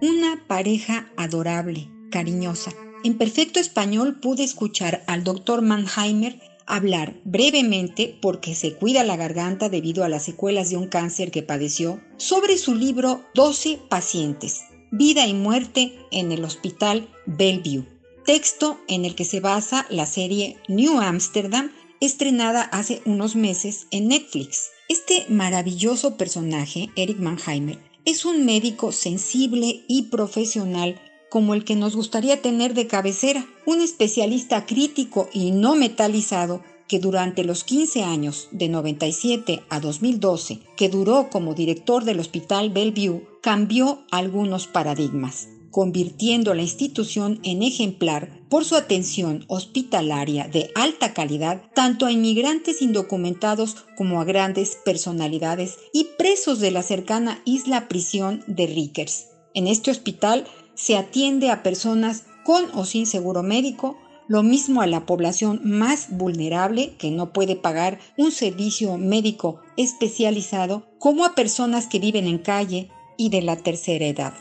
Una 0.00 0.42
pareja 0.48 1.12
adorable, 1.16 1.88
cariñosa. 2.10 2.72
En 3.04 3.18
perfecto 3.18 3.60
español 3.60 4.18
pude 4.18 4.42
escuchar 4.42 5.04
al 5.06 5.22
doctor 5.22 5.62
Mannheimer 5.62 6.40
hablar 6.68 7.16
brevemente, 7.24 8.16
porque 8.20 8.54
se 8.54 8.74
cuida 8.74 9.02
la 9.04 9.16
garganta 9.16 9.68
debido 9.68 10.04
a 10.04 10.08
las 10.08 10.24
secuelas 10.24 10.70
de 10.70 10.76
un 10.76 10.86
cáncer 10.86 11.30
que 11.30 11.42
padeció, 11.42 12.00
sobre 12.16 12.58
su 12.58 12.74
libro 12.74 13.24
12 13.34 13.78
pacientes, 13.88 14.62
vida 14.90 15.26
y 15.26 15.34
muerte 15.34 15.98
en 16.10 16.30
el 16.32 16.44
Hospital 16.44 17.08
Bellevue, 17.26 17.86
texto 18.24 18.78
en 18.88 19.04
el 19.04 19.14
que 19.14 19.24
se 19.24 19.40
basa 19.40 19.86
la 19.90 20.06
serie 20.06 20.58
New 20.68 21.00
Amsterdam, 21.00 21.72
estrenada 22.00 22.62
hace 22.62 23.02
unos 23.04 23.34
meses 23.34 23.86
en 23.90 24.08
Netflix. 24.08 24.70
Este 24.88 25.26
maravilloso 25.28 26.16
personaje, 26.16 26.90
Eric 26.96 27.18
Mannheimer, 27.18 27.78
es 28.04 28.24
un 28.24 28.44
médico 28.44 28.92
sensible 28.92 29.84
y 29.86 30.04
profesional 30.04 31.00
como 31.30 31.54
el 31.54 31.64
que 31.64 31.76
nos 31.76 31.94
gustaría 31.94 32.40
tener 32.42 32.74
de 32.74 32.86
cabecera, 32.86 33.46
un 33.66 33.80
especialista 33.80 34.66
crítico 34.66 35.28
y 35.32 35.50
no 35.50 35.74
metalizado 35.76 36.62
que 36.88 36.98
durante 36.98 37.44
los 37.44 37.64
15 37.64 38.02
años 38.02 38.48
de 38.50 38.68
97 38.68 39.62
a 39.68 39.78
2012 39.78 40.60
que 40.76 40.88
duró 40.88 41.28
como 41.30 41.54
director 41.54 42.04
del 42.04 42.18
Hospital 42.18 42.70
Bellevue 42.70 43.28
cambió 43.42 44.04
algunos 44.10 44.66
paradigmas, 44.66 45.48
convirtiendo 45.70 46.54
la 46.54 46.62
institución 46.62 47.40
en 47.42 47.62
ejemplar 47.62 48.40
por 48.48 48.64
su 48.64 48.74
atención 48.74 49.44
hospitalaria 49.48 50.48
de 50.48 50.70
alta 50.74 51.12
calidad 51.12 51.62
tanto 51.74 52.06
a 52.06 52.12
inmigrantes 52.12 52.80
indocumentados 52.80 53.76
como 53.96 54.20
a 54.20 54.24
grandes 54.24 54.78
personalidades 54.82 55.76
y 55.92 56.04
presos 56.16 56.58
de 56.58 56.70
la 56.70 56.82
cercana 56.82 57.42
isla 57.44 57.88
prisión 57.88 58.42
de 58.46 58.66
Rickers. 58.66 59.26
En 59.54 59.66
este 59.66 59.90
hospital 59.90 60.46
se 60.78 60.96
atiende 60.96 61.50
a 61.50 61.62
personas 61.62 62.24
con 62.44 62.64
o 62.72 62.84
sin 62.84 63.06
seguro 63.06 63.42
médico, 63.42 63.98
lo 64.28 64.42
mismo 64.42 64.80
a 64.80 64.86
la 64.86 65.06
población 65.06 65.60
más 65.64 66.16
vulnerable 66.16 66.94
que 66.98 67.10
no 67.10 67.32
puede 67.32 67.56
pagar 67.56 67.98
un 68.16 68.30
servicio 68.30 68.96
médico 68.96 69.60
especializado, 69.76 70.86
como 70.98 71.24
a 71.24 71.34
personas 71.34 71.88
que 71.88 71.98
viven 71.98 72.26
en 72.26 72.38
calle 72.38 72.90
y 73.16 73.30
de 73.30 73.42
la 73.42 73.56
tercera 73.56 74.06
edad. 74.06 74.34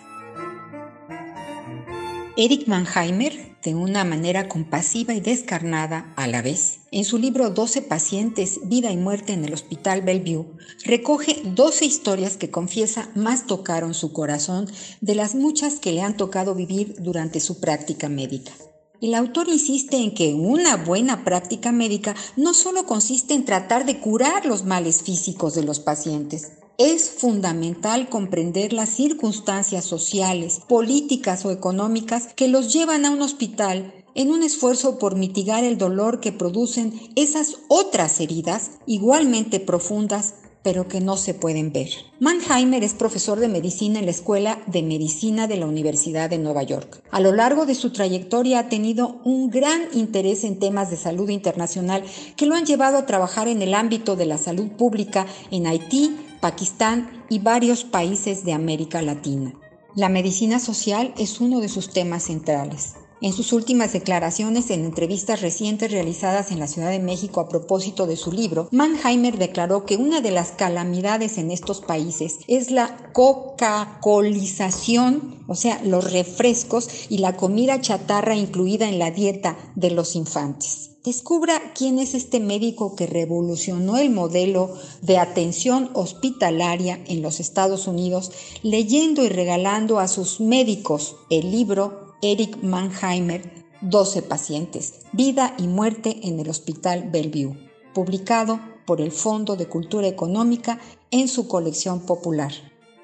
Eric 2.37 2.67
Mannheimer, 2.67 3.56
de 3.67 3.75
una 3.75 4.05
manera 4.05 4.47
compasiva 4.47 5.13
y 5.13 5.19
descarnada 5.19 6.13
a 6.15 6.25
la 6.27 6.41
vez, 6.41 6.79
en 6.91 7.03
su 7.03 7.17
libro 7.17 7.49
12 7.49 7.81
pacientes, 7.81 8.61
vida 8.63 8.91
y 8.91 8.95
muerte 8.95 9.33
en 9.33 9.43
el 9.43 9.53
Hospital 9.53 10.03
Bellevue, 10.03 10.45
recoge 10.85 11.41
12 11.43 11.83
historias 11.83 12.37
que 12.37 12.49
confiesa 12.49 13.09
más 13.13 13.45
tocaron 13.45 13.93
su 13.93 14.13
corazón 14.13 14.71
de 15.01 15.15
las 15.15 15.35
muchas 15.35 15.81
que 15.81 15.91
le 15.91 16.01
han 16.01 16.15
tocado 16.15 16.55
vivir 16.55 16.95
durante 16.99 17.41
su 17.41 17.59
práctica 17.59 18.07
médica. 18.07 18.53
El 19.01 19.13
autor 19.15 19.49
insiste 19.49 19.97
en 19.97 20.13
que 20.13 20.33
una 20.33 20.77
buena 20.77 21.25
práctica 21.25 21.73
médica 21.73 22.15
no 22.37 22.53
solo 22.53 22.85
consiste 22.85 23.33
en 23.33 23.43
tratar 23.43 23.85
de 23.85 23.99
curar 23.99 24.45
los 24.45 24.63
males 24.63 25.01
físicos 25.01 25.55
de 25.55 25.63
los 25.63 25.81
pacientes, 25.81 26.53
es 26.77 27.09
fundamental 27.09 28.07
comprender 28.07 28.71
las 28.71 28.89
circunstancias 28.89 29.83
sociales, 29.83 30.61
políticas 30.67 31.43
o 31.45 31.51
económicas 31.51 32.33
que 32.35 32.47
los 32.47 32.71
llevan 32.71 33.05
a 33.05 33.09
un 33.09 33.21
hospital 33.21 33.93
en 34.13 34.31
un 34.31 34.43
esfuerzo 34.43 34.99
por 34.99 35.15
mitigar 35.15 35.63
el 35.63 35.77
dolor 35.77 36.19
que 36.19 36.31
producen 36.31 36.93
esas 37.15 37.57
otras 37.67 38.19
heridas 38.19 38.71
igualmente 38.85 39.59
profundas 39.59 40.35
pero 40.67 40.89
que 40.89 40.99
no 40.99 41.15
se 41.15 41.33
pueden 41.33 41.71
ver. 41.71 41.87
Mannheimer 42.19 42.83
es 42.83 42.93
profesor 42.93 43.39
de 43.39 43.47
medicina 43.47 43.99
en 43.99 44.05
la 44.05 44.11
Escuela 44.11 44.59
de 44.67 44.83
Medicina 44.83 45.47
de 45.47 45.55
la 45.55 45.65
Universidad 45.65 46.29
de 46.29 46.39
Nueva 46.39 46.61
York. 46.61 47.01
A 47.09 47.21
lo 47.21 47.31
largo 47.31 47.65
de 47.65 47.73
su 47.73 47.91
trayectoria 47.91 48.59
ha 48.59 48.67
tenido 48.67 49.21
un 49.23 49.49
gran 49.49 49.83
interés 49.93 50.43
en 50.43 50.59
temas 50.59 50.89
de 50.91 50.97
salud 50.97 51.29
internacional 51.29 52.03
que 52.35 52.45
lo 52.45 52.55
han 52.55 52.65
llevado 52.65 52.97
a 52.97 53.05
trabajar 53.05 53.47
en 53.47 53.61
el 53.61 53.73
ámbito 53.73 54.17
de 54.17 54.25
la 54.25 54.37
salud 54.37 54.67
pública 54.71 55.25
en 55.51 55.67
Haití, 55.67 56.17
Pakistán 56.41 57.23
y 57.29 57.39
varios 57.39 57.85
países 57.85 58.43
de 58.43 58.51
América 58.51 59.01
Latina. 59.01 59.53
La 59.95 60.09
medicina 60.09 60.59
social 60.59 61.13
es 61.17 61.39
uno 61.39 61.61
de 61.61 61.69
sus 61.69 61.91
temas 61.93 62.23
centrales. 62.23 62.96
En 63.19 63.33
sus 63.33 63.51
últimas 63.51 63.93
declaraciones 63.93 64.69
en 64.69 64.85
entrevistas 64.85 65.41
recientes 65.41 65.91
realizadas 65.91 66.51
en 66.51 66.59
la 66.59 66.67
Ciudad 66.67 66.91
de 66.91 66.99
México 66.99 67.39
a 67.39 67.49
propósito 67.49 68.05
de 68.05 68.15
su 68.15 68.31
libro, 68.31 68.69
Mannheimer 68.71 69.39
declaró 69.39 69.87
que 69.87 69.97
una 69.97 70.21
de 70.21 70.29
las 70.29 70.51
calamidades 70.51 71.39
en 71.39 71.49
estos 71.49 71.81
países 71.81 72.37
es 72.47 72.69
la 72.69 73.11
coca-colización, 73.13 75.43
o 75.47 75.55
sea, 75.55 75.81
los 75.83 76.11
refrescos 76.11 76.89
y 77.09 77.17
la 77.17 77.35
comida 77.35 77.81
chatarra 77.81 78.35
incluida 78.35 78.87
en 78.87 78.99
la 78.99 79.09
dieta 79.09 79.57
de 79.73 79.89
los 79.89 80.15
infantes. 80.15 80.91
Descubra 81.03 81.73
quién 81.73 81.97
es 81.97 82.13
este 82.13 82.39
médico 82.39 82.95
que 82.95 83.07
revolucionó 83.07 83.97
el 83.97 84.11
modelo 84.11 84.77
de 85.01 85.17
atención 85.17 85.89
hospitalaria 85.93 86.99
en 87.07 87.23
los 87.23 87.39
Estados 87.39 87.87
Unidos, 87.87 88.31
leyendo 88.61 89.23
y 89.23 89.29
regalando 89.29 89.97
a 89.99 90.07
sus 90.07 90.39
médicos 90.39 91.15
el 91.29 91.49
libro 91.49 92.06
Eric 92.21 92.63
Mannheimer, 92.63 93.65
12 93.81 94.23
pacientes, 94.23 95.05
vida 95.11 95.53
y 95.59 95.67
muerte 95.67 96.19
en 96.23 96.39
el 96.39 96.49
Hospital 96.49 97.09
Bellevue, 97.11 97.69
publicado 97.93 98.59
por 98.87 99.01
el 99.01 99.11
Fondo 99.11 99.55
de 99.55 99.67
Cultura 99.67 100.07
Económica 100.07 100.79
en 101.11 101.27
su 101.27 101.47
colección 101.47 101.99
popular, 101.99 102.51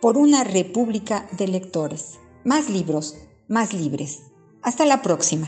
por 0.02 0.18
una 0.18 0.44
república 0.44 1.28
de 1.38 1.48
lectores. 1.48 2.20
Más 2.44 2.70
libros, 2.70 3.16
más 3.48 3.74
libres. 3.74 4.24
Hasta 4.64 4.86
la 4.86 5.02
próxima. 5.04 5.48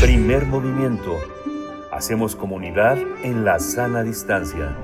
Primer 0.00 0.46
movimiento 0.46 1.18
Hacemos 1.96 2.36
comunidad 2.36 2.98
en 3.24 3.46
la 3.46 3.58
sana 3.58 4.02
distancia. 4.02 4.76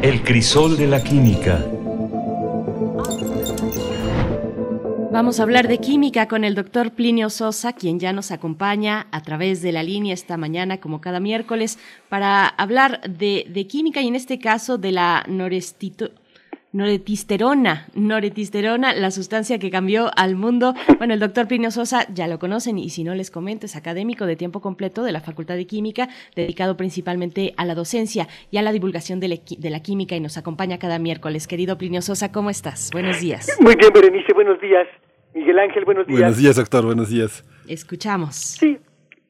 El 0.00 0.22
crisol 0.22 0.78
de 0.78 0.86
la 0.86 1.04
química. 1.04 1.62
Vamos 5.12 5.38
a 5.38 5.42
hablar 5.42 5.68
de 5.68 5.76
química 5.76 6.26
con 6.26 6.42
el 6.42 6.54
doctor 6.54 6.92
Plinio 6.92 7.28
Sosa, 7.28 7.74
quien 7.74 8.00
ya 8.00 8.14
nos 8.14 8.30
acompaña 8.30 9.08
a 9.10 9.20
través 9.20 9.60
de 9.60 9.72
la 9.72 9.82
línea 9.82 10.14
esta 10.14 10.38
mañana, 10.38 10.78
como 10.78 11.02
cada 11.02 11.20
miércoles, 11.20 11.78
para 12.08 12.46
hablar 12.46 13.02
de, 13.02 13.66
química 13.68 14.00
y 14.00 14.08
en 14.08 14.14
este 14.14 14.38
caso 14.38 14.78
de 14.78 14.92
la 14.92 15.22
norestito 15.28 16.12
Noretisterona, 16.70 17.86
noretisterona, 17.94 18.92
la 18.92 19.10
sustancia 19.10 19.58
que 19.58 19.70
cambió 19.70 20.10
al 20.16 20.36
mundo. 20.36 20.74
Bueno, 20.98 21.14
el 21.14 21.20
doctor 21.20 21.48
Plinio 21.48 21.70
Sosa 21.70 22.06
ya 22.12 22.28
lo 22.28 22.38
conocen 22.38 22.78
y 22.78 22.90
si 22.90 23.04
no 23.04 23.14
les 23.14 23.30
comento, 23.30 23.64
es 23.64 23.74
académico 23.74 24.26
de 24.26 24.36
tiempo 24.36 24.60
completo 24.60 25.02
de 25.02 25.12
la 25.12 25.20
Facultad 25.20 25.56
de 25.56 25.66
Química, 25.66 26.08
dedicado 26.36 26.76
principalmente 26.76 27.54
a 27.56 27.64
la 27.64 27.74
docencia 27.74 28.28
y 28.50 28.58
a 28.58 28.62
la 28.62 28.72
divulgación 28.72 29.18
de, 29.18 29.28
la 29.28 29.80
química 29.80 30.14
y 30.14 30.20
nos 30.20 30.36
acompaña 30.36 30.78
cada 30.78 30.98
miércoles. 30.98 31.46
Querido 31.46 31.78
Plinio 31.78 32.02
Sosa, 32.02 32.32
¿cómo 32.32 32.50
estás? 32.50 32.90
Buenos 32.92 33.18
días. 33.18 33.58
Muy 33.60 33.74
bien, 33.74 33.90
Berenice, 33.94 34.34
buenos 34.34 34.60
días. 34.60 34.86
Miguel 35.34 35.58
Ángel, 35.60 35.86
buenos 35.86 36.06
días. 36.06 36.20
Buenos 36.20 36.36
días, 36.36 36.56
doctor, 36.56 36.84
buenos 36.84 37.08
días. 37.08 37.44
Escuchamos. 37.66 38.34
Sí, 38.36 38.76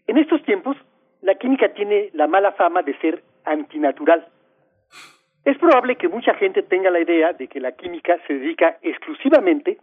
en 0.08 0.18
estos 0.18 0.42
tiempos 0.42 0.76
la 1.22 1.36
química 1.36 1.72
tiene 1.72 2.10
la 2.14 2.26
mala 2.26 2.50
fama 2.52 2.82
de 2.82 2.98
ser 2.98 3.22
antinatural 3.44 4.26
es 5.48 5.56
probable 5.56 5.96
que 5.96 6.08
mucha 6.08 6.34
gente 6.34 6.62
tenga 6.62 6.90
la 6.90 7.00
idea 7.00 7.32
de 7.32 7.48
que 7.48 7.58
la 7.58 7.72
química 7.72 8.18
se 8.26 8.34
dedica 8.34 8.76
exclusivamente 8.82 9.78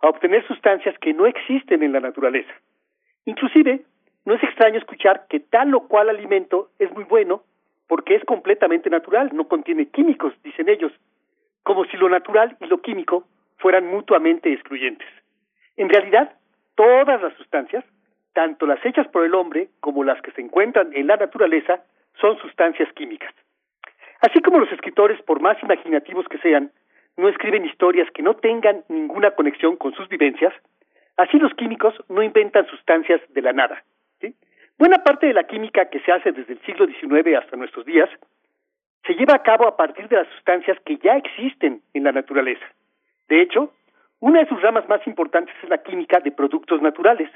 a 0.00 0.08
obtener 0.08 0.46
sustancias 0.46 0.96
que 0.98 1.12
no 1.12 1.26
existen 1.26 1.82
en 1.82 1.92
la 1.92 2.00
naturaleza. 2.00 2.50
Inclusive, 3.26 3.82
no 4.24 4.34
es 4.34 4.42
extraño 4.42 4.78
escuchar 4.78 5.26
que 5.28 5.40
tal 5.40 5.74
o 5.74 5.80
cual 5.80 6.08
alimento 6.08 6.70
es 6.78 6.90
muy 6.92 7.04
bueno 7.04 7.42
porque 7.86 8.14
es 8.14 8.24
completamente 8.24 8.88
natural, 8.88 9.28
no 9.34 9.46
contiene 9.46 9.90
químicos, 9.90 10.32
dicen 10.42 10.70
ellos, 10.70 10.92
como 11.64 11.84
si 11.84 11.98
lo 11.98 12.08
natural 12.08 12.56
y 12.58 12.64
lo 12.64 12.80
químico 12.80 13.24
fueran 13.58 13.88
mutuamente 13.88 14.50
excluyentes. 14.50 15.08
En 15.76 15.90
realidad, 15.90 16.32
todas 16.76 17.20
las 17.20 17.34
sustancias, 17.34 17.84
tanto 18.32 18.64
las 18.64 18.82
hechas 18.86 19.06
por 19.08 19.26
el 19.26 19.34
hombre 19.34 19.68
como 19.80 20.02
las 20.02 20.22
que 20.22 20.30
se 20.30 20.40
encuentran 20.40 20.94
en 20.94 21.08
la 21.08 21.18
naturaleza, 21.18 21.82
son 22.18 22.38
sustancias 22.38 22.90
químicas. 22.94 23.34
Así 24.20 24.40
como 24.40 24.58
los 24.58 24.70
escritores, 24.72 25.20
por 25.22 25.40
más 25.40 25.56
imaginativos 25.62 26.26
que 26.28 26.38
sean, 26.38 26.70
no 27.16 27.28
escriben 27.28 27.64
historias 27.64 28.08
que 28.12 28.22
no 28.22 28.34
tengan 28.34 28.84
ninguna 28.88 29.32
conexión 29.32 29.76
con 29.76 29.94
sus 29.94 30.08
vivencias, 30.08 30.54
así 31.16 31.38
los 31.38 31.54
químicos 31.54 31.94
no 32.08 32.22
inventan 32.22 32.66
sustancias 32.66 33.20
de 33.30 33.42
la 33.42 33.52
nada. 33.52 33.82
Buena 34.78 35.04
parte 35.04 35.26
de 35.26 35.34
la 35.34 35.44
química 35.44 35.90
que 35.90 36.00
se 36.00 36.10
hace 36.10 36.32
desde 36.32 36.54
el 36.54 36.60
siglo 36.62 36.86
XIX 36.86 37.36
hasta 37.36 37.54
nuestros 37.54 37.84
días 37.84 38.08
se 39.06 39.14
lleva 39.14 39.34
a 39.34 39.42
cabo 39.42 39.66
a 39.66 39.76
partir 39.76 40.08
de 40.08 40.16
las 40.16 40.28
sustancias 40.28 40.78
que 40.86 40.96
ya 40.96 41.16
existen 41.16 41.82
en 41.94 42.04
la 42.04 42.12
naturaleza. 42.12 42.64
De 43.28 43.42
hecho, 43.42 43.72
Una 44.22 44.40
de 44.40 44.48
sus 44.48 44.60
ramas 44.60 44.86
más 44.86 45.00
importantes 45.06 45.54
es 45.62 45.70
la 45.70 45.82
química 45.82 46.20
de 46.20 46.30
productos 46.30 46.82
naturales. 46.82 47.30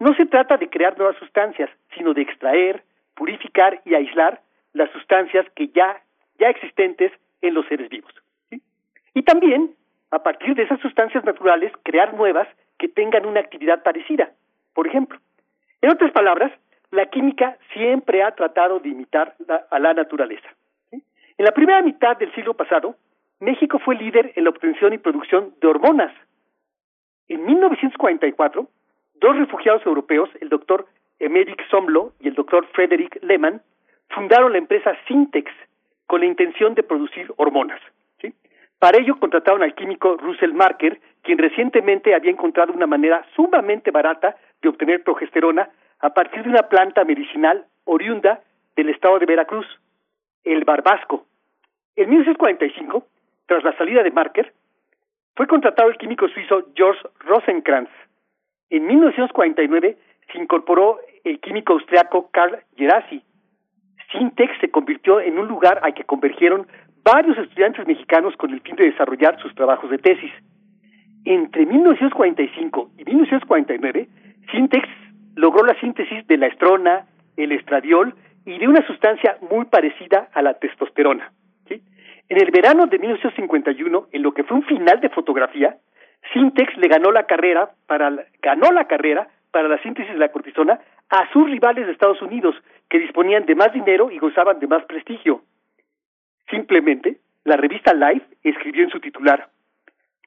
No 0.00 0.12
se 0.14 0.26
trata 0.26 0.56
de 0.56 0.68
crear 0.68 0.98
nuevas 0.98 1.16
sustancias, 1.18 1.70
sino 1.94 2.14
de 2.14 2.22
extraer, 2.22 2.82
purificar 3.14 3.80
y 3.84 3.94
aislar 3.94 4.40
las 4.72 4.90
sustancias 4.90 5.46
que 5.54 5.68
ya, 5.68 6.02
ya 6.38 6.48
existentes 6.48 7.12
en 7.42 7.54
los 7.54 7.66
seres 7.66 7.88
vivos. 7.88 8.12
Y 9.14 9.22
también, 9.22 9.74
a 10.10 10.22
partir 10.22 10.54
de 10.54 10.62
esas 10.62 10.80
sustancias 10.80 11.24
naturales, 11.24 11.72
crear 11.82 12.14
nuevas 12.14 12.48
que 12.78 12.88
tengan 12.88 13.26
una 13.26 13.40
actividad 13.40 13.82
parecida. 13.82 14.32
Por 14.74 14.86
ejemplo, 14.86 15.18
en 15.82 15.90
otras 15.90 16.12
palabras, 16.12 16.52
la 16.90 17.06
química 17.06 17.56
siempre 17.72 18.22
ha 18.22 18.34
tratado 18.34 18.80
de 18.80 18.88
imitar 18.88 19.34
a 19.70 19.78
la 19.78 19.94
naturaleza. 19.94 20.48
En 20.92 21.44
la 21.44 21.52
primera 21.52 21.82
mitad 21.82 22.16
del 22.16 22.34
siglo 22.34 22.54
pasado, 22.54 22.96
México 23.38 23.78
fue 23.78 23.96
líder 23.96 24.32
en 24.36 24.44
la 24.44 24.50
obtención 24.50 24.92
y 24.92 24.98
producción 24.98 25.54
de 25.60 25.68
hormonas. 25.68 26.12
En 27.28 27.46
1944, 27.46 28.68
dos 29.14 29.36
refugiados 29.36 29.84
europeos, 29.86 30.28
el 30.40 30.48
doctor 30.48 30.86
Emerick 31.18 31.66
Somlo 31.70 32.12
y 32.20 32.28
el 32.28 32.34
doctor 32.34 32.66
Frederick 32.72 33.18
Lehmann, 33.22 33.62
fundaron 34.10 34.52
la 34.52 34.58
empresa 34.58 34.96
Syntex 35.06 35.50
con 36.06 36.20
la 36.20 36.26
intención 36.26 36.74
de 36.74 36.82
producir 36.82 37.32
hormonas. 37.36 37.80
Para 38.80 38.98
ello 38.98 39.20
contrataron 39.20 39.62
al 39.62 39.74
químico 39.74 40.16
Russell 40.16 40.54
Marker, 40.54 40.98
quien 41.22 41.36
recientemente 41.36 42.14
había 42.14 42.30
encontrado 42.30 42.72
una 42.72 42.86
manera 42.86 43.22
sumamente 43.36 43.90
barata 43.90 44.36
de 44.62 44.70
obtener 44.70 45.04
progesterona 45.04 45.68
a 46.00 46.14
partir 46.14 46.42
de 46.42 46.48
una 46.48 46.62
planta 46.62 47.04
medicinal 47.04 47.66
oriunda 47.84 48.40
del 48.76 48.88
estado 48.88 49.18
de 49.18 49.26
Veracruz, 49.26 49.66
el 50.44 50.64
barbasco. 50.64 51.26
En 51.94 52.08
1945, 52.08 53.06
tras 53.44 53.62
la 53.64 53.76
salida 53.76 54.02
de 54.02 54.10
Marker, 54.10 54.50
fue 55.36 55.46
contratado 55.46 55.90
el 55.90 55.98
químico 55.98 56.26
suizo 56.28 56.68
George 56.74 57.02
Rosenkrantz. 57.18 57.90
En 58.70 58.86
1949 58.86 59.98
se 60.32 60.38
incorporó 60.38 61.00
el 61.24 61.38
químico 61.40 61.74
austriaco 61.74 62.30
Karl 62.30 62.62
Gerasi. 62.76 63.22
Sintex 64.12 64.52
se 64.60 64.70
convirtió 64.70 65.20
en 65.20 65.38
un 65.38 65.48
lugar 65.48 65.80
al 65.82 65.94
que 65.94 66.04
convergieron 66.04 66.66
varios 67.04 67.38
estudiantes 67.38 67.86
mexicanos 67.86 68.36
con 68.36 68.50
el 68.52 68.60
fin 68.60 68.76
de 68.76 68.90
desarrollar 68.90 69.40
sus 69.40 69.54
trabajos 69.54 69.90
de 69.90 69.98
tesis. 69.98 70.32
Entre 71.24 71.66
1945 71.66 72.90
y 72.98 73.04
1949, 73.04 74.08
Sintex 74.50 74.88
logró 75.36 75.64
la 75.64 75.78
síntesis 75.80 76.26
de 76.26 76.36
la 76.36 76.46
estrona, 76.46 77.06
el 77.36 77.52
estradiol 77.52 78.14
y 78.44 78.58
de 78.58 78.68
una 78.68 78.86
sustancia 78.86 79.36
muy 79.50 79.66
parecida 79.66 80.28
a 80.32 80.42
la 80.42 80.54
testosterona. 80.54 81.32
En 82.30 82.40
el 82.40 82.52
verano 82.52 82.86
de 82.86 82.96
1951, 82.96 84.06
en 84.12 84.22
lo 84.22 84.32
que 84.32 84.44
fue 84.44 84.56
un 84.56 84.62
final 84.62 85.00
de 85.00 85.08
fotografía, 85.08 85.76
Sintex 86.32 86.76
le 86.76 86.86
ganó 86.86 87.10
la 87.10 87.26
carrera 87.26 87.70
para 87.88 88.12
ganó 88.40 88.70
la 88.70 88.86
carrera 88.86 89.26
para 89.50 89.66
la 89.66 89.82
síntesis 89.82 90.12
de 90.12 90.18
la 90.18 90.30
cortisona 90.30 90.78
a 91.08 91.28
sus 91.32 91.50
rivales 91.50 91.86
de 91.86 91.92
Estados 91.92 92.22
Unidos, 92.22 92.54
que 92.90 92.98
disponían 92.98 93.46
de 93.46 93.54
más 93.54 93.72
dinero 93.72 94.10
y 94.10 94.18
gozaban 94.18 94.58
de 94.58 94.66
más 94.66 94.84
prestigio. 94.84 95.42
Simplemente, 96.50 97.20
la 97.44 97.56
revista 97.56 97.94
Life 97.94 98.26
escribió 98.42 98.84
en 98.84 98.90
su 98.90 99.00
titular, 99.00 99.48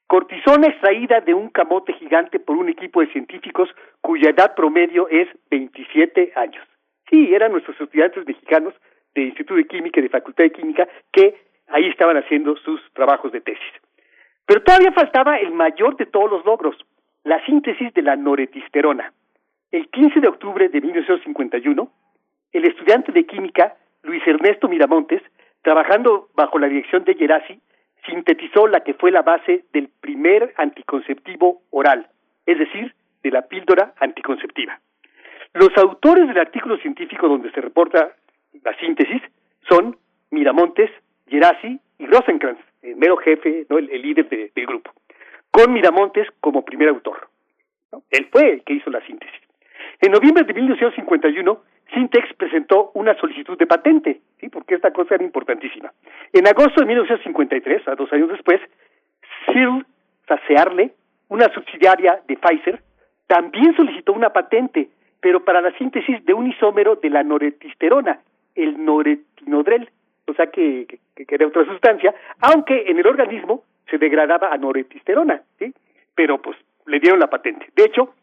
Cortisona 0.06 0.68
extraída 0.68 1.20
de 1.20 1.34
un 1.34 1.48
camote 1.48 1.92
gigante 1.94 2.38
por 2.38 2.56
un 2.56 2.68
equipo 2.68 3.00
de 3.00 3.08
científicos 3.08 3.68
cuya 4.00 4.30
edad 4.30 4.54
promedio 4.54 5.08
es 5.08 5.28
27 5.50 6.32
años. 6.36 6.64
Sí, 7.10 7.34
eran 7.34 7.52
nuestros 7.52 7.80
estudiantes 7.80 8.26
mexicanos 8.26 8.74
de 9.14 9.22
Instituto 9.22 9.56
de 9.56 9.66
Química 9.66 10.00
y 10.00 10.04
de 10.04 10.08
Facultad 10.10 10.44
de 10.44 10.52
Química 10.52 10.88
que 11.10 11.34
ahí 11.68 11.86
estaban 11.88 12.16
haciendo 12.16 12.56
sus 12.56 12.80
trabajos 12.92 13.32
de 13.32 13.40
tesis. 13.40 13.72
Pero 14.46 14.62
todavía 14.62 14.92
faltaba 14.92 15.38
el 15.38 15.52
mayor 15.52 15.96
de 15.96 16.06
todos 16.06 16.30
los 16.30 16.44
logros, 16.44 16.76
la 17.24 17.44
síntesis 17.46 17.92
de 17.94 18.02
la 18.02 18.14
noretisterona. 18.14 19.12
El 19.70 19.88
15 19.88 20.20
de 20.20 20.28
octubre 20.28 20.68
de 20.68 20.80
1951, 20.80 21.90
el 22.54 22.64
estudiante 22.64 23.12
de 23.12 23.26
química 23.26 23.76
Luis 24.02 24.26
Ernesto 24.26 24.68
Miramontes 24.68 25.22
trabajando 25.62 26.28
bajo 26.34 26.58
la 26.58 26.68
dirección 26.68 27.04
de 27.04 27.14
Gerasi, 27.14 27.58
sintetizó 28.06 28.68
la 28.68 28.80
que 28.80 28.94
fue 28.94 29.10
la 29.10 29.22
base 29.22 29.64
del 29.72 29.88
primer 30.00 30.52
anticonceptivo 30.56 31.62
oral, 31.70 32.06
es 32.44 32.58
decir, 32.58 32.94
de 33.22 33.30
la 33.30 33.42
píldora 33.42 33.94
anticonceptiva. 33.98 34.78
Los 35.54 35.70
autores 35.78 36.28
del 36.28 36.38
artículo 36.38 36.76
científico 36.76 37.28
donde 37.28 37.50
se 37.52 37.62
reporta 37.62 38.12
la 38.62 38.76
síntesis 38.76 39.22
son 39.68 39.96
Miramontes, 40.30 40.90
Gerasi 41.28 41.80
y 41.98 42.06
Rosenkrantz, 42.06 42.60
el 42.82 42.96
mero 42.96 43.16
jefe, 43.16 43.66
¿no? 43.70 43.78
el, 43.78 43.86
líder 44.02 44.28
del 44.28 44.66
grupo, 44.66 44.92
con 45.50 45.72
Miramontes 45.72 46.28
como 46.40 46.64
primer 46.64 46.90
autor. 46.90 47.28
Él 48.10 48.28
fue 48.30 48.50
el 48.50 48.64
que 48.64 48.74
hizo 48.74 48.90
la 48.90 49.00
síntesis. 49.06 49.40
En 50.00 50.12
noviembre 50.12 50.44
de 50.44 50.52
1951, 50.52 51.62
Syntex 51.94 52.34
presentó 52.34 52.90
una 52.94 53.14
solicitud 53.14 53.56
de 53.56 53.66
patente, 53.66 54.20
¿sí? 54.40 54.48
porque 54.48 54.74
esta 54.74 54.92
cosa 54.92 55.14
era 55.14 55.24
importantísima. 55.24 55.92
En 56.32 56.46
agosto 56.46 56.80
de 56.80 56.86
1953, 56.86 57.88
a 57.88 57.94
dos 57.94 58.12
años 58.12 58.28
después, 58.28 58.60
Searle, 59.46 59.84
Searle, 60.46 60.90
una 61.28 61.52
subsidiaria 61.54 62.20
de 62.26 62.36
Pfizer, 62.36 62.82
también 63.26 63.74
solicitó 63.76 64.12
una 64.12 64.30
patente, 64.30 64.88
pero 65.20 65.44
para 65.44 65.60
la 65.60 65.72
síntesis 65.78 66.24
de 66.24 66.34
un 66.34 66.48
isómero 66.48 66.96
de 66.96 67.10
la 67.10 67.22
noretisterona, 67.22 68.20
el 68.54 68.84
noretinodrel, 68.84 69.88
o 70.26 70.34
sea 70.34 70.46
que, 70.48 70.86
que, 71.14 71.26
era 71.28 71.46
otra 71.46 71.64
sustancia, 71.64 72.14
aunque 72.40 72.84
en 72.88 72.98
el 72.98 73.06
organismo 73.06 73.64
se 73.88 73.98
degradaba 73.98 74.52
a 74.52 74.58
noretisterona, 74.58 75.42
¿sí? 75.58 75.72
pero 76.14 76.42
pues 76.42 76.56
le 76.86 77.00
dieron 77.00 77.20
la 77.20 77.30
patente. 77.30 77.66
De 77.74 77.84
hecho, 77.84 78.14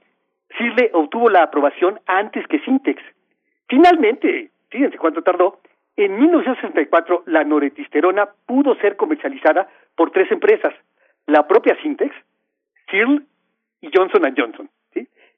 Sirle 0.57 0.89
obtuvo 0.93 1.29
la 1.29 1.43
aprobación 1.43 1.99
antes 2.07 2.45
que 2.47 2.59
Syntex, 2.59 3.01
Finalmente, 3.71 4.49
fíjense 4.69 4.97
cuánto 4.97 5.21
tardó, 5.21 5.61
en 5.95 6.19
1964 6.19 7.23
la 7.27 7.45
noretisterona 7.45 8.27
pudo 8.45 8.75
ser 8.75 8.97
comercializada 8.97 9.69
por 9.95 10.11
tres 10.11 10.29
empresas, 10.29 10.73
la 11.25 11.47
propia 11.47 11.81
Syntex, 11.81 12.13
Searle 12.89 13.21
y 13.79 13.89
Johnson 13.93 14.23
Johnson, 14.37 14.69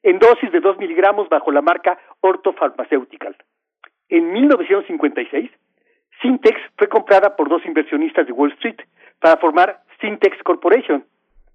en 0.02 0.18
dosis 0.18 0.50
de 0.50 0.58
2 0.58 0.78
miligramos 0.78 1.28
bajo 1.28 1.52
la 1.52 1.62
marca 1.62 1.96
Ortho 2.22 2.52
Pharmaceutical. 2.54 3.36
En 4.08 4.32
1956, 4.32 5.52
Syntex 6.20 6.60
fue 6.76 6.88
comprada 6.88 7.36
por 7.36 7.48
dos 7.48 7.64
inversionistas 7.64 8.26
de 8.26 8.32
Wall 8.32 8.50
Street 8.54 8.80
para 9.20 9.36
formar 9.36 9.80
Syntex 10.00 10.42
Corporation, 10.42 11.04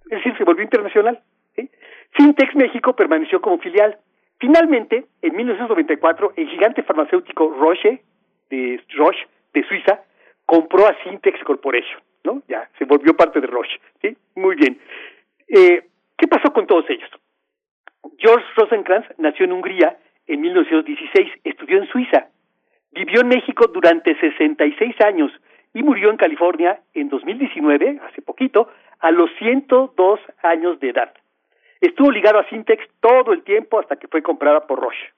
es 0.05 0.19
decir, 0.19 0.37
se 0.37 0.45
volvió 0.45 0.63
internacional. 0.63 1.19
¿sí? 1.57 1.69
Syntex 2.17 2.55
México 2.55 2.95
permaneció 2.95 3.41
como 3.41 3.59
filial 3.59 3.97
Finalmente, 4.39 5.05
en 5.21 5.35
1994, 5.35 6.33
el 6.37 6.49
gigante 6.49 6.83
farmacéutico 6.83 7.53
Roche 7.59 8.01
de 8.49 8.81
Roche 8.95 9.27
de 9.53 9.63
Suiza 9.63 10.01
compró 10.45 10.87
a 10.87 10.95
Syntex 11.03 11.43
Corporation, 11.43 12.01
¿no? 12.23 12.41
Ya 12.47 12.69
se 12.77 12.85
volvió 12.85 13.15
parte 13.15 13.41
de 13.41 13.47
Roche, 13.47 13.79
¿sí? 14.01 14.15
Muy 14.35 14.55
bien. 14.55 14.79
Eh, 15.47 15.83
¿Qué 16.17 16.27
pasó 16.27 16.51
con 16.53 16.67
todos 16.67 16.89
ellos? 16.89 17.09
George 18.17 18.45
Rosenkrantz 18.55 19.07
nació 19.17 19.45
en 19.45 19.53
Hungría 19.53 19.97
en 20.27 20.41
1916, 20.41 21.31
estudió 21.43 21.77
en 21.77 21.87
Suiza, 21.87 22.27
vivió 22.91 23.21
en 23.21 23.27
México 23.27 23.67
durante 23.67 24.17
66 24.19 24.95
años 25.01 25.31
y 25.73 25.83
murió 25.83 26.09
en 26.11 26.17
California 26.17 26.79
en 26.93 27.09
2019, 27.09 27.99
hace 28.07 28.21
poquito, 28.21 28.69
a 28.99 29.11
los 29.11 29.29
102 29.37 30.19
años 30.43 30.79
de 30.79 30.89
edad. 30.89 31.13
Estuvo 31.81 32.11
ligado 32.11 32.39
a 32.39 32.49
Syntex 32.49 32.83
todo 32.99 33.33
el 33.33 33.43
tiempo 33.43 33.79
hasta 33.79 33.95
que 33.95 34.07
fue 34.07 34.21
comprada 34.21 34.67
por 34.67 34.79
Roche. 34.79 35.13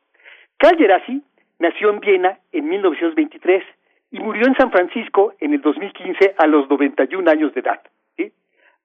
Carl 0.57 0.77
Gerasi 0.77 1.23
nació 1.59 1.89
en 1.89 1.99
Viena 1.99 2.39
en 2.51 2.69
1923 2.69 3.63
y 4.11 4.19
murió 4.19 4.45
en 4.45 4.55
San 4.55 4.71
Francisco 4.71 5.33
en 5.39 5.53
el 5.53 5.61
2015 5.61 6.35
a 6.37 6.47
los 6.47 6.69
91 6.69 7.29
años 7.29 7.53
de 7.53 7.61
edad. 7.61 7.81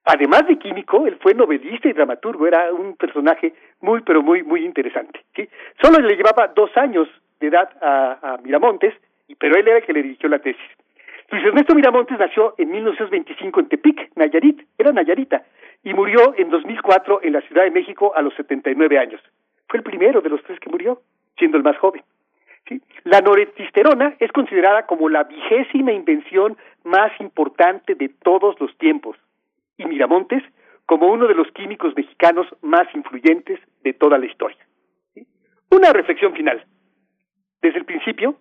Además 0.09 0.47
de 0.47 0.57
químico, 0.57 1.05
él 1.05 1.17
fue 1.19 1.33
novelista 1.33 1.89
y 1.89 1.91
dramaturgo, 1.91 2.47
era 2.47 2.71
un 2.71 2.95
personaje 2.95 3.53
muy, 3.81 3.99
pero 4.03 4.23
muy, 4.23 4.41
muy 4.41 4.63
interesante. 4.63 5.19
¿sí? 5.35 5.49
Solo 5.81 5.99
le 5.99 6.15
llevaba 6.15 6.47
dos 6.47 6.71
años 6.77 7.09
de 7.41 7.47
edad 7.47 7.69
a 7.81 8.37
Miramontes, 8.41 8.93
pero 9.37 9.57
él 9.57 9.67
era 9.67 9.79
el 9.79 9.83
que 9.83 9.91
le 9.91 10.03
dirigió 10.03 10.29
la 10.29 10.39
tesis. 10.39 10.61
Luis 11.29 11.43
Ernesto 11.43 11.75
Miramontes 11.75 12.17
nació 12.17 12.55
en 12.57 12.71
1925 12.71 13.59
en 13.59 13.67
Tepic, 13.67 14.11
Nayarit, 14.15 14.61
era 14.77 14.93
Nayarita, 14.93 15.43
y 15.83 15.93
murió 15.93 16.33
en 16.37 16.49
2004 16.49 17.21
en 17.23 17.33
la 17.33 17.41
Ciudad 17.41 17.63
de 17.63 17.71
México 17.71 18.13
a 18.15 18.21
los 18.21 18.33
79 18.35 18.97
años. 18.97 19.21
Fue 19.67 19.79
el 19.79 19.83
primero 19.83 20.21
de 20.21 20.29
los 20.29 20.41
tres 20.43 20.57
que 20.61 20.69
murió, 20.69 21.01
siendo 21.37 21.57
el 21.57 21.63
más 21.63 21.77
joven. 21.77 22.01
La 23.03 23.19
noretisterona 23.19 24.15
es 24.19 24.31
considerada 24.31 24.85
como 24.85 25.09
la 25.09 25.25
vigésima 25.25 25.91
invención 25.91 26.57
más 26.85 27.11
importante 27.19 27.95
de 27.95 28.09
todos 28.09 28.59
los 28.61 28.77
tiempos, 28.77 29.17
y 29.77 29.85
Miramontes 29.85 30.43
como 30.85 31.11
uno 31.11 31.27
de 31.27 31.35
los 31.35 31.51
químicos 31.51 31.93
mexicanos 31.97 32.47
más 32.61 32.87
influyentes 32.95 33.59
de 33.83 33.91
toda 33.91 34.17
la 34.17 34.25
historia. 34.25 34.65
Una 35.69 35.91
reflexión 35.91 36.33
final. 36.33 36.65
Desde 37.61 37.79
el 37.79 37.85
principio, 37.85 38.37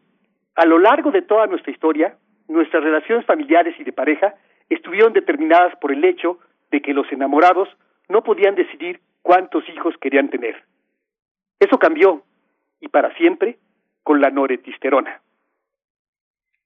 a 0.55 0.65
lo 0.65 0.79
largo 0.79 1.11
de 1.11 1.23
toda 1.23 1.47
nuestra 1.49 1.73
historia, 1.73 2.17
nuestras 2.49 2.83
relaciones 2.83 3.25
familiares 3.27 3.75
y 3.79 3.85
de 3.85 3.93
pareja 3.93 4.35
estuvieron 4.69 5.13
determinadas 5.13 5.77
por 5.77 5.93
el 5.93 6.05
hecho 6.05 6.39
de 6.71 6.81
que 6.81 6.95
los 6.95 7.11
enamorados 7.13 7.69
no 8.09 8.23
podían 8.23 8.55
decidir 8.55 9.01
cuántos 9.23 9.69
hijos 9.69 9.95
querían 10.01 10.31
tener. 10.31 10.65
Eso 11.59 11.79
cambió, 11.79 12.23
y 12.81 12.89
para 12.89 13.15
siempre, 13.15 13.59
con 14.03 14.21
la 14.21 14.31
noretisterona. 14.31 15.21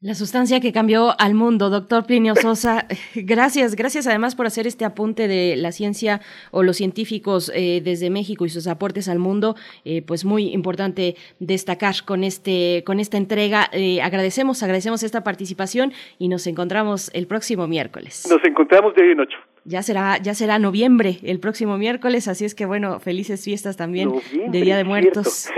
La 0.02 0.14
sustancia 0.14 0.60
que 0.60 0.72
cambió 0.72 1.14
al 1.20 1.34
mundo, 1.34 1.68
doctor 1.68 2.06
Plinio 2.06 2.34
Sosa. 2.34 2.86
Gracias, 3.14 3.76
gracias 3.76 4.06
además 4.06 4.34
por 4.34 4.46
hacer 4.46 4.66
este 4.66 4.86
apunte 4.86 5.28
de 5.28 5.56
la 5.56 5.72
ciencia 5.72 6.22
o 6.52 6.62
los 6.62 6.78
científicos 6.78 7.52
eh, 7.54 7.82
desde 7.84 8.08
México 8.08 8.46
y 8.46 8.48
sus 8.48 8.66
aportes 8.66 9.10
al 9.10 9.18
mundo. 9.18 9.56
Eh, 9.84 10.00
pues 10.00 10.24
muy 10.24 10.54
importante 10.54 11.16
destacar 11.38 11.96
con 12.06 12.24
este, 12.24 12.82
con 12.86 12.98
esta 12.98 13.18
entrega. 13.18 13.68
Eh, 13.72 14.00
agradecemos, 14.00 14.62
agradecemos 14.62 15.02
esta 15.02 15.22
participación 15.22 15.92
y 16.18 16.28
nos 16.28 16.46
encontramos 16.46 17.10
el 17.12 17.26
próximo 17.26 17.66
miércoles. 17.66 18.26
Nos 18.30 18.42
encontramos 18.42 18.94
de 18.94 19.02
hoy 19.02 19.10
en 19.10 19.20
ocho. 19.20 19.36
Ya 19.66 19.82
será, 19.82 20.16
ya 20.16 20.32
será 20.32 20.58
noviembre 20.58 21.18
el 21.22 21.40
próximo 21.40 21.76
miércoles, 21.76 22.26
así 22.26 22.46
es 22.46 22.54
que 22.54 22.64
bueno, 22.64 23.00
felices 23.00 23.44
fiestas 23.44 23.76
también 23.76 24.10
de 24.48 24.62
Día 24.62 24.78
de 24.78 24.84
Muertos. 24.84 25.50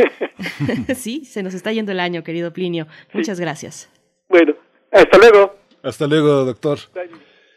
sí, 0.97 1.25
se 1.27 1.45
nos 1.45 1.55
está 1.55 1.71
yendo 1.71 1.93
el 1.93 2.01
año, 2.01 2.25
querido 2.25 2.53
Plinio. 2.53 2.89
Muchas 3.13 3.39
gracias. 3.39 3.89
Bueno, 4.33 4.55
hasta 4.91 5.19
luego. 5.19 5.55
Hasta 5.83 6.07
luego, 6.07 6.47
doctor. 6.47 6.79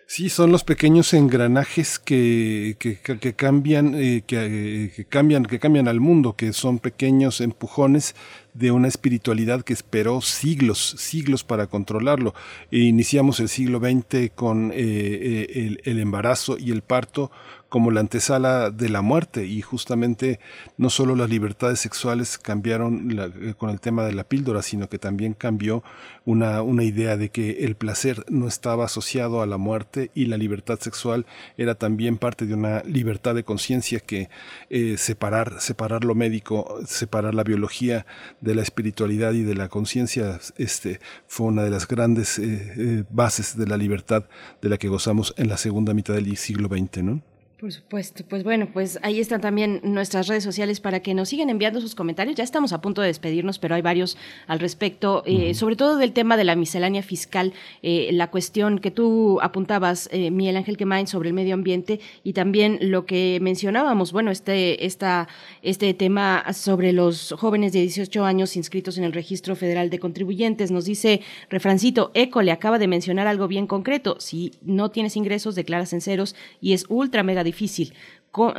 Sí, 0.07 0.27
son 0.27 0.51
los 0.51 0.65
pequeños 0.65 1.13
engranajes 1.13 1.99
que, 1.99 2.75
que, 2.77 3.33
cambian, 3.33 3.95
eh, 3.95 4.23
que, 4.27 4.91
que, 4.93 5.05
cambian, 5.05 5.45
que 5.45 5.57
cambian 5.57 5.87
al 5.87 6.01
mundo, 6.01 6.35
que 6.35 6.51
son 6.51 6.79
pequeños 6.79 7.39
empujones 7.39 8.13
de 8.53 8.71
una 8.71 8.87
espiritualidad 8.87 9.63
que 9.63 9.73
esperó 9.73 10.21
siglos, 10.21 10.95
siglos 10.97 11.43
para 11.45 11.67
controlarlo. 11.67 12.35
Iniciamos 12.71 13.39
el 13.39 13.47
siglo 13.49 13.79
XX 13.79 14.31
con 14.35 14.71
eh, 14.71 14.75
eh, 14.75 15.77
el, 15.85 15.99
embarazo 15.99 16.57
y 16.59 16.71
el 16.71 16.81
parto 16.81 17.31
como 17.75 17.91
la 17.91 17.99
antesala 17.99 18.71
de 18.71 18.87
la 18.87 19.01
muerte 19.01 19.45
y 19.45 19.61
justamente 19.61 20.39
no 20.77 20.89
solo 20.89 21.13
las 21.13 21.29
libertades 21.29 21.77
sexuales 21.77 22.37
cambiaron 22.37 23.19
eh, 23.19 23.53
con 23.57 23.69
el 23.69 23.81
tema 23.81 24.05
de 24.05 24.13
la 24.13 24.23
píldora, 24.23 24.61
sino 24.61 24.87
que 24.87 24.97
también 24.97 25.33
cambió 25.33 25.83
una, 26.23 26.61
una 26.61 26.85
idea 26.85 27.17
de 27.17 27.31
que 27.31 27.65
el 27.65 27.75
placer 27.75 28.23
no 28.29 28.47
estaba 28.47 28.85
asociado 28.85 29.41
a 29.41 29.45
la 29.45 29.57
muerte 29.57 30.09
y 30.15 30.27
la 30.27 30.37
libertad 30.37 30.79
sexual 30.79 31.25
era 31.57 31.75
también 31.75 32.17
parte 32.17 32.45
de 32.45 32.53
una 32.53 32.81
libertad 32.83 33.35
de 33.35 33.43
conciencia 33.43 33.99
que 33.99 34.29
eh, 34.69 34.95
separar, 34.97 35.59
separar 35.59 36.05
lo 36.05 36.15
médico, 36.15 36.79
separar 36.87 37.35
la 37.35 37.43
biología 37.43 38.05
de 38.39 38.55
la 38.55 38.61
espiritualidad 38.61 39.33
y 39.33 39.43
de 39.43 39.53
la 39.53 39.67
conciencia, 39.67 40.39
este 40.55 41.01
fue 41.27 41.47
una 41.47 41.63
de 41.63 41.71
las 41.71 41.89
grandes 41.89 42.39
eh, 42.39 43.03
bases 43.09 43.57
de 43.57 43.67
la 43.67 43.75
libertad 43.75 44.23
de 44.61 44.69
la 44.69 44.77
que 44.77 44.87
gozamos 44.87 45.33
en 45.35 45.49
la 45.49 45.57
segunda 45.57 45.93
mitad 45.93 46.13
del 46.13 46.37
siglo 46.37 46.69
XX, 46.69 47.03
¿no? 47.03 47.34
Por 47.59 47.71
supuesto, 47.71 48.25
pues 48.27 48.43
bueno, 48.43 48.67
pues 48.73 48.99
ahí 49.01 49.21
están 49.21 49.39
también 49.39 49.79
nuestras 49.81 50.27
redes 50.27 50.43
sociales 50.43 50.81
para 50.81 50.99
que 50.99 51.13
nos 51.13 51.29
sigan 51.29 51.49
enviando 51.49 51.79
sus 51.79 51.95
comentarios. 51.95 52.35
Ya 52.35 52.43
estamos 52.43 52.73
a 52.73 52.81
punto 52.81 53.01
de 53.01 53.07
despedirnos, 53.07 53.59
pero 53.59 53.75
hay 53.75 53.81
varios 53.81 54.17
al 54.47 54.59
respecto, 54.59 55.23
eh, 55.25 55.53
sobre 55.53 55.77
todo 55.77 55.95
del 55.95 56.11
tema 56.11 56.35
de 56.35 56.43
la 56.43 56.57
miscelánea 56.57 57.01
fiscal, 57.01 57.53
eh, 57.81 58.09
la 58.11 58.29
cuestión 58.29 58.79
que 58.79 58.91
tú 58.91 59.39
apuntabas, 59.41 60.09
eh, 60.11 60.31
Miguel 60.31 60.57
Ángel 60.57 60.75
Quemain, 60.75 61.07
sobre 61.07 61.29
el 61.29 61.33
medio 61.33 61.53
ambiente 61.53 62.01
y 62.25 62.33
también 62.33 62.77
lo 62.81 63.05
que 63.05 63.39
mencionábamos, 63.41 64.11
bueno, 64.11 64.31
este, 64.31 64.85
esta, 64.85 65.29
este 65.61 65.93
tema 65.93 66.51
sobre 66.51 66.91
los 66.91 67.33
jóvenes 67.37 67.71
de 67.71 67.79
18 67.79 68.25
años 68.25 68.57
inscritos 68.57 68.97
en 68.97 69.05
el 69.05 69.13
Registro 69.13 69.55
Federal 69.55 69.89
de 69.89 69.99
Contribuyentes. 69.99 70.71
Nos 70.71 70.83
dice 70.83 71.21
Refrancito, 71.49 72.11
ECO 72.15 72.41
le 72.41 72.51
acaba 72.51 72.79
de 72.79 72.89
mencionar 72.89 73.27
algo 73.27 73.47
bien 73.47 73.65
concreto. 73.65 74.17
Si 74.19 74.51
no 74.61 74.91
tienes 74.91 75.15
ingresos, 75.15 75.55
declaras 75.55 75.93
en 75.93 76.01
ceros 76.01 76.35
y 76.59 76.73
es 76.73 76.85
ultra 76.89 77.23
mega 77.23 77.44
difícil 77.45 77.93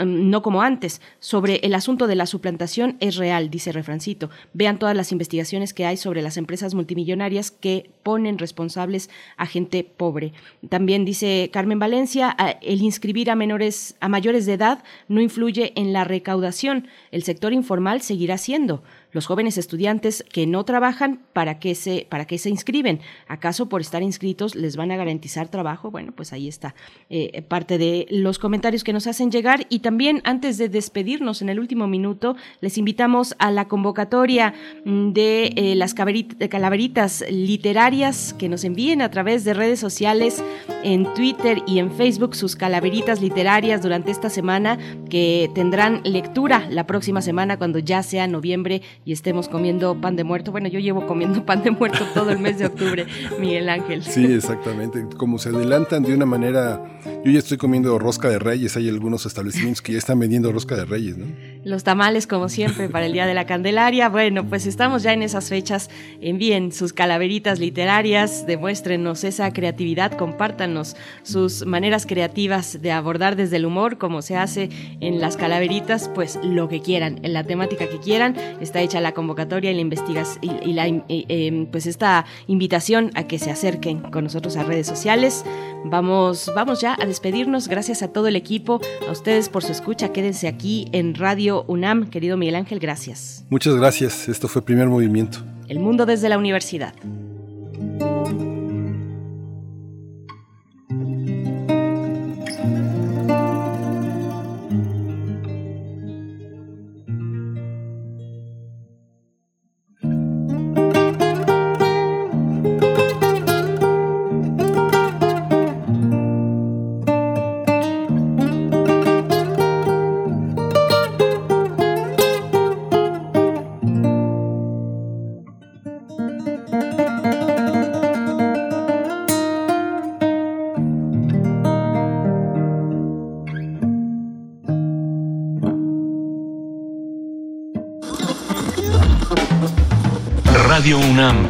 no 0.04 0.42
como 0.42 0.62
antes. 0.62 1.00
Sobre 1.20 1.56
el 1.56 1.74
asunto 1.74 2.06
de 2.06 2.14
la 2.14 2.26
suplantación 2.26 2.96
es 3.00 3.16
real, 3.16 3.50
dice 3.50 3.72
Refrancito. 3.72 4.30
Vean 4.52 4.78
todas 4.78 4.96
las 4.96 5.12
investigaciones 5.12 5.74
que 5.74 5.84
hay 5.84 5.96
sobre 5.96 6.22
las 6.22 6.36
empresas 6.36 6.74
multimillonarias 6.74 7.50
que 7.50 7.90
ponen 8.02 8.38
responsables 8.38 9.10
a 9.36 9.46
gente 9.46 9.84
pobre. 9.84 10.32
También 10.68 11.04
dice 11.04 11.50
Carmen 11.52 11.78
Valencia, 11.78 12.36
el 12.62 12.82
inscribir 12.82 13.30
a 13.30 13.36
menores, 13.36 13.96
a 14.00 14.08
mayores 14.08 14.46
de 14.46 14.54
edad 14.54 14.82
no 15.08 15.20
influye 15.20 15.72
en 15.76 15.92
la 15.92 16.04
recaudación. 16.04 16.88
El 17.10 17.22
sector 17.22 17.52
informal 17.52 18.00
seguirá 18.00 18.38
siendo. 18.38 18.82
Los 19.16 19.24
jóvenes 19.24 19.56
estudiantes 19.56 20.22
que 20.30 20.46
no 20.46 20.66
trabajan, 20.66 21.20
¿para 21.32 21.58
qué 21.58 21.74
se, 21.74 22.06
para 22.10 22.26
qué 22.26 22.36
se 22.36 22.50
inscriben? 22.50 23.00
¿Acaso 23.28 23.66
por 23.66 23.80
estar 23.80 24.02
inscritos 24.02 24.54
les 24.54 24.76
van 24.76 24.90
a 24.90 24.96
garantizar 24.96 25.48
trabajo? 25.48 25.90
Bueno, 25.90 26.12
pues 26.14 26.34
ahí 26.34 26.48
está 26.48 26.74
eh, 27.08 27.40
parte 27.40 27.78
de 27.78 28.06
los 28.10 28.38
comentarios 28.38 28.84
que 28.84 28.92
nos 28.92 29.06
hacen 29.06 29.30
llegar. 29.30 29.66
Y 29.70 29.78
también, 29.78 30.20
antes 30.24 30.58
de 30.58 30.68
despedirnos 30.68 31.40
en 31.40 31.48
el 31.48 31.58
último 31.58 31.86
minuto, 31.86 32.36
les 32.60 32.76
invitamos 32.76 33.34
a 33.38 33.50
la 33.50 33.68
convocatoria 33.68 34.52
mm, 34.84 35.12
de 35.12 35.44
eh, 35.56 35.74
las 35.76 35.94
calaveritas 35.94 37.24
literarias 37.30 38.34
que 38.34 38.50
nos 38.50 38.64
envíen 38.64 39.00
a 39.00 39.10
través 39.10 39.44
de 39.44 39.54
redes 39.54 39.80
sociales, 39.80 40.44
en 40.84 41.10
Twitter 41.14 41.62
y 41.66 41.78
en 41.78 41.90
Facebook, 41.90 42.34
sus 42.34 42.54
calaveritas 42.54 43.22
literarias 43.22 43.80
durante 43.80 44.10
esta 44.10 44.28
semana, 44.28 44.78
que 45.08 45.50
tendrán 45.54 46.02
lectura 46.04 46.68
la 46.68 46.86
próxima 46.86 47.22
semana 47.22 47.56
cuando 47.56 47.78
ya 47.78 48.02
sea 48.02 48.26
noviembre 48.26 48.82
y 49.06 49.12
estemos 49.12 49.48
comiendo 49.48 49.98
pan 50.00 50.16
de 50.16 50.24
muerto. 50.24 50.50
Bueno, 50.50 50.66
yo 50.66 50.80
llevo 50.80 51.06
comiendo 51.06 51.42
pan 51.46 51.62
de 51.62 51.70
muerto 51.70 52.04
todo 52.12 52.30
el 52.30 52.40
mes 52.40 52.58
de 52.58 52.66
octubre, 52.66 53.06
Miguel 53.38 53.68
Ángel. 53.68 54.02
Sí, 54.02 54.24
exactamente. 54.26 55.06
Como 55.16 55.38
se 55.38 55.50
adelantan 55.50 56.02
de 56.02 56.12
una 56.12 56.26
manera, 56.26 56.82
yo 57.26 57.32
ya 57.32 57.40
estoy 57.40 57.56
comiendo 57.56 57.98
rosca 57.98 58.28
de 58.28 58.38
reyes, 58.38 58.76
hay 58.76 58.88
algunos 58.88 59.26
establecimientos 59.26 59.82
que 59.82 59.90
ya 59.90 59.98
están 59.98 60.20
vendiendo 60.20 60.52
rosca 60.52 60.76
de 60.76 60.84
reyes, 60.84 61.16
¿no? 61.16 61.26
Los 61.64 61.82
tamales, 61.82 62.28
como 62.28 62.48
siempre, 62.48 62.88
para 62.88 63.06
el 63.06 63.12
Día 63.12 63.26
de 63.26 63.34
la 63.34 63.46
Candelaria. 63.46 64.08
Bueno, 64.08 64.48
pues 64.48 64.64
estamos 64.66 65.02
ya 65.02 65.12
en 65.12 65.22
esas 65.22 65.48
fechas. 65.48 65.90
Envíen 66.20 66.70
sus 66.70 66.92
calaveritas 66.92 67.58
literarias, 67.58 68.46
demuéstrenos 68.46 69.24
esa 69.24 69.52
creatividad, 69.52 70.12
compártanos 70.12 70.94
sus 71.24 71.66
maneras 71.66 72.06
creativas 72.06 72.80
de 72.80 72.92
abordar 72.92 73.34
desde 73.34 73.56
el 73.56 73.66
humor, 73.66 73.98
como 73.98 74.22
se 74.22 74.36
hace 74.36 74.70
en 75.00 75.20
las 75.20 75.36
calaveritas, 75.36 76.08
pues 76.14 76.38
lo 76.44 76.68
que 76.68 76.80
quieran, 76.80 77.18
en 77.24 77.32
la 77.32 77.42
temática 77.42 77.88
que 77.88 77.98
quieran. 77.98 78.36
Está 78.60 78.80
hecha 78.80 79.00
la 79.00 79.10
convocatoria 79.10 79.72
y 79.72 79.74
la 79.74 79.80
investigación 79.80 80.38
y, 80.62 80.72
la, 80.74 80.86
em, 80.86 81.66
pues 81.66 81.86
esta 81.86 82.24
invitación 82.46 83.10
a 83.14 83.24
que 83.24 83.40
se 83.40 83.50
acerquen 83.50 84.02
con 84.02 84.22
nosotros 84.22 84.56
a 84.56 84.62
redes 84.62 84.86
sociales. 84.86 85.44
Vamos, 85.84 86.52
vamos 86.54 86.80
ya 86.80 86.94
a 86.94 87.06
despedirnos. 87.16 87.68
Gracias 87.68 88.02
a 88.02 88.08
todo 88.08 88.28
el 88.28 88.36
equipo, 88.36 88.80
a 89.08 89.10
ustedes 89.10 89.48
por 89.48 89.62
su 89.62 89.72
escucha. 89.72 90.12
Quédense 90.12 90.48
aquí 90.48 90.88
en 90.92 91.14
Radio 91.14 91.64
UNAM. 91.66 92.10
Querido 92.10 92.36
Miguel 92.36 92.56
Ángel, 92.56 92.78
gracias. 92.78 93.44
Muchas 93.48 93.74
gracias. 93.74 94.28
Esto 94.28 94.48
fue 94.48 94.62
Primer 94.62 94.88
Movimiento. 94.88 95.38
El 95.68 95.78
mundo 95.78 96.04
desde 96.04 96.28
la 96.28 96.36
universidad. 96.36 96.94